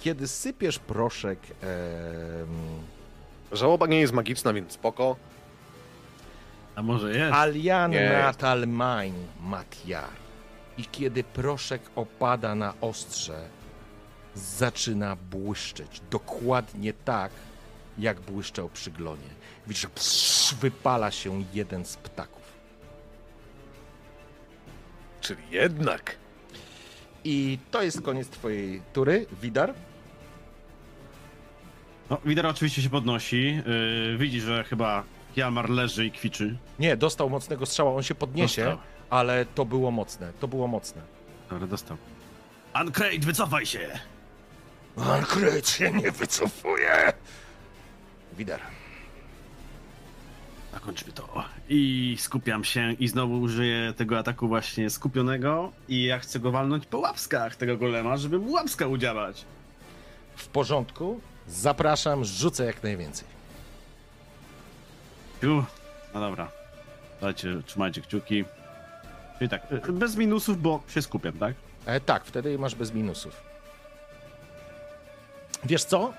kiedy 0.00 0.28
sypiesz 0.28 0.78
proszek 0.78 1.38
em, 1.62 2.48
Żałoba 3.52 3.86
nie 3.86 4.00
jest 4.00 4.12
magiczna, 4.12 4.52
więc 4.52 4.72
spoko. 4.72 5.16
A 6.76 6.82
może 6.82 7.16
jest? 7.18 7.34
Alian. 7.34 7.90
Natal 8.22 8.66
Mine 8.66 9.18
Matiar. 9.40 10.08
I 10.78 10.84
kiedy 10.84 11.24
proszek 11.24 11.82
opada 11.96 12.54
na 12.54 12.74
ostrze, 12.80 13.48
zaczyna 14.34 15.16
błyszczeć. 15.16 16.00
Dokładnie 16.10 16.92
tak, 16.92 17.32
jak 17.98 18.20
błyszczał 18.20 18.68
przy 18.68 18.90
glonie. 18.90 19.28
Widzisz, 19.66 19.82
że 19.82 19.88
psz, 19.88 20.54
wypala 20.54 21.10
się 21.10 21.44
jeden 21.54 21.84
z 21.84 21.96
ptaków. 21.96 22.42
Czyli 25.20 25.42
jednak. 25.50 26.16
I 27.24 27.58
to 27.70 27.82
jest 27.82 28.02
koniec 28.02 28.28
twojej 28.28 28.82
tury, 28.92 29.26
Widar. 29.42 29.74
No, 32.10 32.18
Widar 32.24 32.46
oczywiście 32.46 32.82
się 32.82 32.90
podnosi. 32.90 33.62
Yy, 33.66 34.18
widzi, 34.18 34.40
że 34.40 34.64
chyba 34.64 35.04
Hjalmar 35.34 35.70
leży 35.70 36.06
i 36.06 36.10
kwiczy. 36.10 36.56
Nie, 36.78 36.96
dostał 36.96 37.30
mocnego 37.30 37.66
strzała, 37.66 37.94
on 37.94 38.02
się 38.02 38.14
podniesie, 38.14 38.64
Dostał. 38.64 38.78
ale 39.10 39.46
to 39.46 39.64
było 39.64 39.90
mocne, 39.90 40.32
to 40.40 40.48
było 40.48 40.68
mocne. 40.68 41.02
Dobra, 41.50 41.66
dostał. 41.66 41.96
Uncrate, 42.80 43.18
wycofaj 43.18 43.66
się! 43.66 43.98
Ankryt 44.96 45.68
się 45.68 45.90
nie 45.92 46.10
wycofuje. 46.10 47.12
Widar. 48.34 48.60
Zakończmy 50.72 51.12
to. 51.12 51.44
I 51.68 52.16
skupiam 52.20 52.64
się 52.64 52.92
i 52.92 53.08
znowu 53.08 53.40
użyję 53.40 53.92
tego 53.96 54.18
ataku 54.18 54.48
właśnie 54.48 54.90
skupionego 54.90 55.72
i 55.88 56.02
ja 56.02 56.18
chcę 56.18 56.40
go 56.40 56.50
walnąć 56.50 56.86
po 56.86 56.98
łapskach 56.98 57.56
tego 57.56 57.76
golema, 57.76 58.16
żeby 58.16 58.38
mu 58.38 58.52
łapska 58.52 58.86
udziałać. 58.86 59.44
W 60.36 60.48
porządku, 60.48 61.20
zapraszam, 61.48 62.24
rzucę 62.24 62.64
jak 62.64 62.82
najwięcej. 62.82 63.28
Piu. 65.40 65.64
No 66.14 66.20
dobra. 66.20 66.50
Dajcie, 67.20 67.62
trzymajcie 67.66 68.00
kciuki. 68.00 68.44
Czyli 69.38 69.50
tak, 69.50 69.72
y, 69.88 69.92
bez 69.92 70.16
minusów, 70.16 70.62
bo 70.62 70.82
się 70.88 71.02
skupiam, 71.02 71.32
tak? 71.32 71.54
E, 71.86 72.00
tak, 72.00 72.24
wtedy 72.24 72.58
masz 72.58 72.74
bez 72.74 72.92
minusów. 72.92 73.42
Wiesz 75.64 75.84
co? 75.84 76.12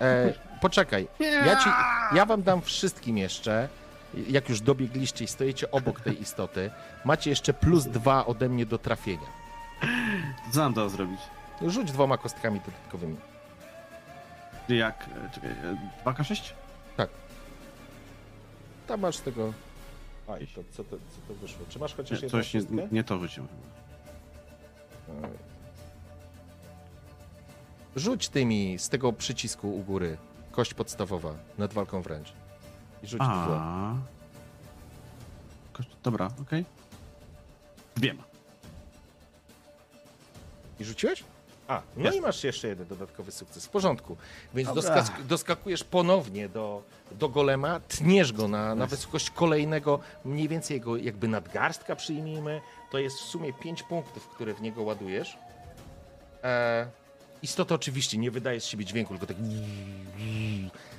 E, 0.00 0.34
poczekaj. 0.60 1.08
Ja, 1.20 1.56
ci, 1.56 1.70
ja 2.16 2.26
wam 2.26 2.42
dam 2.42 2.62
wszystkim 2.62 3.18
jeszcze, 3.18 3.68
jak 4.28 4.48
już 4.48 4.60
dobiegliście 4.60 5.24
i 5.24 5.28
stoicie 5.28 5.70
obok 5.70 6.00
tej 6.00 6.22
istoty, 6.22 6.70
macie 7.04 7.30
jeszcze 7.30 7.54
plus 7.54 7.84
dwa 7.84 8.26
ode 8.26 8.48
mnie 8.48 8.66
do 8.66 8.78
trafienia. 8.78 9.26
Co 10.52 10.60
mam 10.60 10.74
to 10.74 10.88
zrobić? 10.90 11.20
Rzuć 11.66 11.92
dwoma 11.92 12.18
kostkami 12.18 12.60
dodatkowymi. 12.60 13.16
Jak? 14.68 15.02
e, 15.26 15.30
Czekaj, 15.34 15.50
e, 15.50 15.76
2K6? 16.04 16.52
Tak. 16.96 17.10
Tam 18.86 19.00
masz 19.00 19.18
tego... 19.18 19.52
Aj, 20.28 20.46
to, 20.46 20.60
co, 20.70 20.84
to, 20.84 20.96
co 20.96 21.20
to 21.28 21.34
wyszło? 21.34 21.66
Czy 21.68 21.78
masz 21.78 21.94
chociaż 21.94 22.10
Nie, 22.22 22.26
jedną 22.26 22.38
coś 22.42 22.54
nie, 22.54 22.88
nie 22.92 23.04
to 23.04 23.18
rzuciłem. 23.18 23.48
Rzuć 27.96 28.28
tymi 28.28 28.78
z 28.78 28.88
tego 28.88 29.12
przycisku 29.12 29.76
u 29.76 29.82
góry. 29.82 30.18
Kość 30.58 30.74
podstawowa 30.74 31.34
nad 31.58 31.72
walką 31.72 32.02
wręcz. 32.02 32.32
I 33.02 33.06
rzuć 33.06 33.20
dwa. 33.20 33.58
A. 33.60 33.94
Kość- 35.72 35.88
Dobra, 36.02 36.30
okej. 36.42 36.64
Dwiema. 37.96 38.22
I 40.80 40.84
rzuciłeś? 40.84 41.24
A, 41.68 41.82
no 41.96 42.04
Jest. 42.04 42.16
i 42.18 42.20
masz 42.20 42.44
jeszcze 42.44 42.68
jeden 42.68 42.86
dodatkowy 42.86 43.32
sukces. 43.32 43.66
W 43.66 43.68
porządku. 43.68 44.16
Więc 44.54 44.68
doskak- 44.68 45.22
doskakujesz 45.22 45.84
ponownie 45.84 46.48
do, 46.48 46.82
do 47.12 47.28
golema, 47.28 47.80
tniesz 47.80 48.32
go 48.32 48.48
na, 48.48 48.74
na 48.74 48.86
wysokość 48.86 49.30
kolejnego, 49.30 50.00
mniej 50.24 50.48
więcej 50.48 50.74
jego 50.74 50.96
jakby 50.96 51.28
nadgarstka 51.28 51.96
przyjmijmy. 51.96 52.60
To 52.90 52.98
jest 52.98 53.18
w 53.18 53.24
sumie 53.24 53.52
5 53.52 53.82
punktów, 53.82 54.28
które 54.28 54.54
w 54.54 54.62
niego 54.62 54.82
ładujesz. 54.82 55.38
E, 56.44 56.86
istota 57.42 57.74
oczywiście 57.74 58.18
nie 58.18 58.30
wydaje 58.30 58.60
z 58.60 58.64
siebie 58.64 58.84
dźwięku, 58.84 59.18
tylko 59.18 59.26
tak 59.26 59.36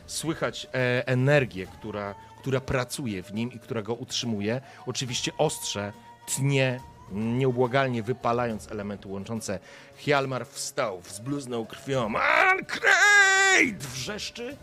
słychać 0.08 0.68
e, 0.74 1.08
energię, 1.08 1.68
która, 1.68 2.16
która 2.40 2.62
pracuje 2.62 3.24
w 3.24 3.34
nim 3.34 3.52
i 3.52 3.60
która 3.60 3.82
go 3.82 3.94
utrzymuje. 3.94 4.62
Oczywiście 4.86 5.32
ostrze 5.38 5.94
tnie, 6.26 6.80
nieubłagalnie 7.12 8.04
wypalając 8.04 8.72
elementy 8.72 9.08
łączące. 9.08 9.60
Hjalmar 9.98 10.48
wstał, 10.48 11.02
wzbluznął 11.02 11.66
krwią. 11.66 12.14
Ankreid! 12.18 13.84
Wrzeszczy 13.84 14.58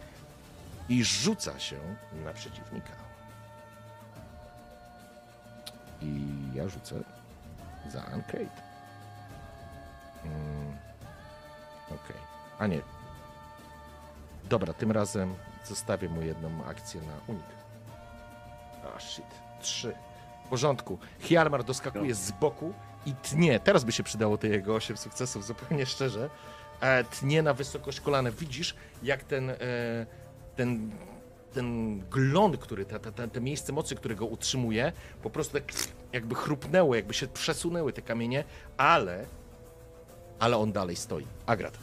i 0.88 1.04
rzuca 1.04 1.60
się 1.60 1.76
na 2.24 2.32
przeciwnika. 2.32 2.92
I 6.02 6.20
ja 6.54 6.68
rzucę 6.68 6.94
za 7.88 8.04
Ankreid. 8.04 8.50
Mm, 10.24 10.76
Okej. 11.86 12.16
A 12.58 12.66
nie. 12.66 12.80
Dobra, 14.44 14.72
tym 14.72 14.92
razem 14.92 15.34
zostawię 15.64 16.08
mu 16.08 16.22
jedną 16.22 16.64
akcję 16.64 17.00
na 17.00 17.32
unik. 17.34 17.46
A 18.96 19.00
shit. 19.00 19.24
Trzy. 19.60 19.94
W 20.46 20.48
porządku. 20.48 20.98
Hjalmar 21.20 21.64
doskakuje 21.64 22.14
z 22.14 22.30
boku 22.30 22.74
i 23.06 23.14
tnie. 23.14 23.60
Teraz 23.60 23.84
by 23.84 23.92
się 23.92 24.02
przydało 24.02 24.38
te 24.38 24.48
jego 24.48 24.74
8 24.74 24.96
sukcesów, 24.96 25.46
zupełnie 25.46 25.86
szczerze. 25.86 26.30
E, 26.80 27.04
tnie 27.04 27.42
na 27.42 27.54
wysokość 27.54 28.00
kolana. 28.00 28.30
Widzisz, 28.30 28.76
jak 29.02 29.24
ten, 29.24 29.50
e, 29.50 29.56
ten, 30.56 30.90
ten 31.52 32.00
glon, 32.10 32.58
który, 32.58 32.84
ta, 32.84 32.98
ta, 32.98 33.12
ta, 33.12 33.28
te 33.28 33.40
miejsce 33.40 33.72
mocy, 33.72 33.94
które 33.96 34.14
go 34.14 34.26
utrzymuje, 34.26 34.92
po 35.22 35.30
prostu 35.30 35.52
tak 35.52 35.72
jakby 36.12 36.34
chrupnęło, 36.34 36.94
jakby 36.94 37.14
się 37.14 37.26
przesunęły 37.26 37.92
te 37.92 38.02
kamienie, 38.02 38.44
ale, 38.76 39.26
ale 40.38 40.56
on 40.56 40.72
dalej 40.72 40.96
stoi. 40.96 41.26
Agrat. 41.46 41.78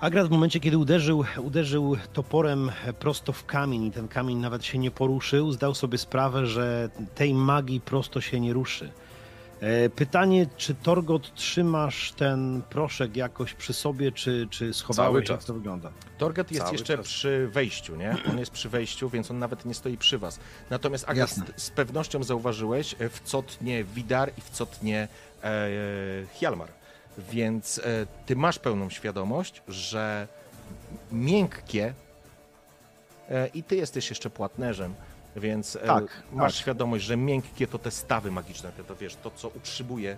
Agrat 0.00 0.26
w 0.28 0.30
momencie, 0.30 0.60
kiedy 0.60 0.78
uderzył, 0.78 1.24
uderzył 1.42 1.96
toporem 2.12 2.72
prosto 2.98 3.32
w 3.32 3.46
kamień 3.46 3.84
i 3.84 3.92
ten 3.92 4.08
kamień 4.08 4.38
nawet 4.38 4.64
się 4.64 4.78
nie 4.78 4.90
poruszył, 4.90 5.52
zdał 5.52 5.74
sobie 5.74 5.98
sprawę, 5.98 6.46
że 6.46 6.88
tej 7.14 7.34
magii 7.34 7.80
prosto 7.80 8.20
się 8.20 8.40
nie 8.40 8.52
ruszy. 8.52 8.90
E, 9.60 9.90
Pytanie, 9.90 10.46
czy 10.56 10.74
Torgot 10.74 11.34
trzymasz 11.34 12.12
ten 12.12 12.62
proszek 12.70 13.16
jakoś 13.16 13.54
przy 13.54 13.72
sobie, 13.72 14.12
czy, 14.12 14.46
czy 14.50 14.74
schowałeś? 14.74 15.08
Cały 15.08 15.18
Jak 15.18 15.26
czas. 15.28 15.44
to 15.44 15.54
wygląda? 15.54 15.90
Torget 16.18 16.50
jest 16.50 16.62
Cały 16.64 16.74
jeszcze 16.74 16.96
czas. 16.96 17.06
przy 17.06 17.48
wejściu, 17.52 17.96
nie? 17.96 18.16
On 18.30 18.38
jest 18.38 18.50
przy 18.50 18.68
wejściu, 18.68 19.08
więc 19.08 19.30
on 19.30 19.38
nawet 19.38 19.64
nie 19.64 19.74
stoi 19.74 19.96
przy 19.96 20.18
was. 20.18 20.40
Natomiast 20.70 21.08
Agrat, 21.08 21.34
z, 21.56 21.70
pewnością 21.70 22.22
zauważyłeś, 22.24 22.94
e, 22.98 23.08
w 23.08 23.20
co 23.24 23.42
tnie 23.42 23.84
Widar 23.84 24.32
i 24.38 24.40
w 24.40 24.50
co 24.50 24.66
tnie 24.66 25.08
Hjalmar. 26.34 26.68
Więc 27.18 27.78
e, 27.78 28.06
ty 28.26 28.36
masz 28.36 28.58
pełną 28.58 28.90
świadomość, 28.90 29.62
że 29.68 30.28
miękkie 31.12 31.94
e, 33.30 33.46
i 33.46 33.62
ty 33.62 33.76
jesteś 33.76 34.10
jeszcze 34.10 34.30
płatnerzem, 34.30 34.94
więc 35.36 35.76
e, 35.76 35.78
Tak, 35.78 36.22
masz 36.32 36.52
tak. 36.52 36.62
świadomość, 36.62 37.04
że 37.04 37.16
miękkie 37.16 37.66
to 37.66 37.78
te 37.78 37.90
stawy 37.90 38.30
magiczne, 38.30 38.72
te, 38.72 38.84
to 38.84 38.96
wiesz, 38.96 39.16
to 39.22 39.30
co 39.30 39.48
utrzymuje 39.48 40.16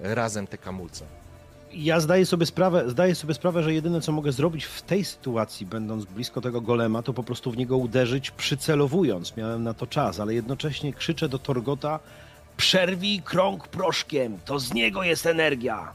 razem 0.00 0.46
te 0.46 0.58
kamulce. 0.58 1.04
Ja 1.72 2.00
zdaję 2.00 2.26
sobie 2.26 2.46
sprawę, 2.46 2.90
zdaję 2.90 3.14
sobie 3.14 3.34
sprawę, 3.34 3.62
że 3.62 3.74
jedyne 3.74 4.00
co 4.00 4.12
mogę 4.12 4.32
zrobić 4.32 4.64
w 4.64 4.82
tej 4.82 5.04
sytuacji, 5.04 5.66
będąc 5.66 6.04
blisko 6.04 6.40
tego 6.40 6.60
golema, 6.60 7.02
to 7.02 7.12
po 7.12 7.22
prostu 7.22 7.50
w 7.50 7.56
niego 7.56 7.76
uderzyć, 7.76 8.30
przycelowując. 8.30 9.36
Miałem 9.36 9.64
na 9.64 9.74
to 9.74 9.86
czas, 9.86 10.20
ale 10.20 10.34
jednocześnie 10.34 10.92
krzyczę 10.92 11.28
do 11.28 11.38
Torgota: 11.38 12.00
Przerwij 12.56 13.22
krąg 13.22 13.68
proszkiem, 13.68 14.38
to 14.44 14.58
z 14.58 14.74
niego 14.74 15.02
jest 15.02 15.26
energia. 15.26 15.92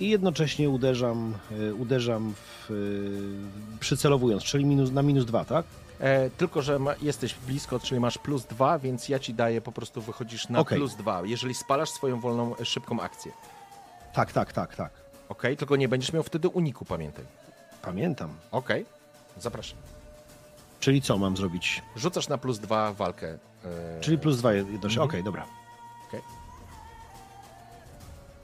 i 0.00 0.08
jednocześnie 0.08 0.70
uderzam, 0.70 1.34
y, 1.52 1.74
uderzam 1.74 2.34
w, 2.34 2.70
y, 2.70 3.78
przycelowując, 3.80 4.42
czyli 4.42 4.64
minus, 4.64 4.90
na 4.90 5.02
minus 5.02 5.24
dwa, 5.24 5.44
tak? 5.44 5.64
E, 6.00 6.30
tylko, 6.30 6.62
że 6.62 6.78
ma, 6.78 6.94
jesteś 7.02 7.34
blisko, 7.34 7.80
czyli 7.80 8.00
masz 8.00 8.18
plus 8.18 8.44
dwa, 8.46 8.78
więc 8.78 9.08
ja 9.08 9.18
ci 9.18 9.34
daję, 9.34 9.60
po 9.60 9.72
prostu 9.72 10.02
wychodzisz 10.02 10.48
na 10.48 10.58
Okej. 10.58 10.78
plus 10.78 10.94
dwa, 10.96 11.22
jeżeli 11.24 11.54
spalasz 11.54 11.90
swoją 11.90 12.20
wolną, 12.20 12.56
e, 12.56 12.64
szybką 12.64 13.00
akcję. 13.00 13.32
Tak, 14.12 14.32
tak, 14.32 14.52
tak, 14.52 14.76
tak. 14.76 14.90
Ok? 15.28 15.42
Tylko 15.58 15.76
nie 15.76 15.88
będziesz 15.88 16.12
miał 16.12 16.22
wtedy 16.22 16.48
uniku, 16.48 16.84
pamiętaj. 16.84 17.24
Pamiętam. 17.82 18.30
Ok? 18.50 18.68
Zapraszam. 19.38 19.78
Czyli 20.82 21.02
co 21.02 21.18
mam 21.18 21.36
zrobić? 21.36 21.82
Rzucasz 21.96 22.28
na 22.28 22.38
plus 22.38 22.58
dwa 22.58 22.92
walkę. 22.92 23.38
E, 23.64 24.00
Czyli 24.00 24.18
plus 24.18 24.38
dwa 24.38 24.52
jednocześnie. 24.52 25.02
Mhm. 25.02 25.08
Okej, 25.08 25.24
dobra. 25.24 25.46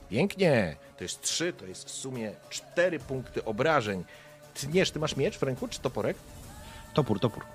Pięknie! 0.09 0.75
To 0.97 1.03
jest 1.03 1.21
trzy, 1.21 1.53
to 1.53 1.65
jest 1.65 1.85
w 1.85 1.91
sumie 1.91 2.31
cztery 2.49 2.99
punkty 2.99 3.45
obrażeń. 3.45 4.05
Tniesz, 4.53 4.91
ty 4.91 4.99
masz 4.99 5.15
miecz 5.15 5.37
w 5.37 5.43
ręku, 5.43 5.67
czy 5.67 5.79
toporek? 5.79 6.17
Topór, 6.93 7.19
topór. 7.19 7.45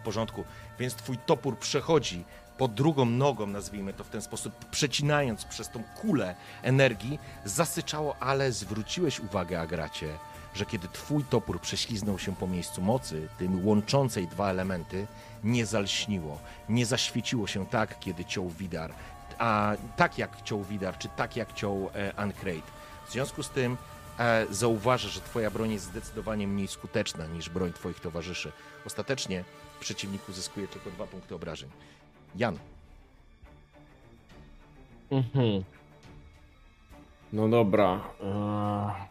W 0.00 0.04
porządku. 0.04 0.44
Więc 0.78 0.94
twój 0.94 1.18
topór 1.18 1.58
przechodzi 1.58 2.24
pod 2.58 2.74
drugą 2.74 3.04
nogą, 3.04 3.46
nazwijmy 3.46 3.92
to 3.92 4.04
w 4.04 4.08
ten 4.08 4.22
sposób, 4.22 4.64
przecinając 4.70 5.44
przez 5.44 5.68
tą 5.68 5.82
kulę 6.00 6.34
energii, 6.62 7.18
zasyczało, 7.44 8.16
ale 8.20 8.52
zwróciłeś 8.52 9.20
uwagę, 9.20 9.60
Agracie, 9.60 10.18
że 10.54 10.66
kiedy 10.66 10.88
twój 10.88 11.24
topór 11.24 11.60
prześliznął 11.60 12.18
się 12.18 12.36
po 12.36 12.46
miejscu 12.46 12.82
mocy, 12.82 13.28
tym 13.38 13.66
łączącej 13.66 14.28
dwa 14.28 14.50
elementy, 14.50 15.06
nie 15.44 15.66
zalśniło, 15.66 16.38
nie 16.68 16.86
zaświeciło 16.86 17.46
się 17.46 17.66
tak, 17.66 18.00
kiedy 18.00 18.24
ciął 18.24 18.48
Widar, 18.48 18.92
a 19.38 19.72
tak 19.96 20.18
jak 20.18 20.42
ciął 20.42 20.64
Widar, 20.64 20.98
czy 20.98 21.08
tak 21.08 21.36
jak 21.36 21.52
ciął 21.52 21.90
e, 21.94 22.24
Uncrate. 22.24 22.70
W 23.06 23.12
związku 23.12 23.42
z 23.42 23.50
tym 23.50 23.76
e, 24.18 24.46
zauważasz, 24.50 25.12
że 25.12 25.20
twoja 25.20 25.50
broń 25.50 25.72
jest 25.72 25.84
zdecydowanie 25.84 26.46
mniej 26.46 26.68
skuteczna 26.68 27.26
niż 27.26 27.48
broń 27.50 27.72
twoich 27.72 28.00
towarzyszy. 28.00 28.52
Ostatecznie 28.86 29.44
przeciwnik 29.80 30.28
uzyskuje 30.28 30.68
tylko 30.68 30.90
dwa 30.90 31.06
punkty 31.06 31.34
obrażeń. 31.34 31.70
Jan, 32.36 32.58
Mhm. 35.10 35.64
No 37.32 37.48
dobra. 37.48 38.00
eee, 38.22 39.09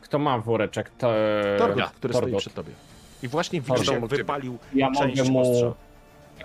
A 0.00 0.02
kto 0.02 0.18
ma 0.18 0.38
woreczek? 0.38 0.90
To, 0.98 1.10
Torgot, 1.58 1.90
który 1.90 2.14
stoi 2.14 2.22
Torgot. 2.22 2.40
przed 2.40 2.54
tobie. 2.54 2.72
I 3.22 3.28
właśnie 3.28 3.60
widzisz, 3.60 3.88
jak 3.88 4.06
wypalił 4.06 4.58
Ja 4.74 4.90
część 4.98 5.18
mogę 5.18 5.30
mu. 5.30 5.40
ostrza, 5.52 5.72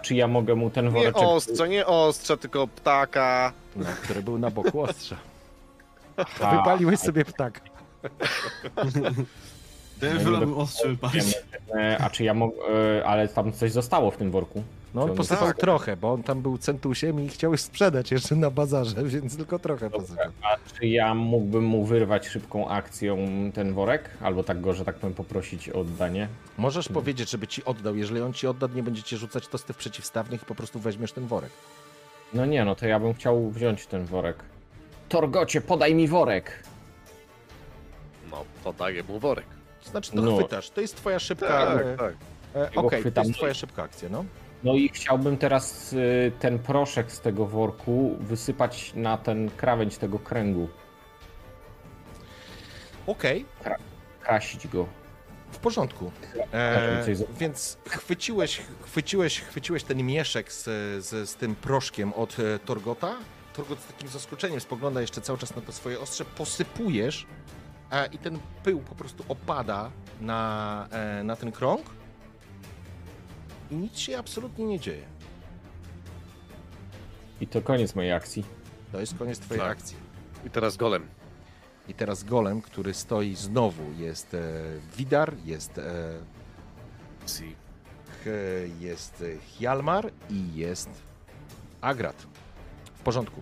Czy 0.02 0.16
ja 0.16 0.28
mogę 0.28 0.56
mu 0.56 0.70
ten 0.70 0.86
Nie 0.86 0.92
woreczek. 0.92 1.22
ostrze, 1.24 1.70
nie 1.70 1.86
ostrze, 1.86 2.38
tylko 2.38 2.68
ptaka. 2.68 3.54
no, 3.76 3.86
który 4.04 4.22
był 4.24 4.38
na 4.40 4.52
boku 4.52 4.82
ostrza. 4.82 5.16
A, 6.42 6.58
Wypaliłeś 6.58 7.00
sobie 7.00 7.26
ptak. 7.26 7.62
Ten 10.00 10.18
nie 10.48 10.56
ostrze 10.56 10.88
wypalić. 10.90 11.38
e, 11.76 11.98
A 12.02 12.10
czy 12.10 12.24
ja 12.24 12.34
mogę. 12.34 12.56
e, 13.00 13.06
Ale 13.06 13.28
tam 13.28 13.54
coś 13.54 13.72
zostało 13.72 14.12
w 14.12 14.18
tym 14.18 14.32
worku. 14.32 14.64
No, 14.96 15.04
on 15.04 15.16
posypał 15.16 15.48
tak. 15.48 15.58
trochę, 15.58 15.98
bo 15.98 16.14
on 16.14 16.24
tam 16.24 16.42
był 16.42 16.58
centusiem 16.58 17.20
i 17.20 17.30
chciał 17.30 17.58
sprzedać 17.58 18.12
jeszcze 18.12 18.36
na 18.36 18.50
bazarze, 18.52 19.04
więc 19.14 19.38
tylko 19.38 19.60
trochę 19.60 19.90
posypał. 19.90 20.32
A 20.42 20.58
czy 20.74 20.88
ja 20.88 21.14
mógłbym 21.14 21.64
mu 21.64 21.86
wyrwać 21.86 22.28
szybką 22.28 22.70
akcją 22.70 23.18
ten 23.54 23.74
worek? 23.74 24.10
Albo 24.22 24.44
tak 24.44 24.62
go, 24.62 24.74
że 24.74 24.86
tak 24.86 24.96
powiem, 24.96 25.14
poprosić 25.14 25.70
o 25.70 25.80
oddanie? 25.80 26.28
Możesz 26.58 26.90
powiedzieć, 26.90 27.30
żeby 27.32 27.48
ci 27.48 27.66
oddał. 27.66 27.96
Jeżeli 27.96 28.22
on 28.22 28.34
ci 28.34 28.48
odda, 28.48 28.68
nie 28.76 28.84
będziecie 28.84 29.18
rzucać 29.18 29.48
tostów 29.48 29.78
przeciwstawnych 29.78 30.44
i 30.44 30.46
po 30.46 30.56
prostu 30.56 30.80
weźmiesz 30.80 31.12
ten 31.12 31.28
worek. 31.28 31.52
No 32.34 32.46
nie, 32.46 32.66
no 32.66 32.76
to 32.76 32.88
ja 32.88 33.00
bym 33.00 33.14
chciał 33.14 33.50
wziąć 33.50 33.88
ten 33.88 34.06
worek. 34.06 34.38
Torgocie, 35.10 35.62
podaj 35.62 35.96
mi 35.96 36.08
worek! 36.08 36.64
No, 38.32 38.46
podaję 38.64 39.04
mu 39.04 39.20
worek. 39.20 39.46
To 39.84 39.90
znaczy, 39.90 40.12
to 40.12 40.22
No. 40.22 40.38
chwytasz. 40.38 40.70
To 40.70 40.82
jest 40.82 40.96
twoja 40.96 41.20
szybka... 41.20 41.48
Tak, 41.48 41.86
e, 41.86 41.98
tak. 41.98 42.14
e, 42.56 42.70
Okej, 42.76 42.84
to 42.84 42.90
chwytam. 43.00 43.26
jest 43.26 43.38
twoja 43.38 43.54
szybka 43.54 43.84
akcja, 43.84 44.10
no. 44.10 44.26
No 44.66 44.74
i 44.74 44.90
chciałbym 44.90 45.38
teraz 45.38 45.94
y, 45.94 46.32
ten 46.40 46.60
proszek 46.60 47.12
z 47.12 47.20
tego 47.20 47.46
worku 47.46 48.18
wysypać 48.20 48.92
na 48.96 49.18
ten 49.18 49.52
krawędź 49.58 49.98
tego 49.98 50.20
kręgu. 50.20 50.70
Okej, 53.08 53.46
Krasić 54.22 54.68
go. 54.68 54.88
w 55.52 55.58
porządku. 55.58 56.12
E, 56.54 57.06
więc 57.40 57.78
chwyciłeś, 57.90 58.62
chwyciłeś, 58.82 59.42
chwyciłeś 59.42 59.84
ten 59.84 60.04
mieszek 60.04 60.52
z, 60.52 60.64
z, 61.06 61.30
z 61.30 61.36
tym 61.36 61.56
proszkiem 61.56 62.14
od 62.14 62.40
e, 62.40 62.60
Torgota. 62.60 63.16
Torgot 63.54 63.80
z 63.80 63.88
takim 63.88 64.08
zaskoczeniem 64.08 64.60
spogląda 64.60 65.02
jeszcze 65.02 65.22
cały 65.22 65.40
czas 65.40 65.56
na 65.56 65.62
to 65.62 65.72
swoje 65.72 66.00
ostrze. 66.00 66.26
Posypujesz 66.26 67.28
e, 67.92 68.08
i 68.08 68.18
ten 68.18 68.40
pył 68.64 68.80
po 68.80 68.96
prostu 68.96 69.24
opada 69.28 69.92
na, 70.22 70.88
e, 70.92 71.24
na 71.24 71.36
ten 71.36 71.52
krąg. 71.52 71.95
I 73.72 73.76
nic 73.76 73.98
się 73.98 74.18
absolutnie 74.18 74.66
nie 74.66 74.80
dzieje. 74.80 75.06
I 77.42 77.48
to 77.48 77.62
koniec 77.62 77.96
mojej 77.96 78.12
akcji. 78.12 78.46
To 78.92 79.00
jest 79.00 79.18
koniec 79.18 79.40
twojej 79.40 79.62
Tak. 79.64 79.72
akcji. 79.72 79.98
I 80.46 80.50
teraz 80.50 80.78
golem. 80.78 81.08
I 81.88 81.94
teraz 81.94 82.24
golem, 82.24 82.62
który 82.62 82.94
stoi 82.94 83.36
znowu, 83.36 83.84
jest 83.98 84.34
e, 84.34 84.40
Widar, 84.98 85.34
jest, 85.46 85.78
e, 85.78 85.84
Si. 87.28 87.56
H, 88.24 88.30
jest 88.80 89.22
e, 89.22 89.38
Hjalmar 89.40 90.12
i 90.30 90.56
jest 90.56 90.90
Agrat. 91.82 92.28
W 92.96 93.00
porządku. 93.04 93.42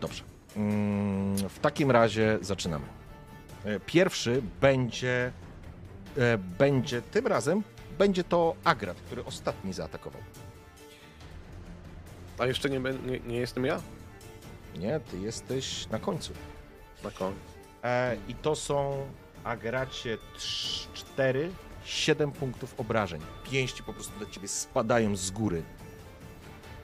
Dobrze. 0.00 0.24
Mm, 0.56 1.36
W 1.48 1.58
takim 1.58 1.90
razie 1.90 2.38
zaczynamy. 2.40 2.86
E, 3.66 3.80
Pierwszy 3.80 4.42
będzie, 4.60 5.32
e, 6.18 6.38
będzie 6.38 7.02
tym 7.02 7.26
razem, 7.26 7.62
będzie 7.98 8.24
to 8.24 8.56
Agrat, 8.64 8.96
który 8.96 9.24
ostatni 9.24 9.72
zaatakował. 9.72 10.22
A 12.38 12.46
jeszcze 12.46 12.70
nie, 12.70 12.80
nie, 12.80 13.20
nie 13.26 13.36
jestem 13.36 13.64
ja? 13.64 13.80
Nie, 14.78 15.00
ty 15.00 15.18
jesteś 15.18 15.88
na 15.88 15.98
końcu. 15.98 16.32
Na 17.04 17.10
koniec. 17.10 17.38
E, 17.84 18.16
I 18.28 18.34
to 18.34 18.56
są 18.56 19.06
Agracie 19.44 20.18
4, 20.94 21.50
7 21.84 22.32
punktów 22.32 22.80
obrażeń. 22.80 23.20
Pięści 23.50 23.82
po 23.82 23.92
prostu 23.92 24.20
do 24.20 24.26
ciebie 24.26 24.48
spadają 24.48 25.16
z 25.16 25.30
góry, 25.30 25.62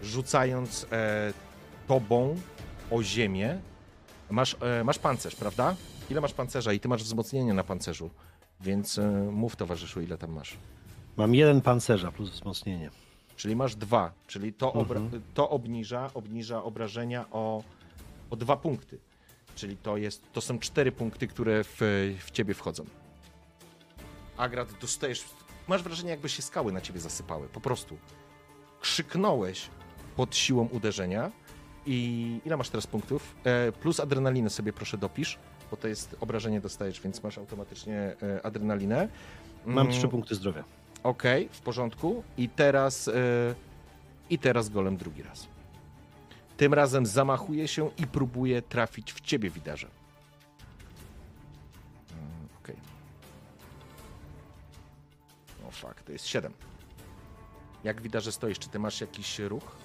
rzucając 0.03 0.87
e, 0.93 1.33
tobą 1.89 2.37
o 2.91 3.03
ziemię. 3.03 3.61
Masz, 4.31 4.57
e, 4.61 4.85
masz 4.85 4.99
pancerz, 4.99 5.35
prawda? 5.35 5.77
Ile 6.11 6.21
masz 6.21 6.33
pancerza 6.33 6.73
i 6.73 6.81
ty 6.81 6.89
masz 6.89 7.03
wzmocnienie 7.05 7.55
na 7.55 7.65
pancerzu? 7.65 8.11
Więc 8.61 8.99
e, 8.99 9.11
mów 9.33 9.57
towarzyszu, 9.57 10.01
ile 10.01 10.19
tam 10.19 10.33
masz. 10.33 10.57
Mam 11.17 11.35
jeden 11.35 11.61
pancerza 11.61 12.13
plus 12.13 12.31
wzmocnienie. 12.31 12.91
Czyli 13.37 13.57
masz 13.57 13.75
dwa, 13.77 14.13
czyli 14.27 14.53
to, 14.53 14.75
Mhm. 14.75 15.23
to 15.35 15.51
obniża, 15.51 16.11
obniża 16.15 16.63
obrażenia 16.65 17.25
o, 17.31 17.63
o 18.31 18.37
dwa 18.37 18.57
punkty. 18.57 18.99
Czyli 19.55 19.77
to, 19.77 19.97
jest, 19.97 20.23
to 20.33 20.41
są 20.41 20.59
cztery 20.59 20.93
punkty, 20.93 21.27
które 21.29 21.65
w, 21.65 21.77
w 22.27 22.31
ciebie 22.31 22.55
wchodzą. 22.55 22.85
Agrat, 24.37 24.69
dostajesz. 24.81 25.25
Masz 25.69 25.83
wrażenie, 25.83 26.11
jakby 26.11 26.29
się 26.29 26.43
skały 26.43 26.73
na 26.73 26.81
ciebie 26.81 27.01
zasypały. 27.01 27.49
Po 27.49 27.61
prostu. 27.61 27.97
Krzyknąłeś 28.81 29.69
pod 30.17 30.37
siłą 30.37 30.69
uderzenia. 30.73 31.31
I 31.87 32.41
ile 32.45 32.57
masz 32.57 32.69
teraz 32.69 32.87
punktów? 32.87 33.35
E, 33.45 33.73
plus 33.73 34.01
adrenalinę 34.01 34.51
sobie 34.51 34.73
proszę 34.73 34.99
dopisz, 34.99 35.39
bo 35.73 35.77
to 35.77 35.89
jest 35.89 36.17
obrażenie 36.21 36.61
dostajesz, 36.61 37.01
więc 37.01 37.23
masz 37.23 37.39
automatycznie 37.39 37.97
e, 38.23 38.47
adrenalinę. 38.47 39.09
Mam 39.67 39.87
Mm, 39.87 39.93
trzy 39.99 40.09
punkty 40.09 40.35
zdrowia. 40.35 40.65
Okej, 41.03 41.49
w 41.53 41.61
porządku. 41.61 42.23
I 42.37 42.49
teraz, 42.49 43.09
e, 43.09 43.13
I 44.31 44.39
teraz 44.39 44.69
golem 44.69 44.97
drugi 44.97 45.23
raz. 45.23 45.49
Tym 46.57 46.75
razem 46.75 47.07
zamachuje 47.07 47.69
się 47.69 47.91
i 47.99 48.07
próbuje 48.07 48.63
trafić 48.63 49.13
w 49.13 49.21
ciebie, 49.21 49.51
widarze. 49.51 49.89
Mm, 52.13 52.49
Okej. 52.63 52.77
O 55.69 55.71
fuck, 55.71 56.03
to 56.03 56.13
jest 56.13 56.27
7. 56.27 56.53
Jak 57.85 58.01
widarze 58.01 58.33
stoisz? 58.33 58.59
Czy 58.59 58.69
ty 58.69 58.79
masz 58.79 59.01
jakiś 59.01 59.39
ruch? 59.39 59.77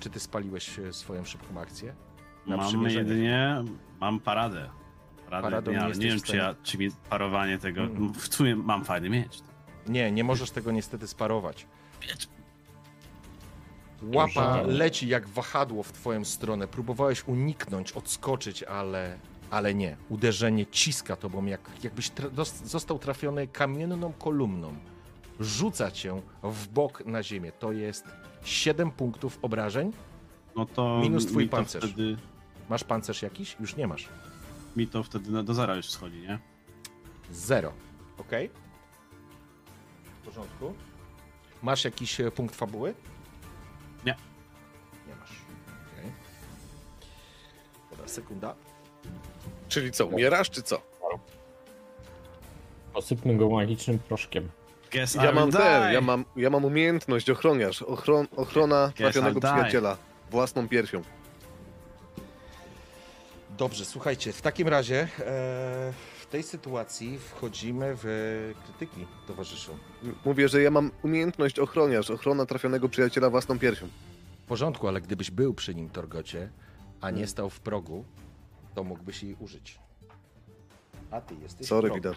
Czy 0.00 0.10
ty 0.10 0.20
spaliłeś 0.20 0.78
e, 0.78 0.92
swoją 0.92 1.24
szybką 1.24 1.60
akcję? 1.60 1.94
Na 2.46 2.56
Mam 2.56 2.90
jedynie, 2.90 3.64
mam 4.00 4.20
paradę. 4.20 4.70
Paradę 5.24 5.42
Paradą 5.42 5.70
dnia, 5.72 5.88
nie 5.88 5.94
nie 5.94 6.08
wiem, 6.08 6.20
czy, 6.20 6.36
ja, 6.36 6.54
czy 6.62 6.78
mi 6.78 6.90
parowanie 7.10 7.58
tego... 7.58 7.82
Mm. 7.82 8.14
W 8.14 8.34
sumie 8.34 8.56
mam 8.56 8.84
fajny 8.84 9.10
miecz. 9.10 9.38
Nie, 9.88 10.12
nie 10.12 10.24
możesz 10.24 10.50
tego 10.50 10.72
niestety 10.72 11.06
sparować. 11.06 11.66
Łapa 14.02 14.62
leci 14.62 15.08
jak 15.08 15.28
wahadło 15.28 15.82
w 15.82 15.92
twoją 15.92 16.24
stronę. 16.24 16.68
Próbowałeś 16.68 17.28
uniknąć, 17.28 17.92
odskoczyć, 17.92 18.62
ale, 18.62 19.18
ale 19.50 19.74
nie. 19.74 19.96
Uderzenie 20.08 20.66
ciska 20.66 21.16
tobą, 21.16 21.46
jak, 21.46 21.60
jakbyś 21.82 22.10
tra- 22.10 22.44
został 22.64 22.98
trafiony 22.98 23.46
kamienną 23.46 24.12
kolumną. 24.12 24.74
Rzuca 25.40 25.90
cię 25.90 26.20
w 26.42 26.68
bok 26.68 27.06
na 27.06 27.22
ziemię. 27.22 27.52
To 27.52 27.72
jest 27.72 28.04
7 28.44 28.90
punktów 28.90 29.38
obrażeń. 29.42 29.92
No 30.56 30.66
to 30.66 30.98
Minus 31.02 31.26
twój 31.26 31.42
mi 31.42 31.48
to 31.48 31.56
pancerz. 31.56 31.84
Wtedy, 31.84 32.16
Masz 32.68 32.84
pancerz 32.84 33.22
jakiś? 33.22 33.56
Już 33.60 33.76
nie 33.76 33.86
masz. 33.86 34.08
mi 34.76 34.86
to 34.86 35.02
wtedy 35.02 35.30
na- 35.30 35.42
do 35.42 35.54
zera 35.54 35.74
już 35.76 35.90
schodzi, 35.90 36.20
nie? 36.20 36.38
Zero. 37.30 37.72
Ok? 38.18 38.30
W 40.22 40.24
porządku. 40.26 40.74
Masz 41.62 41.84
jakiś 41.84 42.20
e, 42.20 42.30
punkt 42.30 42.56
fabuły? 42.56 42.94
Nie. 44.06 44.16
Nie 45.08 45.14
masz. 45.20 45.30
Okay. 45.92 46.10
Dobra, 47.90 48.08
sekunda. 48.08 48.54
Czyli 49.68 49.92
co, 49.92 50.06
umierasz 50.06 50.50
czy 50.50 50.62
co? 50.62 50.82
Posypmy 52.92 53.36
go 53.36 53.48
magicznym 53.50 53.98
proszkiem. 53.98 54.48
Guess 54.92 55.14
I 55.14 55.18
Ja 55.18 55.32
mam 55.32 55.50
ten, 55.52 55.92
ja 55.92 56.00
mam, 56.00 56.24
ja 56.36 56.50
mam 56.50 56.64
umiejętność 56.64 57.30
ochroniarz, 57.30 57.82
ochron, 57.82 58.26
ochrona 58.36 58.92
trafionego 58.96 59.40
I'll 59.40 59.42
die. 59.42 59.52
przyjaciela 59.52 59.96
własną 60.30 60.68
piersią. 60.68 61.02
Dobrze, 63.58 63.84
słuchajcie, 63.84 64.32
w 64.32 64.42
takim 64.42 64.68
razie 64.68 65.00
e, 65.02 65.08
w 66.20 66.26
tej 66.30 66.42
sytuacji 66.42 67.18
wchodzimy 67.18 67.92
w 67.96 68.04
krytyki, 68.64 69.06
towarzyszu. 69.26 69.78
Mówię, 70.24 70.48
że 70.48 70.62
ja 70.62 70.70
mam 70.70 70.90
umiejętność 71.02 71.58
ochroniarz, 71.58 72.10
ochrona 72.10 72.46
trafionego 72.46 72.88
przyjaciela 72.88 73.30
własną 73.30 73.58
piersią. 73.58 73.88
W 74.44 74.48
porządku, 74.48 74.88
ale 74.88 75.00
gdybyś 75.00 75.30
był 75.30 75.54
przy 75.54 75.74
nim, 75.74 75.90
Torgocie, 75.90 76.50
a 77.00 77.10
nie 77.10 77.26
stał 77.26 77.50
w 77.50 77.60
progu, 77.60 78.04
to 78.74 78.84
mógłbyś 78.84 79.22
jej 79.22 79.36
użyć. 79.40 79.78
A 81.10 81.20
ty 81.20 81.34
jesteś 81.42 81.66
Sorry, 81.66 81.88
w 81.88 81.92
progu. 81.92 82.08
Widar. 82.08 82.16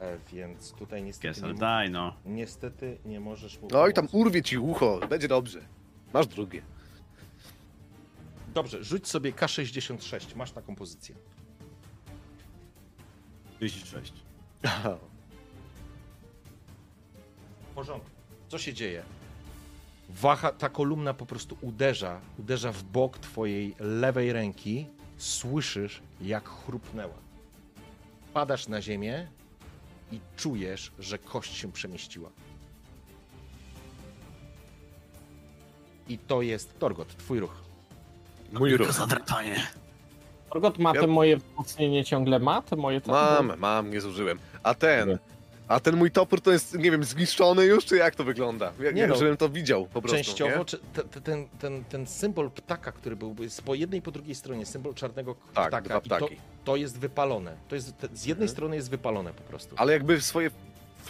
E, 0.00 0.18
więc 0.32 0.72
tutaj 0.72 1.02
niestety 1.02 1.42
nie, 1.42 1.48
mo- 1.48 1.54
die, 1.54 1.90
no. 1.90 2.14
niestety 2.26 2.98
nie 3.04 3.20
możesz 3.20 3.60
mu 3.60 3.68
Oj, 3.74 3.92
tam 3.94 4.08
pomóc. 4.08 4.26
urwie 4.26 4.42
ci 4.42 4.58
ucho, 4.58 5.00
będzie 5.10 5.28
dobrze. 5.28 5.60
Masz 6.12 6.26
drugie. 6.26 6.62
Dobrze, 8.54 8.84
rzuć 8.84 9.08
sobie 9.08 9.32
K66, 9.32 10.36
masz 10.36 10.52
taką 10.52 10.76
pozycję. 10.76 11.14
36. 13.56 14.12
W 17.62 17.74
porządku. 17.74 18.10
Co 18.48 18.58
się 18.58 18.74
dzieje? 18.74 19.02
Waha, 20.08 20.52
ta 20.52 20.68
kolumna 20.68 21.14
po 21.14 21.26
prostu 21.26 21.56
uderza, 21.60 22.20
uderza 22.38 22.72
w 22.72 22.82
bok 22.82 23.18
twojej 23.18 23.74
lewej 23.78 24.32
ręki. 24.32 24.86
Słyszysz, 25.16 26.02
jak 26.20 26.48
chrupnęła. 26.48 27.14
Padasz 28.34 28.68
na 28.68 28.82
ziemię 28.82 29.28
i 30.12 30.20
czujesz, 30.36 30.92
że 30.98 31.18
kość 31.18 31.56
się 31.56 31.72
przemieściła. 31.72 32.30
I 36.08 36.18
to 36.18 36.42
jest 36.42 36.78
Torgot, 36.78 37.16
twój 37.16 37.40
ruch. 37.40 37.71
Mój 38.52 38.76
ruch. 38.76 38.92
Zadrapanie. 38.92 39.66
Torgot 40.52 40.78
ma 40.78 40.92
Ja- 40.94 41.00
te 41.00 41.06
moje 41.06 41.36
wzmocnienie 41.36 42.04
ciągle 42.04 42.38
ma? 42.38 42.62
Te 42.62 42.76
moje 42.76 43.00
te... 43.00 43.10
Mam, 43.12 43.52
mam, 43.58 43.90
nie 43.90 44.00
zużyłem. 44.00 44.38
A 44.62 44.74
ten, 44.74 45.18
a 45.68 45.80
ten 45.80 45.96
mój 45.96 46.10
topór 46.10 46.40
to 46.40 46.52
jest, 46.52 46.78
nie 46.78 46.90
wiem, 46.90 47.04
zniszczony 47.04 47.64
już, 47.64 47.84
czy 47.84 47.96
jak 47.96 48.14
to 48.14 48.24
wygląda? 48.24 48.72
Jak, 48.80 48.94
Nie 48.94 49.02
nie 49.02 49.06
no. 49.08 49.14
żebym 49.16 49.36
to 49.36 49.48
widział 49.48 49.86
po 49.86 50.02
prostu, 50.02 50.16
Częściowo 50.16 50.58
nie? 50.58 50.64
czy, 50.64 50.78
te, 50.78 51.02
te, 51.04 51.20
ten, 51.20 51.48
ten, 51.58 51.84
ten 51.84 52.06
symbol 52.06 52.50
ptaka, 52.50 52.92
który 52.92 53.16
był 53.16 53.36
jest 53.40 53.62
po 53.62 53.74
jednej 53.74 53.98
i 53.98 54.02
po 54.02 54.10
drugiej 54.10 54.34
stronie, 54.34 54.66
symbol 54.66 54.94
czarnego 54.94 55.34
Tak, 55.54 55.68
ptaka, 55.68 55.80
dwa 55.88 55.98
i 55.98 56.08
to, 56.20 56.26
ptaki. 56.26 56.36
to 56.64 56.76
jest 56.76 56.98
wypalone. 56.98 57.56
To 57.68 57.74
jest, 57.74 57.96
te, 57.98 58.06
z 58.12 58.24
jednej 58.26 58.44
Mhm. 58.44 58.48
strony 58.48 58.76
jest 58.76 58.90
wypalone 58.90 59.32
po 59.32 59.42
prostu. 59.42 59.74
Ale 59.78 59.92
jakby 59.92 60.20
swoje, 60.20 60.50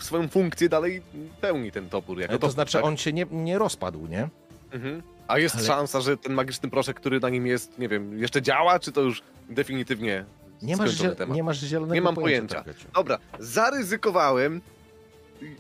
swoją 0.01 0.29
funkcję 0.29 0.69
dalej 0.69 1.03
pełni 1.41 1.73
ten 1.73 1.89
topór. 1.89 2.19
Jako 2.21 2.31
Ale 2.31 2.39
to 2.39 2.41
topór, 2.47 2.55
znaczy 2.55 2.73
tak? 2.73 2.85
on 2.85 2.97
się 2.97 3.13
nie, 3.13 3.27
nie 3.31 3.59
rozpadł, 3.59 4.07
nie? 4.07 4.29
Mhm. 4.73 5.03
A 5.29 5.39
jest 5.39 5.57
Ale- 5.57 5.65
szansa, 5.67 6.01
że 6.01 6.17
ten 6.17 6.33
magiczny 6.33 6.71
proszek, 6.71 6.97
który 6.97 7.21
na 7.21 7.29
nim 7.29 7.47
jest, 7.47 7.79
nie 7.79 7.89
wiem, 7.89 8.19
jeszcze 8.19 8.43
działa, 8.43 8.79
czy 8.79 8.93
to 8.93 9.01
już 9.01 9.23
definitywnie 9.49 10.25
Nie 10.63 10.77
masz, 10.77 10.99
temat? 10.99 11.37
nie 11.37 11.43
masz 11.43 11.59
zielonego 11.61 11.95
Nie 11.95 12.01
mam 12.03 12.15
pojęcia. 12.15 12.63
pojęcia. 12.63 12.89
Dobra, 12.95 13.19
zaryzykowałem. 13.39 14.61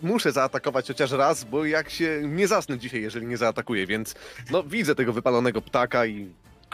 Muszę 0.02 0.32
zaatakować 0.32 0.89
chociaż 0.89 1.10
raz, 1.10 1.44
bo 1.44 1.65
jak 1.65 1.91
się 1.91 2.23
nie 2.24 2.49
zasnę 2.49 2.78
dzisiaj, 2.78 3.02
jeżeli 3.02 3.26
nie 3.26 3.36
zaatakuję, 3.36 3.86
więc 3.86 4.15
no 4.50 4.62
widzę 4.62 4.94
tego 4.94 5.12
wypalonego 5.12 5.62
ptaka 5.62 6.07
i 6.07 6.28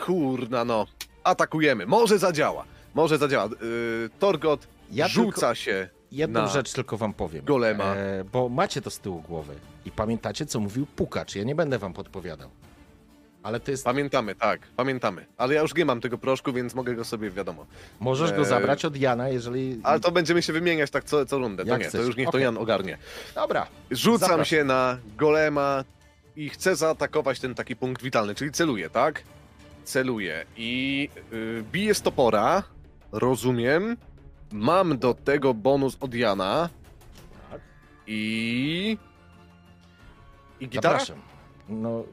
kurna 0.07 0.65
no, 0.65 0.87
atakujemy. 1.25 1.87
Może 1.87 2.19
zadziała, 2.19 2.65
może 2.95 3.19
zadziała. 3.19 3.45
Yy, 3.45 4.11
Torgot 4.19 4.67
Ja 4.91 5.09
rzuca 5.09 5.55
się. 5.55 5.89
Jedną 6.13 6.49
rzecz 6.49 6.73
tylko 6.73 6.97
wam 6.97 7.13
powiem. 7.15 7.45
golema. 7.45 7.85
E, 7.95 8.25
bo 8.33 8.49
macie 8.49 8.83
to 8.83 8.91
z 8.91 8.99
tyłu 8.99 9.21
głowy 9.23 9.55
i 9.85 9.91
pamiętacie, 9.91 10.47
co 10.47 10.61
mówił 10.61 10.87
Pukacz. 10.87 11.35
Ja 11.35 11.45
nie 11.45 11.55
będę 11.55 11.79
wam 11.79 11.93
podpowiadał. 11.93 12.51
Ale 13.43 13.61
to 13.61 13.71
jest... 13.71 13.85
Pamiętamy, 13.85 14.35
tak, 14.35 14.61
pamiętamy. 14.77 15.27
Ale 15.37 15.55
ja 15.55 15.63
już 15.63 15.75
nie 15.75 15.85
mam 15.85 16.01
tego 16.01 16.19
proszku, 16.19 16.53
więc 16.53 16.75
mogę 16.75 16.95
go 16.95 17.05
sobie, 17.05 17.31
wiadomo. 17.31 17.67
Możesz 18.01 18.33
go 18.33 18.43
e, 18.43 18.45
zabrać 18.45 18.85
od 18.85 18.97
Jana, 18.97 19.29
jeżeli... 19.29 19.81
Ale 19.83 20.01
to 20.01 20.11
będziemy 20.11 20.43
się 20.43 20.53
wymieniać 20.53 20.91
tak 20.91 21.05
co, 21.05 21.27
co 21.27 21.39
rundę. 21.39 21.65
To 21.65 21.71
Jak 21.71 21.81
nie, 21.81 21.89
chcesz. 21.89 22.01
to 22.01 22.07
już 22.07 22.17
niech 22.17 22.31
to. 22.31 22.39
Jan 22.39 22.59
ogarnie. 22.59 22.99
Dobra, 23.35 23.67
Rzucam 23.91 24.19
Zapraszam. 24.29 24.45
się 24.45 24.65
na 24.65 24.99
golema 25.17 25.85
i 26.37 26.49
chcę 26.49 26.77
zaatakować 26.77 27.41
ten 27.41 27.55
taki 27.55 27.77
punkt 27.77 28.03
witalny, 28.03 28.35
czyli 28.35 28.53
celuję, 28.53 28.91
tak? 28.91 29.23
Celuję 29.85 30.45
i 30.57 31.09
yy, 31.33 31.65
biję 31.73 31.95
z 31.95 32.03
topora, 32.03 32.63
rozumiem. 33.13 33.97
Mam 34.53 34.99
do 34.99 35.15
tego 35.15 35.55
bonus 35.55 35.97
od 36.01 36.15
Jana 36.15 36.69
Tak. 37.51 37.61
i... 38.07 38.99
I 40.61 40.69
gitara? 40.69 40.99
zapraszam. 40.99 41.19
No, 41.69 42.01
y, 42.01 42.05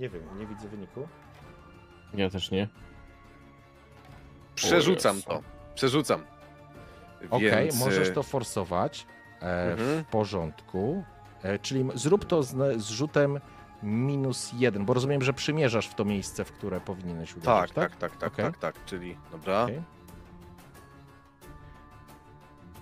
nie 0.00 0.08
wiem, 0.08 0.22
nie 0.38 0.46
widzę 0.46 0.68
wyniku. 0.68 1.08
Ja 2.14 2.30
też 2.30 2.50
nie. 2.50 2.68
Przerzucam 4.54 5.22
to, 5.22 5.42
przerzucam. 5.74 6.22
Okej, 7.30 7.64
Więc, 7.64 7.80
możesz 7.80 8.08
y, 8.08 8.12
to 8.12 8.22
forsować. 8.22 9.06
E, 9.42 9.70
Mhm. 9.72 10.04
W 10.04 10.06
porządku. 10.06 11.04
E, 11.42 11.58
czyli 11.58 11.84
zrób 11.94 12.24
to 12.24 12.42
z, 12.42 12.82
z 12.82 12.88
rzutem 12.90 13.40
minus 13.82 14.52
jeden, 14.58 14.84
bo 14.84 14.94
rozumiem, 14.94 15.22
że 15.22 15.32
przymierzasz 15.32 15.86
w 15.88 15.94
to 15.94 16.04
miejsce, 16.04 16.44
w 16.44 16.52
które 16.52 16.80
powinieneś 16.80 17.36
uderzyć, 17.36 17.44
Tak, 17.74 17.90
tak? 17.90 17.96
tak, 17.96 18.10
tak, 18.10 18.20
tak, 18.20 18.32
Okej. 18.32 18.44
tak, 18.44 18.58
tak, 18.58 18.84
czyli 18.84 19.16
dobra, 19.32 19.62
Okej. 19.64 19.82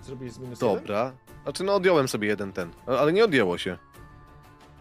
Zrobiłeś 0.03 0.33
z 0.33 0.39
minus 0.39 0.61
jeden? 0.61 0.75
dobra. 0.77 1.11
Znaczy 1.43 1.63
no 1.63 1.75
odjąłem 1.75 2.07
sobie 2.07 2.27
jeden 2.27 2.51
ten, 2.53 2.69
ale 2.87 3.13
nie 3.13 3.23
odjęło 3.25 3.57
się. 3.57 3.77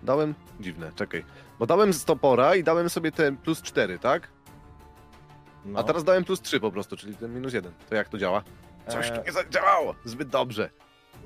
Dałem, 0.02 0.34
dziwne, 0.60 0.92
czekaj. 0.94 1.24
Bo 1.58 1.66
dałem 1.66 1.92
z 1.92 2.04
topora 2.04 2.54
i 2.56 2.64
dałem 2.64 2.90
sobie 2.90 3.12
ten 3.12 3.36
plus 3.36 3.62
4, 3.62 3.98
tak? 3.98 4.28
No. 5.64 5.78
A 5.78 5.82
teraz 5.82 6.04
dałem 6.04 6.24
plus 6.24 6.40
3 6.40 6.60
po 6.60 6.70
prostu, 6.72 6.96
czyli 6.96 7.16
ten 7.16 7.34
minus 7.34 7.52
1. 7.52 7.72
To 7.88 7.94
jak 7.94 8.08
to 8.08 8.18
działa? 8.18 8.42
Coś 8.88 9.08
tu 9.10 9.14
E, 9.20 9.22
nie 9.26 9.32
zadziałało 9.32 9.94
zbyt 10.04 10.28
dobrze. 10.28 10.70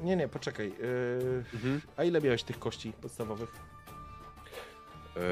Nie, 0.03 0.17
nie, 0.17 0.29
poczekaj. 0.29 0.69
Yy, 0.79 1.45
Mhm. 1.55 1.81
a 1.97 2.05
ile 2.05 2.21
miałeś 2.21 2.43
tych 2.43 2.59
kości 2.59 2.93
podstawowych? 2.93 3.53
Eee, 5.17 5.23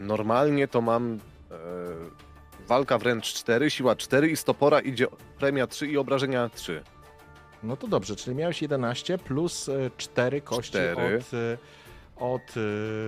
normalnie 0.00 0.68
to 0.68 0.80
mam 0.80 1.12
eee, 1.12 1.58
walka 2.68 2.98
wręcz 2.98 3.32
4, 3.34 3.70
siła 3.70 3.96
4 3.96 4.28
i 4.30 4.36
stopora 4.36 4.80
idzie 4.80 5.06
premia 5.38 5.66
3 5.66 5.86
i 5.86 5.96
obrażenia 5.98 6.48
3. 6.48 6.82
No 7.62 7.76
to 7.76 7.88
dobrze, 7.88 8.16
czyli 8.16 8.36
miałeś 8.36 8.62
11 8.62 9.18
plus 9.18 9.70
4 9.96 10.40
kości 10.40 10.70
Cztery. 10.70 11.16
od. 11.16 11.30
Od 12.16 12.54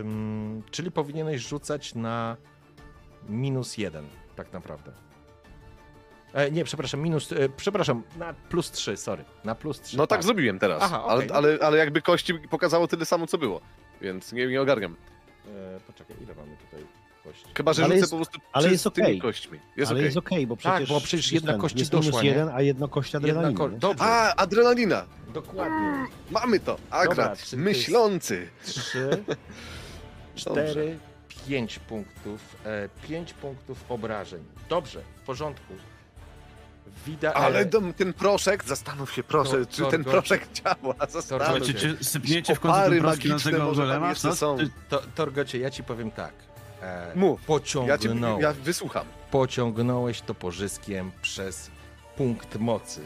ym, 0.01 0.63
czyli 0.71 0.91
powinieneś 0.91 1.41
rzucać 1.49 1.95
na 1.95 2.37
minus 3.29 3.79
1, 3.79 4.07
tak 4.37 4.53
naprawdę. 4.53 4.93
E, 6.35 6.51
nie, 6.51 6.65
przepraszam, 6.65 7.01
minus. 7.01 7.33
E, 7.33 7.49
przepraszam, 7.57 8.03
na 8.19 8.35
plus 8.35 8.71
3, 8.71 8.97
sorry. 8.97 9.25
Na 9.45 9.55
plus 9.55 9.81
3. 9.81 9.97
No 9.97 10.07
tak 10.07 10.25
zrobiłem 10.25 10.59
teraz, 10.59 10.83
Aha, 10.83 11.05
okej. 11.05 11.29
ale, 11.31 11.35
ale, 11.35 11.59
ale 11.67 11.79
jakby 11.79 12.03
kości 12.03 12.35
pokazało 12.35 12.87
tyle 12.89 13.05
samo 13.07 13.27
co 13.27 13.39
było, 13.39 13.61
więc 14.01 14.33
nie, 14.33 14.47
nie 14.47 14.63
ogarniam. 14.63 14.97
E, 15.49 15.81
poczekaj, 15.87 16.17
ile 16.23 16.35
mamy 16.35 16.57
tutaj 16.57 16.87
kości? 17.25 17.45
Chyba, 17.57 17.73
że 17.73 17.85
Ale 17.85 17.89
rzucę 17.95 18.01
jest- 18.01 18.11
po 18.11 18.17
prostu 18.17 18.39
ale 18.53 18.71
jest 18.71 18.85
czystymi 18.85 19.07
okej. 19.07 19.21
kośćmi. 19.21 19.59
Jest 19.77 19.91
Ale 19.91 19.99
okej. 19.99 20.05
jest 20.05 20.17
okej, 20.17 20.47
bo 20.47 20.57
przecież... 20.57 20.89
bo 20.89 21.01
przecież 21.01 21.33
jedna 21.33 21.53
ten, 21.53 21.61
kości 21.61 21.79
jest 21.79 21.91
doszła, 21.91 22.11
minus 22.11 22.23
nie? 22.23 22.29
jeden, 22.29 22.49
a 22.49 22.63
jedna 22.63 22.89
kość 22.89 23.15
Jedna 23.15 23.29
adrenaliny. 23.29 23.59
ko-? 23.59 23.69
Dobrze, 23.69 24.05
A, 24.05 24.35
adrenalina! 24.37 25.05
Dokładnie. 25.41 26.07
Mamy 26.31 26.61
to! 26.61 26.77
Agrat, 26.91 27.53
myślący! 27.53 28.49
3, 28.65 29.25
4, 30.35 30.99
5 31.49 31.79
punktów. 31.79 32.41
E, 32.65 32.89
5 33.09 33.33
punktów 33.33 33.85
obrażeń. 33.89 34.45
Dobrze, 34.69 35.01
w 35.17 35.27
porządku. 35.27 35.75
Widać. 37.07 37.37
Ale 37.37 37.65
dom, 37.65 37.93
ten 37.95 38.13
proszek, 38.13 38.65
zastanów 38.65 39.13
się 39.13 39.23
proszę, 39.23 39.51
To- 39.61 39.67
czy 39.67 39.83
to- 39.83 39.91
ten 39.91 40.05
to- 40.05 40.11
proszek 40.11 40.49
działa, 40.53 40.95
zastanów 41.09 41.47
Słuchajcie, 41.47 41.73
się. 41.73 41.97
czy 41.97 42.05
sypniecie 42.05 42.55
w 42.55 42.61
końcu 42.61 42.79
Opary 42.79 42.97
na 43.01 43.07
magiczne 43.09 43.53
tego 43.53 43.65
może 43.65 43.81
tam 43.83 43.89
golema? 43.89 44.09
jeszcze 44.09 44.29
Co? 44.29 44.37
są. 44.37 44.57
Ty- 44.59 44.71
To, 44.89 45.03
Torgocie, 45.15 45.59
ja 45.59 45.71
ci 45.71 45.83
powiem 45.85 46.11
tak. 46.11 46.33
E, 46.83 47.13
Mów. 47.15 47.41
Ja, 47.41 47.47
cię, 47.47 47.83
pociągnąłeś, 47.99 48.43
ja 48.43 48.53
wysłucham. 48.53 49.07
pociągnąłeś 49.31 50.21
to 50.21 50.35
pożyskiem 50.35 51.11
przez 51.23 51.71
punkt 52.17 52.57
mocy. 52.59 53.01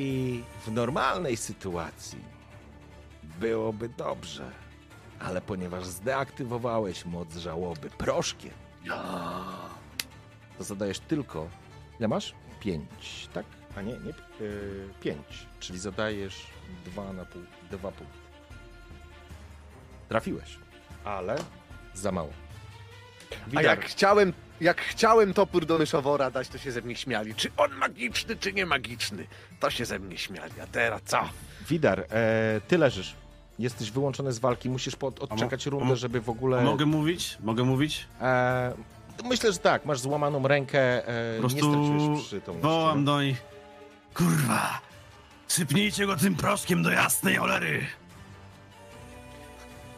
I 0.00 0.42
w 0.66 0.72
normalnej 0.72 1.36
sytuacji 1.36 2.18
byłoby 3.40 3.88
dobrze. 3.88 4.50
Ale 5.18 5.40
ponieważ 5.40 5.86
zdeaktywowałeś 5.86 7.04
moc 7.04 7.36
żałoby 7.36 7.90
proszkiem, 7.90 8.50
to 10.58 10.64
zadajesz 10.64 11.00
tylko. 11.00 11.48
Ile 11.98 12.08
masz? 12.08 12.34
5, 12.60 13.28
tak? 13.32 13.46
A 13.76 13.82
nie, 13.82 13.92
nie. 13.92 14.12
5. 15.00 15.18
czyli 15.60 15.78
zadajesz 15.78 16.46
2 16.84 17.12
na 17.12 17.24
pół, 17.24 17.42
2 17.70 17.78
punkty. 17.78 18.18
Trafiłeś, 20.08 20.58
ale 21.04 21.36
za 21.94 22.12
mało. 22.12 22.32
A 23.46 23.50
Widar, 23.50 23.64
jak 23.64 23.84
chciałem, 23.84 24.32
jak 24.60 24.80
chciałem 24.80 25.34
topór 25.34 25.66
do 25.66 25.78
myszowora 25.78 26.30
dać, 26.30 26.48
to 26.48 26.58
się 26.58 26.72
ze 26.72 26.80
mnie 26.82 26.96
śmiali. 26.96 27.34
Czy 27.34 27.50
on 27.56 27.70
magiczny, 27.74 28.36
czy 28.36 28.52
nie 28.52 28.66
magiczny? 28.66 29.26
To 29.60 29.70
się 29.70 29.84
ze 29.84 29.98
mnie 29.98 30.18
śmiali. 30.18 30.52
A 30.62 30.66
teraz 30.66 31.00
co? 31.04 31.20
Widar 31.68 32.00
e, 32.10 32.60
ty 32.68 32.78
leżysz. 32.78 33.14
Jesteś 33.58 33.90
wyłączony 33.90 34.32
z 34.32 34.38
walki, 34.38 34.70
musisz 34.70 34.96
pod, 34.96 35.20
odczekać 35.20 35.66
a 35.66 35.70
mo- 35.70 35.78
rundę, 35.78 35.96
żeby 35.96 36.20
w 36.20 36.28
ogóle. 36.30 36.62
Mogę 36.62 36.86
mówić? 36.86 37.38
Mogę 37.40 37.64
mówić? 37.64 38.06
E, 38.20 38.72
myślę, 39.24 39.52
że 39.52 39.58
tak, 39.58 39.84
masz 39.84 40.00
złamaną 40.00 40.48
rękę, 40.48 41.08
e, 41.08 41.30
Po 41.30 41.34
nie 41.34 41.40
prostu 41.40 41.58
straciłeś 41.58 42.26
przytomności. 42.26 42.62
wołam 42.68 43.04
do 43.04 43.22
nich. 43.22 43.42
Kurwa! 44.14 44.80
Sypnijcie 45.48 46.06
go 46.06 46.16
tym 46.16 46.34
proszkiem 46.34 46.82
do 46.82 46.90
jasnej 46.90 47.36
cholery! 47.36 47.86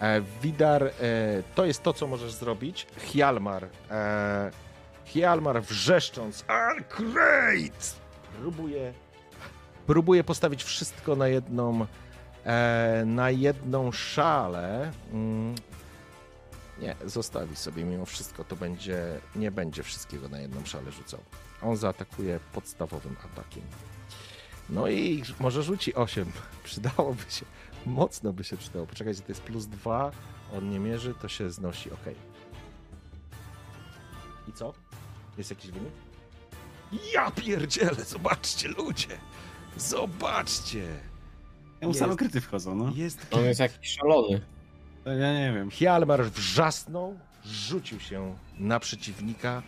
E, 0.03 0.21
Widar, 0.43 0.85
e, 0.85 0.91
to 1.55 1.65
jest 1.65 1.83
to, 1.83 1.93
co 1.93 2.07
możesz 2.07 2.33
zrobić. 2.33 2.87
Hjalmar, 2.97 3.69
e, 3.91 4.51
Hjalmar 5.05 5.63
wrzeszcząc, 5.63 6.45
Arkreit! 6.49 7.97
Próbuje, 8.41 8.93
próbuje 9.87 10.25
postawić 10.25 10.65
wszystko 10.65 11.17
na 11.17 11.29
jedną, 11.29 11.87
na 13.07 13.31
jedną 13.31 13.93
szalę. 13.93 14.93
Mm, 15.13 15.55
nie, 16.79 16.97
zostawi 17.05 17.57
sobie 17.57 17.85
mimo 17.85 18.05
wszystko, 18.05 18.45
to 18.45 18.57
będzie, 18.57 19.21
nie 19.37 19.51
będzie 19.51 19.83
wszystkiego 19.83 20.29
na 20.29 20.41
jedną 20.41 20.65
szalę 20.65 20.93
rzucał. 20.93 21.21
On 21.63 21.77
zaatakuje 21.77 22.41
podstawowym 22.53 23.17
atakiem. 23.25 23.63
No 24.71 24.89
i 24.89 25.23
może 25.41 25.63
rzuci 25.63 25.95
8. 25.95 26.33
Przydałoby 26.65 27.23
się. 27.29 27.47
Mocno 27.87 28.33
by 28.33 28.45
się 28.45 28.57
przydało. 28.57 28.87
Poczekajcie, 28.87 29.21
to 29.23 29.29
jest 29.29 29.43
plus 29.43 29.67
2. 29.67 30.11
On 30.57 30.71
nie 30.71 30.79
mierzy, 30.79 31.15
to 31.23 31.29
się 31.29 31.51
znosi. 31.51 31.91
Ok. 31.91 32.05
I 34.49 34.53
co? 34.53 34.73
Jest 35.39 35.51
jakiś 35.51 35.71
wynik? 35.71 35.93
Ja 37.15 37.31
pierdzielę, 37.31 38.05
zobaczcie 38.05 38.69
ludzie! 38.69 39.19
Zobaczcie! 39.77 40.89
Ja 41.81 41.89
mu 41.89 41.95
same 41.95 42.17
kryty 42.17 42.41
wchodzą, 42.41 42.75
no. 42.75 42.93
Jest 42.95 43.27
On 43.31 43.45
jest 43.45 43.61
jakiś 43.61 43.97
szalony. 43.97 44.41
Ja 45.05 45.33
nie 45.35 45.53
wiem. 45.55 45.71
Hjalmar 45.71 46.25
wrzasnął, 46.25 47.19
rzucił 47.45 48.01
się 48.01 48.37
na 48.59 48.81
przeciwnika, 48.81 49.63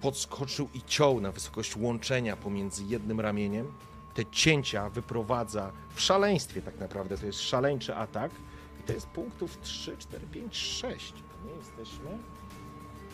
podskoczył 0.00 0.68
i 0.74 0.82
ciął 0.86 1.20
na 1.20 1.32
wysokość 1.32 1.76
łączenia 1.76 2.36
pomiędzy 2.36 2.84
jednym 2.84 3.20
ramieniem. 3.20 3.66
Te 4.14 4.24
cięcia 4.26 4.88
wyprowadza 4.88 5.72
w 5.94 6.00
szaleństwie 6.00 6.62
tak 6.62 6.78
naprawdę. 6.78 7.18
To 7.18 7.26
jest 7.26 7.40
szaleńczy 7.40 7.96
atak. 7.96 8.32
I 8.80 8.82
to 8.82 8.92
jest 8.92 9.06
punktów 9.06 9.60
3, 9.60 9.96
4, 9.96 10.26
5, 10.26 10.56
6. 10.56 11.14
Nie 11.44 11.52
jesteśmy? 11.52 12.18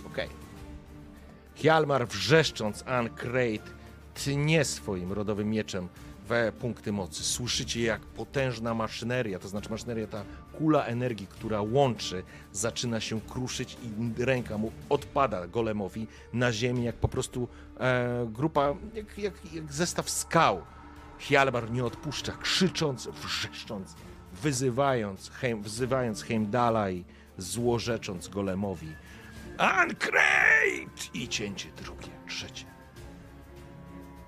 Okej. 0.07 0.29
Hjalmar 1.55 2.09
wrzeszcząc 2.09 2.85
Ancrate 2.87 3.71
tnie 4.15 4.65
swoim 4.65 5.13
rodowym 5.13 5.51
mieczem 5.51 5.89
we 6.29 6.53
punkty 6.53 6.93
mocy. 6.93 7.25
Słyszycie 7.25 7.83
jak 7.83 8.01
potężna 8.01 8.75
maszyneria, 8.75 9.39
to 9.39 9.49
znaczy 9.49 9.71
maszyneria, 9.71 10.07
ta 10.07 10.25
kula 10.59 10.85
energii, 10.85 11.27
która 11.27 11.63
łączy, 11.63 12.23
zaczyna 12.53 13.01
się 13.01 13.21
kruszyć 13.21 13.77
i 13.83 14.25
ręka 14.25 14.59
mu 14.59 14.73
odpada 14.89 15.47
golemowi 15.47 16.07
na 16.33 16.53
ziemi, 16.53 16.85
jak 16.85 16.97
po 16.97 17.09
prostu 17.09 17.49
e, 17.81 18.27
grupa, 18.33 18.75
jak, 18.95 19.19
jak, 19.19 19.55
jak 19.55 19.73
zestaw 19.73 20.11
skał. 20.11 20.63
Hjalmar 21.19 21.71
nie 21.71 21.85
odpuszcza, 21.85 22.33
krzycząc, 22.33 23.07
wrzeszcząc, 23.07 23.95
wyzywając, 24.33 25.31
heim, 25.31 25.63
wzywając 25.63 26.23
Heimdala 26.23 26.91
i 26.91 27.05
złorzecząc 27.39 28.29
golemowi. 28.29 28.89
Ancrate! 29.59 30.27
I 31.15 31.29
cięcie 31.29 31.73
drugie, 31.73 32.11
trzecie. 32.29 32.65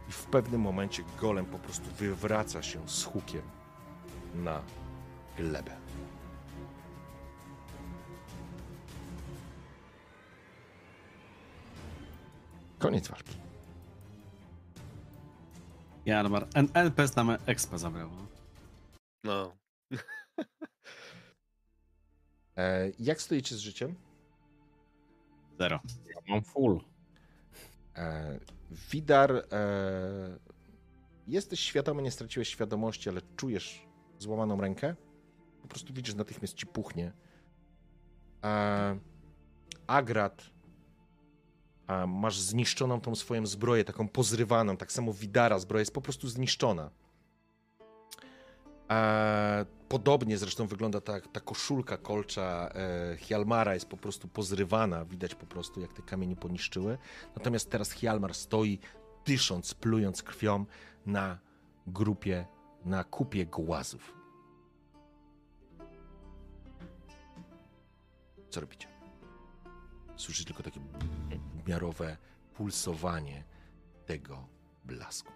I 0.08 0.12
w 0.12 0.24
pewnym 0.24 0.60
momencie 0.60 1.02
golem 1.20 1.46
po 1.46 1.58
prostu 1.58 1.90
wywraca 1.98 2.62
się 2.62 2.88
z 2.88 3.04
hukiem 3.04 3.42
na 4.34 4.62
glebę. 5.36 5.76
Koniec 12.78 13.08
walki. 13.08 13.47
Jarmar. 16.08 16.46
N- 16.54 16.68
NPS 16.74 17.16
nam 17.16 17.30
expa 17.46 17.78
zabrał. 17.78 18.10
no. 18.10 18.26
No. 19.24 19.52
E, 22.56 22.90
jak 22.98 23.22
stoicie 23.22 23.54
z 23.54 23.58
życiem? 23.58 23.94
Zero. 25.58 25.80
Ja 26.08 26.20
mam 26.28 26.42
full. 26.42 26.80
E, 27.96 28.38
Widar, 28.90 29.32
e, 29.32 30.38
jesteś 31.26 31.60
świadomy, 31.60 32.02
nie 32.02 32.10
straciłeś 32.10 32.48
świadomości, 32.48 33.08
ale 33.08 33.20
czujesz 33.36 33.82
złamaną 34.18 34.60
rękę. 34.60 34.94
Po 35.62 35.68
prostu 35.68 35.94
widzisz, 35.94 36.14
natychmiast 36.14 36.54
ci 36.54 36.66
puchnie. 36.66 37.12
E, 38.44 38.98
Agrat, 39.86 40.42
masz 42.08 42.40
zniszczoną 42.40 43.00
tą 43.00 43.14
swoją 43.14 43.46
zbroję, 43.46 43.84
taką 43.84 44.08
pozrywaną, 44.08 44.76
tak 44.76 44.92
samo 44.92 45.12
Widara, 45.12 45.58
zbroja 45.58 45.80
jest 45.80 45.94
po 45.94 46.00
prostu 46.00 46.28
zniszczona. 46.28 46.90
E, 48.90 49.66
podobnie 49.88 50.38
zresztą 50.38 50.66
wygląda 50.66 51.00
ta, 51.00 51.20
ta 51.20 51.40
koszulka 51.40 51.96
kolcza 51.96 52.68
e, 52.74 53.16
Hjalmara, 53.16 53.74
jest 53.74 53.88
po 53.88 53.96
prostu 53.96 54.28
pozrywana, 54.28 55.04
widać 55.04 55.34
po 55.34 55.46
prostu 55.46 55.80
jak 55.80 55.92
te 55.92 56.02
kamienie 56.02 56.36
poniszczyły. 56.36 56.98
Natomiast 57.36 57.70
teraz 57.70 57.90
Hjalmar 57.90 58.34
stoi, 58.34 58.78
dysząc, 59.26 59.74
plując 59.74 60.22
krwią 60.22 60.64
na 61.06 61.38
grupie, 61.86 62.46
na 62.84 63.04
kupie 63.04 63.46
głazów. 63.46 64.14
Co 68.50 68.60
robicie? 68.60 68.88
Słyszycie 70.16 70.44
tylko 70.44 70.62
takie 70.62 70.80
miarowe 71.68 72.16
pulsowanie 72.54 73.44
tego 74.06 74.46
blasku. 74.84 75.32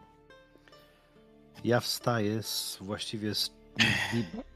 Ja 1.64 1.80
wstaję 1.80 2.42
z, 2.42 2.78
właściwie 2.80 3.34
z, 3.34 3.50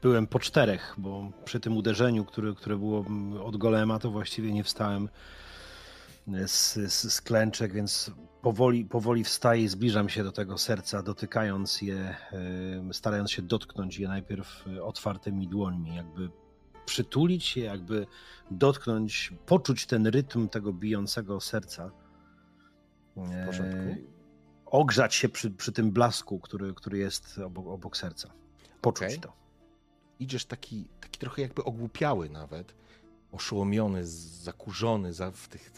byłem 0.01 0.27
po 0.27 0.39
czterech, 0.39 0.95
bo 0.97 1.31
przy 1.45 1.59
tym 1.59 1.77
uderzeniu, 1.77 2.25
które, 2.25 2.53
które 2.53 2.77
było 2.77 3.05
od 3.43 3.57
golema, 3.57 3.99
to 3.99 4.11
właściwie 4.11 4.51
nie 4.51 4.63
wstałem 4.63 5.09
z, 6.47 6.73
z, 6.73 7.13
z 7.13 7.21
klęczek, 7.21 7.73
więc 7.73 8.11
powoli, 8.41 8.85
powoli 8.85 9.23
wstaję 9.23 9.63
i 9.63 9.67
zbliżam 9.67 10.09
się 10.09 10.23
do 10.23 10.31
tego 10.31 10.57
serca, 10.57 11.03
dotykając 11.03 11.81
je, 11.81 12.15
em, 12.31 12.93
starając 12.93 13.31
się 13.31 13.41
dotknąć 13.41 13.99
je 13.99 14.07
najpierw 14.07 14.65
e, 14.67 14.83
otwartymi 14.83 15.47
dłońmi, 15.47 15.95
jakby 15.95 16.29
przytulić 16.87 17.57
je, 17.57 17.63
jakby 17.63 18.07
dotknąć, 18.51 19.33
poczuć 19.45 19.85
ten 19.85 20.07
rytm 20.07 20.49
tego 20.49 20.73
bijącego 20.73 21.41
serca. 21.41 21.91
W 23.15 23.45
porządku. 23.45 23.77
E, 23.77 23.97
ogrzać 24.65 25.15
się 25.15 25.29
przy, 25.29 25.51
przy 25.51 25.71
tym 25.71 25.91
blasku, 25.91 26.39
który, 26.39 26.73
który 26.73 26.97
jest 26.97 27.39
obok, 27.39 27.67
obok 27.67 27.97
serca. 27.97 28.33
Poczuć 28.81 29.07
Okej. 29.07 29.19
to. 29.19 29.33
Idziesz 30.19 30.45
taki, 30.45 30.89
taki 31.01 31.19
trochę 31.19 31.41
jakby 31.41 31.63
ogłupiały 31.63 32.29
nawet, 32.29 32.75
oszołomiony, 33.31 34.05
zakurzony, 34.05 35.13
za, 35.13 35.31
w 35.31 35.47
tych, 35.47 35.71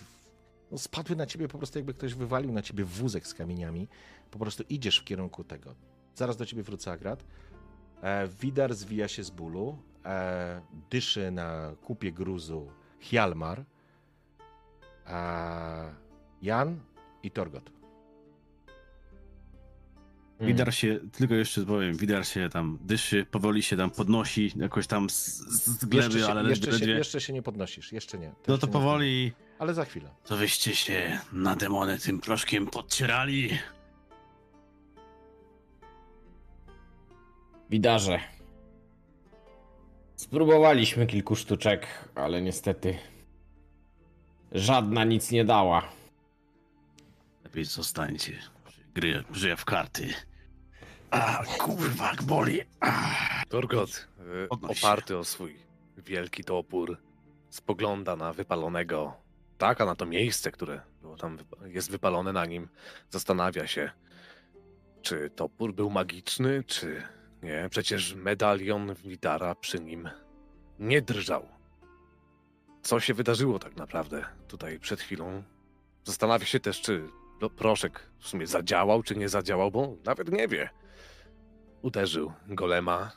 no 0.71 0.77
spadły 0.77 1.15
na 1.15 1.25
ciebie 1.25 1.47
po 1.47 1.57
prostu 1.57 1.79
jakby 1.79 1.93
ktoś 1.93 2.13
wywalił 2.13 2.51
na 2.51 2.61
ciebie 2.61 2.85
wózek 2.85 3.27
z 3.27 3.33
kamieniami. 3.33 3.87
Po 4.31 4.39
prostu 4.39 4.63
idziesz 4.69 4.99
w 4.99 5.03
kierunku 5.03 5.43
tego. 5.43 5.75
Zaraz 6.15 6.37
do 6.37 6.45
ciebie 6.45 6.63
wrócę, 6.63 6.91
Agrat. 6.91 7.23
E, 8.01 8.27
Widar 8.27 8.75
zwija 8.75 9.07
się 9.07 9.23
z 9.23 9.29
bólu, 9.29 9.77
e, 10.09 10.61
dyszy 10.91 11.31
na 11.31 11.71
kupie 11.83 12.11
gruzu 12.11 12.71
Hjalmar, 12.99 13.63
e, 15.07 15.93
Jan 16.41 16.79
i 17.23 17.31
Torgot. 17.31 17.71
Hmm. 20.39 20.47
Widar 20.55 20.73
się, 20.73 20.99
tylko 21.11 21.33
jeszcze 21.35 21.65
powiem, 21.65 21.97
Widar 21.97 22.25
się 22.25 22.49
tam 22.49 22.77
dyszy, 22.81 23.25
powoli 23.31 23.63
się 23.63 23.77
tam 23.77 23.91
podnosi, 23.91 24.51
jakoś 24.55 24.87
tam 24.87 25.09
z, 25.09 25.37
z 25.37 25.85
gleby, 25.85 26.05
Jeszcze 26.05 26.19
się, 26.19 26.31
ale 26.31 26.43
ledwie, 26.43 26.69
jeszcze, 26.71 26.85
się, 26.85 26.91
jeszcze 26.91 27.21
się 27.21 27.33
nie 27.33 27.41
podnosisz, 27.41 27.91
jeszcze 27.91 28.17
nie. 28.17 28.27
No 28.27 28.33
jeszcze 28.53 28.57
to 28.57 28.67
nie 28.67 28.73
powoli, 28.73 29.31
Ale 29.59 29.73
za 29.73 29.85
chwilę. 29.85 30.09
to 30.25 30.37
wyście 30.37 30.75
się 30.75 31.19
na 31.33 31.55
demony 31.55 31.97
tym 31.97 32.19
proszkiem 32.21 32.67
podcierali. 32.67 33.49
Widarze. 37.69 38.38
Spróbowaliśmy 40.19 41.07
kilku 41.07 41.35
sztuczek, 41.35 41.87
ale 42.15 42.41
niestety 42.41 42.97
żadna 44.51 45.03
nic 45.03 45.31
nie 45.31 45.45
dała. 45.45 45.89
Lepiej 47.43 47.65
zostańcie. 47.65 48.39
Gry, 48.93 49.23
żyję 49.33 49.55
w 49.57 49.65
karty. 49.65 50.13
A, 51.11 51.43
kurwa, 51.57 52.11
boli. 52.23 52.61
A. 52.79 53.15
Torgot, 53.49 54.07
y, 54.43 54.49
oparty 54.49 55.17
o 55.17 55.23
swój 55.23 55.55
wielki 55.97 56.43
topór, 56.43 56.97
spogląda 57.49 58.15
na 58.15 58.33
wypalonego 58.33 59.13
ptaka, 59.57 59.85
na 59.85 59.95
to 59.95 60.05
miejsce, 60.05 60.51
które 60.51 60.81
było 61.01 61.17
tam, 61.17 61.37
jest 61.65 61.91
wypalone 61.91 62.33
na 62.33 62.45
nim. 62.45 62.67
Zastanawia 63.09 63.67
się, 63.67 63.91
czy 65.01 65.29
topór 65.29 65.73
był 65.73 65.89
magiczny, 65.89 66.63
czy 66.67 67.03
nie. 67.43 67.67
Przecież 67.69 68.15
medalion 68.15 68.93
Widara 68.93 69.55
przy 69.55 69.79
nim 69.79 70.09
nie 70.79 71.01
drżał. 71.01 71.45
Co 72.81 72.99
się 72.99 73.13
wydarzyło 73.13 73.59
tak 73.59 73.75
naprawdę 73.75 74.25
tutaj 74.47 74.79
przed 74.79 75.01
chwilą? 75.01 75.43
Zastanawia 76.03 76.45
się 76.45 76.59
też, 76.59 76.81
czy 76.81 77.03
no, 77.41 77.49
proszek 77.49 78.09
w 78.19 78.27
sumie 78.27 78.47
zadziałał, 78.47 79.03
czy 79.03 79.15
nie 79.15 79.29
zadziałał, 79.29 79.71
bo 79.71 79.95
nawet 80.05 80.31
nie 80.31 80.47
wie. 80.47 80.69
Uderzył 81.81 82.33
golema, 82.47 83.11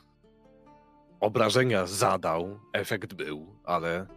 obrażenia 1.19 1.85
zadał, 1.85 2.59
efekt 2.73 3.13
był, 3.13 3.55
ale 3.63 4.07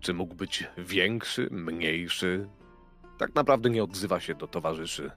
czy 0.00 0.14
mógł 0.14 0.34
być 0.34 0.66
większy, 0.78 1.48
mniejszy? 1.50 2.48
Tak 3.18 3.34
naprawdę 3.34 3.70
nie 3.70 3.84
odzywa 3.84 4.20
się 4.20 4.34
do 4.34 4.46
towarzyszy. 4.46 5.10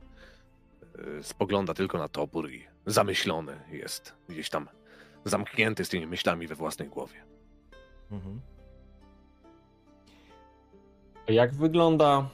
Yy, 0.97 1.23
Spogląda 1.23 1.73
tylko 1.73 1.97
na 1.97 2.07
topór 2.07 2.51
i 2.51 2.67
zamyślony 2.85 3.59
jest 3.71 4.13
gdzieś 4.29 4.49
tam 4.49 4.69
zamknięty 5.25 5.85
z 5.85 5.89
tymi 5.89 6.07
myślami 6.07 6.47
we 6.47 6.55
własnej 6.55 6.89
głowie. 6.89 7.23
Mhm. 8.11 8.41
Jak 11.27 11.53
wygląda 11.53 12.29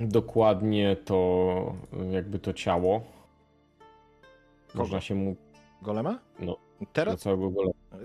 dokładnie 0.00 0.96
to, 0.96 1.74
jakby 2.10 2.38
to 2.38 2.52
ciało? 2.52 3.02
Można 4.74 5.00
się 5.00 5.14
mu 5.14 5.36
Golema? 5.82 6.18
No. 6.38 6.69
Teraz, 6.92 7.24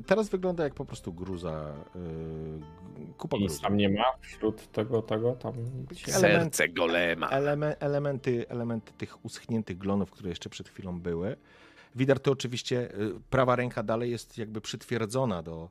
teraz 0.05 0.29
wygląda 0.29 0.63
jak 0.63 0.73
po 0.73 0.85
prostu 0.85 1.13
gruza, 1.13 1.73
yy, 1.95 3.13
kupa 3.17 3.37
Nic 3.37 3.47
gruzu. 3.47 3.61
tam 3.61 3.77
nie 3.77 3.89
ma 3.89 4.03
wśród 4.21 4.71
tego, 4.71 5.01
tego 5.01 5.31
tam. 5.33 5.53
Element- 5.53 6.21
Serce 6.21 6.69
golema. 6.69 7.29
Eleme, 7.29 7.79
elementy, 7.79 8.45
elementy 8.49 8.91
tych 8.93 9.25
uschniętych 9.25 9.77
glonów, 9.77 10.11
które 10.11 10.29
jeszcze 10.29 10.49
przed 10.49 10.69
chwilą 10.69 10.99
były. 10.99 11.35
Widar 11.95 12.19
to 12.19 12.31
oczywiście, 12.31 12.91
y, 12.95 13.13
prawa 13.29 13.55
ręka 13.55 13.83
dalej 13.83 14.11
jest 14.11 14.37
jakby 14.37 14.61
przytwierdzona 14.61 15.43
do, 15.43 15.69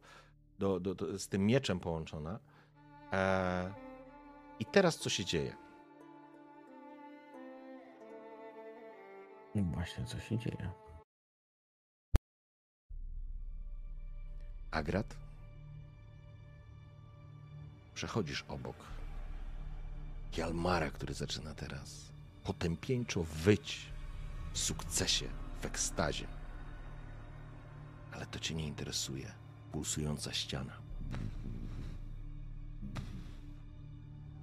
do, 0.59 0.81
do, 0.81 0.95
do, 0.95 1.19
z 1.19 1.29
tym 1.29 1.47
mieczem 1.47 1.81
połączona. 1.81 2.39
E, 3.13 3.73
I 4.59 4.65
teraz 4.65 4.97
co 4.99 5.11
się 5.11 5.25
dzieje? 5.25 5.57
No 9.55 9.63
Właśnie, 9.63 10.05
co 10.05 10.19
się 10.21 10.39
dzieje? 10.39 10.71
Agrat? 14.75 15.17
Przechodzisz 17.95 18.45
obok 18.49 18.77
Hjalmara, 20.33 20.91
który 20.91 21.15
zaczyna 21.15 21.55
teraz 21.55 22.13
potępieńczo 22.45 23.23
wyć 23.23 23.93
w 24.53 24.59
sukcesie, 24.59 25.29
w 25.61 25.67
ekstazie. 25.67 26.27
Ale 28.13 28.27
to 28.27 28.39
cię 28.39 28.55
nie 28.55 28.67
interesuje. 28.67 29.33
Pulsująca 29.73 30.33
ściana. 30.33 30.73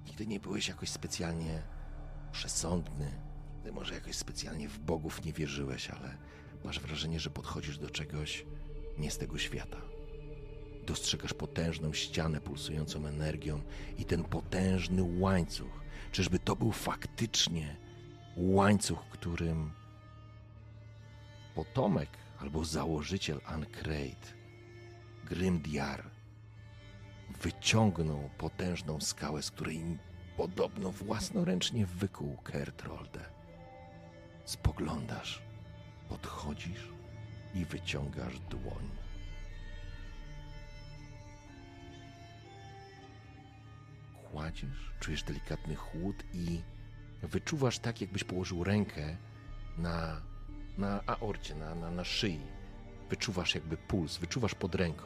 Nigdy 0.06 0.26
nie 0.26 0.40
byłeś 0.40 0.68
jakoś 0.68 0.88
specjalnie 0.88 1.62
przesądny. 2.32 3.20
Nigdy 3.54 3.72
może 3.72 3.94
jakoś 3.94 4.16
specjalnie 4.16 4.68
w 4.68 4.78
bogów 4.78 5.24
nie 5.24 5.32
wierzyłeś, 5.32 5.90
ale 5.90 6.16
masz 6.64 6.80
wrażenie, 6.80 7.20
że 7.20 7.30
podchodzisz 7.30 7.78
do 7.78 7.90
czegoś 7.90 8.46
nie 8.98 9.10
z 9.10 9.18
tego 9.18 9.38
świata. 9.38 9.91
Dostrzegasz 10.86 11.34
potężną 11.34 11.92
ścianę 11.92 12.40
pulsującą 12.40 13.06
energią 13.06 13.60
i 13.98 14.04
ten 14.04 14.24
potężny 14.24 15.02
łańcuch. 15.18 15.82
Czyżby 16.12 16.38
to 16.38 16.56
był 16.56 16.72
faktycznie 16.72 17.76
łańcuch, 18.36 19.08
którym 19.10 19.72
potomek 21.54 22.08
albo 22.38 22.64
założyciel 22.64 23.40
Ankreid, 23.44 24.34
Grimdiar, 25.24 26.10
wyciągnął 27.42 28.30
potężną 28.38 29.00
skałę, 29.00 29.42
z 29.42 29.50
której 29.50 29.98
podobno 30.36 30.90
własnoręcznie 30.90 31.86
wykuł 31.86 32.36
Kertrolde. 32.36 33.24
Spoglądasz, 34.44 35.42
podchodzisz 36.08 36.88
i 37.54 37.64
wyciągasz 37.64 38.40
dłoń. 38.40 39.01
Kładziesz, 44.32 44.92
czujesz 45.00 45.22
delikatny 45.22 45.74
chłód 45.74 46.24
i 46.32 46.62
wyczuwasz 47.22 47.78
tak, 47.78 48.00
jakbyś 48.00 48.24
położył 48.24 48.64
rękę 48.64 49.16
na, 49.78 50.22
na 50.78 51.00
aorcie, 51.06 51.54
na, 51.54 51.74
na, 51.74 51.90
na 51.90 52.04
szyi. 52.04 52.40
Wyczuwasz 53.10 53.54
jakby 53.54 53.76
puls, 53.76 54.16
wyczuwasz 54.16 54.54
pod 54.54 54.74
ręką 54.74 55.04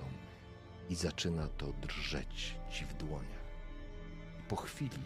i 0.90 0.94
zaczyna 0.94 1.48
to 1.48 1.72
drżeć 1.72 2.54
ci 2.70 2.84
w 2.84 2.94
dłoniach. 2.94 3.46
Po 4.48 4.56
chwili, 4.56 5.02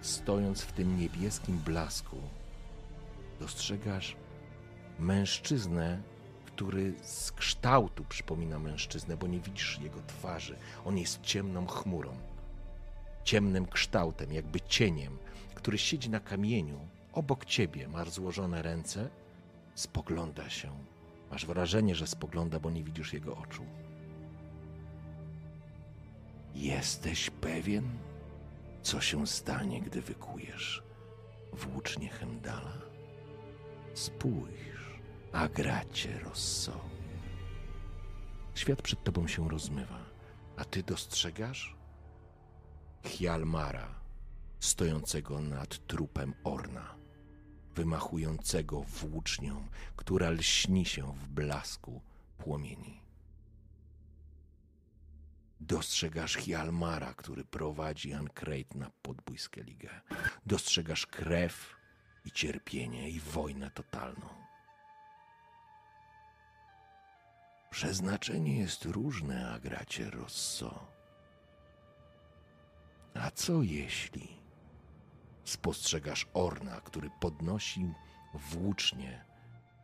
stojąc 0.00 0.62
w 0.62 0.72
tym 0.72 0.98
niebieskim 1.00 1.58
blasku, 1.58 2.20
dostrzegasz 3.40 4.16
mężczyznę, 4.98 6.02
który 6.46 6.94
z 7.02 7.32
kształtu 7.32 8.04
przypomina 8.04 8.58
mężczyznę, 8.58 9.16
bo 9.16 9.26
nie 9.26 9.40
widzisz 9.40 9.78
jego 9.78 10.00
twarzy. 10.06 10.56
On 10.84 10.98
jest 10.98 11.22
ciemną 11.22 11.66
chmurą, 11.66 12.16
ciemnym 13.24 13.66
kształtem, 13.66 14.32
jakby 14.32 14.60
cieniem, 14.60 15.18
który 15.54 15.78
siedzi 15.78 16.10
na 16.10 16.20
kamieniu 16.20 16.80
obok 17.12 17.44
ciebie. 17.44 17.88
Masz 17.88 18.10
złożone 18.10 18.62
ręce, 18.62 19.10
spogląda 19.74 20.50
się. 20.50 20.70
Masz 21.30 21.46
wrażenie, 21.46 21.94
że 21.94 22.06
spogląda, 22.06 22.60
bo 22.60 22.70
nie 22.70 22.84
widzisz 22.84 23.12
jego 23.12 23.36
oczu. 23.36 23.62
Jesteś 26.54 27.30
pewien, 27.30 27.84
co 28.82 29.00
się 29.00 29.26
stanie, 29.26 29.80
gdy 29.80 30.00
wykujesz 30.02 30.82
włócznie 31.52 32.08
Hemdala? 32.08 32.78
Spójrz. 33.94 35.00
a 35.32 35.48
gracie 35.48 36.18
Rosso. 36.18 36.80
Świat 38.54 38.82
przed 38.82 39.04
tobą 39.04 39.26
się 39.26 39.48
rozmywa, 39.48 39.98
a 40.56 40.64
ty 40.64 40.82
dostrzegasz 40.82 41.76
Hjalmara 43.04 43.94
stojącego 44.60 45.40
nad 45.40 45.86
trupem 45.86 46.34
Orna, 46.44 46.94
wymachującego 47.74 48.80
włócznią, 48.80 49.68
która 49.96 50.30
lśni 50.30 50.84
się 50.84 51.12
w 51.12 51.28
blasku 51.28 52.00
płomieni. 52.38 53.00
Dostrzegasz 55.60 56.36
Hjalmara, 56.36 57.14
który 57.14 57.44
prowadzi 57.44 58.12
Ankreid 58.12 58.74
na 58.74 58.90
podbój 59.02 59.38
Skellige. 59.38 60.00
Dostrzegasz 60.46 61.06
krew 61.06 61.76
i 62.24 62.32
cierpienie 62.32 63.10
i 63.10 63.20
wojnę 63.20 63.70
totalną. 63.70 64.28
Przeznaczenie 67.70 68.58
jest 68.58 68.84
różne, 68.84 69.50
a 69.50 69.58
gracie 69.58 70.10
Rosso. 70.10 70.93
A 73.14 73.30
co 73.30 73.62
jeśli 73.62 74.28
spostrzegasz 75.44 76.26
Orna, 76.34 76.80
który 76.80 77.10
podnosi 77.20 77.92
włócznie 78.34 79.24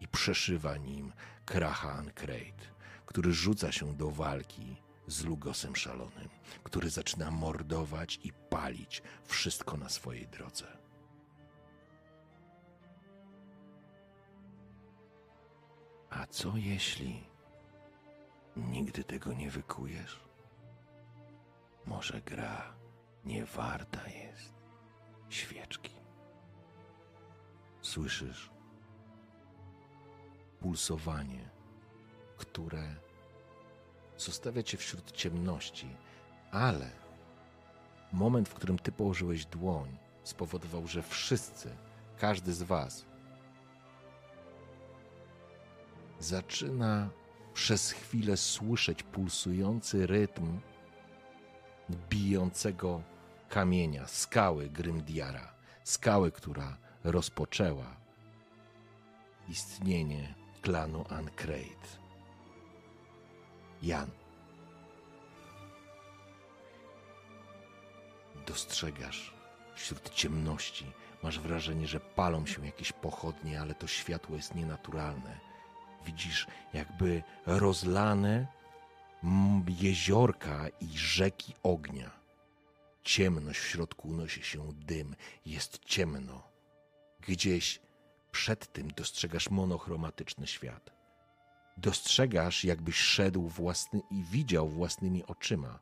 i 0.00 0.09
przeszywa 0.09 0.76
nim 0.76 1.12
Kracha 1.47 1.92
Ankreid, 1.92 2.70
który 3.07 3.33
rzuca 3.33 3.73
się 3.73 3.94
do 3.94 4.10
walki 4.10 4.76
z 5.07 5.25
Lugosem 5.25 5.76
Szalonym, 5.76 6.28
który 6.62 6.91
zaczyna 6.91 7.31
mordować 7.31 8.20
i 8.25 8.33
palić 8.33 9.02
wszystko 9.25 9.76
na 9.76 9.89
swojej 9.89 10.28
drodze. 10.28 10.67
A 16.10 16.26
co 16.26 16.57
jeśli 16.57 17.25
nigdy 18.57 19.05
tego 19.05 19.33
nie 19.33 19.50
wykujesz? 19.50 20.20
Może 21.86 22.20
gra 22.20 22.80
nie 23.24 23.44
warta 23.44 24.08
jest 24.08 24.55
świeczki. 25.28 25.94
Słyszysz 27.82 28.50
pulsowanie, 30.60 31.49
które 32.36 32.97
zostawia 34.16 34.62
cię 34.62 34.76
wśród 34.76 35.12
ciemności, 35.12 35.89
ale 36.50 36.90
moment, 38.12 38.49
w 38.49 38.55
którym 38.55 38.78
ty 38.78 38.92
położyłeś 38.92 39.47
dłoń, 39.47 39.97
spowodował, 40.24 40.86
że 40.86 41.02
wszyscy, 41.02 41.76
każdy 42.18 42.52
z 42.52 42.62
was 42.62 43.07
zaczyna 46.20 47.10
przez 47.55 47.90
chwilę 47.90 48.36
słyszeć 48.36 49.02
pulsujący 49.02 50.07
rytm 50.07 50.60
bijącego 52.09 53.02
kamienia, 53.49 54.07
skały 54.07 54.69
Grymdiara, 54.69 55.55
skały, 55.85 56.33
która 56.33 56.77
rozpoczęła 57.05 57.97
istnienie 59.49 60.35
klanu 60.62 61.05
Ankreid. 61.09 61.99
Jan, 63.83 64.10
dostrzegasz 68.47 69.35
wśród 69.75 70.10
ciemności, 70.10 70.93
masz 71.23 71.41
wrażenie, 71.41 71.86
że 71.86 72.01
palą 72.01 72.47
się 72.47 72.67
jakieś 72.67 72.93
pochodnie, 72.93 73.60
ale 73.60 73.75
to 73.75 73.86
światło 73.86 74.36
jest 74.36 74.55
nienaturalne. 74.55 75.41
Widzisz 76.07 76.47
jakby 76.73 77.23
rozlane 77.47 78.47
jeziorka 79.81 80.68
i 80.81 80.99
rzeki 80.99 81.55
ognia. 81.62 82.10
Ciemność 83.02 83.60
w 83.60 83.66
środku 83.66 84.08
unosi 84.08 84.42
się 84.42 84.73
dym, 84.73 85.16
jest 85.47 85.78
ciemno. 85.84 86.42
Gdzieś 87.20 87.81
przed 88.31 88.73
tym 88.73 88.90
dostrzegasz 88.90 89.50
monochromatyczny 89.50 90.47
świat. 90.47 90.90
Dostrzegasz, 91.76 92.65
jakbyś 92.65 92.97
szedł 92.97 93.49
własny 93.49 94.00
i 94.10 94.24
widział 94.24 94.68
własnymi 94.68 95.26
oczyma. 95.26 95.78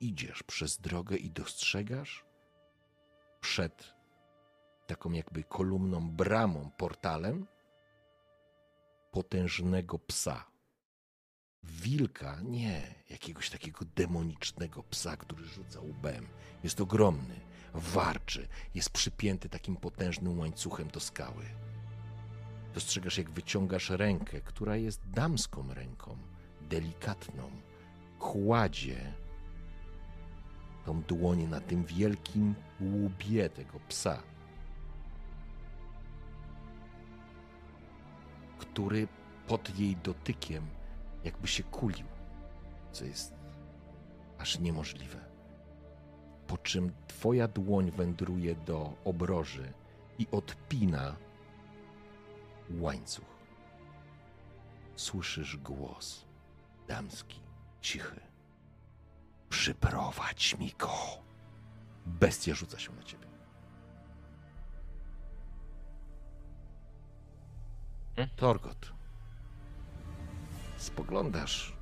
Idziesz 0.00 0.42
przez 0.42 0.80
drogę 0.80 1.16
i 1.16 1.30
dostrzegasz 1.30 2.24
przed 3.40 3.94
taką 4.86 5.12
jakby 5.12 5.44
kolumną, 5.44 6.10
bramą, 6.10 6.70
portalem 6.76 7.46
potężnego 9.10 9.98
psa. 9.98 10.55
Wilka, 11.66 12.40
nie, 12.40 12.94
jakiegoś 13.10 13.50
takiego 13.50 13.84
demonicznego 13.96 14.82
psa, 14.82 15.16
który 15.16 15.44
rzuca 15.44 15.80
łbem. 15.80 16.26
Jest 16.64 16.80
ogromny, 16.80 17.40
warczy, 17.74 18.48
jest 18.74 18.90
przypięty 18.90 19.48
takim 19.48 19.76
potężnym 19.76 20.38
łańcuchem 20.38 20.88
do 20.88 21.00
skały. 21.00 21.44
Dostrzegasz, 22.74 23.18
jak 23.18 23.30
wyciągasz 23.30 23.90
rękę, 23.90 24.40
która 24.40 24.76
jest 24.76 25.10
damską 25.10 25.74
ręką, 25.74 26.18
delikatną, 26.60 27.50
kładzie 28.18 29.12
tą 30.84 31.02
dłoń 31.02 31.42
na 31.42 31.60
tym 31.60 31.84
wielkim 31.84 32.54
łbie 32.80 33.48
tego 33.48 33.80
psa, 33.88 34.22
który 38.58 39.08
pod 39.46 39.78
jej 39.78 39.96
dotykiem 39.96 40.75
jakby 41.26 41.48
się 41.48 41.62
kulił, 41.62 42.06
co 42.92 43.04
jest 43.04 43.34
aż 44.38 44.58
niemożliwe. 44.58 45.18
Po 46.46 46.58
czym 46.58 46.92
twoja 47.06 47.48
dłoń 47.48 47.90
wędruje 47.90 48.54
do 48.54 48.92
obroży 49.04 49.72
i 50.18 50.26
odpina 50.32 51.16
łańcuch. 52.70 53.36
Słyszysz 54.96 55.56
głos 55.56 56.24
damski, 56.88 57.40
cichy. 57.80 58.20
Przyprowadź 59.48 60.58
mi 60.58 60.72
go. 60.78 60.92
Bestia 62.06 62.54
rzuca 62.54 62.78
się 62.78 62.92
na 62.92 63.02
ciebie. 63.02 63.26
Torgot. 68.36 68.95
Spoglądasz. 70.86 71.76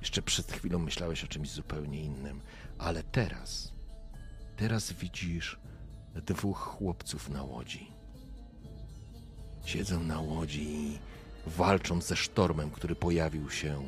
Jeszcze 0.00 0.22
przed 0.22 0.52
chwilą 0.52 0.78
myślałeś 0.78 1.24
o 1.24 1.28
czymś 1.28 1.50
zupełnie 1.50 2.04
innym, 2.04 2.40
ale 2.78 3.02
teraz, 3.02 3.72
teraz 4.56 4.92
widzisz 4.92 5.58
dwóch 6.14 6.58
chłopców 6.58 7.30
na 7.30 7.42
łodzi. 7.42 7.90
Siedzą 9.64 10.02
na 10.02 10.20
łodzi 10.20 10.62
i 10.62 10.98
walczą 11.46 12.00
ze 12.00 12.16
sztormem, 12.16 12.70
który 12.70 12.94
pojawił 12.94 13.50
się 13.50 13.82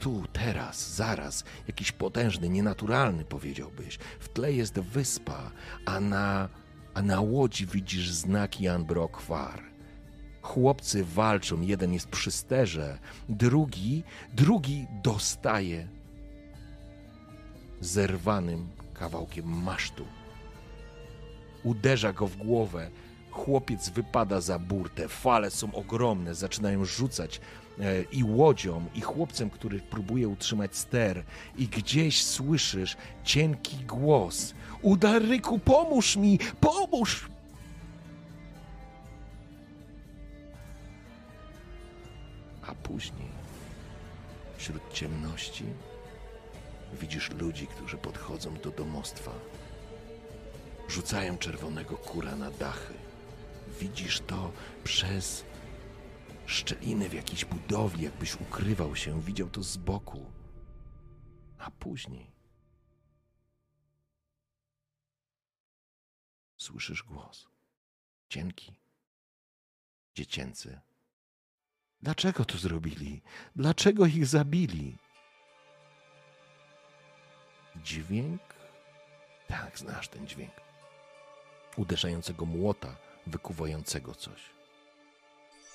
tu, 0.00 0.24
teraz, 0.32 0.94
zaraz. 0.94 1.44
Jakiś 1.66 1.92
potężny, 1.92 2.48
nienaturalny, 2.48 3.24
powiedziałbyś. 3.24 3.98
W 4.20 4.28
tle 4.28 4.52
jest 4.52 4.74
wyspa, 4.78 5.50
a 5.86 6.00
na, 6.00 6.48
a 6.94 7.02
na 7.02 7.20
łodzi 7.20 7.66
widzisz 7.66 8.10
znak 8.10 8.60
Jan 8.60 8.84
Brokwar. 8.84 9.73
Chłopcy 10.44 11.04
walczą, 11.04 11.60
jeden 11.60 11.92
jest 11.92 12.08
przy 12.08 12.30
sterze, 12.30 12.98
drugi, 13.28 14.02
drugi 14.34 14.86
dostaje 15.02 15.88
zerwanym 17.80 18.68
kawałkiem 18.94 19.62
masztu. 19.62 20.06
Uderza 21.62 22.12
go 22.12 22.26
w 22.26 22.36
głowę. 22.36 22.90
Chłopiec 23.30 23.88
wypada 23.88 24.40
za 24.40 24.58
burtę. 24.58 25.08
Fale 25.08 25.50
są 25.50 25.74
ogromne, 25.74 26.34
zaczynają 26.34 26.84
rzucać 26.84 27.40
e, 27.80 28.02
i 28.02 28.24
łodzią, 28.24 28.84
i 28.94 29.00
chłopcem, 29.00 29.50
który 29.50 29.80
próbuje 29.80 30.28
utrzymać 30.28 30.76
ster. 30.76 31.24
I 31.56 31.68
gdzieś 31.68 32.24
słyszysz 32.24 32.96
cienki 33.24 33.76
głos: 33.76 34.54
Udaryku, 34.82 35.58
pomóż 35.58 36.16
mi, 36.16 36.38
pomóż! 36.60 37.33
A 42.66 42.74
później, 42.74 43.28
wśród 44.56 44.92
ciemności, 44.92 45.64
widzisz 46.92 47.30
ludzi, 47.30 47.66
którzy 47.66 47.98
podchodzą 47.98 48.54
do 48.54 48.70
domostwa. 48.70 49.30
Rzucają 50.88 51.38
czerwonego 51.38 51.96
kura 51.96 52.36
na 52.36 52.50
dachy. 52.50 52.94
Widzisz 53.80 54.20
to 54.20 54.52
przez 54.84 55.44
szczeliny 56.46 57.08
w 57.08 57.14
jakiejś 57.14 57.44
budowie, 57.44 58.04
jakbyś 58.04 58.40
ukrywał 58.40 58.96
się, 58.96 59.22
widział 59.22 59.50
to 59.50 59.62
z 59.62 59.76
boku. 59.76 60.30
A 61.58 61.70
później 61.70 62.30
słyszysz 66.56 67.02
głos. 67.02 67.46
Cienki, 68.28 68.80
dziecięcy, 70.14 70.80
Dlaczego 72.04 72.44
to 72.44 72.58
zrobili? 72.58 73.22
Dlaczego 73.56 74.06
ich 74.06 74.26
zabili? 74.26 74.96
Dźwięk? 77.76 78.42
Tak, 79.48 79.78
znasz 79.78 80.08
ten 80.08 80.26
dźwięk. 80.26 80.52
Uderzającego 81.76 82.46
młota, 82.46 82.96
wykuwającego 83.26 84.14
coś. 84.14 84.40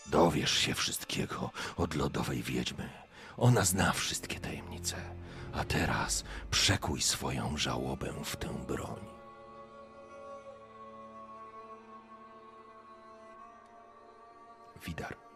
Dowiesz 0.06 0.53
się 0.58 0.74
wszystkiego 0.74 1.51
od 1.77 1.95
lodowej 1.95 2.43
wiedźmy. 2.43 2.90
Ona 3.38 3.66
zna 3.66 3.91
wszystkie 3.91 4.40
tajemnice. 4.40 4.95
A 5.53 5.64
teraz 5.64 6.24
przekuj 6.51 7.01
swoją 7.01 7.58
żałobę 7.58 8.14
w 8.24 8.35
tę 8.35 8.66
broń. 8.67 9.06
Widar. 14.85 15.28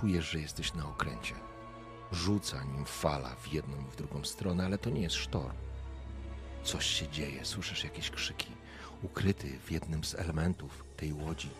Czujesz, 0.00 0.30
że 0.30 0.40
jesteś 0.40 0.74
na 0.74 0.88
okręcie. 0.88 1.34
Rzuca 2.12 2.64
nim 2.64 2.84
fala 2.84 3.34
w 3.34 3.52
jedną 3.52 3.76
i 3.76 3.90
w 3.90 3.96
drugą 3.96 4.24
stronę, 4.24 4.64
ale 4.64 4.78
to 4.78 4.90
nie 4.90 5.00
jest 5.00 5.14
sztorm. 5.14 5.56
Coś 6.64 6.86
się 6.86 7.08
dzieje, 7.08 7.44
słyszysz 7.44 7.84
jakieś 7.84 8.10
krzyki. 8.10 8.52
Ukryty 9.02 9.58
w 9.58 9.70
jednym 9.70 10.04
z 10.04 10.14
elementów 10.14 10.84
tej 10.96 11.12
łodzi. 11.12 11.50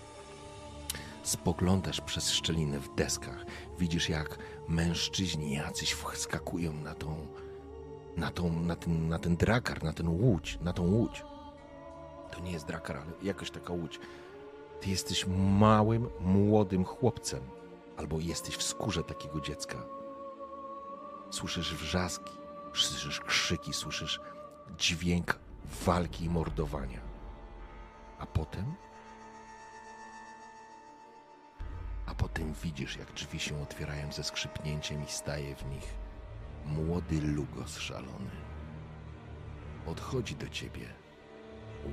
Spoglądasz 1.23 2.01
przez 2.01 2.31
szczeliny 2.31 2.81
w 2.81 2.95
deskach. 2.95 3.45
Widzisz, 3.79 4.09
jak 4.09 4.39
mężczyźni 4.69 5.55
jacyś 5.55 5.93
wskakują 5.93 6.73
na 6.73 6.95
tą, 6.95 7.27
na 8.17 8.31
tą, 8.31 8.61
na 8.61 8.77
ten, 8.77 9.09
na 9.09 9.19
ten 9.19 9.37
drakar, 9.37 9.83
na 9.83 9.93
ten 9.93 10.09
łódź, 10.09 10.59
na 10.61 10.73
tą 10.73 10.83
łódź. 10.83 11.25
To 12.31 12.41
nie 12.41 12.53
jest 12.53 12.67
drakar, 12.67 12.97
ale 12.97 13.13
jakoś 13.23 13.51
taka 13.51 13.73
łódź. 13.73 14.01
Ty 14.81 14.91
jesteś 14.91 15.27
małym, 15.59 16.09
młodym 16.21 16.85
chłopcem, 16.85 17.41
albo 18.01 18.21
jesteś 18.21 18.57
w 18.57 18.63
skórze 18.63 19.05
takiego 19.05 19.41
dziecka. 19.41 19.79
Słyszysz 21.31 21.75
wrzaski, 21.75 22.33
słyszysz 22.75 23.21
krzyki, 23.21 23.73
słyszysz 23.73 24.21
dźwięk 24.79 25.39
walki 25.65 26.25
i 26.25 26.31
mordowania. 26.31 27.01
A 28.19 28.27
potem. 28.27 28.75
A 32.07 32.15
potem 32.15 32.53
widzisz, 32.53 32.97
jak 32.97 33.13
drzwi 33.13 33.41
się 33.41 33.63
otwierają 33.63 34.13
ze 34.13 34.25
skrzypnięciem 34.25 35.05
i 35.05 35.09
staje 35.11 35.57
w 35.57 35.67
nich 35.67 35.95
młody 36.67 37.21
Lugos 37.21 37.79
szalony. 37.79 38.31
Podchodzi 39.85 40.37
do 40.37 40.49
ciebie, 40.49 40.87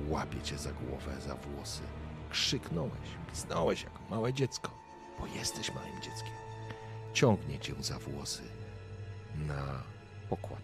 łapie 0.08 0.42
cię 0.42 0.58
za 0.58 0.72
głowę, 0.72 1.20
za 1.20 1.34
włosy. 1.34 1.82
Krzyknąłeś, 2.30 3.08
pisnąłeś 3.30 3.82
jak 3.82 4.10
małe 4.10 4.32
dziecko, 4.32 4.77
bo 5.20 5.26
jesteś 5.26 5.74
małym 5.74 6.02
dzieckiem. 6.02 6.34
Ciągnie 7.12 7.58
cię 7.58 7.74
za 7.80 7.98
włosy 7.98 8.42
na 9.46 9.82
pokład. 10.30 10.62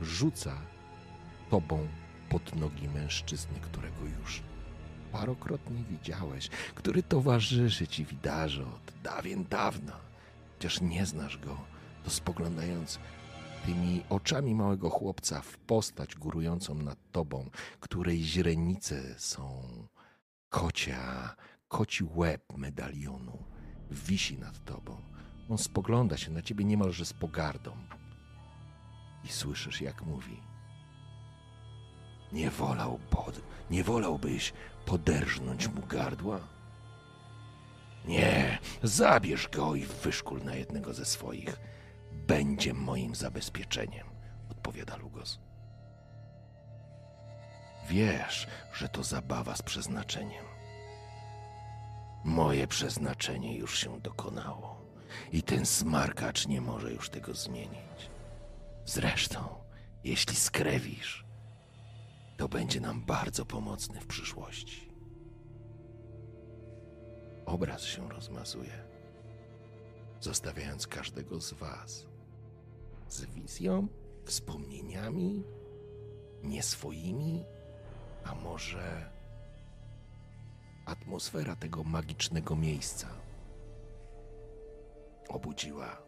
Rzuca 0.00 0.56
tobą 1.50 1.88
pod 2.28 2.54
nogi 2.56 2.88
mężczyzny, 2.88 3.60
którego 3.60 4.04
już 4.20 4.42
parokrotnie 5.12 5.84
widziałeś, 5.90 6.48
który 6.74 7.02
towarzyszy 7.02 7.86
ci 7.86 8.04
widarze 8.04 8.62
od 8.62 9.02
dawien 9.02 9.44
dawna. 9.44 10.00
Chociaż 10.54 10.80
nie 10.80 11.06
znasz 11.06 11.38
go, 11.38 11.58
to 12.04 12.10
spoglądając 12.10 12.98
tymi 13.66 14.02
oczami 14.08 14.54
małego 14.54 14.90
chłopca 14.90 15.40
w 15.40 15.58
postać 15.58 16.16
górującą 16.16 16.74
nad 16.74 16.98
tobą, 17.12 17.50
której 17.80 18.22
źrenice 18.22 19.14
są 19.18 19.62
kocia, 20.48 21.36
koci 21.68 22.04
łeb 22.14 22.56
medalionu 22.56 23.44
wisi 23.90 24.38
nad 24.38 24.64
tobą. 24.64 25.02
On 25.48 25.58
spogląda 25.58 26.16
się 26.16 26.30
na 26.30 26.42
ciebie 26.42 26.64
niemalże 26.64 27.04
z 27.04 27.12
pogardą. 27.12 27.76
I 29.24 29.28
słyszysz, 29.28 29.80
jak 29.80 30.02
mówi. 30.02 30.42
Nie 32.32 32.50
wolał 32.50 32.98
pod, 33.10 33.40
nie 33.70 33.84
wolałbyś 33.84 34.52
poderżnąć 34.86 35.68
mu 35.68 35.86
gardła? 35.86 36.40
Nie, 38.04 38.58
zabierz 38.82 39.48
go 39.48 39.74
i 39.74 39.86
wyszkól 39.86 40.44
na 40.44 40.54
jednego 40.54 40.94
ze 40.94 41.04
swoich. 41.04 41.60
Będzie 42.12 42.74
moim 42.74 43.14
zabezpieczeniem, 43.14 44.06
odpowiada 44.50 44.96
Lugos. 44.96 45.40
Wiesz, 47.88 48.46
że 48.72 48.88
to 48.88 49.02
zabawa 49.02 49.56
z 49.56 49.62
przeznaczeniem. 49.62 50.47
Moje 52.24 52.66
przeznaczenie 52.66 53.58
już 53.58 53.78
się 53.78 54.00
dokonało 54.00 54.80
i 55.32 55.42
ten 55.42 55.66
smarkacz 55.66 56.46
nie 56.46 56.60
może 56.60 56.92
już 56.92 57.10
tego 57.10 57.34
zmienić. 57.34 58.10
Zresztą, 58.84 59.44
jeśli 60.04 60.36
skrewisz, 60.36 61.24
to 62.36 62.48
będzie 62.48 62.80
nam 62.80 63.04
bardzo 63.04 63.44
pomocny 63.46 64.00
w 64.00 64.06
przyszłości. 64.06 64.92
Obraz 67.46 67.82
się 67.82 68.08
rozmazuje, 68.08 68.84
zostawiając 70.20 70.86
każdego 70.86 71.40
z 71.40 71.52
Was 71.52 72.06
z 73.08 73.24
wizją, 73.24 73.88
wspomnieniami, 74.24 75.44
nie 76.42 76.62
swoimi, 76.62 77.44
a 78.24 78.34
może 78.34 79.10
atmosfera 80.88 81.56
tego 81.56 81.84
magicznego 81.84 82.56
miejsca 82.56 83.08
obudziła 85.28 86.02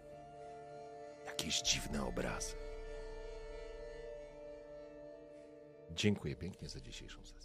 jakieś 1.27 1.63
dziwne 1.63 2.05
obrazy. 2.07 2.55
Dziękuję 5.91 6.37
pięknie 6.37 6.69
za 6.69 6.81
dzisiejszą 6.81 7.25
sesję. 7.25 7.40